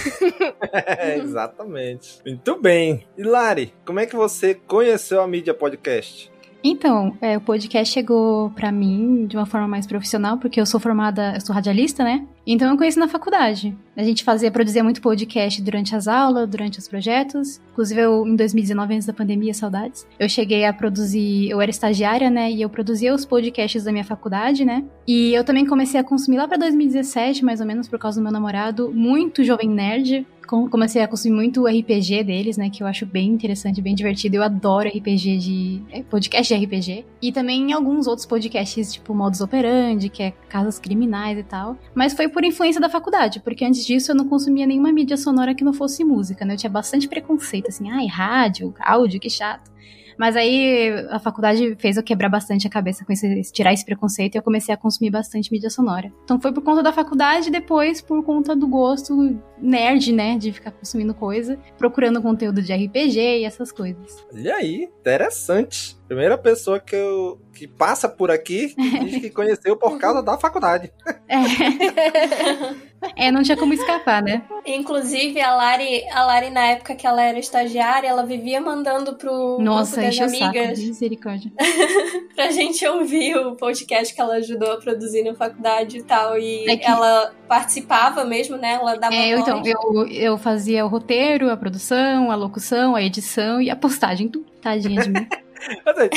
É, 0.72 1.18
exatamente. 1.18 2.20
Muito 2.26 2.60
bem. 2.60 3.06
E 3.18 3.24
Lari, 3.24 3.74
como 3.86 4.00
é 4.00 4.06
que 4.06 4.16
você 4.16 4.54
conheceu 4.54 5.22
a 5.22 5.28
mídia 5.28 5.54
podcast? 5.54 6.31
Então, 6.64 7.18
é, 7.20 7.38
o 7.38 7.42
podcast 7.42 7.92
chegou 7.92 8.52
pra 8.52 8.72
mim 8.72 9.26
de 9.26 9.36
uma 9.36 9.46
forma 9.46 9.68
mais 9.68 9.88
profissional, 9.88 10.38
porque 10.38 10.62
eu 10.62 10.66
sou 10.66 10.80
formada, 10.80 11.34
eu 11.36 11.42
sou 11.42 11.56
radialista, 11.56 12.04
né? 12.04 12.26
Então 12.46 12.70
eu 12.70 12.78
conheci 12.78 13.00
na 13.00 13.08
faculdade. 13.08 13.76
A 13.96 14.04
gente 14.04 14.24
fazia, 14.24 14.52
produzia 14.52 14.84
muito 14.84 15.02
podcast 15.02 15.62
durante 15.62 15.96
as 15.96 16.08
aulas, 16.08 16.50
durante 16.50 16.80
os 16.80 16.88
projetos. 16.88 17.60
Inclusive, 17.72 18.02
eu, 18.02 18.26
em 18.26 18.36
2019, 18.36 18.96
antes 18.96 19.08
da 19.08 19.14
pandemia, 19.14 19.54
saudades, 19.54 20.08
eu 20.20 20.28
cheguei 20.28 20.66
a 20.66 20.74
produzir, 20.74 21.50
eu 21.50 21.62
era 21.62 21.70
estagiária, 21.70 22.30
né? 22.30 22.52
E 22.52 22.62
eu 22.62 22.70
produzia 22.70 23.14
os 23.14 23.26
podcasts 23.26 23.84
da 23.84 23.92
minha 23.92 24.04
faculdade, 24.04 24.66
né? 24.66 24.84
E 25.08 25.34
eu 25.34 25.44
também 25.44 25.66
comecei 25.66 26.00
a 26.00 26.04
consumir 26.04 26.38
lá 26.38 26.48
pra 26.48 26.58
2017, 26.58 27.44
mais 27.44 27.60
ou 27.60 27.66
menos, 27.66 27.88
por 27.88 28.00
causa 28.00 28.20
do 28.20 28.24
meu 28.24 28.32
namorado, 28.32 28.92
muito 28.94 29.44
jovem 29.44 29.70
nerd 29.70 30.26
comecei 30.48 31.02
a 31.02 31.08
consumir 31.08 31.36
muito 31.36 31.66
RPG 31.66 32.24
deles, 32.24 32.58
né? 32.58 32.70
Que 32.70 32.84
eu 32.84 32.88
acho 32.88 33.06
bem 33.06 33.30
interessante, 33.30 33.82
bem 33.82 33.96
divertido. 33.96 34.36
Eu 34.36 34.44
adoro 34.44 34.90
RPG 34.90 35.38
de. 35.38 35.82
é, 35.92 36.04
podcast 36.04 36.54
de 36.54 36.66
RPG. 36.66 37.06
E 37.22 37.32
também 37.32 37.72
alguns 37.72 38.08
outros 38.08 38.26
podcasts, 38.26 38.94
tipo 38.94 39.14
Modus 39.14 39.42
Operandi, 39.42 40.10
que 40.10 40.24
é 40.24 40.32
casos 40.50 40.80
criminais 40.80 41.38
e 41.38 41.44
tal. 41.44 41.78
Mas 41.96 42.14
foi 42.14 42.28
por 42.28 42.44
influência 42.44 42.82
da 42.82 42.90
faculdade, 42.90 43.40
porque 43.40 43.64
antes 43.64 43.86
disso 43.86 44.12
eu 44.12 44.16
não 44.16 44.28
consumia 44.28 44.68
nenhuma 44.68 44.92
mídia 44.92 45.18
sonora 45.18 45.56
que 45.56 45.64
não 45.64 45.74
fosse 45.74 46.04
música, 46.04 46.44
né? 46.44 46.54
Eu 46.54 46.58
tinha 46.58 46.70
bastante 46.70 47.08
preconceito, 47.08 47.70
assim, 47.70 47.90
ai, 47.90 48.06
rádio, 48.06 48.74
áudio, 48.80 49.20
que 49.20 49.30
chato. 49.30 49.71
Mas 50.22 50.36
aí 50.36 50.94
a 51.10 51.18
faculdade 51.18 51.76
fez 51.80 51.98
eu 51.98 52.04
quebrar 52.04 52.30
bastante 52.30 52.68
a 52.68 52.70
cabeça 52.70 53.04
com 53.04 53.12
esse, 53.12 53.42
tirar 53.52 53.74
esse 53.74 53.84
preconceito 53.84 54.36
e 54.36 54.38
eu 54.38 54.44
comecei 54.44 54.72
a 54.72 54.78
consumir 54.78 55.10
bastante 55.10 55.52
mídia 55.52 55.68
sonora. 55.68 56.14
Então 56.24 56.40
foi 56.40 56.54
por 56.54 56.62
conta 56.62 56.84
da 56.84 56.94
faculdade 56.94 57.48
e 57.48 57.52
depois 57.52 58.02
por 58.02 58.24
conta 58.24 58.56
do 58.56 58.68
gosto 58.68 59.36
nerd, 59.60 60.14
né, 60.14 60.38
de 60.38 60.52
ficar 60.54 60.70
consumindo 60.70 61.16
coisa, 61.16 61.58
procurando 61.76 62.22
conteúdo 62.22 62.62
de 62.62 62.72
RPG 62.72 63.40
e 63.40 63.46
essas 63.46 63.72
coisas. 63.72 64.24
Olha 64.32 64.58
aí, 64.58 64.84
interessante. 65.00 65.98
Primeira 66.08 66.38
pessoa 66.38 66.80
que, 66.80 66.96
eu, 66.96 67.42
que 67.52 67.68
passa 67.68 68.08
por 68.08 68.30
aqui 68.30 68.76
que 68.76 69.00
diz 69.00 69.22
que 69.22 69.30
conheceu 69.34 69.76
por 69.76 69.98
causa 69.98 70.22
da 70.22 70.38
faculdade. 70.38 70.94
É, 71.28 71.38
não 73.32 73.42
tinha 73.44 73.58
como 73.58 73.74
escapar, 73.74 74.22
né? 74.22 74.44
Inclusive, 74.66 75.40
a 75.42 75.56
Lari, 75.56 76.04
a 76.10 76.24
Lari, 76.26 76.50
na 76.50 76.68
época 76.68 76.96
que 76.96 77.06
ela 77.08 77.22
era 77.24 77.40
estagiária, 77.40 78.08
ela 78.08 78.24
vivia 78.24 78.62
mandando 78.62 79.16
pro 79.16 79.58
Nossa, 79.60 80.02
das 80.02 80.16
o 80.16 80.18
saco, 80.18 80.46
amigas 80.46 80.80
misericórdia. 80.80 81.52
pra 82.36 82.52
gente 82.52 82.86
ouvir 82.88 83.36
o 83.38 83.56
podcast 83.56 84.14
que 84.14 84.22
ela 84.22 84.36
ajudou 84.36 84.74
a 84.74 84.78
produzir 84.78 85.24
na 85.24 85.34
faculdade 85.34 85.98
e 85.98 86.04
tal. 86.04 86.38
E 86.38 86.70
É 86.70 86.78
que- 86.78 86.86
ela 86.86 87.34
participava 87.48 88.24
mesmo, 88.24 88.58
né? 88.58 88.74
Ela 88.74 88.96
dava 88.96 89.14
É, 89.14 89.30
eu, 89.34 89.40
então, 89.40 89.62
eu, 89.66 90.08
eu 90.08 90.38
fazia 90.38 90.86
o 90.86 90.88
roteiro, 90.88 91.50
a 91.50 91.58
produção, 91.58 92.32
a 92.32 92.36
locução, 92.36 92.96
a 92.96 93.02
edição 93.02 93.62
e 93.62 93.70
a 93.70 93.76
postagem, 93.76 94.28
tudo. 94.28 94.46
Tadinha 94.62 95.02
de 95.02 95.10
mim. 95.10 95.28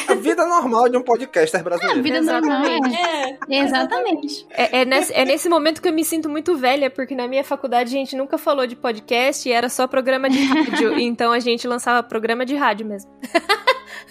A 0.09 0.15
vida 0.15 0.47
normal 0.47 0.89
de 0.89 0.97
um 0.97 1.03
podcaster 1.03 1.63
brasileiro. 1.63 2.01
A 2.01 2.03
vida 2.03 2.21
normal, 2.21 2.65
é. 2.65 3.39
Exatamente. 3.49 4.47
É, 4.51 4.81
é 4.81 4.85
nesse, 4.85 5.13
é 5.13 5.25
nesse 5.25 5.49
momento 5.49 5.83
que 5.83 5.89
eu 5.89 5.93
me 5.93 6.05
sinto 6.05 6.29
muito 6.29 6.57
velha, 6.57 6.91
porque 6.91 7.15
na 7.15 7.29
minha 7.29 7.45
faculdade 7.45 7.91
a 7.91 7.99
gente 7.99 8.17
nunca 8.17 8.39
falou 8.39 8.67
de 8.67 8.77
podcast 8.77 9.49
e 9.49 9.53
era 9.53 9.69
só 9.69 9.87
programa 9.87 10.29
de 10.31 10.43
rádio. 10.45 10.97
então 11.01 11.33
a 11.33 11.39
gente 11.39 11.67
lançava 11.67 12.03
programa 12.03 12.45
de 12.47 12.55
rádio 12.55 12.87
mesmo. 12.87 13.11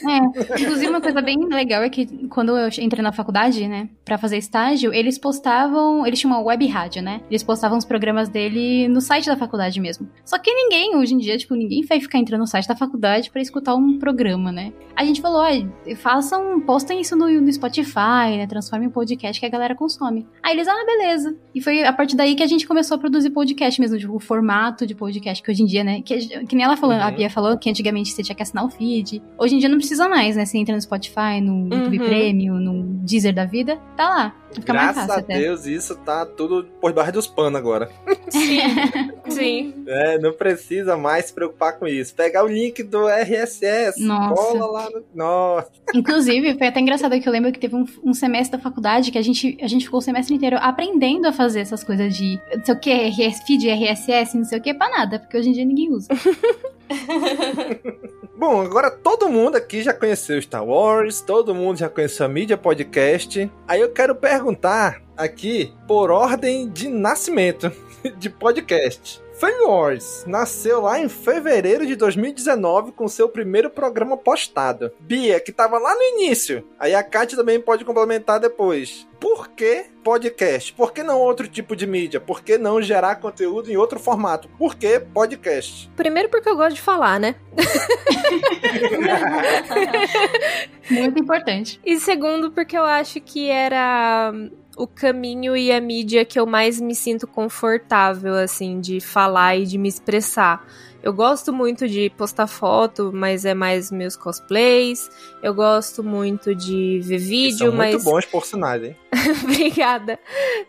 É, 0.01 0.61
inclusive 0.61 0.87
uma 0.89 1.01
coisa 1.01 1.21
bem 1.21 1.37
legal 1.47 1.83
é 1.83 1.89
que 1.89 2.27
quando 2.27 2.57
eu 2.57 2.69
entrei 2.79 3.01
na 3.03 3.11
faculdade, 3.11 3.67
né, 3.67 3.89
pra 4.03 4.17
fazer 4.17 4.37
estágio, 4.37 4.93
eles 4.93 5.17
postavam, 5.17 6.05
eles 6.05 6.19
tinham 6.19 6.33
uma 6.35 6.41
web 6.43 6.65
rádio, 6.67 7.01
né? 7.01 7.21
Eles 7.29 7.43
postavam 7.43 7.77
os 7.77 7.85
programas 7.85 8.29
dele 8.29 8.87
no 8.87 9.01
site 9.01 9.25
da 9.27 9.35
faculdade 9.37 9.79
mesmo. 9.79 10.07
Só 10.25 10.37
que 10.37 10.53
ninguém, 10.53 10.95
hoje 10.95 11.13
em 11.13 11.17
dia, 11.17 11.37
tipo, 11.37 11.55
ninguém 11.55 11.83
vai 11.85 11.99
ficar 11.99 12.17
entrando 12.19 12.41
no 12.41 12.47
site 12.47 12.67
da 12.67 12.75
faculdade 12.75 13.29
pra 13.31 13.41
escutar 13.41 13.75
um 13.75 13.97
programa, 13.99 14.51
né? 14.51 14.71
A 14.95 15.03
gente 15.03 15.21
falou, 15.21 15.41
ó, 15.41 15.95
façam, 15.95 16.61
postem 16.61 17.01
isso 17.01 17.15
no, 17.15 17.27
no 17.29 17.51
Spotify, 17.51 18.37
né, 18.37 18.47
transformem 18.47 18.87
em 18.87 18.91
podcast 18.91 19.39
que 19.39 19.45
a 19.45 19.49
galera 19.49 19.75
consome. 19.75 20.25
Aí 20.41 20.55
eles, 20.55 20.67
ah, 20.67 20.85
beleza. 20.85 21.35
E 21.53 21.61
foi 21.61 21.83
a 21.83 21.93
partir 21.93 22.15
daí 22.15 22.35
que 22.35 22.43
a 22.43 22.47
gente 22.47 22.67
começou 22.67 22.95
a 22.95 22.99
produzir 22.99 23.29
podcast 23.31 23.79
mesmo, 23.79 23.97
tipo, 23.97 24.15
o 24.15 24.19
formato 24.19 24.85
de 24.85 24.95
podcast 24.95 25.43
que 25.43 25.51
hoje 25.51 25.63
em 25.63 25.65
dia, 25.65 25.83
né, 25.83 26.01
que, 26.01 26.17
que 26.45 26.55
nem 26.55 26.65
ela 26.65 26.77
falou, 26.77 26.95
Uhum. 26.95 27.01
a 27.03 27.11
Bia 27.11 27.29
falou 27.29 27.57
que 27.57 27.69
antigamente 27.69 28.11
você 28.11 28.21
tinha 28.21 28.35
que 28.35 28.43
assinar 28.43 28.63
o 28.65 28.69
feed. 28.69 29.21
Hoje 29.37 29.55
em 29.55 29.57
dia 29.59 29.67
não 29.69 29.77
precisa 29.77 29.92
mais, 29.99 30.35
né? 30.35 30.45
Você 30.45 30.57
entra 30.57 30.75
no 30.75 30.81
Spotify, 30.81 31.41
no 31.41 31.73
YouTube 31.73 31.99
Uhum. 31.99 32.05
Premium, 32.05 32.55
no 32.55 32.83
Deezer 33.05 33.33
da 33.33 33.45
vida, 33.45 33.77
tá 33.95 34.09
lá. 34.09 34.35
Fica 34.53 34.71
mais 34.73 34.93
Graças 34.93 35.07
fácil 35.07 35.13
a 35.13 35.23
até. 35.23 35.39
Deus, 35.39 35.65
isso 35.65 35.95
tá 35.97 36.25
tudo 36.25 36.65
por 36.79 36.91
debaixo 36.91 37.11
dos 37.13 37.27
panos 37.27 37.55
agora. 37.59 37.89
Sim. 39.29 39.73
É, 39.87 40.19
não 40.19 40.31
precisa 40.33 40.95
mais 40.95 41.25
se 41.25 41.33
preocupar 41.33 41.77
com 41.79 41.87
isso. 41.87 42.13
Pegar 42.13 42.43
o 42.43 42.47
link 42.47 42.83
do 42.83 43.07
RSS, 43.07 43.99
Nossa. 44.03 44.35
cola 44.35 44.65
lá 44.67 44.89
no. 44.89 45.03
Nossa. 45.13 45.71
Inclusive, 45.93 46.57
foi 46.57 46.67
até 46.67 46.79
engraçado 46.79 47.19
que 47.19 47.27
eu 47.27 47.33
lembro 47.33 47.51
que 47.51 47.59
teve 47.59 47.75
um, 47.75 47.85
um 48.03 48.13
semestre 48.13 48.57
da 48.57 48.63
faculdade 48.63 49.11
que 49.11 49.17
a 49.17 49.21
gente, 49.21 49.57
a 49.61 49.67
gente 49.67 49.85
ficou 49.85 49.99
o 49.99 50.01
semestre 50.01 50.35
inteiro 50.35 50.57
aprendendo 50.59 51.25
a 51.27 51.33
fazer 51.33 51.61
essas 51.61 51.83
coisas 51.83 52.15
de 52.15 52.39
não 52.55 52.63
sei 52.65 52.73
o 52.75 52.79
que, 52.79 52.93
RS, 52.93 53.43
feed, 53.45 53.67
RSS, 53.69 54.37
não 54.37 54.45
sei 54.45 54.59
o 54.59 54.61
que, 54.61 54.73
pra 54.73 54.89
nada, 54.89 55.19
porque 55.19 55.37
hoje 55.37 55.49
em 55.49 55.53
dia 55.53 55.65
ninguém 55.65 55.91
usa. 55.91 56.09
Bom, 58.35 58.61
agora 58.61 58.91
todo 58.91 59.29
mundo 59.29 59.55
aqui 59.55 59.81
já 59.81 59.93
conheceu 59.93 60.41
Star 60.41 60.65
Wars, 60.65 61.21
todo 61.21 61.55
mundo 61.55 61.77
já 61.77 61.87
conheceu 61.87 62.25
a 62.25 62.29
mídia 62.29 62.57
podcast. 62.57 63.49
Aí 63.67 63.79
eu 63.79 63.91
quero 63.91 64.15
perguntar 64.15 65.01
aqui 65.15 65.73
por 65.87 66.11
ordem 66.11 66.69
de 66.69 66.89
nascimento 66.89 67.71
de 68.17 68.29
podcast. 68.29 69.22
Fame 69.43 69.65
Wars 69.65 70.23
nasceu 70.25 70.79
lá 70.79 70.97
em 70.97 71.09
fevereiro 71.09 71.85
de 71.85 71.97
2019 71.97 72.93
com 72.93 73.09
seu 73.09 73.27
primeiro 73.27 73.69
programa 73.69 74.15
postado. 74.15 74.89
Bia, 75.01 75.37
que 75.37 75.51
tava 75.51 75.77
lá 75.77 75.93
no 75.93 76.01
início. 76.01 76.65
Aí 76.79 76.95
a 76.95 77.03
Kátia 77.03 77.37
também 77.37 77.59
pode 77.59 77.83
complementar 77.83 78.39
depois. 78.39 79.05
Por 79.19 79.49
que 79.49 79.87
podcast? 80.01 80.71
Por 80.71 80.93
que 80.93 81.03
não 81.03 81.19
outro 81.19 81.45
tipo 81.45 81.75
de 81.75 81.85
mídia? 81.85 82.21
Por 82.21 82.41
que 82.41 82.57
não 82.57 82.81
gerar 82.81 83.17
conteúdo 83.17 83.69
em 83.69 83.75
outro 83.75 83.99
formato? 83.99 84.47
Por 84.57 84.75
que 84.75 85.01
podcast? 85.01 85.91
Primeiro 85.93 86.29
porque 86.29 86.47
eu 86.47 86.55
gosto 86.55 86.75
de 86.75 86.81
falar, 86.81 87.19
né? 87.19 87.35
Muito 90.89 91.19
importante. 91.19 91.81
E 91.83 91.99
segundo 91.99 92.49
porque 92.49 92.77
eu 92.77 92.85
acho 92.85 93.19
que 93.19 93.49
era 93.49 94.31
o 94.77 94.87
caminho 94.87 95.55
e 95.55 95.71
a 95.71 95.79
mídia 95.79 96.25
que 96.25 96.39
eu 96.39 96.45
mais 96.45 96.79
me 96.79 96.95
sinto 96.95 97.27
confortável, 97.27 98.33
assim, 98.35 98.79
de 98.79 98.99
falar 98.99 99.57
e 99.57 99.65
de 99.65 99.77
me 99.77 99.87
expressar. 99.89 100.65
Eu 101.03 101.11
gosto 101.11 101.51
muito 101.51 101.85
de 101.85 102.09
postar 102.11 102.47
foto, 102.47 103.11
mas 103.13 103.43
é 103.43 103.53
mais 103.53 103.91
meus 103.91 104.15
cosplays. 104.15 105.11
Eu 105.41 105.53
gosto 105.53 106.01
muito 106.01 106.55
de 106.55 107.01
ver 107.03 107.19
São 107.19 107.27
vídeo, 107.27 107.73
muito 107.73 107.95
mas. 107.95 108.03
bons 108.05 108.25
por 108.25 108.45
sinais, 108.45 108.81
hein? 108.81 108.95
Obrigada. 109.43 110.17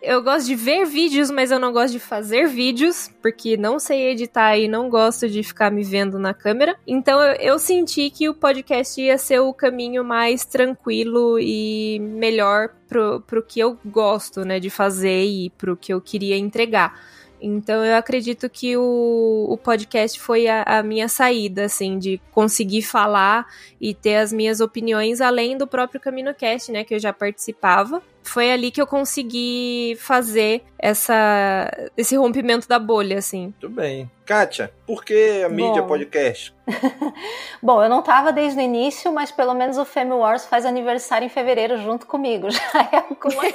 Eu 0.02 0.20
gosto 0.24 0.46
de 0.46 0.56
ver 0.56 0.86
vídeos, 0.86 1.30
mas 1.30 1.52
eu 1.52 1.60
não 1.60 1.72
gosto 1.72 1.92
de 1.92 2.00
fazer 2.00 2.48
vídeos, 2.48 3.08
porque 3.22 3.56
não 3.56 3.78
sei 3.78 4.10
editar 4.10 4.58
e 4.58 4.66
não 4.66 4.90
gosto 4.90 5.28
de 5.28 5.40
ficar 5.44 5.70
me 5.70 5.84
vendo 5.84 6.18
na 6.18 6.34
câmera. 6.34 6.74
Então 6.84 7.22
eu, 7.22 7.34
eu 7.36 7.58
senti 7.60 8.10
que 8.10 8.28
o 8.28 8.34
podcast 8.34 9.00
ia 9.00 9.16
ser 9.16 9.38
o 9.38 9.54
caminho 9.54 10.04
mais 10.04 10.44
tranquilo 10.44 11.38
e 11.38 12.00
melhor 12.00 12.70
pro, 12.88 13.20
pro 13.20 13.40
que 13.40 13.60
eu 13.60 13.78
gosto, 13.84 14.44
né, 14.44 14.58
de 14.58 14.68
fazer 14.68 15.24
e 15.24 15.50
pro 15.50 15.76
que 15.76 15.94
eu 15.94 16.00
queria 16.00 16.36
entregar. 16.36 17.13
Então 17.46 17.84
eu 17.84 17.94
acredito 17.94 18.48
que 18.48 18.74
o, 18.74 19.46
o 19.50 19.58
podcast 19.58 20.18
foi 20.18 20.48
a, 20.48 20.62
a 20.62 20.82
minha 20.82 21.08
saída, 21.08 21.66
assim, 21.66 21.98
de 21.98 22.18
conseguir 22.32 22.80
falar 22.80 23.46
e 23.78 23.92
ter 23.92 24.16
as 24.16 24.32
minhas 24.32 24.60
opiniões 24.60 25.20
além 25.20 25.58
do 25.58 25.66
próprio 25.66 26.00
CaminoCast, 26.00 26.72
né, 26.72 26.84
que 26.84 26.94
eu 26.94 26.98
já 26.98 27.12
participava. 27.12 28.02
Foi 28.24 28.50
ali 28.50 28.70
que 28.70 28.80
eu 28.80 28.86
consegui 28.86 29.96
fazer 30.00 30.64
essa, 30.78 31.70
esse 31.96 32.16
rompimento 32.16 32.66
da 32.66 32.78
bolha, 32.78 33.18
assim. 33.18 33.42
Muito 33.42 33.68
bem. 33.68 34.10
Kátia, 34.24 34.72
por 34.86 35.04
que 35.04 35.42
a 35.44 35.48
mídia 35.50 35.82
Bom. 35.82 35.88
podcast? 35.88 36.54
Bom, 37.62 37.82
eu 37.82 37.90
não 37.90 38.02
tava 38.02 38.32
desde 38.32 38.58
o 38.58 38.62
início, 38.62 39.12
mas 39.12 39.30
pelo 39.30 39.52
menos 39.52 39.76
o 39.76 39.84
Fame 39.84 40.12
Wars 40.12 40.46
faz 40.46 40.64
aniversário 40.64 41.26
em 41.26 41.28
fevereiro 41.28 41.76
junto 41.76 42.06
comigo. 42.06 42.48
Já 42.50 42.88
é 42.90 42.96
alguma 42.96 43.52
coisa. 43.52 43.54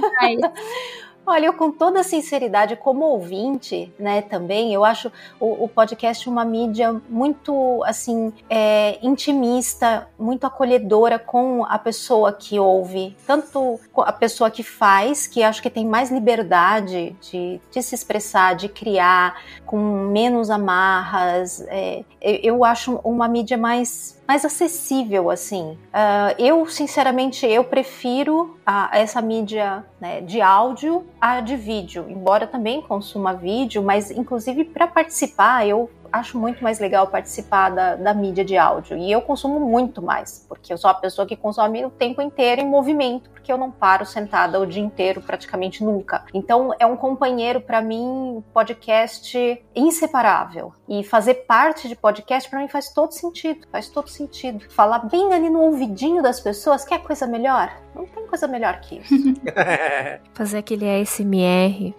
Olha, 1.30 1.46
eu 1.46 1.52
com 1.52 1.70
toda 1.70 2.02
sinceridade, 2.02 2.74
como 2.74 3.04
ouvinte, 3.04 3.92
né, 3.96 4.20
também, 4.20 4.74
eu 4.74 4.84
acho 4.84 5.12
o, 5.38 5.64
o 5.64 5.68
podcast 5.68 6.28
uma 6.28 6.44
mídia 6.44 7.00
muito, 7.08 7.84
assim, 7.84 8.32
é, 8.50 8.98
intimista, 9.00 10.08
muito 10.18 10.44
acolhedora 10.44 11.20
com 11.20 11.64
a 11.64 11.78
pessoa 11.78 12.32
que 12.32 12.58
ouve, 12.58 13.16
tanto 13.28 13.78
a 13.98 14.12
pessoa 14.12 14.50
que 14.50 14.64
faz, 14.64 15.28
que 15.28 15.40
acho 15.40 15.62
que 15.62 15.70
tem 15.70 15.86
mais 15.86 16.10
liberdade 16.10 17.16
de, 17.20 17.60
de 17.70 17.80
se 17.80 17.94
expressar, 17.94 18.56
de 18.56 18.68
criar, 18.68 19.40
com 19.64 19.78
menos 19.78 20.50
amarras. 20.50 21.64
é, 21.68 22.02
eu 22.20 22.64
acho 22.64 23.00
uma 23.04 23.28
mídia 23.28 23.56
mais 23.56 24.19
mais 24.30 24.44
acessível, 24.44 25.28
assim. 25.28 25.76
Ah, 25.92 26.32
eu, 26.38 26.64
sinceramente, 26.64 27.44
eu 27.44 27.64
prefiro 27.64 28.56
a, 28.64 28.88
essa 28.96 29.20
mídia 29.20 29.84
né, 30.00 30.20
de 30.20 30.40
áudio 30.40 31.04
a 31.20 31.40
de 31.40 31.56
vídeo, 31.56 32.06
embora 32.08 32.46
também 32.46 32.80
consuma 32.80 33.34
vídeo, 33.34 33.82
mas 33.82 34.08
inclusive 34.08 34.62
para 34.62 34.86
participar, 34.86 35.66
eu 35.66 35.90
acho 36.12 36.38
muito 36.38 36.62
mais 36.62 36.78
legal 36.78 37.06
participar 37.06 37.70
da, 37.70 37.96
da 37.96 38.14
mídia 38.14 38.44
de 38.44 38.56
áudio. 38.56 38.96
E 38.96 39.10
eu 39.10 39.22
consumo 39.22 39.60
muito 39.60 40.02
mais, 40.02 40.44
porque 40.48 40.72
eu 40.72 40.78
sou 40.78 40.90
a 40.90 40.94
pessoa 40.94 41.26
que 41.26 41.36
consome 41.36 41.84
o 41.84 41.90
tempo 41.90 42.20
inteiro 42.22 42.60
em 42.60 42.66
movimento, 42.66 43.30
porque 43.30 43.52
eu 43.52 43.58
não 43.58 43.70
paro 43.70 44.04
sentada 44.04 44.60
o 44.60 44.66
dia 44.66 44.82
inteiro 44.82 45.20
praticamente 45.20 45.84
nunca. 45.84 46.24
Então 46.34 46.74
é 46.78 46.86
um 46.86 46.96
companheiro 46.96 47.60
para 47.60 47.80
mim, 47.80 48.42
podcast 48.52 49.62
inseparável. 49.74 50.72
E 50.88 51.04
fazer 51.04 51.34
parte 51.46 51.88
de 51.88 51.94
podcast 51.94 52.48
para 52.48 52.60
mim 52.60 52.68
faz 52.68 52.92
todo 52.92 53.12
sentido, 53.12 53.66
faz 53.70 53.88
todo 53.88 54.08
sentido. 54.08 54.64
Falar 54.70 55.00
bem 55.00 55.32
ali 55.32 55.48
no 55.48 55.60
ouvidinho 55.60 56.22
das 56.22 56.40
pessoas, 56.40 56.84
quer 56.84 57.00
coisa 57.02 57.26
melhor? 57.26 57.72
Não 57.94 58.06
tem 58.06 58.26
coisa 58.26 58.46
melhor 58.46 58.80
que 58.80 58.98
isso. 58.98 59.14
Fazer 60.34 60.58
aquele 60.58 60.88
ASMR. 60.88 61.94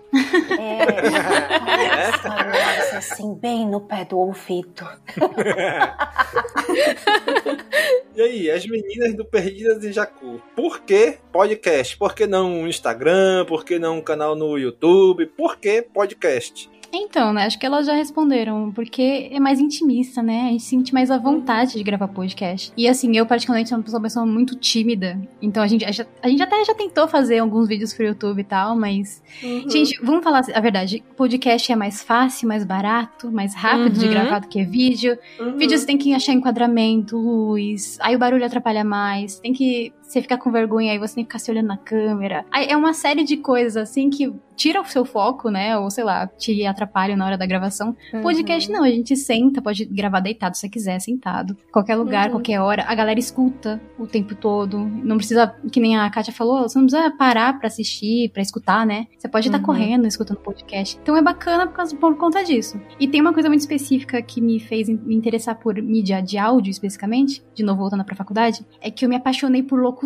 É, 0.59 2.11
Star 2.17 2.47
Wars, 2.47 2.93
assim, 2.93 3.33
bem 3.33 3.67
no 3.67 3.81
pé 3.81 4.00
do 4.05 4.17
ouvido. 4.17 4.87
E 8.13 8.21
aí, 8.21 8.51
as 8.51 8.67
meninas 8.67 9.15
do 9.15 9.23
Perdidas 9.23 9.85
em 9.85 9.93
Jacu, 9.93 10.41
por 10.53 10.81
que 10.81 11.17
podcast? 11.31 11.97
Por 11.97 12.13
que 12.13 12.27
não 12.27 12.51
um 12.51 12.67
Instagram? 12.67 13.45
Por 13.45 13.63
que 13.63 13.79
não 13.79 13.99
um 13.99 14.01
canal 14.01 14.35
no 14.35 14.57
YouTube? 14.57 15.27
Por 15.27 15.57
que 15.57 15.81
podcast? 15.81 16.69
Então, 16.93 17.31
né? 17.33 17.45
Acho 17.45 17.57
que 17.57 17.65
elas 17.65 17.85
já 17.85 17.93
responderam, 17.93 18.71
porque 18.71 19.29
é 19.31 19.39
mais 19.39 19.59
intimista, 19.59 20.21
né? 20.21 20.47
A 20.47 20.51
gente 20.51 20.63
sente 20.63 20.93
mais 20.93 21.09
a 21.09 21.17
vontade 21.17 21.73
de 21.73 21.83
gravar 21.83 22.07
podcast. 22.07 22.71
E 22.75 22.87
assim, 22.87 23.15
eu 23.15 23.25
particularmente 23.25 23.69
sou 23.69 23.77
uma 23.77 24.01
pessoa, 24.01 24.25
muito 24.25 24.55
tímida. 24.55 25.19
Então 25.41 25.63
a 25.63 25.67
gente, 25.67 25.85
a 25.85 25.91
gente- 25.91 26.09
a 26.21 26.27
gente 26.29 26.41
até 26.43 26.63
já 26.65 26.73
tentou 26.75 27.07
fazer 27.07 27.39
alguns 27.39 27.67
vídeos 27.67 27.93
pro 27.93 28.05
YouTube 28.05 28.39
e 28.39 28.43
tal, 28.43 28.75
mas. 28.77 29.21
Uhum. 29.43 29.69
Gente, 29.69 29.97
vamos 30.03 30.23
falar 30.23 30.41
a 30.53 30.59
verdade. 30.59 31.03
Podcast 31.15 31.71
é 31.71 31.75
mais 31.75 32.01
fácil, 32.01 32.47
mais 32.47 32.63
barato, 32.65 33.31
mais 33.31 33.55
rápido 33.55 33.97
de 33.97 34.05
Uhum. 34.05 34.11
gravar 34.11 34.39
do 34.39 34.47
que 34.47 34.63
vídeo. 34.63 35.17
Uhum. 35.39 35.57
Vídeo 35.57 35.77
você 35.77 35.85
tem 35.85 35.97
que 35.97 36.13
achar 36.13 36.33
enquadramento, 36.33 37.17
luz. 37.17 37.97
Aí 38.01 38.15
o 38.15 38.19
barulho 38.19 38.45
atrapalha 38.45 38.83
mais. 38.83 39.39
Tem 39.39 39.53
que. 39.53 39.93
Você 40.11 40.21
ficar 40.21 40.37
com 40.39 40.51
vergonha, 40.51 40.91
aí 40.91 40.99
você 40.99 41.15
tem 41.15 41.23
que 41.23 41.29
ficar 41.29 41.39
se 41.39 41.49
olhando 41.49 41.67
na 41.67 41.77
câmera. 41.77 42.43
É 42.51 42.75
uma 42.75 42.91
série 42.93 43.23
de 43.23 43.37
coisas, 43.37 43.77
assim, 43.77 44.09
que 44.09 44.29
tira 44.57 44.81
o 44.81 44.85
seu 44.85 45.05
foco, 45.05 45.49
né? 45.49 45.77
Ou 45.77 45.89
sei 45.89 46.03
lá, 46.03 46.27
te 46.27 46.65
atrapalha 46.65 47.15
na 47.15 47.25
hora 47.25 47.37
da 47.37 47.45
gravação. 47.45 47.95
Uhum. 48.13 48.21
Podcast 48.21 48.69
não, 48.69 48.83
a 48.83 48.89
gente 48.89 49.15
senta, 49.15 49.61
pode 49.61 49.85
gravar 49.85 50.19
deitado 50.19 50.55
se 50.57 50.67
quiser, 50.69 50.99
sentado. 50.99 51.55
Qualquer 51.71 51.95
lugar, 51.95 52.25
Uhum. 52.25 52.31
qualquer 52.33 52.59
hora. 52.59 52.83
A 52.87 52.93
galera 52.93 53.17
escuta 53.19 53.81
o 53.97 54.05
tempo 54.05 54.35
todo. 54.35 54.77
Não 54.79 55.15
precisa, 55.15 55.55
que 55.71 55.79
nem 55.79 55.97
a 55.97 56.09
Kátia 56.09 56.33
falou, 56.33 56.61
você 56.67 56.77
não 56.77 56.85
precisa 56.85 57.09
parar 57.11 57.57
pra 57.57 57.67
assistir, 57.67 58.29
pra 58.33 58.41
escutar, 58.41 58.85
né? 58.85 59.07
Você 59.17 59.29
pode 59.29 59.47
estar 59.47 59.59
Uhum. 59.59 59.63
correndo, 59.63 60.05
escutando 60.05 60.41
podcast. 60.41 60.99
Então 61.01 61.15
é 61.15 61.21
bacana 61.21 61.65
por, 61.65 61.73
causa, 61.73 61.95
por 61.95 62.15
conta 62.17 62.43
disso. 62.43 62.79
E 62.99 63.07
tem 63.07 63.21
uma 63.21 63.33
coisa 63.33 63.47
muito 63.47 63.61
específica 63.61 64.21
que 64.21 64.41
me 64.41 64.59
fez 64.59 64.89
me 64.89 65.15
interessar 65.15 65.55
por 65.55 65.81
mídia 65.81 66.21
de 66.21 66.37
áudio, 66.37 66.69
especificamente, 66.69 67.41
de 67.55 67.63
novo 67.63 67.79
voltando 67.79 68.03
pra 68.03 68.13
faculdade, 68.15 68.63
é 68.81 68.91
que 68.91 69.05
eu 69.05 69.09
me 69.09 69.15
apaixonei 69.15 69.63
por 69.63 69.79
locução, 69.79 70.00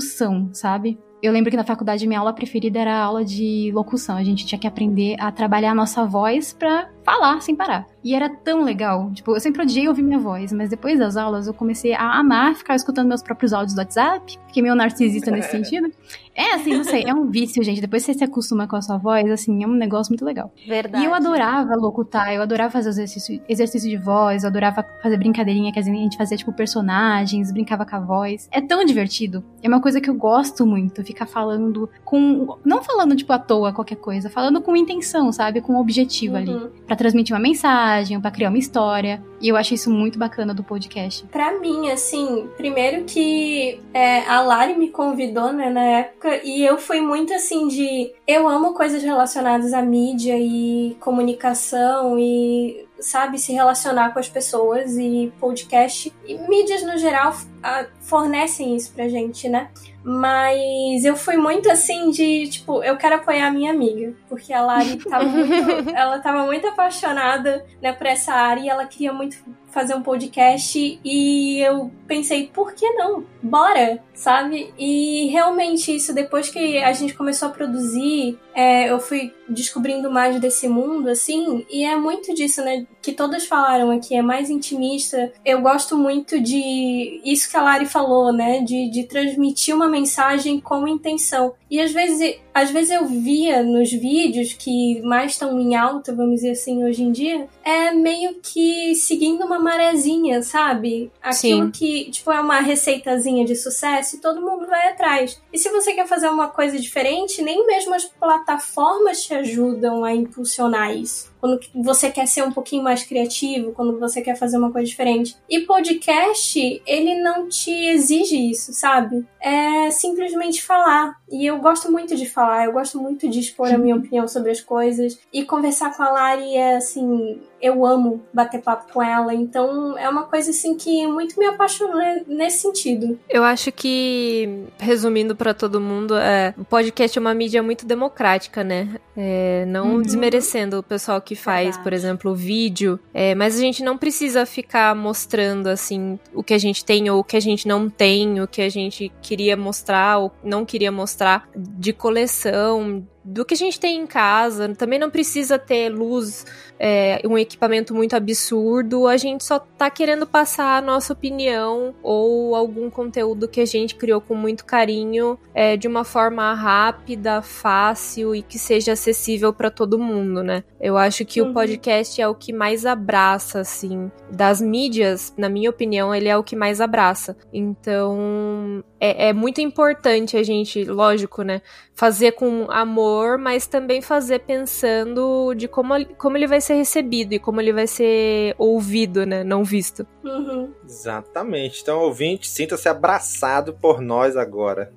sabe? 0.54 1.00
Eu 1.22 1.32
lembro 1.32 1.50
que 1.50 1.58
na 1.58 1.64
faculdade 1.64 2.06
minha 2.06 2.20
aula 2.20 2.34
preferida 2.34 2.80
era 2.80 2.96
a 2.96 3.04
aula 3.04 3.26
de 3.26 3.72
locução. 3.74 4.16
A 4.16 4.24
gente 4.24 4.46
tinha 4.46 4.60
que 4.60 4.68
aprender 4.68 5.16
a 5.20 5.32
trabalhar 5.32 5.72
a 5.72 5.76
nossa 5.76 6.06
voz 6.06 6.54
pra 6.54 6.90
falar 7.06 7.40
sem 7.42 7.56
parar. 7.56 7.86
E 8.04 8.14
era 8.14 8.30
tão 8.30 8.64
legal. 8.64 9.12
Tipo, 9.14 9.36
eu 9.36 9.40
sempre 9.40 9.62
odiei 9.62 9.88
ouvir 9.88 10.02
minha 10.02 10.20
voz, 10.20 10.52
mas 10.52 10.70
depois 10.70 11.00
das 11.00 11.16
aulas 11.16 11.48
eu 11.48 11.54
comecei 11.54 11.94
a 11.94 12.20
amar 12.20 12.56
ficar 12.56 12.76
escutando 12.76 13.08
meus 13.08 13.22
próprios 13.22 13.54
áudios 13.54 13.76
do 13.76 13.80
WhatsApp. 13.80 14.38
Fiquei 14.48 14.62
meio 14.62 14.76
narcisista 14.76 15.32
nesse 15.32 15.50
sentido. 15.52 15.90
É, 16.36 16.56
assim, 16.56 16.76
não 16.76 16.84
sei, 16.84 17.04
é 17.08 17.14
um 17.14 17.30
vício, 17.32 17.64
gente. 17.64 17.80
Depois 17.80 18.06
que 18.06 18.12
você 18.12 18.20
se 18.20 18.24
acostuma 18.24 18.68
com 18.68 18.76
a 18.76 18.82
sua 18.82 18.98
voz, 18.98 19.30
assim, 19.32 19.64
é 19.64 19.68
um 19.68 19.74
negócio 19.74 20.12
muito 20.12 20.26
legal. 20.26 20.52
Verdade. 20.68 21.04
E 21.04 21.08
eu 21.08 21.14
adorava 21.14 21.76
locutar, 21.76 22.34
eu 22.34 22.42
adorava 22.42 22.70
fazer 22.72 22.90
exercício, 22.90 23.42
exercício 23.48 23.90
de 23.90 23.96
voz, 23.96 24.44
eu 24.44 24.50
adorava 24.50 24.86
fazer 25.02 25.18
brincadeirinha 25.18 25.72
que 25.72 25.80
a 25.80 25.82
gente 25.82 26.18
fazia, 26.18 26.38
tipo, 26.38 26.52
personagens, 26.52 27.52
brincava 27.54 27.86
com 27.86 27.96
a 27.96 28.00
voz. 28.00 28.50
É 28.52 28.60
tão 28.60 28.84
divertido. 28.84 29.44
É 29.64 29.68
uma 29.70 29.80
coisa 29.80 30.02
que 30.02 30.10
eu 30.10 30.14
gosto 30.14 30.66
muito, 30.66 31.04
ficar 31.04 31.26
falando 31.26 31.90
com. 32.04 32.58
Não 32.66 32.84
falando, 32.84 33.16
tipo, 33.16 33.32
à 33.32 33.40
toa 33.40 33.72
qualquer 33.72 33.96
coisa, 33.96 34.30
falando 34.30 34.62
com 34.62 34.76
intenção, 34.76 35.32
sabe? 35.32 35.62
Com 35.62 35.74
um 35.74 35.80
objetivo 35.80 36.36
ali. 36.36 36.54
Pra 36.86 36.95
transmitir 36.96 37.36
uma 37.36 37.42
mensagem, 37.42 38.20
pra 38.20 38.32
criar 38.32 38.50
uma 38.50 38.58
história. 38.58 39.22
E 39.42 39.50
eu 39.50 39.58
acho 39.58 39.74
isso 39.74 39.90
muito 39.90 40.18
bacana 40.18 40.54
do 40.54 40.64
podcast. 40.64 41.26
Pra 41.28 41.60
mim, 41.60 41.90
assim, 41.90 42.48
primeiro 42.58 43.04
que 43.04 43.80
é, 43.94 44.22
a 44.28 44.42
Lari 44.42 44.78
me 44.78 44.90
convidou, 44.90 45.52
né, 45.54 45.70
na 45.70 45.84
época, 45.84 46.42
e 46.44 46.64
eu 46.66 46.78
fui 46.78 47.02
muito 47.02 47.34
assim 47.34 47.68
de. 47.68 48.12
Eu 48.28 48.48
amo 48.48 48.74
coisas 48.74 49.04
relacionadas 49.04 49.74
à 49.74 49.82
mídia 49.82 50.38
e 50.38 50.96
comunicação 51.00 52.18
e, 52.18 52.86
sabe, 53.06 53.38
se 53.38 53.54
relacionar 53.54 54.12
com 54.12 54.20
as 54.20 54.28
pessoas 54.28 54.98
e 54.98 55.32
podcast. 55.40 56.12
E 56.26 56.38
mídias 56.48 56.82
no 56.84 56.98
geral 56.98 57.36
ah, 57.62 57.86
fornecem 58.02 58.76
isso 58.76 58.92
pra 58.94 59.08
gente, 59.08 59.48
né? 59.48 59.70
Mas 60.04 61.04
eu 61.04 61.16
fui 61.16 61.38
muito 61.38 61.70
assim 61.70 62.10
de, 62.10 62.48
tipo, 62.48 62.84
eu 62.84 62.98
quero 62.98 63.16
apoiar 63.16 63.48
a 63.48 63.52
minha 63.52 63.72
amiga. 63.72 64.14
Porque 64.28 64.52
a 64.52 64.62
Lari 64.62 64.98
tava 65.10 65.26
muito, 65.26 65.90
ela 65.96 66.20
tava 66.20 66.46
muito 66.46 66.68
apaixonada, 66.68 67.66
né, 67.82 67.94
por 67.94 68.08
essa 68.08 68.34
área 68.34 68.62
e 68.62 68.70
ela 68.70 68.86
queria 68.86 69.14
muito 69.14 69.38
fazer 69.76 69.94
um 69.94 70.02
podcast 70.02 71.02
e 71.04 71.60
eu 71.60 71.92
pensei, 72.08 72.48
por 72.48 72.74
que 72.74 72.90
não? 72.92 73.26
Bora, 73.44 74.02
sabe? 74.14 74.74
E 74.80 75.28
realmente 75.28 75.94
isso, 75.94 76.14
depois 76.14 76.50
que 76.50 76.78
a 76.78 76.94
gente 76.94 77.14
começou 77.14 77.50
a 77.50 77.52
produzir, 77.52 78.40
é, 78.54 78.90
eu 78.90 79.02
fui 79.02 79.34
descobrindo 79.50 80.10
mais 80.10 80.40
desse 80.40 80.70
mundo, 80.70 81.10
assim, 81.10 81.66
e 81.70 81.84
é 81.84 81.94
muito 81.98 82.34
disso, 82.34 82.64
né? 82.64 82.88
Que 83.06 83.14
todas 83.14 83.46
falaram 83.46 83.92
aqui, 83.92 84.16
é 84.16 84.22
mais 84.24 84.50
intimista. 84.50 85.32
Eu 85.46 85.62
gosto 85.62 85.96
muito 85.96 86.42
de 86.42 87.22
isso 87.24 87.48
que 87.48 87.56
a 87.56 87.62
Lari 87.62 87.86
falou, 87.86 88.34
né? 88.34 88.62
De, 88.62 88.90
de 88.90 89.04
transmitir 89.04 89.76
uma 89.76 89.88
mensagem 89.88 90.60
com 90.60 90.88
intenção. 90.88 91.54
E 91.70 91.80
às 91.80 91.92
vezes, 91.92 92.40
às 92.52 92.72
vezes 92.72 92.90
eu 92.90 93.06
via 93.06 93.62
nos 93.62 93.92
vídeos 93.92 94.54
que 94.54 95.02
mais 95.04 95.34
estão 95.34 95.60
em 95.60 95.76
alta, 95.76 96.16
vamos 96.16 96.38
dizer 96.38 96.52
assim, 96.52 96.84
hoje 96.84 97.04
em 97.04 97.12
dia, 97.12 97.48
é 97.64 97.92
meio 97.92 98.40
que 98.42 98.96
seguindo 98.96 99.46
uma 99.46 99.60
marezinha, 99.60 100.42
sabe? 100.42 101.12
Aquilo 101.22 101.66
Sim. 101.66 101.72
que, 101.72 102.10
tipo, 102.10 102.32
é 102.32 102.40
uma 102.40 102.60
receitazinha 102.60 103.46
de 103.46 103.56
sucesso 103.56 104.16
e 104.16 104.20
todo 104.20 104.42
mundo 104.42 104.66
vai 104.66 104.90
atrás. 104.90 105.40
E 105.54 105.60
se 105.60 105.70
você 105.70 105.94
quer 105.94 106.08
fazer 106.08 106.30
uma 106.30 106.48
coisa 106.48 106.80
diferente, 106.80 107.44
nem 107.44 107.68
mesmo 107.68 107.94
as 107.94 108.06
plataformas 108.06 109.24
te 109.24 109.36
ajudam 109.36 110.04
a 110.04 110.12
impulsionar 110.12 110.96
isso. 110.96 111.35
Quando 111.46 111.60
você 111.76 112.10
quer 112.10 112.28
ser 112.28 112.44
um 112.44 112.52
pouquinho 112.52 112.82
mais 112.82 113.04
criativo, 113.04 113.72
quando 113.72 114.00
você 114.00 114.20
quer 114.20 114.36
fazer 114.36 114.58
uma 114.58 114.72
coisa 114.72 114.88
diferente. 114.88 115.36
E 115.48 115.60
podcast, 115.62 116.82
ele 116.88 117.22
não 117.22 117.48
te 117.48 117.72
exige 117.72 118.50
isso, 118.50 118.74
sabe? 118.74 119.24
É 119.40 119.92
simplesmente 119.92 120.64
falar. 120.64 121.16
E 121.30 121.46
eu 121.46 121.60
gosto 121.60 121.92
muito 121.92 122.16
de 122.16 122.28
falar, 122.28 122.66
eu 122.66 122.72
gosto 122.72 123.00
muito 123.00 123.30
de 123.30 123.40
expor 123.40 123.72
a 123.72 123.78
minha 123.78 123.96
opinião 123.96 124.28
sobre 124.28 124.50
as 124.50 124.60
coisas. 124.60 125.20
E 125.32 125.46
conversar 125.46 125.96
com 125.96 126.02
a 126.02 126.10
Lari 126.10 126.56
é 126.56 126.78
assim. 126.78 127.40
Eu 127.62 127.86
amo 127.86 128.22
bater 128.34 128.62
papo 128.62 128.92
com 128.94 129.02
ela, 129.02 129.34
então 129.34 129.98
é 129.98 130.08
uma 130.10 130.24
coisa 130.24 130.52
assim 130.52 130.76
que 130.78 131.06
muito 131.08 131.38
me 131.40 131.46
apaixonou 131.46 132.02
nesse 132.28 132.60
sentido. 132.60 133.20
Eu 133.30 133.44
acho 133.44 133.72
que, 133.72 134.66
resumindo 134.78 135.36
pra 135.36 135.54
todo 135.54 135.80
mundo, 135.82 136.16
é, 136.16 136.54
o 136.58 136.64
podcast 136.66 137.18
é 137.18 137.22
uma 137.22 137.34
mídia 137.34 137.64
muito 137.64 137.86
democrática, 137.86 138.64
né? 138.64 138.96
É, 139.18 139.66
não 139.68 139.96
Uhum. 139.96 140.02
desmerecendo 140.02 140.80
o 140.80 140.84
pessoal 140.84 141.22
que 141.22 141.36
faz, 141.36 141.78
por 141.78 141.94
exemplo, 141.94 142.32
o 142.32 142.36
vídeo, 142.36 143.00
é, 143.14 143.34
mas 143.34 143.56
a 143.58 143.60
gente 143.60 143.84
não 143.84 143.98
precisa 143.98 144.46
ficar 144.46 144.94
mostrando, 144.96 145.68
assim, 145.68 146.20
o 146.34 146.44
que 146.44 146.54
a 146.54 146.58
gente 146.58 146.84
tem 146.84 147.10
ou 147.10 147.20
o 147.20 147.24
que 147.24 147.38
a 147.38 147.40
gente 147.40 147.68
não 147.68 147.90
tem, 147.90 148.42
o 148.42 148.48
que 148.48 148.62
a 148.62 148.70
gente 148.70 149.12
queria 149.22 149.56
mostrar 149.56 150.18
ou 150.18 150.32
não 150.44 150.66
queria 150.66 150.92
mostrar 150.92 151.48
de 151.56 151.94
coleção, 151.94 153.06
do 153.26 153.44
que 153.44 153.56
a 153.56 153.58
gente 153.58 153.80
tem 153.80 153.98
em 154.00 154.06
casa. 154.06 154.74
Também 154.76 155.00
não 155.00 155.10
precisa 155.10 155.58
ter 155.58 155.90
luz, 155.90 156.46
é, 156.80 157.20
um 157.26 157.38
equipamento 157.38 157.94
muito 157.94 158.16
absurdo. 158.16 159.08
A 159.08 159.18
gente 159.18 159.44
só 159.44 159.58
tá 159.58 159.90
querendo 159.90 160.28
passar 160.28 160.78
a 160.78 160.82
nossa 160.82 161.12
opinião 161.12 161.96
ou 162.04 162.56
algum 162.56 162.90
conteúdo 162.90 163.48
que 163.48 163.60
a 163.60 163.66
gente 163.66 163.96
criou 163.96 164.22
com 164.22 164.36
muito 164.36 164.64
carinho 164.64 165.40
é, 165.54 165.76
de 165.76 165.88
uma 165.88 166.04
forma 166.04 166.54
rápida, 166.54 167.42
fácil 167.42 168.36
e 168.36 168.44
que 168.44 168.60
seja 168.60 168.92
acessível 168.94 169.52
para 169.52 169.72
todo 169.72 169.98
mundo, 169.98 170.44
né? 170.44 170.64
Eu 170.80 170.96
acho 170.98 171.26
que 171.26 171.42
Uhum. 171.42 171.50
o 171.50 171.54
podcast 171.54 172.22
é 172.22 172.28
o 172.28 172.36
que 172.36 172.54
mais 172.54 172.86
abraça, 172.86 173.60
assim, 173.62 174.12
das 174.32 174.62
mídias, 174.62 175.34
na 175.38 175.50
minha 175.50 175.70
opinião, 175.70 176.14
ele 176.14 176.28
é 176.28 176.38
o 176.38 176.44
que 176.44 176.56
mais 176.56 176.80
abraça. 176.80 177.36
Então, 177.52 178.84
é, 179.00 179.30
é 179.30 179.34
muito 179.34 179.62
importante 179.62 180.38
a 180.38 180.44
gente, 180.44 180.84
lógico, 180.84 181.42
né? 181.42 181.62
Fazer 181.96 182.34
com 182.34 182.68
amor, 182.70 183.38
mas 183.38 183.68
também 183.68 184.02
fazer 184.02 184.40
pensando 184.40 185.54
de 185.56 185.68
como, 185.68 186.06
como 186.16 186.36
ele 186.36 186.46
vai 186.46 186.60
ser 186.60 186.74
recebido 186.74 187.34
e 187.34 187.40
como 187.40 187.62
ele 187.62 187.72
vai 187.72 187.88
ser 187.88 188.54
ouvido, 188.58 189.26
né? 189.26 189.46
Não 189.46 189.64
visto. 189.64 190.06
Uhum. 190.24 190.74
Exatamente. 190.84 191.82
Então, 191.82 192.00
ouvinte, 192.00 192.50
sinta-se 192.50 192.90
abraçado 192.90 193.74
por 193.74 194.02
nós 194.02 194.36
agora. 194.36 194.92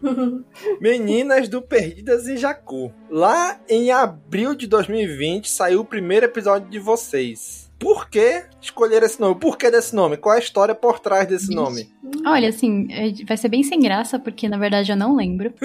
Meninas 0.80 1.48
do 1.48 1.62
Perdidas 1.62 2.28
em 2.28 2.36
Jacu. 2.36 2.92
Lá 3.08 3.58
em 3.68 3.90
abril 3.90 4.54
de 4.54 4.66
2020 4.66 5.50
saiu 5.50 5.80
o 5.80 5.84
primeiro 5.84 6.26
episódio 6.26 6.68
de 6.68 6.78
vocês. 6.78 7.69
Por 7.80 8.10
que 8.10 8.44
escolher 8.60 9.02
esse 9.02 9.18
nome? 9.18 9.36
Por 9.40 9.56
que 9.56 9.70
desse 9.70 9.96
nome? 9.96 10.18
Qual 10.18 10.34
é 10.34 10.36
a 10.36 10.40
história 10.40 10.74
por 10.74 11.00
trás 11.00 11.26
desse 11.26 11.54
nome? 11.54 11.88
Olha, 12.26 12.50
assim, 12.50 12.86
é- 12.90 13.24
vai 13.26 13.38
ser 13.38 13.48
bem 13.48 13.62
sem 13.62 13.80
graça, 13.80 14.18
porque 14.18 14.46
na 14.50 14.58
verdade 14.58 14.92
eu 14.92 14.96
não 14.96 15.16
lembro. 15.16 15.50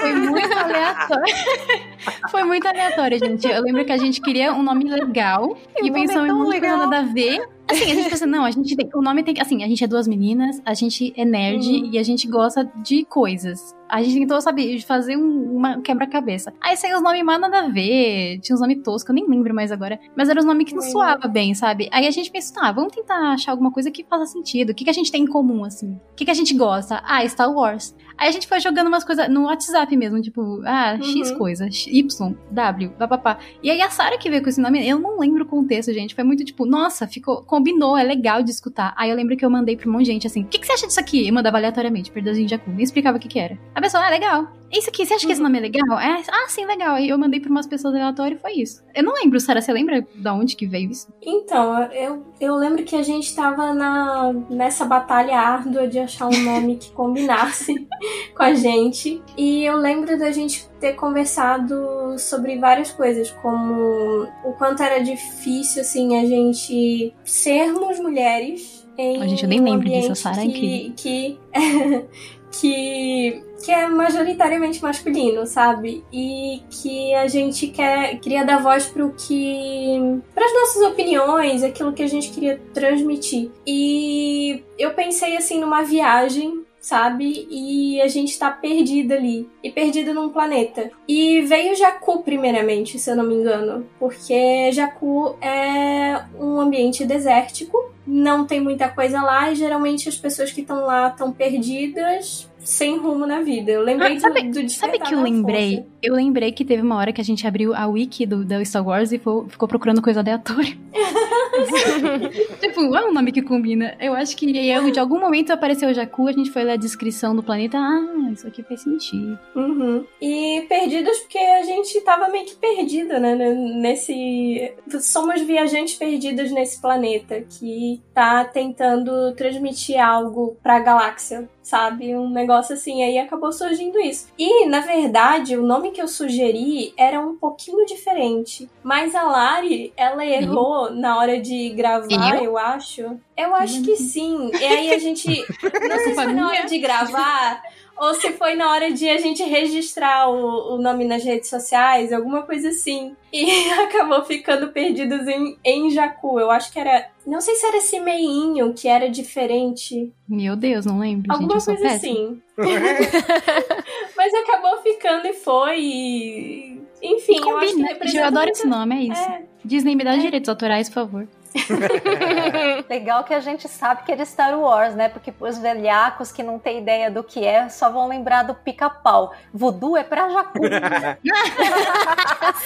Foi 0.00 0.12
muito 0.12 0.58
aleatório. 0.58 1.34
Foi 2.30 2.42
muito 2.42 2.66
aleatório, 2.66 3.18
gente. 3.18 3.46
Eu 3.46 3.62
lembro 3.62 3.84
que 3.84 3.92
a 3.92 3.96
gente 3.96 4.20
queria 4.20 4.52
um 4.52 4.62
nome 4.62 4.84
legal 4.90 5.56
e, 5.80 5.90
pensamos 5.90 6.28
em 6.28 6.34
coisa 6.34 6.50
legal. 6.50 6.78
nada 6.78 6.98
a 6.98 7.02
ver. 7.02 7.40
Assim, 7.68 7.84
a 7.90 7.94
gente 7.94 8.10
pensou, 8.10 8.26
não, 8.28 8.44
a 8.44 8.50
gente 8.50 8.76
tem. 8.76 8.88
O 8.94 9.00
nome 9.00 9.22
tem 9.22 9.34
que. 9.34 9.40
Assim, 9.40 9.62
a 9.62 9.68
gente 9.68 9.82
é 9.82 9.86
duas 9.86 10.06
meninas, 10.06 10.60
a 10.64 10.74
gente 10.74 11.12
é 11.16 11.24
nerd 11.24 11.90
e 11.90 11.98
a 11.98 12.02
gente 12.02 12.28
gosta 12.28 12.70
de 12.82 13.04
coisas. 13.04 13.74
A 13.88 14.02
gente 14.02 14.20
tentou, 14.20 14.40
sabe, 14.40 14.80
fazer 14.80 15.16
um, 15.16 15.56
uma 15.56 15.80
quebra-cabeça. 15.82 16.52
Aí 16.60 16.76
saiu 16.76 16.96
os 16.96 17.02
nomes 17.02 17.22
mais 17.22 17.40
nada 17.40 17.60
a 17.60 17.68
ver. 17.68 18.38
Tinha 18.40 18.54
uns 18.54 18.60
nomes 18.60 18.82
toscos, 18.82 19.08
eu 19.10 19.14
nem 19.14 19.28
lembro 19.28 19.54
mais 19.54 19.70
agora. 19.70 20.00
Mas 20.16 20.28
eram 20.28 20.40
os 20.40 20.46
nomes 20.46 20.66
que 20.66 20.74
não 20.74 20.82
soava 20.82 21.28
bem, 21.28 21.54
sabe? 21.54 21.88
Aí 21.92 22.06
a 22.06 22.10
gente 22.10 22.30
pensou, 22.30 22.54
tá, 22.54 22.72
vamos 22.72 22.94
tentar 22.94 23.32
achar 23.32 23.52
alguma 23.52 23.70
coisa 23.70 23.90
que 23.90 24.02
faça 24.04 24.26
sentido. 24.26 24.70
O 24.70 24.74
que, 24.74 24.84
que 24.84 24.90
a 24.90 24.94
gente 24.94 25.12
tem 25.12 25.24
em 25.24 25.26
comum, 25.26 25.62
assim? 25.64 25.92
O 26.12 26.14
que, 26.16 26.24
que 26.24 26.30
a 26.30 26.34
gente 26.34 26.54
gosta? 26.54 27.02
Ah, 27.04 27.26
Star 27.28 27.52
Wars. 27.52 27.94
Aí 28.22 28.28
a 28.28 28.30
gente 28.30 28.46
foi 28.46 28.60
jogando 28.60 28.86
umas 28.86 29.02
coisas 29.02 29.28
no 29.28 29.46
WhatsApp 29.46 29.96
mesmo, 29.96 30.22
tipo, 30.22 30.62
ah, 30.64 30.96
X 31.02 31.32
Uhum. 31.32 31.38
coisa, 31.38 31.68
Y, 31.68 32.36
W, 32.52 32.90
papapá. 32.90 33.38
E 33.60 33.68
aí 33.68 33.82
a 33.82 33.90
Sarah 33.90 34.16
que 34.16 34.30
veio 34.30 34.40
com 34.40 34.48
esse 34.48 34.60
nome, 34.60 34.88
eu 34.88 34.96
não 35.00 35.18
lembro 35.18 35.42
o 35.42 35.46
contexto, 35.46 35.92
gente. 35.92 36.14
Foi 36.14 36.22
muito 36.22 36.44
tipo, 36.44 36.64
nossa, 36.64 37.08
ficou, 37.08 37.42
combinou, 37.42 37.96
é 37.98 38.04
legal 38.04 38.40
de 38.40 38.52
escutar. 38.52 38.94
Aí 38.96 39.10
eu 39.10 39.16
lembro 39.16 39.36
que 39.36 39.44
eu 39.44 39.50
mandei 39.50 39.76
pra 39.76 39.88
um 39.88 39.92
monte 39.92 40.04
de 40.04 40.12
gente 40.12 40.26
assim, 40.28 40.42
o 40.42 40.46
que, 40.46 40.60
que 40.60 40.66
você 40.68 40.72
acha 40.74 40.86
disso 40.86 41.00
aqui? 41.00 41.26
Eu 41.26 41.34
mandava 41.34 41.56
aleatoriamente, 41.56 42.12
Perdas 42.12 42.38
em 42.38 42.46
Jakku, 42.46 42.70
nem 42.70 42.84
explicava 42.84 43.16
o 43.16 43.20
que 43.20 43.26
que 43.26 43.40
era. 43.40 43.58
A 43.74 43.80
pessoa, 43.80 44.06
ah, 44.06 44.10
legal. 44.10 44.46
Isso 44.72 44.88
aqui, 44.88 45.04
você 45.04 45.14
acha 45.14 45.26
que 45.26 45.32
esse 45.32 45.42
nome 45.42 45.58
é 45.58 45.60
legal? 45.60 45.98
É, 45.98 46.22
ah, 46.28 46.48
sim, 46.48 46.64
legal. 46.64 46.94
Aí 46.94 47.08
eu 47.08 47.18
mandei 47.18 47.40
pra 47.40 47.50
umas 47.50 47.66
pessoas 47.66 47.94
aleatórias 47.94 48.38
e 48.38 48.42
foi 48.42 48.52
isso. 48.52 48.82
Eu 48.94 49.04
não 49.04 49.12
lembro, 49.12 49.38
Sara, 49.38 49.60
você 49.60 49.72
lembra 49.72 50.06
da 50.14 50.32
onde 50.32 50.56
que 50.56 50.66
veio 50.66 50.90
isso? 50.90 51.12
Então, 51.20 51.82
eu, 51.92 52.24
eu 52.40 52.56
lembro 52.56 52.82
que 52.82 52.96
a 52.96 53.02
gente 53.02 53.34
tava 53.34 53.74
na, 53.74 54.32
nessa 54.48 54.84
batalha 54.84 55.38
árdua 55.38 55.86
de 55.86 55.98
achar 55.98 56.28
um 56.28 56.42
nome 56.42 56.76
que 56.76 56.90
combinasse 56.92 57.74
com 58.34 58.42
a 58.42 58.54
gente. 58.54 59.22
E 59.36 59.64
eu 59.64 59.76
lembro 59.76 60.18
da 60.18 60.32
gente 60.32 60.66
ter 60.80 60.94
conversado 60.94 62.18
sobre 62.18 62.58
várias 62.58 62.90
coisas, 62.90 63.30
como 63.42 64.26
o 64.44 64.52
quanto 64.54 64.82
era 64.82 65.00
difícil, 65.00 65.82
assim, 65.82 66.18
a 66.18 66.24
gente 66.26 67.14
sermos 67.24 68.00
mulheres 68.00 68.82
em 68.96 69.22
A 69.22 69.26
gente, 69.26 69.42
eu 69.42 69.48
nem 69.48 69.60
um 69.60 69.64
lembro 69.64 69.88
disso, 69.88 69.96
a 69.96 69.98
ambiente 69.98 70.18
Sarah 70.18 70.42
é 70.42 70.44
incrível. 70.44 70.92
que, 70.96 71.38
que, 72.60 73.44
que, 73.62 73.70
é 73.70 73.88
majoritariamente 73.88 74.82
masculino, 74.82 75.46
sabe? 75.46 76.04
E 76.12 76.62
que 76.70 77.14
a 77.14 77.26
gente 77.28 77.68
quer, 77.68 78.18
queria 78.18 78.44
dar 78.44 78.62
voz 78.62 78.86
pro 78.86 79.12
que. 79.12 80.20
para 80.34 80.44
as 80.44 80.52
nossas 80.52 80.82
opiniões, 80.92 81.62
aquilo 81.62 81.92
que 81.92 82.02
a 82.02 82.08
gente 82.08 82.30
queria 82.30 82.60
transmitir. 82.74 83.50
E 83.66 84.62
eu 84.78 84.92
pensei 84.92 85.36
assim 85.36 85.60
numa 85.60 85.82
viagem 85.82 86.64
sabe? 86.82 87.46
E 87.48 88.02
a 88.02 88.08
gente 88.08 88.36
tá 88.36 88.50
perdida 88.50 89.14
ali. 89.14 89.48
E 89.62 89.70
perdida 89.70 90.12
num 90.12 90.28
planeta. 90.28 90.90
E 91.08 91.40
veio 91.42 91.76
Jakku, 91.76 92.22
primeiramente, 92.24 92.98
se 92.98 93.08
eu 93.08 93.16
não 93.16 93.24
me 93.24 93.36
engano. 93.36 93.86
Porque 93.98 94.70
Jakku 94.72 95.36
é 95.40 96.24
um 96.38 96.60
ambiente 96.60 97.06
desértico. 97.06 97.90
Não 98.04 98.44
tem 98.44 98.60
muita 98.60 98.88
coisa 98.88 99.22
lá. 99.22 99.50
E 99.50 99.54
geralmente 99.54 100.08
as 100.08 100.16
pessoas 100.16 100.50
que 100.50 100.60
estão 100.60 100.84
lá 100.84 101.08
estão 101.08 101.32
perdidas. 101.32 102.50
Sem 102.64 102.96
rumo 102.98 103.26
na 103.26 103.40
vida. 103.40 103.72
Eu 103.72 103.82
lembrei 103.82 104.16
Ah, 104.16 104.20
sabe, 104.20 104.42
do, 104.50 104.62
do 104.62 104.70
sabe 104.70 104.98
que 104.98 105.14
eu 105.14 105.22
lembrei? 105.22 105.76
Força. 105.76 105.88
Eu 106.02 106.14
lembrei 106.14 106.52
que 106.52 106.64
teve 106.64 106.82
uma 106.82 106.96
hora 106.96 107.12
que 107.12 107.20
a 107.20 107.24
gente 107.24 107.46
abriu 107.46 107.74
a 107.74 107.86
wiki 107.86 108.24
do, 108.26 108.44
da 108.44 108.64
Star 108.64 108.86
Wars 108.86 109.12
e 109.12 109.18
fo- 109.18 109.46
ficou 109.48 109.68
procurando 109.68 110.00
coisa 110.02 110.20
aleatória. 110.20 110.76
tipo, 112.60 112.94
é 112.96 113.04
um 113.06 113.12
nome 113.12 113.32
que 113.32 113.42
combina. 113.42 113.94
Eu 114.00 114.14
acho 114.14 114.36
que 114.36 114.46
eu, 114.68 114.90
de 114.90 114.98
algum 114.98 115.18
momento 115.20 115.52
apareceu 115.52 115.88
o 115.88 115.94
Jakku, 115.94 116.28
a 116.28 116.32
gente 116.32 116.50
foi 116.50 116.64
ler 116.64 116.72
a 116.72 116.76
descrição 116.76 117.34
do 117.34 117.42
planeta. 117.42 117.78
Ah, 117.78 118.30
isso 118.32 118.46
aqui 118.46 118.62
faz 118.62 118.80
sentido. 118.82 119.38
Uhum. 119.54 120.04
E 120.20 120.64
perdidas 120.68 121.18
porque 121.20 121.38
a 121.38 121.62
gente 121.62 122.00
tava 122.02 122.28
meio 122.28 122.46
que 122.46 122.56
perdida, 122.56 123.18
né? 123.18 123.34
Nesse. 123.34 124.72
Somos 125.00 125.40
viajantes 125.42 125.94
perdidos 125.94 126.50
nesse 126.50 126.80
planeta 126.80 127.42
que 127.42 128.00
tá 128.14 128.44
tentando 128.44 129.32
transmitir 129.34 130.00
algo 130.00 130.56
pra 130.62 130.78
galáxia, 130.80 131.48
sabe? 131.62 132.14
Um 132.16 132.28
negócio 132.28 132.74
assim. 132.74 133.02
Aí 133.02 133.18
acabou 133.18 133.52
surgindo 133.52 133.98
isso. 134.00 134.28
E, 134.38 134.66
na 134.66 134.80
verdade, 134.80 135.56
o 135.56 135.62
nome 135.62 135.90
que 135.90 136.02
eu 136.02 136.08
sugeri 136.08 136.92
era 136.96 137.20
um 137.20 137.36
pouquinho 137.36 137.84
diferente. 137.86 138.68
Mas 138.82 139.14
a 139.14 139.22
Lari, 139.22 139.92
ela 139.96 140.26
errou 140.26 140.90
na 140.90 141.16
hora 141.18 141.40
de 141.40 141.70
gravar, 141.70 142.36
Eu? 142.36 142.44
eu 142.44 142.58
acho. 142.58 143.18
Eu 143.36 143.54
acho 143.54 143.82
que 143.82 143.96
sim. 143.96 144.50
E 144.52 144.64
aí 144.64 144.92
a 144.92 144.98
gente. 144.98 145.28
Não 145.62 145.96
sei 145.98 146.08
se 146.08 146.14
foi 146.14 146.26
na 146.32 146.48
hora 146.48 146.66
de 146.66 146.78
gravar 146.78 147.62
ou 147.96 148.14
se 148.14 148.32
foi 148.32 148.54
na 148.54 148.70
hora 148.70 148.90
de 148.92 149.08
a 149.08 149.18
gente 149.18 149.42
registrar 149.44 150.28
o, 150.28 150.74
o 150.74 150.78
nome 150.82 151.04
nas 151.04 151.22
redes 151.24 151.48
sociais, 151.48 152.12
alguma 152.12 152.42
coisa 152.42 152.68
assim. 152.68 153.14
E 153.32 153.44
acabou 153.80 154.24
ficando 154.24 154.68
perdidos 154.72 155.26
em, 155.28 155.56
em 155.64 155.90
Jacu. 155.90 156.38
Eu 156.40 156.50
acho 156.50 156.72
que 156.72 156.78
era. 156.78 157.08
Não 157.26 157.40
sei 157.40 157.54
se 157.54 157.64
era 157.66 157.76
esse 157.76 158.00
meinho 158.00 158.74
que 158.74 158.88
era 158.88 159.08
diferente. 159.08 160.12
Meu 160.28 160.56
Deus, 160.56 160.84
não 160.86 160.98
lembro. 160.98 161.32
Alguma 161.32 161.60
gente, 161.60 161.64
coisa 161.66 161.88
assim. 161.94 162.42
Mas 164.16 164.34
acabou 164.34 164.82
ficando 164.82 165.26
e 165.26 165.32
foi. 165.34 165.80
e- 165.80 166.82
Enfim, 167.02 167.36
eu 167.38 167.56
acho 167.58 167.66
que 167.66 167.72
Combina, 167.72 167.88
representa 167.88 168.18
eu 168.20 168.26
adoro 168.26 168.44
muito- 168.46 168.56
esse 168.58 168.66
nome, 168.66 168.94
é 168.96 169.02
isso. 169.12 169.28
Disney 169.64 169.94
me 169.96 170.04
dá 170.04 170.16
direitos 170.16 170.48
autorais, 170.48 170.88
por 170.88 170.94
favor. 170.94 171.28
Legal 172.88 173.24
que 173.24 173.34
a 173.34 173.40
gente 173.40 173.68
sabe 173.68 174.04
que 174.04 174.12
é 174.12 174.16
de 174.16 174.24
Star 174.26 174.58
Wars, 174.58 174.94
né? 174.94 175.08
Porque 175.08 175.32
os 175.40 175.58
velhacos 175.58 176.32
que 176.32 176.42
não 176.42 176.58
têm 176.58 176.78
ideia 176.78 177.10
do 177.10 177.22
que 177.22 177.44
é 177.44 177.68
só 177.68 177.90
vão 177.90 178.08
lembrar 178.08 178.42
do 178.44 178.54
pica-pau. 178.54 179.34
Voodoo 179.52 179.96
é 179.96 180.04
pra 180.04 180.28
Jacu. 180.28 180.60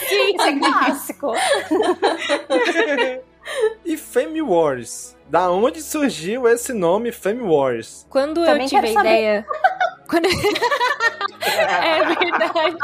Sim, 0.09 0.35
isso 0.35 0.43
é 0.43 0.59
clássico. 0.59 1.33
E 3.85 3.97
Fame 3.97 4.43
Wars? 4.43 5.17
Da 5.29 5.51
onde 5.51 5.83
surgiu 5.83 6.47
esse 6.49 6.73
nome 6.73 7.11
Fame 7.11 7.43
Wars? 7.43 8.07
Quando 8.09 8.45
Também 8.45 8.63
eu 8.63 8.69
tive 8.69 8.87
a 8.89 9.01
ideia. 9.01 9.47
Quando... 10.09 10.27
é 10.27 12.05
verdade. 12.05 12.77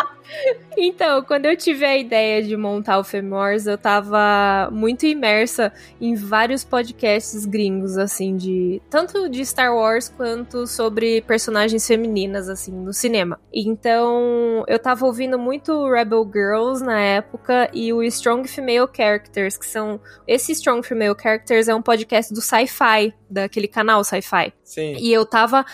Então, 0.77 1.23
quando 1.23 1.47
eu 1.47 1.57
tive 1.57 1.85
a 1.85 1.97
ideia 1.97 2.43
de 2.43 2.57
montar 2.57 2.99
o 2.99 3.05
Wars, 3.31 3.67
eu 3.67 3.77
tava 3.77 4.70
muito 4.73 5.07
imersa 5.07 5.73
em 6.01 6.15
vários 6.15 6.65
podcasts 6.65 7.44
gringos, 7.44 7.99
assim, 7.99 8.36
de. 8.36 8.81
Tanto 8.89 9.28
de 9.28 9.44
Star 9.44 9.75
Wars 9.75 10.09
quanto 10.09 10.67
sobre 10.67 11.20
personagens 11.23 11.86
femininas, 11.86 12.49
assim, 12.49 12.73
no 12.73 12.93
cinema. 12.93 13.39
Então, 13.52 14.65
eu 14.67 14.78
tava 14.78 15.07
ouvindo 15.07 15.39
muito 15.39 15.89
Rebel 15.91 16.28
Girls 16.33 16.83
na 16.83 16.99
época 17.01 17.69
e 17.73 17.93
o 17.93 18.02
Strong 18.02 18.49
Female 18.49 18.89
Characters, 18.94 19.57
que 19.57 19.67
são. 19.67 20.01
Esse 20.27 20.52
Strong 20.52 20.86
Female 20.86 21.15
Characters 21.20 21.69
é 21.69 21.75
um 21.75 21.83
podcast 21.83 22.33
do 22.33 22.41
sci-fi, 22.41 23.15
daquele 23.28 23.69
canal 23.69 24.02
sci-fi. 24.05 24.52
Sim. 24.65 24.97
E 24.99 25.12
eu 25.12 25.27
tava, 25.27 25.65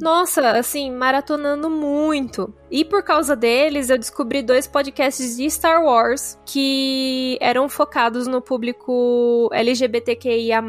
nossa, 0.00 0.50
assim, 0.50 0.90
maratonando 0.90 1.70
muito. 1.70 2.52
E 2.72 2.86
por 2.86 3.02
causa 3.02 3.36
deles, 3.36 3.90
eu 3.90 3.98
descobri 3.98 4.42
dois 4.42 4.66
podcasts 4.66 5.36
de 5.36 5.44
Star 5.50 5.84
Wars 5.84 6.38
que 6.46 7.36
eram 7.38 7.68
focados 7.68 8.26
no 8.26 8.40
público 8.40 9.50
LGBTQIA, 9.52 10.62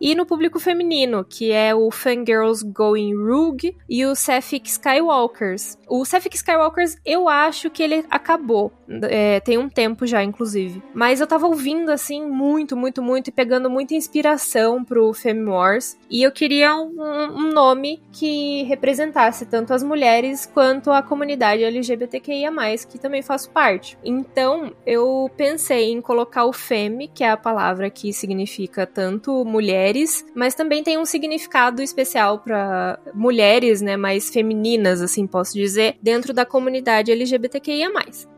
e 0.00 0.14
no 0.14 0.24
público 0.24 0.58
feminino, 0.58 1.22
que 1.28 1.52
é 1.52 1.74
o 1.74 1.90
Fangirls 1.90 2.62
Going 2.62 3.14
Rogue 3.14 3.76
e 3.86 4.06
o 4.06 4.14
Sapphic 4.14 4.66
Skywalkers. 4.66 5.76
O 5.86 6.06
Sapphic 6.06 6.36
Skywalkers, 6.36 6.96
eu 7.04 7.28
acho 7.28 7.68
que 7.68 7.82
ele 7.82 8.06
acabou. 8.10 8.72
É, 9.04 9.40
tem 9.40 9.58
um 9.58 9.68
tempo 9.68 10.06
já, 10.06 10.22
inclusive. 10.22 10.82
Mas 10.94 11.20
eu 11.20 11.26
tava 11.26 11.46
ouvindo, 11.46 11.90
assim, 11.90 12.24
muito, 12.24 12.76
muito, 12.76 13.02
muito, 13.02 13.28
e 13.28 13.32
pegando 13.32 13.68
muita 13.68 13.94
inspiração 13.94 14.84
pro 14.84 15.12
Femme 15.12 15.44
Wars. 15.44 15.96
E 16.10 16.22
eu 16.22 16.30
queria 16.30 16.74
um, 16.76 16.92
um 16.98 17.52
nome 17.52 18.00
que 18.12 18.62
representasse 18.64 19.46
tanto 19.46 19.72
as 19.74 19.82
mulheres 19.82 20.46
quanto 20.46 20.90
a 20.90 21.02
comunidade 21.02 21.64
LGBTQIA, 21.64 22.50
que 22.88 22.98
também 22.98 23.22
faço 23.22 23.50
parte. 23.50 23.98
Então, 24.04 24.72
eu 24.86 25.30
pensei 25.36 25.90
em 25.90 26.00
colocar 26.00 26.44
o 26.44 26.52
Femme, 26.52 27.08
que 27.08 27.24
é 27.24 27.30
a 27.30 27.36
palavra 27.36 27.90
que 27.90 28.12
significa 28.12 28.86
tanto 28.86 29.44
mulheres, 29.44 30.24
mas 30.34 30.54
também 30.54 30.82
tem 30.82 30.98
um 30.98 31.04
significado 31.04 31.82
especial 31.82 32.38
para 32.38 32.98
mulheres, 33.14 33.80
né, 33.80 33.96
mais 33.96 34.30
femininas, 34.30 35.00
assim 35.00 35.26
posso 35.26 35.54
dizer, 35.54 35.96
dentro 36.02 36.32
da 36.32 36.44
comunidade 36.44 37.10
LGBTQIA. 37.10 37.86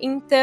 Então, 0.00 0.37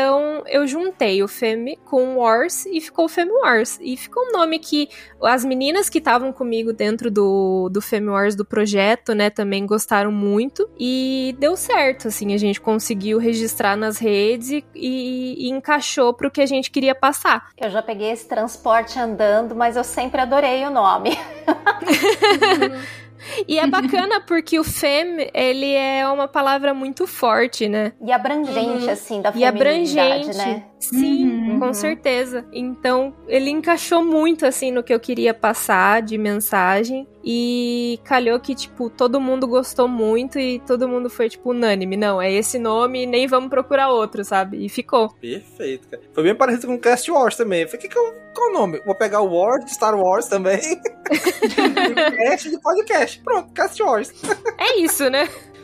eu 0.47 0.67
juntei 0.67 1.23
o 1.23 1.27
Femme 1.27 1.77
com 1.85 2.17
Wars 2.17 2.65
e 2.65 2.79
ficou 2.81 3.07
Femme 3.07 3.31
Wars. 3.31 3.77
E 3.81 3.95
ficou 3.97 4.23
um 4.27 4.31
nome 4.31 4.59
que 4.59 4.89
as 5.21 5.45
meninas 5.45 5.89
que 5.89 5.97
estavam 5.97 6.31
comigo 6.31 6.73
dentro 6.73 7.09
do, 7.11 7.69
do 7.69 7.81
Femme 7.81 8.09
Wars 8.09 8.35
do 8.35 8.45
projeto, 8.45 9.13
né, 9.13 9.29
também 9.29 9.65
gostaram 9.65 10.11
muito. 10.11 10.69
E 10.79 11.35
deu 11.39 11.55
certo, 11.55 12.07
assim, 12.07 12.33
a 12.33 12.37
gente 12.37 12.59
conseguiu 12.59 13.17
registrar 13.17 13.75
nas 13.75 13.97
redes 13.97 14.49
e, 14.49 14.65
e, 14.73 15.47
e 15.47 15.49
encaixou 15.49 16.13
pro 16.13 16.31
que 16.31 16.41
a 16.41 16.45
gente 16.45 16.71
queria 16.71 16.95
passar. 16.95 17.49
Eu 17.57 17.69
já 17.69 17.81
peguei 17.81 18.11
esse 18.11 18.27
transporte 18.27 18.99
andando, 18.99 19.55
mas 19.55 19.75
eu 19.75 19.83
sempre 19.83 20.21
adorei 20.21 20.65
o 20.65 20.69
nome. 20.69 21.17
E 23.47 23.57
é 23.59 23.67
bacana 23.67 24.19
porque 24.27 24.59
o 24.59 24.63
fem, 24.63 25.29
ele 25.33 25.73
é 25.73 26.07
uma 26.07 26.27
palavra 26.27 26.73
muito 26.73 27.07
forte, 27.07 27.67
né? 27.67 27.93
E 28.05 28.11
abrangente, 28.11 28.85
Uhum. 28.85 28.89
assim, 28.91 29.21
da 29.21 29.29
E 29.29 29.33
feminilidade, 29.33 30.29
abrangente. 30.29 30.37
né? 30.37 30.63
Sim, 30.89 31.59
com 31.59 31.73
certeza. 31.73 32.45
Então, 32.51 33.13
ele 33.27 33.49
encaixou 33.49 34.03
muito, 34.03 34.45
assim, 34.45 34.71
no 34.71 34.83
que 34.83 34.93
eu 34.93 34.99
queria 34.99 35.33
passar 35.33 36.01
de 36.01 36.17
mensagem. 36.17 37.07
E 37.27 37.99
calhou 38.03 38.39
que, 38.39 38.53
tipo, 38.53 38.87
todo 38.87 39.19
mundo 39.19 39.47
gostou 39.47 39.87
muito 39.87 40.37
e 40.37 40.59
todo 40.59 40.87
mundo 40.87 41.09
foi, 41.09 41.27
tipo, 41.27 41.49
unânime. 41.49 41.97
Não, 41.97 42.21
é 42.21 42.31
esse 42.31 42.59
nome 42.59 43.03
e 43.03 43.05
nem 43.07 43.25
vamos 43.25 43.49
procurar 43.49 43.89
outro, 43.89 44.23
sabe? 44.23 44.63
E 44.63 44.69
ficou. 44.69 45.09
Perfeito, 45.09 45.87
cara. 45.87 46.03
Foi 46.13 46.23
bem 46.23 46.35
parecido 46.35 46.67
com 46.67 46.75
o 46.75 46.79
Cast 46.79 47.09
Wars 47.09 47.35
também. 47.35 47.63
Eu 47.63 47.67
falei, 47.67 47.81
que 47.81 47.87
que 47.87 47.97
eu, 47.97 48.13
qual 48.33 48.49
o 48.49 48.53
nome? 48.53 48.79
Vou 48.85 48.93
pegar 48.93 49.21
o 49.21 49.33
Wars 49.33 49.65
de 49.65 49.73
Star 49.73 49.99
Wars 49.99 50.27
também. 50.27 50.59
Cast 52.17 52.49
de 52.49 52.59
podcast. 52.59 53.19
Pronto, 53.23 53.51
Cast 53.53 53.81
Wars. 53.81 54.13
É 54.59 54.79
isso, 54.79 55.09
né? 55.09 55.27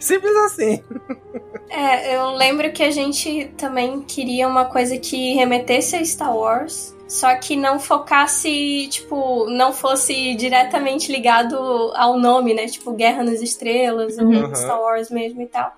Simples 0.00 0.36
assim. 0.36 0.82
É, 1.70 2.16
eu 2.16 2.30
lembro 2.32 2.70
que 2.72 2.82
a 2.82 2.90
gente 2.90 3.46
também 3.56 4.02
queria 4.02 4.46
uma 4.48 4.64
coisa 4.66 4.98
que 4.98 5.34
remetesse 5.34 5.96
a 5.96 6.04
Star 6.04 6.36
Wars, 6.36 6.94
só 7.08 7.34
que 7.36 7.56
não 7.56 7.78
focasse, 7.78 8.88
tipo, 8.88 9.46
não 9.48 9.72
fosse 9.72 10.34
diretamente 10.34 11.10
ligado 11.10 11.56
ao 11.94 12.18
nome, 12.18 12.52
né? 12.54 12.66
Tipo, 12.66 12.92
Guerra 12.92 13.22
nas 13.24 13.40
Estrelas, 13.40 14.18
Uhum. 14.18 14.48
ou 14.48 14.54
Star 14.54 14.80
Wars 14.80 15.10
mesmo 15.10 15.40
e 15.42 15.46
tal. 15.46 15.72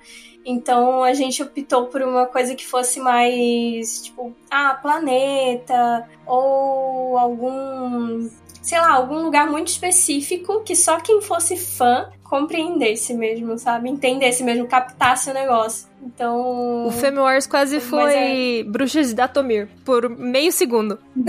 Então 0.47 1.03
a 1.03 1.15
gente 1.15 1.43
optou 1.43 1.87
por 1.87 2.03
uma 2.03 2.27
coisa 2.27 2.55
que 2.55 2.67
fosse 2.67 3.01
mais, 3.01 4.03
tipo, 4.03 4.35
ah, 4.51 4.79
planeta, 4.81 6.07
ou 6.27 7.17
algum, 7.17 8.29
sei 8.65 8.81
lá, 8.81 8.93
algum 8.93 9.23
lugar 9.23 9.47
muito 9.47 9.69
específico 9.69 10.63
que 10.63 10.75
só 10.75 10.99
quem 10.99 11.21
fosse 11.21 11.55
fã 11.55 12.09
compreendesse 12.23 13.13
mesmo, 13.13 13.59
sabe? 13.59 13.91
Entendesse 13.91 14.43
mesmo, 14.43 14.67
captasse 14.67 15.31
o 15.31 15.35
negócio. 15.35 15.87
Então. 16.03 16.87
O 16.87 16.91
Femme 16.91 17.19
Wars 17.19 17.47
quase 17.47 17.79
foi 17.79 18.65
Bruxas 18.67 19.09
de 19.09 19.15
Datomir, 19.15 19.69
por 19.85 20.09
meio 20.09 20.51
segundo. 20.51 20.99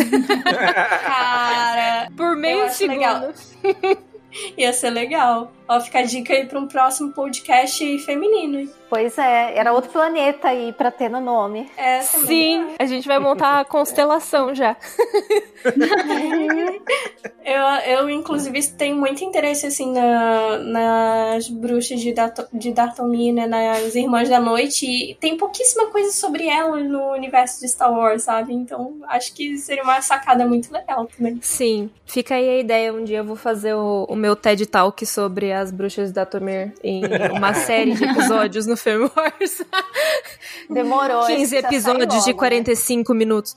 Cara. 1.06 2.10
Por 2.16 2.38
meio 2.38 2.70
segundo. 2.72 3.34
Ia 4.58 4.74
ser 4.74 4.90
legal. 4.90 5.52
Ó, 5.68 5.80
fica 5.80 6.00
a 6.00 6.04
dica 6.04 6.34
aí 6.34 6.46
pra 6.46 6.60
um 6.60 6.68
próximo 6.68 7.12
podcast 7.12 8.00
feminino. 8.00 8.70
Pois 8.88 9.18
é, 9.18 9.58
era 9.58 9.74
outro 9.74 9.90
planeta 9.90 10.50
aí 10.50 10.72
pra 10.72 10.92
ter 10.92 11.10
no 11.10 11.20
nome. 11.20 11.70
É, 11.76 12.02
Sim, 12.02 12.76
a 12.78 12.86
gente 12.86 13.08
vai 13.08 13.18
montar 13.18 13.62
a 13.62 13.66
constelação 13.66 14.54
já. 14.54 14.78
Eu, 17.46 17.62
eu, 17.86 18.10
inclusive, 18.10 18.60
tenho 18.70 18.96
muito 18.96 19.24
interesse, 19.24 19.68
assim, 19.68 19.94
na, 19.94 20.58
nas 20.58 21.48
bruxas 21.48 22.02
de, 22.02 22.12
Dato, 22.12 22.48
de 22.52 22.72
Datomir, 22.72 23.32
né? 23.36 23.46
Nas 23.46 23.94
Irmãs 23.94 24.28
da 24.28 24.40
Noite. 24.40 24.88
E 24.88 25.14
tem 25.14 25.38
pouquíssima 25.38 25.86
coisa 25.92 26.12
sobre 26.12 26.48
elas 26.48 26.84
no 26.90 27.12
universo 27.12 27.62
de 27.62 27.68
Star 27.68 27.94
Wars, 27.94 28.24
sabe? 28.24 28.52
Então, 28.52 28.98
acho 29.08 29.32
que 29.36 29.58
seria 29.58 29.84
uma 29.84 30.02
sacada 30.02 30.48
muito 30.48 30.74
legal 30.74 31.06
também. 31.06 31.40
Sim, 31.40 31.92
fica 32.04 32.34
aí 32.34 32.50
a 32.50 32.58
ideia. 32.58 32.92
Um 32.92 33.04
dia 33.04 33.20
eu 33.20 33.24
vou 33.24 33.36
fazer 33.36 33.76
o, 33.76 34.08
o 34.10 34.16
meu 34.26 34.36
TED 34.36 34.66
Talk 34.66 35.06
sobre 35.06 35.54
as 35.54 35.70
bruxas 35.70 36.10
de 36.10 36.16
Datomir 36.16 36.74
em 36.84 37.04
uma 37.32 37.54
série 37.54 37.94
de 37.94 38.06
episódios 38.06 38.66
no 38.66 38.76
Femme 38.76 39.08
Wars. 39.16 39.62
Demorou. 40.68 41.28
15 41.28 41.44
esse 41.44 41.62
já 41.62 41.62
sai 41.62 41.70
episódios 41.70 42.08
de 42.08 42.32
logo, 42.32 42.40
45 42.40 43.14
minutos. 43.14 43.56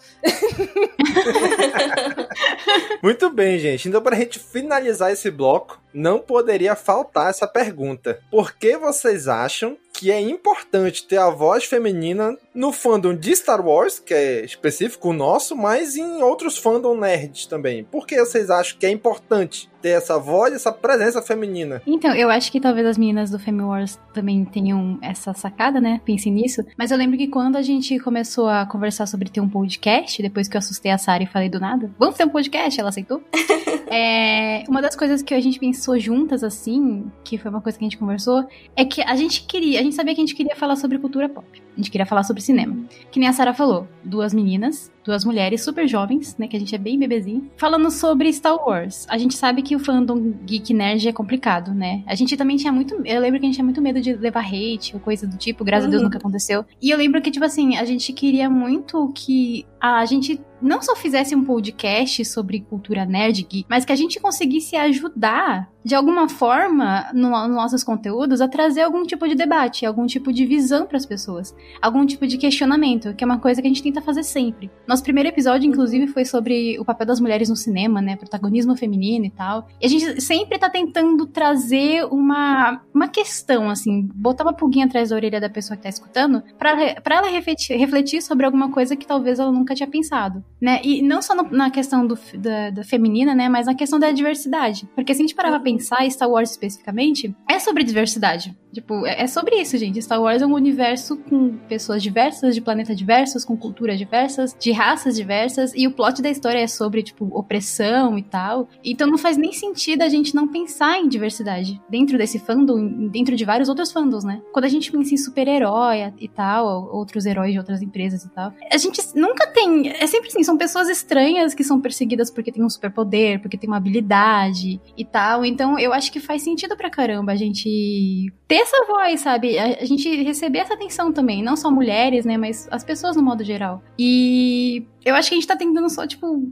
Muito 3.03 3.31
bem, 3.31 3.59
gente. 3.59 3.89
Então, 3.89 4.03
pra 4.03 4.15
gente 4.15 4.39
finalizar 4.39 5.11
esse 5.11 5.31
bloco, 5.31 5.81
não 5.93 6.19
poderia 6.19 6.75
faltar 6.75 7.31
essa 7.31 7.47
pergunta. 7.47 8.21
Por 8.31 8.53
que 8.55 8.77
vocês 8.77 9.29
acham 9.29 9.77
que 9.99 10.13
é 10.13 10.21
importante 10.21 11.05
ter 11.05 11.17
a 11.17 11.29
voz 11.29 11.65
feminina 11.65 12.37
no 12.55 12.73
fandom 12.73 13.15
de 13.15 13.35
Star 13.35 13.65
Wars, 13.67 13.99
que 13.99 14.15
é 14.15 14.45
específico 14.45 15.09
o 15.09 15.13
nosso, 15.13 15.57
mas 15.57 15.97
em 15.97 16.23
outros 16.23 16.57
fandom 16.57 16.97
nerds 16.97 17.47
também? 17.47 17.83
Por 17.83 18.07
que 18.07 18.17
vocês 18.21 18.49
acham 18.49 18.79
que 18.79 18.87
é 18.87 18.91
importante 18.91 19.69
ter 19.83 19.91
essa 19.91 20.17
voz, 20.17 20.55
essa 20.55 20.71
presença 20.71 21.21
feminina? 21.21 21.83
Então, 21.85 22.15
eu 22.15 22.31
acho 22.31 22.53
que 22.53 22.61
talvez 22.61 22.87
as 22.87 22.97
meninas 22.97 23.31
do 23.31 23.41
Femme 23.41 23.63
Wars 23.63 23.99
também 24.15 24.45
tenham 24.45 24.99
essa 25.03 25.35
sacada, 25.35 25.81
né? 25.81 26.01
Pensem 26.05 26.33
nisso. 26.33 26.65
Mas 26.77 26.93
eu 26.93 26.99
lembro 26.99 27.19
que 27.19 27.27
quando 27.27 27.57
a 27.57 27.63
gente 27.63 27.99
começou 27.99 28.49
a 28.49 28.67
conversar 28.67 29.07
sobre 29.07 29.29
ter 29.29 29.41
um 29.41 29.49
podcast, 29.49 30.23
depois 30.23 30.49
que 30.49 30.57
eu 30.57 30.61
assustei 30.61 30.93
a 30.93 30.99
Sara 30.99 31.25
e 31.25 31.27
falei 31.27 31.49
do 31.49 31.59
nada, 31.59 31.91
vamos 31.99 32.17
ter 32.17 32.25
um 32.25 32.29
podcast? 32.29 32.79
Ela 32.79 32.91
aceitou? 32.91 33.21
é, 33.91 34.63
uma 34.69 34.81
das 34.81 34.95
coisas 34.95 35.23
que 35.23 35.35
a 35.35 35.41
gente 35.41 35.59
pensou 35.59 35.78
juntas, 35.99 36.43
assim, 36.43 37.11
que 37.25 37.39
foi 37.39 37.51
uma 37.51 37.61
coisa 37.61 37.79
que 37.79 37.85
a 37.85 37.89
gente 37.89 37.99
conversou, 37.99 38.47
é 38.75 38.85
que 38.85 39.03
a 39.03 39.15
gente 39.17 39.45
queria, 39.47 39.81
a 39.81 39.83
gente 39.83 39.95
sabia 39.95 40.15
que 40.15 40.21
a 40.21 40.27
gente 40.27 40.35
queria 40.35 40.57
falar 40.57 40.77
sobre 40.77 40.99
cultura 40.99 41.29
pop. 41.29 41.47
A 41.73 41.77
gente 41.77 41.91
queria 41.91 42.07
falar 42.07 42.23
sobre 42.25 42.43
cinema. 42.43 42.77
Que 43.11 43.21
nem 43.21 43.29
a 43.29 43.33
Sara 43.33 43.55
falou, 43.55 43.87
duas 44.05 44.35
meninas, 44.35 44.91
duas 45.05 45.25
mulheres 45.25 45.63
super 45.63 45.87
jovens, 45.89 46.37
né, 46.39 46.47
que 46.47 46.57
a 46.57 46.61
gente 46.61 46.75
é 46.75 46.79
bem 46.79 46.99
bebezinho, 46.99 47.51
falando 47.57 47.91
sobre 47.91 48.33
Star 48.33 48.57
Wars. 48.57 49.07
A 49.09 49.17
gente 49.17 49.35
sabe 49.35 49.63
que 49.63 49.75
o 49.75 49.79
fandom 49.79 50.33
geek 50.45 50.75
nerd 50.75 51.09
é 51.09 51.13
complicado, 51.13 51.73
né? 51.73 52.03
A 52.07 52.15
gente 52.15 52.37
também 52.37 52.57
tinha 52.57 52.73
muito, 52.73 52.95
eu 53.05 53.21
lembro 53.21 53.39
que 53.41 53.47
a 53.47 53.49
gente 53.49 53.55
tinha 53.55 53.65
muito 53.65 53.81
medo 53.81 54.01
de 54.01 54.13
levar 54.15 54.45
hate 54.45 54.95
ou 54.95 55.01
coisa 55.01 55.27
do 55.27 55.37
tipo, 55.37 55.65
graças 55.65 55.87
a 55.87 55.91
Deus 55.91 56.01
Uhum. 56.03 56.09
nunca 56.09 56.19
aconteceu. 56.19 56.65
E 56.81 56.91
eu 56.91 56.99
lembro 56.99 57.21
que 57.23 57.31
tipo 57.31 57.45
assim, 57.45 57.77
a 57.77 57.85
gente 57.85 58.13
queria 58.13 58.49
muito 58.51 59.11
que 59.15 59.65
a 59.81 60.05
gente 60.05 60.41
não 60.61 60.83
só 60.83 60.97
fizesse 60.97 61.35
um 61.37 61.45
podcast 61.45 62.25
sobre 62.25 62.61
cultura 62.61 63.07
nerd 63.07 63.43
geek, 63.45 63.65
mas 63.69 63.85
que 63.85 63.93
a 63.93 63.97
gente 63.97 64.19
conseguisse 64.21 64.75
ajudar 64.77 65.71
de 65.89 65.95
alguma 65.95 66.29
forma 66.29 67.07
no, 67.15 67.31
nos 67.31 67.57
nossos 67.57 67.83
conteúdos 67.83 68.43
a 68.43 68.47
trazer 68.47 68.83
algum 68.83 69.05
tipo 69.05 69.27
de 69.27 69.35
debate, 69.35 69.87
algum 69.87 70.05
tipo 70.07 70.31
de 70.31 70.45
visão 70.45 70.87
para 70.87 70.99
as 70.99 71.07
pessoas, 71.07 71.57
algum 71.81 72.05
tipo 72.05 72.27
de 72.27 72.37
questionamento, 72.37 73.15
que 73.15 73.25
é 73.25 73.27
uma 73.27 73.39
coisa 73.39 73.63
que 73.63 73.67
a 73.67 73.71
gente 73.71 73.83
tenta 73.83 74.03
fazer 74.03 74.23
sempre. 74.23 74.71
Nosso 74.87 75.03
primeiro 75.03 75.31
episódio, 75.31 75.67
inclusive, 75.67 76.07
foi 76.09 76.27
sobre 76.27 76.79
o 76.79 76.85
papel 76.85 77.07
das 77.07 77.21
mulheres 77.21 77.49
no 77.49 77.57
cinema, 77.57 78.03
né, 78.03 78.17
protagonismo 78.17 78.77
feminino 78.77 79.25
e 79.25 79.31
tal. 79.31 79.67
E 79.81 79.87
a 79.87 79.89
gente 79.89 80.21
sempre 80.21 80.59
tá 80.59 80.69
tentando 80.69 81.27
trazer 81.27 82.05
uma, 82.11 82.83
uma 82.93 83.09
questão, 83.09 83.71
assim, 83.71 84.11
botar 84.15 84.45
uma 84.45 84.53
pulguinha 84.53 84.85
atrás 84.85 85.09
da 85.09 85.17
orelha 85.17 85.41
da 85.41 85.49
pessoa 85.49 85.75
que 85.75 85.85
tá 85.85 85.89
escutando, 85.89 86.43
para 86.59 87.17
ela 87.17 87.29
refletir, 87.31 87.77
refletir 87.79 88.21
sobre 88.21 88.45
alguma 88.45 88.71
coisa 88.71 88.95
que 88.95 89.07
talvez 89.07 89.39
ela 89.39 89.51
nunca 89.51 89.75
tinha 89.75 89.89
pensado, 89.89 90.45
né? 90.61 90.81
E 90.85 91.01
não 91.01 91.23
só 91.23 91.35
no- 91.35 91.51
na 91.51 91.71
questão 91.71 92.07
do, 92.07 92.19
da, 92.37 92.69
da 92.71 92.85
feminina, 92.85 93.35
né, 93.35 93.49
mas 93.49 93.65
na 93.65 93.75
questão 93.75 93.99
da 93.99 94.11
diversidade. 94.13 94.87
Porque 94.95 95.15
se 95.15 95.23
a 95.23 95.25
gente 95.25 95.35
parar 95.35 95.49
pra 95.49 95.61
pensar, 95.61 95.78
Star 96.11 96.31
Wars 96.31 96.51
especificamente, 96.51 97.35
é 97.49 97.59
sobre 97.59 97.85
diversidade. 97.85 98.57
Tipo, 98.73 99.07
é 99.07 99.19
é 99.19 99.27
sobre 99.27 99.57
isso, 99.57 99.77
gente. 99.77 100.01
Star 100.01 100.23
Wars 100.23 100.41
é 100.41 100.47
um 100.47 100.55
universo 100.55 101.17
com 101.17 101.59
pessoas 101.69 102.03
diversas, 102.03 102.55
de 102.55 102.61
planetas 102.61 102.97
diversos, 102.97 103.45
com 103.45 103.57
culturas 103.57 103.99
diversas, 103.99 104.57
de 104.59 104.71
raças 104.71 105.17
diversas, 105.17 105.73
e 105.75 105.87
o 105.87 105.91
plot 105.91 106.23
da 106.23 106.31
história 106.31 106.61
é 106.61 106.67
sobre, 106.69 107.03
tipo, 107.03 107.27
opressão 107.37 108.17
e 108.17 108.23
tal. 108.23 108.69
Então 108.85 109.09
não 109.09 109.19
faz 109.19 109.37
nem 109.37 109.53
sentido 109.53 110.03
a 110.03 110.09
gente 110.09 110.35
não 110.35 110.47
pensar 110.47 110.99
em 110.99 111.09
diversidade 111.09 111.81
dentro 111.91 112.17
desse 112.17 112.39
fandom, 112.39 113.09
dentro 113.09 113.35
de 113.35 113.45
vários 113.45 113.69
outros 113.69 113.91
fandoms, 113.91 114.23
né? 114.25 114.41
Quando 114.53 114.67
a 114.67 114.69
gente 114.69 114.91
pensa 114.93 115.13
em 115.13 115.17
super-herói 115.17 116.13
e 116.19 116.29
tal, 116.29 116.89
outros 116.95 117.27
heróis 117.27 117.53
de 117.53 117.59
outras 117.59 117.83
empresas 117.83 118.25
e 118.25 118.31
tal, 118.31 118.53
a 118.73 118.77
gente 118.77 119.01
nunca 119.17 119.49
tem. 119.49 119.89
É 119.89 120.07
sempre 120.07 120.29
assim, 120.29 120.45
são 120.45 120.57
pessoas 120.57 120.89
estranhas 120.89 121.55
que 121.55 121.65
são 121.65 121.81
perseguidas 121.81 122.31
porque 122.31 122.53
tem 122.53 122.65
um 122.65 122.71
superpoder, 122.71 123.41
porque 123.43 123.59
tem 123.59 123.69
uma 123.69 123.79
habilidade 123.79 124.81
e 124.97 125.05
tal. 125.05 125.45
Então 125.45 125.77
eu 125.79 125.93
acho 125.93 126.13
que 126.13 126.21
faz 126.21 126.43
sentido 126.43 126.77
pra 126.77 126.89
caramba 126.89 127.33
a 127.33 127.37
gente 127.37 128.33
ter 128.49 128.57
essa 128.57 128.87
voz, 128.87 129.21
sabe? 129.21 129.59
A, 129.59 129.85
gente 129.85 130.09
receber 130.23 130.61
essa 130.61 130.73
atenção 130.75 131.13
também, 131.13 131.43
não 131.43 131.55
só 131.55 131.71
mulheres, 131.71 132.25
né, 132.25 132.39
mas 132.39 132.67
as 132.71 132.83
pessoas 132.83 133.15
no 133.15 133.23
modo 133.23 133.45
geral. 133.45 133.83
E 133.99 134.85
eu 135.05 135.15
acho 135.15 135.29
que 135.29 135.35
a 135.35 135.39
gente 135.39 135.47
tá 135.47 135.55
tentando 135.55 135.89
só, 135.91 136.07
tipo, 136.07 136.43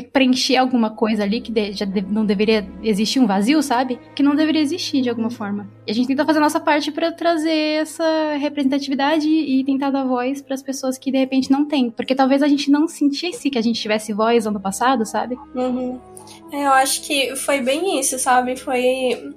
preencher 0.00 0.56
alguma 0.56 0.90
coisa 0.90 1.24
ali 1.24 1.40
que 1.40 1.72
já 1.72 1.84
não 1.84 2.24
deveria 2.24 2.66
existir 2.82 3.18
um 3.20 3.26
vazio, 3.26 3.62
sabe? 3.62 3.98
Que 4.14 4.22
não 4.22 4.34
deveria 4.34 4.62
existir 4.62 5.02
de 5.02 5.10
alguma 5.10 5.30
forma. 5.30 5.68
E 5.86 5.90
a 5.90 5.94
gente 5.94 6.06
tenta 6.06 6.24
fazer 6.24 6.38
a 6.38 6.42
nossa 6.42 6.60
parte 6.60 6.90
pra 6.90 7.12
trazer 7.12 7.82
essa 7.82 8.36
representatividade 8.38 9.28
e 9.28 9.62
tentar 9.64 9.90
dar 9.90 10.04
voz 10.04 10.40
pras 10.40 10.62
pessoas 10.62 10.96
que 10.96 11.10
de 11.10 11.18
repente 11.18 11.50
não 11.50 11.66
têm, 11.66 11.90
porque 11.90 12.14
talvez 12.14 12.42
a 12.42 12.48
gente 12.48 12.70
não 12.70 12.88
sentisse 12.88 13.50
que 13.50 13.58
a 13.58 13.62
gente 13.62 13.80
tivesse 13.80 14.12
voz 14.12 14.46
ano 14.46 14.60
passado, 14.60 15.04
sabe? 15.04 15.36
Uhum. 15.54 16.00
É, 16.52 16.64
Eu 16.64 16.72
acho 16.72 17.02
que 17.02 17.34
foi 17.36 17.60
bem 17.60 17.98
isso, 17.98 18.18
sabe? 18.18 18.56
Foi. 18.56 19.34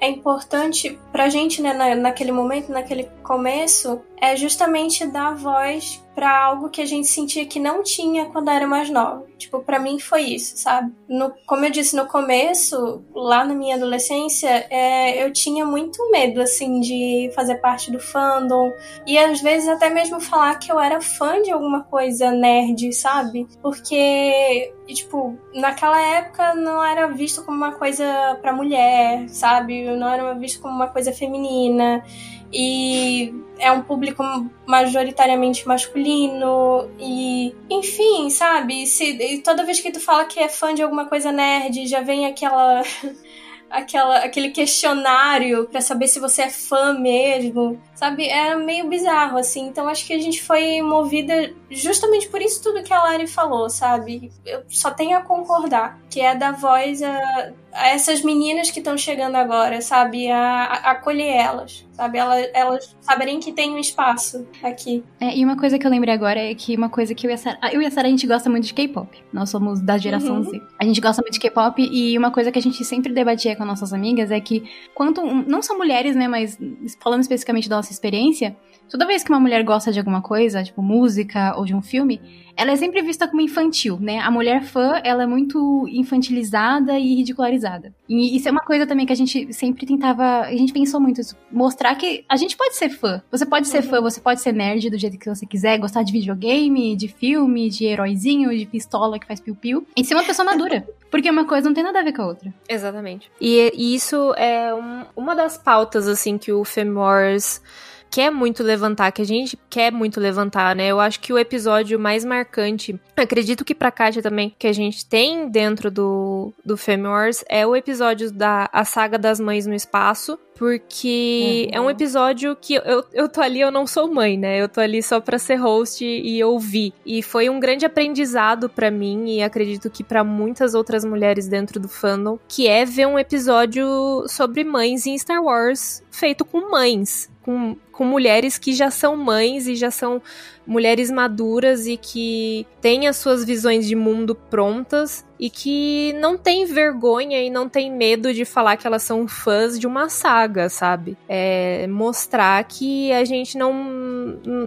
É 0.00 0.08
importante 0.08 0.98
pra 1.10 1.28
gente, 1.28 1.60
né, 1.60 1.72
na, 1.72 1.94
naquele 1.94 2.32
momento, 2.32 2.70
naquele 2.70 3.04
começo, 3.22 4.00
é 4.20 4.36
justamente 4.36 5.06
dar 5.06 5.34
voz 5.34 6.02
pra 6.18 6.36
algo 6.36 6.68
que 6.68 6.80
a 6.80 6.84
gente 6.84 7.06
sentia 7.06 7.46
que 7.46 7.60
não 7.60 7.80
tinha 7.80 8.24
quando 8.26 8.50
era 8.50 8.66
mais 8.66 8.90
nova. 8.90 9.24
Tipo, 9.38 9.60
pra 9.60 9.78
mim 9.78 10.00
foi 10.00 10.22
isso, 10.22 10.56
sabe? 10.56 10.92
No, 11.08 11.32
como 11.46 11.64
eu 11.64 11.70
disse 11.70 11.94
no 11.94 12.08
começo, 12.08 13.04
lá 13.14 13.44
na 13.44 13.54
minha 13.54 13.76
adolescência, 13.76 14.66
é, 14.68 15.24
eu 15.24 15.32
tinha 15.32 15.64
muito 15.64 16.10
medo, 16.10 16.42
assim, 16.42 16.80
de 16.80 17.30
fazer 17.36 17.58
parte 17.60 17.92
do 17.92 18.00
fandom. 18.00 18.72
E 19.06 19.16
às 19.16 19.40
vezes 19.40 19.68
até 19.68 19.88
mesmo 19.90 20.18
falar 20.20 20.58
que 20.58 20.72
eu 20.72 20.80
era 20.80 21.00
fã 21.00 21.40
de 21.40 21.52
alguma 21.52 21.84
coisa 21.84 22.32
nerd, 22.32 22.92
sabe? 22.92 23.46
Porque, 23.62 24.74
tipo, 24.88 25.38
naquela 25.54 26.00
época 26.00 26.52
não 26.56 26.84
era 26.84 27.06
visto 27.06 27.44
como 27.44 27.56
uma 27.56 27.72
coisa 27.72 28.36
pra 28.42 28.52
mulher, 28.52 29.28
sabe? 29.28 29.84
Não 29.96 30.08
era 30.08 30.34
visto 30.34 30.60
como 30.60 30.74
uma 30.74 30.88
coisa 30.88 31.12
feminina. 31.12 32.04
E 32.52 33.34
é 33.58 33.70
um 33.72 33.82
público 33.82 34.22
majoritariamente 34.66 35.66
masculino 35.66 36.88
e 36.98 37.54
enfim, 37.68 38.30
sabe? 38.30 38.86
Se, 38.86 39.04
e 39.04 39.38
toda 39.38 39.64
vez 39.64 39.80
que 39.80 39.92
tu 39.92 40.00
fala 40.00 40.24
que 40.24 40.40
é 40.40 40.48
fã 40.48 40.74
de 40.74 40.82
alguma 40.82 41.06
coisa 41.06 41.32
nerd, 41.32 41.86
já 41.86 42.00
vem 42.00 42.26
aquela 42.26 42.82
aquela 43.70 44.18
aquele 44.18 44.50
questionário 44.50 45.66
pra 45.66 45.80
saber 45.80 46.08
se 46.08 46.18
você 46.18 46.42
é 46.42 46.50
fã 46.50 46.92
mesmo, 46.94 47.80
sabe? 47.94 48.28
Era 48.28 48.56
meio 48.56 48.88
bizarro 48.88 49.38
assim. 49.38 49.66
Então 49.66 49.88
acho 49.88 50.06
que 50.06 50.12
a 50.12 50.18
gente 50.18 50.42
foi 50.42 50.80
movida 50.80 51.52
justamente 51.70 52.28
por 52.28 52.40
isso 52.40 52.62
tudo 52.62 52.82
que 52.82 52.92
a 52.92 53.02
Lari 53.02 53.26
falou, 53.26 53.68
sabe? 53.68 54.32
Eu 54.46 54.62
só 54.68 54.90
tenho 54.90 55.18
a 55.18 55.22
concordar, 55.22 55.98
que 56.08 56.20
é 56.20 56.34
dar 56.34 56.52
voz 56.52 57.02
a 57.02 57.52
essas 57.72 58.22
meninas 58.22 58.70
que 58.70 58.78
estão 58.78 58.96
chegando 58.96 59.36
agora, 59.36 59.80
sabe? 59.80 60.30
A, 60.30 60.64
a, 60.64 60.90
acolher 60.92 61.28
elas, 61.28 61.86
sabe? 61.92 62.18
Elas, 62.18 62.50
elas 62.54 62.96
saberem 63.00 63.40
que 63.40 63.52
tem 63.52 63.72
um 63.72 63.78
espaço 63.78 64.46
aqui. 64.62 65.04
É, 65.20 65.36
e 65.36 65.44
uma 65.44 65.56
coisa 65.56 65.78
que 65.78 65.86
eu 65.86 65.90
lembrei 65.90 66.14
agora 66.14 66.40
é 66.40 66.54
que 66.54 66.76
uma 66.76 66.88
coisa 66.88 67.14
que 67.14 67.26
eu 67.26 67.30
e 67.30 67.34
a 67.34 67.36
Sarah, 67.36 67.72
eu 67.72 67.82
e 67.82 67.86
a 67.86 67.90
Sarah, 67.90 68.08
a 68.08 68.10
gente 68.10 68.26
gosta 68.26 68.48
muito 68.48 68.64
de 68.64 68.74
K-pop. 68.74 69.22
Nós 69.32 69.50
somos 69.50 69.80
da 69.80 69.98
geração 69.98 70.36
Uhum. 70.36 70.44
Z. 70.44 70.62
A 70.78 70.84
gente 70.84 71.00
gosta 71.00 71.22
muito 71.22 71.34
de 71.34 71.40
K-pop 71.40 71.82
e 71.82 72.16
uma 72.16 72.30
coisa 72.30 72.50
que 72.50 72.58
a 72.58 72.62
gente 72.62 72.84
sempre 72.84 73.12
debatia 73.12 73.54
com 73.56 73.64
nossas 73.64 73.92
amigas 73.92 74.30
é 74.30 74.40
que 74.40 74.62
quanto 74.94 75.24
não 75.24 75.62
só 75.62 75.76
mulheres, 75.76 76.16
né, 76.16 76.26
mas 76.26 76.58
falando 77.00 77.22
especificamente 77.22 77.68
da 77.68 77.76
nossa 77.76 77.92
experiência, 77.92 78.56
toda 78.88 79.06
vez 79.06 79.22
que 79.22 79.30
uma 79.30 79.40
mulher 79.40 79.62
gosta 79.64 79.92
de 79.92 79.98
alguma 79.98 80.20
coisa, 80.22 80.62
tipo 80.62 80.82
música 80.82 81.54
ou 81.56 81.64
de 81.64 81.74
um 81.74 81.82
filme, 81.82 82.20
ela 82.56 82.72
é 82.72 82.76
sempre 82.76 83.00
vista 83.02 83.28
como 83.28 83.40
infantil, 83.40 83.98
né? 84.00 84.18
A 84.18 84.30
mulher 84.32 84.64
fã, 84.64 85.00
ela 85.04 85.22
é 85.22 85.26
muito 85.26 85.86
infantilizada 85.88 86.98
e 86.98 87.14
ridicularizada. 87.14 87.92
E 88.08 88.36
isso 88.36 88.48
é 88.48 88.50
uma 88.52 88.60
coisa 88.60 88.86
também 88.86 89.06
que 89.06 89.12
a 89.12 89.16
gente 89.16 89.52
sempre 89.52 89.86
tentava, 89.86 90.40
a 90.40 90.50
gente 90.50 90.72
pensou 90.72 91.00
muito 91.00 91.20
isso, 91.20 91.36
mostrar 91.52 91.94
que 91.94 92.24
a 92.28 92.36
gente 92.36 92.56
pode 92.56 92.76
ser 92.76 92.88
fã. 92.90 93.22
Você 93.30 93.46
pode 93.46 93.68
ser 93.68 93.82
fã, 93.82 94.00
você 94.00 94.20
pode 94.20 94.40
ser 94.40 94.52
nerd 94.52 94.90
do 94.90 94.98
jeito 94.98 95.16
que 95.18 95.28
você 95.32 95.46
quiser, 95.46 95.78
gostar 95.78 96.02
de 96.02 96.12
videogame, 96.12 96.96
de 96.96 97.06
filme, 97.08 97.70
de 97.70 97.84
heróizinho, 97.84 98.50
de 98.56 98.66
pistola 98.66 99.18
que 99.18 99.26
faz 99.26 99.38
piu-piu, 99.40 99.86
e 99.96 100.04
ser 100.04 100.14
uma 100.14 100.24
pessoa 100.24 100.44
madura. 100.46 100.86
Porque 101.10 101.30
uma 101.30 101.44
coisa 101.46 101.68
não 101.68 101.74
tem 101.74 101.84
nada 101.84 102.00
a 102.00 102.02
ver 102.02 102.12
com 102.12 102.22
a 102.22 102.26
outra. 102.26 102.52
Exatamente. 102.68 103.30
E, 103.40 103.72
e 103.74 103.94
isso 103.94 104.34
é 104.34 104.74
um- 104.74 105.04
uma 105.16 105.34
das 105.34 105.56
pautas, 105.56 106.06
assim, 106.08 106.36
que 106.36 106.52
o 106.52 106.64
Femwars 106.64 107.62
quer 108.10 108.30
muito 108.30 108.62
levantar, 108.62 109.12
que 109.12 109.22
a 109.22 109.26
gente 109.26 109.58
quer 109.68 109.92
muito 109.92 110.20
levantar, 110.20 110.74
né? 110.74 110.88
Eu 110.88 111.00
acho 111.00 111.20
que 111.20 111.32
o 111.32 111.38
episódio 111.38 111.98
mais 111.98 112.24
marcante, 112.24 112.98
acredito 113.16 113.64
que 113.64 113.74
pra 113.74 113.90
Kátia 113.90 114.22
também, 114.22 114.54
que 114.58 114.66
a 114.66 114.72
gente 114.72 115.04
tem 115.06 115.48
dentro 115.48 115.90
do, 115.90 116.52
do 116.64 116.76
Femwars, 116.76 117.44
é 117.48 117.66
o 117.66 117.76
episódio 117.76 118.30
da 118.30 118.68
a 118.72 118.84
saga 118.84 119.18
das 119.18 119.40
mães 119.40 119.66
no 119.66 119.74
espaço, 119.74 120.38
porque 120.58 121.68
é 121.72 121.80
um 121.80 121.88
episódio 121.88 122.56
que 122.60 122.74
eu, 122.74 123.04
eu 123.12 123.28
tô 123.28 123.40
ali, 123.40 123.60
eu 123.60 123.70
não 123.70 123.86
sou 123.86 124.12
mãe, 124.12 124.36
né? 124.36 124.60
Eu 124.60 124.68
tô 124.68 124.80
ali 124.80 125.00
só 125.00 125.20
pra 125.20 125.38
ser 125.38 125.54
host 125.54 126.04
e 126.04 126.42
ouvir. 126.42 126.92
E 127.06 127.22
foi 127.22 127.48
um 127.48 127.60
grande 127.60 127.86
aprendizado 127.86 128.68
pra 128.68 128.90
mim 128.90 129.36
e 129.36 129.42
acredito 129.42 129.88
que 129.88 130.02
pra 130.02 130.24
muitas 130.24 130.74
outras 130.74 131.04
mulheres 131.04 131.46
dentro 131.46 131.78
do 131.78 131.88
fandom, 131.88 132.38
que 132.48 132.66
é 132.66 132.84
ver 132.84 133.06
um 133.06 133.18
episódio 133.18 133.86
sobre 134.28 134.64
mães 134.64 135.06
em 135.06 135.16
Star 135.16 135.42
Wars 135.42 136.02
feito 136.10 136.44
com 136.44 136.68
mães, 136.70 137.30
com, 137.48 137.74
com 137.90 138.04
mulheres 138.04 138.58
que 138.58 138.74
já 138.74 138.90
são 138.90 139.16
mães 139.16 139.66
e 139.66 139.74
já 139.74 139.90
são 139.90 140.20
mulheres 140.66 141.10
maduras 141.10 141.86
e 141.86 141.96
que 141.96 142.66
têm 142.78 143.08
as 143.08 143.16
suas 143.16 143.42
visões 143.42 143.86
de 143.86 143.96
mundo 143.96 144.34
prontas 144.34 145.26
e 145.40 145.48
que 145.48 146.12
não 146.20 146.36
tem 146.36 146.66
vergonha 146.66 147.42
e 147.42 147.48
não 147.48 147.66
tem 147.66 147.90
medo 147.90 148.34
de 148.34 148.44
falar 148.44 148.76
que 148.76 148.86
elas 148.86 149.02
são 149.02 149.26
fãs 149.26 149.78
de 149.78 149.86
uma 149.86 150.10
saga, 150.10 150.68
sabe? 150.68 151.16
É 151.26 151.86
mostrar 151.86 152.62
que 152.64 153.10
a 153.12 153.24
gente 153.24 153.56
não 153.56 153.72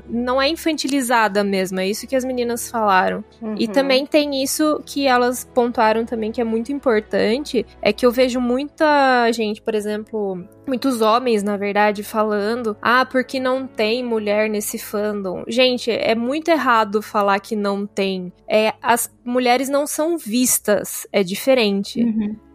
não 0.10 0.42
é 0.42 0.50
infantilizada 0.50 1.44
mesmo, 1.44 1.80
é 1.80 1.88
isso 1.88 2.08
que 2.08 2.16
as 2.16 2.26
meninas 2.26 2.70
falaram. 2.72 3.24
E 3.60 3.68
Uhum. 3.68 3.72
também 3.72 4.06
tem 4.08 4.42
isso 4.42 4.82
que 4.86 5.06
elas 5.06 5.48
pontuaram 5.54 6.04
também 6.04 6.32
que 6.32 6.42
é 6.42 6.44
muito 6.44 6.72
importante, 6.72 7.64
é 7.80 7.94
que 7.94 8.06
eu 8.06 8.12
vejo 8.12 8.40
muita 8.42 9.32
gente, 9.32 9.62
por 9.62 9.76
exemplo, 9.76 10.44
muitos 10.68 11.02
homens, 11.02 11.44
na 11.44 11.58
verdade, 11.58 12.04
falando: 12.04 12.76
"Ah, 12.82 13.06
porque 13.06 13.40
não 13.40 13.66
tem 13.68 14.04
mulher 14.04 14.50
nesse 14.50 14.78
fandom". 14.78 15.44
Gente, 15.48 15.90
é 15.92 16.16
muito 16.16 16.50
errado 16.50 17.02
falar 17.02 17.40
que 17.40 17.56
não 17.56 17.86
tem. 17.86 18.32
É 18.48 18.74
as 18.82 19.10
mulheres 19.24 19.70
não 19.70 19.86
são 19.88 20.18
vistas, 20.18 21.08
é 21.12 21.24
diferente. 21.24 22.04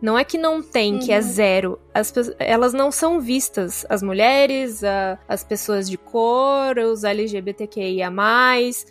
Não 0.02 0.18
é 0.18 0.24
que 0.24 0.36
não 0.36 0.62
tem, 0.62 0.98
que 0.98 1.10
é 1.10 1.16
Uhum. 1.16 1.22
zero. 1.22 1.78
As, 1.94 2.12
elas 2.38 2.72
não 2.74 2.90
são 2.92 3.18
vistas. 3.20 3.84
As 3.88 4.02
mulheres, 4.02 4.84
a- 4.84 5.18
as 5.26 5.42
pessoas 5.42 5.88
de 5.88 5.96
cor, 5.96 6.76
os 6.78 7.02
LGBTQIA+, 7.02 8.10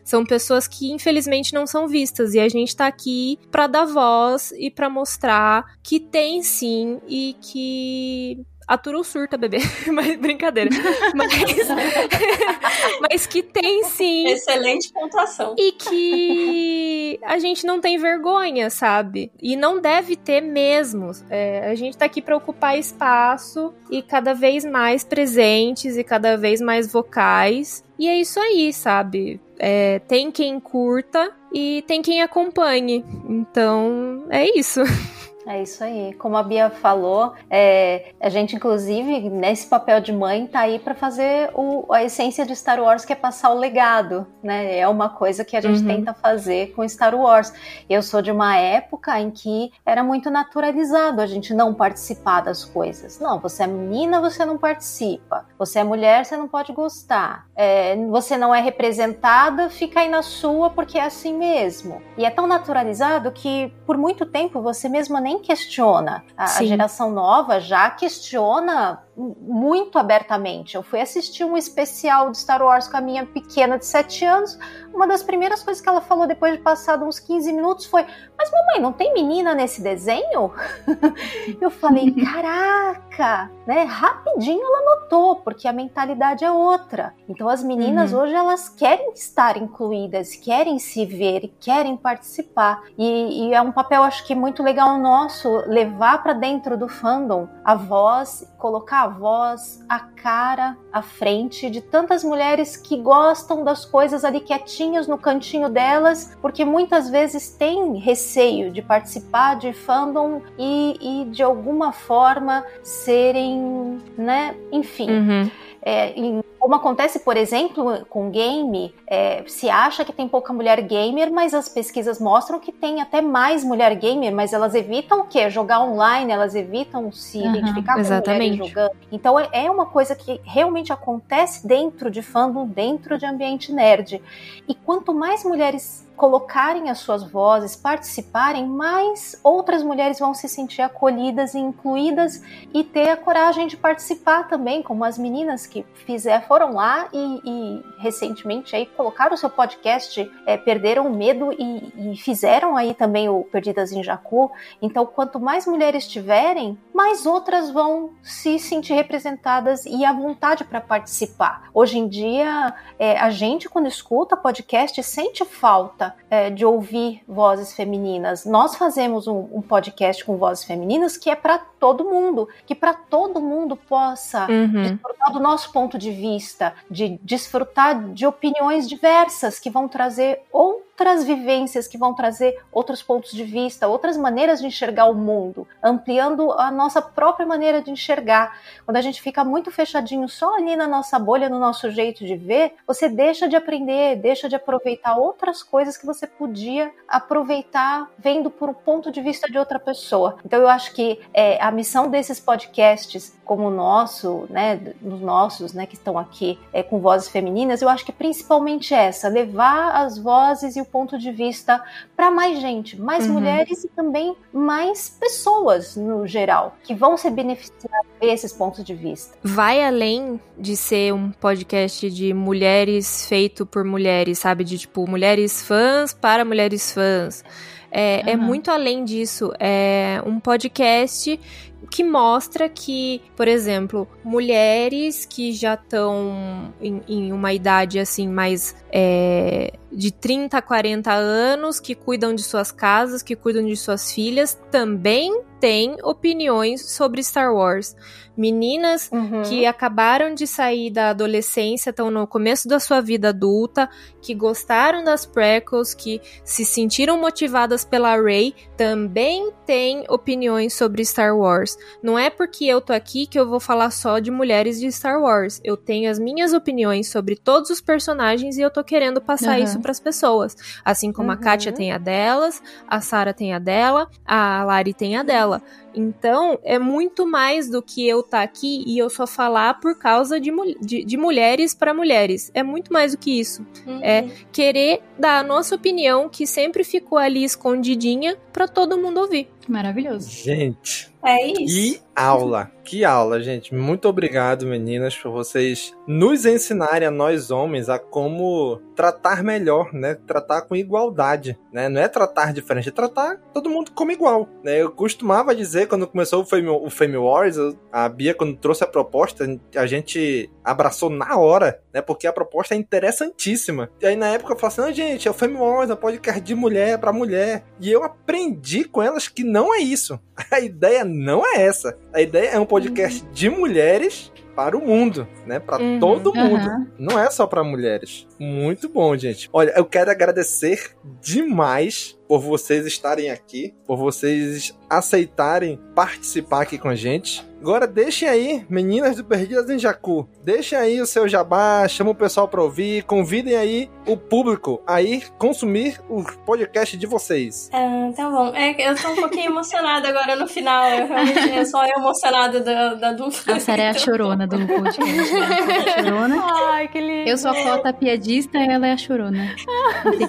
são 0.04 0.26
pessoas 0.26 0.68
que 0.68 0.92
infelizmente 0.92 1.54
não 1.54 1.68
são 1.68 1.88
vistas. 1.88 2.34
E 2.34 2.40
a 2.40 2.50
gente 2.50 2.76
tá 2.76 2.88
aqui 2.88 3.38
pra 3.52 3.68
dar 3.68 3.86
voz 3.86 4.52
e 4.58 4.70
pra 4.72 4.90
mostrar 4.90 5.64
que 5.84 6.00
tem 6.00 6.42
sim 6.42 7.00
e 7.08 7.36
que... 7.40 8.40
Atura 8.68 8.98
o 8.98 9.04
surta, 9.04 9.38
bebê. 9.38 9.60
Mas 9.94 10.18
brincadeira. 10.18 10.70
Mas, 11.14 11.32
mas 13.02 13.28
que 13.28 13.44
tem 13.44 13.84
sim. 13.84 14.28
Excelente 14.28 14.92
pontuação. 14.92 15.56
E 15.58 15.72
que 15.74 17.20
a 17.24 17.38
gente 17.38 17.66
não 17.66 17.80
tem 17.80 17.98
vergonha, 17.98 18.70
sabe? 18.70 19.32
E 19.42 19.56
não 19.56 19.80
deve 19.80 20.16
ter 20.16 20.42
mesmo. 20.42 21.12
É, 21.30 21.70
a 21.70 21.76
gente 21.76 21.98
tá 21.98 22.06
aqui 22.06 22.22
pra 22.22 22.36
ocupar 22.36 22.78
espaço 22.78 23.74
e 23.90 24.02
cada 24.02 24.34
vez 24.34 24.66
mais 24.66 25.04
presentes 25.04 25.98
e 25.98 26.04
cada 26.04 26.36
vez 26.36 26.60
mais 26.60 26.92
vocais. 26.92 27.84
E 28.00 28.10
é 28.10 28.20
isso 28.20 28.40
aí, 28.40 28.74
sabe? 28.74 29.40
É, 29.58 30.00
tem 30.00 30.32
quem 30.32 30.60
curta 30.60 31.32
e 31.54 31.84
tem 31.88 32.02
quem 32.02 32.22
acompanhe. 32.22 33.06
Então, 33.30 34.26
é 34.30 34.58
isso. 34.58 34.82
É 35.48 35.62
isso 35.62 35.84
aí. 35.84 36.12
Como 36.14 36.36
a 36.36 36.42
Bia 36.42 36.72
falou, 36.72 37.34
é, 37.52 38.14
a 38.20 38.30
gente, 38.30 38.56
inclusive, 38.56 39.30
nesse 39.30 39.68
papel 39.68 40.00
de 40.02 40.12
mãe, 40.12 40.48
tá 40.48 40.62
aí 40.62 40.80
para 40.80 40.96
fazer 40.96 41.52
o- 41.54 41.86
a 41.94 42.04
essência 42.04 42.44
de 42.46 42.56
Star 42.56 42.80
Wars, 42.82 43.06
que 43.06 43.14
é 43.14 43.16
passar 43.16 43.52
o 43.52 43.54
legado, 43.60 44.26
né? 44.42 44.76
É 44.80 44.88
uma 44.88 45.08
coisa 45.10 45.46
que 45.46 45.56
a 45.56 45.62
gente 45.62 45.82
Uhum. 45.82 45.88
tenta 45.88 46.16
fazer 46.16 46.74
com 46.76 46.88
Star 46.90 47.14
Wars. 47.14 47.54
Eu 47.88 48.02
sou 48.02 48.24
de 48.24 48.32
uma 48.32 48.58
época 48.58 49.20
em 49.20 49.30
que 49.30 49.72
era 49.86 50.04
muito 50.04 50.32
naturalizado 50.32 51.22
a 51.22 51.28
gente 51.28 51.54
não 51.54 51.76
participar 51.76 52.42
das 52.42 52.66
coisas. 52.66 53.20
Não, 53.20 53.40
você 53.40 53.64
é 53.64 53.68
menina, 53.68 54.20
você 54.20 54.46
não 54.46 54.58
participa. 54.58 55.46
Você 55.60 55.78
é 55.78 55.84
mulher, 55.84 56.26
você 56.26 56.36
não 56.36 56.48
pode 56.48 56.74
gostar. 56.74 57.46
É, 57.56 57.96
você 58.08 58.36
não 58.36 58.54
é 58.54 58.62
representada, 58.62 59.70
fica 59.70 60.00
aí 60.00 60.10
na 60.10 60.24
sua 60.24 60.72
porque 60.72 60.98
é 60.98 61.04
assim 61.04 61.38
mesmo. 61.38 62.02
E 62.18 62.26
é 62.26 62.32
tão 62.32 62.48
naturalizado 62.48 63.32
que 63.32 63.72
por 63.86 63.96
muito 63.96 64.26
tempo 64.26 64.60
você 64.60 64.90
mesma 64.90 65.22
nem 65.22 65.35
questiona. 65.40 66.24
A, 66.38 66.46
a 66.46 66.64
geração 66.64 67.12
nova 67.12 67.60
já 67.60 67.90
questiona 67.90 69.04
muito 69.18 69.98
abertamente. 69.98 70.76
Eu 70.76 70.84
fui 70.84 71.00
assistir 71.00 71.44
um 71.44 71.56
especial 71.58 72.32
de 72.32 72.38
Star 72.38 72.62
Wars 72.62 72.88
com 72.88 72.98
a 72.98 73.02
minha 73.02 73.26
pequena 73.26 73.78
de 73.78 73.86
7 73.86 74.26
anos. 74.26 74.58
Uma 74.94 75.08
das 75.08 75.24
primeiras 75.24 75.64
coisas 75.64 75.82
que 75.82 75.90
ela 75.90 76.02
falou 76.02 76.28
depois 76.28 76.54
de 76.54 76.60
passado 76.60 77.06
uns 77.06 77.20
15 77.20 77.52
minutos 77.54 77.86
foi: 77.86 78.06
Mas 78.38 78.52
mamãe, 78.52 78.82
não 78.82 78.92
tem 78.92 79.14
menina 79.14 79.54
nesse 79.56 79.82
desenho? 79.82 80.52
Eu 81.60 81.70
falei: 81.70 82.12
Caraca! 82.24 83.50
Né? 83.66 83.84
Rapidinho 83.84 84.62
ela 84.62 85.00
notou, 85.00 85.38
porque 85.38 85.68
a 85.68 85.74
mentalidade 85.74 86.44
é 86.44 86.52
outra. 86.52 87.14
Então 87.28 87.48
as 87.50 87.64
meninas 87.64 88.12
Uhum. 88.14 88.20
hoje 88.20 88.34
elas 88.34 88.70
querem 88.70 89.12
estar 89.14 89.58
incluídas, 89.58 90.36
querem 90.36 90.78
se 90.78 91.06
ver 91.06 91.46
e 91.46 91.48
querem 91.48 91.96
participar. 91.98 92.84
E, 92.98 93.48
e 93.50 93.54
é 93.54 93.62
um 93.62 93.72
papel, 93.72 94.04
acho 94.04 94.26
que 94.26 94.36
muito 94.36 94.62
legal 94.62 95.00
nosso 95.00 95.50
levar 95.68 96.22
para 96.22 96.34
dentro 96.34 96.78
do 96.78 96.88
fandom 96.88 97.48
a 97.64 97.74
voz, 97.76 98.52
colocar 98.58 99.05
a 99.06 99.08
voz, 99.08 99.84
a 99.88 100.00
cara 100.00 100.76
à 100.92 101.02
frente 101.02 101.70
de 101.70 101.80
tantas 101.80 102.24
mulheres 102.24 102.76
que 102.76 102.98
gostam 102.98 103.64
das 103.64 103.86
coisas 103.86 104.26
ali 104.26 104.40
quietinhas 104.40 105.08
no 105.08 105.18
cantinho 105.18 105.70
delas, 105.70 106.36
porque 106.42 106.66
muitas 106.66 107.10
vezes 107.10 107.50
têm 107.50 107.98
receio 108.00 108.72
de 108.72 108.82
participar 108.82 109.56
de 109.58 109.74
fandom 109.74 110.42
e, 110.58 111.22
e 111.22 111.26
de 111.26 111.44
alguma 111.44 111.92
forma 111.92 112.66
serem, 112.82 114.02
né, 114.18 114.56
enfim. 114.72 115.10
Uhum. 115.10 115.52
É, 115.86 116.12
em- 116.20 116.42
como 116.60 116.76
acontece, 116.76 117.20
por 117.20 117.38
exemplo, 117.38 118.06
com 118.08 118.32
game, 118.32 118.96
é, 119.08 119.44
se 119.48 119.70
acha 119.70 120.04
que 120.04 120.12
tem 120.12 120.28
pouca 120.28 120.52
mulher 120.52 120.82
gamer, 120.82 121.32
mas 121.32 121.54
as 121.54 121.70
pesquisas 121.70 122.20
mostram 122.20 122.60
que 122.60 122.72
tem 122.72 123.02
até 123.02 123.22
mais 123.22 123.64
mulher 123.64 123.94
gamer, 123.96 124.34
mas 124.34 124.52
elas 124.52 124.74
evitam 124.74 125.22
o 125.22 125.28
quê? 125.28 125.48
Jogar 125.50 125.82
online, 125.84 126.32
elas 126.34 126.56
evitam 126.56 127.12
se 127.12 127.46
Aham, 127.46 127.46
identificar 127.46 128.00
com 128.00 128.12
mulheres 128.12 128.56
jogando. 128.56 128.90
Então 129.12 129.40
é, 129.40 129.48
é 129.54 129.70
uma 129.72 129.86
coisa 129.86 130.16
que 130.16 130.42
realmente 130.44 130.92
acontece 130.92 131.68
dentro 131.68 132.10
de 132.10 132.24
fandom, 132.24 132.68
dentro 132.68 133.18
de 133.20 133.26
ambiente 133.26 133.72
nerd. 133.72 134.22
E 134.68 134.76
quanto 134.76 135.14
mais 135.14 135.44
mulheres 135.44 136.05
colocarem 136.16 136.90
as 136.90 137.00
suas 137.00 137.24
vozes, 137.24 137.76
participarem, 137.76 138.66
mais 138.66 139.40
outras 139.44 139.84
mulheres 139.84 140.20
vão 140.20 140.34
se 140.34 140.48
sentir 140.48 140.82
acolhidas 140.82 141.54
e 141.54 141.60
incluídas 141.60 142.42
e 142.74 142.84
ter 142.84 143.10
a 143.10 143.18
coragem 143.18 143.68
de 143.68 143.78
participar 143.78 144.48
também, 144.48 144.82
como 144.82 145.04
as 145.04 145.18
meninas 145.18 145.68
que 145.68 145.86
fizeram, 146.06 146.44
foram 146.44 146.74
lá 146.74 147.08
e, 147.14 147.42
e 147.46 147.84
recentemente 147.98 148.76
aí 148.76 148.86
colocaram 148.86 149.34
o 149.34 149.38
seu 149.38 149.50
podcast, 149.50 150.32
é, 150.46 150.58
perderam 150.58 151.08
o 151.08 151.16
medo 151.16 151.52
e, 151.52 152.12
e, 152.12 152.18
fizeram 152.18 152.76
aí 152.76 152.94
também 152.94 153.30
o 153.30 153.44
Perdidas 153.44 153.92
em 153.92 154.04
Jacu. 154.04 154.52
Então, 154.82 155.06
quanto 155.06 155.40
mais 155.40 155.66
mulheres 155.66 156.08
tiverem, 156.08 156.78
mais 156.94 157.26
outras 157.26 157.70
vão 157.70 158.12
se 158.24 158.58
sentir 158.60 158.94
representadas 158.94 159.86
e 159.86 160.06
à 160.06 160.14
vontade 160.14 160.64
para 160.64 160.80
participar. 160.80 161.70
Hoje 161.74 161.98
em 161.98 162.08
dia, 162.08 162.74
é, 162.98 163.18
a 163.18 163.30
gente, 163.30 163.68
quando 163.68 163.88
escuta 163.88 164.38
podcast, 164.38 165.02
sente 165.04 165.44
falta 165.44 166.05
é, 166.30 166.50
de 166.50 166.66
ouvir 166.66 167.22
vozes 167.28 167.74
femininas. 167.74 168.46
Nós 168.46 168.76
fazemos 168.76 169.28
um, 169.28 169.48
um 169.52 169.62
podcast 169.62 170.24
com 170.26 170.38
vozes 170.38 170.64
femininas 170.64 171.18
que 171.18 171.30
é 171.30 171.36
para 171.36 171.58
todo 171.58 172.04
mundo, 172.04 172.50
que 172.66 172.76
para 172.76 172.94
todo 172.94 173.40
mundo 173.40 173.76
possa 173.76 174.48
uhum. 174.50 174.82
desfrutar 174.82 175.32
do 175.32 175.40
nosso 175.40 175.72
ponto 175.72 175.98
de 175.98 176.12
vista, 176.12 176.74
de 176.90 177.20
desfrutar 177.22 178.12
de 178.12 178.26
opiniões 178.26 178.88
diversas 178.88 179.60
que 179.60 179.70
vão 179.70 179.88
trazer 179.88 180.42
ou 180.52 180.84
outras 180.96 181.26
vivências 181.26 181.90
que 181.90 181.98
vão 181.98 182.14
trazer 182.14 182.58
outros 182.72 183.04
pontos 183.04 183.34
de 183.34 183.44
vista, 183.44 183.86
outras 183.86 184.16
maneiras 184.16 184.62
de 184.62 184.68
enxergar 184.68 185.08
o 185.08 185.14
mundo, 185.14 185.68
ampliando 185.84 186.54
a 186.54 186.72
nossa 186.72 187.02
própria 187.02 187.46
maneira 187.46 187.82
de 187.82 187.92
enxergar. 187.92 188.58
Quando 188.86 188.96
a 188.96 189.02
gente 189.02 189.22
fica 189.22 189.44
muito 189.44 189.70
fechadinho 189.72 190.30
só 190.30 190.56
ali 190.56 190.74
na 190.78 190.88
nossa 190.88 191.20
bolha, 191.20 191.50
no 191.50 191.60
nosso 191.60 191.92
jeito 191.92 192.26
de 192.26 192.38
ver, 192.38 192.76
você 192.88 193.10
deixa 193.10 193.46
de 193.46 193.58
aprender, 193.58 194.16
deixa 194.16 194.48
de 194.48 194.56
aproveitar 194.56 195.18
outras 195.18 195.62
coisas 195.62 195.98
que 195.98 196.06
você 196.06 196.26
podia 196.26 196.90
aproveitar 197.10 198.10
vendo 198.18 198.50
por 198.50 198.70
um 198.70 198.74
ponto 198.74 199.12
de 199.12 199.20
vista 199.20 199.52
de 199.52 199.58
outra 199.58 199.78
pessoa. 199.78 200.38
Então 200.46 200.62
eu 200.62 200.70
acho 200.70 200.94
que 200.94 201.20
é, 201.34 201.62
a 201.62 201.72
missão 201.72 202.10
desses 202.10 202.40
podcasts, 202.40 203.38
como 203.46 203.68
o 203.68 203.72
nosso, 203.72 204.48
né, 204.50 204.94
os 205.04 205.22
nossos, 205.22 205.72
né, 205.72 205.86
que 205.86 205.94
estão 205.94 206.18
aqui 206.18 206.60
é, 206.74 206.82
com 206.82 207.00
vozes 207.00 207.30
femininas, 207.30 207.82
eu 207.82 207.88
acho 207.88 208.04
que 208.04 208.12
principalmente 208.12 208.94
essa, 208.94 209.30
levar 209.30 209.92
as 210.04 210.18
vozes 210.18 210.76
e 210.76 210.82
o 210.82 210.86
ponto 210.86 211.18
de 211.18 211.32
vista 211.32 211.82
para 212.16 212.32
mais 212.32 212.60
gente, 212.60 213.00
mais 213.00 213.28
uhum. 213.28 213.34
mulheres 213.34 213.84
e 213.84 213.88
também 213.90 214.36
mais 214.52 215.10
pessoas 215.10 215.96
no 215.96 216.26
geral, 216.26 216.76
que 216.84 216.96
vão 216.96 217.16
se 217.16 217.30
beneficiar 217.30 218.02
desses 218.20 218.52
pontos 218.52 218.84
de 218.84 218.96
vista. 218.96 219.38
Vai 219.44 219.84
além 219.84 220.40
de 220.58 220.76
ser 220.76 221.14
um 221.14 221.32
podcast 221.32 222.10
de 222.10 222.34
mulheres 222.34 223.28
feito 223.28 223.66
por 223.66 223.84
mulheres, 223.84 224.40
sabe? 224.40 224.64
De 224.64 224.80
tipo, 224.80 225.08
mulheres 225.08 225.62
fãs 225.62 226.14
para 226.14 226.44
mulheres 226.44 226.92
fãs. 226.92 227.44
É, 227.92 228.24
uhum. 228.26 228.30
é, 228.32 228.36
muito 228.36 228.72
além 228.72 229.06
disso. 229.06 229.54
É 229.60 230.22
um 230.26 230.38
podcast 230.40 231.40
que 231.86 232.04
mostra 232.04 232.68
que, 232.68 233.22
por 233.36 233.48
exemplo, 233.48 234.08
mulheres 234.24 235.26
que 235.26 235.52
já 235.54 235.76
estão 235.76 236.74
em, 236.82 237.02
em, 237.08 237.34
uma 237.34 237.54
idade 237.54 238.00
assim 238.00 238.28
mais 238.28 238.76
é, 238.92 239.74
de 239.92 240.12
30 240.12 240.58
a 240.58 240.62
40 240.62 241.12
anos, 241.14 241.80
que 241.80 241.96
cuidam 241.96 242.34
de 242.34 242.44
suas 242.44 242.72
casas, 242.72 243.22
que 243.22 243.36
cuidam 243.36 243.66
de 243.66 243.76
suas 243.76 244.12
filhas, 244.12 244.60
também 244.70 245.42
têm 245.60 245.98
opiniões 246.04 246.90
sobre 246.90 247.24
Star 247.24 247.54
Wars. 247.54 247.96
Meninas 248.38 249.10
uhum. 249.12 249.44
que 249.44 249.66
acabaram 249.66 250.34
de 250.34 250.46
sair 250.46 250.90
da 250.90 251.10
adolescência, 251.10 251.90
estão 251.90 252.12
no 252.12 252.28
começo 252.28 252.68
da 252.68 252.80
sua 252.80 253.02
vida 253.02 253.30
adulta, 253.30 253.90
que 254.22 254.34
gostaram 254.34 255.04
das 255.04 255.26
prequels, 255.26 255.94
que 255.94 256.22
se 256.44 256.66
sentiram 256.66 257.20
motivadas 257.20 257.86
pela 257.86 258.16
Rey, 258.22 258.54
também 258.76 259.52
têm 259.66 260.04
opiniões 260.10 260.74
sobre 260.74 261.06
Star 261.06 261.38
Wars. 261.38 261.78
Não 262.02 262.18
é 262.18 262.30
porque 262.30 262.66
eu 262.66 262.82
tô 262.82 262.94
aqui 262.94 263.26
que 263.26 263.40
eu 263.40 263.48
vou 263.48 263.60
falar 263.60 263.92
só 263.92 264.20
de 264.20 264.32
mulheres 264.32 264.80
de 264.80 264.92
Star 264.92 265.22
Wars. 265.22 265.62
Eu 265.64 265.78
tenho 265.78 266.10
as 266.10 266.20
minhas 266.20 266.54
opiniões 266.54 267.08
sobre 267.10 267.36
todos 267.36 267.70
os 267.70 267.82
personagens 267.82 268.58
e 268.58 268.62
eu 268.62 268.70
tô 268.70 268.84
querendo 268.84 269.22
passar 269.22 269.58
uhum. 269.58 269.64
isso 269.64 269.80
para 269.80 269.92
as 269.92 270.00
pessoas. 270.00 270.56
Assim 270.84 271.12
como 271.12 271.30
uhum. 271.30 271.36
a 271.36 271.38
Katia 271.38 271.72
tem 271.72 271.92
a 271.92 271.98
delas, 271.98 272.62
a 272.88 273.02
Sarah 273.02 273.34
tem 273.34 273.54
a 273.54 273.60
dela, 273.60 274.10
a 274.26 274.64
Lari 274.64 274.94
tem 274.94 275.18
a 275.18 275.24
dela. 275.24 275.62
Então, 275.96 276.60
é 276.64 276.78
muito 276.78 277.26
mais 277.26 277.70
do 277.70 277.82
que 277.82 278.08
eu 278.08 278.20
estar 278.20 278.40
tá 278.40 278.44
aqui 278.44 278.84
e 278.86 278.98
eu 278.98 279.10
só 279.10 279.26
falar 279.26 279.80
por 279.80 279.98
causa 279.98 280.40
de, 280.40 280.52
de, 280.82 281.04
de 281.04 281.18
mulheres 281.18 281.74
para 281.74 281.94
mulheres. 281.94 282.52
É 282.54 282.64
muito 282.64 282.92
mais 282.92 283.14
do 283.14 283.18
que 283.18 283.40
isso. 283.40 283.66
Uhum. 283.86 284.00
É 284.04 284.30
querer 284.52 285.02
dar 285.18 285.40
a 285.40 285.44
nossa 285.44 285.76
opinião, 285.76 286.30
que 286.30 286.46
sempre 286.46 286.84
ficou 286.84 287.18
ali 287.18 287.44
escondidinha, 287.44 288.38
para 288.52 288.68
todo 288.68 288.98
mundo 288.98 289.20
ouvir. 289.20 289.50
Maravilhoso. 289.68 290.30
Gente. 290.30 291.14
É 291.26 291.48
isso. 291.48 291.76
E 291.76 292.02
aula. 292.16 292.72
Que 292.84 293.04
aula, 293.04 293.42
gente. 293.42 293.74
Muito 293.74 294.08
obrigado, 294.08 294.68
meninas, 294.68 295.18
por 295.18 295.32
vocês 295.32 295.92
nos 296.08 296.46
ensinarem 296.46 297.08
a 297.08 297.12
nós 297.12 297.50
homens 297.50 297.90
a 297.90 297.98
como 297.98 298.80
tratar 298.96 299.44
melhor, 299.44 299.92
né? 299.92 300.16
Tratar 300.28 300.62
com 300.62 300.76
igualdade, 300.76 301.58
né? 301.74 301.90
Não 301.90 302.00
é 302.00 302.08
tratar 302.08 302.54
diferente, 302.54 302.90
é 302.90 302.92
tratar 302.92 303.38
todo 303.52 303.72
mundo 303.72 303.92
como 303.92 304.12
igual, 304.12 304.48
né? 304.64 304.80
Eu 304.80 304.92
costumava 304.92 305.56
dizer, 305.56 305.88
quando 305.88 306.06
começou 306.06 306.44
o 306.44 306.46
Fame, 306.46 306.70
o 306.70 306.90
Fame 306.92 307.18
Wars, 307.18 307.56
a 307.92 308.08
Bia, 308.08 308.36
quando 308.36 308.56
trouxe 308.56 308.84
a 308.84 308.88
proposta, 308.88 309.60
a 309.76 309.88
gente 309.88 310.48
abraçou 310.64 311.10
na 311.10 311.36
hora, 311.38 311.82
né? 311.92 312.04
Porque 312.04 312.28
a 312.28 312.34
proposta 312.34 312.76
é 312.76 312.78
interessantíssima. 312.78 313.90
E 314.00 314.06
aí, 314.06 314.16
na 314.16 314.28
época, 314.28 314.54
eu 314.54 314.58
falei 314.58 314.74
assim, 314.74 314.82
não, 314.82 314.94
gente, 314.94 315.28
é 315.28 315.32
o 315.32 315.34
Fame 315.34 315.56
Wars, 315.56 315.90
é 315.90 315.94
um 315.96 315.98
podcast 315.98 316.40
de 316.40 316.54
mulher 316.54 317.00
para 317.00 317.12
mulher. 317.12 317.66
E 317.82 317.92
eu 317.92 318.04
aprendi 318.04 318.84
com 318.84 319.02
elas 319.02 319.28
que 319.28 319.44
não 319.56 319.74
é 319.74 319.80
isso. 319.80 320.20
A 320.52 320.60
ideia 320.60 321.06
não 321.06 321.42
é 321.46 321.62
essa. 321.62 321.98
A 322.14 322.20
ideia 322.20 322.50
é 322.50 322.60
um 322.60 322.66
podcast 322.66 323.24
uhum. 323.24 323.32
de 323.32 323.50
mulheres 323.50 324.30
para 324.54 324.78
o 324.78 324.86
mundo, 324.86 325.26
né? 325.46 325.60
Para 325.60 325.82
uhum, 325.82 325.98
todo 325.98 326.34
mundo. 326.34 326.68
Uhum. 326.68 326.88
Não 327.00 327.18
é 327.18 327.30
só 327.30 327.48
para 327.48 327.64
mulheres. 327.64 328.28
Muito 328.38 328.90
bom, 328.90 329.16
gente. 329.16 329.50
Olha, 329.54 329.72
eu 329.78 329.86
quero 329.86 330.12
agradecer 330.12 330.92
demais 331.22 332.18
por 332.28 332.42
vocês 332.42 332.86
estarem 332.86 333.30
aqui, 333.30 333.74
por 333.86 333.98
vocês 333.98 334.78
aceitarem 334.90 335.80
participar 335.96 336.62
aqui 336.62 336.78
com 336.78 336.90
a 336.90 336.96
gente. 336.96 337.46
Agora 337.62 337.88
deixem 337.88 338.30
aí, 338.30 338.66
meninas 338.70 339.16
do 339.16 339.24
Perdidas 339.24 339.68
em 339.72 339.80
Jacu, 339.80 340.30
deixem 340.44 340.78
aí 340.78 341.02
o 341.02 341.06
seu 341.06 341.28
jabá, 341.28 341.88
chama 341.88 342.12
o 342.12 342.16
pessoal 342.16 342.48
para 342.48 342.62
ouvir, 342.62 343.04
convidem 343.06 343.56
aí 343.56 343.90
o 344.06 344.16
público 344.16 344.84
a 344.86 345.02
ir 345.02 345.32
consumir 345.40 346.00
o 346.08 346.24
podcast 346.46 346.96
de 346.96 347.08
vocês. 347.08 347.72
É, 347.74 348.12
tá 348.12 348.30
bom. 348.30 348.54
É, 348.54 348.92
eu 348.92 348.96
tô 348.96 349.10
um 349.10 349.16
pouquinho 349.16 349.50
emocionada 349.50 350.10
agora 350.10 350.36
no 350.36 350.48
final, 350.48 350.88
eu 350.92 351.08
realmente 351.08 351.58
eu 351.58 351.66
sou 351.66 351.84
emocionada 351.84 352.60
da, 352.60 352.94
da 352.94 353.12
dupla. 353.14 353.56
A 353.56 353.60
Sarah 353.60 353.84
é 353.84 353.90
a 353.90 353.94
chorona 353.96 354.46
do 354.46 354.58
podcast. 354.68 355.34
Né? 355.34 355.90
A 355.98 356.04
chorona. 356.04 356.44
Ai, 356.72 356.88
que 356.88 357.00
lindo. 357.00 357.30
Eu 357.30 357.38
sou 357.38 357.50
a 357.50 357.64
cota 357.64 357.94
piadista 357.94 358.60
e 358.60 358.68
ela 358.70 358.86
é 358.86 358.92
a 358.92 358.98
chorona. 358.98 359.56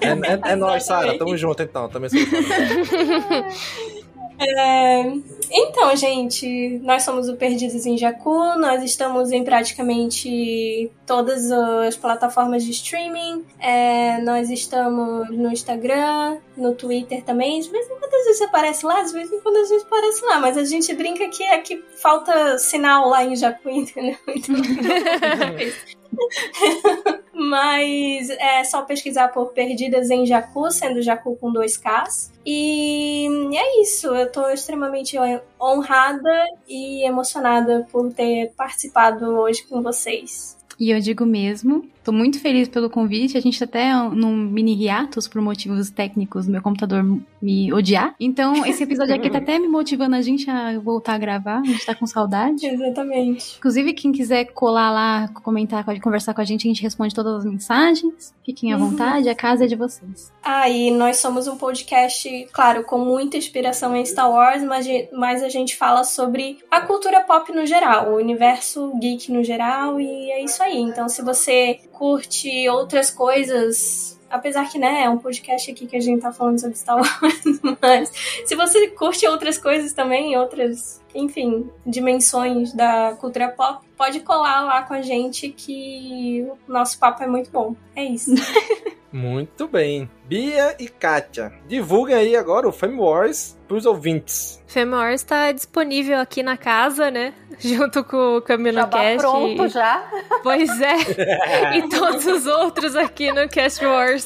É, 0.00 0.50
é, 0.50 0.52
é 0.52 0.56
nóis, 0.56 0.84
Sara, 0.84 1.18
tamo 1.18 1.36
junto 1.36 1.62
então, 1.62 1.85
também 1.88 2.10
sou 2.10 2.18
É, 4.38 5.12
então, 5.50 5.96
gente, 5.96 6.78
nós 6.82 7.02
somos 7.02 7.28
o 7.28 7.36
Perdidos 7.36 7.86
em 7.86 7.96
Jacu, 7.96 8.58
nós 8.58 8.82
estamos 8.82 9.32
em 9.32 9.42
praticamente 9.42 10.90
todas 11.06 11.50
as 11.50 11.96
plataformas 11.96 12.62
de 12.62 12.70
streaming, 12.72 13.44
é, 13.58 14.20
nós 14.20 14.50
estamos 14.50 15.30
no 15.30 15.50
Instagram, 15.50 16.38
no 16.56 16.74
Twitter 16.74 17.22
também, 17.24 17.60
de 17.60 17.70
vez 17.70 17.86
em 17.86 17.96
quando 17.98 18.14
a 18.14 18.32
gente 18.32 18.44
aparece 18.44 18.84
lá, 18.84 19.02
de 19.02 19.12
vez 19.12 19.32
em 19.32 19.40
quando 19.40 19.56
a 19.56 19.64
gente 19.64 19.84
aparece 19.84 20.24
lá, 20.24 20.38
mas 20.38 20.58
a 20.58 20.64
gente 20.64 20.92
brinca 20.94 21.28
que 21.28 21.42
é 21.42 21.58
que 21.58 21.82
falta 22.02 22.58
sinal 22.58 23.08
lá 23.08 23.24
em 23.24 23.34
Jacu, 23.36 23.70
entendeu? 23.70 24.18
Então, 24.28 24.56
Mas 27.32 28.30
é 28.30 28.64
só 28.64 28.82
pesquisar 28.82 29.28
por 29.28 29.52
Perdidas 29.52 30.10
em 30.10 30.24
Jacu, 30.24 30.70
sendo 30.70 31.02
Jacu 31.02 31.36
com 31.36 31.52
dois 31.52 31.76
Ks. 31.76 32.32
E 32.44 33.28
é 33.54 33.82
isso, 33.82 34.08
eu 34.08 34.30
tô 34.30 34.48
extremamente 34.48 35.16
honrada 35.60 36.46
e 36.66 37.06
emocionada 37.06 37.86
por 37.92 38.12
ter 38.12 38.52
participado 38.56 39.26
hoje 39.38 39.64
com 39.64 39.82
vocês. 39.82 40.56
E 40.78 40.90
eu 40.90 41.00
digo 41.00 41.24
mesmo, 41.24 41.88
Tô 42.06 42.12
muito 42.12 42.38
feliz 42.38 42.68
pelo 42.68 42.88
convite. 42.88 43.36
A 43.36 43.40
gente 43.40 43.58
tá 43.58 43.64
até 43.64 43.92
num 43.92 44.36
mini 44.36 44.80
hiatus 44.80 45.26
por 45.26 45.42
motivos 45.42 45.90
técnicos 45.90 46.46
do 46.46 46.52
meu 46.52 46.62
computador 46.62 47.02
me 47.42 47.72
odiar. 47.72 48.14
Então, 48.20 48.64
esse 48.64 48.84
episódio 48.84 49.12
aqui 49.12 49.28
tá 49.28 49.38
até 49.42 49.58
me 49.58 49.66
motivando 49.66 50.14
a 50.14 50.22
gente 50.22 50.48
a 50.48 50.78
voltar 50.78 51.14
a 51.14 51.18
gravar. 51.18 51.58
A 51.58 51.64
gente 51.64 51.84
tá 51.84 51.96
com 51.96 52.06
saudade. 52.06 52.64
Exatamente. 52.64 53.56
Inclusive, 53.58 53.92
quem 53.92 54.12
quiser 54.12 54.44
colar 54.52 54.92
lá, 54.92 55.28
comentar, 55.42 55.84
conversar 56.00 56.32
com 56.32 56.40
a 56.40 56.44
gente, 56.44 56.68
a 56.68 56.70
gente 56.70 56.80
responde 56.80 57.12
todas 57.12 57.38
as 57.38 57.44
mensagens. 57.44 58.32
Fiquem 58.44 58.72
à 58.72 58.76
uhum. 58.76 58.90
vontade, 58.90 59.28
a 59.28 59.34
casa 59.34 59.64
é 59.64 59.66
de 59.66 59.74
vocês. 59.74 60.32
Ah, 60.44 60.70
e 60.70 60.92
nós 60.92 61.16
somos 61.16 61.48
um 61.48 61.56
podcast, 61.56 62.46
claro, 62.52 62.84
com 62.84 62.98
muita 62.98 63.36
inspiração 63.36 63.96
em 63.96 64.06
Star 64.06 64.30
Wars, 64.30 64.62
mas, 64.62 64.86
mas 65.12 65.42
a 65.42 65.48
gente 65.48 65.74
fala 65.74 66.04
sobre 66.04 66.58
a 66.70 66.82
cultura 66.82 67.22
pop 67.22 67.50
no 67.50 67.66
geral, 67.66 68.12
o 68.12 68.16
universo 68.16 68.96
geek 69.00 69.32
no 69.32 69.42
geral, 69.42 70.00
e 70.00 70.30
é 70.30 70.44
isso 70.44 70.62
aí. 70.62 70.78
Então, 70.78 71.08
se 71.08 71.20
você 71.22 71.80
curte 71.96 72.68
outras 72.68 73.10
coisas, 73.10 74.20
apesar 74.28 74.70
que, 74.70 74.78
né, 74.78 75.04
é 75.04 75.10
um 75.10 75.18
podcast 75.18 75.70
aqui 75.70 75.86
que 75.86 75.96
a 75.96 76.00
gente 76.00 76.20
tá 76.20 76.30
falando 76.30 76.60
sobre 76.60 76.76
Star 76.76 76.96
Wars, 76.96 77.60
mas 77.80 78.12
se 78.44 78.54
você 78.54 78.88
curte 78.88 79.26
outras 79.26 79.56
coisas 79.56 79.92
também, 79.92 80.36
outras 80.36 81.00
enfim, 81.14 81.70
dimensões 81.84 82.74
da 82.74 83.16
cultura 83.18 83.48
pop, 83.48 83.84
pode 83.96 84.20
colar 84.20 84.60
lá 84.62 84.82
com 84.82 84.92
a 84.92 85.00
gente 85.00 85.48
que 85.48 86.46
o 86.68 86.72
nosso 86.72 86.98
papo 86.98 87.22
é 87.22 87.26
muito 87.26 87.50
bom. 87.50 87.74
É 87.94 88.04
isso. 88.04 88.32
Muito 89.12 89.66
bem. 89.66 90.10
Bia 90.26 90.76
e 90.78 90.88
Kátia, 90.88 91.50
divulguem 91.66 92.14
aí 92.14 92.36
agora 92.36 92.68
o 92.68 92.72
Fame 92.72 92.98
Wars 92.98 93.56
pros 93.66 93.86
ouvintes. 93.86 94.62
Fame 94.66 94.92
Wars 94.92 95.22
tá 95.22 95.52
disponível 95.52 96.18
aqui 96.18 96.42
na 96.42 96.58
casa, 96.58 97.10
né? 97.10 97.32
Junto 97.60 98.04
com 98.04 98.36
o 98.36 98.42
CaminoCast. 98.42 99.14
Já 99.14 99.18
pronto 99.18 99.68
já? 99.68 100.10
Pois 100.42 100.80
é. 100.80 100.96
e 101.78 101.88
todos 101.88 102.26
os 102.26 102.46
outros 102.46 102.94
aqui 102.94 103.32
no 103.32 103.48
Cast 103.48 103.84
Wars. 103.84 104.24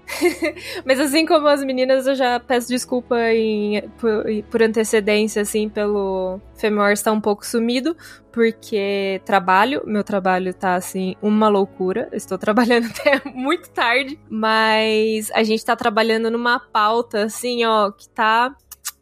Mas 0.84 1.00
assim 1.00 1.26
como 1.26 1.46
as 1.48 1.64
meninas, 1.64 2.06
eu 2.06 2.14
já 2.14 2.38
peço 2.38 2.68
desculpa 2.68 3.16
em, 3.32 3.88
por, 3.98 4.24
por 4.50 4.62
antecedência, 4.62 5.42
assim, 5.42 5.68
pelo 5.68 6.40
Wars 6.62 7.00
estar 7.00 7.10
tá 7.10 7.16
um 7.16 7.20
pouco 7.20 7.44
sumido, 7.44 7.96
porque 8.32 9.20
trabalho, 9.24 9.82
meu 9.86 10.02
trabalho 10.02 10.52
tá 10.52 10.74
assim, 10.74 11.14
uma 11.22 11.48
loucura. 11.48 12.08
Eu 12.10 12.16
estou 12.16 12.36
trabalhando 12.36 12.88
até 12.90 13.22
muito 13.30 13.70
tarde, 13.70 14.18
mas 14.28 15.30
a 15.32 15.42
gente 15.42 15.64
tá 15.64 15.76
trabalhando 15.76 16.30
numa 16.30 16.58
pauta, 16.58 17.24
assim, 17.24 17.64
ó, 17.64 17.90
que 17.90 18.08
tá 18.08 18.54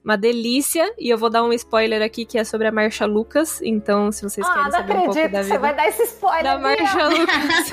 uma 0.04 0.16
delícia. 0.16 0.92
E 0.98 1.08
eu 1.08 1.18
vou 1.18 1.30
dar 1.30 1.42
um 1.42 1.52
spoiler 1.52 2.02
aqui 2.02 2.24
que 2.24 2.38
é 2.38 2.44
sobre 2.44 2.66
a 2.66 2.72
Marcha 2.72 3.06
Lucas. 3.06 3.60
Então, 3.62 4.10
se 4.10 4.22
vocês 4.22 4.46
ah, 4.46 4.54
querem 4.54 4.70
saber 4.70 4.92
um 4.92 4.96
pouco 5.04 5.14
da 5.14 5.22
vida. 5.22 5.44
Você 5.44 5.58
vai 5.58 5.74
dar 5.74 5.88
esse 5.88 6.02
spoiler 6.04 6.42
da 6.42 6.58
Marcha 6.58 7.06
Lucas. 7.08 7.70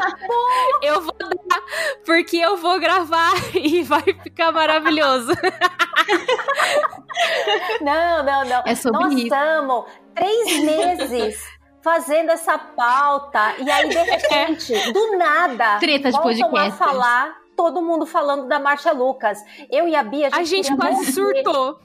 eu 0.84 1.02
vou 1.02 1.16
dar, 1.18 1.62
porque 2.06 2.38
eu 2.38 2.58
vou 2.58 2.80
gravar 2.80 3.32
e 3.56 3.84
vai 3.84 4.02
ficar 4.02 4.52
maravilhoso. 4.52 5.32
não, 7.82 8.24
não, 8.24 8.46
não. 8.46 8.64
É 8.66 8.76
sobre 8.76 9.00
Nós 9.00 9.14
isso. 9.14 9.24
estamos 9.24 9.86
três 10.14 10.64
meses 10.64 11.60
fazendo 11.82 12.30
essa 12.32 12.58
pauta 12.58 13.56
e 13.58 13.72
aí 13.72 13.88
de 13.88 13.98
repente, 13.98 14.92
do 14.92 15.18
nada, 15.18 15.80
Treta 15.80 16.12
de 16.12 16.18
a 16.18 16.20
podcast. 16.20 16.78
falar 16.78 17.38
todo 17.56 17.82
mundo 17.82 18.06
falando 18.06 18.48
da 18.48 18.60
Marcha 18.60 18.92
Lucas. 18.92 19.40
Eu 19.70 19.88
e 19.88 19.96
a 19.96 20.04
Bia, 20.04 20.28
a 20.28 20.30
gente, 20.30 20.40
A 20.40 20.44
gente 20.44 20.76
quase 20.78 20.94
morrer. 20.94 21.12
surtou. 21.12 21.80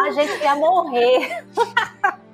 A 0.00 0.10
gente 0.10 0.42
ia 0.42 0.54
morrer. 0.56 1.44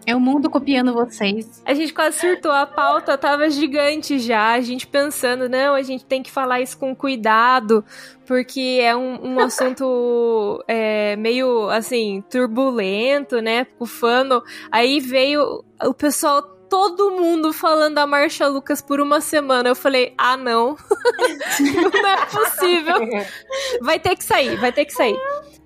É 0.09 0.17
o 0.17 0.21
mundo 0.21 0.49
copiando 0.49 0.95
vocês. 0.95 1.63
A 1.67 1.75
gente 1.75 1.93
quase 1.93 2.19
surtou, 2.19 2.51
a 2.51 2.65
pauta 2.65 3.19
tava 3.19 3.51
gigante 3.51 4.19
já, 4.19 4.53
a 4.53 4.61
gente 4.63 4.87
pensando, 4.87 5.51
não, 5.51 5.75
a 5.75 5.83
gente 5.83 6.03
tem 6.03 6.23
que 6.23 6.31
falar 6.31 6.63
isso 6.63 6.79
com 6.79 6.97
cuidado, 6.97 7.85
porque 8.27 8.81
é 8.81 8.97
um, 8.97 9.35
um 9.35 9.41
assunto 9.45 10.65
é, 10.67 11.15
meio, 11.17 11.69
assim, 11.69 12.25
turbulento, 12.31 13.43
né, 13.43 13.67
ufano. 13.79 14.43
Aí 14.73 14.99
veio 14.99 15.63
o 15.85 15.93
pessoal, 15.93 16.41
todo 16.71 17.11
mundo 17.11 17.53
falando 17.53 17.97
da 17.97 18.07
Marcha 18.07 18.47
Lucas 18.47 18.81
por 18.81 19.03
uma 19.03 19.21
semana. 19.21 19.69
Eu 19.69 19.77
falei, 19.77 20.15
ah, 20.17 20.39
não, 20.39 20.75
não 21.61 22.07
é 22.07 22.27
possível. 22.27 22.97
Vai 23.83 23.99
ter 24.01 24.17
que 24.17 24.25
sair, 24.25 24.57
vai 24.57 24.73
ter 24.73 24.87
que 24.87 24.93
sair. 24.93 25.19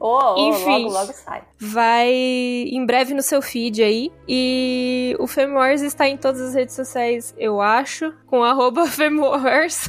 Oh, 0.05 0.35
oh, 0.37 0.49
Enfim. 0.49 0.87
logo, 0.87 0.95
logo 0.95 1.13
sai. 1.13 1.45
Vai 1.61 2.11
em 2.11 2.85
breve 2.85 3.15
no 3.15 3.23
seu 3.23 3.41
feed 3.41 3.85
aí. 3.85 4.11
E 4.27 5.15
o 5.21 5.29
Femwars 5.29 5.81
está 5.81 6.09
em 6.09 6.17
todas 6.17 6.41
as 6.41 6.55
redes 6.57 6.75
sociais, 6.75 7.33
eu 7.39 7.61
acho, 7.61 8.13
com 8.27 8.43
arroba 8.43 8.85
Femwars. 8.87 9.89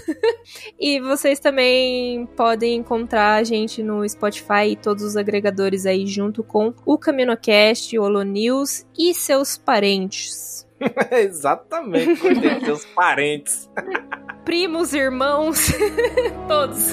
e 0.79 0.99
vocês 0.99 1.39
também 1.39 2.27
podem 2.37 2.75
encontrar 2.75 3.37
a 3.37 3.43
gente 3.43 3.81
no 3.81 4.07
Spotify 4.07 4.67
e 4.67 4.75
todos 4.75 5.03
os 5.03 5.17
agregadores 5.17 5.87
aí, 5.87 6.05
junto 6.05 6.43
com 6.43 6.75
o 6.85 6.95
CaminoCast, 6.95 7.97
o 7.97 8.03
Holo 8.03 8.21
News 8.21 8.85
e 8.95 9.15
seus 9.15 9.57
parentes. 9.57 10.67
Exatamente, 11.09 12.19
cuidem 12.19 12.59
dos 12.59 12.65
seus 12.65 12.85
parentes. 12.85 13.67
Primos, 14.45 14.93
irmãos, 14.93 15.71
todos. 16.47 16.91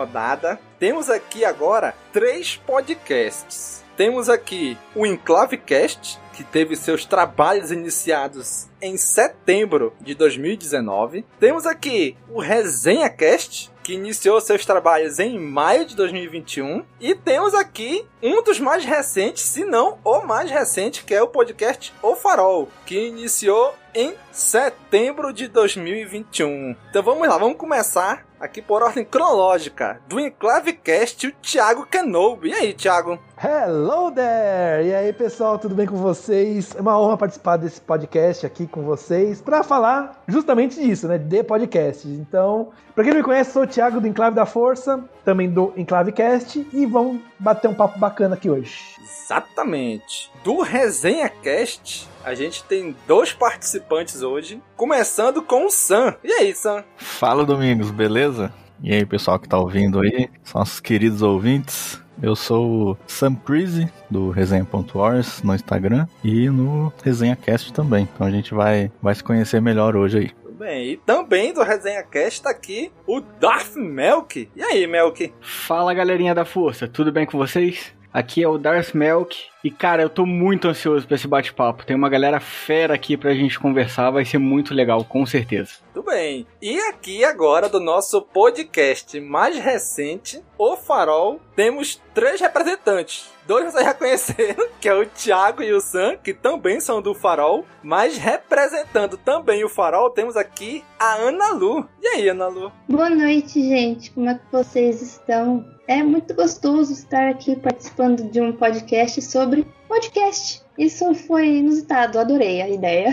Rodada. 0.00 0.58
Temos 0.78 1.10
aqui 1.10 1.44
agora 1.44 1.94
três 2.12 2.56
podcasts. 2.56 3.84
Temos 3.96 4.30
aqui 4.30 4.78
o 4.94 5.04
Enclavecast, 5.04 6.18
que 6.32 6.42
teve 6.42 6.74
seus 6.74 7.04
trabalhos 7.04 7.70
iniciados 7.70 8.66
em 8.80 8.96
setembro 8.96 9.92
de 10.00 10.14
2019. 10.14 11.26
Temos 11.38 11.66
aqui 11.66 12.16
o 12.30 12.40
ResenhaCast, 12.40 13.70
que 13.82 13.92
iniciou 13.92 14.40
seus 14.40 14.64
trabalhos 14.64 15.18
em 15.18 15.38
maio 15.38 15.84
de 15.84 15.94
2021. 15.94 16.82
E 16.98 17.14
temos 17.14 17.52
aqui 17.52 18.06
um 18.22 18.42
dos 18.42 18.58
mais 18.58 18.86
recentes, 18.86 19.42
se 19.42 19.66
não 19.66 19.98
o 20.02 20.20
mais 20.20 20.50
recente, 20.50 21.04
que 21.04 21.14
é 21.14 21.22
o 21.22 21.28
podcast 21.28 21.92
O 22.02 22.16
Farol, 22.16 22.70
que 22.86 23.08
iniciou 23.08 23.74
em 23.94 24.14
setembro 24.32 25.34
de 25.34 25.46
2021. 25.46 26.74
Então 26.88 27.02
vamos 27.02 27.28
lá, 27.28 27.36
vamos 27.36 27.58
começar 27.58 28.29
aqui 28.40 28.62
por 28.62 28.82
ordem 28.82 29.04
cronológica. 29.04 30.00
Do 30.08 30.18
Enclavecast, 30.18 31.26
o 31.26 31.32
Thiago 31.32 31.86
Kenobi. 31.86 32.48
E 32.48 32.54
aí, 32.54 32.72
Thiago? 32.72 33.18
Hello 33.42 34.10
there! 34.10 34.86
E 34.86 34.94
aí, 34.94 35.12
pessoal, 35.12 35.58
tudo 35.58 35.74
bem 35.74 35.86
com 35.86 35.96
vocês? 35.96 36.74
É 36.74 36.80
uma 36.80 36.98
honra 36.98 37.18
participar 37.18 37.58
desse 37.58 37.80
podcast 37.80 38.46
aqui 38.46 38.66
com 38.66 38.82
vocês 38.82 39.40
para 39.42 39.62
falar 39.62 40.22
justamente 40.26 40.80
disso, 40.80 41.06
né? 41.06 41.18
De 41.18 41.42
podcast. 41.44 42.08
Então, 42.08 42.70
para 42.94 43.04
quem 43.04 43.12
não 43.12 43.20
me 43.20 43.24
conhece, 43.24 43.52
sou 43.52 43.62
o 43.62 43.66
Thiago 43.66 44.00
do 44.00 44.08
Enclave 44.08 44.34
da 44.34 44.46
Força, 44.46 45.04
também 45.24 45.50
do 45.50 45.72
Enclavecast, 45.76 46.66
e 46.72 46.86
vamos 46.86 47.20
bater 47.38 47.68
um 47.68 47.74
papo 47.74 47.98
bacana 47.98 48.34
aqui 48.34 48.48
hoje. 48.48 48.96
Exatamente. 49.02 50.30
Do 50.42 50.62
ResenhaCast, 50.62 52.09
a 52.24 52.34
gente 52.34 52.64
tem 52.64 52.94
dois 53.06 53.32
participantes 53.32 54.22
hoje, 54.22 54.62
começando 54.76 55.42
com 55.42 55.66
o 55.66 55.70
Sam. 55.70 56.14
E 56.22 56.32
aí, 56.32 56.54
Sam? 56.54 56.84
Fala, 56.96 57.44
Domingos, 57.44 57.90
beleza? 57.90 58.52
E 58.82 58.92
aí, 58.92 59.04
pessoal 59.04 59.38
que 59.38 59.48
tá 59.48 59.58
ouvindo 59.58 60.00
aí, 60.00 60.28
são 60.42 60.60
nossos 60.60 60.80
queridos 60.80 61.22
ouvintes. 61.22 62.00
Eu 62.22 62.36
sou 62.36 62.90
o 62.90 62.98
Sam 63.06 63.34
Creasy, 63.34 63.90
do 64.10 64.30
Resenha.wars 64.30 65.42
no 65.42 65.54
Instagram 65.54 66.06
e 66.22 66.50
no 66.50 66.92
ResenhaCast 67.02 67.72
também. 67.72 68.06
Então 68.14 68.26
a 68.26 68.30
gente 68.30 68.52
vai, 68.52 68.92
vai 69.00 69.14
se 69.14 69.24
conhecer 69.24 69.60
melhor 69.60 69.96
hoje 69.96 70.18
aí. 70.18 70.30
Tudo 70.42 70.58
bem. 70.58 70.92
E 70.92 70.96
também 70.98 71.54
do 71.54 71.62
ResenhaCast 71.62 72.42
tá 72.42 72.50
aqui 72.50 72.92
o 73.06 73.20
Darth 73.20 73.74
Melk. 73.74 74.50
E 74.54 74.62
aí, 74.62 74.86
Melk? 74.86 75.32
Fala 75.40 75.94
galerinha 75.94 76.34
da 76.34 76.44
força, 76.44 76.86
tudo 76.86 77.10
bem 77.10 77.24
com 77.24 77.38
vocês? 77.38 77.94
Aqui 78.12 78.42
é 78.42 78.48
o 78.48 78.58
Darth 78.58 78.92
Melk 78.92 79.36
e 79.62 79.70
cara, 79.70 80.02
eu 80.02 80.08
tô 80.08 80.24
muito 80.26 80.66
ansioso 80.66 81.06
pra 81.06 81.14
esse 81.16 81.28
bate-papo. 81.28 81.84
Tem 81.84 81.94
uma 81.94 82.08
galera 82.08 82.40
fera 82.40 82.94
aqui 82.94 83.16
pra 83.16 83.34
gente 83.34 83.60
conversar, 83.60 84.10
vai 84.10 84.24
ser 84.24 84.38
muito 84.38 84.74
legal, 84.74 85.04
com 85.04 85.24
certeza. 85.26 85.74
Tudo 85.92 86.06
bem. 86.06 86.46
E 86.60 86.78
aqui 86.88 87.24
agora 87.24 87.68
do 87.68 87.78
nosso 87.78 88.22
podcast 88.22 89.20
mais 89.20 89.56
recente, 89.58 90.42
O 90.58 90.76
Farol, 90.76 91.40
temos 91.54 92.00
três 92.14 92.40
representantes. 92.40 93.30
Dois 93.46 93.66
vocês 93.66 93.84
já 93.84 93.92
conheceram, 93.94 94.68
que 94.80 94.88
é 94.88 94.94
o 94.94 95.06
Thiago 95.06 95.62
e 95.62 95.72
o 95.72 95.80
Sam, 95.80 96.16
que 96.16 96.32
também 96.32 96.80
são 96.80 97.02
do 97.02 97.14
Farol. 97.14 97.64
Mas 97.82 98.16
representando 98.16 99.16
também 99.18 99.62
o 99.62 99.68
Farol, 99.68 100.10
temos 100.10 100.36
aqui 100.36 100.82
a 100.98 101.14
Ana 101.16 101.52
Lu. 101.52 101.86
E 102.00 102.06
aí, 102.08 102.28
Ana 102.28 102.48
Lu? 102.48 102.72
Boa 102.88 103.10
noite, 103.10 103.60
gente. 103.62 104.10
Como 104.12 104.28
é 104.30 104.34
que 104.34 104.50
vocês 104.50 105.02
estão? 105.02 105.64
É 105.90 106.04
muito 106.04 106.32
gostoso 106.34 106.92
estar 106.92 107.28
aqui 107.30 107.56
participando 107.56 108.30
de 108.30 108.40
um 108.40 108.52
podcast 108.52 109.20
sobre 109.22 109.66
podcast. 109.88 110.62
Isso 110.78 111.12
foi 111.16 111.56
inusitado, 111.56 112.16
adorei 112.16 112.62
a 112.62 112.68
ideia. 112.68 113.08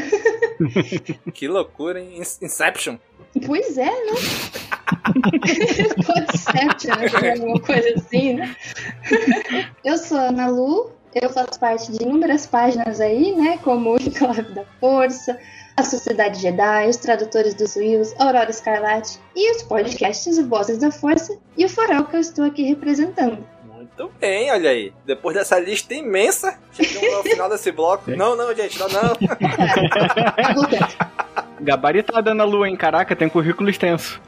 que 1.34 1.48
loucura, 1.48 2.00
hein? 2.00 2.22
Inception. 2.40 3.00
Pois 3.48 3.80
é, 3.80 3.90
né? 3.90 4.12
Podception, 6.06 6.94
acho 6.94 7.20
que 7.20 7.26
é 7.26 7.34
alguma 7.34 7.60
coisa 7.60 7.96
assim, 7.96 8.34
né? 8.34 8.56
Eu 9.84 9.98
sou 9.98 10.20
a 10.20 10.28
Ana 10.28 10.48
Lu, 10.48 10.92
eu 11.16 11.32
faço 11.32 11.60
parte 11.60 11.92
de 11.92 12.04
inúmeras 12.04 12.46
páginas 12.46 13.02
aí, 13.02 13.36
né? 13.36 13.58
Como 13.64 13.94
o 13.94 13.96
Enclave 14.00 14.54
da 14.54 14.64
Força, 14.80 15.36
a 15.78 15.84
Sociedade 15.84 16.42
Jedi, 16.42 16.90
os 16.90 16.98
Tradutores 16.98 17.54
dos 17.54 17.76
Wills, 17.76 18.16
Aurora 18.18 18.50
Escarlate 18.50 19.20
e 19.36 19.52
os 19.52 19.62
podcasts 19.62 20.40
Vozes 20.48 20.80
da 20.80 20.90
Força 20.92 21.38
e 21.56 21.64
o 21.64 21.70
Farol 21.70 22.06
que 22.06 22.16
eu 22.16 22.20
estou 22.20 22.44
aqui 22.44 22.64
representando. 22.64 23.46
Muito 23.64 24.12
bem, 24.20 24.52
olha 24.52 24.72
aí. 24.72 24.92
Depois 25.06 25.36
dessa 25.36 25.60
lista 25.60 25.94
imensa, 25.94 26.58
chegamos 26.72 27.14
ao 27.14 27.24
final 27.24 27.48
desse 27.48 27.72
bloco. 27.72 28.10
Não, 28.10 28.36
não, 28.36 28.56
gente, 28.56 28.80
não, 28.80 28.88
não. 28.90 29.16
Gabaritada 31.62 32.34
na 32.34 32.44
lua, 32.44 32.68
hein? 32.68 32.76
Caraca, 32.76 33.16
tem 33.16 33.30
currículo 33.30 33.70
extenso. 33.70 34.20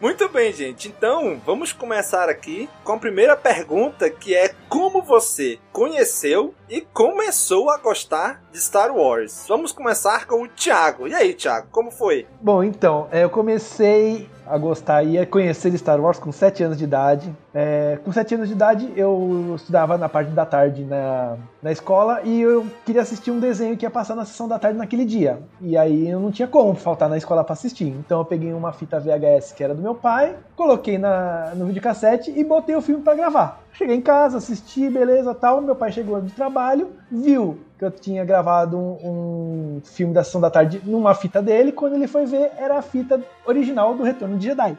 Muito 0.00 0.30
bem, 0.30 0.50
gente. 0.50 0.88
Então, 0.88 1.38
vamos 1.44 1.74
começar 1.74 2.30
aqui 2.30 2.70
com 2.82 2.92
a 2.92 2.98
primeira 2.98 3.36
pergunta, 3.36 4.08
que 4.08 4.34
é 4.34 4.54
como 4.66 5.02
você 5.02 5.58
conheceu 5.72 6.54
e 6.70 6.80
começou 6.80 7.70
a 7.70 7.76
gostar 7.76 8.42
de 8.50 8.58
Star 8.58 8.96
Wars. 8.96 9.44
Vamos 9.46 9.72
começar 9.72 10.26
com 10.26 10.44
o 10.44 10.48
Thiago. 10.48 11.06
E 11.06 11.14
aí, 11.14 11.34
Thiago, 11.34 11.68
como 11.70 11.90
foi? 11.90 12.26
Bom, 12.40 12.64
então, 12.64 13.08
é, 13.12 13.24
eu 13.24 13.30
comecei 13.30 14.26
a 14.50 14.58
gostar 14.58 15.04
e 15.04 15.18
a 15.18 15.24
conhecer 15.24 15.76
Star 15.78 16.00
Wars 16.00 16.18
com 16.18 16.32
7 16.32 16.64
anos 16.64 16.78
de 16.78 16.84
idade. 16.84 17.34
É, 17.54 17.98
com 18.04 18.12
7 18.12 18.34
anos 18.34 18.48
de 18.48 18.54
idade, 18.54 18.92
eu 18.96 19.54
estudava 19.54 19.96
na 19.96 20.08
parte 20.08 20.30
da 20.30 20.44
tarde 20.44 20.84
na, 20.84 21.36
na 21.62 21.70
escola 21.70 22.20
e 22.24 22.40
eu 22.40 22.66
queria 22.84 23.02
assistir 23.02 23.30
um 23.30 23.38
desenho 23.38 23.76
que 23.76 23.86
ia 23.86 23.90
passar 23.90 24.14
na 24.14 24.24
sessão 24.24 24.48
da 24.48 24.58
tarde 24.58 24.78
naquele 24.78 25.04
dia. 25.04 25.38
E 25.60 25.76
aí 25.76 26.08
eu 26.08 26.18
não 26.18 26.30
tinha 26.30 26.48
como 26.48 26.74
faltar 26.74 27.08
na 27.08 27.16
escola 27.16 27.44
para 27.44 27.52
assistir. 27.52 27.86
Então 27.86 28.18
eu 28.18 28.24
peguei 28.24 28.52
uma 28.52 28.72
fita 28.72 28.98
VHS 28.98 29.52
que 29.52 29.62
era 29.62 29.74
do 29.74 29.82
meu 29.82 29.94
pai, 29.94 30.36
coloquei 30.56 30.98
na, 30.98 31.52
no 31.54 31.66
videocassete 31.66 32.32
e 32.36 32.42
botei 32.42 32.74
o 32.74 32.82
filme 32.82 33.02
para 33.02 33.14
gravar. 33.14 33.62
Cheguei 33.72 33.96
em 33.96 34.00
casa, 34.00 34.38
assisti, 34.38 34.90
beleza, 34.90 35.34
tal. 35.34 35.60
Meu 35.60 35.74
pai 35.74 35.92
chegou 35.92 36.20
de 36.20 36.32
trabalho, 36.32 36.90
viu 37.10 37.58
que 37.78 37.84
eu 37.84 37.90
tinha 37.90 38.24
gravado 38.24 38.76
um, 38.76 38.98
um, 39.02 39.80
filme 39.82 40.12
da 40.12 40.22
Sessão 40.22 40.40
da 40.40 40.50
Tarde 40.50 40.82
numa 40.84 41.14
fita 41.14 41.40
dele. 41.40 41.72
Quando 41.72 41.94
ele 41.94 42.06
foi 42.06 42.26
ver, 42.26 42.50
era 42.58 42.76
a 42.76 42.82
fita 42.82 43.20
original 43.46 43.94
do 43.94 44.02
Retorno 44.02 44.36
de 44.36 44.48
Jedi. 44.48 44.76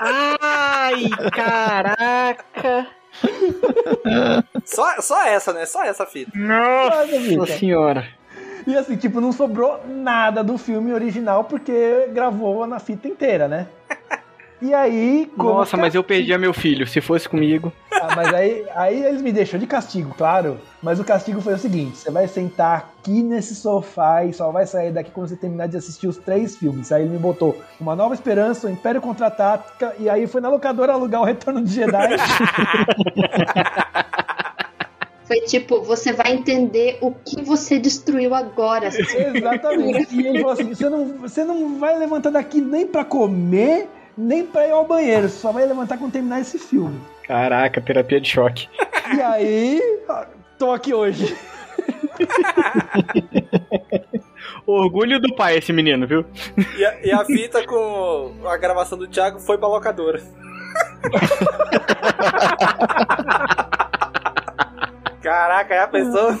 Ai, 0.00 1.08
caraca! 1.32 2.88
só, 4.64 5.00
só 5.00 5.24
essa, 5.26 5.52
né? 5.52 5.66
Só 5.66 5.84
essa 5.84 6.04
fita. 6.04 6.32
Nossa 6.36 7.46
senhora. 7.58 8.04
E 8.66 8.76
assim, 8.76 8.96
tipo, 8.96 9.20
não 9.20 9.30
sobrou 9.30 9.80
nada 9.86 10.42
do 10.42 10.56
filme 10.56 10.92
original 10.92 11.44
porque 11.44 12.08
gravou 12.12 12.66
na 12.66 12.78
fita 12.78 13.06
inteira, 13.06 13.46
né? 13.46 13.68
E 14.62 14.72
aí. 14.72 15.30
Nossa, 15.36 15.76
mas 15.76 15.94
eu 15.94 16.02
perdi 16.02 16.36
meu 16.38 16.52
filho. 16.52 16.86
Se 16.86 17.00
fosse 17.00 17.28
comigo. 17.28 17.72
Ah, 17.92 18.14
mas 18.16 18.32
aí, 18.32 18.64
aí 18.74 19.04
eles 19.04 19.22
me 19.22 19.32
deixou 19.32 19.58
de 19.58 19.66
castigo, 19.66 20.14
claro. 20.16 20.58
Mas 20.82 21.00
o 21.00 21.04
castigo 21.04 21.40
foi 21.40 21.54
o 21.54 21.58
seguinte: 21.58 21.96
você 21.96 22.10
vai 22.10 22.26
sentar 22.28 22.94
aqui 23.00 23.22
nesse 23.22 23.54
sofá 23.54 24.24
e 24.24 24.32
só 24.32 24.50
vai 24.50 24.66
sair 24.66 24.92
daqui 24.92 25.10
quando 25.10 25.28
você 25.28 25.36
terminar 25.36 25.68
de 25.68 25.76
assistir 25.76 26.06
os 26.06 26.16
três 26.16 26.56
filmes. 26.56 26.92
Aí 26.92 27.02
ele 27.02 27.10
me 27.10 27.18
botou 27.18 27.60
Uma 27.80 27.96
Nova 27.96 28.14
Esperança, 28.14 28.66
o 28.66 28.70
Império 28.70 29.00
Contra-Tática, 29.00 29.94
e 29.98 30.08
aí 30.08 30.26
foi 30.26 30.40
na 30.40 30.48
locadora 30.48 30.92
alugar 30.92 31.22
o 31.22 31.24
Retorno 31.24 31.62
de 31.62 31.72
Jedi. 31.72 32.16
Foi 35.26 35.40
tipo, 35.40 35.80
você 35.82 36.12
vai 36.12 36.34
entender 36.34 36.98
o 37.00 37.10
que 37.10 37.42
você 37.42 37.78
destruiu 37.78 38.34
agora. 38.34 38.88
Exatamente. 38.88 40.14
E 40.14 40.26
ele 40.26 40.40
falou 40.40 40.52
assim: 40.52 40.68
você 40.68 40.88
não, 40.88 41.18
você 41.18 41.44
não 41.44 41.78
vai 41.78 41.98
levantar 41.98 42.30
daqui 42.30 42.60
nem 42.60 42.86
para 42.86 43.04
comer, 43.04 43.88
nem 44.16 44.46
pra 44.46 44.66
ir 44.66 44.72
ao 44.72 44.86
banheiro. 44.86 45.28
Só 45.28 45.52
vai 45.52 45.66
levantar 45.66 45.98
quando 45.98 46.12
terminar 46.12 46.40
esse 46.40 46.58
filme. 46.58 46.98
Caraca, 47.26 47.80
terapia 47.80 48.20
de 48.20 48.28
choque. 48.28 48.68
E 49.16 49.20
aí, 49.20 49.80
tô 50.58 50.72
aqui 50.72 50.94
hoje. 50.94 51.36
Orgulho 54.66 55.20
do 55.20 55.34
pai 55.34 55.58
esse 55.58 55.72
menino, 55.72 56.06
viu? 56.06 56.24
E 56.76 56.84
a, 56.84 57.06
e 57.06 57.12
a 57.12 57.24
fita 57.24 57.66
com 57.66 58.34
a 58.46 58.56
gravação 58.56 58.96
do 58.96 59.06
Thiago 59.06 59.38
foi 59.38 59.58
pra 59.58 59.68
locadora. 59.68 60.22
Caraca, 65.24 65.74
já 65.74 65.88
pensou? 65.88 66.38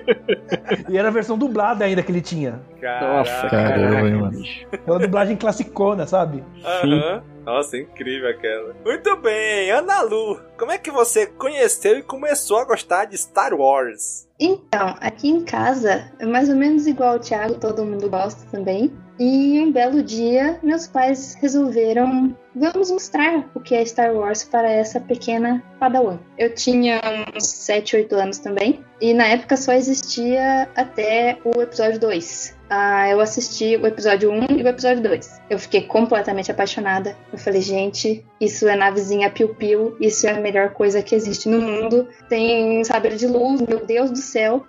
e 0.88 0.96
era 0.96 1.08
a 1.08 1.10
versão 1.10 1.36
dublada 1.36 1.84
ainda 1.84 2.02
que 2.02 2.10
ele 2.10 2.22
tinha. 2.22 2.60
Caraca, 2.80 3.06
Nossa, 3.06 3.48
caramba, 3.50 4.10
mano. 4.10 4.42
Aquela 4.72 4.98
dublagem 4.98 5.36
classicona, 5.36 6.06
sabe? 6.06 6.42
Aham. 6.64 7.22
Nossa, 7.44 7.76
incrível 7.76 8.30
aquela. 8.30 8.74
Muito 8.84 9.16
bem, 9.18 9.70
Ana 9.70 10.00
Lu, 10.00 10.40
como 10.58 10.72
é 10.72 10.78
que 10.78 10.90
você 10.90 11.26
conheceu 11.26 11.98
e 11.98 12.02
começou 12.02 12.58
a 12.58 12.64
gostar 12.64 13.04
de 13.04 13.18
Star 13.18 13.54
Wars? 13.54 14.26
Então, 14.40 14.96
aqui 15.00 15.28
em 15.28 15.44
casa, 15.44 16.10
é 16.18 16.26
mais 16.26 16.48
ou 16.48 16.56
menos 16.56 16.86
igual 16.86 17.16
o 17.16 17.20
Thiago, 17.20 17.60
todo 17.60 17.84
mundo 17.84 18.08
gosta 18.08 18.44
também. 18.50 18.92
E 19.20 19.60
um 19.60 19.70
belo 19.70 20.02
dia, 20.02 20.58
meus 20.62 20.86
pais 20.86 21.36
resolveram 21.40 22.36
vamos 22.56 22.90
mostrar 22.90 23.48
o 23.54 23.60
que 23.60 23.74
é 23.74 23.84
Star 23.84 24.14
Wars 24.14 24.42
para 24.42 24.70
essa 24.70 24.98
pequena 24.98 25.62
Padawan. 25.78 26.18
Eu 26.38 26.54
tinha 26.54 27.00
uns 27.36 27.46
7, 27.46 27.96
8 27.96 28.14
anos 28.16 28.38
também, 28.38 28.80
e 29.00 29.12
na 29.12 29.26
época 29.26 29.56
só 29.56 29.72
existia 29.72 30.68
até 30.74 31.38
o 31.44 31.60
episódio 31.60 32.00
2. 32.00 32.56
Ah, 32.68 33.08
eu 33.08 33.20
assisti 33.20 33.76
o 33.76 33.86
episódio 33.86 34.30
1 34.32 34.58
e 34.58 34.62
o 34.62 34.68
episódio 34.68 35.02
2. 35.02 35.40
Eu 35.50 35.58
fiquei 35.58 35.82
completamente 35.82 36.50
apaixonada. 36.50 37.16
Eu 37.32 37.38
falei, 37.38 37.60
gente, 37.60 38.24
isso 38.40 38.66
é 38.66 38.74
navezinha 38.74 39.30
piu-piu, 39.30 39.96
isso 40.00 40.26
é 40.26 40.30
a 40.30 40.40
melhor 40.40 40.70
coisa 40.70 41.02
que 41.02 41.14
existe 41.14 41.48
no 41.48 41.60
mundo. 41.60 42.08
Tem 42.28 42.82
sabre 42.82 43.16
de 43.16 43.26
luz, 43.26 43.60
meu 43.60 43.84
Deus 43.84 44.10
do 44.10 44.18
céu. 44.18 44.64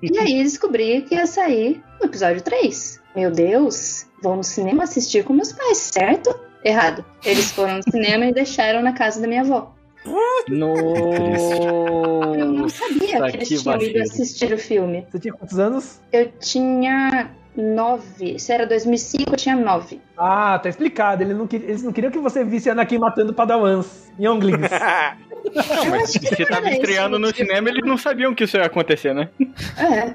e 0.00 0.18
aí 0.18 0.42
descobri 0.42 1.02
que 1.02 1.14
ia 1.14 1.26
sair 1.26 1.82
o 2.00 2.06
episódio 2.06 2.40
3. 2.40 3.02
Meu 3.14 3.30
Deus, 3.30 4.06
vou 4.22 4.36
no 4.36 4.44
cinema 4.44 4.84
assistir 4.84 5.24
com 5.24 5.32
meus 5.32 5.52
pais, 5.52 5.78
certo? 5.78 6.45
Errado. 6.66 7.04
Eles 7.24 7.52
foram 7.52 7.76
no 7.76 7.82
cinema 7.84 8.26
e 8.26 8.34
deixaram 8.34 8.82
na 8.82 8.92
casa 8.92 9.20
da 9.20 9.28
minha 9.28 9.42
avó. 9.42 9.72
No... 10.48 10.74
Eu 12.34 12.46
não 12.46 12.68
sabia 12.68 13.30
que 13.30 13.36
eles 13.36 13.62
tinham 13.62 13.80
ido 13.80 14.02
assistir 14.02 14.52
o 14.52 14.58
filme. 14.58 15.06
Você 15.08 15.20
tinha 15.20 15.32
quantos 15.32 15.60
anos? 15.60 16.00
Eu 16.12 16.32
tinha 16.40 17.30
nove. 17.56 18.40
Se 18.40 18.52
era 18.52 18.66
2005, 18.66 19.32
eu 19.32 19.36
tinha 19.36 19.54
nove. 19.54 20.00
Ah, 20.18 20.58
tá 20.60 20.68
explicado. 20.68 21.22
Eles 21.22 21.36
não, 21.36 21.48
eles 21.52 21.82
não 21.84 21.92
queriam 21.92 22.10
que 22.10 22.18
você 22.18 22.44
visse 22.44 22.68
Anakin 22.68 22.98
matando 22.98 23.32
padawans 23.32 24.12
em 24.18 24.26
Onglings. 24.26 24.58
não, 25.54 25.86
mas 25.90 26.10
se 26.10 26.46
tava 26.46 26.68
estreando 26.68 27.16
no 27.16 27.32
cinema, 27.32 27.68
eles 27.68 27.84
não 27.84 27.96
sabiam 27.96 28.34
que 28.34 28.42
isso 28.42 28.56
ia 28.56 28.64
acontecer, 28.64 29.14
né? 29.14 29.28
É. 29.78 30.14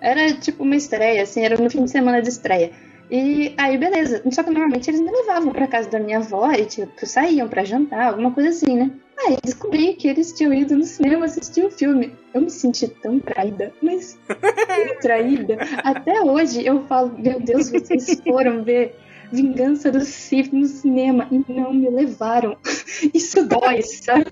Era 0.00 0.32
tipo 0.34 0.64
uma 0.64 0.74
estreia, 0.74 1.22
assim, 1.22 1.44
era 1.44 1.56
no 1.56 1.70
fim 1.70 1.84
de 1.84 1.90
semana 1.90 2.20
de 2.20 2.28
estreia. 2.28 2.72
E 3.10 3.54
aí, 3.56 3.78
beleza. 3.78 4.22
Só 4.30 4.42
que 4.42 4.50
normalmente 4.50 4.90
eles 4.90 5.00
me 5.00 5.10
levavam 5.10 5.52
pra 5.52 5.66
casa 5.66 5.88
da 5.88 5.98
minha 5.98 6.18
avó 6.18 6.50
e, 6.52 6.64
tipo, 6.66 7.06
saíam 7.06 7.48
pra 7.48 7.64
jantar, 7.64 8.08
alguma 8.08 8.32
coisa 8.32 8.50
assim, 8.50 8.76
né? 8.76 8.90
Aí 9.26 9.36
descobri 9.42 9.94
que 9.94 10.06
eles 10.06 10.32
tinham 10.32 10.52
ido 10.52 10.76
no 10.76 10.84
cinema 10.84 11.24
assistir 11.24 11.64
o 11.64 11.70
filme. 11.70 12.14
Eu 12.32 12.42
me 12.42 12.50
senti 12.50 12.86
tão 12.86 13.18
traída, 13.18 13.72
mas 13.82 14.18
tão 14.26 14.36
traída. 15.00 15.58
Até 15.82 16.20
hoje 16.20 16.64
eu 16.64 16.84
falo, 16.84 17.12
meu 17.18 17.40
Deus, 17.40 17.70
vocês 17.70 18.20
foram 18.20 18.62
ver 18.62 18.94
Vingança 19.32 19.90
do 19.90 20.00
Sith 20.00 20.52
no 20.52 20.66
cinema 20.66 21.28
e 21.30 21.44
não 21.52 21.72
me 21.72 21.90
levaram. 21.90 22.56
Isso 23.12 23.46
dói, 23.46 23.82
sabe? 23.82 24.26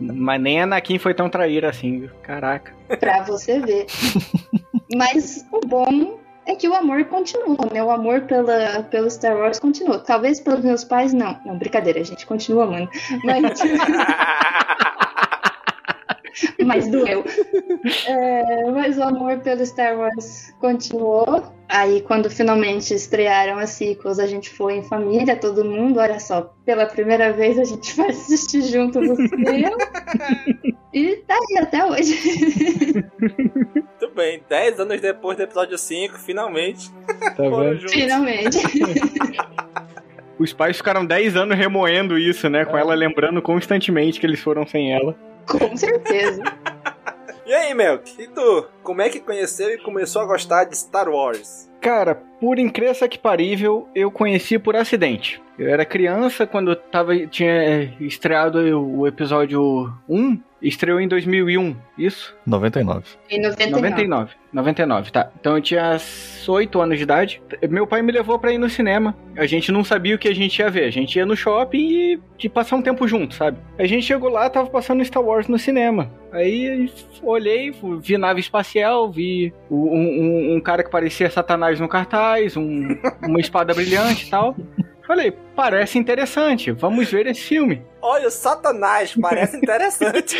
Mas 0.00 0.40
nem 0.40 0.60
a 0.60 0.64
Anakin 0.64 0.98
foi 0.98 1.12
tão 1.12 1.28
traíra 1.28 1.70
assim, 1.70 2.00
viu? 2.00 2.10
Caraca. 2.22 2.72
Pra 3.00 3.22
você 3.24 3.58
ver. 3.60 3.86
Mas 4.94 5.44
o 5.52 5.60
bom 5.66 6.18
é 6.48 6.56
que 6.56 6.66
o 6.66 6.74
amor 6.74 7.04
continua, 7.04 7.58
né? 7.72 7.84
O 7.84 7.90
amor 7.90 8.22
pela, 8.22 8.82
pelo 8.84 9.10
Star 9.10 9.36
Wars 9.36 9.60
continua. 9.60 9.98
Talvez 9.98 10.40
pelos 10.40 10.64
meus 10.64 10.82
pais, 10.82 11.12
não. 11.12 11.38
Não, 11.44 11.58
brincadeira, 11.58 12.00
a 12.00 12.04
gente 12.04 12.26
continua 12.26 12.64
amando. 12.64 12.90
Mas. 13.22 13.60
mas 16.64 16.88
doeu. 16.88 17.24
É, 18.06 18.70
mas 18.70 18.98
o 18.98 19.02
amor 19.02 19.38
pelo 19.40 19.64
Star 19.64 19.96
Wars 19.98 20.52
continuou. 20.60 21.42
Aí, 21.68 22.00
quando 22.00 22.30
finalmente 22.30 22.94
estrearam 22.94 23.58
as 23.58 23.70
sequels, 23.70 24.18
a 24.18 24.26
gente 24.26 24.48
foi 24.48 24.76
em 24.76 24.82
família, 24.82 25.36
todo 25.36 25.64
mundo. 25.64 26.00
Olha 26.00 26.18
só, 26.18 26.54
pela 26.64 26.86
primeira 26.86 27.32
vez 27.32 27.58
a 27.58 27.64
gente 27.64 27.94
vai 27.96 28.08
assistir 28.08 28.62
junto 28.62 29.00
no 29.00 29.14
cinema. 29.16 29.76
e 30.92 31.16
tá 31.16 31.34
aí 31.34 31.62
até 31.62 31.84
hoje. 31.84 33.04
Muito 34.00 34.14
bem, 34.14 34.42
10 34.48 34.80
anos 34.80 35.00
depois 35.00 35.36
do 35.36 35.42
episódio 35.42 35.76
5, 35.76 36.18
finalmente. 36.18 36.90
Tá 37.36 37.36
foram 37.36 37.74
juntos. 37.74 37.92
Finalmente. 37.92 38.58
Os 40.38 40.52
pais 40.52 40.76
ficaram 40.76 41.04
10 41.04 41.36
anos 41.36 41.58
remoendo 41.58 42.16
isso, 42.16 42.48
né? 42.48 42.64
Com 42.64 42.78
ela 42.78 42.94
lembrando 42.94 43.42
constantemente 43.42 44.20
que 44.20 44.26
eles 44.26 44.40
foram 44.40 44.66
sem 44.66 44.92
ela. 44.92 45.16
Com 45.48 45.76
certeza. 45.76 46.42
E 47.46 47.54
aí, 47.54 47.72
Melk? 47.72 48.22
E 48.22 48.28
tu? 48.28 48.66
Como 48.82 49.00
é 49.00 49.08
que 49.08 49.20
conheceu 49.20 49.70
e 49.70 49.78
começou 49.78 50.20
a 50.20 50.26
gostar 50.26 50.64
de 50.64 50.76
Star 50.76 51.08
Wars? 51.08 51.70
Cara, 51.80 52.14
por 52.14 52.58
incrível 52.58 53.08
que 53.08 53.18
parível, 53.18 53.88
eu 53.94 54.10
conheci 54.10 54.58
por 54.58 54.76
acidente. 54.76 55.40
Eu 55.58 55.68
era 55.68 55.84
criança 55.84 56.46
quando 56.46 56.76
tava, 56.76 57.16
tinha 57.26 57.96
estreado 58.00 58.58
o 58.78 59.06
episódio 59.06 59.92
1 60.08 60.40
estreou 60.60 61.00
em 61.00 61.08
2001, 61.08 61.76
isso? 61.96 62.34
99. 62.46 63.04
Em 63.30 63.40
99. 63.40 63.70
99. 63.70 64.32
99, 64.52 65.12
tá. 65.12 65.30
Então 65.38 65.56
eu 65.56 65.62
tinha 65.62 65.98
8 66.46 66.80
anos 66.80 66.96
de 66.96 67.02
idade. 67.02 67.42
Meu 67.68 67.86
pai 67.86 68.00
me 68.00 68.10
levou 68.10 68.38
pra 68.38 68.52
ir 68.52 68.58
no 68.58 68.68
cinema. 68.68 69.14
A 69.36 69.46
gente 69.46 69.70
não 69.70 69.84
sabia 69.84 70.14
o 70.14 70.18
que 70.18 70.28
a 70.28 70.34
gente 70.34 70.58
ia 70.58 70.70
ver. 70.70 70.84
A 70.84 70.90
gente 70.90 71.16
ia 71.16 71.26
no 71.26 71.36
shopping 71.36 71.78
e 71.78 72.20
de 72.36 72.48
passar 72.48 72.76
um 72.76 72.82
tempo 72.82 73.06
junto, 73.06 73.34
sabe? 73.34 73.58
A 73.78 73.86
gente 73.86 74.06
chegou 74.06 74.30
lá, 74.30 74.48
tava 74.48 74.70
passando 74.70 75.04
Star 75.04 75.22
Wars 75.22 75.48
no 75.48 75.58
cinema. 75.58 76.10
Aí 76.32 76.90
olhei, 77.22 77.74
vi 78.00 78.16
nave 78.16 78.40
espacial, 78.40 79.10
vi 79.10 79.52
um, 79.70 79.76
um, 79.76 80.56
um 80.56 80.60
cara 80.60 80.82
que 80.82 80.90
parecia 80.90 81.30
Satanás 81.30 81.78
no 81.78 81.88
cartaz, 81.88 82.56
um, 82.56 82.96
uma 83.22 83.40
espada 83.40 83.74
brilhante 83.74 84.26
e 84.26 84.30
tal. 84.30 84.56
Falei, 85.08 85.32
parece 85.56 85.98
interessante, 85.98 86.70
vamos 86.70 87.10
ver 87.10 87.26
esse 87.26 87.40
filme. 87.40 87.82
Olha, 88.02 88.28
o 88.28 88.30
Satanás, 88.30 89.14
parece 89.18 89.56
interessante. 89.58 90.36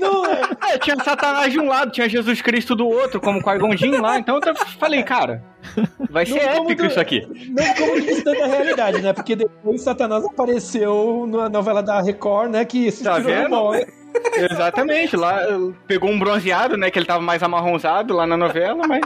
Não, 0.00 0.26
é, 0.26 0.76
tinha 0.82 0.96
Satanás 0.96 1.52
de 1.52 1.60
um 1.60 1.68
lado, 1.68 1.92
tinha 1.92 2.08
Jesus 2.08 2.42
Cristo 2.42 2.74
do 2.74 2.84
outro, 2.88 3.20
como 3.20 3.40
com 3.40 3.50
a 3.50 3.54
lá, 4.00 4.18
então 4.18 4.40
eu 4.44 4.54
falei, 4.80 5.04
cara, 5.04 5.40
vai 6.10 6.26
ser 6.26 6.34
Não 6.34 6.64
épico 6.64 6.82
do- 6.82 6.86
isso 6.88 6.98
aqui. 6.98 7.20
Não 7.50 7.74
como 7.74 8.00
distante 8.00 8.40
da 8.40 8.46
realidade, 8.48 9.00
né? 9.00 9.12
Porque 9.12 9.36
depois 9.36 9.82
Satanás 9.82 10.24
apareceu 10.24 11.24
na 11.28 11.48
novela 11.48 11.80
da 11.80 12.02
Record, 12.02 12.50
né? 12.50 12.64
Que 12.64 12.90
se 12.90 13.04
Tá 13.04 13.20
vendo? 13.20 13.72
Exatamente, 14.50 15.16
lá 15.16 15.38
pegou 15.86 16.10
um 16.10 16.18
bronzeado, 16.18 16.76
né, 16.76 16.90
que 16.90 16.98
ele 16.98 17.06
tava 17.06 17.20
mais 17.22 17.40
amarronzado 17.42 18.14
lá 18.14 18.26
na 18.26 18.36
novela, 18.36 18.84
mas... 18.86 19.00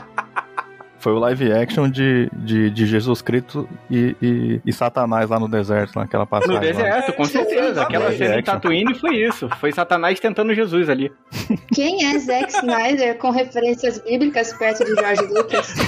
Foi 0.99 1.13
o 1.13 1.19
live 1.19 1.53
action 1.53 1.89
de, 1.89 2.29
de, 2.33 2.71
de 2.71 2.87
Jesus 2.87 3.23
Cristo 3.23 3.69
e, 3.91 4.17
e, 4.21 4.61
e 4.67 4.73
Satanás 4.73 5.31
lá 5.31 5.39
no 5.39 5.49
deserto, 5.49 5.99
naquela 5.99 6.27
passagem. 6.27 6.57
No 6.57 6.61
lá. 6.61 6.73
deserto, 6.73 7.13
com 7.13 7.25
certeza. 7.25 7.83
Aquela 7.83 8.13
cena 8.13 8.39
em. 8.39 8.43
Tatooine 8.43 8.95
foi 8.95 9.17
isso. 9.17 9.49
Foi 9.61 9.73
Satanás 9.73 10.19
tentando 10.19 10.55
Jesus 10.55 10.89
ali. 10.89 11.13
Quem 11.73 12.05
é 12.05 12.19
Zack 12.19 12.53
Snyder 12.53 13.17
com 13.19 13.31
referências 13.31 14.01
bíblicas 14.01 14.53
perto 14.55 14.85
de 14.85 14.95
George 14.95 15.23
Lucas? 15.27 15.75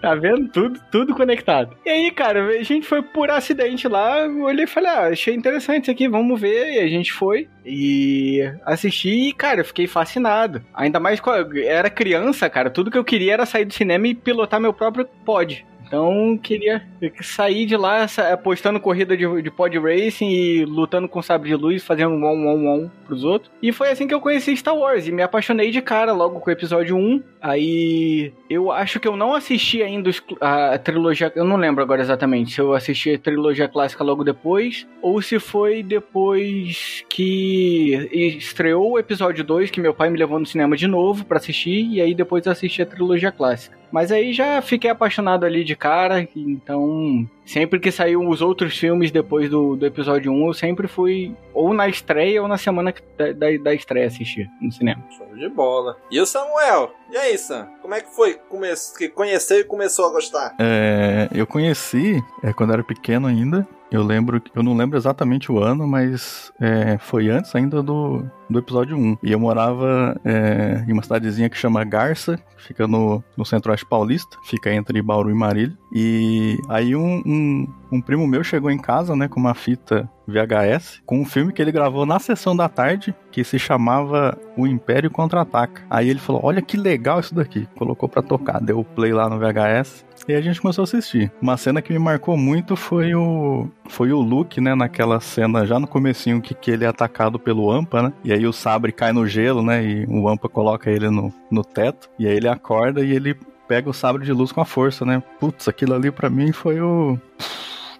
Tá 0.00 0.14
vendo? 0.14 0.48
Tudo, 0.48 0.80
tudo 0.90 1.14
conectado. 1.14 1.76
E 1.84 1.90
aí, 1.90 2.10
cara, 2.10 2.46
a 2.46 2.62
gente 2.62 2.86
foi 2.86 3.02
por 3.02 3.30
acidente 3.30 3.88
lá. 3.88 4.26
Olhei 4.26 4.64
e 4.64 4.68
falei, 4.68 4.90
ah, 4.90 5.08
achei 5.08 5.34
interessante 5.34 5.84
isso 5.84 5.90
aqui, 5.90 6.08
vamos 6.08 6.40
ver. 6.40 6.74
E 6.74 6.78
a 6.78 6.88
gente 6.88 7.12
foi 7.12 7.48
e 7.64 8.40
assisti 8.64 9.28
e, 9.28 9.32
cara, 9.32 9.60
eu 9.60 9.64
fiquei 9.64 9.86
fascinado. 9.86 10.62
Ainda 10.72 11.00
mais 11.00 11.20
quando 11.20 11.56
eu 11.56 11.68
era 11.68 11.90
criança, 11.90 12.48
cara, 12.48 12.70
tudo 12.70 12.90
que 12.90 12.98
eu 12.98 13.04
queria 13.04 13.34
era 13.34 13.46
sair 13.46 13.64
do 13.64 13.74
cinema 13.74 14.06
e 14.06 14.14
pilotar 14.14 14.60
meu 14.60 14.72
próprio 14.72 15.06
pod. 15.24 15.66
Então, 15.88 16.38
queria 16.42 16.86
sair 17.22 17.64
de 17.64 17.74
lá 17.74 18.06
apostando 18.30 18.78
corrida 18.78 19.16
de, 19.16 19.42
de 19.42 19.50
pod 19.50 19.78
racing 19.78 20.28
e 20.28 20.64
lutando 20.66 21.08
com 21.08 21.22
sabre 21.22 21.48
de 21.48 21.54
luz, 21.54 21.82
fazendo 21.82 22.14
um 22.14 22.24
on, 22.24 22.46
on, 22.46 22.66
on 22.68 22.90
pros 23.06 23.24
outros. 23.24 23.50
E 23.62 23.72
foi 23.72 23.88
assim 23.90 24.06
que 24.06 24.12
eu 24.12 24.20
conheci 24.20 24.54
Star 24.54 24.76
Wars 24.76 25.08
e 25.08 25.12
me 25.12 25.22
apaixonei 25.22 25.70
de 25.70 25.80
cara 25.80 26.12
logo 26.12 26.40
com 26.40 26.50
o 26.50 26.52
episódio 26.52 26.94
1. 26.94 27.22
Aí, 27.40 28.34
eu 28.48 28.70
acho 28.72 28.98
que 28.98 29.06
eu 29.06 29.16
não 29.16 29.34
assisti 29.34 29.82
ainda 29.82 30.10
a, 30.40 30.78
trilogia, 30.78 31.30
eu 31.34 31.44
não 31.44 31.56
lembro 31.56 31.82
agora 31.82 32.00
exatamente 32.00 32.54
se 32.54 32.60
eu 32.60 32.72
assisti 32.72 33.14
a 33.14 33.18
trilogia 33.18 33.68
clássica 33.68 34.02
logo 34.02 34.24
depois 34.24 34.86
ou 35.02 35.20
se 35.20 35.38
foi 35.38 35.82
depois 35.82 37.04
que 37.08 38.08
estreou 38.38 38.92
o 38.92 38.98
episódio 38.98 39.44
2 39.44 39.70
que 39.70 39.80
meu 39.80 39.92
pai 39.92 40.08
me 40.08 40.18
levou 40.18 40.38
no 40.38 40.46
cinema 40.46 40.76
de 40.76 40.86
novo 40.86 41.24
pra 41.24 41.38
assistir 41.38 41.86
e 41.90 42.00
aí 42.00 42.14
depois 42.14 42.46
assisti 42.46 42.80
a 42.80 42.86
trilogia 42.86 43.30
clássica. 43.30 43.76
Mas 43.90 44.12
aí 44.12 44.32
já 44.32 44.60
fiquei 44.60 44.90
apaixonado 44.90 45.44
ali 45.44 45.64
de 45.64 45.74
cara, 45.74 46.28
então 46.36 47.26
sempre 47.44 47.80
que 47.80 47.90
saiu 47.90 48.26
os 48.28 48.42
outros 48.42 48.76
filmes 48.76 49.10
depois 49.10 49.48
do, 49.48 49.76
do 49.76 49.86
episódio 49.86 50.30
1, 50.30 50.46
eu 50.46 50.54
sempre 50.54 50.86
fui 50.86 51.34
ou 51.54 51.72
na 51.72 51.88
estreia 51.88 52.42
ou 52.42 52.48
na 52.48 52.58
semana 52.58 52.92
da, 53.16 53.32
da, 53.32 53.46
da 53.62 53.74
estreia 53.74 54.06
assistir 54.06 54.48
no 54.60 54.70
cinema. 54.70 55.02
Show 55.16 55.34
de 55.34 55.48
bola. 55.48 55.96
E 56.10 56.20
o 56.20 56.26
Samuel? 56.26 56.92
E 57.10 57.16
aí, 57.16 57.38
Sam? 57.38 57.66
Como 57.80 57.94
é 57.94 58.02
que 58.02 58.14
foi 58.14 58.34
come 58.34 58.68
que 58.96 59.08
conheceu 59.08 59.60
e 59.60 59.64
começou 59.64 60.06
a 60.06 60.12
gostar? 60.12 60.54
É, 60.58 61.28
eu 61.32 61.46
conheci 61.46 62.22
é, 62.42 62.52
quando 62.52 62.74
era 62.74 62.84
pequeno 62.84 63.26
ainda. 63.26 63.66
Eu 63.90 64.02
lembro, 64.02 64.42
eu 64.54 64.62
não 64.62 64.76
lembro 64.76 64.98
exatamente 64.98 65.50
o 65.50 65.58
ano, 65.58 65.88
mas 65.88 66.52
é, 66.60 66.98
foi 66.98 67.30
antes 67.30 67.54
ainda 67.56 67.82
do, 67.82 68.22
do 68.50 68.58
episódio 68.58 68.94
1. 68.94 69.18
E 69.22 69.32
eu 69.32 69.40
morava 69.40 70.20
é, 70.22 70.84
em 70.86 70.92
uma 70.92 71.02
cidadezinha 71.02 71.48
que 71.48 71.56
chama 71.56 71.82
Garça, 71.84 72.36
que 72.36 72.62
fica 72.62 72.86
no, 72.86 73.24
no 73.34 73.46
centro-oeste 73.46 73.86
paulista, 73.86 74.36
fica 74.44 74.70
entre 74.70 75.00
Bauru 75.00 75.30
e 75.30 75.34
Marília. 75.34 75.76
E 75.90 76.58
aí 76.68 76.94
um, 76.94 77.22
um, 77.24 77.74
um 77.90 78.02
primo 78.02 78.26
meu 78.26 78.44
chegou 78.44 78.70
em 78.70 78.78
casa, 78.78 79.16
né, 79.16 79.26
com 79.26 79.40
uma 79.40 79.54
fita 79.54 80.06
VHS, 80.32 81.00
com 81.06 81.20
um 81.20 81.24
filme 81.24 81.52
que 81.52 81.62
ele 81.62 81.72
gravou 81.72 82.04
na 82.04 82.18
sessão 82.18 82.54
da 82.54 82.68
tarde, 82.68 83.14
que 83.30 83.42
se 83.42 83.58
chamava 83.58 84.38
O 84.56 84.66
Império 84.66 85.10
Contra-Ataca. 85.10 85.82
Aí 85.88 86.08
ele 86.08 86.18
falou, 86.18 86.42
olha 86.44 86.60
que 86.60 86.76
legal 86.76 87.20
isso 87.20 87.34
daqui. 87.34 87.66
Colocou 87.76 88.08
pra 88.08 88.22
tocar, 88.22 88.60
deu 88.60 88.84
play 88.84 89.12
lá 89.12 89.28
no 89.28 89.38
VHS. 89.38 90.04
E 90.28 90.34
a 90.34 90.40
gente 90.40 90.60
começou 90.60 90.82
a 90.82 90.84
assistir. 90.84 91.32
Uma 91.40 91.56
cena 91.56 91.80
que 91.80 91.92
me 91.92 91.98
marcou 91.98 92.36
muito 92.36 92.76
foi 92.76 93.14
o 93.14 93.68
foi 93.88 94.12
o 94.12 94.20
Luke, 94.20 94.60
né, 94.60 94.74
naquela 94.74 95.20
cena 95.20 95.64
já 95.64 95.78
no 95.78 95.86
comecinho 95.86 96.42
que, 96.42 96.54
que 96.54 96.70
ele 96.70 96.84
é 96.84 96.88
atacado 96.88 97.38
pelo 97.38 97.70
Ampa, 97.70 98.02
né? 98.02 98.12
E 98.22 98.32
aí 98.32 98.46
o 98.46 98.52
sabre 98.52 98.92
cai 98.92 99.12
no 99.12 99.26
gelo, 99.26 99.62
né? 99.62 99.82
E 99.82 100.06
o 100.06 100.28
Ampa 100.28 100.48
coloca 100.48 100.90
ele 100.90 101.08
no, 101.08 101.32
no 101.50 101.64
teto. 101.64 102.10
E 102.18 102.26
aí 102.26 102.36
ele 102.36 102.48
acorda 102.48 103.02
e 103.02 103.12
ele 103.12 103.34
pega 103.66 103.88
o 103.88 103.94
sabre 103.94 104.24
de 104.24 104.32
luz 104.32 104.50
com 104.50 104.60
a 104.60 104.64
força, 104.64 105.04
né? 105.04 105.22
Putz, 105.38 105.68
aquilo 105.68 105.94
ali 105.94 106.10
pra 106.10 106.28
mim 106.28 106.52
foi 106.52 106.80
o 106.80 107.18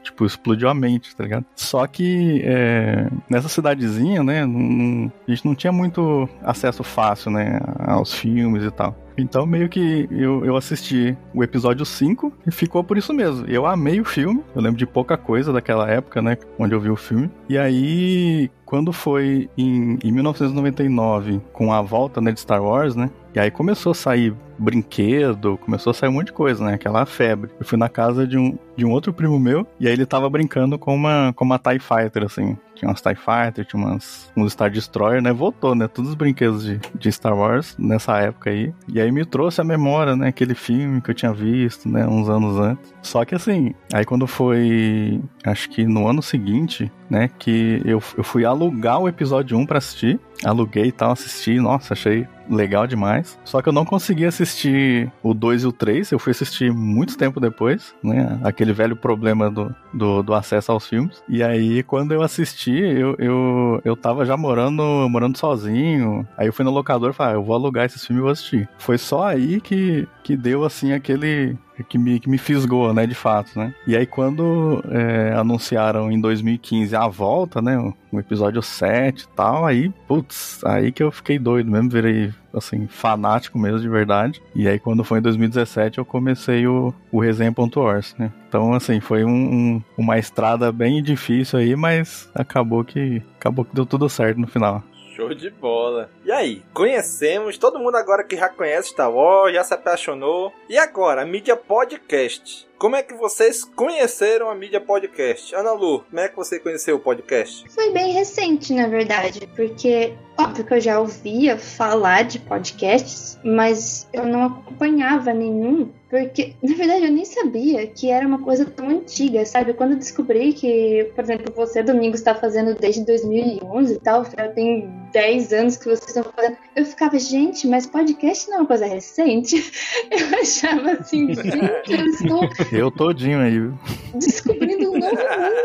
tipo, 0.02 0.24
explodiu 0.24 0.68
a 0.68 0.74
mente, 0.74 1.14
tá 1.14 1.24
ligado? 1.24 1.44
Só 1.54 1.86
que 1.86 2.40
é, 2.44 3.08
nessa 3.28 3.48
cidadezinha, 3.48 4.22
né, 4.22 4.44
não- 4.46 5.12
a 5.26 5.30
gente 5.30 5.44
não 5.44 5.54
tinha 5.54 5.72
muito 5.72 6.28
acesso 6.42 6.82
fácil, 6.82 7.30
né, 7.30 7.60
aos 7.80 8.14
filmes 8.14 8.62
e 8.64 8.70
tal. 8.70 8.96
Então, 9.20 9.44
meio 9.44 9.68
que 9.68 10.08
eu, 10.10 10.44
eu 10.44 10.56
assisti 10.56 11.16
o 11.34 11.42
episódio 11.42 11.84
5 11.84 12.32
e 12.46 12.50
ficou 12.50 12.84
por 12.84 12.96
isso 12.96 13.12
mesmo. 13.12 13.46
Eu 13.46 13.66
amei 13.66 14.00
o 14.00 14.04
filme, 14.04 14.42
eu 14.54 14.62
lembro 14.62 14.78
de 14.78 14.86
pouca 14.86 15.16
coisa 15.16 15.52
daquela 15.52 15.88
época, 15.90 16.22
né, 16.22 16.38
onde 16.58 16.74
eu 16.74 16.80
vi 16.80 16.90
o 16.90 16.96
filme. 16.96 17.30
E 17.48 17.58
aí, 17.58 18.50
quando 18.64 18.92
foi 18.92 19.50
em, 19.56 19.98
em 20.02 20.12
1999, 20.12 21.40
com 21.52 21.72
a 21.72 21.82
volta 21.82 22.20
né, 22.20 22.32
de 22.32 22.40
Star 22.40 22.62
Wars, 22.62 22.94
né, 22.94 23.10
e 23.34 23.40
aí 23.40 23.50
começou 23.50 23.92
a 23.92 23.94
sair 23.94 24.34
brinquedo, 24.58 25.58
começou 25.58 25.92
a 25.92 25.94
sair 25.94 26.08
um 26.08 26.14
monte 26.14 26.26
de 26.26 26.32
coisa, 26.32 26.64
né? 26.64 26.74
Aquela 26.74 27.06
febre. 27.06 27.50
Eu 27.60 27.64
fui 27.64 27.78
na 27.78 27.88
casa 27.88 28.26
de 28.26 28.36
um, 28.36 28.58
de 28.76 28.84
um 28.84 28.90
outro 28.90 29.12
primo 29.12 29.38
meu, 29.38 29.66
e 29.78 29.86
aí 29.86 29.92
ele 29.92 30.04
tava 30.04 30.28
brincando 30.28 30.78
com 30.78 30.94
uma, 30.94 31.32
com 31.34 31.44
uma 31.44 31.58
TIE 31.58 31.78
Fighter, 31.78 32.24
assim. 32.24 32.56
Tinha 32.78 32.88
umas 32.88 33.02
TIE 33.02 33.16
Fighter, 33.16 33.64
tinha 33.64 33.84
umas, 33.84 34.30
uns 34.36 34.52
Star 34.52 34.70
Destroyer, 34.70 35.20
né? 35.20 35.32
Voltou, 35.32 35.74
né? 35.74 35.88
Todos 35.88 36.10
os 36.10 36.16
brinquedos 36.16 36.64
de, 36.64 36.80
de 36.94 37.12
Star 37.12 37.36
Wars 37.36 37.74
nessa 37.76 38.16
época 38.18 38.50
aí. 38.50 38.72
E 38.86 39.00
aí 39.00 39.10
me 39.10 39.24
trouxe 39.24 39.60
a 39.60 39.64
memória, 39.64 40.14
né? 40.14 40.28
Aquele 40.28 40.54
filme 40.54 41.00
que 41.00 41.10
eu 41.10 41.14
tinha 41.14 41.32
visto, 41.32 41.88
né? 41.88 42.06
Uns 42.06 42.28
anos 42.28 42.56
antes. 42.56 42.94
Só 43.02 43.24
que 43.24 43.34
assim, 43.34 43.74
aí 43.92 44.04
quando 44.04 44.26
foi, 44.26 45.20
acho 45.44 45.68
que 45.70 45.84
no 45.84 46.06
ano 46.08 46.22
seguinte, 46.22 46.90
né? 47.10 47.30
Que 47.38 47.80
eu, 47.84 48.02
eu 48.16 48.24
fui 48.24 48.44
alugar 48.44 49.00
o 49.00 49.08
episódio 49.08 49.56
1 49.56 49.66
pra 49.66 49.78
assistir. 49.78 50.20
Aluguei 50.44 50.86
e 50.86 50.92
tal, 50.92 51.12
assisti. 51.12 51.58
Nossa, 51.58 51.94
achei 51.94 52.26
legal 52.48 52.86
demais. 52.86 53.38
Só 53.44 53.60
que 53.60 53.68
eu 53.68 53.72
não 53.72 53.84
consegui 53.84 54.24
assistir 54.24 55.10
o 55.22 55.34
2 55.34 55.62
e 55.62 55.66
o 55.66 55.72
3. 55.72 56.12
Eu 56.12 56.18
fui 56.18 56.30
assistir 56.30 56.72
muito 56.72 57.16
tempo 57.16 57.40
depois, 57.40 57.94
né? 58.02 58.38
Aquele 58.44 58.72
velho 58.72 58.94
problema 58.94 59.50
do, 59.50 59.74
do, 59.92 60.22
do 60.22 60.34
acesso 60.34 60.70
aos 60.70 60.86
filmes. 60.86 61.22
E 61.28 61.42
aí, 61.42 61.82
quando 61.82 62.12
eu 62.12 62.22
assisti, 62.22 62.78
eu, 62.78 63.16
eu, 63.18 63.80
eu 63.84 63.96
tava 63.96 64.24
já 64.24 64.36
morando, 64.36 64.82
morando 65.08 65.36
sozinho. 65.38 66.26
Aí 66.36 66.46
eu 66.46 66.52
fui 66.52 66.64
no 66.64 66.70
locador 66.70 67.10
e 67.10 67.14
falei, 67.14 67.34
ah, 67.34 67.36
eu 67.36 67.42
vou 67.42 67.54
alugar 67.54 67.86
esses 67.86 68.04
filmes 68.04 68.20
e 68.20 68.22
vou 68.22 68.32
assistir. 68.32 68.68
Foi 68.78 68.98
só 68.98 69.24
aí 69.24 69.60
que, 69.60 70.06
que 70.22 70.36
deu, 70.36 70.64
assim, 70.64 70.92
aquele 70.92 71.56
que 71.84 71.98
me, 71.98 72.18
que 72.20 72.28
me 72.28 72.38
fisgou, 72.38 72.92
né, 72.92 73.06
de 73.06 73.14
fato, 73.14 73.58
né? 73.58 73.74
E 73.86 73.96
aí 73.96 74.06
quando 74.06 74.82
é, 74.90 75.32
anunciaram 75.34 76.10
em 76.10 76.20
2015 76.20 76.94
a 76.96 77.06
volta, 77.08 77.60
né, 77.62 77.78
o, 77.78 77.94
o 78.12 78.18
episódio 78.20 78.62
7 78.62 79.22
e 79.22 79.28
tal, 79.36 79.64
aí, 79.66 79.90
putz, 80.06 80.60
aí 80.64 80.90
que 80.92 81.02
eu 81.02 81.10
fiquei 81.10 81.38
doido 81.38 81.70
mesmo, 81.70 81.90
virei, 81.90 82.32
assim, 82.54 82.86
fanático 82.88 83.58
mesmo, 83.58 83.80
de 83.80 83.88
verdade. 83.88 84.40
E 84.54 84.66
aí 84.68 84.78
quando 84.78 85.04
foi 85.04 85.18
em 85.18 85.22
2017 85.22 85.98
eu 85.98 86.04
comecei 86.04 86.66
o, 86.66 86.92
o 87.12 87.20
Resenha.org, 87.20 88.06
né? 88.18 88.32
Então, 88.48 88.72
assim, 88.72 88.98
foi 89.00 89.24
um, 89.24 89.30
um- 89.30 89.82
uma 89.96 90.18
estrada 90.18 90.72
bem 90.72 91.02
difícil 91.02 91.58
aí, 91.58 91.76
mas 91.76 92.28
acabou 92.34 92.82
que, 92.84 93.22
acabou 93.38 93.64
que 93.64 93.74
deu 93.74 93.84
tudo 93.84 94.08
certo 94.08 94.38
no 94.40 94.46
final. 94.46 94.82
Show 95.18 95.34
de 95.34 95.50
bola. 95.50 96.08
E 96.24 96.30
aí, 96.30 96.62
conhecemos, 96.72 97.58
todo 97.58 97.80
mundo 97.80 97.96
agora 97.96 98.22
que 98.22 98.36
já 98.36 98.48
conhece 98.48 98.90
Star 98.90 99.12
Wars, 99.12 99.52
já 99.52 99.64
se 99.64 99.74
apaixonou. 99.74 100.52
E 100.68 100.78
agora, 100.78 101.22
a 101.22 101.26
mídia 101.26 101.56
podcast. 101.56 102.68
Como 102.78 102.94
é 102.94 103.02
que 103.02 103.14
vocês 103.14 103.64
conheceram 103.64 104.48
a 104.48 104.54
mídia 104.54 104.80
podcast? 104.80 105.52
Ana 105.56 105.72
Lu, 105.72 106.04
como 106.04 106.20
é 106.20 106.28
que 106.28 106.36
você 106.36 106.60
conheceu 106.60 106.94
o 106.94 107.00
podcast? 107.00 107.68
Foi 107.68 107.90
bem 107.90 108.12
recente, 108.12 108.72
na 108.72 108.86
verdade, 108.86 109.44
porque 109.56 110.16
Óbvio 110.40 110.64
que 110.64 110.74
eu 110.74 110.80
já 110.80 111.00
ouvia 111.00 111.58
falar 111.58 112.22
de 112.22 112.38
podcasts, 112.38 113.36
mas 113.42 114.08
eu 114.12 114.24
não 114.24 114.44
acompanhava 114.44 115.34
nenhum, 115.34 115.90
porque 116.10 116.54
na 116.62 116.74
verdade 116.74 117.04
eu 117.04 117.12
nem 117.12 117.24
sabia 117.24 117.86
que 117.86 118.10
era 118.10 118.26
uma 118.26 118.38
coisa 118.38 118.64
tão 118.64 118.88
antiga, 118.88 119.44
sabe? 119.44 119.74
Quando 119.74 119.92
eu 119.92 119.98
descobri 119.98 120.52
que, 120.52 121.10
por 121.14 121.22
exemplo, 121.22 121.52
você, 121.54 121.82
Domingo, 121.82 122.14
está 122.14 122.34
fazendo 122.34 122.74
desde 122.74 123.04
2011 123.04 123.94
e 123.94 123.98
tal, 123.98 124.24
já 124.24 124.48
tem 124.48 124.90
10 125.12 125.52
anos 125.52 125.76
que 125.76 125.84
vocês 125.84 126.08
estão 126.08 126.24
fazendo, 126.24 126.56
eu 126.74 126.84
ficava, 126.84 127.18
gente, 127.18 127.66
mas 127.66 127.86
podcast 127.86 128.48
não 128.48 128.56
é 128.56 128.60
uma 128.60 128.66
coisa 128.66 128.86
recente? 128.86 129.56
Eu 130.10 130.38
achava 130.40 130.92
assim, 130.92 131.34
gente, 131.34 131.90
eu 131.90 132.06
estou 132.06 132.48
Eu 132.72 132.90
todinho 132.90 133.40
aí, 133.40 133.58
viu? 133.58 133.74
descobrindo 134.14 134.92
um 134.92 134.98
novo 134.98 135.16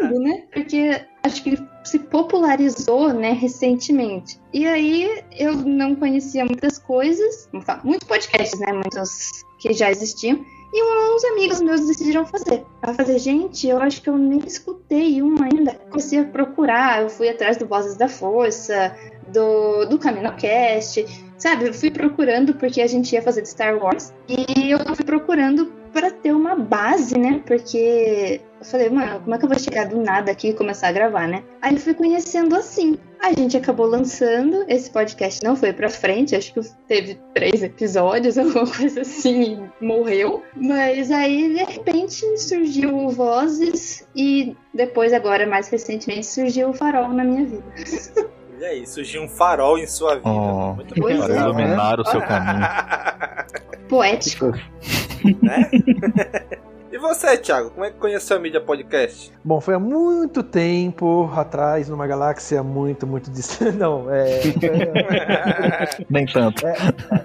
mundo, 0.01 0.19
né? 0.19 0.43
Porque 0.53 1.01
acho 1.23 1.43
que 1.43 1.49
ele 1.51 1.67
se 1.83 1.99
popularizou, 1.99 3.13
né, 3.13 3.31
recentemente. 3.31 4.39
E 4.53 4.65
aí 4.65 5.23
eu 5.37 5.55
não 5.55 5.95
conhecia 5.95 6.45
muitas 6.45 6.77
coisas, 6.77 7.49
muitos 7.83 8.07
podcasts, 8.07 8.59
né, 8.59 8.73
muitos 8.73 9.43
que 9.63 9.73
já 9.73 9.89
existiam. 9.89 10.45
E 10.73 10.83
uns 11.15 11.23
amigos 11.23 11.61
meus 11.61 11.87
decidiram 11.87 12.25
fazer. 12.25 12.65
Pra 12.81 12.93
fazer, 12.93 13.17
gente, 13.19 13.67
eu 13.67 13.79
acho 13.79 14.01
que 14.01 14.09
eu 14.09 14.17
nem 14.17 14.39
escutei 14.39 15.21
um 15.21 15.35
ainda. 15.41 15.73
Comecei 15.89 16.19
a 16.19 16.25
procurar, 16.25 17.03
eu 17.03 17.09
fui 17.09 17.29
atrás 17.29 17.57
do 17.57 17.65
Vozes 17.65 17.95
da 17.95 18.09
Força, 18.09 18.93
do, 19.31 19.85
do 19.85 19.97
CaminoCast, 19.97 21.05
sabe? 21.37 21.67
Eu 21.67 21.73
fui 21.73 21.91
procurando 21.91 22.55
porque 22.55 22.81
a 22.81 22.87
gente 22.87 23.13
ia 23.13 23.21
fazer 23.21 23.43
de 23.43 23.49
Star 23.49 23.77
Wars. 23.77 24.11
E 24.27 24.71
eu 24.71 24.79
fui 24.95 25.05
procurando 25.05 25.71
para 25.93 26.09
ter 26.09 26.33
uma 26.33 26.55
base, 26.55 27.17
né? 27.17 27.41
Porque 27.45 28.41
eu 28.59 28.65
falei, 28.65 28.89
mano, 28.89 29.19
como 29.21 29.35
é 29.35 29.37
que 29.37 29.45
eu 29.45 29.49
vou 29.49 29.59
chegar 29.59 29.87
do 29.87 30.01
nada 30.01 30.31
aqui 30.31 30.49
e 30.49 30.53
começar 30.53 30.87
a 30.87 30.91
gravar, 30.91 31.27
né? 31.27 31.43
Aí 31.61 31.75
eu 31.75 31.79
fui 31.79 31.93
conhecendo 31.93 32.55
assim. 32.55 32.97
A 33.21 33.31
gente 33.31 33.55
acabou 33.55 33.85
lançando, 33.85 34.65
esse 34.67 34.89
podcast 34.89 35.41
não 35.43 35.55
foi 35.55 35.71
pra 35.71 35.89
frente, 35.89 36.35
acho 36.35 36.53
que 36.53 36.59
teve 36.87 37.17
três 37.33 37.63
episódios, 37.63 38.35
alguma 38.39 38.67
coisa 38.67 39.01
assim, 39.01 39.63
e 39.81 39.85
morreu. 39.85 40.43
Mas 40.55 41.09
aí, 41.11 41.53
de 41.53 41.63
repente, 41.63 42.37
surgiu 42.37 42.97
o 42.97 43.09
Vozes 43.09 44.05
e 44.13 44.57
depois, 44.73 45.13
agora, 45.13 45.47
mais 45.47 45.69
recentemente, 45.69 46.25
surgiu 46.25 46.69
o 46.69 46.73
Farol 46.73 47.09
na 47.09 47.23
minha 47.23 47.45
vida. 47.45 47.63
E 48.59 48.65
aí, 48.65 48.87
surgiu 48.87 49.23
um 49.23 49.27
farol 49.27 49.77
em 49.77 49.85
sua 49.85 50.15
vida. 50.15 50.29
Oh, 50.29 50.75
Muito 50.75 50.95
para 50.95 51.27
bem. 51.27 51.37
iluminar 51.37 51.99
o 51.99 52.05
seu 52.05 52.21
caminho. 52.21 52.65
Poético. 53.89 54.53
Né? 55.41 55.69
E 56.93 56.97
você, 56.99 57.35
Thiago, 57.35 57.71
como 57.71 57.83
é 57.83 57.89
que 57.89 57.97
conheceu 57.97 58.37
a 58.37 58.39
mídia 58.39 58.61
podcast? 58.61 59.33
Bom, 59.43 59.59
foi 59.59 59.73
há 59.73 59.79
muito 59.79 60.43
tempo 60.43 61.27
atrás, 61.35 61.89
numa 61.89 62.05
galáxia 62.05 62.61
muito, 62.61 63.07
muito 63.07 63.31
distante. 63.31 63.77
Não, 63.81 64.05
é. 64.13 64.41
Nem 66.07 66.27
tanto. 66.27 66.67
É, 66.67 66.75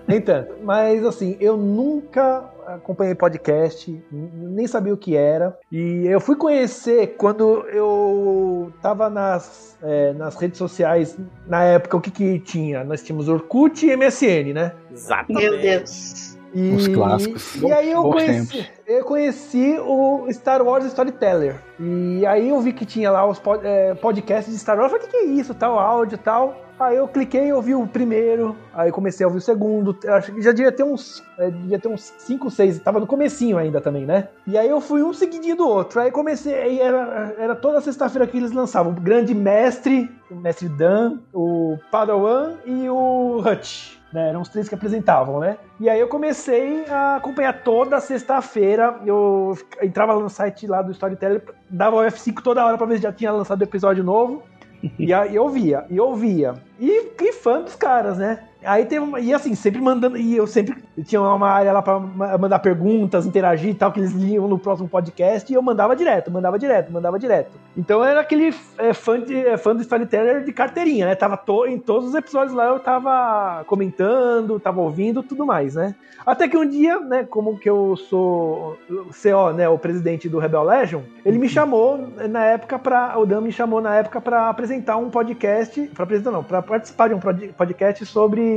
nem 0.08 0.22
tanto. 0.22 0.54
Mas, 0.62 1.04
assim, 1.04 1.36
eu 1.38 1.58
nunca 1.58 2.48
acompanhei 2.66 3.14
podcast, 3.14 4.02
nem 4.10 4.66
sabia 4.66 4.94
o 4.94 4.96
que 4.96 5.14
era. 5.14 5.54
E 5.70 6.06
eu 6.06 6.18
fui 6.18 6.36
conhecer 6.36 7.16
quando 7.18 7.66
eu 7.68 8.72
tava 8.80 9.10
nas, 9.10 9.76
é, 9.82 10.14
nas 10.14 10.34
redes 10.36 10.56
sociais, 10.56 11.18
na 11.46 11.62
época, 11.64 11.94
o 11.94 12.00
que 12.00 12.10
que 12.10 12.38
tinha? 12.38 12.82
Nós 12.84 13.02
tínhamos 13.02 13.28
Orkut 13.28 13.84
e 13.84 13.94
MSN, 13.94 14.54
né? 14.54 14.72
Exatamente. 14.90 15.50
Meu 15.50 15.60
Deus. 15.60 16.27
E, 16.54 16.74
Os 16.74 16.88
clássicos. 16.88 17.56
E 17.56 17.70
aí 17.72 17.90
eu 17.90 18.02
conheci, 18.02 18.56
tempos. 18.58 18.70
eu 18.86 19.04
conheci 19.04 19.78
o 19.80 20.26
Star 20.30 20.62
Wars 20.62 20.84
Storyteller. 20.86 21.56
E 21.78 22.24
aí 22.26 22.48
eu 22.48 22.60
vi 22.60 22.72
que 22.72 22.86
tinha 22.86 23.10
lá 23.10 23.26
os 23.26 23.38
pod- 23.38 23.64
é, 23.64 23.94
podcasts 23.94 24.52
de 24.52 24.58
Star 24.58 24.78
Wars. 24.78 24.92
Eu 24.92 24.98
falei, 24.98 25.06
o 25.06 25.10
que, 25.10 25.18
que 25.18 25.30
é 25.30 25.30
isso? 25.40 25.52
Tal, 25.54 25.78
áudio 25.78 26.14
e 26.16 26.18
tal. 26.18 26.56
Aí 26.80 26.96
eu 26.96 27.08
cliquei 27.08 27.48
e 27.48 27.52
ouvi 27.52 27.74
o 27.74 27.86
primeiro. 27.88 28.54
Aí 28.72 28.92
comecei 28.92 29.24
a 29.24 29.26
ouvir 29.26 29.38
o 29.38 29.42
segundo. 29.42 29.98
Acho 30.06 30.32
que 30.32 30.40
já 30.40 30.52
devia 30.52 30.70
ter 30.70 30.84
uns. 30.84 31.22
é, 31.36 31.50
devia 31.50 31.78
ter 31.78 31.88
uns 31.88 32.14
5, 32.18 32.50
6. 32.50 32.78
Tava 32.78 33.00
no 33.00 33.06
comecinho 33.06 33.58
ainda 33.58 33.80
também, 33.80 34.06
né? 34.06 34.28
E 34.46 34.56
aí 34.56 34.68
eu 34.68 34.80
fui 34.80 35.02
um 35.02 35.12
seguidinho 35.12 35.56
do 35.56 35.68
outro. 35.68 36.00
Aí 36.00 36.10
comecei. 36.12 36.54
Aí 36.54 36.80
era, 36.80 37.34
era 37.36 37.54
toda 37.56 37.80
sexta-feira 37.80 38.26
que 38.28 38.36
eles 38.38 38.52
lançavam. 38.52 38.92
O 38.92 38.94
Grande 38.94 39.34
Mestre, 39.34 40.08
o 40.30 40.36
Mestre 40.36 40.68
Dan, 40.68 41.18
o 41.34 41.76
Padawan 41.90 42.54
e 42.64 42.88
o 42.88 43.42
Hutch. 43.44 43.97
Né, 44.12 44.30
eram 44.30 44.40
os 44.40 44.48
três 44.48 44.68
que 44.68 44.74
apresentavam, 44.74 45.38
né? 45.38 45.58
E 45.78 45.88
aí 45.88 46.00
eu 46.00 46.08
comecei 46.08 46.86
a 46.86 47.16
acompanhar 47.16 47.62
toda 47.62 48.00
sexta-feira. 48.00 48.98
Eu 49.04 49.56
entrava 49.82 50.18
no 50.18 50.30
site 50.30 50.66
lá 50.66 50.80
do 50.80 50.92
Storyteller, 50.92 51.42
dava 51.68 51.96
o 51.96 52.00
F5 52.00 52.42
toda 52.42 52.64
hora 52.64 52.78
pra 52.78 52.86
ver 52.86 52.96
se 52.96 53.02
já 53.02 53.12
tinha 53.12 53.30
lançado 53.30 53.62
episódio 53.62 54.02
novo. 54.02 54.42
E 54.96 55.12
aí 55.12 55.34
eu 55.34 55.48
via, 55.48 55.84
e 55.90 55.96
eu 55.96 56.14
via. 56.14 56.54
E 56.78 57.10
que 57.18 57.32
fã 57.32 57.60
dos 57.62 57.74
caras, 57.74 58.16
né? 58.16 58.47
Aí 58.64 58.84
teve 58.86 59.04
uma, 59.04 59.20
E 59.20 59.32
assim, 59.32 59.54
sempre 59.54 59.80
mandando. 59.80 60.16
E 60.16 60.36
eu 60.36 60.46
sempre 60.46 60.76
tinha 61.04 61.20
uma 61.22 61.48
área 61.48 61.72
lá 61.72 61.80
pra 61.80 61.98
ma- 62.00 62.36
mandar 62.38 62.58
perguntas, 62.58 63.24
interagir 63.24 63.70
e 63.70 63.74
tal, 63.74 63.92
que 63.92 64.00
eles 64.00 64.12
liam 64.12 64.48
no 64.48 64.58
próximo 64.58 64.88
podcast. 64.88 65.50
E 65.52 65.54
eu 65.54 65.62
mandava 65.62 65.94
direto, 65.94 66.30
mandava 66.30 66.58
direto, 66.58 66.92
mandava 66.92 67.18
direto. 67.18 67.52
Então 67.76 67.98
eu 68.00 68.04
era 68.04 68.20
aquele 68.20 68.52
é, 68.76 68.92
fã, 68.92 69.20
de, 69.20 69.36
é, 69.36 69.56
fã 69.56 69.74
do 69.76 69.82
Storyteller 69.82 70.42
de 70.44 70.52
carteirinha, 70.52 71.06
né? 71.06 71.14
Tava 71.14 71.36
to- 71.36 71.66
em 71.66 71.78
todos 71.78 72.08
os 72.08 72.14
episódios 72.14 72.52
lá 72.52 72.66
eu 72.66 72.80
tava 72.80 73.64
comentando, 73.66 74.58
tava 74.58 74.80
ouvindo 74.80 75.22
tudo 75.22 75.46
mais, 75.46 75.74
né? 75.76 75.94
Até 76.26 76.48
que 76.48 76.56
um 76.56 76.68
dia, 76.68 76.98
né, 77.00 77.24
como 77.24 77.56
que 77.58 77.70
eu 77.70 77.96
sou 77.96 78.76
CO, 79.12 79.52
né, 79.54 79.68
o 79.68 79.78
presidente 79.78 80.28
do 80.28 80.38
Rebel 80.38 80.62
Legion, 80.64 81.00
ele 81.24 81.38
me 81.38 81.48
chamou 81.48 81.98
na 82.28 82.44
época 82.44 82.78
para 82.78 83.18
o 83.18 83.24
Dan 83.24 83.40
me 83.40 83.52
chamou 83.52 83.80
na 83.80 83.94
época 83.94 84.20
para 84.20 84.48
apresentar 84.50 84.96
um 84.96 85.08
podcast, 85.10 85.80
para 85.94 86.02
apresentar 86.04 86.30
não, 86.32 86.42
para 86.42 86.60
participar 86.60 87.08
de 87.08 87.14
um 87.14 87.20
pod- 87.20 87.54
podcast 87.56 88.04
sobre 88.04 88.47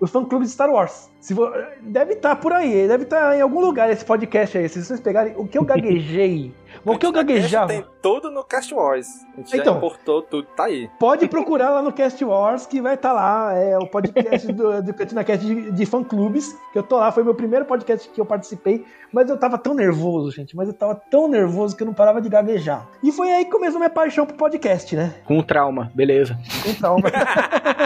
os 0.00 0.10
fã 0.10 0.24
clubes 0.24 0.48
de 0.48 0.54
Star 0.54 0.70
Wars. 0.70 1.10
Se 1.20 1.34
vo- 1.34 1.50
deve 1.82 2.14
estar 2.14 2.36
por 2.36 2.52
aí, 2.52 2.86
deve 2.86 3.04
estar 3.04 3.36
em 3.36 3.40
algum 3.40 3.60
lugar 3.60 3.90
esse 3.90 4.04
podcast 4.04 4.56
aí. 4.58 4.68
Se 4.68 4.82
vocês 4.84 5.00
pegarem 5.00 5.34
o 5.36 5.46
que 5.46 5.58
eu 5.58 5.64
gaguejei, 5.64 6.52
o 6.84 6.96
que 6.98 7.06
eu 7.06 7.12
gaguejava. 7.12 7.68
Tem 7.68 7.84
tudo 8.02 8.30
no 8.30 8.44
Cast 8.44 8.72
Wars. 8.74 9.08
A 9.34 9.36
gente 9.38 9.50
já 9.50 9.56
Então. 9.58 9.76
importou 9.76 10.22
tudo, 10.22 10.46
tá 10.56 10.64
aí. 10.64 10.88
Pode 10.98 11.26
procurar 11.28 11.70
lá 11.70 11.82
no 11.82 11.92
Cast 11.92 12.24
Wars, 12.24 12.66
que 12.66 12.80
vai 12.80 12.94
estar 12.94 13.12
lá. 13.12 13.52
É 13.54 13.76
o 13.78 13.86
podcast 13.86 14.52
do, 14.52 14.82
do 14.82 14.94
Cantina 14.94 15.24
Cast 15.24 15.44
de, 15.46 15.70
de 15.72 15.86
fã-clubes, 15.86 16.52
que 16.72 16.78
eu 16.78 16.82
tô 16.82 16.96
lá. 16.96 17.10
Foi 17.12 17.22
meu 17.24 17.34
primeiro 17.34 17.64
podcast 17.64 18.08
que 18.10 18.20
eu 18.20 18.26
participei. 18.26 18.84
Mas 19.12 19.30
eu 19.30 19.38
tava 19.38 19.56
tão 19.56 19.72
nervoso, 19.74 20.30
gente. 20.30 20.54
Mas 20.54 20.68
eu 20.68 20.74
tava 20.74 20.94
tão 20.94 21.26
nervoso 21.28 21.74
que 21.76 21.82
eu 21.82 21.86
não 21.86 21.94
parava 21.94 22.20
de 22.20 22.28
gaguejar. 22.28 22.86
E 23.02 23.10
foi 23.10 23.30
aí 23.32 23.44
que 23.46 23.50
começou 23.50 23.78
minha 23.78 23.88
paixão 23.90 24.26
pro 24.26 24.36
podcast, 24.36 24.94
né? 24.94 25.14
Com 25.24 25.42
trauma, 25.42 25.90
beleza. 25.94 26.38
Com 26.64 26.74
trauma. 26.74 27.08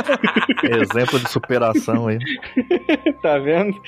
Exemplo 0.63 1.19
de 1.19 1.29
superação 1.31 2.09
aí. 2.09 2.19
tá 3.23 3.39
vendo? 3.39 3.81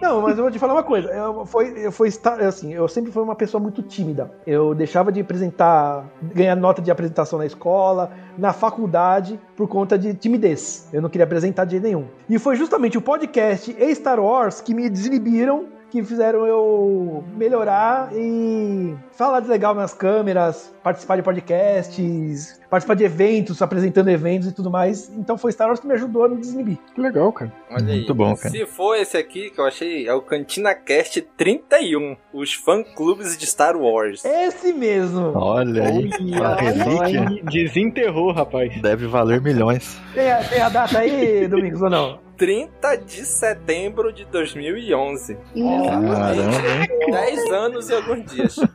Não, 0.00 0.22
mas 0.22 0.36
eu 0.38 0.44
vou 0.44 0.50
te 0.52 0.58
falar 0.58 0.74
uma 0.74 0.82
coisa. 0.82 1.08
Eu, 1.10 1.44
foi, 1.46 1.72
eu, 1.86 1.92
foi, 1.92 2.08
estar- 2.08 2.40
assim, 2.40 2.72
eu 2.72 2.88
sempre 2.88 3.10
fui 3.12 3.22
uma 3.22 3.34
pessoa 3.34 3.60
muito 3.62 3.82
tímida. 3.82 4.30
Eu 4.46 4.74
deixava 4.74 5.12
de 5.12 5.20
apresentar, 5.20 6.04
ganhar 6.22 6.56
nota 6.56 6.80
de 6.80 6.90
apresentação 6.90 7.38
na 7.38 7.46
escola, 7.46 8.10
na 8.36 8.52
faculdade, 8.52 9.38
por 9.56 9.68
conta 9.68 9.98
de 9.98 10.14
timidez. 10.14 10.88
Eu 10.92 11.02
não 11.02 11.08
queria 11.08 11.24
apresentar 11.24 11.64
de 11.64 11.72
jeito 11.72 11.84
nenhum. 11.84 12.06
E 12.28 12.38
foi 12.38 12.56
justamente 12.56 12.96
o 12.96 13.02
podcast 13.02 13.74
e 13.78 13.94
Star 13.94 14.18
Wars 14.20 14.60
que 14.60 14.72
me 14.74 14.88
desinibiram, 14.88 15.66
que 15.90 16.02
fizeram 16.02 16.46
eu 16.46 17.24
melhorar 17.36 18.10
e 18.12 18.94
falar 19.12 19.40
de 19.40 19.48
legal 19.48 19.74
nas 19.74 19.94
câmeras, 19.94 20.72
participar 20.82 21.16
de 21.16 21.22
podcasts, 21.22 22.60
participar 22.68 22.94
de 22.94 23.04
eventos, 23.04 23.62
apresentando 23.62 24.08
eventos 24.08 24.48
e 24.48 24.52
tudo 24.52 24.70
mais. 24.70 25.10
Então 25.16 25.38
foi 25.38 25.50
Star 25.52 25.68
Wars 25.68 25.80
que 25.80 25.86
me 25.86 25.94
ajudou 25.94 26.24
a 26.24 26.28
me 26.28 26.36
desinibir. 26.36 26.78
Que 26.94 27.00
legal, 27.00 27.32
cara. 27.32 27.52
Olha 27.70 27.84
Muito 27.84 28.12
aí. 28.12 28.18
bom, 28.18 28.36
cara. 28.36 28.50
Se 28.50 28.66
for 28.66 28.96
esse 28.96 29.16
aqui 29.16 29.50
que 29.50 29.60
eu 29.60 29.64
achei, 29.66 30.06
é 30.06 30.12
o 30.14 30.20
Cantina 30.20 30.74
Cast 30.74 31.20
31, 31.36 32.16
os 32.32 32.52
fã-clubes 32.54 33.36
de 33.38 33.46
Star 33.46 33.76
Wars. 33.76 34.24
Esse 34.24 34.72
mesmo. 34.72 35.32
Olha 35.34 35.84
aí, 35.84 36.10
a 36.42 36.54
relíquia 36.54 37.22
Olha, 37.22 37.42
Desenterrou, 37.44 38.32
rapaz. 38.32 38.80
deve 38.80 39.06
valer 39.06 39.40
milhões. 39.40 39.98
Tem 40.14 40.30
a, 40.30 40.42
tem 40.44 40.60
a 40.60 40.68
data 40.68 40.98
aí, 40.98 41.48
Domingos, 41.48 41.80
ou 41.82 41.90
não? 41.90 42.27
30 42.38 42.96
de 42.98 43.26
setembro 43.26 44.12
de 44.12 44.24
2011. 44.26 45.34
Caramba, 45.34 46.34
hein? 46.34 47.10
10 47.10 47.52
anos 47.52 47.90
e 47.90 47.94
alguns 47.94 48.32
dias. 48.32 48.56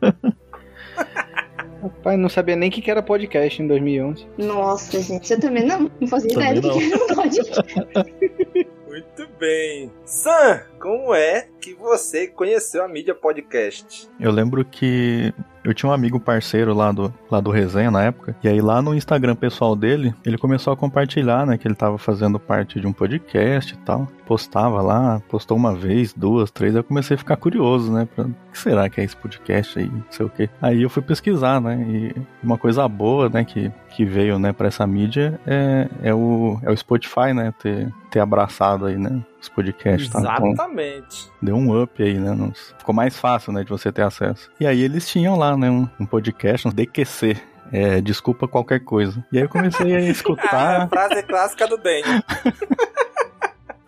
Rapaz, 1.82 2.18
não 2.18 2.30
sabia 2.30 2.56
nem 2.56 2.70
o 2.70 2.72
que 2.72 2.90
era 2.90 3.02
podcast 3.02 3.62
em 3.62 3.68
2011. 3.68 4.28
Nossa, 4.38 5.02
gente, 5.02 5.34
eu 5.34 5.40
também 5.40 5.66
não. 5.66 5.92
Não 6.00 6.08
fazia 6.08 6.32
ideia 6.32 6.62
Também 6.62 6.72
do 6.72 6.78
que 6.78 6.94
era 6.94 7.04
um 7.04 7.16
podcast. 7.16 8.68
Muito 8.88 9.28
bem. 9.40 9.92
Sam, 10.06 10.62
como 10.80 11.16
é 11.16 11.48
que 11.60 11.74
você 11.74 12.28
conheceu 12.28 12.86
a 12.86 12.88
mídia 12.88 13.16
podcast? 13.16 14.08
Eu 14.20 14.32
lembro 14.32 14.64
que 14.64 15.34
eu 15.64 15.74
tinha 15.74 15.90
um 15.90 15.94
amigo 15.94 16.20
parceiro 16.20 16.74
lá 16.74 16.92
do, 16.92 17.14
lá 17.30 17.40
do 17.40 17.52
Resenha 17.52 17.90
na 17.90 18.04
época, 18.04 18.36
e 18.44 18.48
aí 18.48 18.62
lá 18.62 18.82
no 18.82 18.94
Instagram 18.94 19.36
pessoal 19.36 19.76
dele, 19.76 20.14
ele 20.26 20.38
começou 20.38 20.74
a 20.74 20.78
compartilhar, 20.78 21.46
né, 21.46 21.58
que 21.58 21.68
ele 21.68 21.76
tava 21.76 21.98
fazendo 21.98 22.40
parte 22.40 22.80
de 22.80 22.88
um 22.88 22.94
podcast 22.94 23.74
e 23.74 23.78
tal. 23.78 24.08
Postava 24.26 24.82
lá, 24.82 25.22
postou 25.30 25.58
uma 25.58 25.76
vez, 25.76 26.14
duas, 26.14 26.50
três, 26.50 26.76
eu 26.76 26.84
comecei 26.84 27.16
a 27.16 27.18
ficar 27.18 27.36
curioso, 27.38 27.92
né? 27.92 28.08
Pra, 28.16 28.26
o 28.26 28.34
que 28.52 28.58
será 28.58 28.90
que 28.90 29.02
é 29.02 29.04
esse 29.04 29.16
podcast 29.16 29.78
aí? 29.80 29.90
Não 29.90 30.04
sei 30.10 30.26
o 30.26 30.30
quê. 30.30 30.50
Aí 30.62 30.82
eu 30.82 30.90
fui 30.90 31.02
pesquisar, 31.02 31.60
né? 31.60 31.76
E 31.88 32.16
uma 32.44 32.58
coisa 32.58 32.88
boa, 32.88 33.30
né, 33.30 33.44
que, 33.44 33.72
que 33.90 34.06
veio, 34.06 34.40
né, 34.40 34.54
pra 34.54 34.68
essa 34.68 34.86
mídia 34.88 35.40
é, 35.46 35.88
é, 36.04 36.14
o, 36.14 36.60
é 36.64 36.72
o 36.72 36.78
Spotify, 36.78 37.34
né? 37.34 37.54
Ter, 37.62 37.92
ter 38.10 38.20
abraçado 38.20 38.86
aí, 38.86 38.98
né? 38.98 39.22
Os 39.42 39.50
podcasts. 39.50 40.10
Tá? 40.10 40.20
Então, 40.22 40.52
Exatamente. 40.52 41.30
deu 41.42 41.56
um 41.56 41.82
up 41.82 42.02
aí, 42.02 42.18
né? 42.18 42.32
nos- 42.32 42.74
Ficou 42.78 42.96
mais 42.96 43.18
fácil, 43.18 43.52
né, 43.52 43.64
de 43.64 43.70
você 43.70 43.92
ter 43.92 44.04
acesso. 44.04 44.50
E 44.60 44.66
aí 44.66 44.82
eles 44.82 45.08
tinham 45.10 45.38
lá, 45.38 45.56
né, 45.58 45.70
um, 45.70 45.88
um 46.00 46.06
podcast, 46.06 46.68
um 46.68 46.72
DQC. 46.72 47.36
É, 47.72 48.00
desculpa 48.02 48.48
qualquer 48.48 48.82
coisa. 48.82 49.26
E 49.32 49.38
aí 49.38 49.44
eu 49.46 49.50
comecei 49.50 49.96
a 49.96 50.00
escutar. 50.10 50.82
A 50.84 50.88
frase 50.88 51.24
clássica 51.24 51.68
do 51.68 51.76
Daniel. 51.78 52.22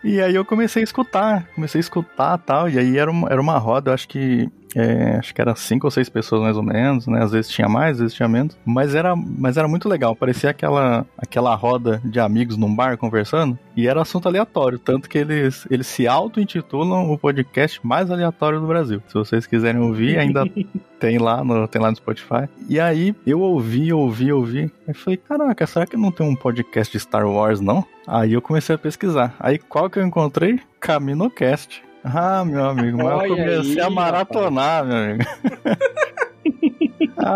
E 0.06 0.22
aí 0.22 0.36
eu 0.36 0.46
comecei 0.46 0.84
a 0.84 0.84
escutar, 0.84 1.48
comecei 1.56 1.80
a 1.80 1.82
escutar 1.82 2.38
tal, 2.38 2.70
e 2.70 2.78
aí 2.78 2.96
era 2.96 3.10
uma, 3.10 3.28
era 3.28 3.42
uma 3.42 3.58
roda, 3.58 3.90
eu 3.90 3.94
acho 3.96 4.08
que 4.08 4.48
é, 4.76 5.16
acho 5.18 5.34
que 5.34 5.42
era 5.42 5.56
cinco 5.56 5.88
ou 5.88 5.92
seis 5.92 6.10
pessoas 6.10 6.42
mais 6.44 6.58
ou 6.58 6.62
menos, 6.62 7.08
né? 7.08 7.24
Às 7.24 7.32
vezes 7.32 7.50
tinha 7.50 7.68
mais, 7.68 7.94
às 7.94 8.00
vezes 8.00 8.14
tinha 8.14 8.28
menos. 8.28 8.58
Mas 8.66 8.94
era, 8.94 9.16
mas 9.16 9.56
era 9.56 9.68
muito 9.68 9.88
legal. 9.88 10.16
Parecia 10.16 10.50
aquela, 10.50 11.08
aquela 11.18 11.56
roda 11.56 12.02
de 12.04 12.20
amigos 12.20 12.58
num 12.58 12.76
bar 12.76 12.98
conversando. 12.98 13.58
E 13.76 13.88
era 13.88 14.02
assunto 14.02 14.28
aleatório. 14.28 14.78
Tanto 14.78 15.10
que 15.10 15.18
eles, 15.18 15.66
eles 15.72 15.88
se 15.88 16.06
auto-intitulam 16.06 17.10
o 17.10 17.18
podcast 17.18 17.80
mais 17.88 18.12
aleatório 18.12 18.60
do 18.60 18.68
Brasil. 18.68 19.02
Se 19.08 19.14
vocês 19.14 19.48
quiserem 19.48 19.82
ouvir, 19.82 20.20
ainda 20.20 20.44
tem 21.00 21.18
lá 21.18 21.42
no, 21.42 21.68
tem 21.70 21.82
lá 21.82 21.90
no 21.90 21.96
Spotify. 21.96 22.50
E 22.68 22.78
aí 22.78 23.16
eu 23.26 23.40
ouvi, 23.40 23.94
ouvi, 23.94 24.32
ouvi. 24.34 24.70
Aí 24.86 24.94
falei, 24.94 25.18
caraca, 25.18 25.66
será 25.66 25.88
que 25.88 25.96
não 25.96 26.12
tem 26.12 26.28
um 26.28 26.36
podcast 26.36 26.92
de 26.92 27.00
Star 27.00 27.26
Wars, 27.26 27.62
não? 27.62 27.86
Aí 28.08 28.34
eu 28.34 28.42
comecei 28.42 28.76
a 28.76 28.80
pesquisar. 28.80 29.36
Aí 29.40 29.58
qual 29.58 29.90
que 29.90 30.00
eu 30.00 30.06
encontrei? 30.06 30.60
CaminoCast. 30.80 31.84
Ah, 32.04 32.46
meu 32.46 32.66
amigo, 32.66 32.98
mas 32.98 33.30
eu 33.30 33.36
comecei 33.36 33.72
aí, 33.72 33.80
a 33.80 33.90
maratonar, 33.90 34.86
meu 34.86 34.96
amigo. 34.96 35.24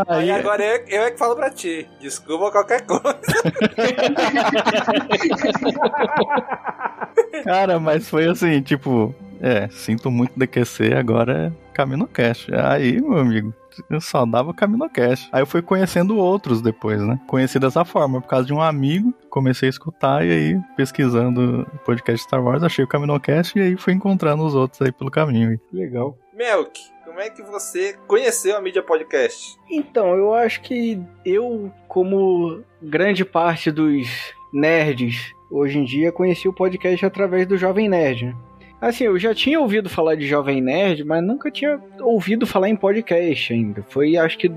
Aí 0.08 0.30
agora 0.30 0.64
eu, 0.64 0.86
eu 0.88 1.02
é 1.04 1.12
que 1.12 1.18
falo 1.18 1.36
pra 1.36 1.50
ti. 1.50 1.88
Desculpa 2.00 2.52
qualquer 2.52 2.86
coisa. 2.86 3.02
Cara, 7.44 7.80
mas 7.80 8.08
foi 8.08 8.28
assim, 8.28 8.62
tipo, 8.62 9.16
é, 9.42 9.68
sinto 9.70 10.12
muito 10.12 10.38
DQC, 10.38 10.94
agora 10.94 11.48
é 11.48 11.52
CaminoCast. 11.74 12.54
Aí, 12.54 13.02
meu 13.02 13.18
amigo, 13.18 13.52
eu 13.90 14.02
só 14.02 14.26
dava 14.26 14.54
CaminoCast. 14.54 15.30
Aí 15.32 15.42
eu 15.42 15.48
fui 15.48 15.62
conhecendo 15.62 16.18
outros 16.18 16.62
depois, 16.62 17.02
né? 17.02 17.20
Conheci 17.28 17.60
dessa 17.60 17.86
forma, 17.86 18.22
por 18.22 18.28
causa 18.28 18.46
de 18.46 18.54
um 18.54 18.62
amigo, 18.62 19.14
comecei 19.30 19.68
a 19.68 19.72
escutar 19.72 20.26
e 20.26 20.32
aí, 20.32 20.60
pesquisando 20.76 21.68
o 21.74 21.78
podcast 21.80 22.26
Star 22.26 22.44
Wars, 22.44 22.64
achei 22.64 22.84
o 22.84 22.88
CaminoCast 22.88 23.58
e 23.58 23.62
aí 23.62 23.78
fui 23.78 23.94
encontrando 23.94 24.44
os 24.44 24.56
outros 24.56 24.82
aí 24.82 24.92
pelo 24.92 25.12
caminho. 25.12 25.60
Legal. 25.72 26.18
Melk, 26.34 26.80
como 27.06 27.20
é 27.20 27.30
que 27.30 27.42
você 27.44 27.98
conheceu 28.08 28.56
a 28.56 28.62
mídia 28.62 28.82
podcast? 28.82 29.58
Então, 29.70 30.16
eu 30.16 30.34
acho 30.34 30.62
que 30.62 31.02
eu, 31.26 31.72
como 31.88 32.64
grande 32.82 33.26
parte 33.26 33.70
dos 33.72 34.08
nerds 34.54 35.34
hoje 35.52 35.80
em 35.80 35.84
dia, 35.84 36.12
conheci 36.12 36.48
o 36.48 36.54
podcast 36.54 37.06
através 37.06 37.46
do 37.46 37.58
Jovem 37.58 37.90
Nerd. 37.90 38.36
Assim, 38.82 39.04
eu 39.04 39.20
já 39.20 39.36
tinha 39.36 39.60
ouvido 39.60 39.90
falar 39.90 40.16
de 40.16 40.26
Jovem 40.26 40.62
Nerd, 40.62 41.04
mas 41.04 41.22
nunca 41.22 41.52
tinha 41.52 41.80
ouvido 42.00 42.48
falar 42.48 42.70
em 42.70 42.76
podcast 42.76 43.52
ainda. 43.52 43.84
Foi 43.90 44.16
acho 44.16 44.38
que 44.38 44.48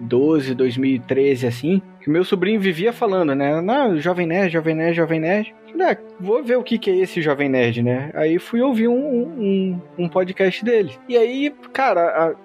2012, 0.00 0.54
2013, 0.54 1.46
assim, 1.46 1.82
que 2.00 2.10
meu 2.10 2.24
sobrinho 2.24 2.60
vivia 2.60 2.92
falando, 2.92 3.34
né? 3.34 3.60
Não, 3.60 3.98
Jovem 3.98 4.26
Nerd, 4.26 4.52
Jovem 4.52 4.74
Nerd, 4.74 4.96
Jovem 4.96 5.20
Nerd. 5.20 5.54
Falei, 5.72 5.88
ah, 5.92 5.98
vou 6.20 6.42
ver 6.42 6.56
o 6.56 6.62
que, 6.62 6.78
que 6.78 6.90
é 6.90 6.96
esse 6.96 7.20
Jovem 7.20 7.48
Nerd, 7.48 7.82
né? 7.82 8.10
Aí 8.14 8.38
fui 8.38 8.62
ouvir 8.62 8.88
um, 8.88 8.94
um, 8.96 9.80
um 9.98 10.08
podcast 10.08 10.64
dele. 10.64 10.92
E 11.08 11.16
aí, 11.16 11.52
cara, 11.72 12.00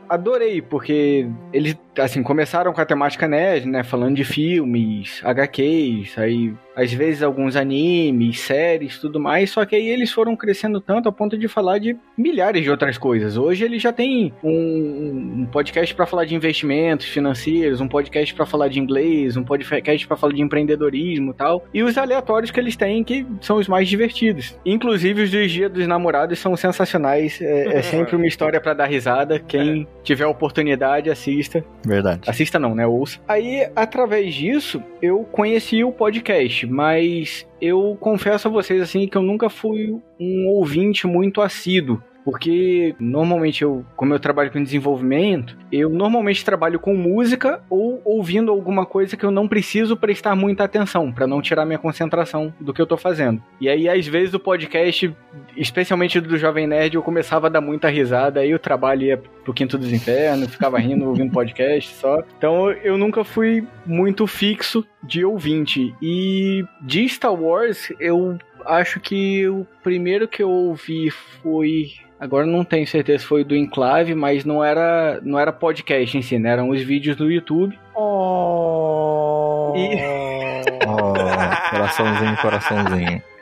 a- 0.09 0.15
adorei, 0.15 0.61
porque 0.61 1.27
eles, 1.53 1.77
assim, 1.97 2.23
começaram 2.23 2.73
com 2.73 2.81
a 2.81 2.85
temática 2.85 3.27
nerd, 3.27 3.67
né? 3.67 3.83
Falando 3.83 4.15
de 4.15 4.23
filmes, 4.25 5.21
HQs, 5.23 6.17
aí 6.17 6.53
às 6.75 6.91
vezes 6.91 7.21
alguns 7.21 7.55
animes, 7.55 8.39
séries, 8.39 8.97
tudo 8.97 9.19
mais. 9.19 9.49
Só 9.51 9.65
que 9.65 9.75
aí 9.75 9.87
eles 9.87 10.11
foram 10.11 10.35
crescendo 10.35 10.81
tanto 10.81 11.07
a 11.07 11.11
ponto 11.11 11.37
de 11.37 11.47
falar 11.47 11.77
de 11.79 11.95
milhares 12.17 12.63
de 12.63 12.71
outras 12.71 12.97
coisas. 12.97 13.37
Hoje 13.37 13.63
ele 13.63 13.77
já 13.77 13.93
tem 13.93 14.33
um, 14.43 15.41
um 15.41 15.45
podcast 15.51 15.93
pra 15.93 16.05
falar 16.05 16.25
de 16.25 16.33
investimentos 16.35 17.05
financeiros, 17.05 17.40
um 17.81 17.87
podcast 17.87 18.33
pra 18.33 18.45
falar 18.45 18.67
de 18.67 18.79
inglês, 18.79 19.37
um 19.37 19.43
podcast 19.43 20.07
pra 20.07 20.17
falar 20.17 20.33
de 20.33 20.41
empreendedorismo 20.41 21.31
e 21.31 21.33
tal. 21.33 21.65
E 21.73 21.83
os 21.83 21.97
aleatórios 21.97 22.51
que 22.51 22.59
eles 22.59 22.75
têm 22.75 23.03
que 23.03 23.25
são 23.41 23.57
os 23.57 23.67
mais 23.67 23.87
divertidos. 23.87 24.57
Inclusive 24.65 25.23
os 25.23 25.31
dos 25.31 25.51
Dia 25.51 25.69
dos 25.69 25.87
Namorados 25.87 26.39
são 26.39 26.55
sensacionais. 26.55 27.41
É, 27.41 27.79
é 27.79 27.81
sempre 27.81 28.15
uma 28.15 28.27
história 28.27 28.59
pra 28.59 28.73
dar 28.73 28.85
risada. 28.85 29.39
Quem 29.39 29.87
tiver 30.03 30.25
oportunidade, 30.25 31.09
assista. 31.09 31.63
Verdade. 31.85 32.29
Assista 32.29 32.59
não, 32.59 32.75
né? 32.75 32.85
Ouça. 32.85 33.19
Aí, 33.27 33.69
através 33.75 34.33
disso, 34.33 34.81
eu 35.01 35.23
conheci 35.23 35.83
o 35.83 35.91
podcast, 35.91 36.65
mas 36.67 37.47
eu 37.61 37.97
confesso 37.99 38.47
a 38.47 38.51
vocês 38.51 38.81
assim 38.81 39.07
que 39.07 39.17
eu 39.17 39.21
nunca 39.21 39.49
fui 39.49 39.95
um 40.19 40.47
ouvinte 40.47 41.05
muito 41.07 41.41
assíduo. 41.41 42.01
Porque 42.23 42.95
normalmente 42.99 43.63
eu, 43.63 43.85
como 43.95 44.13
eu 44.13 44.19
trabalho 44.19 44.51
com 44.51 44.63
desenvolvimento, 44.63 45.57
eu 45.71 45.89
normalmente 45.89 46.45
trabalho 46.45 46.79
com 46.79 46.95
música 46.95 47.61
ou 47.69 48.01
ouvindo 48.05 48.51
alguma 48.51 48.85
coisa 48.85 49.17
que 49.17 49.25
eu 49.25 49.31
não 49.31 49.47
preciso 49.47 49.97
prestar 49.97 50.35
muita 50.35 50.63
atenção, 50.63 51.11
pra 51.11 51.27
não 51.27 51.41
tirar 51.41 51.65
minha 51.65 51.79
concentração 51.79 52.53
do 52.59 52.73
que 52.73 52.81
eu 52.81 52.85
tô 52.85 52.97
fazendo. 52.97 53.41
E 53.59 53.67
aí, 53.67 53.89
às 53.89 54.05
vezes, 54.05 54.33
o 54.33 54.39
podcast, 54.39 55.13
especialmente 55.55 56.19
do 56.19 56.37
Jovem 56.37 56.67
Nerd, 56.67 56.95
eu 56.95 57.01
começava 57.01 57.47
a 57.47 57.49
dar 57.49 57.61
muita 57.61 57.89
risada, 57.89 58.41
aí 58.41 58.53
o 58.53 58.59
trabalho 58.59 59.03
ia 59.03 59.17
pro 59.43 59.53
Quinto 59.53 59.77
dos 59.77 59.91
Infernos, 59.91 60.51
ficava 60.51 60.77
rindo 60.77 61.05
ouvindo 61.05 61.31
podcast 61.31 61.93
só. 61.95 62.23
Então 62.37 62.71
eu 62.71 62.97
nunca 62.97 63.23
fui 63.23 63.65
muito 63.85 64.27
fixo 64.27 64.85
de 65.03 65.25
ouvinte. 65.25 65.95
E 66.01 66.63
de 66.81 67.07
Star 67.09 67.33
Wars, 67.33 67.91
eu 67.99 68.37
acho 68.65 68.99
que 68.99 69.47
o 69.47 69.65
primeiro 69.83 70.27
que 70.27 70.43
eu 70.43 70.49
ouvi 70.49 71.09
foi. 71.09 71.91
Agora 72.21 72.45
não 72.45 72.63
tenho 72.63 72.85
certeza 72.85 73.17
se 73.17 73.25
foi 73.25 73.43
do 73.43 73.55
Enclave, 73.55 74.13
mas 74.13 74.45
não 74.45 74.63
era, 74.63 75.19
não 75.23 75.39
era 75.39 75.51
podcast 75.51 76.15
em 76.15 76.21
si, 76.21 76.37
né? 76.37 76.51
Eram 76.51 76.69
os 76.69 76.79
vídeos 76.79 77.15
do 77.15 77.31
YouTube. 77.31 77.75
Oh. 77.95 79.73
E... 79.75 79.95
Oh, 80.87 81.13
coraçãozinho, 81.71 82.37
coraçãozinho. 82.37 83.21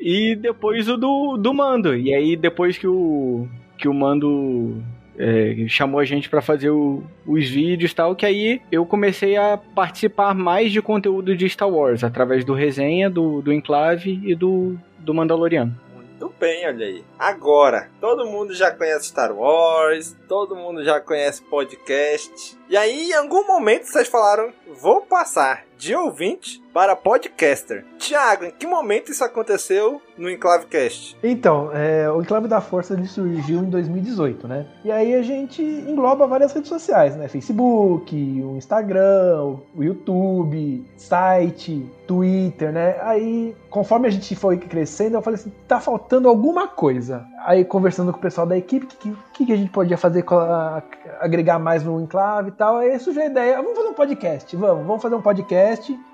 e 0.00 0.34
depois 0.36 0.88
o 0.88 0.96
do, 0.96 1.36
do 1.36 1.52
Mando. 1.52 1.94
E 1.94 2.14
aí, 2.14 2.34
depois 2.34 2.78
que 2.78 2.86
o, 2.86 3.46
que 3.76 3.86
o 3.86 3.92
Mando 3.92 4.82
é, 5.18 5.66
chamou 5.68 6.00
a 6.00 6.04
gente 6.06 6.30
pra 6.30 6.40
fazer 6.40 6.70
o- 6.70 7.02
os 7.26 7.46
vídeos 7.46 7.90
e 7.90 7.94
tal, 7.94 8.16
que 8.16 8.24
aí 8.24 8.62
eu 8.72 8.86
comecei 8.86 9.36
a 9.36 9.58
participar 9.58 10.34
mais 10.34 10.72
de 10.72 10.80
conteúdo 10.80 11.36
de 11.36 11.46
Star 11.46 11.68
Wars, 11.68 12.02
através 12.02 12.42
do 12.42 12.54
resenha, 12.54 13.10
do, 13.10 13.42
do 13.42 13.52
Enclave 13.52 14.18
e 14.24 14.34
do, 14.34 14.78
do 14.98 15.12
Mandaloriano. 15.12 15.84
Muito 16.18 16.34
bem, 16.38 16.66
olha 16.66 16.86
aí. 16.86 17.04
Agora, 17.18 17.90
todo 18.00 18.24
mundo 18.24 18.54
já 18.54 18.70
conhece 18.70 19.08
Star 19.08 19.36
Wars, 19.36 20.16
todo 20.26 20.56
mundo 20.56 20.82
já 20.82 20.98
conhece 20.98 21.42
podcast. 21.42 22.58
E 22.70 22.76
aí, 22.76 23.10
em 23.10 23.14
algum 23.14 23.46
momento, 23.46 23.84
vocês 23.84 24.08
falaram: 24.08 24.50
vou 24.80 25.02
passar 25.02 25.65
de 25.76 25.94
ouvinte 25.94 26.62
para 26.72 26.94
podcaster. 26.94 27.84
Tiago, 27.98 28.44
em 28.44 28.50
que 28.50 28.66
momento 28.66 29.10
isso 29.10 29.24
aconteceu 29.24 30.00
no 30.16 30.30
Enclavecast? 30.30 31.16
Então, 31.22 31.70
é, 31.72 32.10
o 32.10 32.20
Enclave 32.20 32.48
da 32.48 32.60
Força 32.60 32.96
surgiu 33.06 33.60
em 33.60 33.70
2018, 33.70 34.46
né? 34.46 34.66
E 34.84 34.90
aí 34.92 35.14
a 35.14 35.22
gente 35.22 35.62
engloba 35.62 36.26
várias 36.26 36.52
redes 36.52 36.68
sociais, 36.68 37.16
né? 37.16 37.28
Facebook, 37.28 38.14
o 38.14 38.56
Instagram, 38.56 39.56
o 39.74 39.82
YouTube, 39.82 40.84
site, 40.96 41.84
Twitter, 42.06 42.72
né? 42.72 42.96
Aí, 43.02 43.56
conforme 43.70 44.06
a 44.06 44.10
gente 44.10 44.36
foi 44.36 44.58
crescendo, 44.58 45.16
eu 45.16 45.22
falei 45.22 45.40
assim, 45.40 45.52
tá 45.66 45.80
faltando 45.80 46.28
alguma 46.28 46.68
coisa. 46.68 47.24
Aí, 47.46 47.64
conversando 47.64 48.12
com 48.12 48.18
o 48.18 48.22
pessoal 48.22 48.46
da 48.46 48.56
equipe, 48.56 48.84
o 48.86 48.88
que, 48.88 49.16
que, 49.32 49.46
que 49.46 49.52
a 49.52 49.56
gente 49.56 49.70
podia 49.70 49.96
fazer, 49.96 50.24
a- 50.30 50.82
agregar 51.20 51.58
mais 51.58 51.82
no 51.82 52.00
Enclave 52.00 52.50
e 52.50 52.52
tal. 52.52 52.76
Aí 52.76 52.98
surgiu 52.98 53.22
a 53.22 53.26
ideia, 53.26 53.56
vamos 53.56 53.76
fazer 53.76 53.88
um 53.88 53.94
podcast, 53.94 54.56
vamos, 54.56 54.86
vamos 54.86 55.02
fazer 55.02 55.14
um 55.14 55.22
podcast. 55.22 55.65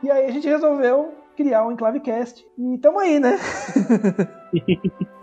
E 0.02 0.10
aí 0.10 0.26
a 0.26 0.30
gente 0.30 0.48
resolveu 0.48 1.12
criar 1.36 1.66
o 1.66 1.72
Enclavecast. 1.72 2.44
E 2.58 2.78
tamo 2.78 2.98
aí, 2.98 3.18
né? 3.18 3.38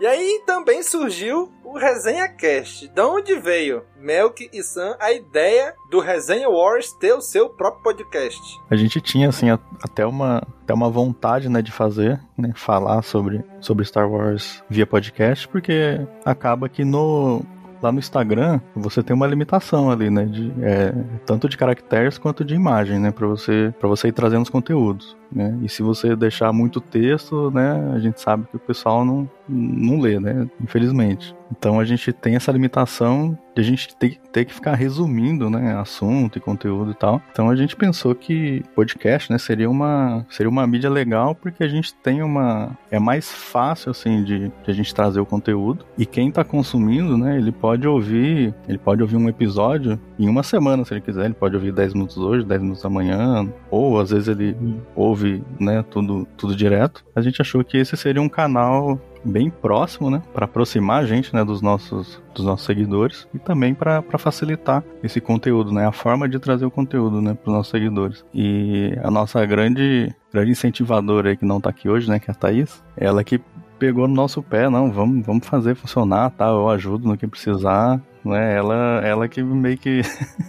E 0.00 0.06
aí 0.06 0.42
também 0.44 0.82
surgiu 0.82 1.52
o 1.62 1.78
Resenha 1.78 2.26
Cast. 2.28 2.88
De 2.88 3.00
onde 3.00 3.36
veio 3.36 3.84
Melk 4.00 4.48
e 4.52 4.62
Sam 4.62 4.96
a 4.98 5.12
ideia 5.12 5.74
do 5.90 6.00
Resenha 6.00 6.48
Wars 6.48 6.92
ter 6.94 7.12
o 7.12 7.20
seu 7.20 7.48
próprio 7.50 7.82
podcast? 7.82 8.40
A 8.70 8.74
gente 8.76 9.00
tinha, 9.00 9.28
assim, 9.28 9.50
a- 9.50 9.58
até 9.84 10.04
uma, 10.06 10.38
até 10.64 10.74
uma 10.74 10.90
vontade, 10.90 11.48
né, 11.48 11.62
de 11.62 11.70
fazer, 11.70 12.18
né, 12.36 12.52
falar 12.56 13.02
sobre, 13.02 13.44
sobre 13.60 13.84
Star 13.84 14.10
Wars 14.10 14.64
via 14.68 14.86
podcast, 14.86 15.46
porque 15.46 16.00
acaba 16.24 16.68
que 16.68 16.84
no, 16.84 17.42
lá 17.82 17.90
no 17.92 17.98
Instagram 17.98 18.60
você 18.74 19.02
tem 19.02 19.14
uma 19.14 19.26
limitação 19.26 19.90
ali, 19.90 20.10
né, 20.10 20.24
de, 20.24 20.52
é, 20.62 20.92
tanto 21.26 21.48
de 21.48 21.56
caracteres 21.56 22.18
quanto 22.18 22.44
de 22.44 22.54
imagem, 22.54 22.98
né, 22.98 23.10
pra 23.10 23.26
você, 23.26 23.72
você 23.88 24.08
ir 24.08 24.12
trazendo 24.12 24.42
os 24.42 24.50
conteúdos. 24.50 25.16
Né? 25.32 25.58
E 25.62 25.68
se 25.68 25.82
você 25.82 26.16
deixar 26.16 26.52
muito 26.52 26.80
texto, 26.80 27.50
né, 27.50 27.92
a 27.94 27.98
gente 27.98 28.20
sabe 28.20 28.46
que 28.46 28.56
o 28.56 28.60
pessoal 28.60 29.04
não, 29.04 29.28
não 29.48 30.00
lê, 30.00 30.18
né? 30.18 30.48
Infelizmente. 30.62 31.34
Então 31.50 31.80
a 31.80 31.84
gente 31.84 32.12
tem 32.12 32.36
essa 32.36 32.52
limitação 32.52 33.36
de 33.54 33.60
a 33.60 33.64
gente 33.64 33.94
ter, 33.96 34.18
ter 34.32 34.44
que 34.44 34.54
ficar 34.54 34.74
resumindo, 34.74 35.50
né, 35.50 35.74
assunto 35.74 36.38
e 36.38 36.40
conteúdo 36.40 36.92
e 36.92 36.94
tal. 36.94 37.20
Então 37.32 37.50
a 37.50 37.56
gente 37.56 37.74
pensou 37.74 38.14
que 38.14 38.62
podcast, 38.74 39.30
né, 39.30 39.38
seria 39.38 39.68
uma 39.68 40.24
seria 40.30 40.48
uma 40.48 40.66
mídia 40.66 40.88
legal 40.88 41.34
porque 41.34 41.64
a 41.64 41.68
gente 41.68 41.92
tem 41.94 42.22
uma 42.22 42.78
é 42.90 42.98
mais 42.98 43.30
fácil 43.30 43.90
assim 43.90 44.22
de, 44.22 44.48
de 44.48 44.70
a 44.70 44.72
gente 44.72 44.94
trazer 44.94 45.20
o 45.20 45.26
conteúdo 45.26 45.84
e 45.98 46.06
quem 46.06 46.30
tá 46.30 46.44
consumindo, 46.44 47.18
né, 47.18 47.36
ele 47.36 47.50
pode 47.50 47.86
ouvir, 47.86 48.54
ele 48.68 48.78
pode 48.78 49.02
ouvir 49.02 49.16
um 49.16 49.28
episódio 49.28 49.98
em 50.18 50.28
uma 50.28 50.42
semana 50.42 50.84
se 50.84 50.94
ele 50.94 51.00
quiser, 51.00 51.24
ele 51.24 51.34
pode 51.34 51.56
ouvir 51.56 51.72
10 51.72 51.94
minutos 51.94 52.16
hoje, 52.18 52.44
10 52.44 52.62
minutos 52.62 52.84
amanhã, 52.84 53.48
ou 53.70 53.98
às 53.98 54.10
vezes 54.10 54.28
ele 54.28 54.56
ouve, 54.94 55.19
né, 55.58 55.84
tudo 55.90 56.26
tudo 56.36 56.54
direto. 56.54 57.04
A 57.14 57.20
gente 57.20 57.40
achou 57.40 57.64
que 57.64 57.76
esse 57.76 57.96
seria 57.96 58.22
um 58.22 58.28
canal 58.28 59.00
bem 59.24 59.50
próximo, 59.50 60.10
né, 60.10 60.22
para 60.32 60.46
aproximar 60.46 61.02
a 61.02 61.06
gente, 61.06 61.34
né, 61.34 61.44
dos 61.44 61.60
nossos 61.60 62.20
dos 62.34 62.44
nossos 62.44 62.64
seguidores 62.64 63.28
e 63.34 63.38
também 63.38 63.74
para 63.74 64.02
facilitar 64.18 64.82
esse 65.02 65.20
conteúdo, 65.20 65.72
né, 65.72 65.86
a 65.86 65.92
forma 65.92 66.28
de 66.28 66.38
trazer 66.38 66.64
o 66.64 66.70
conteúdo, 66.70 67.20
né, 67.20 67.34
para 67.34 67.50
os 67.50 67.56
nossos 67.56 67.70
seguidores. 67.70 68.24
E 68.32 68.96
a 69.02 69.10
nossa 69.10 69.44
grande 69.44 70.14
grande 70.32 70.52
incentivadora 70.52 71.30
aí 71.30 71.36
que 71.36 71.44
não 71.44 71.60
tá 71.60 71.70
aqui 71.70 71.88
hoje, 71.88 72.08
né, 72.08 72.18
que 72.18 72.30
é 72.30 72.32
a 72.32 72.34
Thaís, 72.34 72.82
ela 72.96 73.22
que 73.22 73.40
pegou 73.80 74.06
no 74.06 74.14
nosso 74.14 74.42
pé, 74.42 74.68
não, 74.68 74.92
vamos, 74.92 75.24
vamos 75.24 75.46
fazer 75.46 75.74
funcionar, 75.74 76.30
tá? 76.30 76.48
Eu 76.48 76.68
ajudo 76.68 77.08
no 77.08 77.16
que 77.16 77.26
precisar, 77.26 77.98
né? 78.24 78.56
Ela, 78.56 79.00
ela 79.04 79.28
que 79.28 79.42
meio 79.42 79.78
que 79.78 80.02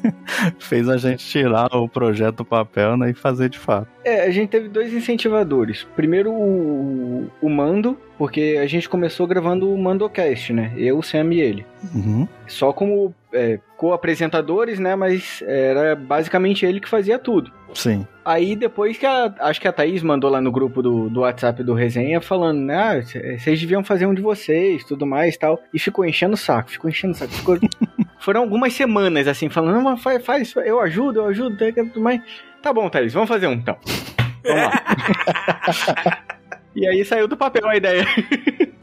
fez 0.60 0.88
a 0.90 0.98
gente 0.98 1.26
tirar 1.26 1.76
o 1.76 1.88
projeto 1.88 2.38
do 2.38 2.46
papel, 2.46 2.98
né, 2.98 3.12
e 3.12 3.14
fazer 3.14 3.50
de 3.50 3.60
fato. 3.60 3.88
É, 4.04 4.26
a 4.26 4.32
gente 4.32 4.50
teve 4.50 4.68
dois 4.68 4.94
incentivadores. 4.94 5.86
Primeiro 5.96 6.32
o, 6.32 7.30
o 7.42 7.50
Mando, 7.50 7.98
porque 8.18 8.60
a 8.62 8.68
gente 8.68 8.90
começou 8.90 9.28
gravando 9.28 9.72
o 9.72 9.78
Mandocast, 9.78 10.54
né? 10.54 10.74
Eu, 10.78 11.00
o 11.00 11.04
Sam 11.04 11.34
e 11.34 11.42
ele. 11.42 11.66
Uhum. 11.94 12.28
Só 12.48 12.74
como 12.74 13.14
é, 13.34 13.60
co-apresentadores, 13.78 14.80
né? 14.80 14.96
Mas 14.96 15.42
era 15.46 15.96
basicamente 15.96 16.66
ele 16.66 16.80
que 16.80 16.90
fazia 16.90 17.18
tudo. 17.18 17.52
Sim. 17.74 18.06
Aí 18.24 18.56
depois 18.56 18.98
que 18.98 19.06
a, 19.06 19.34
acho 19.40 19.60
que 19.60 19.68
a 19.68 19.74
Thaís 19.74 20.04
mandou 20.04 20.30
lá 20.30 20.40
no 20.40 20.52
grupo 20.52 20.82
do, 20.82 21.10
do 21.10 21.22
WhatsApp 21.22 21.64
do 21.64 21.74
Resenha 21.74 22.22
falando, 22.22 22.60
né? 22.60 22.78
Ah, 22.78 23.02
vocês 23.02 23.60
deviam 23.60 23.84
fazer 23.84 24.06
um 24.06 24.14
de 24.14 24.22
vocês, 24.22 24.84
tudo 24.84 25.06
mais 25.06 25.36
tal. 25.38 25.60
E 25.74 25.80
ficou 25.80 26.06
enchendo 26.06 26.36
o 26.36 26.38
saco, 26.38 26.70
ficou 26.70 26.90
enchendo 26.90 27.14
o 27.14 27.18
saco. 27.18 27.32
Ficou... 27.34 27.58
Foram 28.20 28.42
algumas 28.42 28.74
semanas 28.74 29.28
assim, 29.28 29.50
falando, 29.50 29.82
não, 29.82 29.98
faz, 29.98 30.24
faz, 30.24 30.56
eu 30.58 30.80
ajudo, 30.80 31.22
eu 31.22 31.26
ajudo, 31.28 31.58
tudo 31.58 32.02
mais. 32.02 32.22
Tá 32.62 32.72
bom, 32.72 32.88
Thaís, 32.90 33.14
vamos 33.14 33.28
fazer 33.28 33.48
um 33.48 33.54
então. 33.54 33.76
Vamos 34.44 34.64
lá. 34.64 36.24
e 36.76 36.88
aí 36.88 37.06
saiu 37.06 37.28
do 37.28 37.38
papel 37.38 37.68
a 37.68 37.78
ideia. 37.78 38.04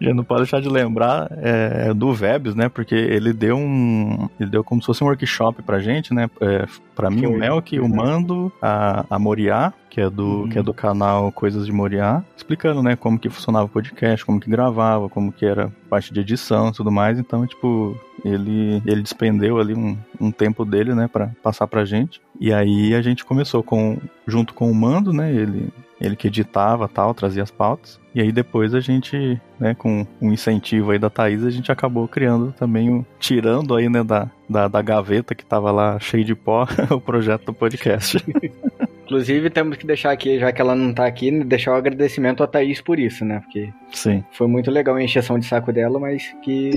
Já 0.08 0.14
não 0.14 0.24
pode 0.24 0.42
deixar 0.42 0.60
de 0.60 0.68
lembrar 0.68 1.28
é, 1.36 1.92
do 1.92 2.12
Vebs, 2.12 2.54
né? 2.54 2.68
Porque 2.68 2.94
ele 2.94 3.32
deu 3.32 3.56
um. 3.56 4.28
Ele 4.38 4.50
deu 4.50 4.64
como 4.64 4.80
se 4.80 4.86
fosse 4.86 5.04
um 5.04 5.06
workshop 5.06 5.62
pra 5.62 5.80
gente, 5.80 6.14
né? 6.14 6.28
É, 6.40 6.66
pra 6.94 7.10
mim, 7.10 7.24
Foi. 7.24 7.34
o 7.34 7.38
Melk, 7.38 7.78
o 7.78 7.88
Mando, 7.88 8.52
a, 8.60 9.04
a 9.08 9.18
Moriá, 9.18 9.72
que 9.88 10.00
é, 10.00 10.10
do, 10.10 10.42
uhum. 10.42 10.48
que 10.48 10.58
é 10.58 10.62
do 10.62 10.74
canal 10.74 11.30
Coisas 11.32 11.66
de 11.66 11.72
Moriá, 11.72 12.22
explicando, 12.36 12.82
né, 12.82 12.96
como 12.96 13.18
que 13.18 13.28
funcionava 13.28 13.66
o 13.66 13.68
podcast, 13.68 14.24
como 14.24 14.40
que 14.40 14.50
gravava, 14.50 15.08
como 15.08 15.32
que 15.32 15.44
era 15.44 15.72
parte 15.88 16.12
de 16.12 16.20
edição 16.20 16.68
e 16.68 16.72
tudo 16.72 16.90
mais. 16.90 17.18
Então, 17.18 17.46
tipo, 17.46 17.96
ele, 18.24 18.82
ele 18.86 19.02
despendeu 19.02 19.58
ali 19.58 19.74
um, 19.74 19.96
um 20.20 20.30
tempo 20.30 20.64
dele, 20.64 20.94
né, 20.94 21.08
para 21.08 21.30
passar 21.42 21.66
pra 21.66 21.84
gente. 21.84 22.20
E 22.40 22.52
aí 22.52 22.94
a 22.94 23.02
gente 23.02 23.24
começou 23.24 23.62
com, 23.62 23.98
junto 24.26 24.54
com 24.54 24.70
o 24.70 24.74
Mando, 24.74 25.12
né, 25.12 25.32
ele, 25.32 25.68
ele 26.00 26.16
que 26.16 26.28
editava 26.28 26.88
tal, 26.88 27.14
trazia 27.14 27.42
as 27.42 27.50
pautas. 27.50 28.00
E 28.14 28.20
aí 28.20 28.32
depois 28.32 28.74
a 28.74 28.80
gente, 28.80 29.40
né, 29.60 29.74
com 29.74 30.06
um 30.20 30.32
incentivo 30.32 30.90
aí 30.90 30.98
da 30.98 31.10
Thaís, 31.10 31.44
a 31.44 31.50
gente 31.50 31.70
acabou 31.70 32.08
criando 32.08 32.52
também, 32.52 32.90
o, 32.90 33.06
tirando 33.18 33.74
aí, 33.76 33.88
né, 33.88 34.02
da, 34.02 34.30
da, 34.48 34.68
da 34.68 34.82
gaveta 34.82 35.34
que 35.34 35.44
tava 35.44 35.70
lá 35.70 35.98
cheio 36.00 36.24
de 36.24 36.34
pó, 36.34 36.66
o 36.90 37.00
projeto 37.00 37.46
do 37.46 37.54
podcast. 37.54 38.18
Inclusive, 39.04 39.48
temos 39.48 39.78
que 39.78 39.86
deixar 39.86 40.10
aqui, 40.10 40.38
já 40.38 40.52
que 40.52 40.60
ela 40.60 40.74
não 40.74 40.92
tá 40.92 41.06
aqui, 41.06 41.30
deixar 41.42 41.70
o 41.70 41.74
um 41.74 41.78
agradecimento 41.78 42.42
à 42.42 42.46
Thaís 42.46 42.82
por 42.82 42.98
isso, 42.98 43.24
né? 43.24 43.40
Porque 43.40 43.72
Sim. 43.90 44.22
foi 44.32 44.46
muito 44.46 44.70
legal 44.70 44.96
a 44.96 45.02
encheção 45.02 45.38
de 45.38 45.46
saco 45.46 45.72
dela, 45.72 45.98
mas 45.98 46.36
que 46.42 46.72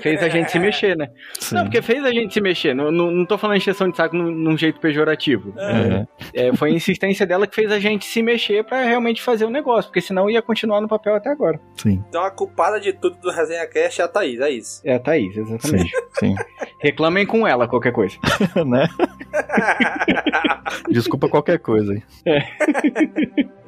fez 0.00 0.22
a 0.22 0.28
gente 0.28 0.50
se 0.50 0.58
mexer, 0.58 0.96
né? 0.96 1.08
Sim. 1.38 1.54
Não, 1.54 1.64
porque 1.64 1.82
fez 1.82 2.04
a 2.04 2.10
gente 2.10 2.32
se 2.32 2.40
mexer. 2.40 2.74
Não, 2.74 2.90
não, 2.90 3.10
não 3.10 3.26
tô 3.26 3.36
falando 3.38 3.56
encheção 3.56 3.90
de 3.90 3.96
saco 3.96 4.16
num, 4.16 4.30
num 4.30 4.56
jeito 4.56 4.80
pejorativo. 4.80 5.54
É. 5.58 6.06
É, 6.34 6.56
foi 6.56 6.70
a 6.70 6.74
insistência 6.74 7.26
dela 7.26 7.46
que 7.46 7.54
fez 7.54 7.70
a 7.70 7.78
gente 7.78 8.04
se 8.04 8.22
mexer 8.22 8.64
para 8.64 8.82
realmente 8.84 9.22
fazer 9.22 9.44
o 9.44 9.50
negócio, 9.50 9.90
porque 9.90 10.00
senão 10.00 10.30
ia 10.30 10.42
continuar 10.42 10.80
no 10.80 10.88
papel 10.88 11.14
até 11.14 11.30
agora. 11.30 11.60
Sim. 11.76 12.02
Então 12.08 12.24
a 12.24 12.30
culpada 12.30 12.80
de 12.80 12.92
tudo 12.92 13.16
do 13.18 13.30
Resenha 13.30 13.66
Cast 13.66 14.00
é 14.00 14.04
a 14.04 14.08
Thaís, 14.08 14.40
é 14.40 14.50
isso? 14.50 14.80
É 14.84 14.94
a 14.94 14.98
Thaís, 14.98 15.36
exatamente. 15.36 15.90
Sim. 15.90 16.06
Sim. 16.18 16.34
Reclamem 16.80 17.26
com 17.26 17.46
ela 17.46 17.66
qualquer 17.66 17.92
coisa. 17.92 18.16
né? 18.66 18.88
Desculpa 20.90 21.28
qualquer 21.28 21.58
coisa 21.58 21.92
aí. 21.92 22.02
É. 22.24 22.46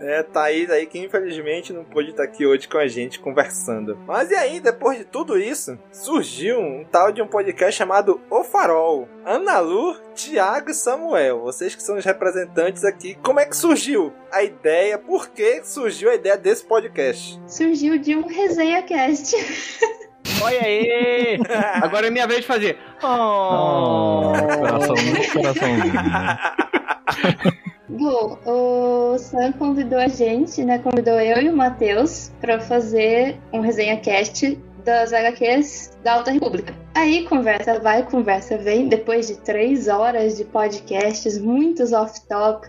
É, 0.00 0.22
Thaís 0.22 0.70
aí 0.70 0.86
que 0.86 0.98
infelizmente 0.98 1.72
não 1.72 1.84
pôde 1.84 2.10
estar 2.10 2.22
aqui 2.22 2.46
hoje 2.46 2.68
com 2.68 2.78
a 2.78 2.86
gente 2.86 3.18
conversando. 3.18 3.98
Mas 4.06 4.30
e 4.30 4.34
aí, 4.34 4.60
depois 4.60 4.98
de 4.98 5.04
tudo 5.04 5.38
isso, 5.38 5.78
surgiu 5.92 6.17
um 6.18 6.84
tal 6.90 7.12
de 7.12 7.22
um 7.22 7.28
podcast 7.28 7.78
chamado 7.78 8.20
O 8.28 8.42
Farol. 8.42 9.08
Ana 9.24 9.60
Lu, 9.60 9.96
Tiago 10.16 10.70
e 10.70 10.74
Samuel, 10.74 11.42
vocês 11.42 11.76
que 11.76 11.82
são 11.82 11.96
os 11.96 12.04
representantes 12.04 12.84
aqui, 12.84 13.14
como 13.22 13.38
é 13.38 13.46
que 13.46 13.56
surgiu 13.56 14.12
a 14.32 14.42
ideia? 14.42 14.98
Por 14.98 15.28
que 15.28 15.62
surgiu 15.62 16.10
a 16.10 16.16
ideia 16.16 16.36
desse 16.36 16.64
podcast? 16.64 17.40
Surgiu 17.46 17.98
de 17.98 18.16
um 18.16 18.26
resenha 18.26 18.82
cast. 18.82 19.36
Olha 20.42 20.60
aí! 20.60 21.38
Agora 21.80 22.08
é 22.08 22.10
minha 22.10 22.26
vez 22.26 22.40
de 22.40 22.46
fazer. 22.48 22.76
Oh, 23.00 24.32
coração, 24.58 24.96
coraçãozinho. 25.32 25.92
Bom, 27.88 28.38
o 28.44 29.18
Sam 29.18 29.52
convidou 29.52 29.98
a 29.98 30.08
gente, 30.08 30.64
né? 30.64 30.78
Convidou 30.80 31.14
eu 31.20 31.42
e 31.42 31.48
o 31.48 31.56
Matheus 31.56 32.32
para 32.40 32.58
fazer 32.58 33.36
um 33.52 33.60
resenha 33.60 33.96
cast 34.00 34.58
das 34.88 35.12
HQs 35.12 35.90
da 36.02 36.14
Alta 36.14 36.30
República. 36.30 36.74
Aí 36.94 37.24
conversa 37.24 37.78
vai, 37.78 38.02
conversa 38.02 38.56
vem. 38.56 38.88
Depois 38.88 39.28
de 39.28 39.36
três 39.36 39.86
horas 39.86 40.38
de 40.38 40.44
podcasts, 40.44 41.38
muitos 41.38 41.92
off-top, 41.92 42.66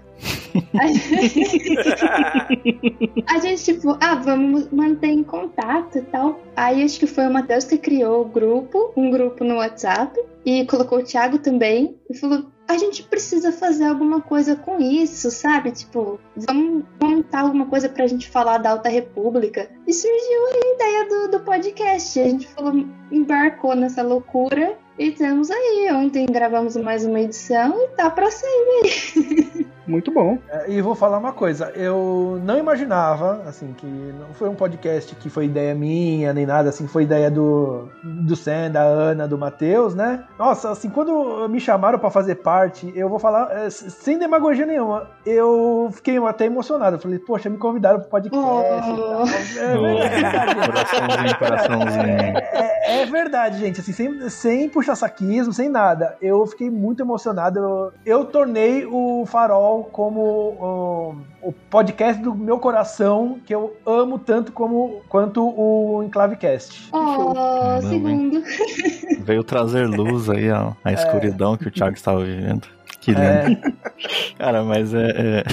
a 3.27 3.39
gente, 3.39 3.63
tipo, 3.63 3.97
ah, 4.01 4.15
vamos 4.15 4.69
manter 4.71 5.09
em 5.09 5.23
contato 5.23 5.97
e 5.97 6.01
tal. 6.01 6.39
Aí 6.55 6.83
acho 6.83 6.99
que 6.99 7.07
foi 7.07 7.27
o 7.27 7.33
Matheus 7.33 7.65
que 7.65 7.77
criou 7.77 8.21
o 8.21 8.25
grupo, 8.25 8.93
um 8.95 9.09
grupo 9.09 9.43
no 9.43 9.55
WhatsApp, 9.55 10.17
e 10.45 10.65
colocou 10.65 10.99
o 10.99 11.03
Thiago 11.03 11.39
também, 11.39 11.97
e 12.09 12.17
falou: 12.17 12.45
a 12.69 12.77
gente 12.77 13.01
precisa 13.01 13.51
fazer 13.51 13.85
alguma 13.85 14.21
coisa 14.21 14.55
com 14.55 14.79
isso, 14.79 15.31
sabe? 15.31 15.71
Tipo, 15.71 16.19
vamos 16.35 16.83
montar 17.01 17.41
alguma 17.41 17.65
coisa 17.65 17.89
pra 17.89 18.05
gente 18.05 18.29
falar 18.29 18.59
da 18.59 18.69
Alta 18.69 18.89
República. 18.89 19.71
E 19.87 19.91
surgiu 19.91 20.45
a 20.45 20.75
ideia 20.75 21.09
do, 21.09 21.31
do 21.31 21.43
podcast. 21.43 22.19
A 22.19 22.29
gente 22.29 22.47
falou, 22.47 22.85
embarcou 23.11 23.75
nessa 23.75 24.03
loucura 24.03 24.77
e 24.99 25.11
temos 25.11 25.49
aí. 25.49 25.89
Ontem 25.93 26.25
gravamos 26.25 26.75
mais 26.75 27.05
uma 27.05 27.21
edição 27.21 27.81
e 27.81 27.87
tá 27.95 28.09
pra 28.09 28.29
sair 28.29 28.81
aí. 28.83 29.69
Muito 29.89 30.11
bom. 30.11 30.37
É, 30.47 30.71
e 30.71 30.81
vou 30.83 30.93
falar 30.93 31.17
uma 31.17 31.33
coisa, 31.33 31.71
eu 31.75 32.39
não 32.43 32.59
imaginava, 32.59 33.41
assim, 33.47 33.73
que 33.73 33.87
não 33.87 34.35
foi 34.35 34.47
um 34.47 34.53
podcast 34.53 35.15
que 35.15 35.31
foi 35.31 35.45
ideia 35.45 35.73
minha, 35.73 36.31
nem 36.31 36.45
nada, 36.45 36.69
assim, 36.69 36.87
foi 36.87 37.03
ideia 37.03 37.31
do, 37.31 37.89
do 38.03 38.35
Sam, 38.35 38.69
da 38.69 38.83
Ana, 38.83 39.27
do 39.27 39.35
Matheus, 39.35 39.95
né? 39.95 40.25
Nossa, 40.37 40.69
assim, 40.69 40.91
quando 40.91 41.49
me 41.49 41.59
chamaram 41.59 41.97
para 41.97 42.11
fazer 42.11 42.35
parte, 42.35 42.93
eu 42.95 43.09
vou 43.09 43.17
falar, 43.17 43.51
é, 43.51 43.69
sem 43.71 44.19
demagogia 44.19 44.65
nenhuma, 44.65 45.09
eu 45.25 45.89
fiquei 45.91 46.19
até 46.19 46.45
emocionado. 46.45 46.97
Eu 46.97 47.01
falei, 47.01 47.17
poxa, 47.17 47.49
me 47.49 47.57
convidaram 47.57 47.99
pro 47.99 48.09
podcast. 48.09 48.39
Oh. 48.39 49.23
É, 49.59 49.75
verdade. 49.75 50.55
coraçãozinho, 50.67 51.39
coraçãozinho. 51.39 52.37
É, 52.59 53.01
é, 53.01 53.05
verdade, 53.07 53.57
gente, 53.57 53.81
assim, 53.81 53.91
sem, 53.91 54.29
sem 54.29 54.69
puxar 54.69 54.88
saquismo, 54.95 55.53
sem 55.53 55.69
nada. 55.69 56.17
Eu 56.21 56.45
fiquei 56.45 56.69
muito 56.69 57.01
emocionado. 57.01 57.59
Eu, 57.59 57.93
eu 58.05 58.25
tornei 58.25 58.85
o 58.85 59.25
Farol 59.25 59.85
como 59.85 60.21
o, 60.21 61.15
o, 61.41 61.53
podcast 61.69 62.21
do 62.21 62.35
meu 62.35 62.59
coração, 62.59 63.39
que 63.45 63.53
eu 63.53 63.75
amo 63.85 64.19
tanto 64.19 64.51
como 64.51 65.01
quanto 65.09 65.43
o 65.43 66.03
Enclavecast. 66.03 66.89
Oh, 66.91 67.81
segundo. 67.81 68.41
Veio 69.23 69.43
trazer 69.43 69.87
luz 69.87 70.29
aí 70.29 70.49
a, 70.49 70.75
a 70.83 70.93
escuridão 70.93 71.53
é. 71.53 71.57
que 71.57 71.67
o 71.67 71.71
Thiago 71.71 71.95
estava 71.95 72.23
vivendo. 72.23 72.67
Que 72.99 73.11
lindo. 73.11 73.21
É. 73.21 73.73
Cara, 74.37 74.63
mas 74.63 74.93
é, 74.93 75.09
é, 75.09 75.43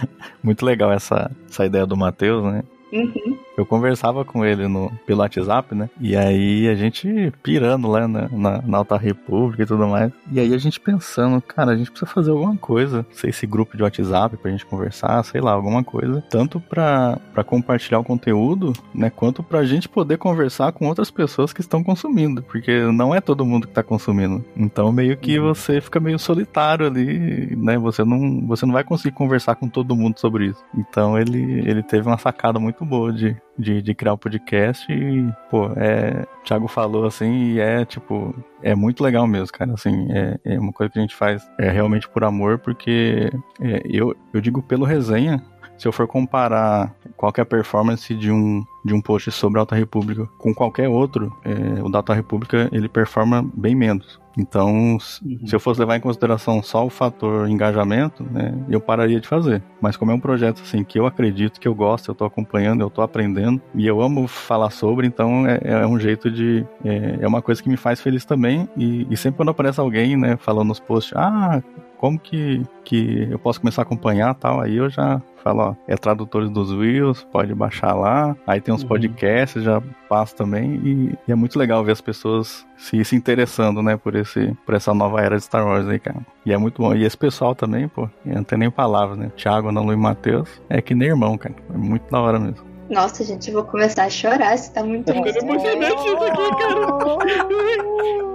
muito 0.42 0.64
legal 0.64 0.92
essa, 0.92 1.30
essa 1.48 1.64
ideia 1.64 1.86
do 1.86 1.96
Matheus, 1.96 2.44
né? 2.44 2.62
Uhum. 2.92 3.38
Eu 3.60 3.66
conversava 3.66 4.24
com 4.24 4.44
ele 4.44 4.66
no, 4.66 4.90
pelo 5.06 5.20
WhatsApp, 5.20 5.74
né? 5.74 5.88
E 6.00 6.16
aí 6.16 6.68
a 6.68 6.74
gente 6.74 7.32
pirando 7.42 7.88
lá 7.88 8.08
na, 8.08 8.28
na, 8.28 8.62
na 8.62 8.78
Alta 8.78 8.96
República 8.96 9.62
e 9.62 9.66
tudo 9.66 9.86
mais. 9.86 10.12
E 10.32 10.40
aí 10.40 10.54
a 10.54 10.58
gente 10.58 10.80
pensando, 10.80 11.40
cara, 11.42 11.72
a 11.72 11.76
gente 11.76 11.90
precisa 11.90 12.10
fazer 12.10 12.30
alguma 12.30 12.56
coisa, 12.56 13.04
sei 13.12 13.32
se 13.32 13.46
grupo 13.46 13.76
de 13.76 13.82
WhatsApp 13.82 14.36
pra 14.36 14.50
gente 14.50 14.66
conversar, 14.66 15.22
sei 15.24 15.40
lá, 15.40 15.52
alguma 15.52 15.84
coisa. 15.84 16.22
Tanto 16.30 16.60
pra, 16.60 17.18
pra 17.32 17.44
compartilhar 17.44 17.98
o 17.98 18.04
conteúdo, 18.04 18.72
né? 18.94 19.10
Quanto 19.10 19.42
pra 19.42 19.64
gente 19.64 19.88
poder 19.88 20.16
conversar 20.16 20.72
com 20.72 20.86
outras 20.86 21.10
pessoas 21.10 21.52
que 21.52 21.60
estão 21.60 21.82
consumindo. 21.82 22.42
Porque 22.42 22.80
não 22.92 23.14
é 23.14 23.20
todo 23.20 23.44
mundo 23.44 23.66
que 23.66 23.74
tá 23.74 23.82
consumindo. 23.82 24.44
Então 24.56 24.90
meio 24.90 25.16
que 25.16 25.38
uhum. 25.38 25.48
você 25.48 25.80
fica 25.80 26.00
meio 26.00 26.18
solitário 26.18 26.86
ali, 26.86 27.54
né? 27.56 27.78
Você 27.78 28.04
não, 28.04 28.46
você 28.46 28.64
não 28.64 28.72
vai 28.72 28.84
conseguir 28.84 29.14
conversar 29.14 29.54
com 29.56 29.68
todo 29.68 29.96
mundo 29.96 30.18
sobre 30.18 30.46
isso. 30.46 30.64
Então 30.74 31.18
ele, 31.18 31.60
ele 31.68 31.82
teve 31.82 32.06
uma 32.06 32.18
sacada 32.18 32.58
muito 32.58 32.84
boa 32.84 33.12
de, 33.12 33.36
de, 33.58 33.82
de 33.82 33.94
criar 33.94 34.12
o 34.12 34.14
um 34.14 34.18
podcast 34.18 34.90
e, 34.90 35.28
pô, 35.50 35.70
é. 35.76 36.26
O 36.40 36.42
Thiago 36.42 36.68
falou 36.68 37.04
assim, 37.04 37.52
e 37.52 37.60
é 37.60 37.84
tipo, 37.84 38.34
é 38.62 38.74
muito 38.74 39.04
legal 39.04 39.26
mesmo, 39.26 39.56
cara. 39.56 39.74
Assim, 39.74 40.08
é, 40.10 40.40
é 40.44 40.58
uma 40.58 40.72
coisa 40.72 40.92
que 40.92 40.98
a 40.98 41.02
gente 41.02 41.14
faz 41.14 41.46
é 41.58 41.70
realmente 41.70 42.08
por 42.08 42.24
amor, 42.24 42.58
porque 42.58 43.30
é, 43.60 43.82
eu, 43.84 44.16
eu 44.32 44.40
digo 44.40 44.62
pelo 44.62 44.84
resenha, 44.84 45.42
se 45.80 45.88
eu 45.88 45.92
for 45.92 46.06
comparar 46.06 46.94
qualquer 47.16 47.46
performance 47.46 48.14
de 48.14 48.30
um, 48.30 48.62
de 48.84 48.92
um 48.92 49.00
post 49.00 49.30
sobre 49.30 49.58
a 49.58 49.62
Alta 49.62 49.74
República 49.74 50.26
com 50.36 50.54
qualquer 50.54 50.88
outro, 50.88 51.34
é, 51.42 51.82
o 51.82 51.88
da 51.88 52.00
Alta 52.00 52.12
República 52.12 52.68
ele 52.70 52.86
performa 52.86 53.42
bem 53.54 53.74
menos. 53.74 54.19
Então, 54.36 54.92
uhum. 54.92 54.98
se 55.00 55.54
eu 55.54 55.60
fosse 55.60 55.80
levar 55.80 55.96
em 55.96 56.00
consideração 56.00 56.62
só 56.62 56.86
o 56.86 56.90
fator 56.90 57.48
engajamento, 57.48 58.24
né, 58.24 58.54
eu 58.68 58.80
pararia 58.80 59.20
de 59.20 59.26
fazer. 59.26 59.62
Mas 59.80 59.96
como 59.96 60.10
é 60.10 60.14
um 60.14 60.20
projeto 60.20 60.62
assim 60.62 60.84
que 60.84 60.98
eu 60.98 61.06
acredito, 61.06 61.60
que 61.60 61.68
eu 61.68 61.74
gosto, 61.74 62.08
eu 62.08 62.12
estou 62.12 62.26
acompanhando, 62.26 62.80
eu 62.80 62.88
estou 62.88 63.02
aprendendo 63.02 63.60
e 63.74 63.86
eu 63.86 64.00
amo 64.00 64.26
falar 64.28 64.70
sobre, 64.70 65.06
então 65.06 65.46
é, 65.46 65.60
é 65.62 65.86
um 65.86 65.98
jeito 65.98 66.30
de 66.30 66.66
é, 66.84 67.18
é, 67.20 67.28
uma 67.28 67.42
coisa 67.42 67.62
que 67.62 67.68
me 67.68 67.76
faz 67.76 68.00
feliz 68.00 68.24
também. 68.24 68.68
E, 68.76 69.06
e 69.10 69.16
sempre 69.16 69.38
quando 69.38 69.50
aparece 69.50 69.80
alguém, 69.80 70.16
né, 70.16 70.36
falando 70.36 70.68
nos 70.68 70.80
posts, 70.80 71.12
ah, 71.16 71.62
como 72.00 72.18
que, 72.18 72.62
que 72.84 73.28
eu 73.30 73.38
posso 73.38 73.60
começar 73.60 73.82
a 73.82 73.84
acompanhar 73.84 74.34
tal, 74.34 74.60
aí 74.60 74.76
eu 74.76 74.88
já 74.88 75.20
falo, 75.42 75.60
ó, 75.60 75.74
é 75.86 75.96
tradutores 75.96 76.50
dos 76.50 76.72
Wheels, 76.72 77.26
pode 77.32 77.54
baixar 77.54 77.94
lá, 77.94 78.36
aí 78.46 78.60
tem 78.60 78.74
uns 78.74 78.82
uhum. 78.82 78.88
podcasts, 78.88 79.62
já 79.62 79.82
passo 80.08 80.34
também, 80.34 80.80
e, 80.84 81.18
e, 81.28 81.32
é 81.32 81.34
muito 81.34 81.58
legal 81.58 81.84
ver 81.84 81.92
as 81.92 82.00
pessoas 82.00 82.66
se, 82.76 83.04
se 83.04 83.16
interessando, 83.16 83.82
né, 83.82 83.96
por, 83.96 84.14
esse, 84.14 84.56
por 84.64 84.74
essa 84.74 84.92
nova 84.92 85.20
era 85.20 85.36
de 85.36 85.42
Star 85.42 85.64
Wars 85.64 85.88
aí, 85.88 85.98
cara. 85.98 86.20
E 86.44 86.52
é 86.52 86.58
muito 86.58 86.80
bom. 86.82 86.94
E 86.94 87.04
esse 87.04 87.16
pessoal 87.16 87.54
também, 87.54 87.86
pô, 87.88 88.08
não 88.24 88.42
tem 88.42 88.58
nem 88.58 88.70
palavras, 88.70 89.18
né? 89.18 89.30
Thiago, 89.36 89.68
Ana 89.68 89.80
Lu 89.80 89.92
e 89.92 89.96
Matheus, 89.96 90.48
é 90.68 90.80
que 90.80 90.94
nem 90.94 91.08
irmão, 91.08 91.36
cara. 91.36 91.54
É 91.72 91.76
muito 91.76 92.10
da 92.10 92.20
hora 92.20 92.38
mesmo. 92.38 92.66
Nossa, 92.88 93.22
gente, 93.22 93.48
eu 93.48 93.54
vou 93.54 93.64
começar 93.64 94.04
a 94.04 94.10
chorar, 94.10 94.56
se 94.58 94.72
tá 94.72 94.82
muito 94.82 95.12
bom. 95.12 95.24
emocionante 95.24 96.06
isso 96.06 96.24
aqui, 96.24 96.50
cara. 96.58 98.20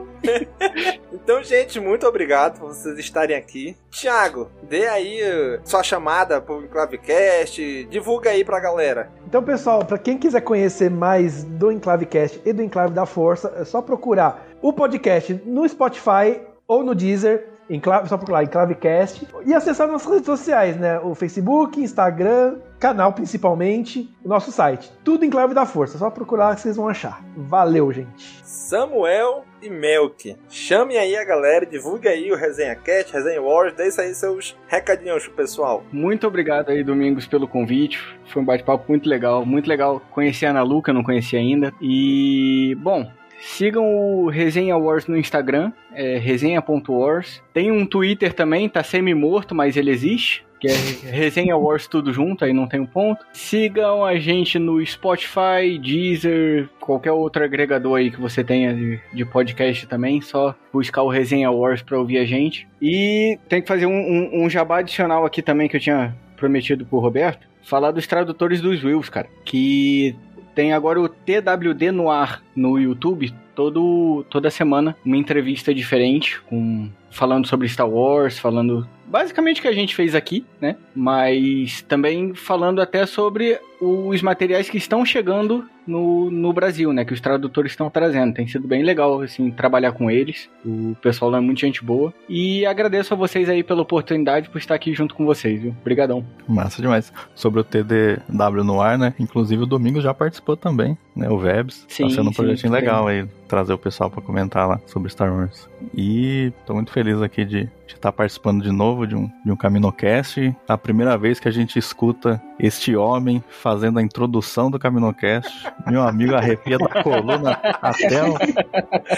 então, 1.14 1.44
gente, 1.44 1.80
muito 1.80 2.06
obrigado 2.06 2.60
por 2.60 2.70
vocês 2.70 2.98
estarem 3.00 3.36
aqui. 3.36 3.76
Tiago, 3.90 4.50
dê 4.64 4.88
aí 4.88 5.22
uh, 5.22 5.60
sua 5.64 5.84
chamada 5.84 6.42
pro 6.42 6.64
Enclavecast, 6.64 7.86
divulga 7.86 8.30
aí 8.32 8.44
pra 8.44 8.60
galera. 8.60 9.10
Então, 9.28 9.44
pessoal, 9.44 9.84
para 9.84 9.98
quem 9.98 10.18
quiser 10.18 10.42
conhecer 10.42 10.90
mais 10.90 11.44
do 11.44 11.72
Enclavecast 11.72 12.42
e 12.45 12.54
do 12.54 12.62
Enclave 12.62 12.94
da 12.94 13.06
Força, 13.06 13.54
é 13.58 13.66
só 13.66 13.82
procurar 13.82 14.48
o 14.62 14.74
podcast 14.74 15.34
no 15.45 15.68
Spotify 15.68 16.42
ou 16.68 16.84
no 16.84 16.95
Deezer 16.95 17.55
Enclave, 17.69 18.08
só 18.08 18.18
procurar 18.18 18.44
Enclavecast 18.44 19.27
e 19.45 19.53
acessar 19.53 19.88
nossas 19.88 20.11
redes 20.11 20.26
sociais, 20.26 20.77
né? 20.77 21.00
O 21.00 21.16
Facebook, 21.16 21.80
Instagram, 21.82 22.58
canal 22.80 23.14
principalmente, 23.14 24.10
o 24.24 24.30
nosso 24.30 24.52
site. 24.52 24.92
Tudo 25.03 25.26
Enclave 25.26 25.53
da 25.53 25.66
Força, 25.66 25.98
só 25.98 26.10
procurar 26.10 26.56
que 26.56 26.61
vocês 26.61 26.76
vão 26.76 26.88
achar. 26.88 27.24
Valeu, 27.35 27.92
gente. 27.92 28.44
Samuel 28.44 29.45
e 29.61 29.69
Melk, 29.69 30.35
chame 30.50 30.98
aí 30.98 31.16
a 31.16 31.24
galera, 31.24 31.66
divulgue 31.66 32.08
aí 32.08 32.32
o 32.32 32.35
Resenha 32.35 32.76
Cat, 32.76 33.11
Resenha 33.11 33.42
Wars, 33.42 33.74
deixe 33.74 34.02
aí 34.02 34.14
seus 34.14 34.56
recadinhos 34.68 35.27
pro 35.27 35.38
pessoal. 35.38 35.84
Muito 35.92 36.27
obrigado 36.27 36.69
aí, 36.69 36.84
Domingos, 36.84 37.27
pelo 37.27 37.48
convite. 37.48 38.00
Foi 38.27 38.42
um 38.42 38.45
bate-papo 38.45 38.85
muito 38.88 39.08
legal, 39.08 39.45
muito 39.45 39.68
legal 39.68 40.02
conhecer 40.11 40.48
a 40.48 40.50
Ana 40.52 40.64
Luca, 40.64 40.94
não 40.94 41.03
conhecia 41.03 41.40
ainda. 41.40 41.72
E, 41.82 42.76
bom, 42.80 43.08
Sigam 43.40 43.86
o 43.86 44.30
Resenha 44.30 44.78
Wars 44.78 45.08
no 45.08 45.18
Instagram, 45.18 45.72
é 45.94 46.18
resenha.wars. 46.18 47.42
Tem 47.54 47.72
um 47.72 47.86
Twitter 47.86 48.34
também, 48.34 48.68
tá 48.68 48.84
semi-morto, 48.84 49.54
mas 49.54 49.78
ele 49.78 49.92
existe. 49.92 50.46
Que 50.60 50.68
é 50.70 51.12
Resenha 51.12 51.58
Wars 51.58 51.86
tudo 51.86 52.14
junto, 52.14 52.46
aí 52.46 52.54
não 52.54 52.68
tem 52.68 52.80
um 52.80 52.86
ponto. 52.86 53.26
Sigam 53.34 54.06
a 54.06 54.18
gente 54.18 54.58
no 54.58 54.84
Spotify, 54.86 55.78
Deezer, 55.82 56.70
qualquer 56.80 57.12
outro 57.12 57.44
agregador 57.44 57.98
aí 57.98 58.10
que 58.10 58.20
você 58.20 58.44
tenha 58.44 58.74
de, 58.74 59.00
de 59.14 59.26
podcast 59.26 59.86
também. 59.86 60.22
Só 60.22 60.56
buscar 60.72 61.04
o 61.04 61.10
Resenha 61.10 61.52
Wars 61.52 61.82
pra 61.82 62.00
ouvir 62.00 62.20
a 62.20 62.26
gente. 62.26 62.68
E 62.82 63.38
tem 63.50 63.62
que 63.62 63.68
fazer 63.68 63.86
um, 63.86 63.92
um, 63.92 64.46
um 64.46 64.50
jabá 64.50 64.80
adicional 64.80 65.26
aqui 65.26 65.42
também 65.42 65.68
que 65.68 65.76
eu 65.76 65.82
tinha 65.82 66.16
prometido 66.38 66.86
pro 66.86 67.00
Roberto. 67.00 67.48
Falar 67.64 67.92
dos 67.92 68.06
tradutores 68.06 68.62
dos 68.62 68.84
Wills, 68.84 69.10
cara. 69.10 69.28
Que 69.44 70.16
tem 70.56 70.72
agora 70.72 71.00
o 71.00 71.09
TWD 71.09 71.92
no 71.92 72.09
ar 72.09 72.42
no 72.56 72.80
YouTube, 72.80 73.34
todo, 73.53 74.25
toda 74.30 74.50
semana, 74.50 74.95
uma 75.06 75.17
entrevista 75.17 75.74
diferente, 75.74 76.42
com, 76.43 76.90
falando 77.11 77.45
sobre 77.45 77.67
Star 77.67 77.90
Wars, 77.90 78.40
falando 78.40 78.88
basicamente 79.06 79.59
o 79.59 79.61
que 79.61 79.67
a 79.67 79.74
gente 79.74 79.95
fez 79.95 80.16
aqui, 80.16 80.45
né? 80.59 80.75
Mas 80.95 81.82
também 81.82 82.34
falando 82.34 82.82
até 82.82 83.06
sobre 83.06 83.59
os 83.80 84.22
materiais 84.22 84.69
que 84.69 84.77
estão 84.77 85.06
chegando 85.06 85.66
no, 85.85 86.32
no 86.32 86.51
Brasil, 86.51 86.92
né? 86.92 87.06
Que 87.06 87.14
os 87.14 87.22
tradutores 87.22 87.72
estão 87.72 87.90
trazendo. 87.90 88.34
Tem 88.34 88.48
sido 88.48 88.67
bem 88.67 88.84
legal, 88.84 89.22
assim, 89.22 89.51
trabalhar 89.51 89.92
com 89.92 90.09
eles. 90.09 90.50
O 90.66 90.95
pessoal 91.01 91.30
lá 91.32 91.38
é 91.38 91.42
muito 91.42 91.59
gente 91.59 91.84
boa. 91.84 92.14
E 92.27 92.66
agradeço 92.66 93.14
a 93.14 93.17
vocês 93.17 93.50
aí 93.50 93.64
pela 93.64 93.82
oportunidade 93.82 94.50
por 94.50 94.58
estar 94.58 94.75
aqui 94.75 94.93
junto 94.93 95.14
com 95.14 95.25
vocês, 95.25 95.61
viu? 95.61 95.75
Obrigadão. 95.82 96.25
Massa 96.48 96.82
demais. 96.82 97.14
Sobre 97.35 97.59
o 97.59 97.64
TDW 97.64 98.64
no 98.64 98.82
ar, 98.82 98.98
né? 98.98 99.14
Inclusive 99.19 99.64
o 99.64 99.67
Domingo 99.67 100.01
já 100.01 100.14
participou 100.14 100.58
também, 100.58 100.98
né? 101.16 101.30
O 101.30 101.38
Vebs. 101.38 101.85
Sim, 101.88 102.03
tá 102.08 102.16
sendo 102.16 102.30
um 102.30 102.34
projetinho 102.34 102.69
sim, 102.72 102.75
legal 102.75 103.08
aí. 103.08 103.27
Trazer 103.48 103.74
o 103.74 103.77
pessoal 103.77 104.09
para 104.09 104.22
comentar 104.22 104.67
lá 104.67 104.82
sobre 104.88 105.11
Star 105.11 105.32
Wars. 105.32 105.69
E 105.95 106.51
tô 106.66 106.74
muito 106.74 106.92
feliz 106.92 107.22
aqui 107.22 107.45
de 107.45 107.69
estar 107.88 108.00
tá 108.00 108.11
participando 108.11 108.64
de 108.64 108.72
novo 108.72 108.94
de 109.03 109.15
um, 109.15 109.27
de 109.43 109.51
um 109.51 109.56
CaminoCast. 109.56 110.56
A 110.67 110.77
primeira 110.77 111.17
vez 111.17 111.40
que 111.40 111.48
a 111.48 111.51
gente 111.51 111.80
escuta 111.80 112.40
este 112.59 112.95
homem 112.95 113.43
fazendo 113.49 113.99
a 113.99 114.01
introdução 114.01 114.72
do 114.72 114.80
CaminoCast. 114.80 115.67
Meu 115.88 116.01
amigo 116.03 116.35
arrepia 116.35 116.77
da 116.77 116.88
coluna 117.03 117.59
até 117.82 118.24
o, 118.24 118.35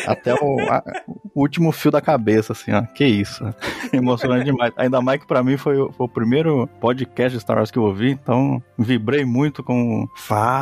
até 0.07 0.33
o, 0.33 0.59
a, 0.69 0.83
o, 1.35 1.41
último 1.41 1.71
fio 1.71 1.91
da 1.91 2.01
cabeça, 2.01 2.53
assim, 2.53 2.71
ó. 2.71 2.81
Que 2.81 3.05
isso. 3.05 3.43
Emocionante 3.93 4.45
demais. 4.45 4.71
Ainda 4.77 5.01
mais 5.01 5.19
que 5.19 5.27
pra 5.27 5.43
mim 5.43 5.57
foi, 5.57 5.75
foi 5.75 6.05
o 6.05 6.09
primeiro 6.09 6.67
podcast 6.79 7.37
de 7.37 7.41
Star 7.41 7.57
Wars 7.57 7.69
que 7.69 7.77
eu 7.77 7.83
ouvi, 7.83 8.11
então 8.11 8.63
vibrei 8.77 9.25
muito 9.25 9.63
com 9.63 10.07
Fala, 10.15 10.53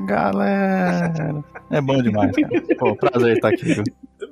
galera. 0.00 1.44
É 1.70 1.80
bom 1.80 2.02
demais, 2.02 2.32
cara. 2.36 2.62
Pô, 2.78 2.96
prazer 2.96 3.36
estar 3.36 3.48
aqui, 3.48 3.64
viu? 3.64 3.84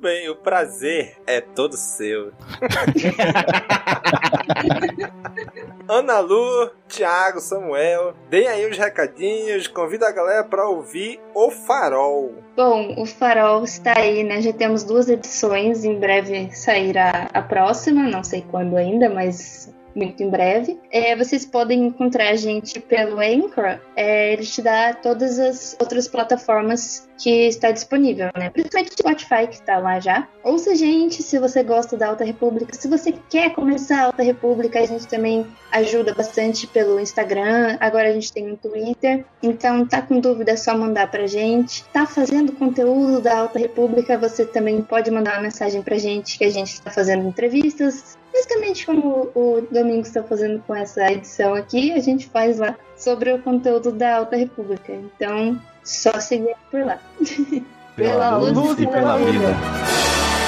Bem, 0.03 0.29
o 0.29 0.35
prazer 0.35 1.15
é 1.25 1.39
todo 1.39 1.77
seu. 1.77 2.33
Ana 5.87 6.19
Lu, 6.19 6.69
Thiago, 6.89 7.39
Samuel, 7.39 8.13
deem 8.29 8.49
aí 8.49 8.69
os 8.69 8.77
recadinhos, 8.77 9.69
convida 9.69 10.05
a 10.05 10.11
galera 10.11 10.43
para 10.43 10.67
ouvir 10.67 11.21
O 11.33 11.49
Farol. 11.49 12.33
Bom, 12.53 13.01
O 13.01 13.05
Farol 13.05 13.63
está 13.63 13.97
aí, 13.97 14.25
né? 14.25 14.41
Já 14.41 14.51
temos 14.51 14.83
duas 14.83 15.07
edições, 15.07 15.85
em 15.85 15.97
breve 15.97 16.51
sairá 16.51 17.29
a 17.33 17.41
próxima, 17.41 18.03
não 18.03 18.25
sei 18.25 18.43
quando 18.51 18.75
ainda, 18.75 19.09
mas 19.09 19.72
muito 19.95 20.21
em 20.23 20.29
breve. 20.29 20.79
É, 20.91 21.15
vocês 21.15 21.45
podem 21.45 21.87
encontrar 21.87 22.29
a 22.29 22.35
gente 22.35 22.79
pelo 22.79 23.19
Anchor. 23.19 23.79
É, 23.95 24.33
ele 24.33 24.45
te 24.45 24.61
dá 24.61 24.93
todas 24.93 25.39
as 25.39 25.75
outras 25.79 26.07
plataformas 26.07 27.07
que 27.17 27.47
está 27.47 27.71
disponível, 27.71 28.29
né? 28.37 28.49
Principalmente 28.49 28.91
o 28.91 28.97
Spotify 28.97 29.47
que 29.47 29.55
está 29.55 29.77
lá 29.77 29.99
já. 29.99 30.27
Ouça 30.43 30.71
a 30.71 30.75
gente 30.75 31.23
se 31.23 31.39
você 31.39 31.63
gosta 31.63 31.95
da 31.95 32.09
Alta 32.09 32.23
República. 32.23 32.73
Se 32.75 32.87
você 32.87 33.13
quer 33.29 33.51
começar 33.53 33.99
a 34.01 34.05
Alta 34.07 34.23
República, 34.23 34.79
a 34.79 34.85
gente 34.85 35.07
também 35.07 35.45
ajuda 35.71 36.13
bastante 36.13 36.67
pelo 36.67 36.99
Instagram. 36.99 37.77
Agora 37.79 38.09
a 38.09 38.13
gente 38.13 38.33
tem 38.33 38.51
um 38.51 38.55
Twitter. 38.55 39.25
Então, 39.41 39.85
tá 39.85 40.01
com 40.01 40.19
dúvida, 40.19 40.51
é 40.51 40.57
só 40.57 40.77
mandar 40.77 41.09
pra 41.09 41.27
gente. 41.27 41.83
Tá 41.85 42.05
fazendo 42.05 42.51
conteúdo 42.53 43.21
da 43.21 43.39
Alta 43.39 43.59
República, 43.59 44.17
você 44.17 44.45
também 44.45 44.81
pode 44.81 45.09
mandar 45.09 45.33
uma 45.35 45.43
mensagem 45.43 45.81
pra 45.81 45.97
gente 45.97 46.37
que 46.37 46.43
a 46.43 46.51
gente 46.51 46.73
está 46.73 46.91
fazendo 46.91 47.27
entrevistas, 47.27 48.17
basicamente 48.33 48.85
como 48.85 49.29
o 49.35 49.61
Domingos 49.69 50.07
está 50.07 50.23
fazendo 50.23 50.61
com 50.65 50.75
essa 50.75 51.11
edição 51.11 51.53
aqui, 51.53 51.91
a 51.93 51.99
gente 51.99 52.27
faz 52.27 52.57
lá 52.57 52.75
sobre 52.97 53.31
o 53.31 53.41
conteúdo 53.41 53.91
da 53.91 54.17
Alta 54.17 54.35
República. 54.35 54.91
Então, 54.91 55.61
só 55.83 56.19
seguir 56.19 56.55
por 56.71 56.83
lá. 56.83 56.99
Pela, 57.95 58.39
pela 58.39 58.49
luz 58.49 58.79
e 58.79 58.87
pela 58.87 59.17
vida. 59.19 59.31
vida. 59.31 60.42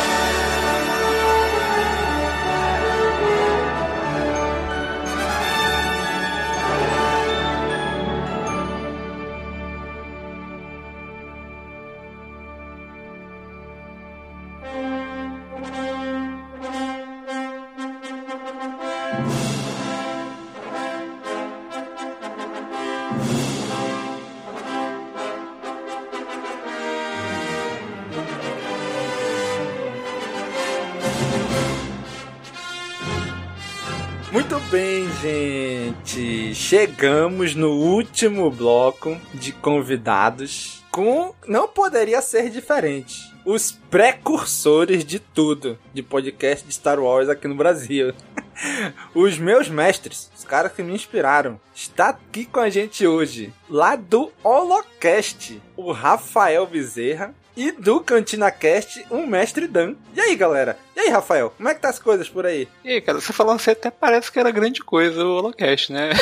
Chegamos 36.67 37.53
no 37.53 37.73
último 37.73 38.49
bloco 38.49 39.15
de 39.35 39.51
convidados 39.51 40.83
com 40.89 41.31
não 41.47 41.67
poderia 41.67 42.19
ser 42.23 42.49
diferente. 42.49 43.31
Os 43.45 43.71
precursores 43.71 45.05
de 45.05 45.19
tudo 45.19 45.77
de 45.93 46.01
podcast 46.01 46.65
de 46.65 46.73
Star 46.73 46.99
Wars 46.99 47.29
aqui 47.29 47.47
no 47.47 47.53
Brasil. 47.53 48.15
Os 49.13 49.37
meus 49.37 49.69
mestres, 49.69 50.31
os 50.35 50.43
caras 50.43 50.71
que 50.71 50.81
me 50.81 50.95
inspiraram, 50.95 51.61
está 51.75 52.09
aqui 52.09 52.45
com 52.45 52.59
a 52.59 52.69
gente 52.69 53.05
hoje, 53.05 53.53
lá 53.69 53.95
do 53.95 54.31
Holocast, 54.43 55.61
o 55.77 55.91
Rafael 55.91 56.65
Bezerra 56.65 57.35
e 57.55 57.71
do 57.71 57.99
Cantina 58.01 58.51
Cast, 58.51 59.05
o 59.09 59.25
mestre 59.25 59.67
Dan. 59.67 59.95
E 60.13 60.19
aí, 60.19 60.35
galera? 60.35 60.77
E 60.95 60.99
aí, 60.99 61.09
Rafael? 61.09 61.51
Como 61.55 61.69
é 61.69 61.73
que 61.73 61.81
tá 61.81 61.89
as 61.89 61.99
coisas 61.99 62.27
por 62.29 62.45
aí? 62.45 62.67
E 62.83 62.91
aí, 62.93 63.01
cara, 63.01 63.19
você 63.19 63.31
falando 63.31 63.57
assim 63.57 63.71
até 63.71 63.89
parece 63.89 64.31
que 64.31 64.39
era 64.39 64.51
grande 64.51 64.81
coisa 64.81 65.23
o 65.23 65.37
Holocast, 65.37 65.91
né? 65.91 66.09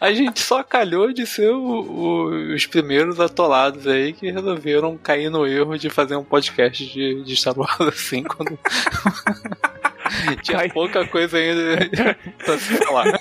A 0.00 0.12
gente 0.12 0.40
só 0.40 0.62
calhou 0.62 1.12
de 1.12 1.26
ser 1.26 1.50
o, 1.50 1.60
o, 1.60 2.54
os 2.54 2.66
primeiros 2.66 3.20
atolados 3.20 3.86
aí 3.86 4.12
que 4.12 4.30
resolveram 4.30 4.96
cair 4.96 5.28
no 5.28 5.46
erro 5.46 5.76
de 5.76 5.90
fazer 5.90 6.16
um 6.16 6.24
podcast 6.24 6.84
de, 6.86 7.22
de 7.22 7.36
Star 7.36 7.58
Wars 7.58 7.80
assim, 7.80 8.22
quando. 8.22 8.58
Tinha 10.42 10.68
pouca 10.70 11.06
coisa 11.06 11.36
ainda 11.36 11.88
pra 12.44 12.58
se 12.58 12.76
falar. 12.76 13.20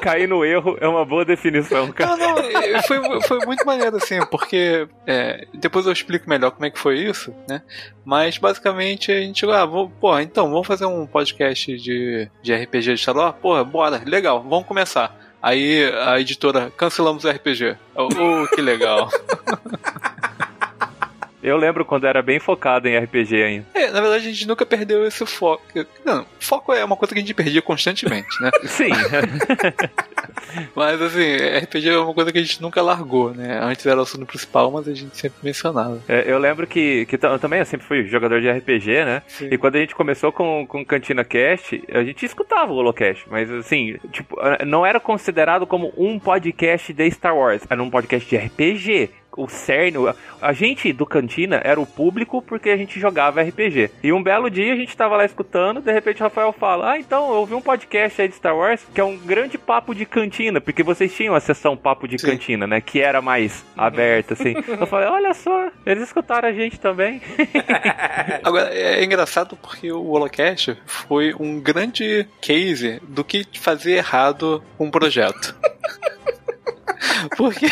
Cair 0.00 0.28
no 0.28 0.44
erro 0.44 0.76
é 0.80 0.86
uma 0.86 1.04
boa 1.04 1.24
definição, 1.24 1.90
cara. 1.92 2.16
Não, 2.16 2.36
não, 2.36 2.82
foi, 2.82 3.20
foi 3.22 3.46
muito 3.46 3.64
maneiro, 3.66 3.96
assim, 3.96 4.20
porque 4.30 4.88
é, 5.06 5.46
depois 5.54 5.86
eu 5.86 5.92
explico 5.92 6.28
melhor 6.28 6.50
como 6.50 6.66
é 6.66 6.70
que 6.70 6.78
foi 6.78 6.98
isso, 6.98 7.34
né? 7.48 7.62
Mas 8.04 8.38
basicamente 8.38 9.10
a 9.10 9.20
gente, 9.20 9.44
ah, 9.46 9.64
vou, 9.64 9.88
porra, 9.88 10.22
então, 10.22 10.50
vamos 10.50 10.66
fazer 10.66 10.86
um 10.86 11.06
podcast 11.06 11.76
de, 11.76 12.28
de 12.42 12.54
RPG 12.54 12.94
de 12.94 13.10
Wars? 13.10 13.34
Porra, 13.40 13.64
bora, 13.64 14.02
legal, 14.04 14.42
vamos 14.42 14.66
começar. 14.66 15.16
Aí 15.42 15.92
a 16.02 16.18
editora, 16.18 16.72
cancelamos 16.76 17.24
o 17.24 17.30
RPG. 17.30 17.76
Oh, 17.94 18.08
oh 18.08 18.48
que 18.54 18.60
legal. 18.60 19.08
Eu 21.46 21.56
lembro 21.56 21.84
quando 21.84 22.08
era 22.08 22.20
bem 22.20 22.40
focado 22.40 22.88
em 22.88 22.98
RPG 22.98 23.40
ainda. 23.40 23.66
É, 23.72 23.88
na 23.92 24.00
verdade 24.00 24.26
a 24.26 24.32
gente 24.32 24.48
nunca 24.48 24.66
perdeu 24.66 25.06
esse 25.06 25.24
foco. 25.24 25.62
Não, 26.04 26.26
foco 26.40 26.72
é 26.72 26.84
uma 26.84 26.96
coisa 26.96 27.14
que 27.14 27.20
a 27.20 27.22
gente 27.22 27.34
perdia 27.34 27.62
constantemente, 27.62 28.42
né? 28.42 28.50
Sim. 28.66 28.90
mas 30.74 31.00
assim, 31.00 31.36
RPG 31.62 31.88
é 31.88 31.98
uma 31.98 32.12
coisa 32.12 32.32
que 32.32 32.38
a 32.38 32.42
gente 32.42 32.60
nunca 32.60 32.82
largou, 32.82 33.32
né? 33.32 33.60
Antes 33.62 33.86
era 33.86 33.96
o 33.96 34.02
assunto 34.02 34.26
principal, 34.26 34.72
mas 34.72 34.88
a 34.88 34.94
gente 34.94 35.16
sempre 35.16 35.38
mencionava. 35.40 36.02
É, 36.08 36.24
eu 36.26 36.36
lembro 36.36 36.66
que, 36.66 37.06
que 37.06 37.16
também 37.16 37.60
eu 37.60 37.66
sempre 37.66 37.86
fui 37.86 38.04
jogador 38.08 38.40
de 38.40 38.50
RPG, 38.50 39.04
né? 39.04 39.22
Sim. 39.28 39.48
E 39.48 39.56
quando 39.56 39.76
a 39.76 39.78
gente 39.78 39.94
começou 39.94 40.32
com, 40.32 40.66
com 40.66 40.84
Cantina 40.84 41.24
Cast, 41.24 41.80
a 41.92 42.02
gente 42.02 42.26
escutava 42.26 42.72
o 42.72 42.76
Holocast, 42.76 43.24
mas 43.30 43.48
assim, 43.52 43.96
tipo, 44.10 44.36
não 44.66 44.84
era 44.84 44.98
considerado 44.98 45.64
como 45.64 45.92
um 45.96 46.18
podcast 46.18 46.92
de 46.92 47.08
Star 47.12 47.36
Wars, 47.36 47.62
era 47.70 47.80
um 47.80 47.88
podcast 47.88 48.28
de 48.28 48.36
RPG 48.36 49.10
o 49.36 49.48
cerne, 49.48 49.98
a 50.40 50.52
gente 50.52 50.92
do 50.92 51.06
Cantina 51.06 51.60
era 51.62 51.80
o 51.80 51.86
público 51.86 52.42
porque 52.42 52.70
a 52.70 52.76
gente 52.76 52.98
jogava 52.98 53.42
RPG. 53.42 53.90
E 54.02 54.12
um 54.12 54.22
belo 54.22 54.50
dia 54.50 54.72
a 54.72 54.76
gente 54.76 54.96
tava 54.96 55.16
lá 55.16 55.24
escutando, 55.24 55.80
de 55.80 55.92
repente 55.92 56.20
o 56.20 56.24
Rafael 56.24 56.52
fala: 56.52 56.92
Ah, 56.92 56.98
então 56.98 57.28
eu 57.28 57.36
ouvi 57.36 57.54
um 57.54 57.60
podcast 57.60 58.20
aí 58.20 58.28
de 58.28 58.34
Star 58.34 58.56
Wars 58.56 58.84
que 58.94 59.00
é 59.00 59.04
um 59.04 59.16
grande 59.16 59.58
papo 59.58 59.94
de 59.94 60.06
cantina, 60.06 60.60
porque 60.60 60.82
vocês 60.82 61.14
tinham 61.14 61.34
a 61.34 61.40
sessão 61.40 61.76
papo 61.76 62.08
de 62.08 62.18
Sim. 62.18 62.28
cantina, 62.28 62.66
né? 62.66 62.80
Que 62.80 63.00
era 63.00 63.20
mais 63.20 63.64
uhum. 63.76 63.84
aberta, 63.84 64.34
assim. 64.34 64.54
eu 64.80 64.86
falei: 64.86 65.08
Olha 65.08 65.34
só, 65.34 65.70
eles 65.84 66.02
escutaram 66.04 66.48
a 66.48 66.52
gente 66.52 66.80
também. 66.80 67.20
Agora, 68.42 68.72
é 68.72 69.04
engraçado 69.04 69.56
porque 69.56 69.90
o 69.90 70.06
Holocast 70.06 70.76
foi 70.86 71.34
um 71.38 71.60
grande 71.60 72.26
case 72.40 73.00
do 73.08 73.24
que 73.24 73.46
fazer 73.58 73.92
errado 73.92 74.62
um 74.78 74.90
projeto. 74.90 75.54
Porque 77.36 77.66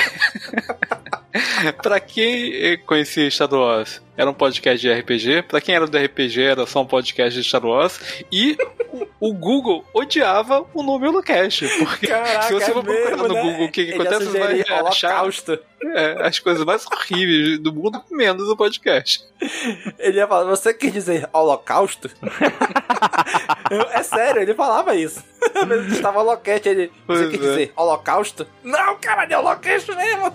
pra 1.83 1.99
quem 2.01 2.79
conhecia 2.87 3.31
Star 3.31 3.53
Wars, 3.53 4.01
era 4.17 4.31
um 4.31 4.35
podcast 4.35 4.81
de 4.81 4.93
RPG. 4.93 5.43
Pra 5.43 5.61
quem 5.61 5.75
era 5.75 5.87
do 5.87 5.99
RPG, 5.99 6.41
era 6.43 6.67
só 6.67 6.83
um 6.83 6.87
podcast 6.87 7.41
de 7.41 7.47
Star 7.47 7.65
Wars. 7.65 7.99
E 8.31 8.57
o, 8.93 9.29
o 9.31 9.35
Google 9.35 9.85
odiava 9.93 10.65
o 10.73 10.83
nome 10.83 11.09
Holocast. 11.09 11.67
Porque 11.79 12.07
Caraca, 12.07 12.43
se 12.43 12.55
você 12.55 12.71
é 12.71 12.75
for 12.75 12.85
procurar 12.85 13.11
mesmo, 13.17 13.29
no 13.29 13.35
né? 13.35 13.43
Google 13.43 13.67
o 13.67 13.71
que, 13.73 13.85
que 13.85 13.93
Ele 13.93 14.03
acontece, 14.03 14.31
você 14.31 14.39
vai 14.39 14.61
achar 14.61 14.79
holocausto. 14.79 15.59
é, 15.83 16.27
as 16.27 16.39
coisas 16.39 16.65
mais 16.65 16.87
horríveis 16.87 17.59
do 17.59 17.73
mundo, 17.75 18.01
menos 18.13 18.49
o 18.49 18.57
podcast. 18.57 19.25
Ele 19.99 20.19
ia 20.19 20.29
falar, 20.29 20.45
você 20.45 20.73
quer 20.73 20.93
dizer 20.93 21.29
holocausto? 21.33 22.09
é 23.93 24.03
sério, 24.03 24.43
ele 24.43 24.55
falava 24.55 24.95
isso. 24.95 25.23
Ele 25.55 25.93
estava 25.93 26.21
holocast, 26.21 26.67
ele. 26.69 26.87
Você 26.87 26.93
Pois 27.07 27.21
quer 27.31 27.37
é. 27.37 27.39
dizer 27.39 27.73
holocausto? 27.77 28.47
Não, 28.63 28.97
cara, 28.99 29.27
de 29.27 29.35
holocausto 29.35 29.95
mesmo. 29.95 30.35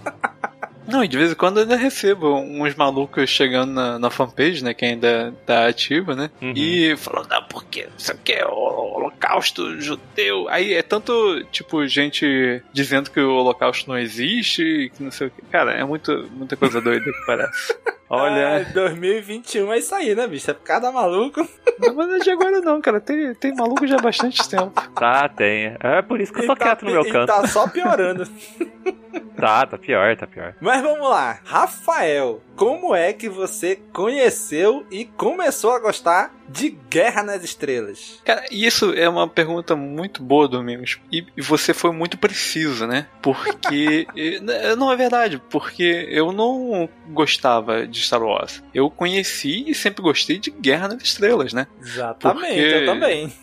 Não, 0.89 1.03
e 1.03 1.07
de 1.07 1.17
vez 1.17 1.31
em 1.31 1.35
quando 1.35 1.57
eu 1.57 1.63
ainda 1.63 1.75
recebo 1.75 2.35
uns 2.35 2.75
malucos 2.75 3.29
chegando 3.29 3.71
na, 3.71 3.99
na 3.99 4.09
fanpage, 4.09 4.63
né? 4.63 4.73
Que 4.73 4.85
ainda 4.85 5.33
tá 5.45 5.67
ativa, 5.67 6.15
né? 6.15 6.29
E 6.55 6.95
falando, 6.97 7.31
ah, 7.31 7.41
porque 7.41 7.87
isso 7.97 8.11
aqui 8.11 8.33
é 8.33 8.45
o 8.45 8.95
holocausto 8.95 9.79
judeu. 9.79 10.47
Aí 10.49 10.73
é 10.73 10.81
tanto, 10.81 11.43
tipo, 11.51 11.85
gente 11.87 12.61
dizendo 12.73 13.11
que 13.11 13.19
o 13.19 13.35
holocausto 13.35 13.89
não 13.89 13.97
existe, 13.97 14.91
que 14.95 15.03
não 15.03 15.11
sei 15.11 15.27
o 15.27 15.31
que. 15.31 15.41
Cara, 15.43 15.73
é 15.73 15.83
muito, 15.83 16.29
muita 16.31 16.55
coisa 16.55 16.81
doida 16.81 17.05
que 17.05 17.25
parece. 17.25 17.75
Olha. 18.09 18.65
2021 18.73 19.71
é 19.73 19.77
isso 19.77 19.93
aí, 19.93 20.15
né, 20.15 20.25
bicho? 20.27 20.49
É 20.49 20.53
por 20.53 20.63
causa 20.63 20.81
da 20.83 20.91
maluco. 20.91 21.47
Não, 21.79 21.93
mas 21.93 22.07
não 22.07 22.15
é 22.15 22.19
de 22.19 22.31
agora 22.31 22.59
não, 22.59 22.81
cara. 22.81 22.99
Tem, 22.99 23.33
tem 23.35 23.55
maluco 23.55 23.85
já 23.85 23.97
há 23.97 24.01
bastante 24.01 24.49
tempo. 24.49 24.73
Tá, 24.95 25.29
tem. 25.29 25.75
É 25.79 26.01
por 26.01 26.19
isso 26.19 26.33
que 26.33 26.39
eu 26.41 26.47
tô 26.47 26.55
tá 26.55 26.65
quieto 26.65 26.85
no 26.85 26.91
meu 26.91 27.03
e 27.03 27.11
canto. 27.11 27.27
tá 27.27 27.47
só 27.47 27.67
piorando. 27.67 28.27
Tá, 29.39 29.65
tá 29.65 29.77
pior, 29.77 30.17
tá 30.17 30.27
pior. 30.27 30.53
Mas 30.59 30.81
vamos 30.81 31.09
lá. 31.09 31.39
Rafael, 31.45 32.41
como 32.59 32.93
é 32.93 33.13
que 33.13 33.29
você 33.29 33.79
conheceu 33.93 34.85
e 34.91 35.05
começou 35.05 35.71
a 35.71 35.79
gostar 35.79 36.35
de 36.49 36.77
Guerra 36.89 37.23
nas 37.23 37.41
Estrelas? 37.41 38.19
Cara, 38.25 38.43
isso 38.51 38.93
é 38.93 39.07
uma 39.07 39.29
pergunta 39.29 39.77
muito 39.77 40.21
boa, 40.21 40.45
Domingos. 40.45 40.99
E 41.09 41.25
você 41.41 41.73
foi 41.73 41.93
muito 41.93 42.17
preciso, 42.17 42.85
né? 42.85 43.07
Porque. 43.21 44.05
não 44.77 44.91
é 44.91 44.97
verdade, 44.97 45.41
porque 45.49 46.05
eu 46.09 46.33
não 46.33 46.89
gostava 47.07 47.87
de 47.87 48.01
Star 48.01 48.21
Wars. 48.21 48.61
Eu 48.73 48.89
conheci 48.89 49.63
e 49.65 49.73
sempre 49.73 50.01
gostei 50.01 50.37
de 50.37 50.51
Guerra 50.51 50.89
nas 50.89 51.01
Estrelas, 51.01 51.53
né? 51.53 51.65
Exatamente, 51.81 52.45
Porque- 52.61 52.75
eu 52.75 52.85
também. 52.85 53.33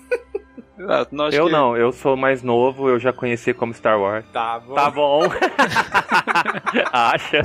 Nós 1.10 1.34
Eu 1.34 1.46
que- 1.46 1.52
não, 1.52 1.76
eu 1.76 1.90
sou 1.92 2.16
mais 2.16 2.42
novo, 2.42 2.88
eu 2.88 2.98
já 2.98 3.12
conheci 3.12 3.54
como 3.54 3.72
Star 3.72 3.98
Wars. 4.00 4.24
Tá 4.32 4.60
bom. 4.60 4.74
Tá 4.74 4.90
bom. 4.90 5.20
Acha? 6.92 7.42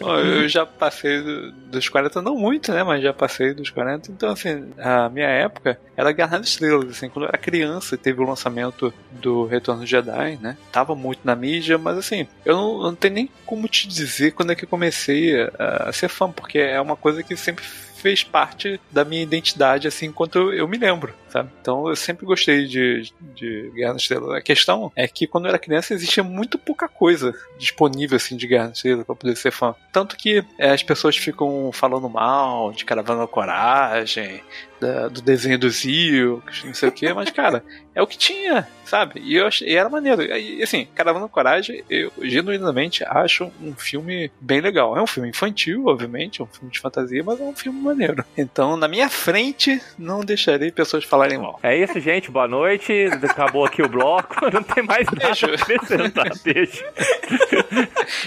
Eu 0.00 0.48
já 0.48 0.66
passei 0.66 1.20
do- 1.22 1.52
dos 1.52 1.88
40, 1.88 2.20
não 2.22 2.36
muito, 2.36 2.72
né? 2.72 2.82
Mas 2.82 3.02
já 3.02 3.12
passei 3.12 3.54
dos 3.54 3.70
40. 3.70 4.10
Então, 4.10 4.30
assim, 4.30 4.70
a 4.78 5.08
minha 5.08 5.28
época 5.28 5.78
era 5.96 6.12
Guerra 6.12 6.38
nas 6.38 6.48
Estrelas. 6.48 6.90
Assim, 6.90 7.08
quando 7.08 7.24
eu 7.24 7.28
era 7.28 7.38
criança, 7.38 7.96
teve 7.96 8.20
o 8.20 8.26
lançamento 8.26 8.92
do 9.12 9.46
Retorno 9.46 9.82
do 9.82 9.86
Jedi, 9.86 10.38
né? 10.40 10.56
Tava 10.70 10.94
muito 10.94 11.20
na 11.24 11.34
mídia, 11.36 11.78
mas 11.78 11.96
assim, 11.96 12.26
eu 12.44 12.56
não, 12.56 12.72
eu 12.78 12.82
não 12.84 12.94
tenho 12.94 13.14
nem 13.14 13.30
como 13.46 13.68
te 13.68 13.86
dizer 13.88 14.32
quando 14.32 14.52
é 14.52 14.54
que 14.54 14.64
eu 14.64 14.68
comecei 14.68 15.42
a, 15.58 15.88
a 15.88 15.92
ser 15.92 16.08
fã, 16.08 16.30
porque 16.30 16.58
é 16.58 16.80
uma 16.80 16.96
coisa 16.96 17.22
que 17.22 17.36
sempre 17.36 17.64
fez 17.64 18.24
parte 18.24 18.80
da 18.90 19.04
minha 19.04 19.22
identidade, 19.22 19.86
assim, 19.86 20.06
enquanto 20.06 20.36
eu, 20.36 20.52
eu 20.52 20.66
me 20.68 20.76
lembro, 20.76 21.14
sabe? 21.32 21.48
Então 21.60 21.88
eu 21.88 21.96
sempre 21.96 22.26
gostei 22.26 22.66
de, 22.66 23.10
de 23.34 23.70
Guerra 23.74 23.94
nas 23.94 24.02
Estrelas. 24.02 24.30
A 24.36 24.40
questão 24.42 24.92
é 24.94 25.08
que 25.08 25.26
quando 25.26 25.44
eu 25.46 25.48
era 25.48 25.58
criança 25.58 25.94
existia 25.94 26.22
muito 26.22 26.58
pouca 26.58 26.86
coisa 26.88 27.34
disponível, 27.58 28.16
assim, 28.16 28.36
de 28.36 28.46
Guerra 28.46 28.68
nas 28.68 28.76
Estrelas 28.78 29.06
pra 29.06 29.14
poder 29.14 29.36
ser 29.36 29.50
fã. 29.50 29.74
Tanto 29.92 30.16
que 30.16 30.44
é, 30.58 30.70
as 30.70 30.82
pessoas 30.82 31.16
ficam 31.16 31.70
falando 31.72 32.08
mal 32.08 32.72
de 32.72 32.84
Caravana 32.84 33.20
da 33.22 33.26
Coragem, 33.26 34.42
da- 34.80 35.08
do 35.08 35.22
desenho 35.22 35.58
dos 35.58 35.84
Ilks, 35.84 36.64
não 36.64 36.74
sei 36.74 36.88
o 36.88 36.92
que, 36.92 37.12
mas, 37.12 37.30
cara, 37.30 37.62
é 37.94 38.02
o 38.02 38.06
que 38.06 38.18
tinha, 38.18 38.66
sabe? 38.84 39.20
E, 39.20 39.36
eu 39.36 39.46
achei, 39.46 39.68
e 39.68 39.76
era 39.76 39.88
maneiro. 39.88 40.22
E, 40.22 40.62
assim, 40.62 40.86
Caravana 40.94 41.26
da 41.26 41.30
Coragem, 41.30 41.84
eu 41.88 42.10
genuinamente 42.22 43.04
acho 43.04 43.50
um 43.62 43.74
filme 43.74 44.30
bem 44.40 44.60
legal. 44.60 44.96
É 44.96 45.02
um 45.02 45.06
filme 45.06 45.28
infantil, 45.28 45.86
obviamente, 45.86 46.40
é 46.40 46.44
um 46.44 46.48
filme 46.48 46.70
de 46.72 46.80
fantasia, 46.80 47.22
mas 47.24 47.40
é 47.40 47.44
um 47.44 47.54
filme 47.54 47.80
maneiro. 47.80 48.24
Então, 48.36 48.76
na 48.76 48.88
minha 48.88 49.08
frente, 49.08 49.80
não 49.98 50.20
deixarei 50.24 50.70
pessoas 50.72 51.04
falarem 51.04 51.21
mal. 51.38 51.58
É 51.62 51.76
isso, 51.76 51.98
gente. 52.00 52.30
Boa 52.30 52.48
noite. 52.48 53.08
Acabou 53.28 53.64
aqui 53.64 53.82
o 53.82 53.88
bloco. 53.88 54.36
Não 54.52 54.62
tem 54.62 54.82
mais 54.82 55.06
nada 55.06 55.28
a 55.28 55.32
acrescentar. 55.32 56.30
Beijo. 56.44 56.84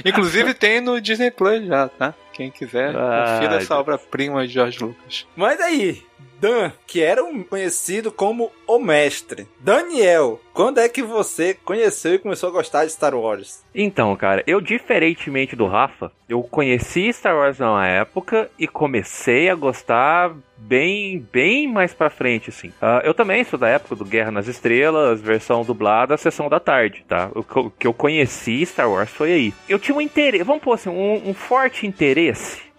Inclusive 0.03 0.53
tem 0.53 0.81
no 0.81 0.99
Disney 0.99 1.31
Plus 1.31 1.65
já, 1.65 1.89
tá? 1.89 2.13
Quem 2.35 2.51
quiser, 2.51 2.93
Ah, 2.95 3.37
confira 3.39 3.55
essa 3.55 3.79
obra-prima 3.79 4.45
de 4.45 4.53
George 4.53 4.83
Lucas. 4.83 5.25
Mas 5.37 5.59
aí, 5.61 6.03
Dan, 6.39 6.71
que 6.85 7.01
era 7.01 7.23
um 7.23 7.41
conhecido 7.43 8.11
como 8.11 8.51
o 8.67 8.77
mestre. 8.77 9.47
Daniel, 9.59 10.39
quando 10.53 10.79
é 10.79 10.89
que 10.89 11.01
você 11.01 11.53
conheceu 11.53 12.15
e 12.15 12.19
começou 12.19 12.49
a 12.49 12.51
gostar 12.51 12.85
de 12.85 12.91
Star 12.91 13.15
Wars? 13.15 13.63
Então, 13.73 14.13
cara, 14.15 14.43
eu 14.45 14.59
diferentemente 14.59 15.55
do 15.55 15.65
Rafa, 15.65 16.11
eu 16.27 16.41
conheci 16.43 17.11
Star 17.13 17.35
Wars 17.35 17.59
na 17.59 17.87
época 17.87 18.49
e 18.59 18.67
comecei 18.67 19.49
a 19.49 19.55
gostar 19.55 20.33
bem, 20.57 21.25
bem 21.31 21.67
mais 21.67 21.93
pra 21.93 22.09
frente, 22.09 22.49
assim. 22.49 22.69
Uh, 22.69 23.03
eu 23.03 23.13
também 23.13 23.43
sou 23.43 23.59
da 23.59 23.67
época 23.67 23.95
do 23.95 24.05
Guerra 24.05 24.31
nas 24.31 24.47
Estrelas, 24.47 25.21
versão 25.21 25.63
dublada, 25.63 26.17
sessão 26.17 26.49
da 26.49 26.59
tarde, 26.59 27.03
tá? 27.07 27.29
O 27.35 27.43
que 27.43 27.55
eu, 27.55 27.73
que 27.79 27.87
eu 27.87 27.93
conheci 27.93 28.65
Star 28.65 28.89
Wars 28.89 29.09
foi 29.09 29.31
aí. 29.33 29.53
Eu 29.69 29.77
tinha 29.77 29.95
um 29.95 30.01
interesse, 30.01 30.43
vamos 30.43 30.63
pôr 30.63 30.73
assim, 30.73 30.89
um, 30.89 31.29
um 31.29 31.33
forte 31.33 31.85
interesse 31.85 32.24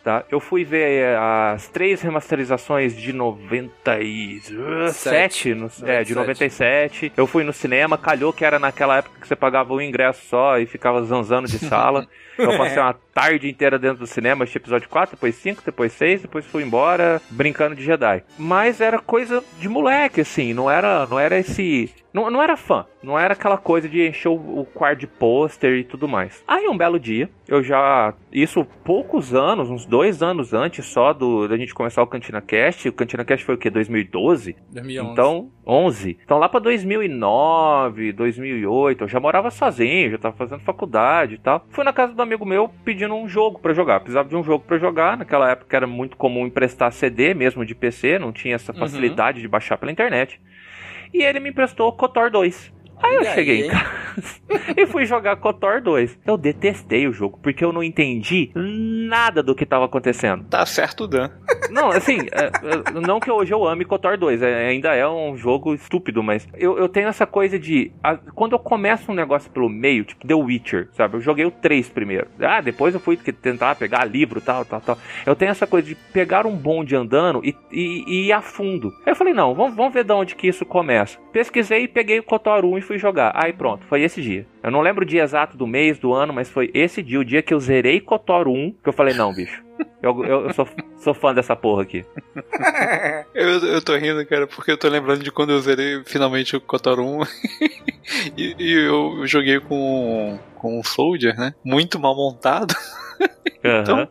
Tá? 0.06 0.24
Eu 0.30 0.38
fui 0.38 0.64
ver 0.64 1.00
eh, 1.00 1.16
as 1.16 1.66
três 1.66 2.00
remasterizações 2.00 2.96
de 2.96 3.12
97, 3.12 5.52
no, 5.52 5.68
é, 5.82 6.04
de 6.04 6.14
97. 6.14 7.12
Eu 7.16 7.26
fui 7.26 7.42
no 7.42 7.52
cinema, 7.52 7.98
calhou 7.98 8.32
que 8.32 8.44
era 8.44 8.56
naquela 8.56 8.98
época 8.98 9.18
que 9.20 9.26
você 9.26 9.34
pagava 9.34 9.74
um 9.74 9.80
ingresso 9.80 10.24
só 10.28 10.60
e 10.60 10.66
ficava 10.66 11.02
zanzando 11.02 11.48
de 11.48 11.58
sala. 11.58 12.06
Eu 12.38 12.56
passei 12.56 12.78
uma 12.78 12.94
tarde 13.12 13.48
inteira 13.48 13.80
dentro 13.80 13.98
do 13.98 14.06
cinema, 14.06 14.44
assisti 14.44 14.58
episódio 14.58 14.88
4, 14.88 15.16
depois 15.16 15.34
5, 15.34 15.62
depois 15.66 15.92
6, 15.94 16.22
depois 16.22 16.46
fui 16.46 16.62
embora 16.62 17.20
brincando 17.30 17.74
de 17.74 17.82
Jedi. 17.82 18.22
Mas 18.38 18.80
era 18.80 19.00
coisa 19.00 19.42
de 19.58 19.68
moleque, 19.68 20.20
assim, 20.20 20.54
não 20.54 20.70
era, 20.70 21.04
não 21.06 21.18
era 21.18 21.36
esse. 21.36 21.92
Não, 22.16 22.30
não 22.30 22.42
era 22.42 22.56
fã, 22.56 22.86
não 23.02 23.18
era 23.18 23.34
aquela 23.34 23.58
coisa 23.58 23.86
de 23.86 24.08
encher 24.08 24.30
o, 24.30 24.60
o 24.60 24.64
quarto 24.64 25.00
de 25.00 25.06
pôster 25.06 25.74
e 25.74 25.84
tudo 25.84 26.08
mais. 26.08 26.42
Aí 26.48 26.66
um 26.66 26.74
belo 26.74 26.98
dia, 26.98 27.28
eu 27.46 27.62
já. 27.62 28.14
Isso 28.32 28.66
poucos 28.82 29.34
anos, 29.34 29.68
uns 29.68 29.84
dois 29.84 30.22
anos 30.22 30.54
antes 30.54 30.86
só 30.86 31.12
do, 31.12 31.46
da 31.46 31.58
gente 31.58 31.74
começar 31.74 32.02
o 32.02 32.06
Cantina 32.06 32.40
Cast. 32.40 32.88
O 32.88 32.92
Cantina 32.94 33.22
Cast 33.22 33.44
foi 33.44 33.54
o 33.56 33.58
quê? 33.58 33.68
2012? 33.68 34.56
2011. 34.72 35.12
Então, 35.12 35.50
11. 35.66 36.18
Então 36.24 36.38
lá 36.38 36.48
pra 36.48 36.58
2009, 36.58 38.14
2008, 38.14 39.04
eu 39.04 39.08
já 39.08 39.20
morava 39.20 39.50
sozinho, 39.50 40.12
já 40.12 40.16
tava 40.16 40.36
fazendo 40.38 40.60
faculdade 40.60 41.34
e 41.34 41.38
tal. 41.38 41.66
Fui 41.68 41.84
na 41.84 41.92
casa 41.92 42.14
do 42.14 42.22
amigo 42.22 42.46
meu 42.46 42.70
pedindo 42.82 43.14
um 43.14 43.28
jogo 43.28 43.58
para 43.58 43.74
jogar. 43.74 44.00
Precisava 44.00 44.26
de 44.26 44.36
um 44.36 44.42
jogo 44.42 44.64
para 44.66 44.78
jogar. 44.78 45.18
Naquela 45.18 45.50
época 45.50 45.76
era 45.76 45.86
muito 45.86 46.16
comum 46.16 46.46
emprestar 46.46 46.90
CD 46.92 47.34
mesmo 47.34 47.62
de 47.62 47.74
PC, 47.74 48.18
não 48.18 48.32
tinha 48.32 48.54
essa 48.54 48.72
uhum. 48.72 48.78
facilidade 48.78 49.36
uhum. 49.36 49.42
de 49.42 49.48
baixar 49.48 49.76
pela 49.76 49.92
internet. 49.92 50.40
E 51.12 51.22
ele 51.22 51.40
me 51.40 51.50
emprestou 51.50 51.92
KOTOR 51.92 52.30
2. 52.30 52.75
Aí 53.06 53.16
eu 53.16 53.24
cheguei 53.24 53.66
em 53.66 53.68
casa 53.68 54.06
e 54.76 54.86
fui 54.86 55.04
jogar 55.04 55.36
KOTOR 55.36 55.82
2. 55.82 56.18
Eu 56.26 56.36
detestei 56.36 57.06
o 57.06 57.12
jogo, 57.12 57.38
porque 57.42 57.64
eu 57.64 57.72
não 57.72 57.82
entendi 57.82 58.50
nada 58.54 59.42
do 59.42 59.54
que 59.54 59.64
estava 59.64 59.84
acontecendo. 59.84 60.44
Tá 60.44 60.64
certo, 60.64 61.06
Dan. 61.06 61.30
Não, 61.70 61.90
assim, 61.90 62.20
é, 62.32 62.46
é, 62.46 63.00
não 63.00 63.18
que 63.18 63.30
hoje 63.30 63.52
eu 63.52 63.66
ame 63.66 63.84
KOTOR 63.84 64.16
2, 64.16 64.40
é, 64.40 64.68
ainda 64.68 64.94
é 64.94 65.06
um 65.06 65.36
jogo 65.36 65.74
estúpido, 65.74 66.22
mas 66.22 66.46
eu, 66.54 66.78
eu 66.78 66.88
tenho 66.88 67.08
essa 67.08 67.26
coisa 67.26 67.58
de. 67.58 67.92
A, 68.02 68.16
quando 68.16 68.52
eu 68.52 68.58
começo 68.58 69.10
um 69.10 69.14
negócio 69.14 69.50
pelo 69.50 69.68
meio, 69.68 70.04
tipo 70.04 70.26
The 70.26 70.34
Witcher, 70.34 70.88
sabe? 70.92 71.16
Eu 71.16 71.20
joguei 71.20 71.44
o 71.44 71.50
3 71.50 71.88
primeiro. 71.88 72.28
Ah, 72.40 72.60
depois 72.60 72.94
eu 72.94 73.00
fui 73.00 73.16
tentar 73.16 73.74
pegar 73.74 74.04
livro 74.04 74.40
tal, 74.40 74.64
tal, 74.64 74.80
tal. 74.80 74.98
Eu 75.26 75.34
tenho 75.34 75.50
essa 75.50 75.66
coisa 75.66 75.88
de 75.88 75.94
pegar 75.94 76.46
um 76.46 76.56
bonde 76.56 76.94
andando 76.94 77.44
e, 77.44 77.54
e, 77.72 78.04
e 78.06 78.26
ir 78.26 78.32
a 78.32 78.40
fundo. 78.40 78.92
Aí 79.04 79.12
eu 79.12 79.16
falei, 79.16 79.34
não, 79.34 79.54
vamos, 79.54 79.74
vamos 79.74 79.92
ver 79.92 80.04
de 80.04 80.12
onde 80.12 80.36
que 80.36 80.46
isso 80.46 80.64
começa. 80.64 81.18
Pesquisei 81.32 81.82
e 81.82 81.88
peguei 81.88 82.20
o 82.20 82.22
KOTOR 82.22 82.64
1 82.64 82.78
e 82.78 82.80
fui 82.80 82.95
jogar. 82.98 83.32
Aí 83.34 83.52
pronto, 83.52 83.84
foi 83.86 84.02
esse 84.02 84.20
dia. 84.20 84.46
Eu 84.62 84.70
não 84.70 84.80
lembro 84.80 85.02
o 85.02 85.06
dia 85.06 85.22
exato 85.22 85.56
do 85.56 85.66
mês, 85.66 85.98
do 85.98 86.12
ano, 86.12 86.32
mas 86.32 86.48
foi 86.48 86.70
esse 86.74 87.02
dia, 87.02 87.20
o 87.20 87.24
dia 87.24 87.42
que 87.42 87.54
eu 87.54 87.60
zerei 87.60 88.00
KOTOR 88.00 88.48
1, 88.48 88.72
que 88.82 88.88
eu 88.88 88.92
falei, 88.92 89.14
não, 89.14 89.32
bicho. 89.32 89.64
Eu, 90.02 90.24
eu, 90.24 90.46
eu 90.46 90.54
sou, 90.54 90.68
sou 90.98 91.14
fã 91.14 91.34
dessa 91.34 91.54
porra 91.54 91.82
aqui. 91.82 92.04
eu, 93.34 93.48
eu 93.66 93.82
tô 93.82 93.96
rindo, 93.96 94.24
cara, 94.26 94.46
porque 94.46 94.70
eu 94.70 94.78
tô 94.78 94.88
lembrando 94.88 95.22
de 95.22 95.30
quando 95.30 95.52
eu 95.52 95.60
zerei 95.60 96.02
finalmente 96.04 96.56
o 96.56 96.60
KOTOR 96.60 97.00
1. 97.00 97.22
e, 98.36 98.56
e 98.58 98.72
eu 98.86 99.26
joguei 99.26 99.60
com, 99.60 100.38
com 100.54 100.78
um 100.78 100.84
Soldier, 100.84 101.38
né? 101.38 101.54
Muito 101.64 101.98
mal 101.98 102.14
montado. 102.14 102.74
Uhum. 102.74 103.26
Então, 103.66 104.08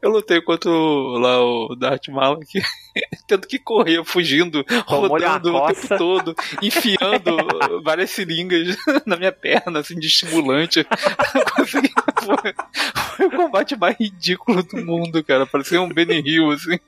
eu 0.00 0.10
lutei 0.10 0.40
contra 0.40 0.70
o, 0.70 1.18
lá 1.18 1.42
o 1.42 1.74
Darth 1.74 2.08
Maul 2.08 2.40
aqui, 2.42 2.60
tendo 3.26 3.46
que 3.46 3.58
correr, 3.58 4.04
fugindo, 4.04 4.64
Tomou 4.64 5.08
rodando 5.08 5.54
o 5.54 5.66
tempo 5.66 5.98
todo, 5.98 6.34
enfiando 6.62 7.36
várias 7.82 8.10
seringas 8.10 8.76
na 9.06 9.16
minha 9.16 9.32
perna, 9.32 9.80
assim, 9.80 9.98
de 9.98 10.06
estimulante. 10.06 10.86
Consegui, 11.56 11.90
foi, 12.22 12.54
foi, 13.16 13.26
o 13.26 13.30
combate 13.30 13.76
mais 13.76 13.96
ridículo 13.98 14.62
do 14.62 14.84
mundo, 14.84 15.22
cara. 15.24 15.46
Parecia 15.46 15.80
um 15.80 15.88
Benny 15.88 16.22
Hill, 16.24 16.50
assim. 16.50 16.78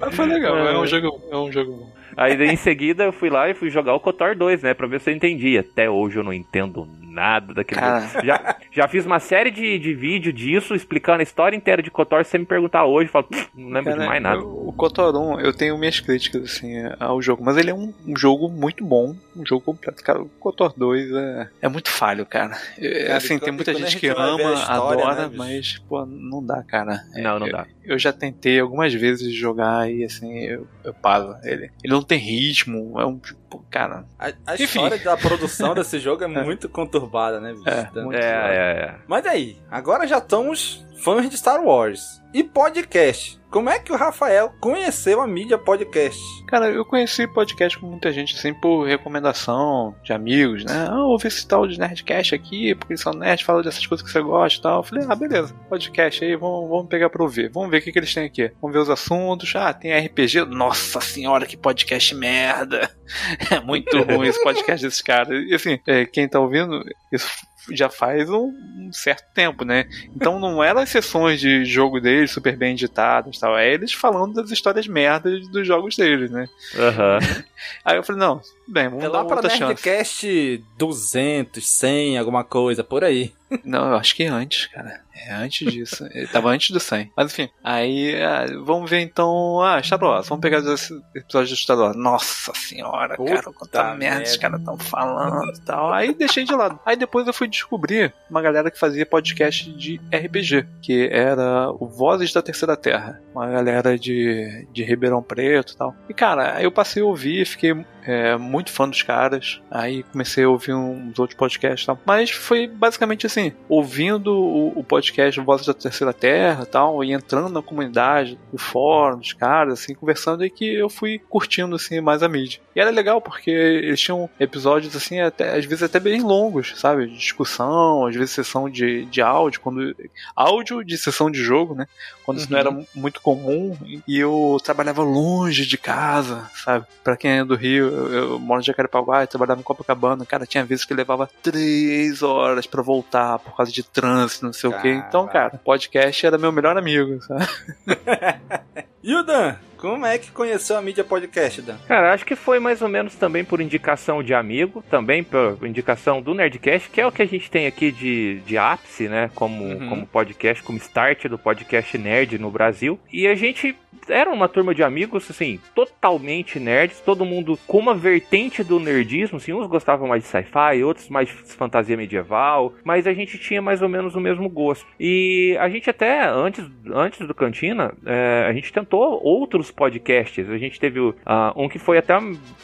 Mas 0.00 0.14
foi 0.14 0.26
legal, 0.26 0.56
é 0.56 0.78
um 0.78 0.86
jogo, 0.86 1.22
é 1.30 1.36
um 1.36 1.52
jogo 1.52 1.72
bom. 1.72 1.96
Aí 2.16 2.32
em 2.50 2.56
seguida 2.56 3.04
eu 3.04 3.12
fui 3.12 3.28
lá 3.28 3.50
e 3.50 3.54
fui 3.54 3.68
jogar 3.68 3.94
o 3.94 4.00
KOTOR 4.00 4.34
2, 4.34 4.62
né? 4.62 4.72
Pra 4.72 4.86
ver 4.86 5.00
se 5.00 5.10
eu 5.10 5.14
entendi. 5.14 5.58
Até 5.58 5.90
hoje 5.90 6.16
eu 6.16 6.24
não 6.24 6.32
entendo 6.32 6.88
nada 7.16 7.54
daquele 7.54 7.80
jogo. 7.80 8.26
Já, 8.26 8.56
já 8.70 8.88
fiz 8.88 9.06
uma 9.06 9.18
série 9.18 9.50
de, 9.50 9.78
de 9.78 9.94
vídeo 9.94 10.32
disso, 10.32 10.74
explicando 10.74 11.20
a 11.20 11.22
história 11.22 11.56
inteira 11.56 11.82
de 11.82 11.90
KOTOR. 11.90 12.24
Se 12.24 12.30
você 12.30 12.38
me 12.38 12.46
perguntar 12.46 12.84
hoje, 12.84 13.08
eu 13.08 13.12
falo, 13.12 13.26
não 13.54 13.70
lembro 13.70 13.90
Cara, 13.90 14.02
de 14.02 14.06
mais 14.06 14.22
nada. 14.22 14.40
O 14.40 14.72
KOTOR 14.72 15.16
1, 15.16 15.40
eu 15.40 15.52
tenho 15.52 15.78
minhas 15.78 15.98
críticas, 15.98 16.42
assim, 16.42 16.74
ao 17.00 17.20
jogo. 17.20 17.42
Mas 17.42 17.56
ele 17.56 17.70
é 17.70 17.74
um, 17.74 17.92
um 18.06 18.16
jogo 18.16 18.48
muito 18.48 18.84
bom, 18.84 19.16
um 19.34 19.44
jogo 19.44 19.62
completo. 19.62 20.02
Cara, 20.02 20.20
o 20.20 20.28
KOTOR 20.28 20.74
2 20.76 21.10
é, 21.12 21.48
é 21.62 21.68
muito 21.68 21.90
falho, 21.90 22.26
cara. 22.26 22.56
É, 22.78 23.12
assim, 23.12 23.38
tem 23.38 23.52
muita 23.52 23.74
gente 23.74 23.96
que 23.96 24.08
ama, 24.08 24.54
história, 24.54 25.04
adora, 25.04 25.28
né, 25.28 25.34
mas, 25.34 25.78
pô, 25.88 26.04
não 26.04 26.44
dá, 26.44 26.62
cara. 26.62 27.02
Não, 27.14 27.38
não 27.38 27.46
eu, 27.46 27.52
dá. 27.52 27.66
Eu 27.82 27.98
já 27.98 28.12
tentei 28.12 28.60
algumas 28.60 28.92
vezes 28.92 29.32
jogar 29.32 29.90
e, 29.90 30.04
assim, 30.04 30.38
eu, 30.40 30.66
eu 30.84 30.92
paso 30.92 31.34
ele. 31.42 31.70
Ele 31.82 31.92
não 31.92 32.02
tem 32.02 32.18
ritmo, 32.18 33.00
é 33.00 33.06
um 33.06 33.18
tipo, 33.46 33.64
cara. 33.70 34.04
A, 34.18 34.32
a 34.46 34.54
história 34.56 34.98
da 34.98 35.16
produção 35.16 35.72
desse 35.74 35.98
jogo 36.00 36.24
é, 36.24 36.26
é, 36.26 36.42
muito 36.42 36.68
conturbada, 36.68 37.40
né, 37.40 37.52
bicho? 37.52 37.68
É, 37.68 37.90
é, 38.12 38.18
é, 38.18 38.82
é. 38.82 38.94
Mas 39.06 39.24
aí, 39.26 39.56
agora 39.70 40.06
já 40.06 40.18
estamos 40.18 40.84
fãs 41.02 41.28
de 41.30 41.38
Star 41.38 41.62
Wars. 41.62 42.20
E 42.34 42.42
podcast? 42.42 43.40
Como 43.56 43.70
é 43.70 43.78
que 43.78 43.90
o 43.90 43.96
Rafael 43.96 44.52
conheceu 44.60 45.18
a 45.18 45.26
mídia 45.26 45.56
podcast? 45.56 46.20
Cara, 46.46 46.68
eu 46.68 46.84
conheci 46.84 47.26
podcast 47.26 47.78
com 47.78 47.86
muita 47.86 48.12
gente, 48.12 48.36
assim, 48.36 48.52
por 48.52 48.84
recomendação 48.84 49.96
de 50.04 50.12
amigos, 50.12 50.62
né? 50.62 50.86
Ah, 50.90 51.02
ouvi 51.06 51.28
esse 51.28 51.48
tal 51.48 51.66
de 51.66 51.80
Nerdcast 51.80 52.34
aqui, 52.34 52.74
porque 52.74 52.92
eles 52.92 53.00
são 53.00 53.14
nerds, 53.14 53.46
falam 53.46 53.62
dessas 53.62 53.86
coisas 53.86 54.06
que 54.06 54.12
você 54.12 54.20
gosta 54.20 54.58
e 54.58 54.62
tal. 54.62 54.80
Eu 54.80 54.82
falei, 54.82 55.06
ah, 55.08 55.14
beleza, 55.14 55.54
podcast 55.70 56.22
aí, 56.22 56.36
vamos, 56.36 56.68
vamos 56.68 56.86
pegar 56.88 57.08
pra 57.08 57.22
ouvir. 57.22 57.50
Vamos 57.50 57.70
ver 57.70 57.78
o 57.78 57.80
que, 57.80 57.92
que 57.92 57.98
eles 57.98 58.12
têm 58.12 58.26
aqui. 58.26 58.52
Vamos 58.60 58.76
ver 58.76 58.82
os 58.82 58.90
assuntos. 58.90 59.50
Ah, 59.56 59.72
tem 59.72 59.98
RPG. 59.98 60.44
Nossa 60.44 61.00
senhora, 61.00 61.46
que 61.46 61.56
podcast 61.56 62.14
merda. 62.14 62.90
É 63.50 63.60
muito 63.60 64.02
ruim 64.02 64.26
esse 64.26 64.42
podcast 64.42 64.84
desses 64.84 65.00
caras. 65.00 65.42
E 65.48 65.54
assim, 65.54 65.78
é, 65.86 66.04
quem 66.04 66.28
tá 66.28 66.40
ouvindo, 66.40 66.84
isso 67.12 67.26
já 67.70 67.88
faz 67.88 68.28
um, 68.30 68.52
um, 68.78 68.90
certo 68.92 69.24
tempo, 69.32 69.64
né? 69.64 69.86
Então 70.14 70.38
não 70.38 70.62
eram 70.62 70.80
as 70.80 70.88
sessões 70.88 71.40
de 71.40 71.64
jogo 71.64 72.00
deles 72.00 72.30
super 72.30 72.56
bem 72.56 72.72
editadas 72.72 73.38
tal, 73.38 73.56
é 73.56 73.72
eles 73.72 73.92
falando 73.92 74.34
das 74.34 74.50
histórias 74.50 74.86
merdas 74.86 75.48
dos 75.48 75.66
jogos 75.66 75.96
deles, 75.96 76.30
né? 76.30 76.48
Uhum. 76.74 77.44
Aí 77.84 77.96
eu 77.96 78.02
falei, 78.02 78.20
não, 78.20 78.40
bem, 78.66 78.88
vamos 78.88 79.04
é 79.04 79.08
lá 79.08 79.22
dar 79.22 79.40
pra 79.40 79.42
Nerdcast 79.42 80.64
200, 80.76 81.66
100, 81.66 82.18
alguma 82.18 82.44
coisa, 82.44 82.84
por 82.84 83.04
aí. 83.04 83.32
Não, 83.64 83.90
eu 83.90 83.96
acho 83.96 84.14
que 84.14 84.24
antes, 84.24 84.66
cara. 84.66 85.04
É 85.14 85.32
antes 85.32 85.72
disso. 85.72 86.06
Ele 86.12 86.26
tava 86.26 86.50
antes 86.50 86.70
do 86.70 86.78
100. 86.78 87.12
Mas 87.16 87.32
enfim, 87.32 87.48
aí 87.64 88.22
ah, 88.22 88.44
vamos 88.64 88.90
ver 88.90 89.00
então. 89.00 89.62
Ah, 89.62 89.82
Star 89.82 90.02
Wars. 90.02 90.28
Vamos 90.28 90.42
pegar 90.42 90.58
os 90.58 90.90
episódios 91.14 91.50
do 91.50 91.56
Star 91.56 91.78
Wars. 91.78 91.96
Nossa 91.96 92.52
senhora, 92.54 93.16
Puta 93.16 93.34
cara, 93.34 93.52
quanta 93.52 93.94
merda 93.94 94.24
os 94.24 94.36
caras 94.36 94.60
estão 94.60 94.78
falando 94.78 95.50
e 95.56 95.60
tal. 95.60 95.92
Aí 95.92 96.12
deixei 96.12 96.44
de 96.44 96.54
lado. 96.54 96.78
Aí 96.84 96.96
depois 96.96 97.26
eu 97.26 97.32
fui 97.32 97.48
descobrir 97.48 98.12
uma 98.28 98.42
galera 98.42 98.70
que 98.70 98.78
fazia 98.78 99.06
podcast 99.06 99.72
de 99.72 99.98
RPG, 100.12 100.66
que 100.82 101.08
era 101.10 101.70
o 101.70 101.86
Vozes 101.86 102.32
da 102.32 102.42
Terceira 102.42 102.76
Terra. 102.76 103.20
Uma 103.34 103.48
galera 103.48 103.98
de, 103.98 104.66
de 104.70 104.84
Ribeirão 104.84 105.22
Preto 105.22 105.72
e 105.72 105.76
tal. 105.76 105.94
E 106.08 106.14
cara, 106.14 106.56
aí 106.56 106.64
eu 106.64 106.72
passei 106.72 107.02
a 107.02 107.06
ouvir, 107.06 107.45
fiquei 107.50 107.86
é, 108.06 108.36
muito 108.36 108.72
fã 108.72 108.88
dos 108.88 109.02
caras. 109.02 109.60
Aí 109.70 110.02
comecei 110.04 110.44
a 110.44 110.48
ouvir 110.48 110.74
uns 110.74 111.18
outros 111.18 111.36
podcasts 111.36 111.82
e 111.82 111.86
tal. 111.86 111.98
Mas 112.06 112.30
foi 112.30 112.66
basicamente 112.66 113.26
assim, 113.26 113.52
ouvindo 113.68 114.32
o, 114.32 114.78
o 114.78 114.84
podcast 114.84 115.40
Vozes 115.40 115.66
da 115.66 115.74
Terceira 115.74 116.12
Terra 116.12 116.62
e 116.62 116.66
tal, 116.66 117.04
e 117.04 117.12
entrando 117.12 117.48
na 117.48 117.62
comunidade, 117.62 118.38
no 118.52 118.58
fórum 118.58 119.18
dos 119.18 119.32
caras, 119.32 119.80
assim, 119.80 119.94
conversando, 119.94 120.44
e 120.44 120.50
que 120.50 120.64
eu 120.64 120.88
fui 120.88 121.20
curtindo, 121.28 121.74
assim, 121.76 122.00
mais 122.00 122.22
a 122.22 122.28
mídia. 122.28 122.60
E 122.74 122.80
era 122.80 122.90
legal, 122.90 123.20
porque 123.20 123.50
eles 123.50 124.00
tinham 124.00 124.28
episódios, 124.38 124.94
assim, 124.94 125.20
até, 125.20 125.56
às 125.56 125.64
vezes 125.64 125.82
até 125.82 125.98
bem 125.98 126.22
longos, 126.22 126.74
sabe? 126.76 127.06
De 127.06 127.16
discussão, 127.16 128.06
às 128.06 128.14
vezes 128.14 128.30
sessão 128.30 128.68
de, 128.68 129.04
de 129.06 129.20
áudio, 129.22 129.60
quando 129.60 129.94
áudio 130.34 130.84
de 130.84 130.96
sessão 130.96 131.30
de 131.30 131.42
jogo, 131.42 131.74
né? 131.74 131.86
Quando 132.24 132.38
uhum. 132.38 132.42
isso 132.42 132.52
não 132.52 132.58
era 132.58 132.70
uhum. 132.70 132.86
muito 132.94 133.20
comum, 133.20 133.76
e 134.06 134.18
eu 134.18 134.58
trabalhava 134.62 135.02
longe 135.02 135.66
de 135.66 135.78
casa, 135.78 136.48
sabe? 136.54 136.86
Pra 137.02 137.16
quem 137.16 137.38
é 137.38 137.44
do 137.44 137.54
Rio, 137.54 137.88
eu, 137.96 138.12
eu 138.12 138.38
moro 138.38 138.60
em 138.60 138.64
Jacarepaguá 138.64 139.24
e 139.24 139.26
trabalhava 139.26 139.60
em 139.60 139.64
Copacabana. 139.64 140.26
Cara, 140.26 140.46
tinha 140.46 140.64
vezes 140.64 140.84
que 140.84 140.94
levava 140.94 141.28
três 141.42 142.22
horas 142.22 142.66
para 142.66 142.82
voltar 142.82 143.38
por 143.38 143.56
causa 143.56 143.72
de 143.72 143.82
trânsito, 143.82 144.44
não 144.44 144.52
sei 144.52 144.70
Caramba. 144.70 144.88
o 144.88 144.92
quê. 144.92 145.04
Então, 145.08 145.26
cara, 145.26 145.60
podcast 145.64 146.26
era 146.26 146.38
meu 146.38 146.52
melhor 146.52 146.76
amigo, 146.76 147.20
sabe? 147.22 147.46
e 149.02 149.14
o 149.14 149.22
Dan? 149.22 149.56
Como 149.78 150.06
é 150.06 150.18
que 150.18 150.30
conheceu 150.30 150.76
a 150.76 150.82
mídia 150.82 151.04
podcast, 151.04 151.60
Dan? 151.60 151.76
Cara, 151.86 152.12
acho 152.12 152.24
que 152.24 152.34
foi 152.34 152.58
mais 152.58 152.80
ou 152.80 152.88
menos 152.88 153.14
também 153.14 153.44
por 153.44 153.60
indicação 153.60 154.22
de 154.22 154.32
amigo, 154.32 154.82
também 154.90 155.22
por 155.22 155.58
indicação 155.66 156.22
do 156.22 156.34
Nerdcast, 156.34 156.88
que 156.90 157.00
é 157.00 157.06
o 157.06 157.12
que 157.12 157.22
a 157.22 157.26
gente 157.26 157.50
tem 157.50 157.66
aqui 157.66 157.92
de, 157.92 158.40
de 158.46 158.56
ápice, 158.56 159.08
né? 159.08 159.30
Como, 159.34 159.64
uhum. 159.64 159.88
como 159.88 160.06
podcast, 160.06 160.62
como 160.62 160.78
start 160.78 161.26
do 161.26 161.38
podcast 161.38 161.96
nerd 161.98 162.38
no 162.38 162.50
Brasil. 162.50 162.98
E 163.12 163.26
a 163.26 163.34
gente 163.34 163.76
era 164.08 164.30
uma 164.30 164.48
turma 164.48 164.74
de 164.74 164.82
amigos, 164.82 165.30
assim, 165.30 165.58
totalmente 165.74 166.58
nerds, 166.58 167.00
todo 167.00 167.24
mundo 167.24 167.58
com 167.66 167.78
uma 167.78 167.94
vertente 167.94 168.62
do 168.62 168.78
nerdismo, 168.78 169.36
assim, 169.36 169.52
uns 169.52 169.66
gostavam 169.66 170.08
mais 170.08 170.22
de 170.22 170.28
sci-fi, 170.28 170.82
outros 170.82 171.08
mais 171.08 171.28
de 171.28 171.34
fantasia 171.34 171.96
medieval, 171.96 172.74
mas 172.84 173.06
a 173.06 173.12
gente 173.12 173.38
tinha 173.38 173.60
mais 173.60 173.82
ou 173.82 173.88
menos 173.88 174.14
o 174.14 174.20
mesmo 174.20 174.48
gosto. 174.48 174.86
E 174.98 175.56
a 175.60 175.68
gente 175.68 175.90
até, 175.90 176.26
antes, 176.28 176.64
antes 176.92 177.26
do 177.26 177.34
Cantina, 177.34 177.94
é, 178.04 178.46
a 178.48 178.52
gente 178.52 178.72
tentou 178.72 179.20
outros 179.22 179.70
podcasts. 179.70 180.48
A 180.48 180.58
gente 180.58 180.78
teve 180.78 181.00
uh, 181.00 181.14
um 181.56 181.68
que 181.68 181.78
foi 181.78 181.98
até. 181.98 182.16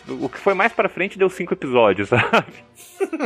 O 0.09 0.29
que 0.29 0.39
foi 0.39 0.55
mais 0.55 0.73
pra 0.73 0.89
frente 0.89 1.19
deu 1.19 1.29
cinco 1.29 1.55
episódios, 1.55 2.09
sabe? 2.11 2.53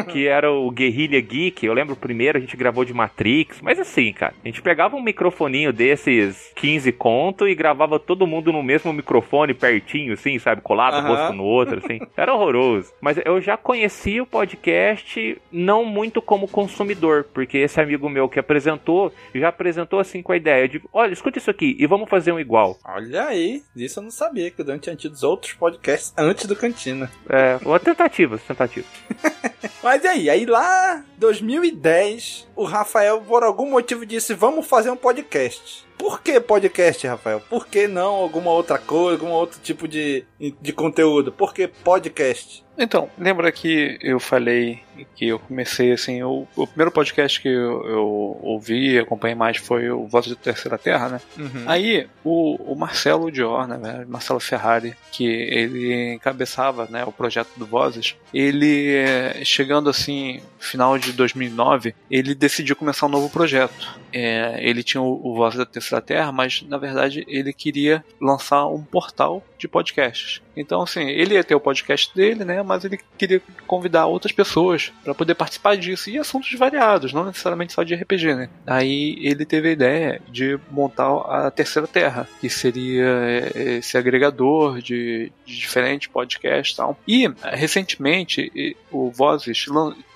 que 0.08 0.26
era 0.26 0.50
o 0.50 0.70
Guerrilha 0.70 1.20
Geek. 1.20 1.64
Eu 1.64 1.72
lembro 1.72 1.94
o 1.94 1.98
primeiro 1.98 2.38
a 2.38 2.40
gente 2.40 2.56
gravou 2.56 2.84
de 2.84 2.94
Matrix, 2.94 3.60
mas 3.60 3.78
assim, 3.78 4.12
cara, 4.12 4.34
a 4.42 4.48
gente 4.48 4.62
pegava 4.62 4.96
um 4.96 5.02
microfoninho 5.02 5.72
desses 5.72 6.52
15 6.56 6.92
conto 6.92 7.46
e 7.46 7.54
gravava 7.54 7.98
todo 8.06 8.26
mundo 8.26 8.52
no 8.52 8.62
mesmo 8.62 8.92
microfone 8.92 9.52
pertinho, 9.52 10.14
assim, 10.14 10.38
sabe, 10.38 10.62
colado 10.62 11.02
uhum. 11.02 11.08
rosto 11.08 11.32
no 11.32 11.44
outro, 11.44 11.80
assim. 11.84 12.00
Era 12.16 12.34
horroroso. 12.34 12.92
Mas 13.00 13.18
eu 13.24 13.40
já 13.40 13.56
conhecia 13.56 14.22
o 14.22 14.26
podcast 14.26 15.40
não 15.50 15.84
muito 15.84 16.22
como 16.22 16.48
consumidor, 16.48 17.26
porque 17.34 17.58
esse 17.58 17.80
amigo 17.80 18.08
meu 18.08 18.28
que 18.28 18.38
apresentou 18.38 19.12
já 19.34 19.48
apresentou 19.48 19.98
assim 19.98 20.22
com 20.22 20.32
a 20.32 20.36
ideia 20.36 20.68
de, 20.68 20.80
olha, 20.92 21.12
escuta 21.12 21.38
isso 21.38 21.50
aqui 21.50 21.76
e 21.78 21.86
vamos 21.86 22.08
fazer 22.08 22.32
um 22.32 22.40
igual. 22.40 22.78
Olha 22.84 23.26
aí, 23.26 23.62
isso 23.74 23.98
eu 23.98 24.04
não 24.04 24.10
sabia 24.10 24.50
que 24.50 24.60
o 24.60 24.64
Dan 24.64 24.78
tinha 24.78 24.96
tido 24.96 25.16
outros 25.24 25.52
podcasts 25.52 26.12
antes 26.16 26.46
do 26.46 26.56
Cantina. 26.56 27.10
É, 27.28 27.58
uma 27.64 27.80
tentativa, 27.80 28.38
tentativa. 28.38 28.86
Mas 29.82 30.04
e 30.04 30.08
aí? 30.08 30.30
Aí 30.30 30.46
lá, 30.46 31.04
2010, 31.18 32.45
o 32.56 32.64
Rafael, 32.64 33.20
por 33.20 33.44
algum 33.44 33.70
motivo, 33.70 34.04
disse: 34.06 34.34
Vamos 34.34 34.66
fazer 34.66 34.90
um 34.90 34.96
podcast. 34.96 35.86
Por 35.96 36.20
que 36.20 36.40
podcast, 36.40 37.06
Rafael? 37.06 37.40
Por 37.48 37.66
que 37.66 37.86
não 37.86 38.14
alguma 38.14 38.50
outra 38.50 38.78
coisa, 38.78 39.22
algum 39.22 39.32
outro 39.32 39.60
tipo 39.60 39.86
de, 39.86 40.24
de 40.38 40.72
conteúdo? 40.72 41.30
Por 41.30 41.54
que 41.54 41.68
podcast? 41.68 42.65
Então, 42.78 43.08
lembra 43.18 43.50
que 43.50 43.98
eu 44.02 44.20
falei 44.20 44.80
que 45.14 45.28
eu 45.28 45.38
comecei 45.38 45.92
assim, 45.92 46.22
o, 46.22 46.46
o 46.54 46.66
primeiro 46.66 46.90
podcast 46.90 47.40
que 47.40 47.48
eu, 47.48 47.86
eu 47.86 48.38
ouvi 48.42 48.92
e 48.92 48.98
acompanhei 48.98 49.34
mais 49.34 49.56
foi 49.58 49.90
o 49.90 50.06
Voz 50.06 50.26
da 50.26 50.34
Terceira 50.34 50.78
Terra, 50.78 51.08
né? 51.08 51.20
Uhum. 51.36 51.64
Aí 51.66 52.06
o, 52.24 52.72
o 52.72 52.76
Marcelo 52.76 53.30
Dior, 53.30 53.66
né, 53.66 54.04
Marcelo 54.06 54.40
Ferrari, 54.40 54.94
que 55.12 55.26
ele 55.26 56.14
encabeçava 56.14 56.86
né, 56.90 57.04
o 57.04 57.12
projeto 57.12 57.50
do 57.56 57.66
Vozes, 57.66 58.16
ele 58.32 59.04
chegando 59.44 59.90
assim, 59.90 60.40
final 60.58 60.98
de 60.98 61.12
2009, 61.12 61.94
ele 62.10 62.34
decidiu 62.34 62.76
começar 62.76 63.06
um 63.06 63.10
novo 63.10 63.30
projeto. 63.30 63.98
É, 64.12 64.58
ele 64.60 64.82
tinha 64.82 65.02
o, 65.02 65.20
o 65.26 65.34
Voz 65.34 65.54
da 65.54 65.66
Terceira 65.66 66.02
Terra, 66.02 66.32
mas 66.32 66.62
na 66.62 66.78
verdade 66.78 67.24
ele 67.28 67.52
queria 67.52 68.04
lançar 68.20 68.66
um 68.66 68.82
portal 68.82 69.42
de 69.58 69.68
podcasts. 69.68 70.40
Então, 70.56 70.82
assim, 70.82 71.06
ele 71.08 71.34
ia 71.34 71.44
ter 71.44 71.54
o 71.54 71.60
podcast 71.60 72.14
dele, 72.14 72.44
né? 72.44 72.62
Mas 72.62 72.84
ele 72.84 72.98
queria 73.18 73.42
convidar 73.66 74.06
outras 74.06 74.32
pessoas 74.32 74.92
para 75.04 75.14
poder 75.14 75.34
participar 75.34 75.76
disso. 75.76 76.10
E 76.10 76.18
assuntos 76.18 76.52
variados, 76.54 77.12
não 77.12 77.24
necessariamente 77.24 77.72
só 77.72 77.82
de 77.82 77.94
RPG, 77.94 78.34
né? 78.34 78.48
Aí 78.66 79.18
ele 79.20 79.44
teve 79.44 79.68
a 79.68 79.72
ideia 79.72 80.22
de 80.28 80.58
montar 80.70 81.06
a 81.28 81.50
Terceira 81.50 81.86
Terra, 81.86 82.28
que 82.40 82.48
seria 82.48 83.04
é, 83.04 83.76
esse 83.78 83.98
agregador 83.98 84.80
de, 84.80 85.30
de 85.44 85.56
diferentes 85.58 86.08
podcasts 86.08 86.74
e 86.74 86.76
tal. 86.76 86.98
E, 87.06 87.30
recentemente, 87.44 88.76
o 88.90 89.10
Vozes 89.10 89.66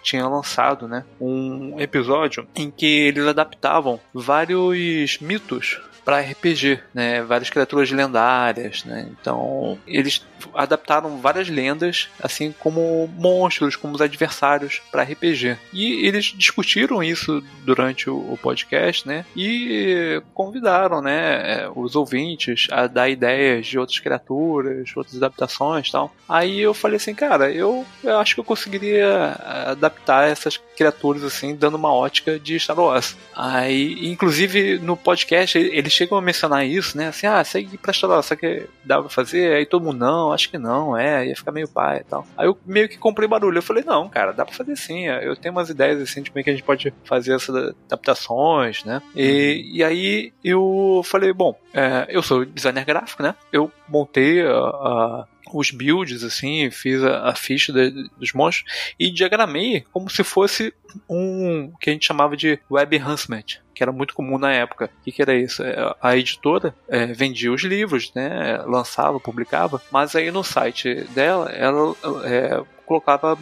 tinha 0.02 0.26
lançado 0.26 0.88
né, 0.88 1.04
um 1.20 1.78
episódio 1.80 2.46
em 2.56 2.70
que 2.70 2.86
eles 2.86 3.26
adaptavam 3.26 4.00
vários 4.14 5.18
mitos 5.18 5.80
para 6.04 6.20
RPG, 6.20 6.80
né? 6.94 7.22
Várias 7.22 7.50
criaturas 7.50 7.90
lendárias, 7.90 8.84
né? 8.84 9.08
Então, 9.12 9.78
eles 9.86 10.26
adaptaram 10.54 11.18
várias 11.18 11.48
lendas, 11.48 12.08
assim 12.22 12.54
como 12.58 13.08
monstros, 13.16 13.76
como 13.76 13.94
os 13.94 14.00
adversários 14.00 14.80
para 14.90 15.02
RPG. 15.02 15.56
E 15.72 16.06
eles 16.06 16.26
discutiram 16.36 17.02
isso 17.02 17.42
durante 17.64 18.08
o, 18.08 18.38
podcast, 18.40 19.06
né? 19.06 19.24
E 19.36 20.22
convidaram, 20.32 21.02
né, 21.02 21.68
os 21.74 21.94
ouvintes 21.94 22.66
a 22.70 22.86
dar 22.86 23.08
ideias 23.08 23.66
de 23.66 23.78
outras 23.78 23.98
criaturas, 23.98 24.90
outras 24.96 25.16
adaptações, 25.16 25.90
tal. 25.90 26.14
Aí 26.28 26.60
eu 26.60 26.72
falei 26.72 26.96
assim, 26.96 27.14
cara, 27.14 27.50
eu, 27.50 27.84
eu 28.02 28.18
acho 28.18 28.34
que 28.34 28.40
eu 28.40 28.44
conseguiria 28.44 29.36
adaptar 29.66 30.28
essas 30.28 30.56
criaturas 30.76 31.22
assim, 31.22 31.54
dando 31.54 31.76
uma 31.76 31.92
ótica 31.92 32.38
de 32.38 32.58
Star 32.58 32.78
Wars. 32.78 33.16
Aí, 33.36 34.10
inclusive 34.10 34.78
no 34.78 34.96
podcast 34.96 35.58
eles 35.58 35.92
chegam 35.92 36.16
a 36.16 36.22
mencionar 36.22 36.66
isso, 36.66 36.96
né? 36.96 37.08
Assim, 37.08 37.26
ah, 37.26 37.42
segue 37.44 37.76
pra 37.76 37.92
Star 37.92 38.10
Wars, 38.10 38.26
sabe 38.26 38.40
que 38.40 38.66
dá 38.84 39.00
pra 39.00 39.10
fazer? 39.10 39.56
Aí 39.56 39.66
todo 39.66 39.84
mundo 39.84 39.98
não, 39.98 40.29
acho 40.32 40.50
que 40.50 40.58
não, 40.58 40.96
é, 40.96 41.26
ia 41.26 41.36
ficar 41.36 41.52
meio 41.52 41.68
pai 41.68 41.98
e 42.00 42.04
tal. 42.04 42.26
Aí 42.36 42.46
eu 42.46 42.58
meio 42.64 42.88
que 42.88 42.98
comprei 42.98 43.28
barulho. 43.28 43.58
Eu 43.58 43.62
falei, 43.62 43.84
não, 43.84 44.08
cara, 44.08 44.32
dá 44.32 44.44
pra 44.44 44.54
fazer 44.54 44.76
sim. 44.76 45.06
Eu 45.06 45.36
tenho 45.36 45.54
umas 45.54 45.70
ideias 45.70 46.00
assim 46.00 46.22
de 46.22 46.30
como 46.30 46.40
é 46.40 46.42
que 46.42 46.50
a 46.50 46.52
gente 46.52 46.62
pode 46.62 46.92
fazer 47.04 47.34
essas 47.34 47.74
adaptações, 47.86 48.84
né? 48.84 49.02
E, 49.14 49.22
uhum. 49.22 49.76
e 49.76 49.84
aí 49.84 50.32
eu 50.44 51.02
falei, 51.04 51.32
bom, 51.32 51.58
é, 51.72 52.06
eu 52.08 52.22
sou 52.22 52.44
designer 52.44 52.84
gráfico, 52.84 53.22
né? 53.22 53.34
Eu 53.52 53.70
montei 53.88 54.42
a, 54.42 54.52
a 54.52 55.26
os 55.58 55.70
builds, 55.70 56.22
assim, 56.22 56.70
fiz 56.70 57.02
a, 57.02 57.28
a 57.30 57.34
ficha 57.34 57.72
de, 57.72 58.08
dos 58.16 58.32
monstros 58.32 58.70
e 58.98 59.10
diagramei 59.10 59.84
como 59.92 60.08
se 60.08 60.22
fosse 60.22 60.72
um 61.08 61.72
que 61.80 61.90
a 61.90 61.92
gente 61.92 62.06
chamava 62.06 62.36
de 62.36 62.58
web 62.70 62.96
enhancement, 62.96 63.44
que 63.74 63.82
era 63.82 63.92
muito 63.92 64.14
comum 64.14 64.38
na 64.38 64.52
época. 64.52 64.90
O 65.00 65.04
que, 65.04 65.12
que 65.12 65.22
era 65.22 65.34
isso? 65.34 65.62
É, 65.62 65.94
a 66.00 66.16
editora 66.16 66.74
é, 66.88 67.06
vendia 67.06 67.52
os 67.52 67.62
livros, 67.62 68.12
né, 68.14 68.62
lançava, 68.66 69.20
publicava, 69.20 69.80
mas 69.90 70.14
aí 70.14 70.30
no 70.30 70.42
site 70.42 71.04
dela 71.14 71.50
ela 71.50 71.94
é, 72.24 72.62
colocava 72.90 73.38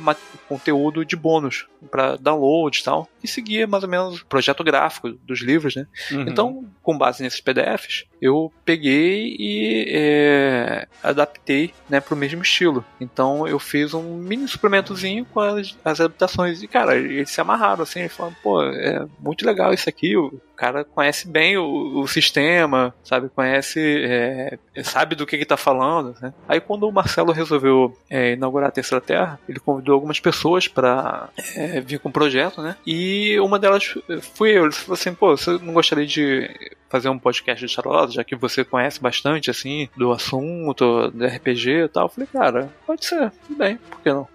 conteúdo 0.47 1.07
de 1.07 1.17
bônus 1.17 1.67
para 1.91 2.17
download 2.17 2.79
e 2.79 2.85
tal, 2.85 3.09
e 3.23 3.29
seguia 3.29 3.67
mais 3.67 3.83
ou 3.83 3.89
menos 3.89 4.21
o 4.21 4.27
projeto 4.27 4.63
gráfico 4.65 5.11
dos 5.11 5.41
livros, 5.41 5.77
né? 5.77 5.87
Uhum. 6.11 6.23
Então, 6.23 6.65
com 6.83 6.97
base 6.97 7.23
nesses 7.23 7.41
PDFs, 7.41 8.05
eu 8.21 8.53
peguei 8.65 9.37
e 9.39 9.87
é, 9.89 10.89
adaptei 11.03 11.73
né, 11.89 12.01
para 12.01 12.15
o 12.15 12.17
mesmo 12.17 12.43
estilo. 12.43 12.85
Então, 13.01 13.47
eu 13.47 13.59
fiz 13.59 13.95
um 13.95 14.17
mini 14.17 14.49
suplementozinho 14.49 15.25
com 15.25 15.41
as, 15.41 15.77
as 15.85 16.01
adaptações. 16.01 16.63
E, 16.63 16.69
cara, 16.69 16.97
eles 16.97 17.31
se 17.31 17.41
amarraram 17.41 17.83
assim, 17.83 18.05
e 18.05 18.09
falaram, 18.09 18.37
pô, 18.43 18.63
é 18.63 19.07
muito 19.21 19.47
legal 19.47 19.73
isso 19.73 19.89
aqui, 19.89 20.17
o 20.17 20.41
cara 20.57 20.85
conhece 20.85 21.29
bem 21.29 21.57
o, 21.57 22.01
o 22.01 22.09
sistema, 22.09 22.95
sabe? 23.05 23.29
Conhece, 23.29 23.81
é, 23.81 24.59
sabe 24.83 25.15
do 25.15 25.27
que 25.27 25.39
que 25.39 25.45
tá 25.45 25.57
falando, 25.57 26.17
né? 26.21 26.33
Aí, 26.49 26.61
quando 26.61 26.89
o 26.89 26.93
Marcelo 26.93 27.33
resolveu 27.33 27.97
é, 28.11 28.33
inaugurar 28.33 28.69
a 28.69 28.73
Terceira 28.73 29.01
Terra, 29.01 29.39
ele 29.49 29.61
convidou 29.61 29.95
algumas 29.95 30.19
pessoas 30.19 30.67
para 30.67 31.29
é, 31.55 31.81
vir 31.81 32.01
com 32.01 32.09
o 32.09 32.13
projeto, 32.13 32.61
né? 32.61 32.77
E 32.87 33.08
uma 33.41 33.59
delas 33.59 33.95
fui 34.35 34.51
eu. 34.57 34.65
Ele 34.65 34.73
falou 34.73 34.95
assim, 34.95 35.15
pô, 35.15 35.37
você 35.37 35.53
não 35.53 35.73
gostaria 35.73 36.07
de 36.07 36.49
fazer 36.89 37.09
um 37.09 37.19
podcast 37.19 37.65
de 37.65 37.73
Charlotte, 37.73 38.15
já 38.15 38.25
que 38.25 38.35
você 38.35 38.65
conhece 38.65 39.01
bastante, 39.01 39.51
assim, 39.51 39.89
do 39.97 40.11
assunto, 40.11 41.11
do 41.11 41.27
RPG 41.27 41.85
e 41.85 41.89
tal. 41.89 42.07
Eu 42.07 42.09
falei, 42.09 42.29
cara, 42.33 42.73
pode 42.87 43.05
ser, 43.05 43.31
tudo 43.47 43.59
bem, 43.59 43.77
por 43.77 44.01
que 44.01 44.11
não? 44.11 44.27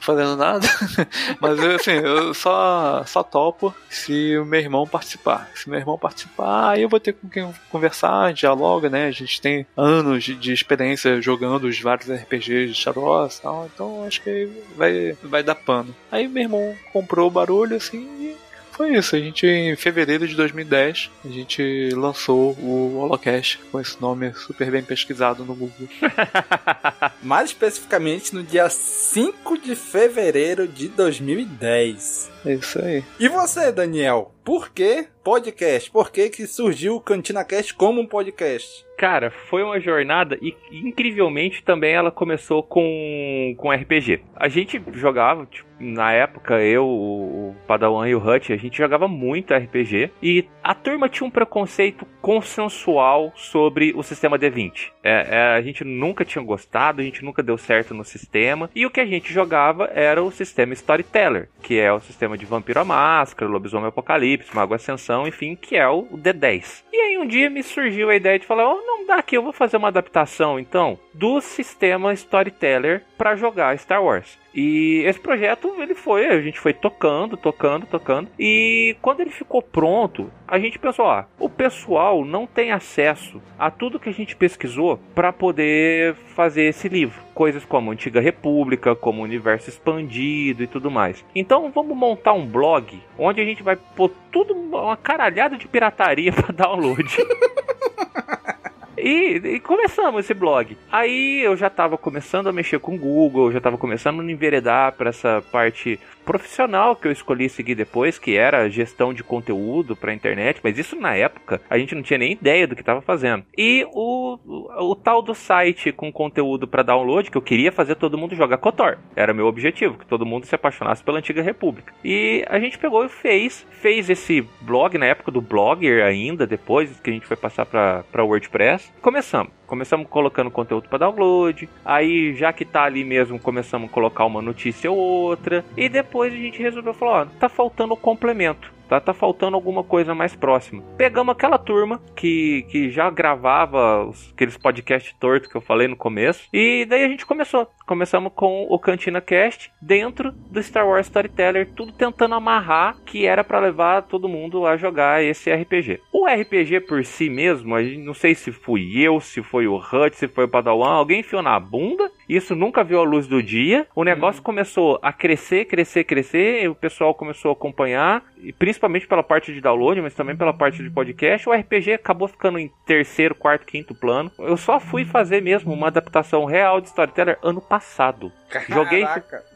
Fazendo 0.00 0.36
nada. 0.36 0.66
Mas 1.40 1.58
assim, 1.60 1.92
eu 1.92 2.34
só, 2.34 3.04
só 3.06 3.22
topo 3.22 3.74
se 3.88 4.36
o 4.38 4.44
meu 4.44 4.60
irmão 4.60 4.86
participar. 4.86 5.50
Se 5.54 5.68
meu 5.68 5.78
irmão 5.78 5.98
participar, 5.98 6.70
aí 6.70 6.82
eu 6.82 6.88
vou 6.88 7.00
ter 7.00 7.12
com 7.12 7.28
quem 7.28 7.52
conversar, 7.70 8.32
dialoga, 8.32 8.88
né? 8.88 9.06
A 9.06 9.10
gente 9.10 9.40
tem 9.40 9.66
anos 9.76 10.24
de, 10.24 10.34
de 10.34 10.52
experiência 10.52 11.20
jogando 11.20 11.64
os 11.64 11.80
vários 11.80 12.10
RPGs 12.10 12.72
de 12.72 12.74
Charos 12.74 13.36
e 13.36 13.42
tal, 13.42 13.70
então 13.72 14.04
acho 14.04 14.22
que 14.22 14.48
vai, 14.76 15.16
vai 15.22 15.42
dar 15.42 15.54
pano. 15.54 15.94
Aí 16.10 16.28
meu 16.28 16.42
irmão 16.42 16.76
comprou 16.92 17.28
o 17.28 17.30
barulho 17.30 17.76
assim 17.76 18.06
e 18.20 18.48
foi 18.78 18.96
isso. 18.96 19.16
A 19.16 19.18
gente, 19.18 19.44
em 19.44 19.74
fevereiro 19.74 20.26
de 20.28 20.36
2010, 20.36 21.10
a 21.24 21.28
gente 21.28 21.90
lançou 21.96 22.52
o 22.52 22.98
Holocast 22.98 23.58
com 23.72 23.80
esse 23.80 24.00
nome 24.00 24.32
super 24.34 24.70
bem 24.70 24.84
pesquisado 24.84 25.44
no 25.44 25.52
Google. 25.52 25.88
Mais 27.22 27.50
especificamente 27.50 28.34
no 28.34 28.42
dia 28.42 28.68
5 28.68 29.58
de 29.58 29.74
fevereiro 29.74 30.68
de 30.68 30.88
2010. 30.88 32.30
É 32.46 32.54
isso 32.54 32.78
aí. 32.80 33.02
E 33.18 33.28
você, 33.28 33.72
Daniel? 33.72 34.32
Por 34.44 34.70
que 34.70 35.06
podcast? 35.22 35.90
Por 35.90 36.10
que, 36.10 36.30
que 36.30 36.46
surgiu 36.46 36.96
o 36.96 37.00
Cantina 37.00 37.44
Cast 37.44 37.74
como 37.74 38.00
um 38.00 38.06
podcast? 38.06 38.86
Cara, 38.96 39.30
foi 39.30 39.62
uma 39.62 39.78
jornada 39.78 40.38
e 40.40 40.56
incrivelmente 40.72 41.62
também 41.62 41.92
ela 41.92 42.10
começou 42.10 42.62
com, 42.62 43.54
com 43.58 43.70
RPG. 43.70 44.22
A 44.34 44.48
gente 44.48 44.82
jogava, 44.94 45.44
tipo, 45.44 45.68
na 45.78 46.12
época, 46.12 46.60
eu, 46.62 46.84
o 46.84 47.54
Padawan 47.66 48.08
e 48.08 48.14
o 48.14 48.18
Hutch, 48.18 48.50
a 48.50 48.56
gente 48.56 48.78
jogava 48.78 49.06
muito 49.06 49.54
RPG 49.54 50.10
e 50.22 50.48
a 50.64 50.74
turma 50.74 51.08
tinha 51.08 51.26
um 51.26 51.30
preconceito 51.30 52.06
consensual 52.20 53.32
sobre 53.36 53.92
o 53.94 54.02
sistema 54.02 54.38
D20. 54.38 54.90
É, 55.04 55.26
é, 55.30 55.42
a 55.56 55.60
gente 55.60 55.84
nunca 55.84 56.24
tinha 56.24 56.42
gostado, 56.42 57.02
gente 57.08 57.24
nunca 57.24 57.42
deu 57.42 57.58
certo 57.58 57.94
no 57.94 58.04
sistema 58.04 58.70
e 58.74 58.86
o 58.86 58.90
que 58.90 59.00
a 59.00 59.06
gente 59.06 59.32
jogava 59.32 59.90
era 59.94 60.22
o 60.22 60.30
sistema 60.30 60.72
Storyteller, 60.72 61.48
que 61.62 61.78
é 61.78 61.92
o 61.92 62.00
sistema 62.00 62.38
de 62.38 62.46
Vampiro 62.46 62.80
à 62.80 62.84
Máscara, 62.84 63.50
Lobisomem 63.50 63.88
Apocalipse 63.88 64.54
Mago 64.54 64.74
Ascensão, 64.74 65.26
enfim, 65.26 65.56
que 65.56 65.76
é 65.76 65.88
o 65.88 66.04
D10. 66.04 66.84
E 66.92 66.96
aí 66.96 67.18
um 67.18 67.26
dia 67.26 67.50
me 67.50 67.62
surgiu 67.62 68.10
a 68.10 68.16
ideia 68.16 68.38
de 68.38 68.46
falar, 68.46 68.68
oh, 68.68 68.80
não 68.86 69.06
dá 69.06 69.16
aqui, 69.16 69.36
eu 69.36 69.42
vou 69.42 69.52
fazer 69.52 69.76
uma 69.76 69.88
adaptação 69.88 70.58
então 70.58 70.98
do 71.14 71.40
sistema 71.40 72.12
Storyteller 72.12 73.02
para 73.16 73.36
jogar 73.36 73.78
Star 73.78 74.02
Wars. 74.02 74.38
E 74.54 75.02
esse 75.04 75.20
projeto, 75.20 75.74
ele 75.78 75.94
foi, 75.94 76.26
a 76.26 76.40
gente 76.40 76.58
foi 76.58 76.72
tocando, 76.72 77.36
tocando, 77.36 77.86
tocando. 77.86 78.28
E 78.38 78.96
quando 79.00 79.20
ele 79.20 79.30
ficou 79.30 79.62
pronto, 79.62 80.30
a 80.46 80.58
gente 80.58 80.78
pensou, 80.78 81.06
ah, 81.06 81.26
o 81.38 81.48
pessoal 81.48 82.24
não 82.24 82.46
tem 82.46 82.72
acesso 82.72 83.40
a 83.58 83.70
tudo 83.70 84.00
que 84.00 84.08
a 84.08 84.12
gente 84.12 84.34
pesquisou 84.34 84.98
para 85.14 85.32
poder 85.32 86.14
fazer 86.34 86.62
esse 86.62 86.88
livro. 86.88 87.20
Coisas 87.34 87.64
como 87.64 87.92
Antiga 87.92 88.20
República, 88.20 88.96
como 88.96 89.22
Universo 89.22 89.68
Expandido 89.68 90.62
e 90.62 90.66
tudo 90.66 90.90
mais. 90.90 91.24
Então 91.34 91.70
vamos 91.70 91.96
montar 91.96 92.32
um 92.32 92.46
blog 92.46 93.00
onde 93.18 93.40
a 93.40 93.44
gente 93.44 93.62
vai 93.62 93.76
pôr 93.76 94.10
tudo, 94.32 94.54
uma 94.54 94.96
caralhada 94.96 95.56
de 95.56 95.68
pirataria 95.68 96.32
para 96.34 96.52
download. 96.52 97.16
E, 99.02 99.36
e, 99.36 99.60
começamos 99.60 100.24
esse 100.24 100.34
blog. 100.34 100.76
Aí 100.90 101.40
eu 101.42 101.56
já 101.56 101.68
estava 101.68 101.96
começando 101.96 102.48
a 102.48 102.52
mexer 102.52 102.78
com 102.78 102.94
o 102.94 102.98
Google, 102.98 103.52
já 103.52 103.58
estava 103.58 103.78
começando 103.78 104.20
a 104.20 104.24
enveredar 104.24 104.92
para 104.92 105.10
essa 105.10 105.42
parte 105.52 105.98
profissional 106.28 106.94
que 106.94 107.08
eu 107.08 107.12
escolhi 107.12 107.48
seguir 107.48 107.74
depois, 107.74 108.18
que 108.18 108.36
era 108.36 108.68
gestão 108.68 109.14
de 109.14 109.24
conteúdo 109.24 109.96
para 109.96 110.12
internet, 110.12 110.60
mas 110.62 110.76
isso 110.76 110.94
na 110.94 111.14
época 111.14 111.58
a 111.70 111.78
gente 111.78 111.94
não 111.94 112.02
tinha 112.02 112.18
nem 112.18 112.32
ideia 112.32 112.66
do 112.66 112.74
que 112.74 112.82
estava 112.82 113.00
fazendo. 113.00 113.44
E 113.56 113.86
o, 113.92 114.38
o, 114.44 114.90
o, 114.90 114.94
tal 114.94 115.22
do 115.22 115.34
site 115.34 115.90
com 115.90 116.12
conteúdo 116.12 116.68
para 116.68 116.82
download, 116.82 117.30
que 117.30 117.38
eu 117.38 117.42
queria 117.42 117.72
fazer 117.72 117.94
todo 117.94 118.18
mundo 118.18 118.36
jogar 118.36 118.58
KOTOR. 118.58 118.98
Era 119.16 119.32
meu 119.32 119.46
objetivo, 119.46 119.96
que 119.96 120.04
todo 120.04 120.26
mundo 120.26 120.44
se 120.44 120.54
apaixonasse 120.54 121.02
pela 121.02 121.18
antiga 121.18 121.40
república. 121.40 121.94
E 122.04 122.44
a 122.46 122.58
gente 122.58 122.78
pegou 122.78 123.06
e 123.06 123.08
fez, 123.08 123.66
fez 123.70 124.10
esse 124.10 124.46
blog 124.60 124.98
na 124.98 125.06
época 125.06 125.30
do 125.30 125.40
Blogger 125.40 126.04
ainda, 126.04 126.46
depois 126.46 127.00
que 127.00 127.08
a 127.08 127.12
gente 127.12 127.26
foi 127.26 127.38
passar 127.38 127.64
para 127.64 128.04
WordPress. 128.22 128.87
Começamos. 129.00 129.57
Começamos 129.68 130.08
colocando 130.08 130.50
conteúdo 130.50 130.88
para 130.88 130.98
download. 130.98 131.68
Aí, 131.84 132.34
já 132.34 132.52
que 132.54 132.64
tá 132.64 132.84
ali 132.84 133.04
mesmo, 133.04 133.38
começamos 133.38 133.90
a 133.90 133.92
colocar 133.92 134.24
uma 134.24 134.40
notícia 134.40 134.90
ou 134.90 134.96
outra. 134.96 135.62
E 135.76 135.90
depois 135.90 136.32
a 136.32 136.36
gente 136.36 136.62
resolveu 136.62 136.94
falar: 136.94 137.22
ó, 137.22 137.24
tá 137.38 137.50
faltando 137.50 137.92
o 137.92 137.96
complemento. 137.96 138.78
Tá, 138.88 138.98
tá 138.98 139.12
faltando 139.12 139.54
alguma 139.54 139.84
coisa 139.84 140.14
mais 140.14 140.34
próxima. 140.34 140.82
Pegamos 140.96 141.32
aquela 141.32 141.58
turma 141.58 142.00
que, 142.16 142.64
que 142.70 142.90
já 142.90 143.10
gravava 143.10 144.04
os, 144.04 144.30
aqueles 144.32 144.56
podcasts 144.56 145.14
tortos 145.20 145.50
que 145.50 145.56
eu 145.56 145.60
falei 145.60 145.86
no 145.86 145.96
começo. 145.96 146.48
E 146.52 146.86
daí 146.86 147.04
a 147.04 147.08
gente 147.08 147.26
começou. 147.26 147.68
Começamos 147.86 148.32
com 148.34 148.66
o 148.68 148.78
Cantina 148.78 149.20
Cast 149.20 149.70
dentro 149.80 150.32
do 150.32 150.62
Star 150.62 150.88
Wars 150.88 151.06
Storyteller, 151.06 151.70
tudo 151.76 151.92
tentando 151.92 152.34
amarrar 152.34 152.96
que 153.04 153.26
era 153.26 153.44
para 153.44 153.58
levar 153.58 154.02
todo 154.02 154.28
mundo 154.28 154.66
a 154.66 154.76
jogar 154.76 155.22
esse 155.22 155.52
RPG. 155.52 156.00
O 156.10 156.26
RPG 156.26 156.80
por 156.80 157.04
si 157.04 157.28
mesmo, 157.28 157.76
não 157.98 158.14
sei 158.14 158.34
se 158.34 158.50
fui 158.50 158.98
eu, 158.98 159.20
se 159.20 159.42
foi 159.42 159.57
o 159.66 159.76
Hut, 159.76 160.16
se 160.16 160.28
foi 160.28 160.44
o 160.44 160.48
Padawan, 160.48 160.90
alguém 160.90 161.20
enfiou 161.20 161.42
na 161.42 161.58
bunda. 161.58 162.10
Isso 162.28 162.54
nunca 162.54 162.84
viu 162.84 163.00
a 163.00 163.04
luz 163.04 163.26
do 163.26 163.42
dia. 163.42 163.86
O 163.94 164.04
negócio 164.04 164.40
hum. 164.40 164.44
começou 164.44 164.98
a 165.02 165.12
crescer, 165.12 165.64
crescer, 165.64 166.04
crescer. 166.04 166.64
E 166.64 166.68
o 166.68 166.74
pessoal 166.74 167.14
começou 167.14 167.50
a 167.50 167.52
acompanhar, 167.52 168.22
e 168.42 168.52
principalmente 168.52 169.06
pela 169.06 169.22
parte 169.22 169.52
de 169.52 169.60
download, 169.60 170.00
mas 170.00 170.14
também 170.14 170.36
pela 170.36 170.52
parte 170.52 170.82
de 170.82 170.90
podcast. 170.90 171.48
O 171.48 171.52
RPG 171.52 171.94
acabou 171.94 172.28
ficando 172.28 172.58
em 172.58 172.70
terceiro, 172.86 173.34
quarto, 173.34 173.66
quinto 173.66 173.94
plano. 173.94 174.30
Eu 174.38 174.56
só 174.56 174.78
fui 174.78 175.04
fazer 175.04 175.42
mesmo 175.42 175.72
uma 175.72 175.88
adaptação 175.88 176.44
real 176.44 176.80
de 176.80 176.88
Storyteller 176.88 177.38
ano 177.42 177.60
passado. 177.60 178.32
Caraca, 178.48 178.72
Joguei. 178.72 179.04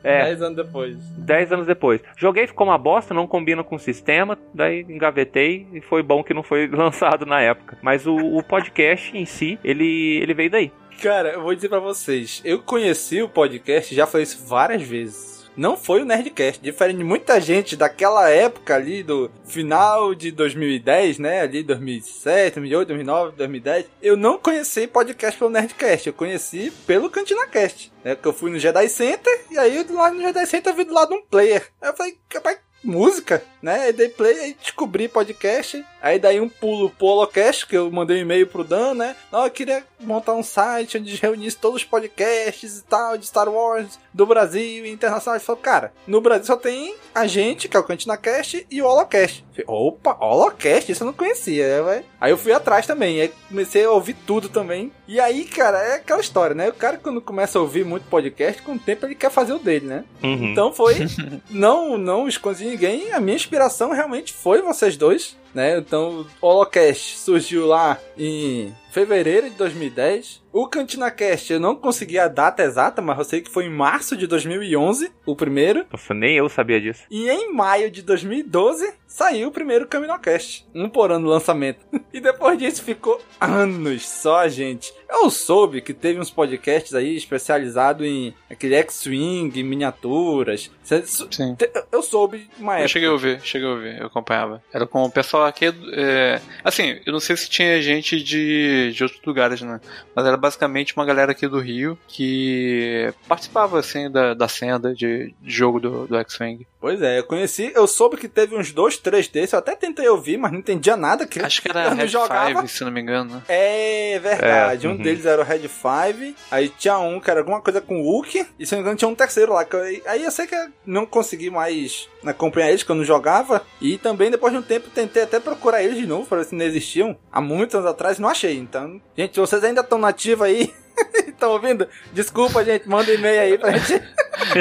É, 0.04 0.24
10 0.24 0.42
anos 0.42 0.56
depois. 0.56 0.96
10 1.18 1.52
anos 1.52 1.66
depois. 1.66 2.02
Joguei, 2.16 2.46
ficou 2.46 2.66
uma 2.66 2.78
bosta, 2.78 3.14
não 3.14 3.26
combina 3.26 3.64
com 3.64 3.76
o 3.76 3.78
sistema. 3.78 4.38
Daí 4.54 4.82
engavetei 4.88 5.66
e 5.72 5.80
foi 5.80 6.02
bom 6.02 6.22
que 6.22 6.34
não 6.34 6.42
foi 6.42 6.66
lançado 6.72 7.24
na 7.24 7.40
época. 7.40 7.78
Mas 7.82 8.06
o, 8.06 8.14
o 8.14 8.42
podcast 8.42 9.16
em 9.16 9.24
si, 9.24 9.58
ele, 9.64 10.18
ele 10.22 10.34
veio 10.34 10.50
daí. 10.50 10.72
Cara, 11.00 11.30
eu 11.30 11.42
vou 11.42 11.54
dizer 11.54 11.68
para 11.68 11.80
vocês, 11.80 12.40
eu 12.44 12.60
conheci 12.60 13.22
o 13.22 13.28
podcast, 13.28 13.94
já 13.94 14.06
falei 14.06 14.24
isso 14.24 14.44
várias 14.46 14.82
vezes 14.82 15.32
não 15.56 15.76
foi 15.76 16.02
o 16.02 16.04
Nerdcast. 16.04 16.62
Diferente 16.62 16.98
de 16.98 17.04
muita 17.04 17.40
gente 17.40 17.76
daquela 17.76 18.28
época 18.28 18.74
ali, 18.74 19.02
do 19.02 19.30
final 19.44 20.14
de 20.14 20.30
2010, 20.30 21.18
né? 21.18 21.40
Ali 21.40 21.62
2007, 21.62 22.54
2008, 22.54 22.88
2009, 22.88 23.36
2010. 23.36 23.86
Eu 24.00 24.16
não 24.16 24.38
conheci 24.38 24.86
podcast 24.86 25.38
pelo 25.38 25.50
Nerdcast. 25.50 26.06
Eu 26.06 26.14
conheci 26.14 26.72
pelo 26.86 27.10
CantinaCast. 27.10 27.92
Né? 28.04 28.16
Que 28.16 28.26
eu 28.26 28.32
fui 28.32 28.50
no 28.50 28.58
Jedi 28.58 28.88
Center 28.88 29.44
e 29.50 29.58
aí 29.58 29.84
lá 29.90 30.10
no 30.10 30.20
Jedi 30.20 30.46
Center 30.46 30.72
eu 30.72 30.76
vi 30.76 30.84
do 30.84 30.94
lado 30.94 31.14
um 31.14 31.22
player. 31.22 31.68
Aí 31.80 31.90
eu 31.90 31.96
falei, 31.96 32.18
rapaz, 32.32 32.58
música, 32.82 33.42
né? 33.62 33.84
Aí 33.84 33.92
dei 33.92 34.08
play, 34.08 34.38
aí 34.38 34.56
descobri 34.60 35.08
podcast. 35.08 35.84
Aí 36.02 36.18
daí 36.18 36.40
um 36.40 36.48
pulo 36.48 36.90
pro 36.90 37.06
Holocast, 37.06 37.66
que 37.66 37.76
eu 37.76 37.90
mandei 37.90 38.18
um 38.18 38.22
e-mail 38.22 38.46
pro 38.46 38.64
Dan, 38.64 38.94
né? 38.94 39.14
Não, 39.30 39.44
eu 39.44 39.50
queria 39.50 39.84
montar 40.00 40.34
um 40.34 40.42
site 40.42 40.98
onde 40.98 41.14
reunisse 41.14 41.56
todos 41.56 41.82
os 41.82 41.84
podcasts 41.84 42.78
e 42.78 42.84
tal, 42.84 43.16
de 43.16 43.26
Star 43.26 43.48
Wars, 43.48 43.98
do 44.12 44.26
Brasil 44.26 44.84
e 44.84 44.90
internacional. 44.90 45.36
Ele 45.36 45.44
falou, 45.44 45.62
cara, 45.62 45.92
no 46.06 46.20
Brasil 46.20 46.46
só 46.46 46.56
tem 46.56 46.96
a 47.14 47.26
gente, 47.26 47.68
que 47.68 47.76
é 47.76 47.80
o 47.80 47.84
Cantina 47.84 48.16
Cast, 48.16 48.66
e 48.70 48.82
o 48.82 48.86
Holocast. 48.86 49.44
Falei, 49.50 49.64
Opa, 49.68 50.16
Holocast, 50.20 50.90
isso 50.90 51.02
eu 51.02 51.06
não 51.06 51.12
conhecia. 51.12 51.82
Né, 51.82 52.04
aí 52.20 52.32
eu 52.32 52.38
fui 52.38 52.52
atrás 52.52 52.86
também, 52.86 53.20
aí 53.20 53.32
comecei 53.48 53.84
a 53.84 53.90
ouvir 53.90 54.16
tudo 54.26 54.48
também. 54.48 54.90
E 55.06 55.20
aí, 55.20 55.44
cara, 55.44 55.78
é 55.78 55.94
aquela 55.96 56.20
história, 56.20 56.54
né? 56.54 56.68
O 56.68 56.74
cara 56.74 56.96
quando 56.96 57.20
começa 57.20 57.58
a 57.58 57.62
ouvir 57.62 57.84
muito 57.84 58.08
podcast, 58.08 58.60
com 58.62 58.72
o 58.72 58.78
tempo 58.78 59.06
ele 59.06 59.14
quer 59.14 59.30
fazer 59.30 59.52
o 59.52 59.58
dele, 59.58 59.86
né? 59.86 60.04
Uhum. 60.22 60.52
Então 60.52 60.72
foi, 60.72 60.96
não, 61.50 61.96
não 61.96 62.26
escondi 62.26 62.64
ninguém, 62.64 63.12
a 63.12 63.20
minha 63.20 63.36
inspiração 63.52 63.92
realmente 63.92 64.32
foi 64.32 64.62
vocês 64.62 64.96
dois 64.96 65.36
né? 65.54 65.78
Então, 65.78 66.26
o 66.40 66.46
Holocast 66.46 67.18
surgiu 67.18 67.66
lá 67.66 67.98
em 68.16 68.72
fevereiro 68.92 69.48
de 69.48 69.56
2010. 69.56 70.42
O 70.52 70.66
Cantina 70.66 71.10
Cast 71.10 71.50
eu 71.50 71.58
não 71.58 71.74
consegui 71.74 72.18
a 72.18 72.28
data 72.28 72.62
exata, 72.62 73.00
mas 73.00 73.18
eu 73.18 73.24
sei 73.24 73.40
que 73.40 73.50
foi 73.50 73.64
em 73.64 73.70
março 73.70 74.14
de 74.14 74.26
2011, 74.26 75.10
o 75.24 75.34
primeiro. 75.34 75.86
Nossa, 75.90 76.12
nem 76.12 76.36
eu 76.36 76.48
sabia 76.50 76.78
disso. 76.78 77.04
E 77.10 77.30
em 77.30 77.54
maio 77.54 77.90
de 77.90 78.02
2012 78.02 78.92
saiu 79.06 79.48
o 79.48 79.52
primeiro 79.52 79.86
CaminoCast. 79.86 80.66
Um 80.74 80.90
por 80.90 81.10
ano 81.10 81.26
lançamento. 81.26 81.80
e 82.12 82.20
depois 82.20 82.58
disso 82.58 82.82
ficou 82.82 83.18
anos 83.40 84.06
só, 84.06 84.46
gente. 84.46 84.92
Eu 85.08 85.30
soube 85.30 85.80
que 85.80 85.94
teve 85.94 86.20
uns 86.20 86.30
podcasts 86.30 86.94
aí 86.94 87.16
especializados 87.16 88.06
em 88.06 88.34
aquele 88.50 88.74
X-Wing, 88.74 89.62
miniaturas. 89.62 90.70
Sim. 90.82 91.56
Eu 91.90 92.02
soube 92.02 92.50
uma 92.58 92.74
época. 92.74 92.84
Eu 92.84 92.88
cheguei 92.88 93.08
a 93.08 93.12
ouvir, 93.12 93.40
cheguei 93.42 93.68
a 93.68 93.70
ouvir, 93.70 94.00
eu 94.00 94.06
acompanhava. 94.06 94.62
Era 94.72 94.86
com 94.86 95.02
o 95.02 95.10
pessoal 95.10 95.41
aqui. 95.44 95.66
É... 95.92 96.40
Assim, 96.64 97.00
eu 97.04 97.12
não 97.12 97.20
sei 97.20 97.36
se 97.36 97.48
tinha 97.48 97.80
gente 97.80 98.22
de, 98.22 98.92
de 98.92 99.02
outros 99.02 99.22
lugares, 99.24 99.60
né? 99.60 99.80
Mas 100.14 100.26
era 100.26 100.36
basicamente 100.36 100.94
uma 100.96 101.04
galera 101.04 101.32
aqui 101.32 101.46
do 101.46 101.60
Rio 101.60 101.98
que 102.08 103.12
participava, 103.28 103.78
assim, 103.78 104.10
da, 104.10 104.34
da 104.34 104.48
cena 104.48 104.78
de, 104.94 105.34
de 105.40 105.50
jogo 105.50 105.80
do, 105.80 106.06
do 106.06 106.16
X-Wing. 106.18 106.66
Pois 106.80 107.00
é, 107.00 107.20
eu 107.20 107.24
conheci, 107.24 107.70
eu 107.76 107.86
soube 107.86 108.16
que 108.16 108.28
teve 108.28 108.56
uns 108.56 108.72
dois, 108.72 108.96
três 108.96 109.28
desses, 109.28 109.52
eu 109.52 109.60
até 109.60 109.76
tentei 109.76 110.08
ouvir, 110.08 110.36
mas 110.36 110.50
não 110.50 110.58
entendia 110.58 110.96
nada. 110.96 111.26
Que 111.26 111.40
Acho 111.40 111.62
que 111.62 111.68
era 111.68 111.94
Red 111.94 112.08
jogava. 112.08 112.60
Five, 112.60 112.68
se 112.68 112.84
não 112.84 112.90
me 112.90 113.00
engano. 113.00 113.36
Né? 113.36 113.42
É 113.48 114.18
verdade, 114.18 114.86
é, 114.86 114.88
um 114.88 114.92
uhum. 114.92 114.98
deles 114.98 115.24
era 115.24 115.40
o 115.40 115.44
Red 115.44 115.68
Five, 115.68 116.34
aí 116.50 116.68
tinha 116.68 116.98
um 116.98 117.20
que 117.20 117.30
era 117.30 117.40
alguma 117.40 117.60
coisa 117.60 117.80
com 117.80 118.00
o 118.00 118.02
Hulk, 118.02 118.46
e 118.58 118.66
se 118.66 118.72
não 118.72 118.78
me 118.78 118.82
engano 118.82 118.98
tinha 118.98 119.08
um 119.08 119.14
terceiro 119.14 119.52
lá. 119.52 119.64
Eu, 119.70 120.02
aí 120.06 120.24
eu 120.24 120.30
sei 120.30 120.46
que 120.46 120.54
eu 120.54 120.68
não 120.84 121.06
consegui 121.06 121.50
mais 121.50 122.08
acompanhar 122.30 122.68
eles, 122.68 122.82
que 122.82 122.90
eu 122.90 122.96
não 122.96 123.04
jogava, 123.04 123.62
e 123.80 123.98
também 123.98 124.30
depois 124.30 124.52
de 124.52 124.58
um 124.58 124.62
tempo 124.62 124.90
tentei 124.90 125.22
até 125.22 125.40
procurar 125.40 125.82
eles 125.82 125.96
de 125.96 126.06
novo, 126.06 126.26
para 126.26 126.38
ver 126.38 126.44
se 126.44 126.54
não 126.54 126.64
existiam, 126.64 127.16
há 127.30 127.40
muitos 127.40 127.74
anos 127.74 127.88
atrás, 127.88 128.18
não 128.18 128.28
achei. 128.28 128.56
Então, 128.56 129.00
gente, 129.16 129.38
vocês 129.38 129.62
ainda 129.64 129.80
estão 129.80 129.98
nativos 129.98 130.46
aí, 130.46 130.72
Estão 131.28 131.52
ouvindo? 131.52 131.88
Desculpa, 132.12 132.64
gente. 132.64 132.88
Manda 132.88 133.10
um 133.10 133.14
e-mail 133.14 133.40
aí 133.40 133.58
pra 133.58 133.72
gente. 133.76 134.02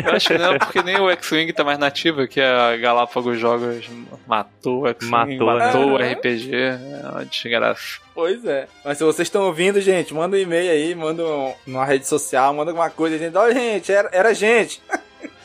Eu 0.06 0.14
acho 0.14 0.28
que 0.28 0.38
não, 0.38 0.58
porque 0.58 0.82
nem 0.82 1.00
o 1.00 1.10
X-Wing 1.10 1.52
tá 1.54 1.64
mais 1.64 1.80
nativo, 1.80 2.28
que 2.28 2.40
a 2.40 2.76
Galápagos 2.78 3.40
Jogos 3.40 3.90
matou 4.28 4.84
o 4.84 4.88
X-Wing, 4.88 5.38
matou, 5.38 5.48
matou 5.48 6.00
né? 6.00 6.10
o 6.10 6.14
RPG. 6.14 6.56
É 6.56 7.10
uma 7.10 7.26
desgraça. 7.26 8.00
Pois 8.14 8.46
é. 8.46 8.68
Mas 8.84 8.98
se 8.98 9.04
vocês 9.04 9.28
estão 9.28 9.44
ouvindo, 9.44 9.80
gente, 9.82 10.14
manda 10.14 10.36
um 10.36 10.40
e-mail 10.40 10.72
aí, 10.72 10.96
manda 10.96 11.24
um, 11.24 11.54
uma 11.68 11.86
rede 11.86 12.08
social, 12.08 12.54
manda 12.54 12.72
alguma 12.72 12.90
coisa. 12.90 13.18
Gente, 13.18 13.36
olha, 13.38 13.54
gente, 13.54 13.92
era, 13.92 14.10
era 14.12 14.34
gente. 14.34 14.82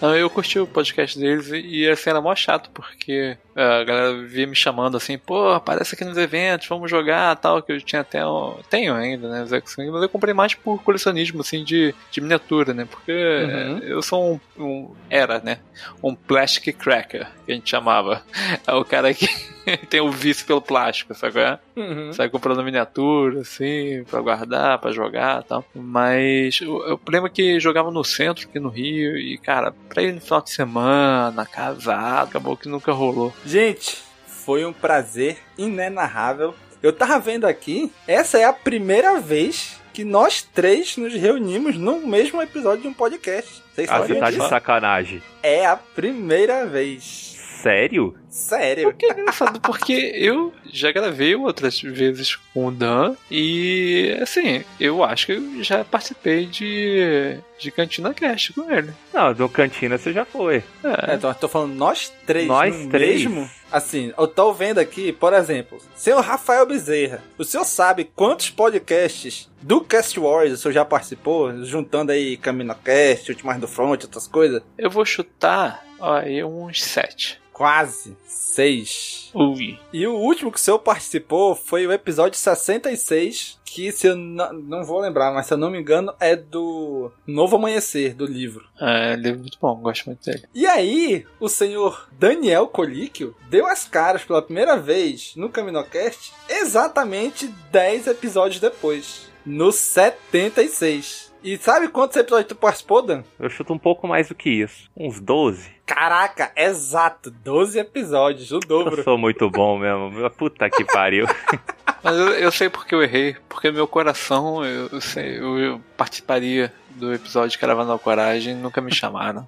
Eu 0.01 0.29
curti 0.29 0.59
o 0.59 0.67
podcast 0.67 1.19
deles 1.19 1.51
e 1.51 1.89
assim 1.89 2.11
era 2.11 2.21
mó 2.21 2.35
chato, 2.35 2.71
porque 2.71 3.37
é, 3.57 3.81
a 3.81 3.85
galera 3.85 4.23
via 4.23 4.47
me 4.47 4.55
chamando 4.55 4.99
assim, 4.99 5.17
pô, 5.17 5.49
aparece 5.49 5.95
aqui 5.95 6.05
nos 6.05 6.19
eventos, 6.19 6.69
vamos 6.69 6.91
jogar 6.91 7.35
tal, 7.37 7.63
que 7.63 7.73
eu 7.73 7.81
tinha 7.81 8.03
até. 8.03 8.25
Um, 8.27 8.57
tenho 8.69 8.95
ainda, 8.95 9.29
né? 9.31 9.43
Os 9.43 9.51
mas 9.51 10.03
eu 10.03 10.09
comprei 10.11 10.35
mais 10.35 10.55
por 10.55 10.83
colecionismo, 10.83 11.41
assim, 11.41 11.65
de, 11.65 11.95
de 12.11 12.21
miniatura, 12.21 12.75
né? 12.75 12.87
Porque 12.89 13.13
uhum. 13.13 13.79
eu 13.79 14.03
sou 14.03 14.35
um, 14.59 14.63
um, 14.63 14.95
Era, 15.09 15.41
né? 15.41 15.59
Um 16.03 16.15
plastic 16.15 16.77
cracker, 16.77 17.27
que 17.47 17.53
a 17.53 17.55
gente 17.55 17.71
chamava. 17.71 18.23
É 18.67 18.75
o 18.75 18.85
cara 18.85 19.15
que 19.15 19.27
tem 19.89 20.01
o 20.01 20.11
vício 20.11 20.47
pelo 20.47 20.61
plástico, 20.61 21.15
sabe? 21.15 21.41
É? 21.41 21.59
Uhum. 21.77 22.13
Sai 22.13 22.29
comprando 22.29 22.63
miniatura, 22.63 23.41
assim, 23.41 24.05
pra 24.11 24.21
guardar, 24.21 24.79
pra 24.79 24.93
jogar 24.93 25.43
tal. 25.45 25.65
Mas 25.75 26.61
o 26.61 26.99
problema 26.99 27.29
é 27.29 27.31
que 27.31 27.59
jogava 27.59 27.91
no 27.91 28.05
centro, 28.05 28.47
aqui 28.47 28.61
no 28.61 28.69
Rio, 28.69 29.17
e, 29.17 29.39
cara, 29.39 29.75
pra 29.89 30.03
ir 30.03 30.13
no 30.13 30.21
final 30.21 30.43
de 30.43 30.51
semana, 30.51 31.47
casado, 31.47 32.29
acabou 32.29 32.57
que 32.57 32.69
nunca 32.69 32.93
rolou. 32.93 33.33
Gente, 33.45 33.99
foi 34.27 34.65
um 34.65 34.73
prazer 34.73 35.39
inenarrável. 35.59 36.55
Eu 36.83 36.93
tava 36.93 37.19
vendo 37.19 37.47
aqui, 37.47 37.93
essa 38.07 38.39
é 38.39 38.45
a 38.45 38.53
primeira 38.53 39.19
vez 39.21 39.81
que 39.93 40.05
nós 40.05 40.43
três 40.43 40.97
nos 40.99 41.15
reunimos 41.15 41.77
no 41.77 42.07
mesmo 42.07 42.43
episódio 42.43 42.83
de 42.83 42.89
um 42.89 42.93
podcast. 42.93 43.63
Vocês 43.75 43.91
Ah, 43.91 43.99
você 43.99 44.15
tá 44.15 44.31
de 44.31 44.47
sacanagem. 44.49 45.23
É 45.43 45.67
a 45.67 45.77
primeira 45.77 46.67
vez. 46.67 47.36
Sério? 47.63 48.15
Sério. 48.29 48.93
Que 48.93 49.07
engraçado, 49.07 49.61
porque 49.61 50.13
eu 50.15 50.53
já 50.71 50.93
gravei 50.93 51.35
outras 51.35 51.81
vezes 51.81 52.37
com 52.53 52.67
o 52.67 52.71
Dan 52.71 53.15
e, 53.31 54.17
assim, 54.21 54.63
eu 54.79 55.03
acho 55.03 55.27
que 55.27 55.33
eu 55.33 55.65
já 55.65 55.85
participei 55.85 56.45
de, 56.47 57.39
de 57.59 57.71
Cantina 57.71 58.13
Cast 58.13 58.53
com 58.53 58.71
ele. 58.71 58.93
Não, 59.13 59.33
do 59.33 59.49
Cantina 59.49 59.97
você 59.97 60.13
já 60.13 60.25
foi. 60.25 60.63
É, 60.85 61.15
então 61.15 61.31
eu 61.31 61.35
tô 61.35 61.49
falando 61.49 61.75
nós 61.75 62.13
três 62.27 62.47
Nós 62.47 62.87
três? 62.89 63.25
mesmo. 63.25 63.49
Assim, 63.73 64.13
eu 64.17 64.29
tô 64.29 64.53
vendo 64.53 64.79
aqui, 64.79 65.13
por 65.13 65.33
exemplo, 65.33 65.79
seu 65.95 66.21
Rafael 66.21 66.67
Bezerra. 66.67 67.23
O 67.39 67.45
senhor 67.45 67.65
sabe 67.65 68.11
quantos 68.15 68.51
podcasts 68.51 69.51
do 69.61 69.81
Cast 69.81 70.19
Wars 70.21 70.53
o 70.53 70.57
senhor 70.57 70.73
já 70.73 70.85
participou? 70.85 71.65
Juntando 71.65 72.13
aí 72.13 72.37
CaminoCast, 72.37 73.31
Ultimais 73.33 73.61
do 73.61 73.67
Front, 73.67 74.05
outras 74.05 74.29
coisas? 74.29 74.63
Eu 74.79 74.91
vou 74.91 75.05
chutar, 75.05 75.85
ó, 75.99 76.19
aí 76.19 76.45
uns 76.45 76.85
sete. 76.85 77.41
Quase. 77.57 78.15
Seis. 78.27 79.31
Ui. 79.33 79.79
E 79.91 80.07
o 80.07 80.15
último 80.15 80.53
que 80.53 80.59
o 80.59 80.61
senhor 80.61 80.79
participou 80.79 81.55
foi 81.55 81.87
o 81.87 81.93
episódio 81.93 82.39
66, 82.39 83.59
que 83.65 83.91
se 83.91 84.09
eu 84.09 84.15
não, 84.15 84.53
não 84.53 84.85
vou 84.85 85.01
lembrar, 85.01 85.33
mas 85.33 85.47
se 85.47 85.55
eu 85.55 85.57
não 85.57 85.71
me 85.71 85.81
engano 85.81 86.13
é 86.21 86.37
do 86.37 87.11
Novo 87.27 87.57
Amanhecer, 87.57 88.13
do 88.15 88.27
livro. 88.27 88.69
É, 88.79 89.15
ele 89.15 89.29
é 89.31 89.33
muito 89.35 89.57
bom, 89.59 89.75
gosto 89.77 90.05
muito 90.05 90.23
dele. 90.23 90.45
E 90.55 90.67
aí, 90.67 91.25
o 91.41 91.49
senhor 91.49 92.07
Daniel 92.13 92.67
Colíquio 92.67 93.35
deu 93.49 93.67
as 93.67 93.89
caras 93.89 94.23
pela 94.23 94.43
primeira 94.43 94.77
vez 94.77 95.33
no 95.35 95.49
Caminocast 95.49 96.35
exatamente 96.51 97.49
10 97.73 98.09
episódios 98.09 98.61
depois, 98.61 99.31
no 99.47 99.73
76. 99.73 101.26
E 101.47 101.57
sabe 101.59 101.87
quantos 101.87 102.17
episódios 102.17 102.49
tu 102.49 102.57
participou, 102.57 103.01
Dan? 103.01 103.23
Eu 103.39 103.49
chuto 103.49 103.73
um 103.73 103.79
pouco 103.79 104.09
mais 104.09 104.27
do 104.27 104.35
que 104.35 104.51
isso. 104.51 104.91
Uns 104.97 105.21
12. 105.21 105.71
Caraca, 105.87 106.51
exato, 106.57 107.31
12 107.31 107.79
episódios, 107.79 108.51
o 108.51 108.59
dobro. 108.59 108.97
Eu 108.97 109.05
sou 109.05 109.17
muito 109.17 109.49
bom 109.49 109.79
mesmo. 109.79 110.29
Puta 110.37 110.69
que 110.69 110.85
pariu. 110.85 111.25
Mas 112.03 112.17
eu, 112.17 112.31
eu 112.31 112.51
sei 112.51 112.69
porque 112.69 112.93
eu 112.93 113.01
errei, 113.01 113.37
porque 113.49 113.71
meu 113.71 113.87
coração, 113.87 114.65
eu, 114.65 114.89
eu 114.91 115.01
sei, 115.01 115.39
eu, 115.39 115.57
eu 115.57 115.81
participaria 115.97 116.73
do 116.91 117.15
episódio 117.15 117.51
de 117.51 117.59
Caravana 117.59 117.93
da 117.93 117.99
Coragem 117.99 118.57
nunca 118.57 118.81
me 118.81 118.93
chamaram. 118.93 119.47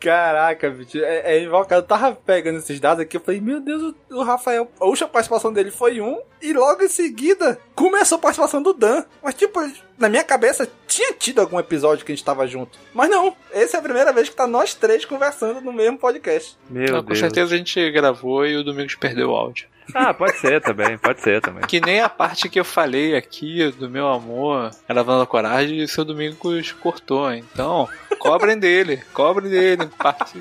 Caraca, 0.00 0.70
bicho, 0.70 0.98
é, 0.98 1.36
é 1.36 1.42
invocado. 1.42 1.82
Eu 1.82 1.86
tava 1.86 2.14
pegando 2.14 2.58
esses 2.58 2.80
dados 2.80 3.02
aqui, 3.02 3.16
eu 3.16 3.20
falei, 3.20 3.40
meu 3.40 3.60
Deus, 3.60 3.94
o, 4.10 4.16
o 4.16 4.22
Rafael, 4.22 4.70
a 4.80 4.86
última 4.86 5.08
participação 5.08 5.52
dele 5.52 5.70
foi 5.70 6.00
um, 6.00 6.20
e 6.40 6.52
logo 6.54 6.82
em 6.82 6.88
seguida 6.88 7.60
começou 7.74 8.16
a 8.16 8.20
participação 8.20 8.62
do 8.62 8.72
Dan. 8.72 9.04
Mas, 9.22 9.34
tipo, 9.34 9.60
na 9.98 10.08
minha 10.08 10.24
cabeça 10.24 10.68
tinha 10.86 11.12
tido 11.12 11.40
algum 11.40 11.60
episódio 11.60 12.04
que 12.04 12.12
a 12.12 12.14
gente 12.14 12.24
tava 12.24 12.46
junto. 12.46 12.78
Mas 12.94 13.10
não, 13.10 13.36
essa 13.52 13.76
é 13.76 13.80
a 13.80 13.82
primeira 13.82 14.12
vez 14.12 14.28
que 14.28 14.34
tá 14.34 14.46
nós 14.46 14.74
três 14.74 15.04
conversando 15.04 15.60
no 15.60 15.72
mesmo 15.72 15.98
podcast. 15.98 16.56
Meu 16.68 16.94
Não, 16.94 17.04
com 17.04 17.14
certeza 17.14 17.54
a 17.54 17.58
gente 17.58 17.90
gravou 17.90 18.46
e 18.46 18.56
o 18.56 18.64
Domingos 18.64 18.94
perdeu 18.94 19.30
o 19.30 19.36
áudio. 19.36 19.68
Ah, 19.94 20.14
pode 20.14 20.38
ser 20.38 20.60
também, 20.60 20.96
pode 20.96 21.20
ser 21.20 21.40
também. 21.40 21.62
Que 21.66 21.80
nem 21.80 22.00
a 22.00 22.08
parte 22.08 22.48
que 22.48 22.60
eu 22.60 22.64
falei 22.64 23.16
aqui 23.16 23.70
do 23.72 23.88
meu 23.88 24.08
amor, 24.08 24.70
Caravana 24.86 25.20
da 25.20 25.26
Coragem, 25.26 25.82
o 25.82 25.88
seu 25.88 26.04
Domingos 26.04 26.72
cortou. 26.72 27.32
Então, 27.32 27.88
cobrem 28.20 28.56
dele, 28.58 29.02
cobrem 29.12 29.50
dele. 29.50 29.88
Parte... 29.98 30.38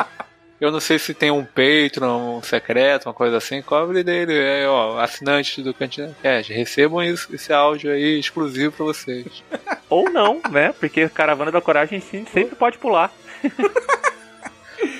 Eu 0.61 0.73
não 0.73 0.81
sei 0.81 0.99
se 0.99 1.13
tem 1.13 1.31
um 1.31 1.45
Patreon 1.45 2.37
um 2.39 2.43
secreto, 2.43 3.05
uma 3.07 3.13
coisa 3.13 3.37
assim, 3.37 3.61
cobre 3.61 4.03
dele. 4.03 4.37
É, 4.37 4.67
ó, 4.67 4.99
assinantes 4.99 5.63
do 5.63 5.73
Cantina 5.73 6.13
Cash, 6.21 6.49
recebam 6.49 7.01
isso- 7.01 7.33
esse 7.33 7.53
áudio 7.53 7.91
aí 7.91 8.19
exclusivo 8.19 8.73
pra 8.73 8.85
vocês. 8.85 9.41
Ou 9.89 10.09
não, 10.09 10.41
né? 10.51 10.73
Porque 10.77 11.07
Caravana 11.07 11.49
da 11.49 11.61
Coragem 11.61 12.01
sim, 12.01 12.25
sempre 12.31 12.57
pode 12.57 12.77
pular. 12.77 13.09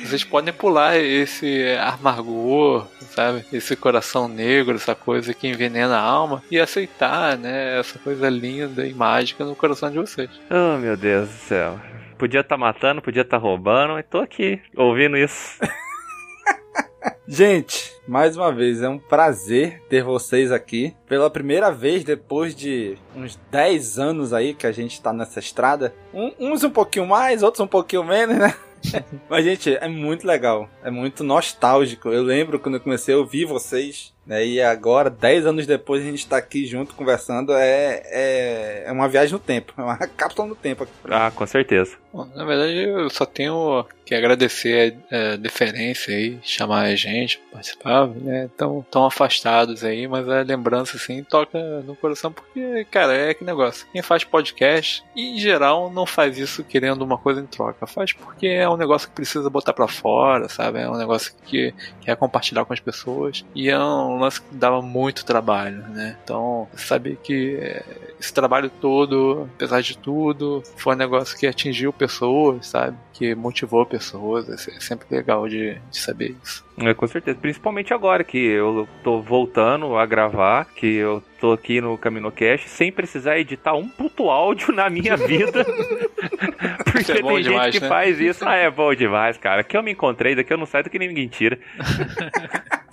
Vocês 0.03 0.23
podem 0.23 0.53
pular 0.53 0.97
esse 0.97 1.65
amargor, 1.77 2.87
sabe? 3.13 3.45
Esse 3.51 3.75
coração 3.75 4.27
negro, 4.29 4.75
essa 4.75 4.95
coisa 4.95 5.33
que 5.33 5.47
envenena 5.47 5.97
a 5.97 6.01
alma 6.01 6.41
e 6.49 6.57
aceitar, 6.57 7.37
né? 7.37 7.79
Essa 7.79 7.99
coisa 7.99 8.29
linda 8.29 8.87
e 8.87 8.93
mágica 8.93 9.43
no 9.43 9.55
coração 9.57 9.91
de 9.91 9.97
vocês. 9.97 10.29
Oh, 10.49 10.77
meu 10.77 10.95
Deus 10.95 11.27
do 11.29 11.35
céu. 11.35 11.79
Podia 12.19 12.41
estar 12.41 12.57
matando, 12.57 13.01
podia 13.01 13.21
estar 13.21 13.37
roubando, 13.37 13.93
mas 13.93 14.05
tô 14.07 14.19
aqui, 14.19 14.61
ouvindo 14.75 15.15
isso. 15.17 15.57
Gente, 17.25 17.93
mais 18.07 18.35
uma 18.35 18.51
vez, 18.51 18.81
é 18.81 18.89
um 18.89 18.99
prazer 18.99 19.81
ter 19.87 20.03
vocês 20.03 20.51
aqui. 20.51 20.93
Pela 21.07 21.29
primeira 21.29 21.71
vez, 21.71 22.03
depois 22.03 22.53
de 22.53 22.97
uns 23.15 23.37
10 23.49 23.99
anos 23.99 24.33
aí 24.33 24.53
que 24.53 24.67
a 24.67 24.71
gente 24.71 25.01
tá 25.01 25.13
nessa 25.13 25.39
estrada. 25.39 25.93
Um- 26.13 26.33
uns 26.39 26.63
um 26.63 26.69
pouquinho 26.69 27.05
mais, 27.07 27.41
outros 27.41 27.61
um 27.61 27.67
pouquinho 27.67 28.03
menos, 28.03 28.35
né? 28.37 28.53
Mas, 29.29 29.45
gente, 29.45 29.75
é 29.75 29.87
muito 29.87 30.25
legal. 30.27 30.67
É 30.83 30.89
muito 30.91 31.23
nostálgico. 31.23 32.09
Eu 32.09 32.23
lembro 32.23 32.59
quando 32.59 32.75
eu 32.75 32.81
comecei 32.81 33.13
a 33.13 33.17
ouvir 33.17 33.45
vocês. 33.45 34.13
Né, 34.29 34.45
e 34.45 34.61
agora, 34.61 35.09
10 35.09 35.47
anos 35.47 35.65
depois, 35.65 36.03
a 36.03 36.05
gente 36.05 36.27
tá 36.27 36.37
aqui 36.37 36.63
junto 36.63 36.93
conversando. 36.93 37.51
É, 37.51 38.03
é, 38.05 38.83
é 38.85 38.91
uma 38.91 39.09
viagem 39.09 39.33
no 39.33 39.39
tempo. 39.39 39.73
É 39.75 39.81
uma 39.81 39.97
cápsula 40.15 40.47
no 40.47 40.55
tempo. 40.55 40.87
Ah, 41.05 41.31
com 41.33 41.47
certeza. 41.47 41.97
Bom, 42.13 42.27
na 42.35 42.45
verdade, 42.45 42.77
eu 42.77 43.09
só 43.09 43.25
tenho 43.25 43.83
que 44.09 44.15
agradecer 44.15 44.97
a, 45.11 45.33
a 45.33 45.35
deferência 45.35 46.15
aí, 46.15 46.39
chamar 46.41 46.85
a 46.85 46.95
gente, 46.95 47.39
participar, 47.51 48.07
né? 48.07 48.49
Tão, 48.57 48.83
tão 48.89 49.05
afastados 49.05 49.83
aí, 49.83 50.07
mas 50.07 50.27
a 50.27 50.41
lembrança, 50.41 50.97
assim, 50.97 51.23
toca 51.23 51.59
no 51.81 51.95
coração, 51.95 52.31
porque, 52.31 52.87
cara, 52.89 53.13
é 53.13 53.35
que 53.35 53.43
negócio. 53.43 53.85
Quem 53.93 54.01
faz 54.01 54.23
podcast, 54.23 55.03
em 55.15 55.37
geral, 55.37 55.91
não 55.91 56.07
faz 56.07 56.39
isso 56.39 56.63
querendo 56.63 57.03
uma 57.03 57.19
coisa 57.19 57.39
em 57.39 57.45
troca. 57.45 57.85
Faz 57.85 58.11
porque 58.11 58.47
é 58.47 58.67
um 58.67 58.77
negócio 58.77 59.07
que 59.07 59.13
precisa 59.13 59.47
botar 59.47 59.73
pra 59.73 59.87
fora, 59.87 60.49
sabe? 60.49 60.79
É 60.79 60.89
um 60.89 60.97
negócio 60.97 61.31
que 61.45 61.71
quer 62.01 62.15
compartilhar 62.15 62.65
com 62.65 62.73
as 62.73 62.79
pessoas. 62.79 63.45
E 63.53 63.69
é 63.69 63.77
um 63.77 64.17
lance 64.17 64.41
que 64.41 64.55
dava 64.55 64.81
muito 64.81 65.23
trabalho, 65.23 65.87
né? 65.89 66.17
Então, 66.23 66.67
sabe 66.75 67.19
que 67.21 67.57
é, 67.61 67.83
esse 68.19 68.33
trabalho 68.33 68.71
todo, 68.81 69.47
apesar 69.55 69.81
de 69.81 69.95
tudo, 69.95 70.63
foi 70.77 70.95
um 70.95 70.97
negócio 70.97 71.37
que 71.37 71.45
atingiu 71.45 71.93
pessoas, 71.93 72.65
sabe? 72.65 72.97
Que 73.13 73.35
motivou 73.35 73.85
pessoas. 73.85 73.98
É 73.99 74.53
é 74.53 74.79
sempre 74.79 75.07
legal 75.09 75.47
de, 75.47 75.75
de 75.75 75.97
saber 75.97 76.35
isso. 76.43 76.65
É, 76.77 76.93
com 76.93 77.07
certeza. 77.07 77.37
Principalmente 77.39 77.93
agora 77.93 78.23
que 78.23 78.37
eu 78.37 78.87
tô 79.03 79.21
voltando 79.21 79.97
a 79.97 80.05
gravar, 80.05 80.65
que 80.65 80.95
eu 80.95 81.21
tô 81.39 81.51
aqui 81.51 81.81
no 81.81 81.97
CaminoCast 81.97 82.69
sem 82.69 82.91
precisar 82.91 83.37
editar 83.37 83.73
um 83.73 83.87
puto 83.87 84.29
áudio 84.29 84.73
na 84.73 84.89
minha 84.89 85.17
vida. 85.17 85.65
Porque 86.85 87.11
é 87.11 87.21
tem 87.21 87.41
demais, 87.41 87.45
gente 87.45 87.71
que 87.71 87.79
né? 87.81 87.87
faz 87.87 88.19
isso. 88.19 88.47
Ah, 88.47 88.55
é 88.55 88.69
bom 88.69 88.93
demais, 88.93 89.37
cara. 89.37 89.61
Aqui 89.61 89.75
eu 89.75 89.83
me 89.83 89.91
encontrei, 89.91 90.35
daqui 90.35 90.53
eu 90.53 90.57
não 90.57 90.65
saio 90.65 90.83
daqui 90.83 90.97
nem 90.97 91.13
mentira. 91.13 91.59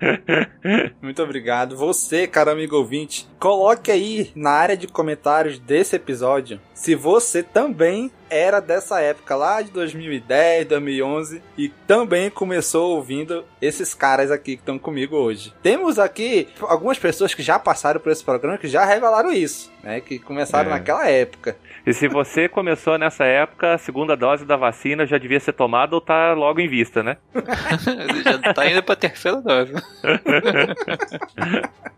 Muito 1.02 1.22
obrigado. 1.22 1.76
Você, 1.76 2.26
cara 2.26 2.52
amigo 2.52 2.76
ouvinte, 2.76 3.28
coloque 3.38 3.90
aí 3.90 4.30
na 4.34 4.50
área 4.50 4.76
de 4.76 4.86
comentários 4.86 5.58
desse 5.58 5.96
episódio 5.96 6.60
se 6.74 6.94
você 6.94 7.42
também 7.42 8.10
era 8.30 8.60
dessa 8.60 9.00
época 9.00 9.34
lá 9.34 9.62
de 9.62 9.70
2010, 9.70 10.66
2011 10.68 11.42
e 11.56 11.68
também 11.86 12.30
começou 12.30 12.94
ouvindo 12.96 13.44
esses 13.60 13.94
caras 13.94 14.30
aqui 14.30 14.54
que 14.56 14.62
estão 14.62 14.78
comigo 14.78 15.16
hoje. 15.16 15.52
Temos 15.62 15.98
aqui 15.98 16.46
algumas 16.60 16.98
pessoas 16.98 17.34
que 17.34 17.42
já 17.42 17.58
passaram 17.58 17.98
por 18.00 18.12
esse 18.12 18.22
programa 18.22 18.58
que 18.58 18.68
já 18.68 18.84
revelaram 18.84 19.32
isso, 19.32 19.72
né? 19.82 20.00
Que 20.00 20.18
começaram 20.18 20.70
É. 20.70 20.74
naquela 20.74 21.08
época. 21.08 21.56
E 21.88 21.94
se 21.94 22.06
você 22.06 22.50
começou 22.50 22.98
nessa 22.98 23.24
época, 23.24 23.72
a 23.72 23.78
segunda 23.78 24.14
dose 24.14 24.44
da 24.44 24.58
vacina 24.58 25.06
já 25.06 25.16
devia 25.16 25.40
ser 25.40 25.54
tomada 25.54 25.94
ou 25.94 26.02
tá 26.02 26.34
logo 26.34 26.60
em 26.60 26.68
vista, 26.68 27.02
né? 27.02 27.16
Já 28.44 28.52
tá 28.52 28.70
indo 28.70 28.82
pra 28.82 28.94
terceira 28.94 29.40
dose. 29.40 29.72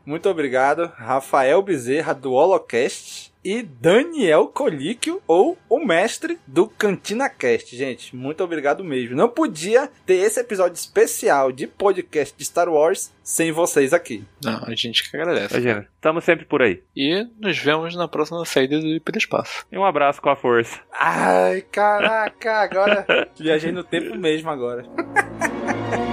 Muito 0.07 0.29
obrigado, 0.29 0.93
Rafael 0.95 1.61
Bezerra 1.61 2.15
do 2.15 2.33
Holocast 2.33 3.30
e 3.45 3.63
Daniel 3.63 4.49
Colíquio, 4.49 5.21
ou 5.27 5.57
o 5.69 5.85
mestre 5.85 6.39
do 6.47 6.67
Cantina 6.67 7.29
Cast. 7.29 7.77
Gente, 7.77 8.15
muito 8.15 8.43
obrigado 8.43 8.85
mesmo. 8.85 9.17
Não 9.17 9.29
podia 9.29 9.89
ter 10.05 10.15
esse 10.15 10.41
episódio 10.41 10.75
especial 10.75 11.53
de 11.53 11.67
podcast 11.67 12.35
de 12.37 12.45
Star 12.45 12.69
Wars 12.69 13.13
sem 13.23 13.53
vocês 13.53 13.93
aqui. 13.93 14.25
Não, 14.43 14.65
a 14.65 14.75
gente 14.75 15.09
que 15.09 15.17
agradece. 15.17 15.55
Imagina, 15.55 15.87
estamos 15.95 16.25
sempre 16.25 16.45
por 16.45 16.63
aí. 16.63 16.83
E 16.97 17.27
nos 17.39 17.59
vemos 17.59 17.95
na 17.95 18.09
próxima 18.09 18.45
saída 18.45 18.79
do 18.81 18.89
Hiperespaço. 18.89 19.67
E 19.71 19.79
um 19.79 19.85
abraço 19.85 20.21
com 20.21 20.31
a 20.31 20.37
força. 20.37 20.81
Ai, 20.93 21.63
caraca, 21.63 22.59
agora 22.59 23.07
viajei 23.39 23.73
no 23.73 23.85
tempo 23.85 24.17
mesmo 24.17 24.51
agora. 24.51 24.85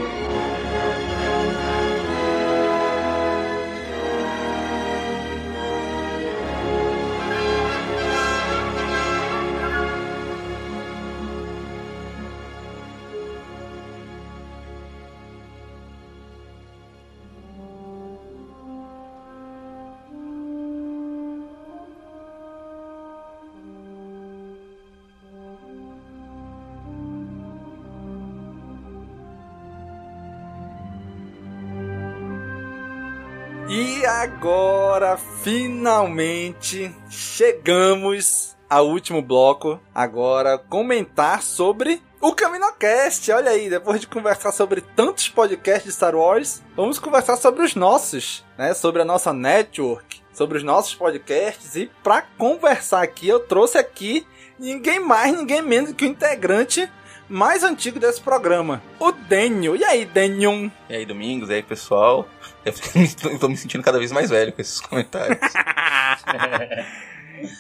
agora, 34.28 35.18
finalmente, 35.42 36.94
chegamos 37.10 38.58
ao 38.70 38.88
último 38.88 39.22
bloco. 39.22 39.80
Agora, 39.96 40.58
comentar 40.58 41.42
sobre 41.42 42.02
o 42.20 42.34
CaminoCast. 42.34 43.32
Olha 43.32 43.52
aí, 43.52 43.70
depois 43.70 44.02
de 44.02 44.08
conversar 44.08 44.52
sobre 44.52 44.82
tantos 44.82 45.30
podcasts 45.30 45.86
de 45.86 45.94
Star 45.94 46.14
Wars, 46.14 46.62
vamos 46.76 47.00
conversar 47.00 47.38
sobre 47.38 47.64
os 47.64 47.74
nossos, 47.74 48.44
né? 48.58 48.74
Sobre 48.74 49.02
a 49.02 49.06
nossa 49.06 49.32
network, 49.32 50.22
sobre 50.34 50.58
os 50.58 50.64
nossos 50.64 50.94
podcasts. 50.94 51.78
E 51.78 51.90
para 52.04 52.22
conversar 52.38 53.04
aqui, 53.04 53.30
eu 53.30 53.40
trouxe 53.40 53.78
aqui 53.78 54.28
ninguém 54.60 55.00
mais, 55.00 55.32
ninguém 55.32 55.62
menos 55.62 55.94
que 55.94 56.06
o 56.06 56.10
integrante 56.10 56.92
mais 57.30 57.64
antigo 57.64 58.00
desse 58.00 58.22
programa, 58.22 58.82
o 59.00 59.12
Daniel. 59.12 59.76
E 59.76 59.84
aí, 59.84 60.06
Daniel? 60.06 60.72
E 60.90 60.96
aí, 60.96 61.06
Domingos, 61.06 61.50
e 61.50 61.56
aí, 61.56 61.64
pessoal? 61.64 62.28
Eu 62.66 62.74
tô 63.40 63.48
me 63.48 63.58
sentindo 63.58 63.84
cada 63.84 64.00
vez 64.00 64.12
mais 64.12 64.30
velho 64.30 64.54
com 64.54 64.62
esses 64.62 64.80
comentários. 64.80 65.38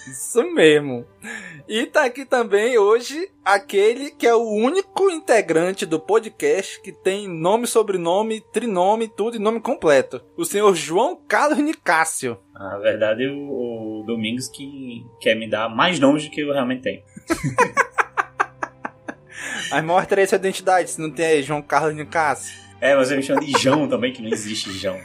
Isso 0.08 0.44
mesmo. 0.54 1.06
E 1.68 1.86
tá 1.86 2.06
aqui 2.06 2.26
também 2.26 2.78
hoje 2.78 3.30
aquele 3.44 4.10
que 4.10 4.26
é 4.26 4.34
o 4.34 4.42
único 4.42 5.10
integrante 5.12 5.86
do 5.86 6.00
podcast 6.00 6.82
que 6.82 6.92
tem 6.92 7.28
nome, 7.28 7.68
sobrenome, 7.68 8.42
trinome, 8.52 9.08
tudo 9.08 9.36
e 9.36 9.40
nome 9.40 9.60
completo. 9.60 10.22
O 10.36 10.46
senhor 10.46 10.74
João 10.76 11.20
Carlos 11.28 11.60
Nicásio. 11.60 12.40
Na 12.54 12.78
verdade, 12.80 13.28
o, 13.28 14.02
o 14.02 14.04
Domingos 14.08 14.48
que 14.48 15.06
quer 15.22 15.36
me 15.36 15.48
dar 15.48 15.70
mais 15.70 16.00
nomes 16.00 16.26
do 16.26 16.32
que 16.32 16.42
eu 16.42 16.54
realmente 16.54 16.82
tenho. 16.82 17.04
Mas 19.70 19.84
mostra 19.84 20.22
aí 20.22 20.28
sua 20.28 20.38
identidade, 20.38 20.92
se 20.92 21.02
não 21.02 21.12
tem 21.12 21.26
aí 21.26 21.44
João 21.44 21.62
Carlos 21.62 21.96
Nicásio. 21.96 22.68
É, 22.80 22.96
mas 22.96 23.10
eu 23.10 23.18
me 23.18 23.24
chamo 23.24 23.44
de 23.44 23.60
João 23.60 23.88
também, 23.88 24.14
que 24.14 24.22
não 24.22 24.30
existe 24.30 24.72
João. 24.72 25.00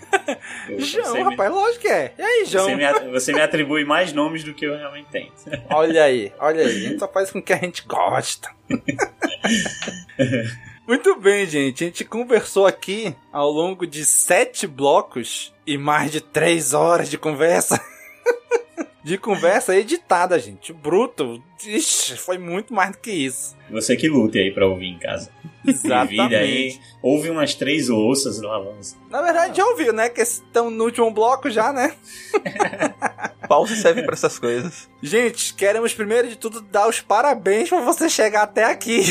Eu, 0.69 0.81
João, 0.81 1.23
rapaz, 1.23 1.51
me... 1.51 1.57
lógico 1.57 1.81
que 1.81 1.89
é. 1.89 2.13
E 2.19 2.23
aí, 2.23 2.45
João? 2.45 2.67
Você 2.67 2.77
me, 2.77 3.11
você 3.11 3.33
me, 3.33 3.41
atribui 3.41 3.85
mais 3.85 4.13
nomes 4.13 4.45
do 4.45 4.53
que 4.53 4.67
eu 4.67 4.77
realmente 4.77 5.09
tenho. 5.11 5.33
Olha 5.71 6.05
aí, 6.05 6.33
olha 6.39 6.67
aí. 6.67 6.87
A 6.87 6.89
gente 6.89 6.99
só 6.99 7.09
faz 7.09 7.31
com 7.31 7.41
que 7.41 7.53
a 7.53 7.57
gente 7.57 7.83
gosta. 7.87 8.51
Muito 10.87 11.19
bem, 11.19 11.47
gente. 11.47 11.85
A 11.85 11.87
gente 11.87 12.05
conversou 12.05 12.67
aqui 12.67 13.15
ao 13.33 13.51
longo 13.51 13.87
de 13.87 14.05
sete 14.05 14.67
blocos 14.67 15.55
e 15.67 15.79
mais 15.79 16.11
de 16.11 16.21
três 16.21 16.75
horas 16.75 17.09
de 17.09 17.17
conversa. 17.17 17.81
De 19.03 19.19
conversa 19.19 19.77
editada, 19.77 20.39
gente. 20.39 20.73
Bruto. 20.73 21.43
Ixi, 21.65 22.17
foi 22.17 22.39
muito 22.39 22.73
mais 22.73 22.93
do 22.93 22.99
que 22.99 23.11
isso. 23.11 23.57
Você 23.71 23.97
que 23.97 24.09
lute 24.09 24.39
aí 24.39 24.53
pra 24.53 24.67
ouvir 24.67 24.89
em 24.89 24.99
casa. 24.99 25.31
Exatamente. 25.67 26.35
aí, 26.35 26.79
ouve 27.01 27.31
umas 27.31 27.55
três 27.55 27.89
ouças 27.89 28.41
lavando. 28.41 28.81
Na 29.11 29.23
verdade, 29.23 29.57
já 29.57 29.67
ouviu, 29.67 29.93
né? 29.93 30.09
Que 30.09 30.23
estão 30.23 30.71
no 30.71 30.85
último 30.85 31.11
bloco 31.11 31.51
já, 31.51 31.73
né? 31.73 31.95
Pausa 33.49 33.75
serve 33.77 34.03
para 34.03 34.15
essas 34.15 34.39
coisas. 34.39 34.89
Gente, 35.03 35.55
queremos 35.55 35.93
primeiro 35.95 36.29
de 36.29 36.37
tudo 36.37 36.61
dar 36.61 36.89
os 36.89 37.01
parabéns 37.01 37.69
por 37.69 37.83
você 37.83 38.09
chegar 38.09 38.43
até 38.43 38.65
aqui. 38.65 39.03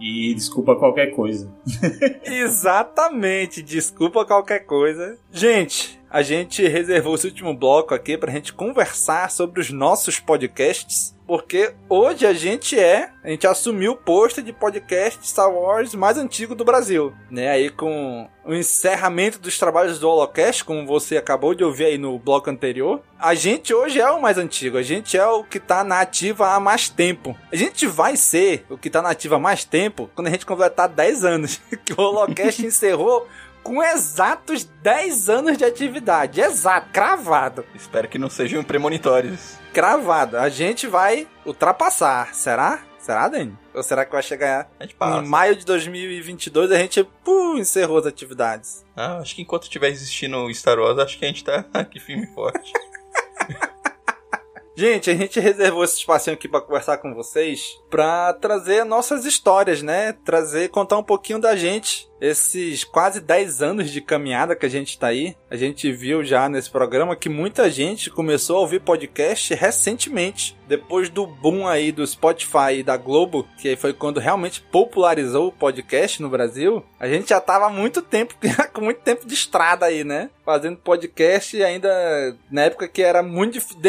E 0.00 0.34
desculpa 0.34 0.76
qualquer 0.76 1.12
coisa. 1.12 1.50
Exatamente, 2.26 3.62
desculpa 3.62 4.24
qualquer 4.26 4.60
coisa. 4.66 5.16
Gente, 5.32 5.98
a 6.14 6.22
gente 6.22 6.64
reservou 6.64 7.16
esse 7.16 7.26
último 7.26 7.52
bloco 7.52 7.92
aqui 7.92 8.16
pra 8.16 8.30
gente 8.30 8.52
conversar 8.52 9.28
sobre 9.32 9.60
os 9.60 9.70
nossos 9.70 10.20
podcasts. 10.20 11.12
Porque 11.26 11.74
hoje 11.88 12.24
a 12.26 12.32
gente 12.32 12.78
é, 12.78 13.10
a 13.24 13.30
gente 13.30 13.46
assumiu 13.46 13.92
o 13.92 13.96
posto 13.96 14.42
de 14.42 14.52
podcast 14.52 15.26
Star 15.26 15.50
Wars 15.50 15.94
mais 15.94 16.18
antigo 16.18 16.54
do 16.54 16.64
Brasil, 16.64 17.14
né? 17.30 17.48
Aí 17.48 17.70
com 17.70 18.28
o 18.44 18.54
encerramento 18.54 19.38
dos 19.38 19.58
trabalhos 19.58 19.98
do 19.98 20.08
Holocast, 20.08 20.62
como 20.64 20.86
você 20.86 21.16
acabou 21.16 21.54
de 21.54 21.64
ouvir 21.64 21.86
aí 21.86 21.98
no 21.98 22.18
bloco 22.18 22.50
anterior, 22.50 23.00
a 23.18 23.34
gente 23.34 23.72
hoje 23.72 23.98
é 23.98 24.10
o 24.10 24.20
mais 24.20 24.36
antigo, 24.36 24.76
a 24.76 24.82
gente 24.82 25.16
é 25.16 25.26
o 25.26 25.42
que 25.42 25.58
tá 25.58 25.82
na 25.82 26.00
ativa 26.00 26.50
há 26.50 26.60
mais 26.60 26.90
tempo. 26.90 27.34
A 27.50 27.56
gente 27.56 27.86
vai 27.86 28.18
ser 28.18 28.66
o 28.68 28.76
que 28.76 28.90
tá 28.90 29.00
na 29.00 29.08
ativa 29.08 29.36
há 29.36 29.40
mais 29.40 29.64
tempo 29.64 30.10
quando 30.14 30.26
a 30.26 30.30
gente 30.30 30.44
completar 30.44 30.90
10 30.90 31.24
anos, 31.24 31.58
que 31.86 31.94
o 31.94 32.00
Holocast 32.00 32.60
encerrou 32.66 33.26
com 33.64 33.82
exatos 33.82 34.64
10 34.82 35.28
anos 35.30 35.56
de 35.56 35.64
atividade. 35.64 36.40
Exato, 36.40 36.90
cravado. 36.92 37.64
Espero 37.74 38.06
que 38.06 38.18
não 38.18 38.28
sejam 38.28 38.62
premonitórios. 38.62 39.58
Cravado. 39.72 40.36
A 40.36 40.48
gente 40.50 40.86
vai 40.86 41.26
ultrapassar, 41.44 42.34
será? 42.34 42.84
Será, 42.98 43.28
Dani? 43.28 43.58
Ou 43.74 43.82
será 43.82 44.04
que 44.04 44.12
vai 44.12 44.22
chegar 44.22 44.70
em 44.80 45.26
maio 45.26 45.56
de 45.56 45.64
2022 45.66 46.70
a 46.72 46.78
gente 46.78 47.04
pum, 47.24 47.58
encerrou 47.58 47.98
as 47.98 48.06
atividades? 48.06 48.84
Ah, 48.96 49.18
acho 49.18 49.34
que 49.34 49.42
enquanto 49.42 49.64
estiver 49.64 49.88
existindo 49.88 50.48
Star 50.54 50.78
Wars, 50.78 50.98
acho 50.98 51.18
que 51.18 51.24
a 51.24 51.28
gente 51.28 51.44
tá 51.44 51.66
aqui 51.74 51.98
firme 51.98 52.24
e 52.24 52.34
forte. 52.34 52.72
Gente, 54.76 55.08
a 55.08 55.14
gente 55.14 55.38
reservou 55.38 55.84
esse 55.84 55.98
espacinho 55.98 56.34
aqui 56.34 56.48
para 56.48 56.60
conversar 56.60 56.98
com 56.98 57.14
vocês, 57.14 57.78
para 57.88 58.32
trazer 58.32 58.84
nossas 58.84 59.24
histórias, 59.24 59.82
né? 59.82 60.12
Trazer, 60.24 60.68
contar 60.68 60.98
um 60.98 61.02
pouquinho 61.02 61.40
da 61.40 61.54
gente. 61.54 62.10
Esses 62.24 62.84
quase 62.84 63.20
10 63.20 63.60
anos 63.60 63.90
de 63.90 64.00
caminhada 64.00 64.56
que 64.56 64.64
a 64.64 64.68
gente 64.68 64.98
tá 64.98 65.08
aí, 65.08 65.36
a 65.50 65.56
gente 65.56 65.92
viu 65.92 66.24
já 66.24 66.48
nesse 66.48 66.70
programa 66.70 67.14
que 67.14 67.28
muita 67.28 67.70
gente 67.70 68.08
começou 68.08 68.56
a 68.56 68.60
ouvir 68.60 68.80
podcast 68.80 69.52
recentemente, 69.52 70.56
depois 70.66 71.10
do 71.10 71.26
boom 71.26 71.68
aí 71.68 71.92
do 71.92 72.06
Spotify 72.06 72.78
e 72.78 72.82
da 72.82 72.96
Globo, 72.96 73.46
que 73.58 73.76
foi 73.76 73.92
quando 73.92 74.20
realmente 74.20 74.62
popularizou 74.62 75.48
o 75.48 75.52
podcast 75.52 76.22
no 76.22 76.30
Brasil. 76.30 76.82
A 76.98 77.06
gente 77.06 77.28
já 77.28 77.42
tava 77.42 77.68
muito 77.68 78.00
tempo, 78.00 78.34
com 78.72 78.80
muito 78.80 79.02
tempo 79.02 79.26
de 79.26 79.34
estrada 79.34 79.84
aí, 79.84 80.02
né? 80.02 80.30
Fazendo 80.46 80.78
podcast 80.78 81.62
ainda 81.62 82.34
na 82.50 82.62
época 82.62 82.88
que 82.88 83.02
era 83.02 83.22
muito 83.22 83.52
difícil. 83.52 83.80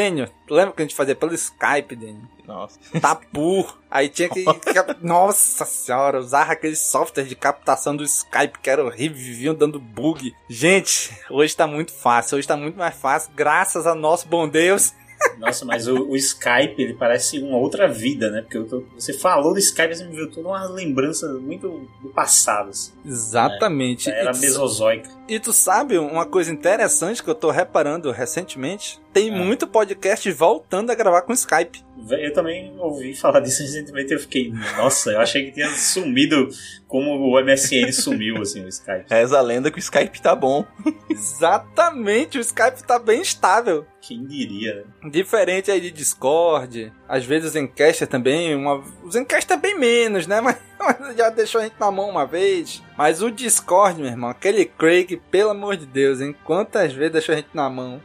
Lembra 0.50 0.74
que 0.74 0.82
a 0.82 0.86
gente 0.86 0.96
fazia 0.96 1.16
pelo 1.16 1.34
Skype, 1.34 1.96
Daniel? 1.96 2.35
Nossa. 2.48 2.80
Tapur. 3.00 3.80
Aí 3.90 4.10
tinha 4.10 4.30
que. 4.30 4.44
Nossa 5.02 5.66
senhora, 5.66 6.20
usar 6.20 6.52
aquele 6.52 6.76
software 6.76 7.24
de 7.24 7.36
captação 7.36 7.96
do 7.96 8.04
Skype 8.04 8.60
que 8.62 8.70
era 8.70 8.84
horrível, 8.84 9.18
viviam 9.18 9.56
dando 9.56 9.80
bug. 9.80 10.34
Gente, 10.50 11.18
hoje 11.30 11.56
tá 11.56 11.66
muito 11.66 11.92
fácil, 11.92 12.38
hoje 12.38 12.48
tá 12.48 12.58
muito 12.58 12.78
mais 12.78 12.96
fácil, 12.96 13.32
graças 13.36 13.88
a 13.88 13.96
nosso 13.96 14.28
bom 14.28 14.48
Deus. 14.48 14.94
Nossa, 15.38 15.66
mas 15.66 15.88
o, 15.88 16.10
o, 16.10 16.16
Skype, 16.16 16.76
ele 16.78 16.94
parece 16.94 17.40
uma 17.40 17.58
outra 17.58 17.88
vida, 17.88 18.30
né? 18.30 18.42
Porque 18.42 18.60
tô, 18.70 18.84
você 18.96 19.14
falou 19.14 19.54
do 19.54 19.60
Skype, 19.60 19.96
você 19.96 20.06
me 20.06 20.16
viu 20.16 20.30
toda 20.30 20.50
uma 20.50 20.66
lembrança 20.66 21.28
muito 21.34 21.90
do 22.02 22.10
passado. 22.10 22.70
Assim. 22.70 22.92
Exatamente. 23.06 24.10
Né? 24.10 24.20
Era 24.20 24.34
mesozoica. 24.34 25.10
E 25.28 25.40
tu 25.40 25.52
sabe 25.52 25.98
uma 25.98 26.26
coisa 26.26 26.52
interessante 26.52 27.24
que 27.24 27.30
eu 27.30 27.34
tô 27.34 27.50
reparando 27.50 28.12
recentemente? 28.12 29.00
Tem 29.12 29.30
é. 29.30 29.32
muito 29.32 29.66
podcast 29.66 30.32
voltando 30.32 30.92
a 30.92 30.96
gravar 30.96 31.24
com 31.24 31.34
Skype. 31.34 31.84
Eu 32.12 32.32
também 32.32 32.76
ouvi 32.78 33.16
falar 33.16 33.40
disso 33.40 33.64
recentemente 33.64 34.12
e 34.12 34.16
eu 34.16 34.20
fiquei, 34.20 34.52
nossa, 34.78 35.12
eu 35.12 35.20
achei 35.20 35.46
que 35.46 35.54
tinha 35.54 35.70
sumido 35.70 36.50
como 36.88 37.12
o 37.16 37.44
MSN 37.44 37.92
sumiu, 37.92 38.40
assim, 38.42 38.64
o 38.64 38.68
Skype. 38.68 39.06
Reza 39.10 39.40
a 39.40 39.42
lenda 39.42 39.72
que 39.72 39.78
o 39.78 39.80
Skype 39.80 40.22
tá 40.22 40.36
bom. 40.36 40.64
Exatamente, 41.10 42.38
o 42.38 42.42
Skype 42.42 42.84
tá 42.86 43.00
bem 43.00 43.22
estável. 43.22 43.86
Quem 44.02 44.24
diria, 44.26 44.76
né? 44.76 45.10
Diferente 45.10 45.72
aí 45.72 45.82
de 45.82 45.90
Discord, 45.90 46.94
às 47.08 47.26
vezes 47.26 47.50
o 47.50 47.54
Zencaster 47.54 48.08
também, 48.08 48.56
uma... 48.56 48.84
o 49.04 49.12
Zencaster 49.12 49.58
é 49.58 49.60
bem 49.60 49.78
menos, 49.78 50.28
né? 50.28 50.42
Mas, 50.46 50.58
mas 50.78 51.16
já 51.16 51.30
deixou 51.30 51.62
a 51.62 51.64
gente 51.64 51.78
na 51.80 51.90
mão 51.90 52.10
uma 52.10 52.26
vez. 52.28 52.84
Mas 52.96 53.22
o 53.22 53.32
Discord, 53.32 54.00
meu 54.00 54.12
irmão, 54.12 54.30
aquele 54.30 54.66
Craig, 54.66 55.20
pelo 55.32 55.50
amor 55.50 55.78
de 55.78 55.86
Deus, 55.86 56.22
hein? 56.22 56.36
Quantas 56.44 56.94
vezes 56.94 57.14
deixou 57.14 57.34
a 57.34 57.38
gente 57.38 57.50
na 57.54 57.70
mão? 57.70 58.00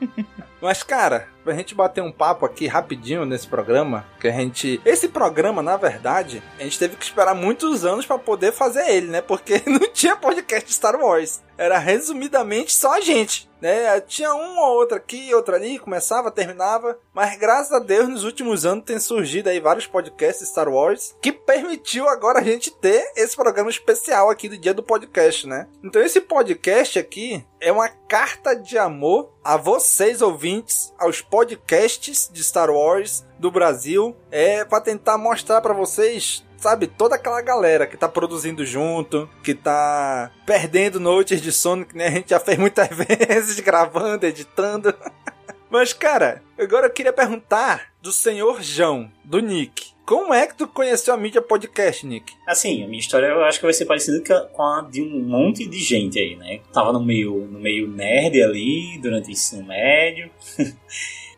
Mas, 0.60 0.82
cara, 0.82 1.26
pra 1.42 1.54
gente 1.54 1.74
bater 1.74 2.02
um 2.02 2.12
papo 2.12 2.46
aqui 2.46 2.66
rapidinho 2.66 3.24
nesse 3.24 3.46
programa, 3.46 4.04
que 4.20 4.28
a 4.28 4.32
gente. 4.32 4.80
Esse 4.84 5.08
programa, 5.08 5.62
na 5.62 5.76
verdade, 5.76 6.42
a 6.58 6.62
gente 6.62 6.78
teve 6.78 6.96
que 6.96 7.04
esperar 7.04 7.34
muitos 7.34 7.84
anos 7.84 8.06
para 8.06 8.18
poder 8.18 8.52
fazer 8.52 8.88
ele, 8.88 9.08
né? 9.08 9.20
Porque 9.20 9.62
não 9.66 9.88
tinha 9.92 10.16
podcast 10.16 10.72
Star 10.72 10.96
Wars. 10.96 11.42
Era 11.56 11.78
resumidamente 11.78 12.72
só 12.72 12.94
a 12.94 13.00
gente. 13.00 13.50
Né? 13.60 14.00
Tinha 14.00 14.34
um 14.34 14.58
ou 14.58 14.76
outro 14.76 14.96
aqui, 14.96 15.34
outro 15.34 15.54
ali, 15.54 15.78
começava, 15.78 16.30
terminava. 16.30 16.98
Mas 17.12 17.38
graças 17.38 17.72
a 17.72 17.78
Deus, 17.78 18.08
nos 18.08 18.24
últimos 18.24 18.64
anos 18.64 18.84
tem 18.84 18.98
surgido 18.98 19.50
aí 19.50 19.60
vários 19.60 19.86
podcasts 19.86 20.48
Star 20.48 20.68
Wars 20.68 21.14
que 21.20 21.30
permitiu 21.30 22.08
agora 22.08 22.38
a 22.38 22.42
gente 22.42 22.70
ter 22.70 23.12
esse 23.14 23.36
programa 23.36 23.68
especial 23.68 24.30
aqui 24.30 24.48
do 24.48 24.56
dia 24.56 24.72
do 24.72 24.82
podcast, 24.82 25.46
né? 25.46 25.68
Então 25.84 26.00
esse 26.00 26.20
podcast 26.20 26.98
aqui 26.98 27.44
é 27.60 27.70
uma 27.70 27.88
carta 27.88 28.54
de 28.54 28.78
amor 28.78 29.30
a 29.44 29.56
vocês 29.56 30.22
ouvintes, 30.22 30.94
aos 30.98 31.20
podcasts 31.30 32.28
de 32.32 32.42
Star 32.42 32.70
Wars 32.70 33.24
do 33.38 33.50
Brasil, 33.50 34.16
é 34.30 34.64
para 34.64 34.80
tentar 34.82 35.16
mostrar 35.16 35.60
para 35.60 35.72
vocês 35.72 36.44
sabe, 36.58 36.86
toda 36.86 37.14
aquela 37.14 37.40
galera 37.40 37.86
que 37.86 37.96
tá 37.96 38.06
produzindo 38.06 38.66
junto, 38.66 39.26
que 39.42 39.54
tá 39.54 40.30
perdendo 40.44 41.00
noites 41.00 41.40
de 41.40 41.50
sono, 41.50 41.86
que 41.86 41.96
né, 41.96 42.08
a 42.08 42.10
gente 42.10 42.28
já 42.28 42.38
fez 42.38 42.58
muitas 42.58 42.86
vezes, 42.94 43.58
gravando, 43.60 44.26
editando. 44.26 44.94
Mas, 45.70 45.94
cara, 45.94 46.42
agora 46.58 46.84
eu 46.86 46.90
queria 46.90 47.14
perguntar 47.14 47.86
do 48.02 48.12
senhor 48.12 48.60
João, 48.60 49.10
do 49.24 49.38
Nick. 49.40 49.92
como 50.04 50.34
é 50.34 50.46
que 50.46 50.54
tu 50.54 50.66
conheceu 50.68 51.14
a 51.14 51.16
mídia 51.16 51.40
podcast, 51.40 52.04
Nick? 52.06 52.34
Assim, 52.46 52.84
a 52.84 52.86
minha 52.86 53.00
história 53.00 53.28
eu 53.28 53.42
acho 53.44 53.58
que 53.58 53.64
vai 53.64 53.72
ser 53.72 53.86
parecida 53.86 54.20
com 54.52 54.62
a- 54.62 54.82
de 54.82 55.00
um 55.00 55.18
monte 55.20 55.66
de 55.66 55.78
gente 55.78 56.18
aí, 56.18 56.36
né? 56.36 56.60
Tava 56.74 56.92
no 56.92 57.02
meio, 57.02 57.46
no 57.46 57.58
meio 57.58 57.88
nerd 57.88 58.42
ali, 58.42 58.98
durante 59.00 59.28
o 59.28 59.32
ensino 59.32 59.64
médio. 59.66 60.28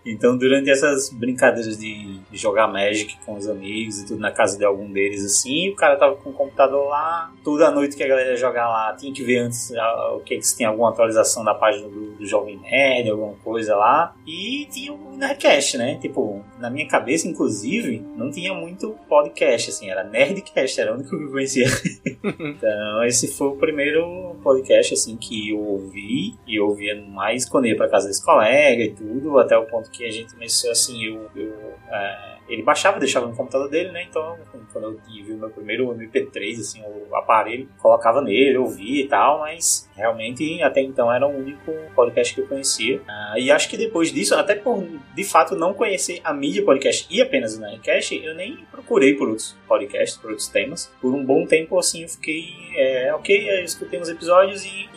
Então, 0.05 0.36
durante 0.36 0.70
essas 0.70 1.10
brincadeiras 1.10 1.78
de 1.78 2.12
de 2.32 2.39
jogar 2.39 2.66
Magic 2.66 3.18
com 3.24 3.34
os 3.34 3.47
amigos 3.47 4.00
e 4.00 4.06
tudo 4.06 4.18
na 4.18 4.31
casa 4.31 4.56
de 4.56 4.64
algum 4.64 4.90
deles, 4.90 5.24
assim, 5.24 5.68
o 5.68 5.76
cara 5.76 5.97
tava 5.97 6.16
com 6.16 6.31
o 6.31 6.32
computador 6.32 6.89
lá, 6.89 7.31
toda 7.44 7.70
noite 7.70 7.94
que 7.94 8.02
a 8.02 8.08
galera 8.08 8.31
ia 8.31 8.36
jogar 8.36 8.68
lá, 8.68 8.94
tinha 8.94 9.12
que 9.12 9.22
ver 9.22 9.39
antes 9.39 9.70
ah, 9.74 10.14
o 10.16 10.20
que 10.20 10.39
que 10.39 10.47
se 10.47 10.56
tinha 10.56 10.70
alguma 10.70 10.89
atualização 10.89 11.44
da 11.44 11.55
página 11.55 11.89
do, 11.89 12.12
do 12.12 12.26
Jovem 12.26 12.58
Nerd, 12.58 13.10
alguma 13.10 13.34
coisa 13.44 13.76
lá. 13.76 14.14
E 14.26 14.66
tinha 14.70 14.92
o 14.92 15.16
Nerdcast, 15.16 15.76
né? 15.76 15.98
Tipo, 16.00 16.42
na 16.58 16.70
minha 16.70 16.89
cabeça, 16.89 17.28
inclusive, 17.28 18.02
não 18.16 18.31
tinha 18.31 18.55
muito 18.55 18.97
podcast, 19.08 19.70
assim, 19.70 19.90
era 19.90 20.02
Nerdcast, 20.02 20.81
era 20.81 20.92
o 20.92 20.94
único 20.94 21.10
que 21.10 21.24
eu 21.24 21.31
conhecia. 21.31 21.66
então, 22.24 23.05
esse 23.05 23.28
foi 23.28 23.48
o 23.48 23.56
primeiro 23.56 24.36
podcast, 24.42 24.94
assim, 24.94 25.16
que 25.16 25.50
eu 25.50 25.58
ouvi, 25.58 26.34
e 26.47 26.56
eu 26.58 26.66
ouvia 26.66 27.00
mais 27.08 27.47
quando 27.47 27.66
ia 27.66 27.76
pra 27.76 27.89
casa 27.89 28.08
desse 28.08 28.24
colega 28.24 28.82
e 28.82 28.92
tudo, 28.92 29.39
até 29.39 29.56
o 29.56 29.66
ponto 29.66 29.90
que 29.92 30.06
a 30.06 30.10
gente 30.10 30.32
começou, 30.32 30.70
assim, 30.70 31.04
eu... 31.04 31.30
eu 31.36 31.74
é, 31.90 32.32
ele 32.48 32.62
baixava, 32.62 32.98
deixava 32.98 33.26
no 33.26 33.34
computador 33.34 33.68
dele, 33.68 33.92
né? 33.92 34.04
Então, 34.08 34.36
quando 34.72 34.84
eu 34.84 35.00
vi 35.06 35.32
o 35.32 35.38
meu 35.38 35.50
primeiro 35.50 35.86
MP3, 35.94 36.60
assim, 36.60 36.82
o 36.82 37.14
aparelho, 37.14 37.68
colocava 37.78 38.20
nele, 38.20 38.58
ouvia 38.58 39.04
e 39.04 39.08
tal, 39.08 39.40
mas 39.40 39.88
realmente 39.94 40.62
até 40.62 40.82
então 40.82 41.12
era 41.12 41.26
o 41.26 41.30
único 41.30 41.72
podcast 41.94 42.34
que 42.34 42.40
eu 42.40 42.46
conhecia. 42.46 43.00
Ah, 43.08 43.34
e 43.38 43.50
acho 43.50 43.68
que 43.68 43.76
depois 43.76 44.12
disso, 44.12 44.34
até 44.34 44.54
por 44.54 44.84
de 45.14 45.24
fato 45.24 45.54
não 45.54 45.72
conhecer 45.72 46.20
a 46.24 46.34
mídia 46.34 46.64
podcast 46.64 47.06
e 47.10 47.22
apenas 47.22 47.56
o 47.56 47.60
Nerdcast, 47.60 48.14
eu 48.22 48.34
nem 48.34 48.56
procurei 48.70 49.14
por 49.14 49.28
outros 49.28 49.56
podcasts, 49.66 50.18
por 50.18 50.30
outros 50.30 50.48
temas. 50.48 50.92
Por 51.00 51.14
um 51.14 51.24
bom 51.24 51.46
tempo, 51.46 51.78
assim, 51.78 52.02
eu 52.02 52.08
fiquei, 52.08 52.54
é, 52.76 53.14
ok, 53.14 53.50
eu 53.50 53.64
escutei 53.64 54.00
uns 54.00 54.08
episódios 54.08 54.64
e 54.64 54.88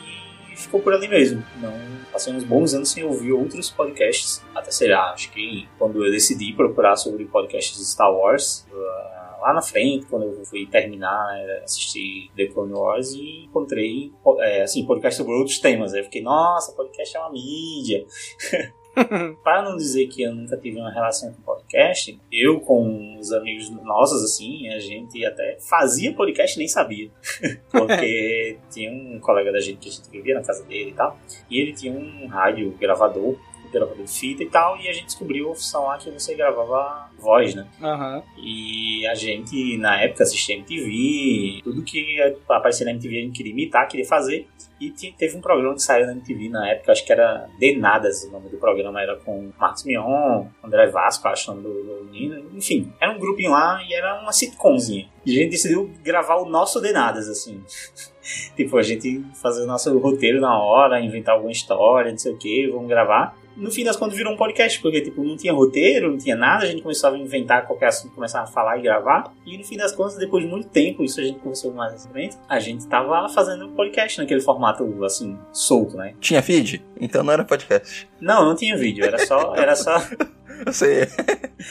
ficou 0.56 0.80
por 0.80 0.94
ali 0.94 1.08
mesmo. 1.08 1.44
Não 1.62 1.74
passei 2.12 2.34
uns 2.34 2.44
bons 2.44 2.74
anos 2.74 2.90
sem 2.90 3.04
ouvir 3.04 3.34
outros 3.34 3.70
podcasts. 3.70 4.42
Até 4.56 4.72
sei 4.72 4.90
lá, 4.90 5.12
acho 5.12 5.32
que 5.32 5.68
quando 5.78 6.04
eu 6.06 6.12
decidi 6.12 6.54
procurar 6.54 6.96
sobre 6.96 7.26
podcasts 7.26 7.78
de 7.78 7.86
Star 7.86 8.12
Wars, 8.12 8.66
uh, 8.72 9.42
lá 9.42 9.54
na 9.54 9.62
frente, 9.62 10.06
quando 10.06 10.24
eu 10.24 10.46
fui 10.46 10.66
terminar, 10.66 11.34
né, 11.34 11.62
assistir 11.64 12.32
The 12.36 12.48
Clone 12.48 12.74
Wars 12.74 13.12
e 13.14 13.46
encontrei, 13.46 14.12
é, 14.40 14.64
assim, 14.64 14.86
podcast 14.86 15.18
sobre 15.18 15.34
outros 15.34 15.60
temas. 15.60 15.94
Aí 15.94 16.00
eu 16.00 16.06
fiquei, 16.06 16.22
nossa, 16.22 16.72
podcast 16.74 17.16
é 17.16 17.20
uma 17.20 17.32
mídia. 17.32 18.06
Para 19.44 19.64
não 19.64 19.78
dizer 19.78 20.08
que 20.08 20.24
eu 20.24 20.34
nunca 20.34 20.58
tive 20.58 20.80
uma 20.80 20.92
relação 20.92 21.34
com 21.34 21.42
podcast, 21.42 22.20
eu 22.32 22.60
com 22.60 23.18
os 23.20 23.32
amigos 23.32 23.70
nossos, 23.70 24.24
assim, 24.24 24.68
a 24.70 24.80
gente 24.80 25.24
até 25.26 25.58
fazia 25.60 26.14
podcast 26.14 26.56
e 26.56 26.60
nem 26.60 26.68
sabia. 26.68 27.10
Porque 27.72 28.58
tinha 28.72 28.92
um 28.92 29.20
colega 29.20 29.52
da 29.52 29.60
gente 29.60 29.78
que 29.78 29.90
a 29.90 29.92
gente 29.92 30.10
vivia 30.10 30.36
na 30.36 30.44
casa 30.44 30.64
dele 30.64 30.92
e 30.92 30.94
tal, 30.94 31.18
e 31.50 31.60
ele 31.60 31.74
tinha 31.74 31.94
um 31.94 32.28
rádio 32.28 32.72
gravador, 32.80 33.38
um 33.66 33.72
gravador 33.72 34.06
de 34.06 34.12
fita 34.12 34.44
e 34.44 34.50
tal, 34.50 34.78
e 34.78 34.88
a 34.88 34.94
gente 34.94 35.06
descobriu 35.06 35.50
a 35.50 35.52
opção 35.52 35.86
lá 35.86 35.98
que 35.98 36.10
você 36.10 36.36
gravava 36.36 37.10
voz, 37.20 37.56
né? 37.56 37.68
Aham. 37.82 38.24
E 38.38 39.06
a 39.08 39.16
gente, 39.16 39.78
na 39.78 40.02
época, 40.02 40.24
assistia 40.24 40.56
MTV, 40.56 41.62
tudo 41.64 41.84
que 41.84 42.18
aparecia 42.48 42.86
na 42.86 42.92
MTV 42.92 43.18
a 43.18 43.22
gente 43.22 43.36
queria 43.36 43.52
imitar, 43.52 43.88
queria 43.88 44.06
fazer. 44.06 44.48
E 44.80 44.90
te- 44.92 45.14
teve 45.18 45.38
um 45.38 45.42
programa 45.42 45.74
que 45.74 45.82
saiu 45.82 46.06
na 46.06 46.12
MTV 46.12 46.50
na 46.50 46.70
época, 46.70 46.92
acho 46.92 47.06
que 47.06 47.12
era 47.12 47.48
Denadas, 47.60 48.24
o 48.26 48.32
nome 48.32 48.50
do 48.50 48.58
programa 48.58 49.02
era 49.02 49.16
com 49.16 49.52
Marcos 49.58 49.86
Mion, 49.86 50.48
André 50.64 50.88
Vasco, 50.88 51.28
acho 51.30 51.52
o 51.52 51.56
nome 51.56 51.64
do 51.84 52.04
menino. 52.12 52.50
Enfim, 52.54 52.92
era 53.00 53.12
um 53.14 53.18
grupinho 53.20 53.52
lá 53.52 53.82
e 53.88 53.94
era 53.94 54.20
uma 54.22 54.34
sitcomzinha. 54.34 55.08
E 55.26 55.32
a 55.32 55.34
gente 55.42 55.52
decidiu 55.52 55.90
gravar 56.04 56.36
o 56.38 56.46
nosso 56.50 56.82
Denadas, 56.82 57.30
assim. 57.30 57.64
tipo, 58.56 58.78
a 58.78 58.82
gente 58.84 59.24
fazer 59.42 59.64
o 59.64 59.68
nosso 59.68 59.98
roteiro 59.98 60.42
na 60.42 60.60
hora, 60.60 61.00
inventar 61.00 61.36
alguma 61.36 61.52
história, 61.52 62.12
não 62.12 62.18
sei 62.18 62.34
o 62.34 62.38
que, 62.38 62.68
vamos 62.68 62.88
gravar. 62.90 63.38
No 63.56 63.72
fim 63.72 63.84
das 63.84 63.96
contas 63.96 64.18
virou 64.18 64.34
um 64.34 64.38
podcast, 64.38 64.80
porque 64.82 65.02
tipo, 65.02 65.24
não 65.24 65.38
tinha 65.38 65.54
roteiro, 65.54 66.12
não 66.12 66.18
tinha 66.18 66.36
nada, 66.36 66.64
a 66.64 66.68
gente 66.68 66.82
começava 66.82 67.16
a 67.16 67.20
inventar 67.20 67.66
qualquer 67.66 67.88
assunto, 67.88 68.14
começava 68.14 68.44
a 68.44 68.52
falar 68.52 68.78
e 68.78 68.82
gravar. 68.82 69.34
E 69.46 69.58
no 69.58 69.64
fim 69.64 69.78
das 69.78 69.94
contas, 69.94 70.18
depois 70.18 70.44
de 70.44 70.50
muito 70.50 70.68
tempo, 70.68 71.04
isso 71.04 71.20
a 71.20 71.24
gente 71.24 71.40
conversou 71.40 71.74
mais 71.74 71.94
recentemente, 71.94 72.38
a 72.50 72.60
gente 72.60 72.88
tava 72.88 73.28
fazendo 73.30 73.66
um 73.66 73.74
podcast 73.74 74.20
naquele 74.20 74.42
formato 74.42 75.04
assim, 75.04 75.38
solto, 75.52 75.96
né? 75.98 76.14
Tinha 76.20 76.42
feed? 76.42 76.84
Então 77.00 77.24
não 77.24 77.34
era 77.34 77.44
podcast. 77.44 78.10
Não, 78.20 78.46
não 78.46 78.56
tinha 78.56 78.78
vídeo, 78.78 79.06
era 79.06 79.18
só. 79.26 79.56
Era 79.56 79.76
só... 79.76 79.96
Eu 80.66 80.72
sei. 80.72 81.08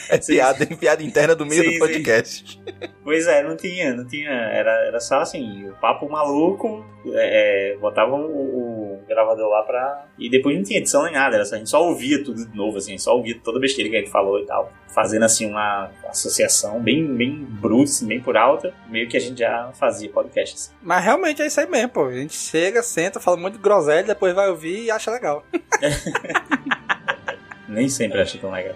É 0.09 0.17
piada, 0.17 0.65
piada 0.77 1.01
interna 1.01 1.35
do 1.35 1.45
meio 1.45 1.63
Sim, 1.63 1.67
do 1.67 1.73
sim. 1.73 1.79
podcast. 1.79 2.61
Pois 3.03 3.27
é, 3.27 3.43
não 3.43 3.55
tinha, 3.55 3.95
não 3.95 4.05
tinha. 4.05 4.29
Era, 4.29 4.71
era 4.87 4.99
só 4.99 5.19
assim, 5.19 5.67
o 5.69 5.73
papo 5.73 6.09
maluco, 6.09 6.85
é, 7.13 7.77
botava 7.79 8.15
o, 8.15 8.74
o 8.74 8.74
gravador 9.07 9.49
lá 9.49 9.63
pra. 9.63 10.05
E 10.17 10.29
depois 10.29 10.55
não 10.55 10.63
tinha 10.63 10.79
edição 10.79 11.03
nem 11.03 11.13
nada, 11.13 11.35
era 11.35 11.45
só, 11.45 11.55
a 11.55 11.57
gente 11.57 11.69
só 11.69 11.83
ouvia 11.83 12.23
tudo 12.23 12.45
de 12.45 12.55
novo, 12.55 12.77
assim, 12.77 12.97
só 12.97 13.15
ouvia 13.15 13.39
toda 13.43 13.57
a 13.57 13.61
besteira 13.61 13.89
que 13.89 13.95
a 13.95 13.99
gente 13.99 14.11
falou 14.11 14.39
e 14.39 14.45
tal. 14.45 14.71
Fazendo 14.87 15.23
assim 15.23 15.49
uma 15.49 15.89
associação 16.07 16.81
bem, 16.81 17.05
bem 17.05 17.35
bruta, 17.35 17.83
assim, 17.83 18.07
bem 18.07 18.21
por 18.21 18.37
alta, 18.37 18.73
meio 18.87 19.07
que 19.09 19.17
a 19.17 19.19
gente 19.19 19.39
já 19.39 19.71
fazia 19.73 20.09
podcast. 20.09 20.55
Assim. 20.55 20.71
Mas 20.81 21.03
realmente 21.03 21.41
é 21.41 21.47
isso 21.47 21.59
aí 21.59 21.67
mesmo, 21.67 21.89
pô. 21.89 22.05
A 22.05 22.13
gente 22.13 22.33
chega, 22.33 22.81
senta, 22.81 23.19
fala 23.19 23.37
muito 23.37 23.55
de 23.55 23.63
groselha, 23.63 24.03
depois 24.03 24.33
vai 24.33 24.49
ouvir 24.49 24.83
e 24.85 24.91
acha 24.91 25.11
legal. 25.11 25.45
Nem 27.67 27.89
sempre 27.89 28.21
achei 28.21 28.39
tão 28.39 28.51
legal. 28.51 28.75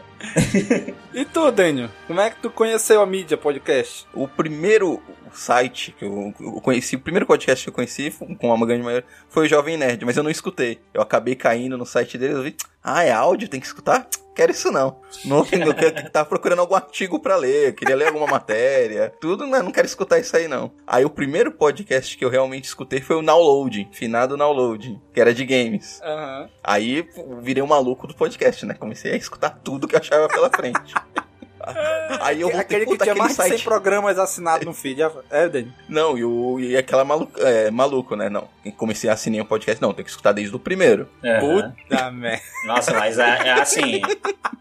E 1.14 1.26
tu, 1.26 1.52
Daniel? 1.52 1.90
Como 2.08 2.20
é 2.22 2.30
que 2.30 2.42
tu 2.42 2.50
conheceu 2.50 3.02
a 3.02 3.06
mídia 3.06 3.38
podcast? 3.38 4.06
O 4.14 4.28
primeiro 4.28 5.02
site 5.32 5.96
que 5.98 6.06
eu, 6.06 6.34
conheci, 6.62 6.96
o 6.96 7.00
primeiro 7.00 7.26
podcast 7.26 7.64
que 7.64 7.70
eu 7.70 7.74
conheci 7.74 8.12
com 8.40 8.54
uma 8.54 8.66
grande 8.66 8.84
maioria 8.84 9.08
foi 9.30 9.46
o 9.46 9.50
Jovem 9.50 9.78
Nerd, 9.78 10.06
mas 10.06 10.18
eu 10.18 10.24
não 10.24 10.32
escutei. 10.32 10.80
Eu 10.94 11.02
acabei 11.02 11.36
caindo 11.36 11.78
no 11.78 11.86
site 11.86 12.18
deles, 12.18 12.36
eu 12.36 12.44
vi, 12.44 12.56
ah, 12.84 13.04
é 13.04 13.12
áudio, 13.12 13.50
tem 13.50 13.60
que 13.60 13.68
escutar? 13.68 14.08
Quero 14.36 14.54
isso 14.54 14.72
não. 14.72 15.02
Não, 15.26 15.46
eu 15.52 16.12
tava 16.12 16.30
procurando 16.30 16.60
algum 16.60 16.74
artigo 16.74 17.20
pra 17.20 17.36
ler, 17.36 17.70
eu 17.70 17.74
queria 17.74 17.96
ler 17.96 18.08
alguma 18.08 18.26
matéria, 18.26 19.14
tudo, 19.20 19.46
né? 19.46 19.62
Não 19.62 19.70
quero 19.70 19.86
escutar 19.86 20.18
isso 20.18 20.36
aí 20.38 20.48
não. 20.48 20.72
Aí 20.88 21.04
o 21.04 21.10
primeiro 21.10 21.52
podcast 21.52 22.18
que 22.18 22.24
eu 22.24 22.30
realmente 22.30 22.64
escutei 22.64 23.02
foi 23.02 23.18
o 23.18 23.22
Downloading, 23.22 23.90
finado 23.92 24.38
Downloading, 24.38 25.02
que 25.14 25.20
era 25.20 25.34
de 25.34 25.44
games. 25.44 26.00
Aham. 26.02 26.50
Aí 26.64 27.06
virei 27.42 27.62
um 27.62 27.68
maluco 27.68 28.08
do 28.08 28.16
podcast, 28.16 28.66
né? 28.66 28.76
Comecei 28.76 29.12
a 29.12 29.18
escutar 29.18 29.60
tudo 29.62 29.90
que 29.90 29.96
eu 29.96 30.00
achava 30.10 30.28
pela 30.28 30.50
frente. 30.50 30.96
Aí 32.22 32.42
eu 32.42 32.50
Aquele 32.58 32.86
que 32.86 32.98
tinha 32.98 33.16
mais 33.16 33.32
de 33.32 33.42
100 33.44 33.50
site- 33.52 33.64
programas 33.64 34.18
assinados 34.20 34.66
no 34.66 34.74
feed. 34.74 35.02
É, 35.30 35.48
Daniel? 35.48 35.72
Não, 35.88 36.18
e, 36.18 36.24
o, 36.24 36.60
e 36.60 36.76
aquela 36.76 37.04
malu, 37.06 37.30
é, 37.38 37.70
maluco, 37.72 38.16
né? 38.16 38.30
Não. 38.30 38.48
Comecei 38.78 39.10
a 39.10 39.14
assinar 39.14 39.42
um 39.42 39.46
podcast, 39.46 39.82
não, 39.82 39.94
tem 39.94 40.04
que 40.04 40.12
escutar 40.12 40.32
desde 40.32 40.56
o 40.56 40.60
primeiro. 40.60 41.08
Aham. 41.24 41.74
Puta 41.88 42.12
merda. 42.12 42.42
Nossa, 42.66 42.94
mas 42.94 43.18
é, 43.18 43.24
é 43.48 43.52
assim, 43.54 44.02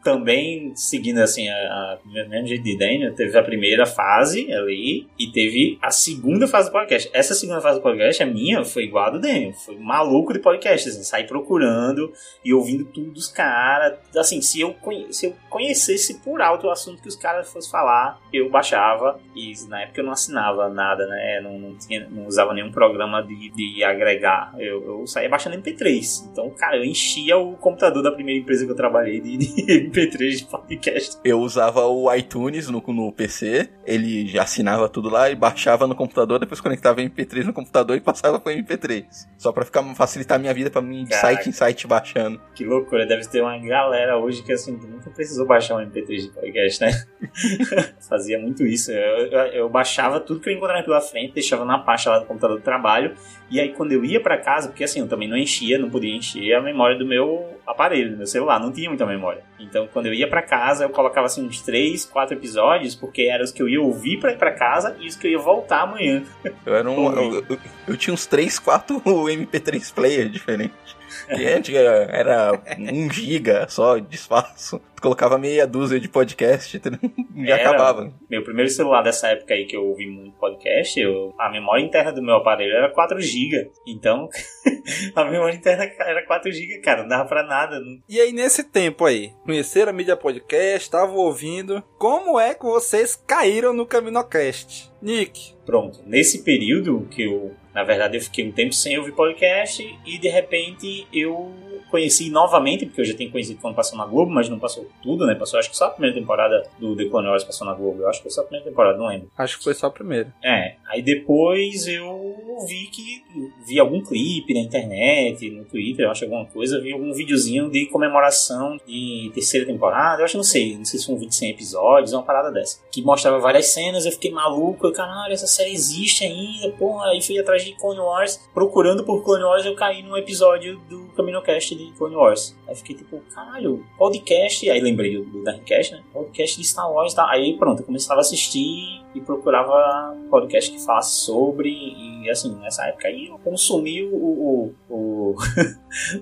também 0.03 0.73
seguindo 0.77 1.19
assim, 1.19 1.49
a, 1.49 1.55
a, 1.55 1.99
mesmo 2.29 2.47
jeito 2.47 2.63
de 2.65 2.79
Daniel, 2.79 3.15
teve 3.15 3.37
a 3.37 3.43
primeira 3.43 3.85
fase 3.87 4.51
ali 4.53 5.09
e 5.19 5.27
teve 5.33 5.79
a 5.83 5.91
segunda 5.91 6.47
fase 6.47 6.69
do 6.69 6.73
podcast. 6.73 7.11
Essa 7.13 7.35
segunda 7.35 7.61
fase 7.61 7.79
do 7.79 7.83
podcast, 7.83 8.23
a 8.23 8.27
minha, 8.27 8.65
foi 8.65 8.85
igual 8.85 9.07
a 9.07 9.11
do 9.11 9.21
Daniel. 9.21 9.53
Foi 9.55 9.77
maluco 9.77 10.33
de 10.33 10.39
podcast, 10.39 10.89
assim, 10.89 11.03
sair 11.03 11.27
procurando 11.27 12.13
e 12.45 12.55
ouvindo 12.55 12.85
tudo 12.85 13.11
dos 13.11 13.29
caras. 13.29 13.99
Assim, 14.17 14.41
se 14.41 14.61
eu, 14.61 14.73
conhe- 14.75 15.13
se 15.13 15.27
eu 15.27 15.37
conhecesse 15.51 16.15
por 16.21 16.41
alto 16.41 16.67
o 16.67 16.71
assunto 16.71 16.98
que 17.01 17.09
os 17.09 17.17
caras 17.17 17.51
fossem 17.53 17.71
falar, 17.71 18.21
eu 18.33 18.51
baixava. 18.51 19.21
E 19.35 19.53
na 19.69 19.83
época 19.83 20.01
eu 20.01 20.05
não 20.05 20.13
assinava 20.13 20.69
nada, 20.69 21.07
né? 21.07 21.41
Não, 21.43 21.59
não, 21.59 21.77
tinha, 21.77 22.09
não 22.09 22.27
usava 22.27 22.53
nenhum 22.55 22.71
programa 22.71 23.23
de, 23.23 23.51
de 23.51 23.85
agregar. 23.85 24.55
Eu, 24.59 25.01
eu 25.01 25.07
saía 25.07 25.29
baixando 25.29 25.57
MP3. 25.57 26.29
Então, 26.31 26.51
cara, 26.51 26.77
eu 26.77 26.85
enchia 26.85 27.37
o 27.37 27.57
computador 27.57 28.03
da 28.03 28.11
primeira 28.13 28.41
empresa 28.41 28.65
que 28.65 28.73
eu 28.73 28.77
trabalhei 28.77 29.21
de, 29.21 29.37
de 29.37 29.63
MP3 29.91 30.37
de 30.37 30.45
podcast. 30.45 31.19
Eu 31.25 31.41
usava 31.41 31.87
o 31.87 32.13
iTunes 32.15 32.69
no, 32.69 32.83
no 32.89 33.13
PC, 33.13 33.69
ele 33.87 34.27
já 34.27 34.43
assinava 34.43 34.89
tudo 34.89 35.09
lá 35.09 35.31
e 35.31 35.35
baixava 35.35 35.87
no 35.87 35.95
computador, 35.95 36.39
depois 36.39 36.61
conectava 36.61 37.01
MP3 37.01 37.45
no 37.45 37.53
computador 37.53 37.97
e 37.97 38.01
passava 38.01 38.39
pro 38.39 38.53
MP3. 38.53 39.07
Só 39.37 39.53
pra 39.53 39.65
ficar, 39.65 39.83
facilitar 39.95 40.37
a 40.37 40.39
minha 40.39 40.55
vida 40.55 40.71
pra 40.71 40.81
mim 40.81 41.05
de 41.05 41.11
Caraca. 41.11 41.35
site 41.35 41.49
em 41.49 41.53
site 41.53 41.87
baixando. 41.87 42.41
Que 42.55 42.65
loucura, 42.65 43.07
deve 43.07 43.27
ter 43.29 43.43
uma 43.43 43.59
galera 43.59 44.19
hoje 44.19 44.43
que 44.43 44.53
assim, 44.53 44.73
nunca 44.73 45.11
precisou 45.11 45.47
baixar 45.47 45.77
um 45.77 45.81
MP3 45.81 46.23
de 46.23 46.29
podcast, 46.29 46.78
né? 46.81 46.91
Fazia 48.09 48.39
muito 48.39 48.65
isso. 48.67 48.91
Eu, 48.91 49.27
eu, 49.27 49.39
eu 49.53 49.69
baixava 49.69 50.21
tudo 50.21 50.41
que 50.41 50.49
eu 50.49 50.55
encontrava 50.55 50.83
pela 50.83 51.01
frente, 51.01 51.33
deixava 51.35 51.65
na 51.65 51.79
pasta 51.79 52.11
lá 52.11 52.19
do 52.21 52.27
computador 52.27 52.59
do 52.59 52.63
trabalho. 52.63 53.15
E 53.51 53.61
aí 53.61 53.73
quando 53.73 53.93
eu 53.93 54.05
ia 54.05 54.21
pra 54.21 54.37
casa, 54.39 54.69
porque 54.69 54.85
assim, 54.85 55.01
eu 55.01 55.09
também 55.09 55.29
não 55.29 55.37
enchia, 55.37 55.79
não 55.79 55.91
podia 55.91 56.15
encher 56.15 56.55
a 56.55 56.61
memória 56.63 56.97
do 56.99 57.07
meu 57.07 57.59
aparelho, 57.67 58.11
do 58.13 58.17
meu 58.19 58.27
celular, 58.27 58.59
não 58.61 58.73
tinha 58.73 58.89
muita 58.89 59.05
memória. 59.07 59.43
Então 59.59 59.89
quando 59.93 60.07
eu 60.07 60.15
ia 60.15 60.29
pra 60.29 60.43
casa, 60.43 60.85
eu 60.85 60.91
colocava 60.91 61.27
assim 61.27 61.47
uns 61.47 61.61
3, 61.63 62.05
4 62.07 62.37
episódios, 62.37 62.95
porque 62.95 63.23
eram 63.23 63.45
os 63.45 63.53
que 63.53 63.63
eu 63.63 63.69
ia 63.69 63.81
ouvir 63.81 64.19
pra 64.19 64.33
ir 64.33 64.39
pra 64.39 64.53
casa 64.53 64.97
e 65.01 65.07
os 65.07 65.17
que 65.17 65.27
eu 65.27 65.31
ia 65.33 65.39
voltar 65.39 65.83
amanhã. 65.83 66.23
Eu 66.65 66.75
era 66.75 66.91
um. 66.91 67.35
Eu- 67.35 67.59
eu 67.87 67.97
tinha 67.97 68.13
uns 68.15 68.27
3, 68.27 68.59
4 68.59 69.01
MP3 69.29 69.91
player 69.93 70.29
diferentes. 70.29 70.98
E 71.37 71.47
antes 71.47 71.75
era 71.75 72.53
um 72.79 73.11
giga 73.11 73.69
só 73.69 73.99
de 73.99 74.15
espaço. 74.15 74.81
Tu 74.95 75.03
colocava 75.03 75.39
meia 75.39 75.67
dúzia 75.67 76.01
de 76.01 76.09
podcast 76.09 76.77
e 76.77 77.51
Era 77.51 77.63
acabava. 77.63 78.13
Meu 78.29 78.43
primeiro 78.43 78.71
celular 78.71 79.03
dessa 79.03 79.29
época 79.29 79.55
aí 79.55 79.65
que 79.65 79.77
eu 79.77 79.87
ouvi 79.87 80.07
muito 80.07 80.37
podcast, 80.39 80.99
eu, 80.99 81.33
a 81.39 81.51
memória 81.51 81.85
interna 81.85 82.13
do 82.13 82.23
meu 82.23 82.37
aparelho 82.37 82.75
era 82.75 82.91
4 82.91 83.21
GB. 83.21 83.71
Então, 83.87 84.29
a 85.15 85.25
memória 85.25 85.55
interna 85.55 85.85
era 86.01 86.27
4 86.27 86.51
GB, 86.51 86.81
cara, 86.81 87.03
não 87.03 87.09
dava 87.09 87.29
pra 87.29 87.45
nada. 87.45 87.79
Não... 87.79 88.01
E 88.09 88.21
aí, 88.21 88.33
nesse 88.33 88.65
tempo 88.65 89.05
aí, 89.05 89.33
conheceram 89.45 89.91
a 89.91 89.93
mídia 89.93 90.17
podcast, 90.17 90.81
estavam 90.81 91.17
ouvindo. 91.17 91.83
Como 91.97 92.39
é 92.41 92.55
que 92.55 92.65
vocês 92.65 93.15
caíram 93.15 93.73
no 93.73 93.87
Caminocast? 93.87 94.91
Nick. 95.01 95.55
Pronto, 95.65 96.03
nesse 96.07 96.43
período 96.43 97.07
que 97.11 97.23
eu, 97.23 97.55
na 97.75 97.85
verdade, 97.85 98.17
eu 98.17 98.21
fiquei 98.21 98.49
um 98.49 98.53
tempo 98.53 98.75
sem 98.75 98.99
ouvir 98.99 99.13
podcast 99.13 99.99
e 100.05 100.19
de 100.19 100.29
repente 100.29 101.07
eu 101.13 101.53
conheci 101.91 102.31
novamente, 102.31 102.87
porque 102.87 103.01
eu 103.01 103.05
já 103.05 103.15
tinha 103.15 103.31
conhecido 103.31 103.61
quando 103.61 103.75
passou 103.75 103.99
na 103.99 104.07
Globo, 104.07 104.31
mas 104.31 104.49
não 104.49 104.59
passou 104.59 104.87
tudo, 105.03 105.27
né? 105.27 105.35
Passou 105.35 105.59
acho 105.59 105.71
que 105.71 105.77
só 105.77 105.87
a 105.87 105.91
primeira 105.91 106.19
temporada 106.19 106.69
do 106.79 106.97
The 106.97 107.07
Clone 107.07 107.29
Wars 107.29 107.45
passou 107.45 107.67
na 107.67 107.75
Globo. 107.75 108.03
Eu 108.03 108.09
acho 108.09 108.19
que 108.19 108.25
foi 108.25 108.33
só 108.33 108.41
a 108.43 108.45
primeira 108.45 108.69
temporada, 108.69 108.99
não 108.99 109.07
lembro. 109.07 109.31
Acho 109.37 109.59
que 109.59 109.65
foi 109.65 109.75
só 109.75 109.87
a 109.87 109.91
primeira. 109.91 110.33
É, 110.43 110.77
aí 110.91 111.03
depois 111.03 111.87
eu 111.87 112.37
vi 112.67 112.87
que 112.87 113.23
vi 113.67 113.79
algum 113.79 114.03
clipe 114.03 114.55
na 114.55 114.61
internet, 114.61 115.51
no 115.51 115.65
Twitter, 115.65 116.07
eu 116.07 116.11
acho 116.11 116.25
alguma 116.25 116.47
coisa, 116.47 116.81
vi 116.81 116.93
algum 116.93 117.13
videozinho 117.13 117.71
de 117.71 117.87
comemoração 117.87 118.77
de 118.87 119.31
terceira 119.35 119.67
temporada, 119.67 120.21
eu 120.21 120.25
acho 120.25 120.33
que 120.33 120.39
não 120.39 120.45
sei, 120.45 120.77
não 120.77 120.85
sei 120.85 120.99
se 120.99 121.07
foi 121.07 121.15
um 121.15 121.19
vídeo 121.19 121.35
sem 121.35 121.51
episódios, 121.51 122.13
uma 122.13 122.23
parada 122.23 122.51
dessa, 122.51 122.81
que 122.91 123.03
mostrava 123.03 123.39
várias 123.39 123.67
cenas, 123.67 124.07
eu 124.07 124.13
fiquei 124.13 124.31
maluco, 124.31 124.87
eu, 124.87 124.93
caralho, 124.93 125.33
essa 125.33 125.47
série 125.47 125.73
existe 125.73 126.25
ainda, 126.25 126.71
porra, 126.77 127.11
aí 127.11 127.23
fui 127.23 127.39
atrás 127.39 127.65
de 127.65 127.73
Clone 127.73 128.01
Wars, 128.01 128.49
procurando 128.53 129.05
por 129.05 129.23
Clone 129.25 129.45
Wars, 129.45 129.65
eu 129.65 129.75
caí 129.75 130.03
num 130.03 130.17
episódio 130.17 130.79
do 130.89 131.09
CaminoCast 131.17 131.75
de 131.87 131.93
Clone 131.93 132.17
Wars. 132.17 132.57
Aí 132.67 132.75
fiquei 132.75 132.97
tipo, 132.97 133.21
caralho, 133.35 133.85
podcast, 133.97 134.69
aí 134.69 134.81
lembrei 134.81 135.17
do, 135.17 135.25
do 135.25 135.45
Darkcast, 135.45 135.93
né? 135.93 136.03
Podcast 136.13 136.59
de 136.59 136.67
Star 136.67 136.93
Wars, 136.93 137.15
tá? 137.15 137.29
aí 137.31 137.57
pronto, 137.57 137.81
eu 137.81 137.87
começava 137.87 138.21
a 138.21 138.23
assistir 138.23 139.03
e 139.19 139.21
procurava 139.21 140.17
podcast 140.31 140.71
que 140.71 140.85
falasse 140.85 141.21
sobre, 141.21 141.71
e 141.71 142.31
assim, 142.31 142.55
nessa 142.61 142.87
época 142.87 143.09
aí 143.09 143.27
eu 143.27 143.39
consumi 143.39 144.03
o, 144.03 144.15
o, 144.15 144.75
o, 144.89 145.35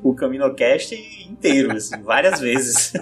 o 0.02 0.14
CaminoCast 0.16 0.94
inteiro, 1.30 1.72
assim, 1.72 2.00
várias 2.02 2.40
vezes. 2.40 2.92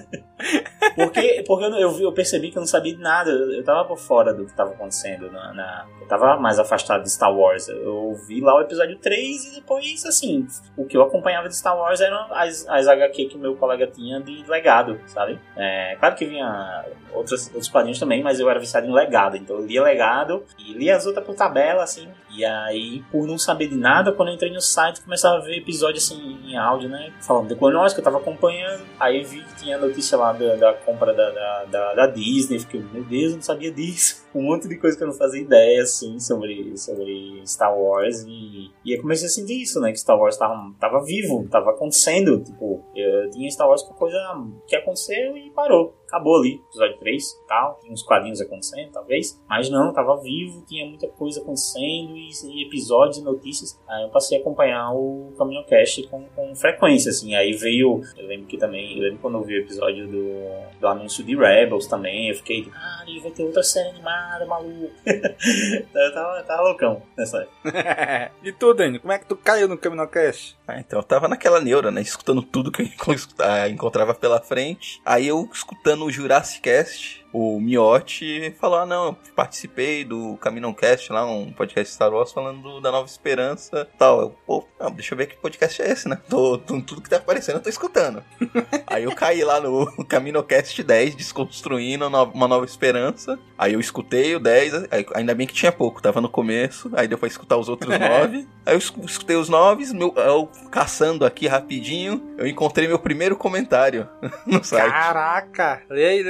porque 0.96 1.42
porque 1.46 1.64
eu, 1.64 2.00
eu, 2.00 2.12
percebi 2.12 2.50
que 2.50 2.58
eu 2.58 2.60
não 2.60 2.66
sabia 2.66 2.94
de 2.94 3.00
nada, 3.00 3.30
eu, 3.30 3.52
eu 3.52 3.64
tava 3.64 3.84
por 3.84 3.98
fora 3.98 4.34
do 4.34 4.44
que 4.44 4.52
tava 4.54 4.72
acontecendo, 4.72 5.30
na, 5.30 5.52
na- 5.54 5.86
eu 6.00 6.06
tava 6.08 6.36
mais 6.36 6.58
afastado 6.58 7.02
de 7.02 7.10
Star 7.10 7.34
Wars. 7.34 7.68
Eu 7.68 8.14
vi 8.26 8.40
lá 8.40 8.56
o 8.56 8.60
episódio 8.60 8.98
3 8.98 9.46
e 9.46 9.54
depois, 9.54 10.04
assim, 10.04 10.46
o 10.76 10.84
que 10.84 10.96
eu 10.96 11.02
acompanhava 11.02 11.48
de 11.48 11.56
Star 11.56 11.76
Wars 11.76 12.00
eram 12.00 12.26
as, 12.32 12.66
as 12.68 12.86
HQ 12.88 13.26
que 13.26 13.38
meu 13.38 13.56
colega 13.56 13.86
tinha 13.86 14.20
de 14.20 14.44
legado, 14.48 15.00
sabe? 15.06 15.38
É, 15.56 15.96
claro 15.98 16.14
que 16.14 16.26
vinha 16.26 16.84
outros, 17.14 17.46
outros 17.46 17.68
quadrinhos 17.68 17.98
também, 17.98 18.22
mas 18.22 18.40
eu 18.40 18.50
era 18.50 18.60
viciado 18.60 18.86
em 18.86 18.92
legado, 18.92 19.36
então 19.36 19.56
eu 19.56 19.66
lia 19.66 19.82
legado 19.82 20.44
e 20.58 20.72
lia 20.72 20.96
as 20.96 21.06
outras 21.06 21.24
por 21.24 21.34
tabela, 21.34 21.82
assim. 21.82 22.08
E 22.36 22.44
aí, 22.44 23.02
por 23.12 23.26
não 23.26 23.38
saber 23.38 23.68
de 23.68 23.76
nada, 23.76 24.12
quando 24.12 24.28
eu 24.28 24.34
entrei 24.34 24.52
no 24.52 24.60
site, 24.60 25.00
começava 25.00 25.36
a 25.36 25.40
ver 25.40 25.58
episódio 25.58 25.98
assim 25.98 26.40
em 26.44 26.56
áudio, 26.56 26.88
né? 26.88 27.12
Falando 27.20 27.48
de 27.48 27.54
Clone 27.54 27.76
Wars, 27.76 27.92
que 27.92 28.00
eu 28.00 28.04
tava 28.04 28.18
acompanhando. 28.18 28.84
Aí 28.98 29.22
vi 29.22 29.42
que 29.44 29.56
tinha 29.56 29.78
notícia 29.78 30.18
lá 30.18 30.32
da, 30.32 30.56
da 30.56 30.72
compra 30.74 31.14
da, 31.14 31.30
da, 31.30 31.64
da, 31.64 31.94
da 31.94 32.06
Disney. 32.08 32.58
Fiquei, 32.58 32.82
meu 32.92 33.04
Deus, 33.04 33.30
eu 33.30 33.36
não 33.36 33.42
sabia 33.42 33.70
disso. 33.70 34.24
Um 34.34 34.42
monte 34.42 34.66
de 34.66 34.76
coisa 34.76 34.98
que 34.98 35.04
eu 35.04 35.06
não 35.06 35.14
fazia 35.14 35.40
ideia, 35.40 35.80
assim, 35.80 36.18
sobre, 36.18 36.76
sobre 36.76 37.40
Star 37.46 37.72
Wars. 37.72 38.24
E, 38.26 38.68
e 38.84 38.92
eu 38.92 39.00
comecei 39.00 39.28
a 39.28 39.30
sentir 39.30 39.62
isso, 39.62 39.78
né? 39.78 39.92
Que 39.92 40.00
Star 40.00 40.18
Wars 40.18 40.36
tava, 40.36 40.74
tava 40.80 41.04
vivo, 41.04 41.46
tava 41.48 41.70
acontecendo. 41.70 42.42
Tipo, 42.42 42.82
eu 42.96 43.30
tinha 43.30 43.48
Star 43.48 43.68
Wars 43.68 43.82
com 43.84 43.94
coisa 43.94 44.18
que 44.66 44.74
aconteceu 44.74 45.36
e 45.36 45.52
parou. 45.52 45.94
Acabou 46.08 46.38
ali, 46.38 46.60
episódio 46.68 46.98
3 46.98 47.22
e 47.22 47.46
tal. 47.46 47.78
Tinha 47.80 47.92
uns 47.92 48.02
quadrinhos 48.02 48.40
acontecendo, 48.40 48.90
talvez. 48.90 49.40
Mas 49.48 49.70
não, 49.70 49.92
tava 49.92 50.20
vivo, 50.20 50.64
tinha 50.66 50.84
muita 50.84 51.06
coisa 51.06 51.40
acontecendo 51.40 52.16
e, 52.28 52.46
e 52.46 52.66
episódios 52.66 53.18
e 53.18 53.22
notícias. 53.22 53.78
Aí 53.88 54.02
eu 54.02 54.08
passei 54.08 54.38
a 54.38 54.40
acompanhar 54.40 54.92
o 54.92 55.32
CaminhoCast 55.36 56.08
com, 56.08 56.24
com 56.34 56.54
frequência, 56.54 57.10
assim. 57.10 57.34
Aí 57.34 57.52
veio, 57.52 58.02
eu 58.16 58.26
lembro 58.26 58.46
que 58.46 58.56
também, 58.56 58.96
eu 58.96 59.02
lembro 59.04 59.18
quando 59.20 59.38
eu 59.38 59.44
vi 59.44 59.54
o 59.58 59.60
episódio 59.60 60.06
do, 60.06 60.80
do 60.80 60.86
anúncio 60.86 61.24
de 61.24 61.36
Rebels 61.36 61.86
também. 61.86 62.28
Eu 62.28 62.34
fiquei, 62.36 62.68
ah, 62.74 63.04
e 63.06 63.20
vai 63.20 63.30
ter 63.30 63.44
outra 63.44 63.62
série 63.62 63.90
animada, 63.90 64.46
maluco. 64.46 64.92
eu 65.06 66.14
tava, 66.14 66.42
tava 66.42 66.62
loucão 66.62 67.02
nessa 67.16 67.38
época. 67.38 68.32
e 68.42 68.52
tu, 68.52 68.74
Dani, 68.74 68.98
como 68.98 69.12
é 69.12 69.18
que 69.18 69.26
tu 69.26 69.36
caiu 69.36 69.68
no 69.68 69.78
Caminocast? 69.78 70.56
Ah, 70.66 70.78
então 70.78 70.98
eu 70.98 71.02
tava 71.02 71.28
naquela 71.28 71.60
neura, 71.60 71.90
né? 71.90 72.00
Escutando 72.00 72.42
tudo 72.42 72.70
que 72.70 72.82
eu 72.82 72.86
escuta- 73.14 73.68
encontrava 73.68 74.14
pela 74.14 74.40
frente. 74.40 75.00
Aí 75.04 75.26
eu 75.28 75.48
escutando 75.52 76.04
o 76.04 76.10
Jurassic 76.10 76.62
Cast, 76.62 77.23
o 77.34 77.60
Miotti 77.60 78.54
falou: 78.60 78.78
Ah, 78.78 78.86
não, 78.86 79.06
eu 79.08 79.16
participei 79.34 80.04
do 80.04 80.36
Caminoncast 80.36 81.12
lá, 81.12 81.26
um 81.26 81.52
podcast 81.52 81.92
Star 81.92 82.10
Wars 82.12 82.32
falando 82.32 82.62
do- 82.62 82.80
da 82.80 82.90
Nova 82.92 83.06
Esperança 83.06 83.88
tal. 83.98 84.20
Eu, 84.20 84.30
pô, 84.46 84.64
não, 84.80 84.90
deixa 84.92 85.12
eu 85.14 85.18
ver 85.18 85.26
que 85.26 85.36
podcast 85.36 85.82
é 85.82 85.90
esse, 85.90 86.08
né? 86.08 86.18
Tô, 86.28 86.56
tô- 86.56 86.80
tudo 86.80 87.02
que 87.02 87.10
tá 87.10 87.16
aparecendo 87.16 87.56
eu 87.56 87.62
tô 87.62 87.68
escutando. 87.68 88.22
Aí 88.86 89.02
eu 89.04 89.14
caí 89.14 89.42
lá 89.42 89.60
no 89.60 89.86
Caminocast 90.06 90.80
10, 90.82 91.14
desconstruindo 91.16 92.06
uma 92.06 92.46
Nova 92.48 92.64
Esperança. 92.64 93.38
Aí 93.58 93.72
eu 93.72 93.80
escutei 93.80 94.34
o 94.36 94.40
10, 94.40 94.74
aí- 94.92 95.06
ainda 95.14 95.34
bem 95.34 95.46
que 95.46 95.52
tinha 95.54 95.72
pouco, 95.72 96.00
tava 96.00 96.20
no 96.20 96.28
começo. 96.28 96.90
Aí 96.94 97.08
deu 97.08 97.18
pra 97.18 97.26
escutar 97.28 97.56
os 97.56 97.68
outros 97.68 97.90
9. 97.98 98.46
Aí 98.64 98.74
eu 98.74 98.78
escu- 98.78 99.04
escutei 99.04 99.36
os 99.36 99.48
9, 99.48 99.92
meu, 99.92 100.12
eu 100.16 100.46
caçando 100.70 101.24
aqui 101.26 101.46
rapidinho, 101.48 102.34
eu 102.38 102.46
encontrei 102.46 102.86
meu 102.86 102.98
primeiro 102.98 103.36
comentário 103.36 104.08
no 104.46 104.62
site. 104.62 104.90
Caraca! 104.92 105.82
Lê 105.90 106.22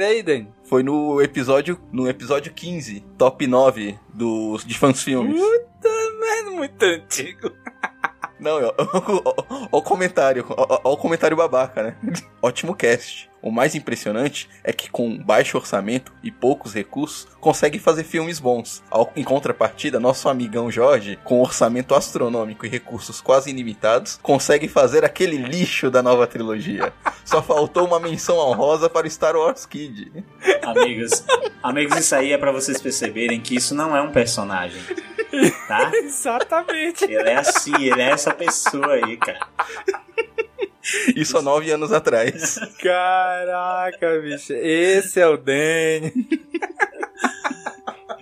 Foi 0.65 0.81
no 0.83 1.21
episódio, 1.21 1.79
no 1.91 2.07
episódio 2.09 2.51
15, 2.51 3.01
top 3.17 3.45
9 3.45 3.97
dos, 4.13 4.65
de 4.65 4.77
fãs 4.77 5.01
filmes. 5.01 5.39
Puta 5.39 5.89
merda, 6.19 6.51
muito 6.51 6.83
antigo. 6.83 7.51
Não, 8.39 8.57
ó, 8.65 8.73
ó, 8.77 9.67
ó 9.71 9.77
o 9.77 9.81
comentário, 9.81 10.45
ó, 10.49 10.65
ó- 10.75 10.81
ó 10.83 10.93
o 10.93 10.97
comentário 10.97 11.37
babaca, 11.37 11.83
né? 11.83 11.97
Ótimo 12.41 12.73
cast. 12.75 13.29
O 13.45 13.51
mais 13.51 13.75
impressionante 13.75 14.49
é 14.63 14.73
que 14.73 14.89
com 14.89 15.15
baixo 15.17 15.55
orçamento 15.55 16.11
e 16.23 16.31
poucos 16.31 16.73
recursos, 16.73 17.27
consegue 17.39 17.77
fazer 17.77 18.03
filmes 18.03 18.39
bons. 18.39 18.83
Ao- 18.89 19.13
Em 19.15 19.23
contrapartida, 19.23 19.99
nosso 19.99 20.27
amigão 20.27 20.71
Jorge, 20.71 21.19
com 21.23 21.39
orçamento 21.39 21.93
astronômico 21.93 22.65
e 22.65 22.69
recursos 22.69 23.21
quase 23.21 23.51
ilimitados, 23.51 24.19
consegue 24.21 24.67
fazer 24.67 25.05
aquele 25.05 25.37
lixo 25.37 25.91
da 25.91 26.01
nova 26.01 26.25
trilogia. 26.25 26.91
Só 27.23 27.39
faltou 27.41 27.85
uma 27.85 27.99
menção 27.99 28.35
honrosa 28.37 28.89
para 28.89 29.05
o 29.05 29.09
Star 29.11 29.35
Wars 29.35 29.63
Kid. 29.67 30.11
Amigos, 30.63 31.23
amigos, 31.61 31.97
isso 31.99 32.15
aí 32.15 32.31
é 32.33 32.37
pra 32.39 32.51
vocês 32.51 32.81
perceberem 32.81 33.39
que 33.39 33.55
isso 33.55 33.75
não 33.75 33.95
é 33.95 34.01
um 34.01 34.11
personagem. 34.11 34.81
Tá? 35.67 35.91
Exatamente. 36.03 37.03
Ele 37.03 37.29
é 37.29 37.35
assim, 37.37 37.75
ele 37.75 38.01
é 38.01 38.09
essa 38.09 38.33
pessoa 38.33 38.93
aí, 38.93 39.17
cara. 39.17 39.47
Isso 41.15 41.37
há 41.37 41.41
nove 41.41 41.71
anos 41.71 41.91
atrás. 41.91 42.59
Caraca, 42.81 44.19
bicho. 44.19 44.53
Esse 44.53 45.19
é 45.19 45.27
o 45.27 45.37
Dani. 45.37 46.13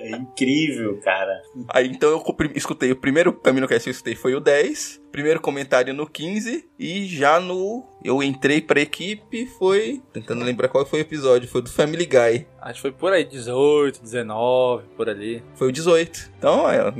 É 0.04 0.10
incrível, 0.18 1.00
cara. 1.02 1.42
Aí 1.70 1.88
então 1.88 2.10
eu 2.10 2.22
escutei 2.56 2.92
o 2.92 2.96
primeiro 2.96 3.32
caminho 3.32 3.68
que 3.68 3.74
eu 3.74 3.78
escutei 3.78 4.16
foi 4.16 4.36
o 4.36 4.40
10, 4.42 5.02
primeiro 5.14 5.40
comentário 5.40 5.94
no 5.94 6.06
15 6.06 6.68
e 6.78 7.06
já 7.06 7.40
no 7.40 7.86
eu 8.04 8.22
entrei 8.22 8.60
pra 8.60 8.82
equipe 8.82 9.46
foi 9.58 10.02
tentando 10.12 10.44
lembrar 10.44 10.68
qual 10.68 10.86
foi 10.86 11.00
o 11.00 11.04
episódio, 11.04 11.48
foi 11.48 11.62
do 11.62 11.70
Family 11.70 12.06
Guy. 12.06 12.46
Acho 12.62 12.76
que 12.76 12.82
foi 12.82 12.92
por 12.92 13.14
aí, 13.14 13.24
18, 13.24 14.02
19, 14.02 14.88
por 14.98 15.10
ali. 15.10 15.42
Foi 15.56 15.70
o 15.70 15.72
18. 15.72 16.32
Então, 16.38 16.70
é, 16.70 16.94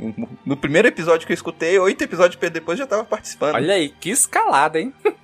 no 0.46 0.56
primeiro 0.56 0.88
episódio 0.88 1.26
que 1.26 1.32
eu 1.32 1.34
escutei, 1.34 1.78
oito 1.78 2.02
episódios 2.02 2.40
depois 2.50 2.78
já 2.78 2.86
tava 2.86 3.04
participando. 3.04 3.54
Olha 3.56 3.74
aí, 3.74 3.90
que 3.90 4.08
escalada, 4.08 4.80
hein? 4.80 4.94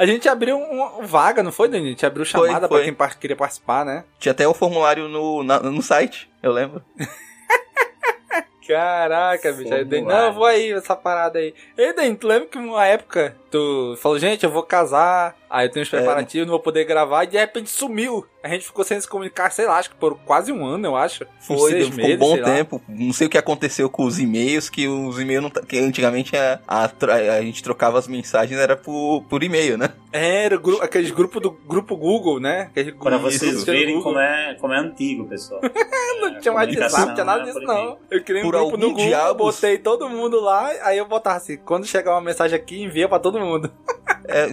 A 0.00 0.06
gente 0.06 0.26
abriu 0.28 0.56
um, 0.56 1.00
um 1.00 1.06
vaga, 1.06 1.42
não 1.42 1.52
foi, 1.52 1.68
Dani? 1.68 1.86
A 1.86 1.90
gente 1.90 2.06
abriu 2.06 2.24
chamada 2.24 2.66
pra 2.68 2.78
quem 2.84 2.94
par- 2.94 3.18
queria 3.18 3.36
participar, 3.36 3.84
né? 3.84 4.04
Tinha 4.18 4.32
até 4.32 4.48
o 4.48 4.54
formulário 4.54 5.08
no, 5.08 5.42
na- 5.42 5.60
no 5.60 5.82
site, 5.82 6.30
eu 6.42 6.50
lembro. 6.52 6.82
Caraca, 8.66 9.52
bicho. 9.52 9.74
Aí, 9.74 9.84
Dani, 9.84 10.02
não, 10.02 10.26
eu 10.26 10.32
vou 10.32 10.44
aí, 10.44 10.72
essa 10.72 10.94
parada 10.94 11.38
aí. 11.38 11.52
Ei, 11.76 11.92
Dani, 11.92 12.14
tu 12.16 12.26
lembra 12.26 12.48
que 12.48 12.56
uma 12.58 12.86
época 12.86 13.36
tu 13.50 13.96
falou, 13.98 14.18
gente, 14.18 14.44
eu 14.44 14.50
vou 14.50 14.62
casar, 14.62 15.36
aí 15.48 15.66
eu 15.66 15.70
tenho 15.70 15.82
os 15.84 15.92
É. 15.92 15.96
preparativos, 15.96 16.46
não 16.46 16.52
vou 16.52 16.60
poder 16.60 16.84
gravar, 16.84 17.24
e 17.24 17.28
de 17.28 17.38
repente 17.38 17.70
sumiu. 17.70 18.24
A 18.42 18.48
gente 18.48 18.64
ficou 18.64 18.82
sem 18.82 18.98
se 18.98 19.06
comunicar, 19.06 19.50
sei 19.50 19.66
lá, 19.66 19.76
acho 19.78 19.90
que 19.90 19.96
por 19.96 20.14
quase 20.20 20.50
um 20.50 20.64
ano, 20.64 20.86
eu 20.86 20.96
acho. 20.96 21.26
Foi, 21.40 21.72
seis 21.72 21.88
ficou 21.88 22.06
um 22.10 22.16
bom 22.16 22.32
sei 22.32 22.40
lá. 22.40 22.46
tempo. 22.54 22.80
Não 22.88 23.12
sei 23.12 23.26
o 23.26 23.30
que 23.30 23.36
aconteceu 23.36 23.90
com 23.90 24.04
os 24.04 24.18
e-mails, 24.18 24.70
que 24.70 24.88
os 24.88 25.20
e-mails 25.20 25.42
não. 25.42 25.50
tá- 25.50 25.60
Que 25.60 25.78
antigamente 25.78 26.34
a, 26.34 26.58
a, 26.66 26.84
a 27.36 27.42
gente 27.42 27.62
trocava 27.62 27.98
as 27.98 28.08
mensagens, 28.08 28.58
era 28.58 28.78
por, 28.78 29.24
por 29.28 29.42
e-mail, 29.42 29.76
né? 29.76 29.90
É, 30.10 30.44
Era 30.46 30.56
gru- 30.56 30.80
aqueles 30.80 31.10
grupos 31.10 31.42
do 31.42 31.50
grupo 31.50 31.94
Google, 31.96 32.40
né? 32.40 32.62
Aquele 32.70 32.92
Pra 32.92 33.10
grupo 33.10 33.30
vocês 33.30 33.62
verem 33.62 34.00
como 34.02 34.18
é, 34.18 34.56
como 34.58 34.72
é 34.72 34.78
antigo, 34.78 35.28
pessoal. 35.28 35.60
não 36.22 36.40
tinha 36.40 36.54
mais 36.54 36.74
WhatsApp, 36.74 37.06
não 37.08 37.14
tinha 37.14 37.24
nada 37.26 37.44
disso, 37.44 37.60
não. 37.60 37.98
Eu 38.10 38.24
criei 38.24 38.40
um 38.42 38.50
Por 38.50 38.56
grupo 38.56 38.76
no 38.78 38.88
Google, 38.88 39.06
diabos- 39.06 39.54
botei 39.56 39.76
todo 39.76 40.08
mundo 40.08 40.40
lá, 40.40 40.70
aí 40.82 40.96
eu 40.96 41.04
botava 41.06 41.36
assim, 41.36 41.58
quando 41.58 41.84
chegar 41.86 42.12
uma 42.12 42.20
mensagem 42.22 42.56
aqui, 42.58 42.82
envia 42.82 43.06
pra 43.06 43.18
todo 43.18 43.34
mundo. 43.38 43.39
É, 44.26 44.52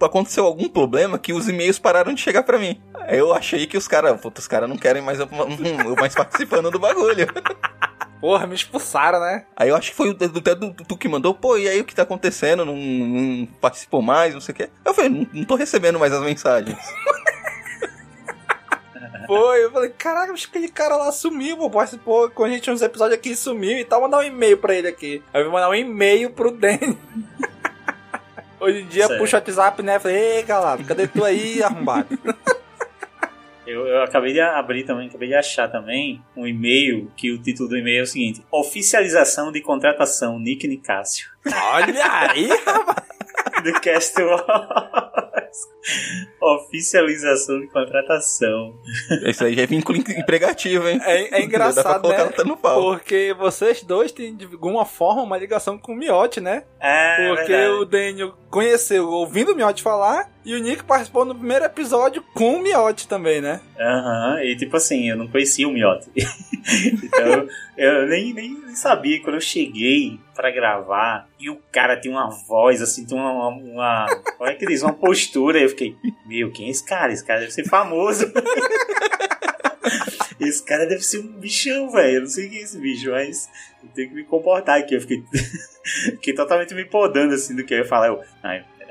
aconteceu 0.00 0.44
algum 0.44 0.68
problema 0.68 1.18
que 1.18 1.32
os 1.32 1.48
e-mails 1.48 1.78
pararam 1.78 2.14
de 2.14 2.20
chegar 2.20 2.42
pra 2.42 2.58
mim. 2.58 2.80
Aí 2.94 3.18
eu 3.18 3.32
achei 3.32 3.66
que 3.66 3.76
os 3.76 3.86
caras, 3.86 4.20
os 4.22 4.48
caras 4.48 4.68
não 4.68 4.76
querem 4.76 5.02
mais 5.02 5.18
eu, 5.18 5.28
eu 5.84 5.94
mais 5.96 6.14
participando 6.14 6.70
do 6.70 6.78
bagulho. 6.78 7.26
Porra, 8.20 8.46
me 8.46 8.54
expulsaram, 8.54 9.20
né? 9.20 9.44
Aí 9.56 9.68
eu 9.68 9.76
acho 9.76 9.90
que 9.90 9.96
foi 9.96 10.10
até 10.10 10.26
do, 10.26 10.40
tu 10.72 10.96
que 10.96 11.08
mandou, 11.08 11.34
pô, 11.34 11.56
e 11.56 11.68
aí 11.68 11.80
o 11.80 11.84
que 11.84 11.94
tá 11.94 12.02
acontecendo? 12.02 12.64
Não, 12.64 12.74
não 12.76 13.46
participou 13.60 14.02
mais, 14.02 14.34
não 14.34 14.40
sei 14.40 14.52
o 14.52 14.56
quê. 14.56 14.70
Eu 14.84 14.92
falei, 14.92 15.10
não, 15.10 15.26
não 15.32 15.44
tô 15.44 15.54
recebendo 15.54 15.98
mais 15.98 16.12
as 16.12 16.22
mensagens. 16.22 16.76
Foi, 19.28 19.62
eu 19.62 19.70
falei, 19.70 19.90
caraca, 19.90 20.32
aquele 20.32 20.68
cara 20.68 20.96
lá 20.96 21.12
sumiu, 21.12 21.58
pô, 21.58 21.68
participou 21.70 22.30
com 22.30 22.44
a 22.44 22.48
gente 22.48 22.70
uns 22.70 22.80
episódios 22.80 23.18
aqui 23.18 23.36
sumiu 23.36 23.78
e 23.78 23.84
tal, 23.84 24.00
mandar 24.00 24.20
um 24.20 24.22
e-mail 24.22 24.56
pra 24.56 24.74
ele 24.74 24.88
aqui. 24.88 25.22
Aí 25.34 25.42
eu 25.42 25.44
vou 25.44 25.52
mandar 25.52 25.68
um 25.68 25.74
e-mail 25.74 26.30
pro 26.30 26.50
Danny. 26.50 26.98
Hoje 28.60 28.80
em 28.80 28.86
dia 28.86 29.06
Sério? 29.06 29.20
puxa 29.20 29.36
o 29.36 29.40
WhatsApp, 29.40 29.82
né? 29.82 29.98
Falei, 29.98 30.16
ei, 30.16 30.42
galera, 30.42 30.82
cadê 30.84 31.06
tu 31.06 31.24
aí, 31.24 31.62
arrombado? 31.62 32.18
Eu, 33.66 33.86
eu 33.86 34.02
acabei 34.02 34.32
de 34.32 34.40
abrir 34.40 34.84
também, 34.84 35.08
acabei 35.08 35.28
de 35.28 35.34
achar 35.34 35.70
também 35.70 36.22
um 36.34 36.46
e-mail 36.46 37.12
que 37.16 37.30
o 37.30 37.38
título 37.38 37.68
do 37.68 37.76
e-mail 37.76 38.00
é 38.00 38.02
o 38.02 38.06
seguinte: 38.06 38.42
Oficialização 38.50 39.52
de 39.52 39.60
contratação 39.60 40.38
Nick 40.38 40.66
Nicásio. 40.66 41.28
Olha 41.46 42.30
aí, 42.30 42.48
rapaz! 42.64 43.06
Do 43.62 43.72
Cast. 43.80 44.14
Oficialização 46.40 47.60
de 47.60 47.66
contratação. 47.68 48.74
Isso 49.26 49.44
aí 49.44 49.54
já 49.54 49.62
é 49.62 49.66
vínculo 49.66 49.98
empregativo, 49.98 50.88
hein? 50.88 51.00
É, 51.04 51.40
é 51.40 51.44
engraçado, 51.44 52.08
né? 52.08 52.18
nota 52.18 52.44
no 52.44 52.56
pau. 52.56 52.82
Porque 52.82 53.34
vocês 53.38 53.82
dois 53.82 54.12
têm 54.12 54.36
de 54.36 54.44
alguma 54.46 54.84
forma 54.84 55.22
uma 55.22 55.38
ligação 55.38 55.78
com 55.78 55.92
o 55.92 55.96
Miotti, 55.96 56.40
né? 56.40 56.64
É, 56.80 57.28
Porque 57.28 57.52
verdade. 57.52 57.80
o 57.80 57.84
Daniel 57.84 58.34
conheceu 58.50 59.08
ouvindo 59.08 59.52
o 59.52 59.56
Miotti 59.56 59.82
falar 59.82 60.30
e 60.44 60.54
o 60.54 60.58
Nick 60.58 60.84
participou 60.84 61.24
no 61.24 61.34
primeiro 61.34 61.64
episódio 61.64 62.22
com 62.32 62.54
o 62.54 62.62
Miotti 62.62 63.06
também, 63.06 63.40
né? 63.40 63.60
Aham, 63.78 64.40
e 64.42 64.56
tipo 64.56 64.76
assim, 64.76 65.10
eu 65.10 65.16
não 65.16 65.28
conhecia 65.28 65.68
o 65.68 65.72
Miotti. 65.72 66.10
então, 66.16 67.48
eu 67.76 68.06
nem, 68.06 68.32
nem, 68.32 68.74
sabia. 68.74 69.20
Quando 69.22 69.34
eu 69.34 69.40
cheguei 69.40 70.18
pra 70.34 70.50
gravar 70.50 71.28
e 71.38 71.50
o 71.50 71.58
cara 71.70 72.00
tinha 72.00 72.14
uma 72.14 72.30
voz, 72.30 72.80
assim, 72.80 73.04
tinha 73.04 73.20
uma. 73.20 73.48
uma 73.48 74.06
como 74.36 74.48
é 74.48 74.54
que 74.54 74.66
diz? 74.66 74.82
Uma 74.82 74.94
postura. 74.94 75.60
Eu 75.60 75.68
fiquei, 75.68 75.96
meu, 76.26 76.50
quem 76.50 76.68
é 76.68 76.70
esse 76.70 76.84
cara? 76.84 77.12
Esse 77.12 77.24
cara 77.24 77.40
deve 77.40 77.52
ser 77.52 77.68
famoso. 77.68 78.32
esse 80.40 80.64
cara 80.64 80.86
deve 80.86 81.02
ser 81.02 81.18
um 81.18 81.32
bichão, 81.32 81.90
velho. 81.90 82.16
Eu 82.16 82.20
não 82.22 82.28
sei 82.28 82.48
quem 82.48 82.58
é 82.58 82.62
esse 82.62 82.78
bicho, 82.78 83.10
mas 83.10 83.50
eu 83.82 83.88
tenho 83.90 84.08
que 84.08 84.14
me 84.14 84.24
comportar 84.24 84.78
aqui. 84.78 84.94
Eu 84.94 85.00
fiquei, 85.00 85.22
fiquei 86.12 86.34
totalmente 86.34 86.74
me 86.74 86.84
podando 86.84 87.34
assim 87.34 87.54
do 87.54 87.64
que 87.64 87.74
eu 87.74 87.78
ia 87.78 87.84
falar. 87.84 88.08
Eu, 88.08 88.22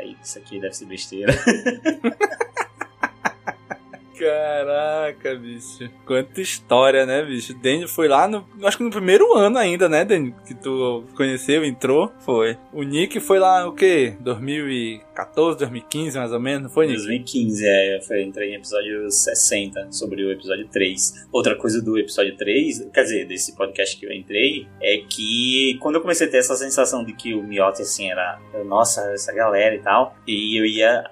peraí, 0.07 0.17
isso 0.23 0.37
aqui 0.37 0.59
deve 0.59 0.73
ser 0.73 0.85
besteira. 0.85 1.33
Caraca, 4.17 5.35
bicho. 5.35 5.87
Quanta 6.03 6.41
história, 6.41 7.05
né, 7.05 7.23
bicho? 7.23 7.53
Daniel 7.53 7.87
foi 7.87 8.07
lá 8.07 8.27
no. 8.27 8.43
Acho 8.63 8.77
que 8.77 8.83
no 8.83 8.89
primeiro 8.89 9.31
ano 9.35 9.59
ainda, 9.59 9.87
né, 9.87 10.03
Daniel? 10.03 10.33
Que 10.43 10.55
tu 10.55 11.03
conheceu, 11.15 11.63
entrou. 11.63 12.11
Foi. 12.21 12.57
O 12.73 12.81
Nick 12.81 13.19
foi 13.19 13.37
lá 13.37 13.67
o 13.67 13.73
quê? 13.73 14.15
2014, 15.17 15.57
2015, 15.57 16.17
mais 16.17 16.31
ou 16.31 16.39
menos, 16.39 16.63
não 16.63 16.69
foi, 16.69 16.85
Nick? 16.85 16.97
2015, 16.97 17.65
é, 17.65 17.97
eu 17.97 18.21
entrei 18.21 18.51
em 18.51 18.55
episódio 18.55 19.09
60, 19.09 19.91
sobre 19.91 20.23
o 20.23 20.31
episódio 20.31 20.67
3. 20.67 21.27
Outra 21.31 21.55
coisa 21.55 21.81
do 21.81 21.97
episódio 21.97 22.35
3, 22.37 22.89
quer 22.93 23.03
dizer, 23.03 23.25
desse 23.25 23.55
podcast 23.55 23.97
que 23.97 24.05
eu 24.05 24.11
entrei, 24.11 24.67
é 24.81 24.97
que 25.09 25.77
quando 25.81 25.95
eu 25.95 26.01
comecei 26.01 26.27
a 26.27 26.29
ter 26.29 26.37
essa 26.37 26.55
sensação 26.55 27.03
de 27.03 27.13
que 27.13 27.33
o 27.33 27.41
Miotti, 27.41 27.81
assim, 27.81 28.11
era, 28.11 28.39
nossa, 28.65 29.11
essa 29.11 29.33
galera 29.33 29.75
e 29.75 29.79
tal, 29.79 30.15
e 30.27 30.59
eu 30.59 30.65
ia 30.65 31.09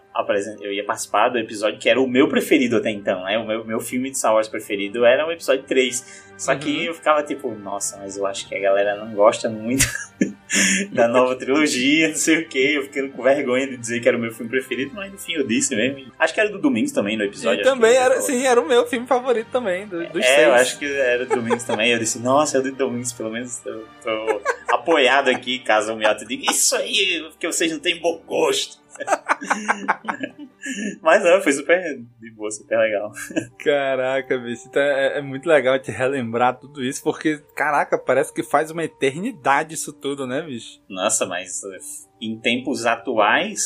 eu 0.61 0.71
ia 0.71 0.85
participar 0.85 1.27
do 1.27 1.37
episódio 1.37 1.77
que 1.77 1.89
era 1.89 1.99
o 1.99 2.07
meu 2.07 2.29
preferido 2.29 2.77
até 2.77 2.89
então, 2.89 3.25
né? 3.25 3.37
O 3.37 3.45
meu, 3.45 3.65
meu 3.65 3.79
filme 3.81 4.09
de 4.09 4.17
Star 4.17 4.33
Wars 4.33 4.47
preferido 4.47 5.03
era 5.03 5.27
o 5.27 5.31
episódio 5.31 5.63
3. 5.63 6.34
Só 6.37 6.53
que 6.55 6.85
eu 6.85 6.93
ficava 6.93 7.23
tipo, 7.23 7.49
nossa, 7.55 7.97
mas 7.97 8.17
eu 8.17 8.25
acho 8.27 8.47
que 8.47 8.55
a 8.55 8.59
galera 8.59 8.95
não 8.97 9.13
gosta 9.13 9.47
muito 9.49 9.85
da 10.91 11.07
nova 11.07 11.35
trilogia, 11.37 12.09
não 12.09 12.15
sei 12.15 12.39
o 12.39 12.47
que. 12.49 12.73
Eu 12.75 12.83
fiquei 12.83 13.07
com 13.09 13.23
vergonha 13.23 13.65
de 13.67 13.77
dizer 13.77 14.01
que 14.01 14.07
era 14.07 14.17
o 14.17 14.19
meu 14.19 14.31
filme 14.33 14.49
preferido, 14.49 14.91
mas 14.93 15.11
no 15.11 15.17
fim 15.17 15.33
eu 15.33 15.47
disse 15.47 15.73
mesmo. 15.75 16.11
Acho 16.19 16.33
que 16.33 16.39
era 16.41 16.49
do 16.49 16.59
Domingos 16.59 16.91
também 16.91 17.15
no 17.17 17.23
episódio. 17.23 17.61
E 17.61 17.63
também 17.63 17.95
era, 17.95 18.19
sim, 18.21 18.45
era 18.45 18.59
o 18.59 18.67
meu 18.67 18.85
filme 18.85 19.07
favorito 19.07 19.47
também, 19.51 19.87
do- 19.87 20.05
dos 20.09 20.25
É, 20.25 20.35
seis. 20.35 20.47
eu 20.47 20.53
acho 20.55 20.77
que 20.79 20.85
era 20.85 21.25
do 21.25 21.35
Domingos 21.35 21.63
também. 21.63 21.91
Eu 21.91 21.99
disse, 21.99 22.19
nossa, 22.19 22.57
é 22.57 22.61
do 22.61 22.71
Domingos, 22.73 23.13
pelo 23.13 23.31
menos 23.31 23.65
eu 23.65 23.85
tô 24.03 24.41
apoiado 24.73 25.29
aqui, 25.29 25.59
caso 25.59 25.93
o 25.93 25.95
Miotti 25.95 26.25
diga, 26.25 26.51
isso 26.51 26.75
aí, 26.75 27.25
porque 27.31 27.47
vocês 27.47 27.71
não 27.71 27.79
têm 27.79 27.99
bom 27.99 28.21
gosto. 28.27 28.83
Mas 31.01 31.23
não, 31.23 31.41
foi 31.41 31.53
super 31.53 31.79
de 32.19 32.31
boa, 32.31 32.49
super 32.49 32.77
legal. 32.77 33.11
Caraca, 33.59 34.37
bicho. 34.37 34.67
Então 34.67 34.81
é, 34.81 35.19
é 35.19 35.21
muito 35.21 35.47
legal 35.47 35.77
te 35.79 35.91
relembrar 35.91 36.59
tudo 36.59 36.83
isso, 36.83 37.03
porque, 37.03 37.37
caraca, 37.55 37.97
parece 37.97 38.33
que 38.33 38.43
faz 38.43 38.71
uma 38.71 38.83
eternidade 38.83 39.75
isso 39.75 39.93
tudo, 39.93 40.25
né, 40.25 40.41
bicho? 40.41 40.81
Nossa, 40.89 41.25
mas 41.25 41.63
eh, 41.63 41.77
em 42.21 42.39
tempos 42.39 42.85
atuais, 42.85 43.61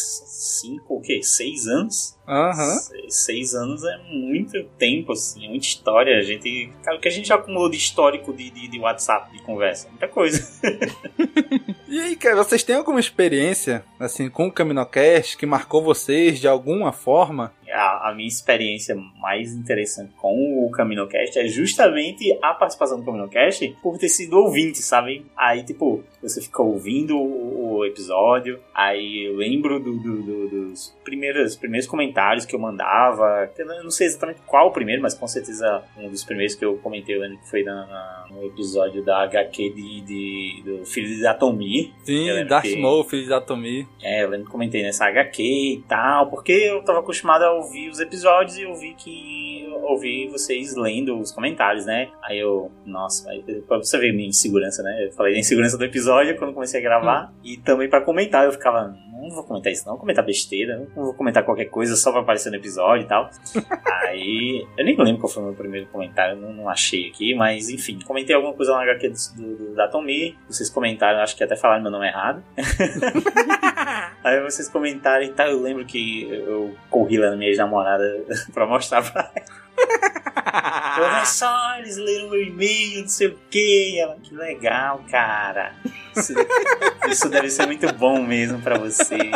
cinco, 0.62 0.96
o 0.96 1.02
quê? 1.02 1.22
Seis 1.24 1.68
anos? 1.68 2.18
Aham. 2.28 2.78
Seis, 2.78 3.16
seis 3.26 3.54
anos 3.54 3.84
é 3.84 3.98
muito 4.12 4.64
tempo, 4.78 5.14
assim, 5.14 5.46
é 5.46 5.50
muita 5.50 5.66
história. 5.66 6.18
A 6.18 6.22
gente. 6.22 6.72
Cara, 6.84 6.98
o 6.98 7.00
que 7.00 7.08
a 7.08 7.12
gente 7.12 7.28
já 7.28 7.36
acumulou 7.36 7.70
de 7.70 7.78
histórico 7.78 8.34
de, 8.34 8.50
de, 8.50 8.68
de 8.68 8.80
WhatsApp, 8.80 9.32
de 9.32 9.42
conversa? 9.44 9.88
Muita 9.90 10.08
coisa. 10.08 10.46
E 11.92 12.00
aí, 12.00 12.16
cara, 12.16 12.36
vocês 12.36 12.62
têm 12.62 12.76
alguma 12.76 13.00
experiência, 13.00 13.84
assim, 14.00 14.30
com 14.30 14.46
o 14.46 14.52
Caminocast 14.52 15.36
que 15.36 15.48
marcou 15.48 15.82
vocês 15.82 16.40
de 16.40 16.48
alguma 16.48 16.92
forma? 16.92 17.52
A, 17.72 18.10
a 18.10 18.16
minha 18.16 18.28
experiência 18.28 18.96
mais 19.20 19.54
interessante 19.54 20.12
com 20.18 20.66
o 20.66 20.72
CaminoCast 20.72 21.38
é 21.40 21.48
justamente 21.48 22.38
a 22.42 22.54
participação 22.54 23.00
do 23.00 23.06
CaminoCast 23.06 23.76
por 23.82 23.98
ter 23.98 24.10
sido 24.10 24.38
ouvinte, 24.38 24.80
sabe? 24.80 25.26
Aí, 25.36 25.64
tipo, 25.64 26.04
você 26.22 26.42
fica 26.42 26.62
ouvindo 26.62 27.18
o, 27.18 27.78
o 27.78 27.86
episódio, 27.86 28.60
aí 28.74 29.26
eu 29.28 29.36
lembro 29.36 29.80
do- 29.80 29.98
do- 29.98 30.22
do- 30.24 30.48
dos 30.50 30.96
primeiros, 31.04 31.56
primeiros 31.56 31.88
comentários 31.88 32.46
que 32.46 32.56
eu 32.56 32.60
mandava. 32.60 33.50
Eu 33.58 33.66
não- 33.84 33.90
sei 33.92 34.08
exatamente 34.08 34.40
qual 34.46 34.68
o 34.68 34.72
primeiro, 34.72 35.02
mas 35.02 35.14
com 35.14 35.28
certeza 35.28 35.84
um 35.98 36.10
dos 36.10 36.24
primeiros 36.24 36.56
que 36.56 36.64
eu 36.64 36.78
comentei, 36.78 37.16
eu 37.16 37.22
lembro 37.22 37.38
que 37.40 37.50
foi 37.50 37.64
na- 37.64 37.86
na- 37.88 38.26
no 38.32 38.46
episódio 38.46 39.04
da 39.04 39.24
HQ 39.24 39.70
de, 39.72 40.02
de- 40.02 40.62
do 40.64 40.86
Filho 40.86 41.08
de 41.16 41.26
Atomi. 41.26 41.94
Sim, 42.04 42.46
Darth 42.46 42.64
que- 42.66 42.76
Maul, 42.82 43.04
filho 43.04 43.26
de 43.26 43.34
Atomi. 43.34 43.88
é, 44.02 44.24
eu 44.24 44.30
lembro 44.30 44.46
que 44.46 44.52
comentei 44.52 44.84
nessa 44.84 45.06
HQ 45.06 45.42
e 45.44 45.84
tal, 45.88 46.30
porque 46.30 46.52
eu 46.52 46.84
tava 46.84 47.00
acostumado 47.00 47.44
a 47.44 47.59
ouvir 47.60 47.90
os 47.90 48.00
episódios 48.00 48.58
e 48.58 48.64
eu 48.64 48.74
vi 48.74 48.94
que. 48.96 49.68
ouvi 49.84 50.28
vocês 50.28 50.76
lendo 50.76 51.20
os 51.20 51.32
comentários, 51.32 51.86
né? 51.86 52.10
Aí 52.24 52.40
eu. 52.40 52.72
Nossa, 52.86 53.30
aí, 53.30 53.44
pra 53.68 53.78
você 53.78 53.98
ver 53.98 54.14
minha 54.14 54.28
insegurança, 54.28 54.82
né? 54.84 55.06
Eu 55.06 55.12
falei 55.14 55.34
da 55.34 55.40
insegurança 55.40 55.78
do 55.78 55.86
episódio 55.86 56.38
quando 56.38 56.54
comecei 56.54 56.80
a 56.80 56.84
gravar 56.84 57.34
e 57.44 57.58
também 57.58 57.90
pra 57.90 58.02
comentar. 58.02 58.46
Eu 58.46 58.52
ficava. 58.52 58.96
Não 59.20 59.30
vou 59.30 59.44
comentar 59.44 59.72
isso, 59.72 59.86
não. 59.86 59.94
Vou 59.94 60.02
comentar 60.02 60.26
besteira, 60.26 60.78
não 60.78 61.06
vou 61.06 61.14
comentar 61.14 61.44
qualquer 61.44 61.66
coisa 61.66 61.96
só 61.96 62.12
pra 62.12 62.22
aparecer 62.22 62.50
no 62.50 62.56
episódio 62.56 63.06
e 63.06 63.08
tal. 63.08 63.30
Aí. 64.08 64.66
Eu 64.78 64.86
nem 64.86 64.96
lembro 64.98 65.22
qual 65.22 65.32
foi 65.32 65.44
o 65.44 65.46
meu 65.48 65.56
primeiro 65.56 65.88
comentário, 65.88 66.36
não, 66.36 66.54
não 66.54 66.70
achei 66.70 67.10
aqui, 67.10 67.36
mas 67.36 67.70
enfim, 67.70 68.00
comentei 68.06 68.36
alguma 68.36 68.54
coisa 68.54 68.74
na 68.74 68.84
HQ 68.84 69.10
do, 69.10 69.58
do, 69.58 69.76
da 69.76 69.88
Tommy. 69.88 70.38
Vocês 70.48 70.70
comentaram, 70.70 71.20
acho 71.20 71.36
que 71.36 71.44
até 71.44 71.56
falaram 71.56 71.84
meu 71.84 71.92
nome 71.92 72.08
errado. 72.08 72.44
Aí 74.24 74.42
vocês 74.42 74.68
comentaram 74.68 75.24
e 75.24 75.30
tal, 75.30 75.48
eu 75.48 75.62
lembro 75.62 75.86
que 75.86 76.30
eu 76.30 76.76
corri 76.90 77.18
lá 77.18 77.30
na 77.30 77.38
minha 77.38 77.50
ex-namorada 77.50 78.26
pra 78.54 78.66
mostrar 78.66 79.02
pra 79.12 79.32
ela. 79.36 79.69
Olha 81.02 81.26
só, 81.26 81.78
eles 81.78 81.98
leram 81.98 82.30
meu 82.30 82.42
e-mail, 82.44 83.02
não 83.02 83.08
sei 83.08 83.28
o 83.28 83.40
que. 83.50 84.00
Ela, 84.00 84.18
que 84.22 84.34
legal, 84.36 85.04
cara. 85.10 85.76
Isso, 86.16 86.34
isso 87.10 87.30
deve 87.30 87.50
ser 87.50 87.66
muito 87.68 87.92
bom 87.94 88.22
mesmo 88.24 88.62
pra 88.62 88.78
você. 88.78 89.16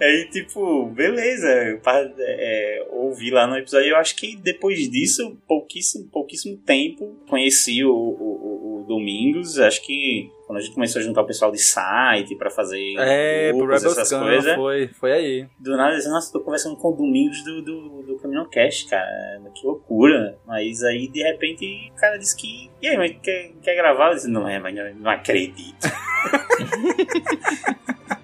Aí, 0.00 0.28
tipo, 0.32 0.86
beleza, 0.86 1.46
eu 1.48 1.80
é, 2.18 2.86
ouvi 2.90 3.30
lá 3.30 3.46
no 3.46 3.56
episódio. 3.56 3.88
Eu 3.90 3.96
acho 3.96 4.16
que 4.16 4.36
depois 4.36 4.90
disso, 4.90 5.36
pouquíssimo, 5.46 6.08
pouquíssimo 6.08 6.56
tempo, 6.56 7.16
conheci 7.28 7.84
o- 7.84 7.90
o 7.92 8.61
Domingos. 8.94 9.58
Acho 9.58 9.82
que 9.84 10.30
quando 10.46 10.58
a 10.58 10.60
gente 10.60 10.74
começou 10.74 11.00
a 11.00 11.04
juntar 11.04 11.22
o 11.22 11.26
pessoal 11.26 11.50
de 11.50 11.58
site 11.58 12.34
pra 12.36 12.50
fazer 12.50 12.94
É, 12.98 13.52
grupos, 13.52 13.84
essas 13.84 14.10
coisas. 14.10 14.54
foi, 14.54 14.88
foi 14.88 15.12
aí. 15.12 15.46
Do 15.58 15.76
nada, 15.76 15.92
eu 15.92 15.96
disse, 15.96 16.10
nossa, 16.10 16.32
tô 16.32 16.40
conversando 16.40 16.76
com 16.76 16.92
o 16.92 16.96
Domingos 16.96 17.42
do, 17.44 17.62
do, 17.62 18.02
do 18.02 18.18
CaminoCast, 18.18 18.88
cara. 18.88 19.40
Que 19.54 19.66
loucura. 19.66 20.36
Mas 20.46 20.82
aí, 20.82 21.08
de 21.08 21.22
repente, 21.22 21.90
o 21.90 21.94
cara 21.96 22.18
disse 22.18 22.36
que. 22.36 22.70
E 22.82 22.88
aí, 22.88 22.96
mas 22.96 23.16
quer, 23.22 23.52
quer 23.62 23.74
gravar? 23.76 24.10
Eu 24.10 24.14
disse, 24.16 24.28
não 24.28 24.46
é, 24.48 24.58
mas 24.58 24.74
não 24.96 25.10
acredito. 25.10 25.86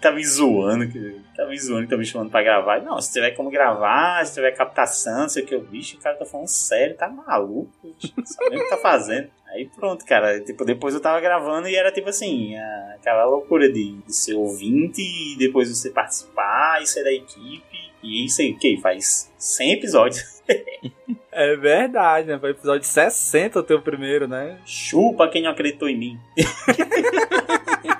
tá 0.00 0.10
me 0.12 0.24
zoando, 0.24 0.88
que 0.88 1.20
tá 1.36 1.46
me 1.46 1.58
zoando, 1.58 1.84
que 1.84 1.90
tá 1.90 1.96
me 1.96 2.04
chamando 2.04 2.30
pra 2.30 2.42
gravar. 2.42 2.80
Não, 2.82 3.00
se 3.00 3.12
tiver 3.12 3.32
como 3.32 3.50
gravar, 3.50 4.24
se 4.26 4.34
tiver 4.34 4.52
captação, 4.52 5.28
sei 5.28 5.42
o 5.42 5.46
que 5.46 5.54
eu 5.54 5.60
bicho, 5.62 5.96
o 5.96 6.00
cara 6.00 6.16
tá 6.16 6.24
falando 6.24 6.48
sério, 6.48 6.96
tá 6.96 7.08
maluco, 7.08 7.70
não 8.16 8.24
sabe 8.26 8.56
o 8.56 8.60
que 8.60 8.68
tá 8.70 8.76
fazendo. 8.76 9.28
Aí 9.48 9.66
pronto, 9.74 10.04
cara. 10.04 10.40
Tipo, 10.40 10.64
depois 10.64 10.94
eu 10.94 11.00
tava 11.00 11.20
gravando 11.20 11.68
e 11.68 11.74
era 11.74 11.90
tipo 11.90 12.08
assim, 12.10 12.54
a- 12.56 12.94
aquela 12.96 13.24
loucura 13.24 13.70
de, 13.72 13.92
de 14.06 14.14
ser 14.14 14.34
ouvinte 14.34 15.00
e 15.00 15.36
depois 15.38 15.70
você 15.70 15.88
participar 15.90 16.82
e 16.82 16.86
ser 16.86 17.02
da 17.02 17.12
equipe. 17.12 17.78
E 18.02 18.26
isso 18.26 18.40
aí, 18.42 18.52
o 18.52 18.58
que? 18.58 18.78
Faz 18.80 19.32
100 19.38 19.72
episódios. 19.72 20.38
É 21.30 21.54
verdade, 21.54 22.26
né? 22.26 22.38
Foi 22.38 22.50
episódio 22.50 22.84
60 22.84 23.60
o 23.60 23.62
teu 23.62 23.80
primeiro, 23.80 24.26
né? 24.26 24.58
Chupa 24.66 25.28
quem 25.28 25.42
não 25.42 25.50
acreditou 25.52 25.88
em 25.88 25.96
mim. 25.96 26.18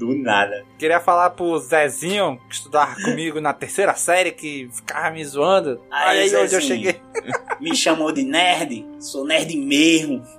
Do 0.00 0.14
nada. 0.16 0.64
Queria 0.78 0.98
falar 0.98 1.28
pro 1.28 1.58
Zezinho, 1.58 2.40
que 2.48 2.54
estudava 2.54 2.94
comigo 2.94 3.38
na 3.38 3.52
terceira 3.52 3.94
série, 3.94 4.32
que 4.32 4.66
ficava 4.72 5.10
me 5.10 5.22
zoando. 5.22 5.78
Aí, 5.90 6.20
aí 6.20 6.36
onde 6.36 6.54
eu 6.54 6.60
cheguei. 6.62 6.98
Me 7.60 7.76
chamou 7.76 8.10
de 8.10 8.22
nerd? 8.22 8.86
Sou 8.98 9.26
nerd 9.26 9.54
mesmo. 9.54 10.24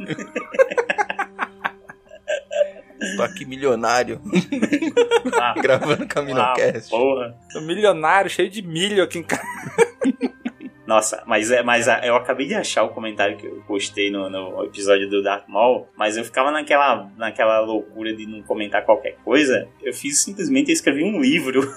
Tô 3.17 3.23
aqui 3.23 3.45
milionário. 3.45 4.19
Ah, 5.40 5.53
Gravando 5.61 6.07
Caminocast. 6.07 6.90
porra. 6.90 7.35
Tô 7.53 7.61
milionário, 7.61 8.31
cheio 8.31 8.49
de 8.49 8.64
milho 8.64 9.03
aqui 9.03 9.19
em 9.19 9.23
casa. 9.23 9.43
Nossa, 10.91 11.23
mas, 11.25 11.49
é, 11.51 11.63
mas 11.63 11.87
a- 11.87 12.05
eu 12.05 12.17
acabei 12.17 12.45
de 12.47 12.53
achar 12.53 12.83
o 12.83 12.89
comentário 12.89 13.37
que 13.37 13.45
eu 13.47 13.63
postei 13.65 14.11
no, 14.11 14.29
no 14.29 14.65
episódio 14.65 15.09
do 15.09 15.23
Dark 15.23 15.47
Maul, 15.47 15.87
mas 15.95 16.17
eu 16.17 16.25
ficava 16.25 16.51
naquela, 16.51 17.09
naquela 17.17 17.61
loucura 17.61 18.13
de 18.13 18.25
não 18.25 18.41
comentar 18.43 18.83
qualquer 18.83 19.15
coisa. 19.23 19.69
Eu 19.81 19.93
fiz 19.93 20.19
simplesmente, 20.19 20.67
eu 20.69 20.73
escrevi 20.73 21.01
um 21.01 21.21
livro. 21.21 21.61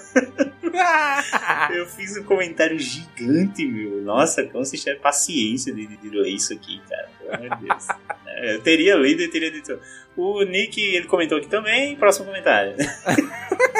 eu 1.73 1.85
fiz 1.85 2.17
um 2.17 2.23
comentário 2.23 2.77
gigante, 2.77 3.65
meu. 3.65 4.01
Nossa, 4.01 4.43
como 4.43 4.65
vocês 4.65 4.81
tiveram 4.83 4.99
paciência 5.01 5.73
de, 5.73 5.87
de, 5.87 5.95
de 5.95 6.09
ler 6.09 6.31
isso 6.31 6.51
aqui, 6.53 6.81
cara. 6.89 7.07
Pelo 7.19 7.33
amor 7.35 7.57
de 7.57 7.67
Deus. 7.67 7.87
É, 8.37 8.55
Eu 8.55 8.61
teria 8.61 8.95
lido 8.97 9.21
e 9.21 9.29
teria 9.29 9.49
dito. 9.49 9.79
O 10.17 10.41
Nick, 10.43 10.77
ele 10.81 11.05
comentou 11.07 11.37
aqui 11.37 11.47
também. 11.47 11.95
Próximo 11.95 12.25
comentário. 12.25 12.75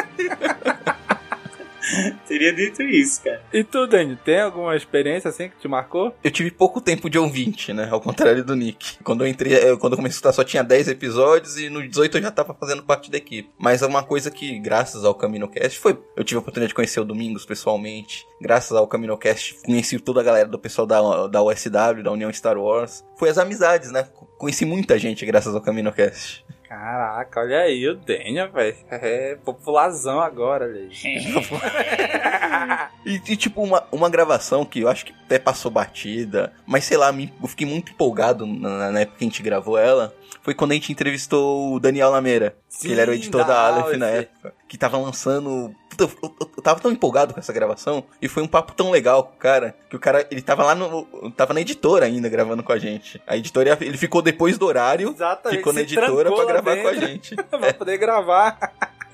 teria 2.27 2.53
dito 2.53 2.81
isso, 2.83 3.23
cara. 3.23 3.41
E 3.53 3.63
tu, 3.63 3.85
Dani, 3.87 4.15
tem 4.23 4.41
alguma 4.41 4.75
experiência 4.75 5.29
assim 5.29 5.49
que 5.49 5.57
te 5.57 5.67
marcou? 5.67 6.13
Eu 6.23 6.31
tive 6.31 6.51
pouco 6.51 6.81
tempo 6.81 7.09
de 7.09 7.17
ouvinte, 7.17 7.73
né? 7.73 7.87
Ao 7.91 8.01
contrário 8.01 8.43
do 8.43 8.55
Nick. 8.55 8.97
Quando 9.03 9.23
eu 9.23 9.27
entrei, 9.27 9.53
eu- 9.53 9.77
quando 9.77 9.93
eu 9.93 9.97
comecei 9.97 10.15
a 10.15 10.17
escutar, 10.17 10.33
só 10.33 10.43
tinha 10.43 10.63
10 10.63 10.87
episódios 10.87 11.57
e 11.57 11.69
no 11.69 11.87
18 11.87 12.17
eu 12.17 12.21
já 12.21 12.31
tava 12.31 12.53
fazendo 12.53 12.83
parte 12.83 13.09
da 13.11 13.17
equipe. 13.17 13.49
Mas 13.57 13.81
é 13.81 13.85
uma 13.87 14.03
coisa 14.03 14.29
que, 14.31 14.59
graças 14.59 15.03
ao 15.05 15.15
CaminoCast, 15.15 15.79
foi. 15.79 15.97
Eu 16.15 16.23
tive 16.23 16.37
a 16.37 16.39
oportunidade 16.41 16.69
de 16.69 16.75
conhecer 16.75 16.99
o 16.99 17.05
Domingos 17.05 17.45
pessoalmente. 17.45 18.25
Graças 18.41 18.71
ao 18.75 18.87
CaminoCast, 18.87 19.55
conheci 19.65 19.99
toda 19.99 20.21
a 20.21 20.23
galera 20.23 20.47
do 20.47 20.59
pessoal 20.59 20.85
da, 20.87 21.27
da 21.27 21.41
USW, 21.43 22.03
da 22.03 22.11
União 22.11 22.31
Star 22.33 22.57
Wars. 22.57 23.03
Foi 23.17 23.29
as 23.29 23.37
amizades, 23.37 23.91
né? 23.91 24.07
Conheci 24.37 24.65
muita 24.65 24.99
gente 24.99 25.25
graças 25.25 25.55
ao 25.55 25.61
CaminoCast. 25.61 26.43
Caraca, 26.67 27.41
olha 27.41 27.59
aí 27.59 27.87
o 27.87 27.95
Daniel, 27.95 28.51
velho. 28.51 28.75
É 28.89 29.37
popularzão 29.43 30.19
agora, 30.19 30.67
velho. 30.67 30.89
E, 33.05 33.21
e, 33.27 33.37
tipo, 33.37 33.61
uma, 33.61 33.83
uma 33.91 34.09
gravação 34.09 34.65
que 34.65 34.79
eu 34.79 34.87
acho 34.87 35.05
que 35.05 35.13
até 35.25 35.37
passou 35.37 35.69
batida, 35.69 36.51
mas 36.65 36.85
sei 36.85 36.97
lá, 36.97 37.11
me, 37.11 37.31
eu 37.39 37.47
fiquei 37.47 37.67
muito 37.67 37.91
empolgado 37.91 38.47
na, 38.47 38.91
na 38.91 39.01
época 39.01 39.19
que 39.19 39.23
a 39.23 39.27
gente 39.27 39.43
gravou 39.43 39.77
ela. 39.77 40.11
Foi 40.41 40.55
quando 40.55 40.71
a 40.71 40.73
gente 40.73 40.91
entrevistou 40.91 41.75
o 41.75 41.79
Daniel 41.79 42.09
Lameira, 42.09 42.55
que 42.81 42.91
ele 42.91 42.99
era 42.99 43.11
o 43.11 43.13
Sim, 43.13 43.19
editor 43.19 43.45
da 43.45 43.47
da 43.47 43.67
Aleph 43.67 43.97
na 43.97 44.07
época, 44.07 44.53
que 44.67 44.77
tava 44.77 44.97
lançando. 44.97 45.75
Puta, 46.07 46.09
eu, 46.57 46.61
tava 46.61 46.79
tão 46.79 46.91
empolgado 46.91 47.33
com 47.33 47.39
essa 47.39 47.53
gravação, 47.53 48.03
e 48.21 48.27
foi 48.27 48.43
um 48.43 48.47
papo 48.47 48.73
tão 48.73 48.91
legal 48.91 49.23
com 49.23 49.35
o 49.35 49.37
cara, 49.37 49.75
que 49.89 49.95
o 49.95 49.99
cara, 49.99 50.27
ele 50.29 50.41
tava 50.41 50.63
lá 50.63 50.75
no. 50.75 51.05
Tava 51.31 51.53
na 51.53 51.61
editora 51.61 52.05
ainda 52.05 52.29
gravando 52.29 52.63
com 52.63 52.71
a 52.71 52.77
gente. 52.77 53.21
A 53.25 53.37
editora, 53.37 53.77
ele 53.81 53.97
ficou 53.97 54.21
depois 54.21 54.57
do 54.57 54.65
horário, 54.65 55.09
Exatamente, 55.09 55.57
ficou 55.57 55.73
na 55.73 55.81
editora 55.81 56.31
pra 56.31 56.45
gravar 56.45 56.77
com 56.77 56.87
a 56.87 56.91
dentro. 56.91 57.07
gente. 57.07 57.35
pra 57.49 57.73
poder 57.73 57.97
gravar. 57.97 58.57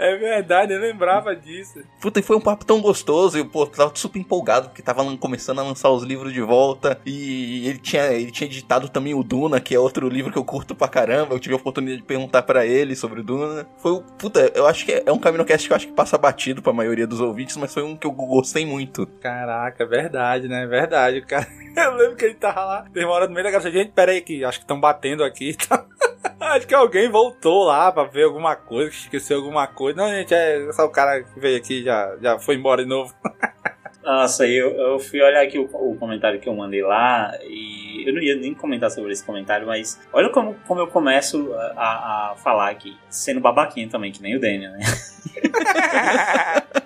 É 0.01 0.15
verdade, 0.15 0.73
eu 0.73 0.79
lembrava 0.79 1.35
disso. 1.35 1.83
Puta, 2.01 2.19
e 2.19 2.23
foi 2.23 2.35
um 2.35 2.41
papo 2.41 2.65
tão 2.65 2.81
gostoso. 2.81 3.37
Eu, 3.37 3.45
pô, 3.45 3.67
tava 3.67 3.91
super 3.93 4.17
empolgado, 4.17 4.69
porque 4.69 4.81
tava 4.81 5.05
começando 5.17 5.59
a 5.59 5.63
lançar 5.63 5.91
os 5.91 6.01
livros 6.01 6.33
de 6.33 6.41
volta. 6.41 6.99
E 7.05 7.67
ele 7.67 7.77
tinha, 7.77 8.11
ele 8.11 8.31
tinha 8.31 8.47
editado 8.47 8.89
também 8.89 9.13
o 9.13 9.21
Duna, 9.21 9.61
que 9.61 9.75
é 9.75 9.79
outro 9.79 10.09
livro 10.09 10.31
que 10.31 10.39
eu 10.39 10.43
curto 10.43 10.73
pra 10.73 10.87
caramba. 10.87 11.35
Eu 11.35 11.39
tive 11.39 11.53
a 11.53 11.57
oportunidade 11.57 12.01
de 12.01 12.07
perguntar 12.07 12.41
pra 12.41 12.65
ele 12.65 12.95
sobre 12.95 13.19
o 13.19 13.23
Duna. 13.23 13.67
Foi 13.77 13.91
o. 13.91 14.01
Puta, 14.01 14.51
eu 14.55 14.65
acho 14.65 14.83
que 14.85 14.91
é, 14.91 15.03
é 15.05 15.11
um 15.11 15.19
CaminoCast 15.19 15.67
que 15.67 15.71
eu 15.71 15.77
acho 15.77 15.87
que 15.87 15.93
passa 15.93 16.17
batido 16.17 16.63
pra 16.63 16.73
maioria 16.73 17.05
dos 17.05 17.21
ouvintes, 17.21 17.55
mas 17.55 17.71
foi 17.71 17.83
um 17.83 17.95
que 17.95 18.07
eu 18.07 18.11
gostei 18.11 18.65
muito. 18.65 19.05
Caraca, 19.21 19.85
verdade, 19.85 20.47
né? 20.47 20.65
Verdade. 20.65 21.19
O 21.19 21.27
cara... 21.27 21.47
Eu 21.73 21.95
lembro 21.95 22.17
que 22.17 22.25
ele 22.25 22.33
tava 22.33 22.65
lá, 22.65 22.85
uma 22.93 23.09
hora 23.11 23.27
no 23.27 23.33
meio 23.33 23.45
da 23.45 23.51
gravação. 23.51 23.71
Gente, 23.71 23.91
pera 23.91 24.11
aí 24.11 24.19
que 24.19 24.43
acho 24.43 24.57
que 24.57 24.63
estão 24.65 24.79
batendo 24.79 25.23
aqui. 25.23 25.55
Tá? 25.55 25.85
acho 26.51 26.67
que 26.67 26.75
alguém 26.75 27.09
voltou 27.09 27.63
lá 27.65 27.91
pra 27.91 28.03
ver 28.03 28.23
alguma 28.25 28.55
coisa, 28.55 28.89
que 28.89 28.97
esqueceu 28.97 29.37
alguma 29.37 29.67
coisa. 29.67 29.97
Não, 30.01 30.09
gente, 30.09 30.33
é 30.33 30.71
só 30.73 30.85
o 30.85 30.89
cara 30.89 31.23
que 31.23 31.39
veio 31.39 31.57
aqui 31.57 31.83
já 31.83 32.15
já 32.21 32.39
foi 32.39 32.55
embora 32.55 32.83
de 32.83 32.89
novo. 32.89 33.13
Nossa, 34.03 34.47
eu, 34.47 34.71
eu 34.71 34.99
fui 34.99 35.21
olhar 35.21 35.43
aqui 35.43 35.59
o, 35.59 35.65
o 35.65 35.95
comentário 35.95 36.39
que 36.39 36.49
eu 36.49 36.55
mandei 36.55 36.81
lá 36.81 37.31
e 37.43 38.03
eu 38.07 38.13
não 38.13 38.21
ia 38.21 38.35
nem 38.35 38.53
comentar 38.53 38.89
sobre 38.89 39.11
esse 39.11 39.23
comentário, 39.23 39.67
mas 39.67 39.99
olha 40.11 40.29
como, 40.29 40.55
como 40.67 40.79
eu 40.81 40.87
começo 40.87 41.53
a, 41.53 41.59
a- 41.77 42.31
a 42.31 42.35
falar 42.35 42.71
aqui, 42.71 42.97
sendo 43.09 43.39
babaquinho 43.39 43.89
também, 43.89 44.11
que 44.11 44.21
nem 44.21 44.35
o 44.35 44.39
Daniel, 44.39 44.71
né? 44.71 44.79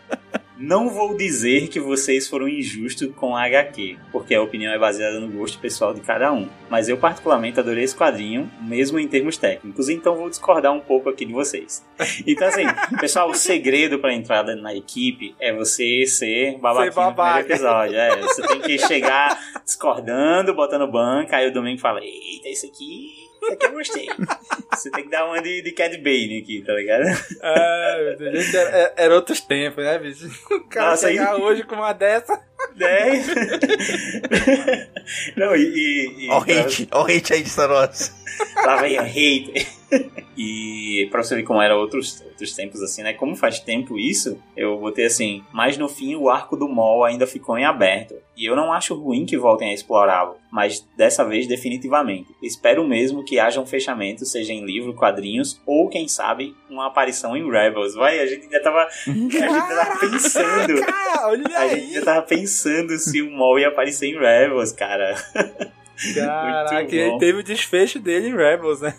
Não 0.57 0.89
vou 0.89 1.15
dizer 1.17 1.67
que 1.67 1.79
vocês 1.79 2.27
foram 2.27 2.47
injustos 2.47 3.09
com 3.15 3.35
a 3.35 3.43
HQ, 3.45 3.97
porque 4.11 4.33
a 4.33 4.41
opinião 4.41 4.73
é 4.73 4.79
baseada 4.79 5.19
no 5.19 5.27
gosto 5.27 5.59
pessoal 5.59 5.93
de 5.93 6.01
cada 6.01 6.31
um. 6.31 6.47
Mas 6.69 6.87
eu 6.87 6.97
particularmente 6.97 7.59
adorei 7.59 7.83
esse 7.83 7.95
quadrinho, 7.95 8.49
mesmo 8.61 8.97
em 8.97 9.07
termos 9.07 9.37
técnicos, 9.37 9.89
então 9.89 10.15
vou 10.15 10.29
discordar 10.29 10.71
um 10.73 10.79
pouco 10.79 11.09
aqui 11.09 11.25
de 11.25 11.33
vocês. 11.33 11.85
Então 12.25 12.47
assim, 12.47 12.63
pessoal, 12.99 13.29
o 13.29 13.35
segredo 13.35 13.99
para 13.99 14.13
entrada 14.13 14.55
na 14.55 14.73
equipe 14.73 15.35
é 15.39 15.53
você 15.53 16.05
ser 16.05 16.57
babaquinho 16.57 16.93
Ser 16.93 16.99
no 16.99 17.05
babaca. 17.07 17.43
primeiro 17.43 17.53
episódio. 17.53 17.97
É, 17.97 18.21
você 18.21 18.41
tem 18.47 18.61
que 18.61 18.77
chegar 18.87 19.39
discordando, 19.63 20.53
botando 20.53 20.87
banca, 20.89 21.37
aí 21.37 21.47
o 21.47 21.53
domingo 21.53 21.81
fala, 21.81 21.99
eita, 22.01 22.47
esse 22.47 22.67
aqui, 22.67 23.24
esse 23.45 23.53
aqui 23.53 23.65
eu 23.65 23.71
gostei. 23.71 24.07
Você 24.73 24.91
tem 24.91 25.03
que 25.05 25.09
dar 25.09 25.25
uma 25.25 25.41
de, 25.41 25.61
de 25.61 25.71
Cad 25.71 25.95
Bane 25.97 26.39
aqui, 26.41 26.63
tá 26.65 26.73
ligado? 26.73 27.03
É, 27.41 28.03
meu 28.03 28.17
Deus, 28.17 28.45
gente, 28.45 28.57
era, 28.57 28.93
era 28.97 29.15
outros 29.15 29.41
tempos, 29.41 29.83
né, 29.83 29.97
bicho? 29.99 30.29
O 30.51 30.61
cara 30.69 30.91
Nossa, 30.91 31.07
chegar 31.09 31.33
aí- 31.35 31.41
hoje 31.41 31.63
com 31.63 31.75
uma 31.75 31.93
dessa. 31.93 32.39
É. 32.79 33.11
Não, 35.35 35.55
e. 35.55 35.61
e, 35.61 36.25
e 36.25 36.29
Ó 36.31 36.39
o 36.39 36.41
hate, 36.41 36.87
ó 36.91 37.03
o 37.03 37.05
hate 37.05 37.33
aí 37.33 37.43
de 37.43 37.49
Star 37.49 37.69
Wars. 37.69 38.11
Lá 38.65 38.77
vem 38.77 38.97
o 38.97 39.01
hate. 39.01 39.67
E 40.37 41.07
pra 41.09 41.23
você 41.23 41.35
ver 41.35 41.43
como 41.43 41.61
era 41.61 41.77
outros, 41.77 42.21
outros 42.21 42.53
tempos 42.53 42.81
assim, 42.81 43.03
né? 43.03 43.13
Como 43.13 43.35
faz 43.35 43.59
tempo 43.59 43.97
isso, 43.97 44.37
eu 44.55 44.77
botei 44.77 45.05
assim, 45.05 45.43
mas 45.53 45.77
no 45.77 45.87
fim 45.87 46.15
o 46.15 46.29
arco 46.29 46.57
do 46.57 46.67
Mol 46.67 47.05
ainda 47.05 47.25
ficou 47.25 47.57
em 47.57 47.63
aberto. 47.63 48.15
E 48.35 48.45
eu 48.45 48.55
não 48.55 48.73
acho 48.73 48.95
ruim 48.95 49.25
que 49.25 49.37
voltem 49.37 49.69
a 49.69 49.73
explorá-lo, 49.73 50.35
mas 50.51 50.85
dessa 50.97 51.23
vez 51.23 51.47
definitivamente. 51.47 52.35
Espero 52.43 52.85
mesmo 52.85 53.23
que 53.23 53.39
haja 53.39 53.61
um 53.61 53.65
fechamento, 53.65 54.25
seja 54.25 54.51
em 54.51 54.65
livro, 54.65 54.93
quadrinhos, 54.93 55.61
ou 55.65 55.87
quem 55.87 56.07
sabe, 56.09 56.53
uma 56.69 56.87
aparição 56.87 57.37
em 57.37 57.49
Rebels. 57.49 57.95
Vai, 57.95 58.19
a 58.19 58.25
gente 58.25 58.49
já 58.51 58.61
tava, 58.61 58.79
a 58.81 59.11
gente 59.11 59.39
tava 59.39 59.99
pensando. 59.99 60.73
olha 61.23 61.57
A 61.57 61.67
gente 61.69 61.93
já 61.93 62.01
tava 62.01 62.21
pensando 62.23 62.97
se 62.97 63.21
o 63.21 63.31
Mol 63.31 63.57
ia 63.57 63.69
aparecer 63.69 64.07
em 64.07 64.19
Rebels, 64.19 64.73
cara. 64.73 65.15
Caraca, 66.13 66.95
e 66.95 67.09
bom. 67.09 67.17
teve 67.17 67.39
o 67.39 67.43
desfecho 67.43 67.99
dele 67.99 68.29
em 68.29 68.35
Rebels, 68.35 68.81
né? 68.81 68.93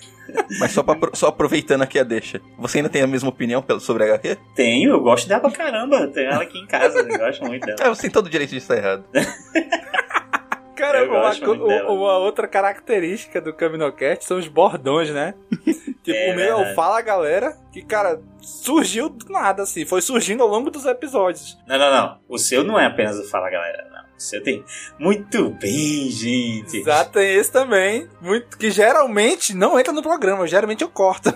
Mas 0.58 0.72
só, 0.72 0.82
pra, 0.82 0.96
só 1.14 1.28
aproveitando 1.28 1.82
aqui 1.82 1.98
a 1.98 2.02
deixa. 2.02 2.40
Você 2.58 2.78
ainda 2.78 2.88
tem 2.88 3.02
a 3.02 3.06
mesma 3.06 3.28
opinião 3.28 3.64
sobre 3.78 4.04
a 4.04 4.06
HQ? 4.06 4.36
Tenho, 4.54 4.90
eu 4.90 5.00
gosto 5.00 5.28
dela 5.28 5.40
pra 5.40 5.50
caramba. 5.50 6.08
Tenho 6.08 6.30
ela 6.30 6.42
aqui 6.42 6.58
em 6.58 6.66
casa, 6.66 6.98
eu 6.98 7.18
gosto 7.18 7.44
muito 7.44 7.64
dela. 7.64 7.78
É, 7.80 7.88
você 7.88 8.02
tem 8.02 8.10
todo 8.10 8.26
o 8.26 8.30
direito 8.30 8.50
de 8.50 8.56
estar 8.56 8.76
errado. 8.76 9.04
Cara, 10.76 10.98
Eu 10.98 11.10
uma, 11.10 11.90
uma 11.90 12.18
outra 12.18 12.46
característica 12.46 13.40
do 13.40 13.52
Caminocast 13.54 14.26
são 14.26 14.38
os 14.38 14.46
bordões, 14.46 15.10
né? 15.10 15.34
tipo, 16.04 16.10
É 16.10 16.32
o 16.32 16.36
meu 16.36 16.60
é. 16.60 16.74
Fala 16.74 17.00
Galera, 17.00 17.56
que, 17.72 17.82
cara, 17.82 18.20
surgiu 18.42 19.08
do 19.08 19.26
nada, 19.32 19.62
assim. 19.62 19.86
Foi 19.86 20.02
surgindo 20.02 20.42
ao 20.42 20.48
longo 20.48 20.70
dos 20.70 20.84
episódios. 20.84 21.58
Não, 21.66 21.78
não, 21.78 21.90
não. 21.90 22.18
O 22.28 22.36
seu 22.36 22.62
não 22.62 22.78
é 22.78 22.84
apenas 22.84 23.18
o 23.18 23.24
Fala 23.24 23.48
Galera, 23.48 23.88
não. 23.90 24.05
Seu 24.18 24.42
tem. 24.42 24.64
Muito 24.98 25.50
bem, 25.50 26.10
gente. 26.10 26.78
Exato, 26.78 27.12
tem 27.12 27.34
esse 27.36 27.50
também. 27.52 28.08
Muito, 28.20 28.56
que 28.56 28.70
geralmente 28.70 29.54
não 29.54 29.78
entra 29.78 29.92
no 29.92 30.02
programa, 30.02 30.46
geralmente 30.46 30.82
eu 30.82 30.88
corto. 30.88 31.32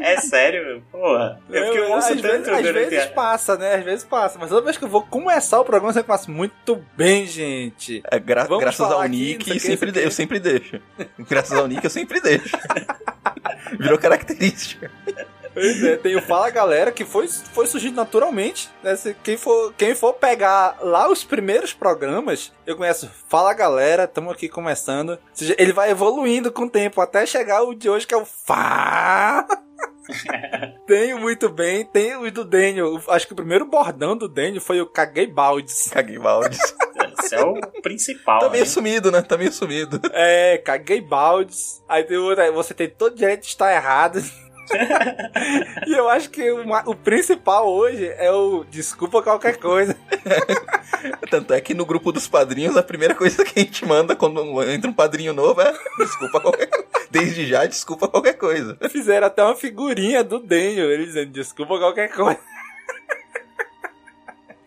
É 0.00 0.16
sério, 0.20 0.64
meu? 0.64 0.80
Porra. 0.90 1.40
É 1.50 1.62
porque 1.62 1.78
eu 1.78 1.90
ouço 1.92 2.12
às 2.12 2.20
tanto 2.20 2.50
vezes, 2.50 2.66
às 2.66 2.74
vezes 2.74 3.04
passa, 3.06 3.56
né? 3.56 3.74
Às 3.74 3.84
vezes 3.84 4.04
passa. 4.04 4.38
Mas 4.38 4.48
toda 4.48 4.62
vez 4.62 4.76
que 4.76 4.84
eu 4.84 4.88
vou 4.88 5.02
começar 5.02 5.60
o 5.60 5.64
programa, 5.64 5.92
sempre 5.92 6.08
faço 6.08 6.30
muito 6.30 6.82
bem, 6.96 7.26
gente. 7.26 8.02
É, 8.10 8.18
gra- 8.18 8.44
Vamos 8.44 8.64
graças 8.64 8.80
ao 8.90 9.00
aqui, 9.00 9.10
Nick, 9.10 9.44
que, 9.52 9.60
sempre 9.60 9.90
eu 9.90 9.92
que. 9.92 10.10
sempre 10.10 10.40
deixo. 10.40 10.80
Graças 11.28 11.56
ao 11.56 11.68
Nick, 11.68 11.84
eu 11.84 11.90
sempre 11.90 12.20
deixo. 12.20 12.56
Virou 13.78 13.98
característica. 13.98 14.90
Pois 15.54 15.82
é, 15.84 15.96
tem 15.96 16.16
o 16.16 16.22
Fala 16.22 16.50
Galera 16.50 16.90
que 16.90 17.04
foi, 17.04 17.28
foi 17.28 17.66
surgindo 17.66 17.96
naturalmente. 17.96 18.70
Né? 18.82 18.96
Se 18.96 19.14
quem, 19.22 19.36
for, 19.36 19.72
quem 19.76 19.94
for 19.94 20.14
pegar 20.14 20.78
lá 20.80 21.10
os 21.10 21.24
primeiros 21.24 21.72
programas, 21.72 22.52
eu 22.66 22.76
conheço 22.76 23.10
Fala 23.28 23.52
Galera, 23.52 24.04
estamos 24.04 24.32
aqui 24.32 24.48
começando. 24.48 25.10
Ou 25.10 25.18
seja, 25.32 25.54
ele 25.58 25.72
vai 25.72 25.90
evoluindo 25.90 26.50
com 26.50 26.64
o 26.64 26.70
tempo 26.70 27.00
até 27.00 27.26
chegar 27.26 27.62
o 27.62 27.74
de 27.74 27.88
hoje 27.88 28.06
que 28.06 28.14
é 28.14 28.18
o 28.18 28.24
Fá. 28.24 29.46
Tenho 30.86 31.18
muito 31.18 31.48
bem, 31.48 31.84
tem 31.84 32.16
o 32.16 32.30
do 32.30 32.44
Daniel. 32.44 33.00
Acho 33.08 33.26
que 33.26 33.32
o 33.32 33.36
primeiro 33.36 33.64
bordão 33.64 34.16
do 34.16 34.28
Daniel 34.28 34.60
foi 34.60 34.80
o 34.80 34.86
Caguei 34.86 35.26
Baldes. 35.26 35.88
Caguei 35.90 36.18
Baldes. 36.18 36.58
Esse 37.32 37.34
é 37.34 37.42
o 37.42 37.54
principal. 37.82 38.40
Tá 38.40 38.48
meio 38.48 38.64
né? 38.64 38.70
sumido, 38.70 39.10
né? 39.10 39.22
Tá 39.22 39.36
meio 39.36 39.52
sumido. 39.52 40.00
É, 40.12 40.58
caguei 40.58 41.00
baldes. 41.00 41.82
Aí 41.88 42.04
tem 42.04 42.16
outra, 42.16 42.50
você 42.52 42.74
tem 42.74 42.88
todo 42.88 43.16
direito 43.16 43.42
de 43.42 43.48
estar 43.48 43.72
errado. 43.72 44.22
e 45.86 45.92
eu 45.92 46.08
acho 46.08 46.30
que 46.30 46.50
o, 46.50 46.64
o 46.86 46.94
principal 46.94 47.68
hoje 47.68 48.06
é 48.16 48.30
o 48.30 48.64
desculpa 48.64 49.22
qualquer 49.22 49.56
coisa. 49.58 49.96
Tanto 51.30 51.52
é 51.52 51.60
que 51.60 51.74
no 51.74 51.84
grupo 51.84 52.12
dos 52.12 52.28
padrinhos, 52.28 52.76
a 52.76 52.82
primeira 52.82 53.14
coisa 53.14 53.44
que 53.44 53.58
a 53.58 53.62
gente 53.62 53.84
manda 53.84 54.14
quando 54.14 54.62
entra 54.64 54.90
um 54.90 54.94
padrinho 54.94 55.32
novo 55.32 55.60
é 55.60 55.72
desculpa 55.98 56.40
qualquer 56.40 56.66
coisa. 56.66 56.86
Desde 57.10 57.46
já, 57.46 57.66
desculpa 57.66 58.08
qualquer 58.08 58.34
coisa. 58.34 58.76
Fizeram 58.88 59.26
até 59.26 59.42
uma 59.42 59.56
figurinha 59.56 60.22
do 60.24 60.38
Daniel, 60.38 60.90
ele 60.90 61.06
dizendo 61.06 61.30
desculpa 61.30 61.78
qualquer 61.78 62.10
coisa. 62.10 62.40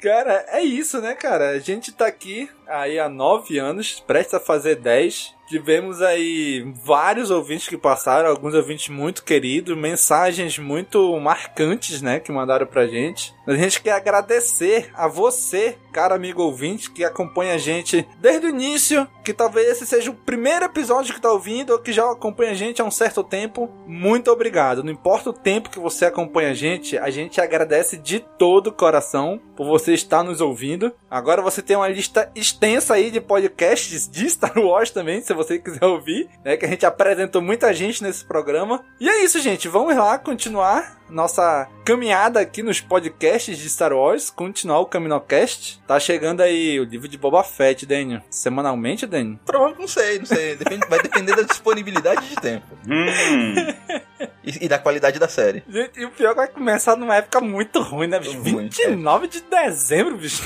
Cara, 0.01 0.45
é 0.49 0.61
isso, 0.61 1.01
né, 1.01 1.15
cara? 1.15 1.49
A 1.49 1.59
gente 1.59 1.91
tá 1.91 2.05
aqui 2.05 2.47
aí 2.67 2.99
há 2.99 3.09
nove 3.09 3.57
anos, 3.57 3.99
prestes 4.01 4.35
a 4.35 4.39
fazer 4.39 4.75
dez. 4.75 5.34
Tivemos 5.47 6.01
aí 6.01 6.65
vários 6.83 7.29
ouvintes 7.29 7.67
que 7.67 7.77
passaram, 7.77 8.29
alguns 8.29 8.53
ouvintes 8.53 8.89
muito 8.89 9.23
queridos, 9.23 9.77
mensagens 9.77 10.57
muito 10.57 11.19
marcantes, 11.19 12.01
né, 12.01 12.19
que 12.19 12.31
mandaram 12.31 12.65
pra 12.65 12.87
gente. 12.87 13.33
A 13.45 13.53
gente 13.55 13.81
quer 13.81 13.91
agradecer 13.91 14.89
a 14.95 15.07
você, 15.07 15.77
cara 15.93 16.15
amigo 16.15 16.41
ouvinte, 16.41 16.89
que 16.89 17.03
acompanha 17.03 17.53
a 17.53 17.57
gente 17.59 18.07
desde 18.19 18.47
o 18.47 18.49
início, 18.49 19.07
que 19.23 19.33
talvez 19.33 19.67
esse 19.67 19.85
seja 19.85 20.09
o 20.09 20.15
primeiro 20.15 20.65
episódio 20.65 21.13
que 21.13 21.21
tá 21.21 21.31
ouvindo 21.31 21.71
ou 21.71 21.79
que 21.79 21.93
já 21.93 22.09
acompanha 22.09 22.51
a 22.51 22.55
gente 22.55 22.81
há 22.81 22.85
um 22.85 22.91
certo 22.91 23.23
tempo. 23.23 23.69
Muito 23.85 24.31
obrigado. 24.31 24.83
Não 24.83 24.91
importa 24.91 25.29
o 25.29 25.33
tempo 25.33 25.69
que 25.69 25.79
você 25.79 26.05
acompanha 26.05 26.49
a 26.49 26.53
gente, 26.55 26.97
a 26.97 27.11
gente 27.11 27.39
agradece 27.39 27.97
de 27.97 28.19
todo 28.19 28.67
o 28.67 28.73
coração 28.73 29.39
por 29.55 29.67
você 29.67 29.93
estar 29.93 30.23
nos 30.23 30.41
ouvindo. 30.41 30.91
Agora 31.09 31.41
você 31.41 31.61
tem 31.61 31.75
uma 31.75 31.87
lista 31.87 32.31
extensa 32.33 32.95
aí 32.95 33.11
de 33.11 33.21
podcasts 33.21 34.09
de 34.09 34.27
Star 34.27 34.57
Wars 34.57 34.89
também, 34.89 35.21
se 35.21 35.34
você 35.35 35.59
quiser 35.59 35.83
ouvir, 35.85 36.29
né? 36.43 36.57
Que 36.57 36.65
a 36.65 36.69
gente 36.69 36.85
apresentou 36.85 37.41
muita 37.41 37.73
gente 37.73 38.01
nesse 38.03 38.23
programa. 38.25 38.83
E 38.99 39.07
é 39.09 39.23
isso, 39.23 39.39
gente. 39.39 39.67
Vamos 39.67 39.95
lá 39.95 40.17
continuar 40.17 40.95
nossa 41.09 41.67
caminhada 41.85 42.39
aqui 42.39 42.63
nos 42.63 42.81
podcasts 42.81 43.57
de 43.59 43.69
Star 43.69 43.93
Wars, 43.93 44.31
continuar 44.31 44.79
o 44.79 44.85
Caminocast. 44.87 45.79
Tá 45.87 45.99
chegando 45.99 46.41
aí 46.41 46.79
o 46.79 46.83
livro 46.83 47.07
de 47.07 47.15
Boba 47.17 47.43
Fett, 47.43 47.85
Daniel. 47.85 48.21
Semanalmente, 48.29 49.05
Daniel? 49.05 49.37
Provavelmente 49.45 49.81
não 49.81 49.87
sei, 49.87 50.17
não 50.19 50.25
sei. 50.25 50.55
Depende- 50.55 50.87
vai 50.87 50.99
depender 51.01 51.35
da 51.35 51.43
disponibilidade 51.43 52.27
de 52.29 52.35
tempo. 52.37 52.65
E, 54.43 54.65
e 54.65 54.67
da 54.69 54.77
qualidade 54.77 55.17
da 55.19 55.27
série. 55.27 55.63
Gente, 55.67 55.99
e 55.99 56.05
o 56.05 56.11
pior 56.11 56.29
é 56.29 56.33
que 56.33 56.37
vai 56.37 56.47
começar 56.47 56.95
numa 56.95 57.15
época 57.15 57.41
muito 57.41 57.81
ruim, 57.81 58.07
né, 58.07 58.19
bicho? 58.19 58.39
29 58.41 59.27
de 59.27 59.41
dezembro, 59.41 60.17
bicho. 60.17 60.43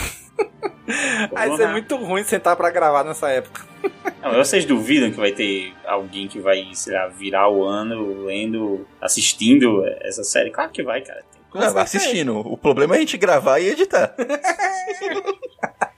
Vai 1.34 1.56
ser 1.58 1.68
muito 1.68 1.96
ruim 1.98 2.24
sentar 2.24 2.56
pra 2.56 2.70
gravar 2.72 3.04
nessa 3.04 3.30
época. 3.30 3.62
Não, 4.22 4.34
vocês 4.34 4.66
duvidam 4.66 5.10
que 5.12 5.18
vai 5.18 5.32
ter 5.32 5.74
alguém 5.86 6.28
que 6.28 6.40
vai, 6.40 6.68
sei 6.74 6.94
lá, 6.94 7.08
virar 7.08 7.50
o 7.50 7.64
ano 7.64 8.26
lendo, 8.26 8.86
assistindo 9.02 9.84
essa 10.02 10.24
série? 10.24 10.52
Claro 10.52 10.72
que 10.72 10.84
vai, 10.84 11.02
cara. 11.02 11.24
Tem- 11.32 11.62
Não, 11.62 11.74
vai 11.74 11.84
assistindo. 11.84 12.38
O 12.40 12.58
problema 12.58 12.96
é 12.96 12.98
a 12.98 13.00
gente 13.00 13.18
gravar 13.18 13.60
e 13.60 13.70
editar. 13.70 14.14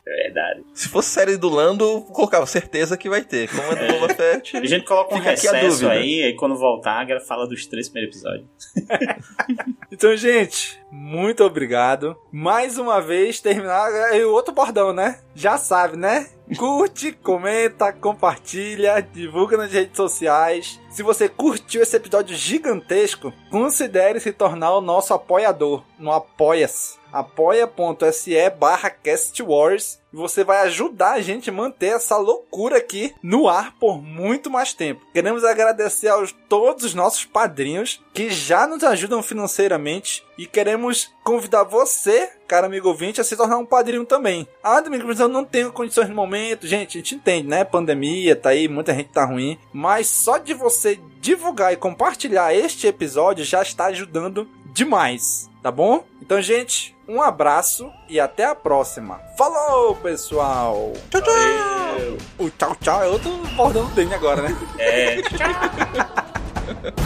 É 0.08 0.24
verdade. 0.24 0.64
Se 0.74 0.90
fosse 0.90 1.10
série 1.10 1.38
do 1.38 1.48
Lando, 1.50 2.02
colocava 2.12 2.46
certeza 2.46 2.98
que 2.98 3.10
vai 3.10 3.22
ter. 3.24 3.50
Como 3.50 3.62
é 3.72 3.76
do 3.76 3.94
Boba 3.94 4.14
Fett. 4.14 4.58
A 4.58 4.66
gente 4.66 4.86
coloca 4.86 5.16
um 5.16 5.20
recesso 5.20 5.68
dúvida. 5.68 5.92
aí, 5.92 6.24
aí 6.24 6.36
quando 6.36 6.56
voltar, 6.58 7.00
a 7.00 7.04
galera 7.06 7.26
fala 7.26 7.48
dos 7.48 7.66
três 7.66 7.88
primeiros 7.90 8.16
episódios. 8.16 8.48
Então, 9.94 10.16
gente, 10.16 10.82
muito 10.90 11.44
obrigado. 11.44 12.16
Mais 12.32 12.78
uma 12.78 13.02
vez, 13.02 13.42
terminar. 13.42 13.90
E 14.16 14.24
o 14.24 14.32
outro 14.32 14.54
bordão, 14.54 14.94
né? 14.94 15.20
Já 15.36 15.58
sabe, 15.58 15.98
né? 15.98 16.28
Curte, 16.58 17.14
comenta, 17.14 17.94
compartilha, 17.94 19.02
divulga 19.02 19.56
nas 19.56 19.72
redes 19.72 19.96
sociais. 19.96 20.80
Se 20.90 21.02
você 21.02 21.30
curtiu 21.30 21.82
esse 21.82 21.96
episódio 21.96 22.36
gigantesco, 22.36 23.34
considere 23.50 24.20
se 24.20 24.34
tornar 24.34 24.76
o 24.76 24.82
nosso 24.82 25.14
apoiador 25.14 25.84
no 25.98 26.12
Apoia-se. 26.12 27.01
apoia.se 27.12 28.50
barra 28.52 28.90
castwars 28.90 30.00
e 30.14 30.16
você 30.16 30.44
vai 30.44 30.62
ajudar 30.62 31.14
a 31.14 31.22
gente 31.22 31.50
a 31.50 31.54
manter 31.54 31.96
essa 31.96 32.18
loucura 32.18 32.78
aqui 32.78 33.14
no 33.24 33.48
ar 33.48 33.76
por 33.80 34.02
muito 34.02 34.50
mais 34.50 34.74
tempo. 34.74 35.06
Queremos 35.14 35.44
agradecer 35.44 36.10
aos 36.10 36.34
todos 36.50 36.84
os 36.84 36.94
nossos 36.94 37.24
padrinhos 37.26 38.04
que 38.14 38.30
já 38.30 38.68
nos 38.68 38.84
ajudam 38.84 39.24
financeiramente 39.24 40.24
e 40.38 40.46
queremos 40.46 41.10
convidar 41.24 41.64
você, 41.64 42.30
cara 42.48 42.68
amigo 42.68 42.90
ouvinte, 42.90 43.22
a 43.22 43.24
se 43.24 43.38
tornar 43.38 43.58
um 43.58 43.66
padrinho 43.66 44.06
também. 44.06 44.48
Ah, 44.62 44.82
Domingo, 44.82 45.08
mas 45.08 45.20
eu 45.20 45.28
não 45.28 45.46
tenho 45.46 45.72
condições 45.72 46.10
no 46.10 46.16
momento. 46.16 46.68
Gente, 46.68 46.98
a 46.98 47.02
gente 47.02 47.16
entende, 47.16 47.48
né? 47.48 47.64
Pandemia, 47.64 48.36
tá 48.36 48.50
aí, 48.50 48.68
muita 48.68 48.94
gente 48.94 49.10
tá 49.10 49.24
ruim. 49.24 49.58
Mas 49.72 50.08
só 50.08 50.38
de 50.38 50.54
você 50.54 51.00
divulgar 51.22 51.72
e 51.72 51.78
compartilhar 51.78 52.54
este 52.54 52.88
episódio 52.88 53.46
já 53.46 53.62
está 53.62 53.86
ajudando 53.86 54.50
demais, 54.74 55.50
tá 55.62 55.72
bom? 55.72 56.04
Então, 56.22 56.42
gente, 56.42 56.96
um 57.08 57.22
abraço 57.22 57.92
e 58.10 58.20
até 58.20 58.46
a 58.46 58.56
próxima. 58.56 59.20
Falou, 59.38 59.96
pessoal! 59.96 60.94
Tchau, 61.10 61.22
tchau! 61.22 62.18
O 62.40 62.50
tchau, 62.50 62.76
tchau 62.82 63.04
é 63.04 63.08
outro 63.08 63.32
bordão 63.56 63.86
do 63.86 63.96
Danny 63.96 64.14
agora, 64.14 64.42
né? 64.42 64.58
É. 64.78 65.22
tchau! 65.22 65.50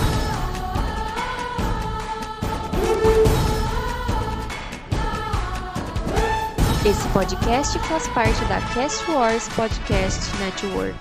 Esse 6.85 7.07
podcast 7.07 7.79
faz 7.79 8.07
parte 8.09 8.45
da 8.45 8.61
Cast 8.75 9.09
Wars 9.09 9.49
Podcast 9.55 10.21
Network. 10.37 10.95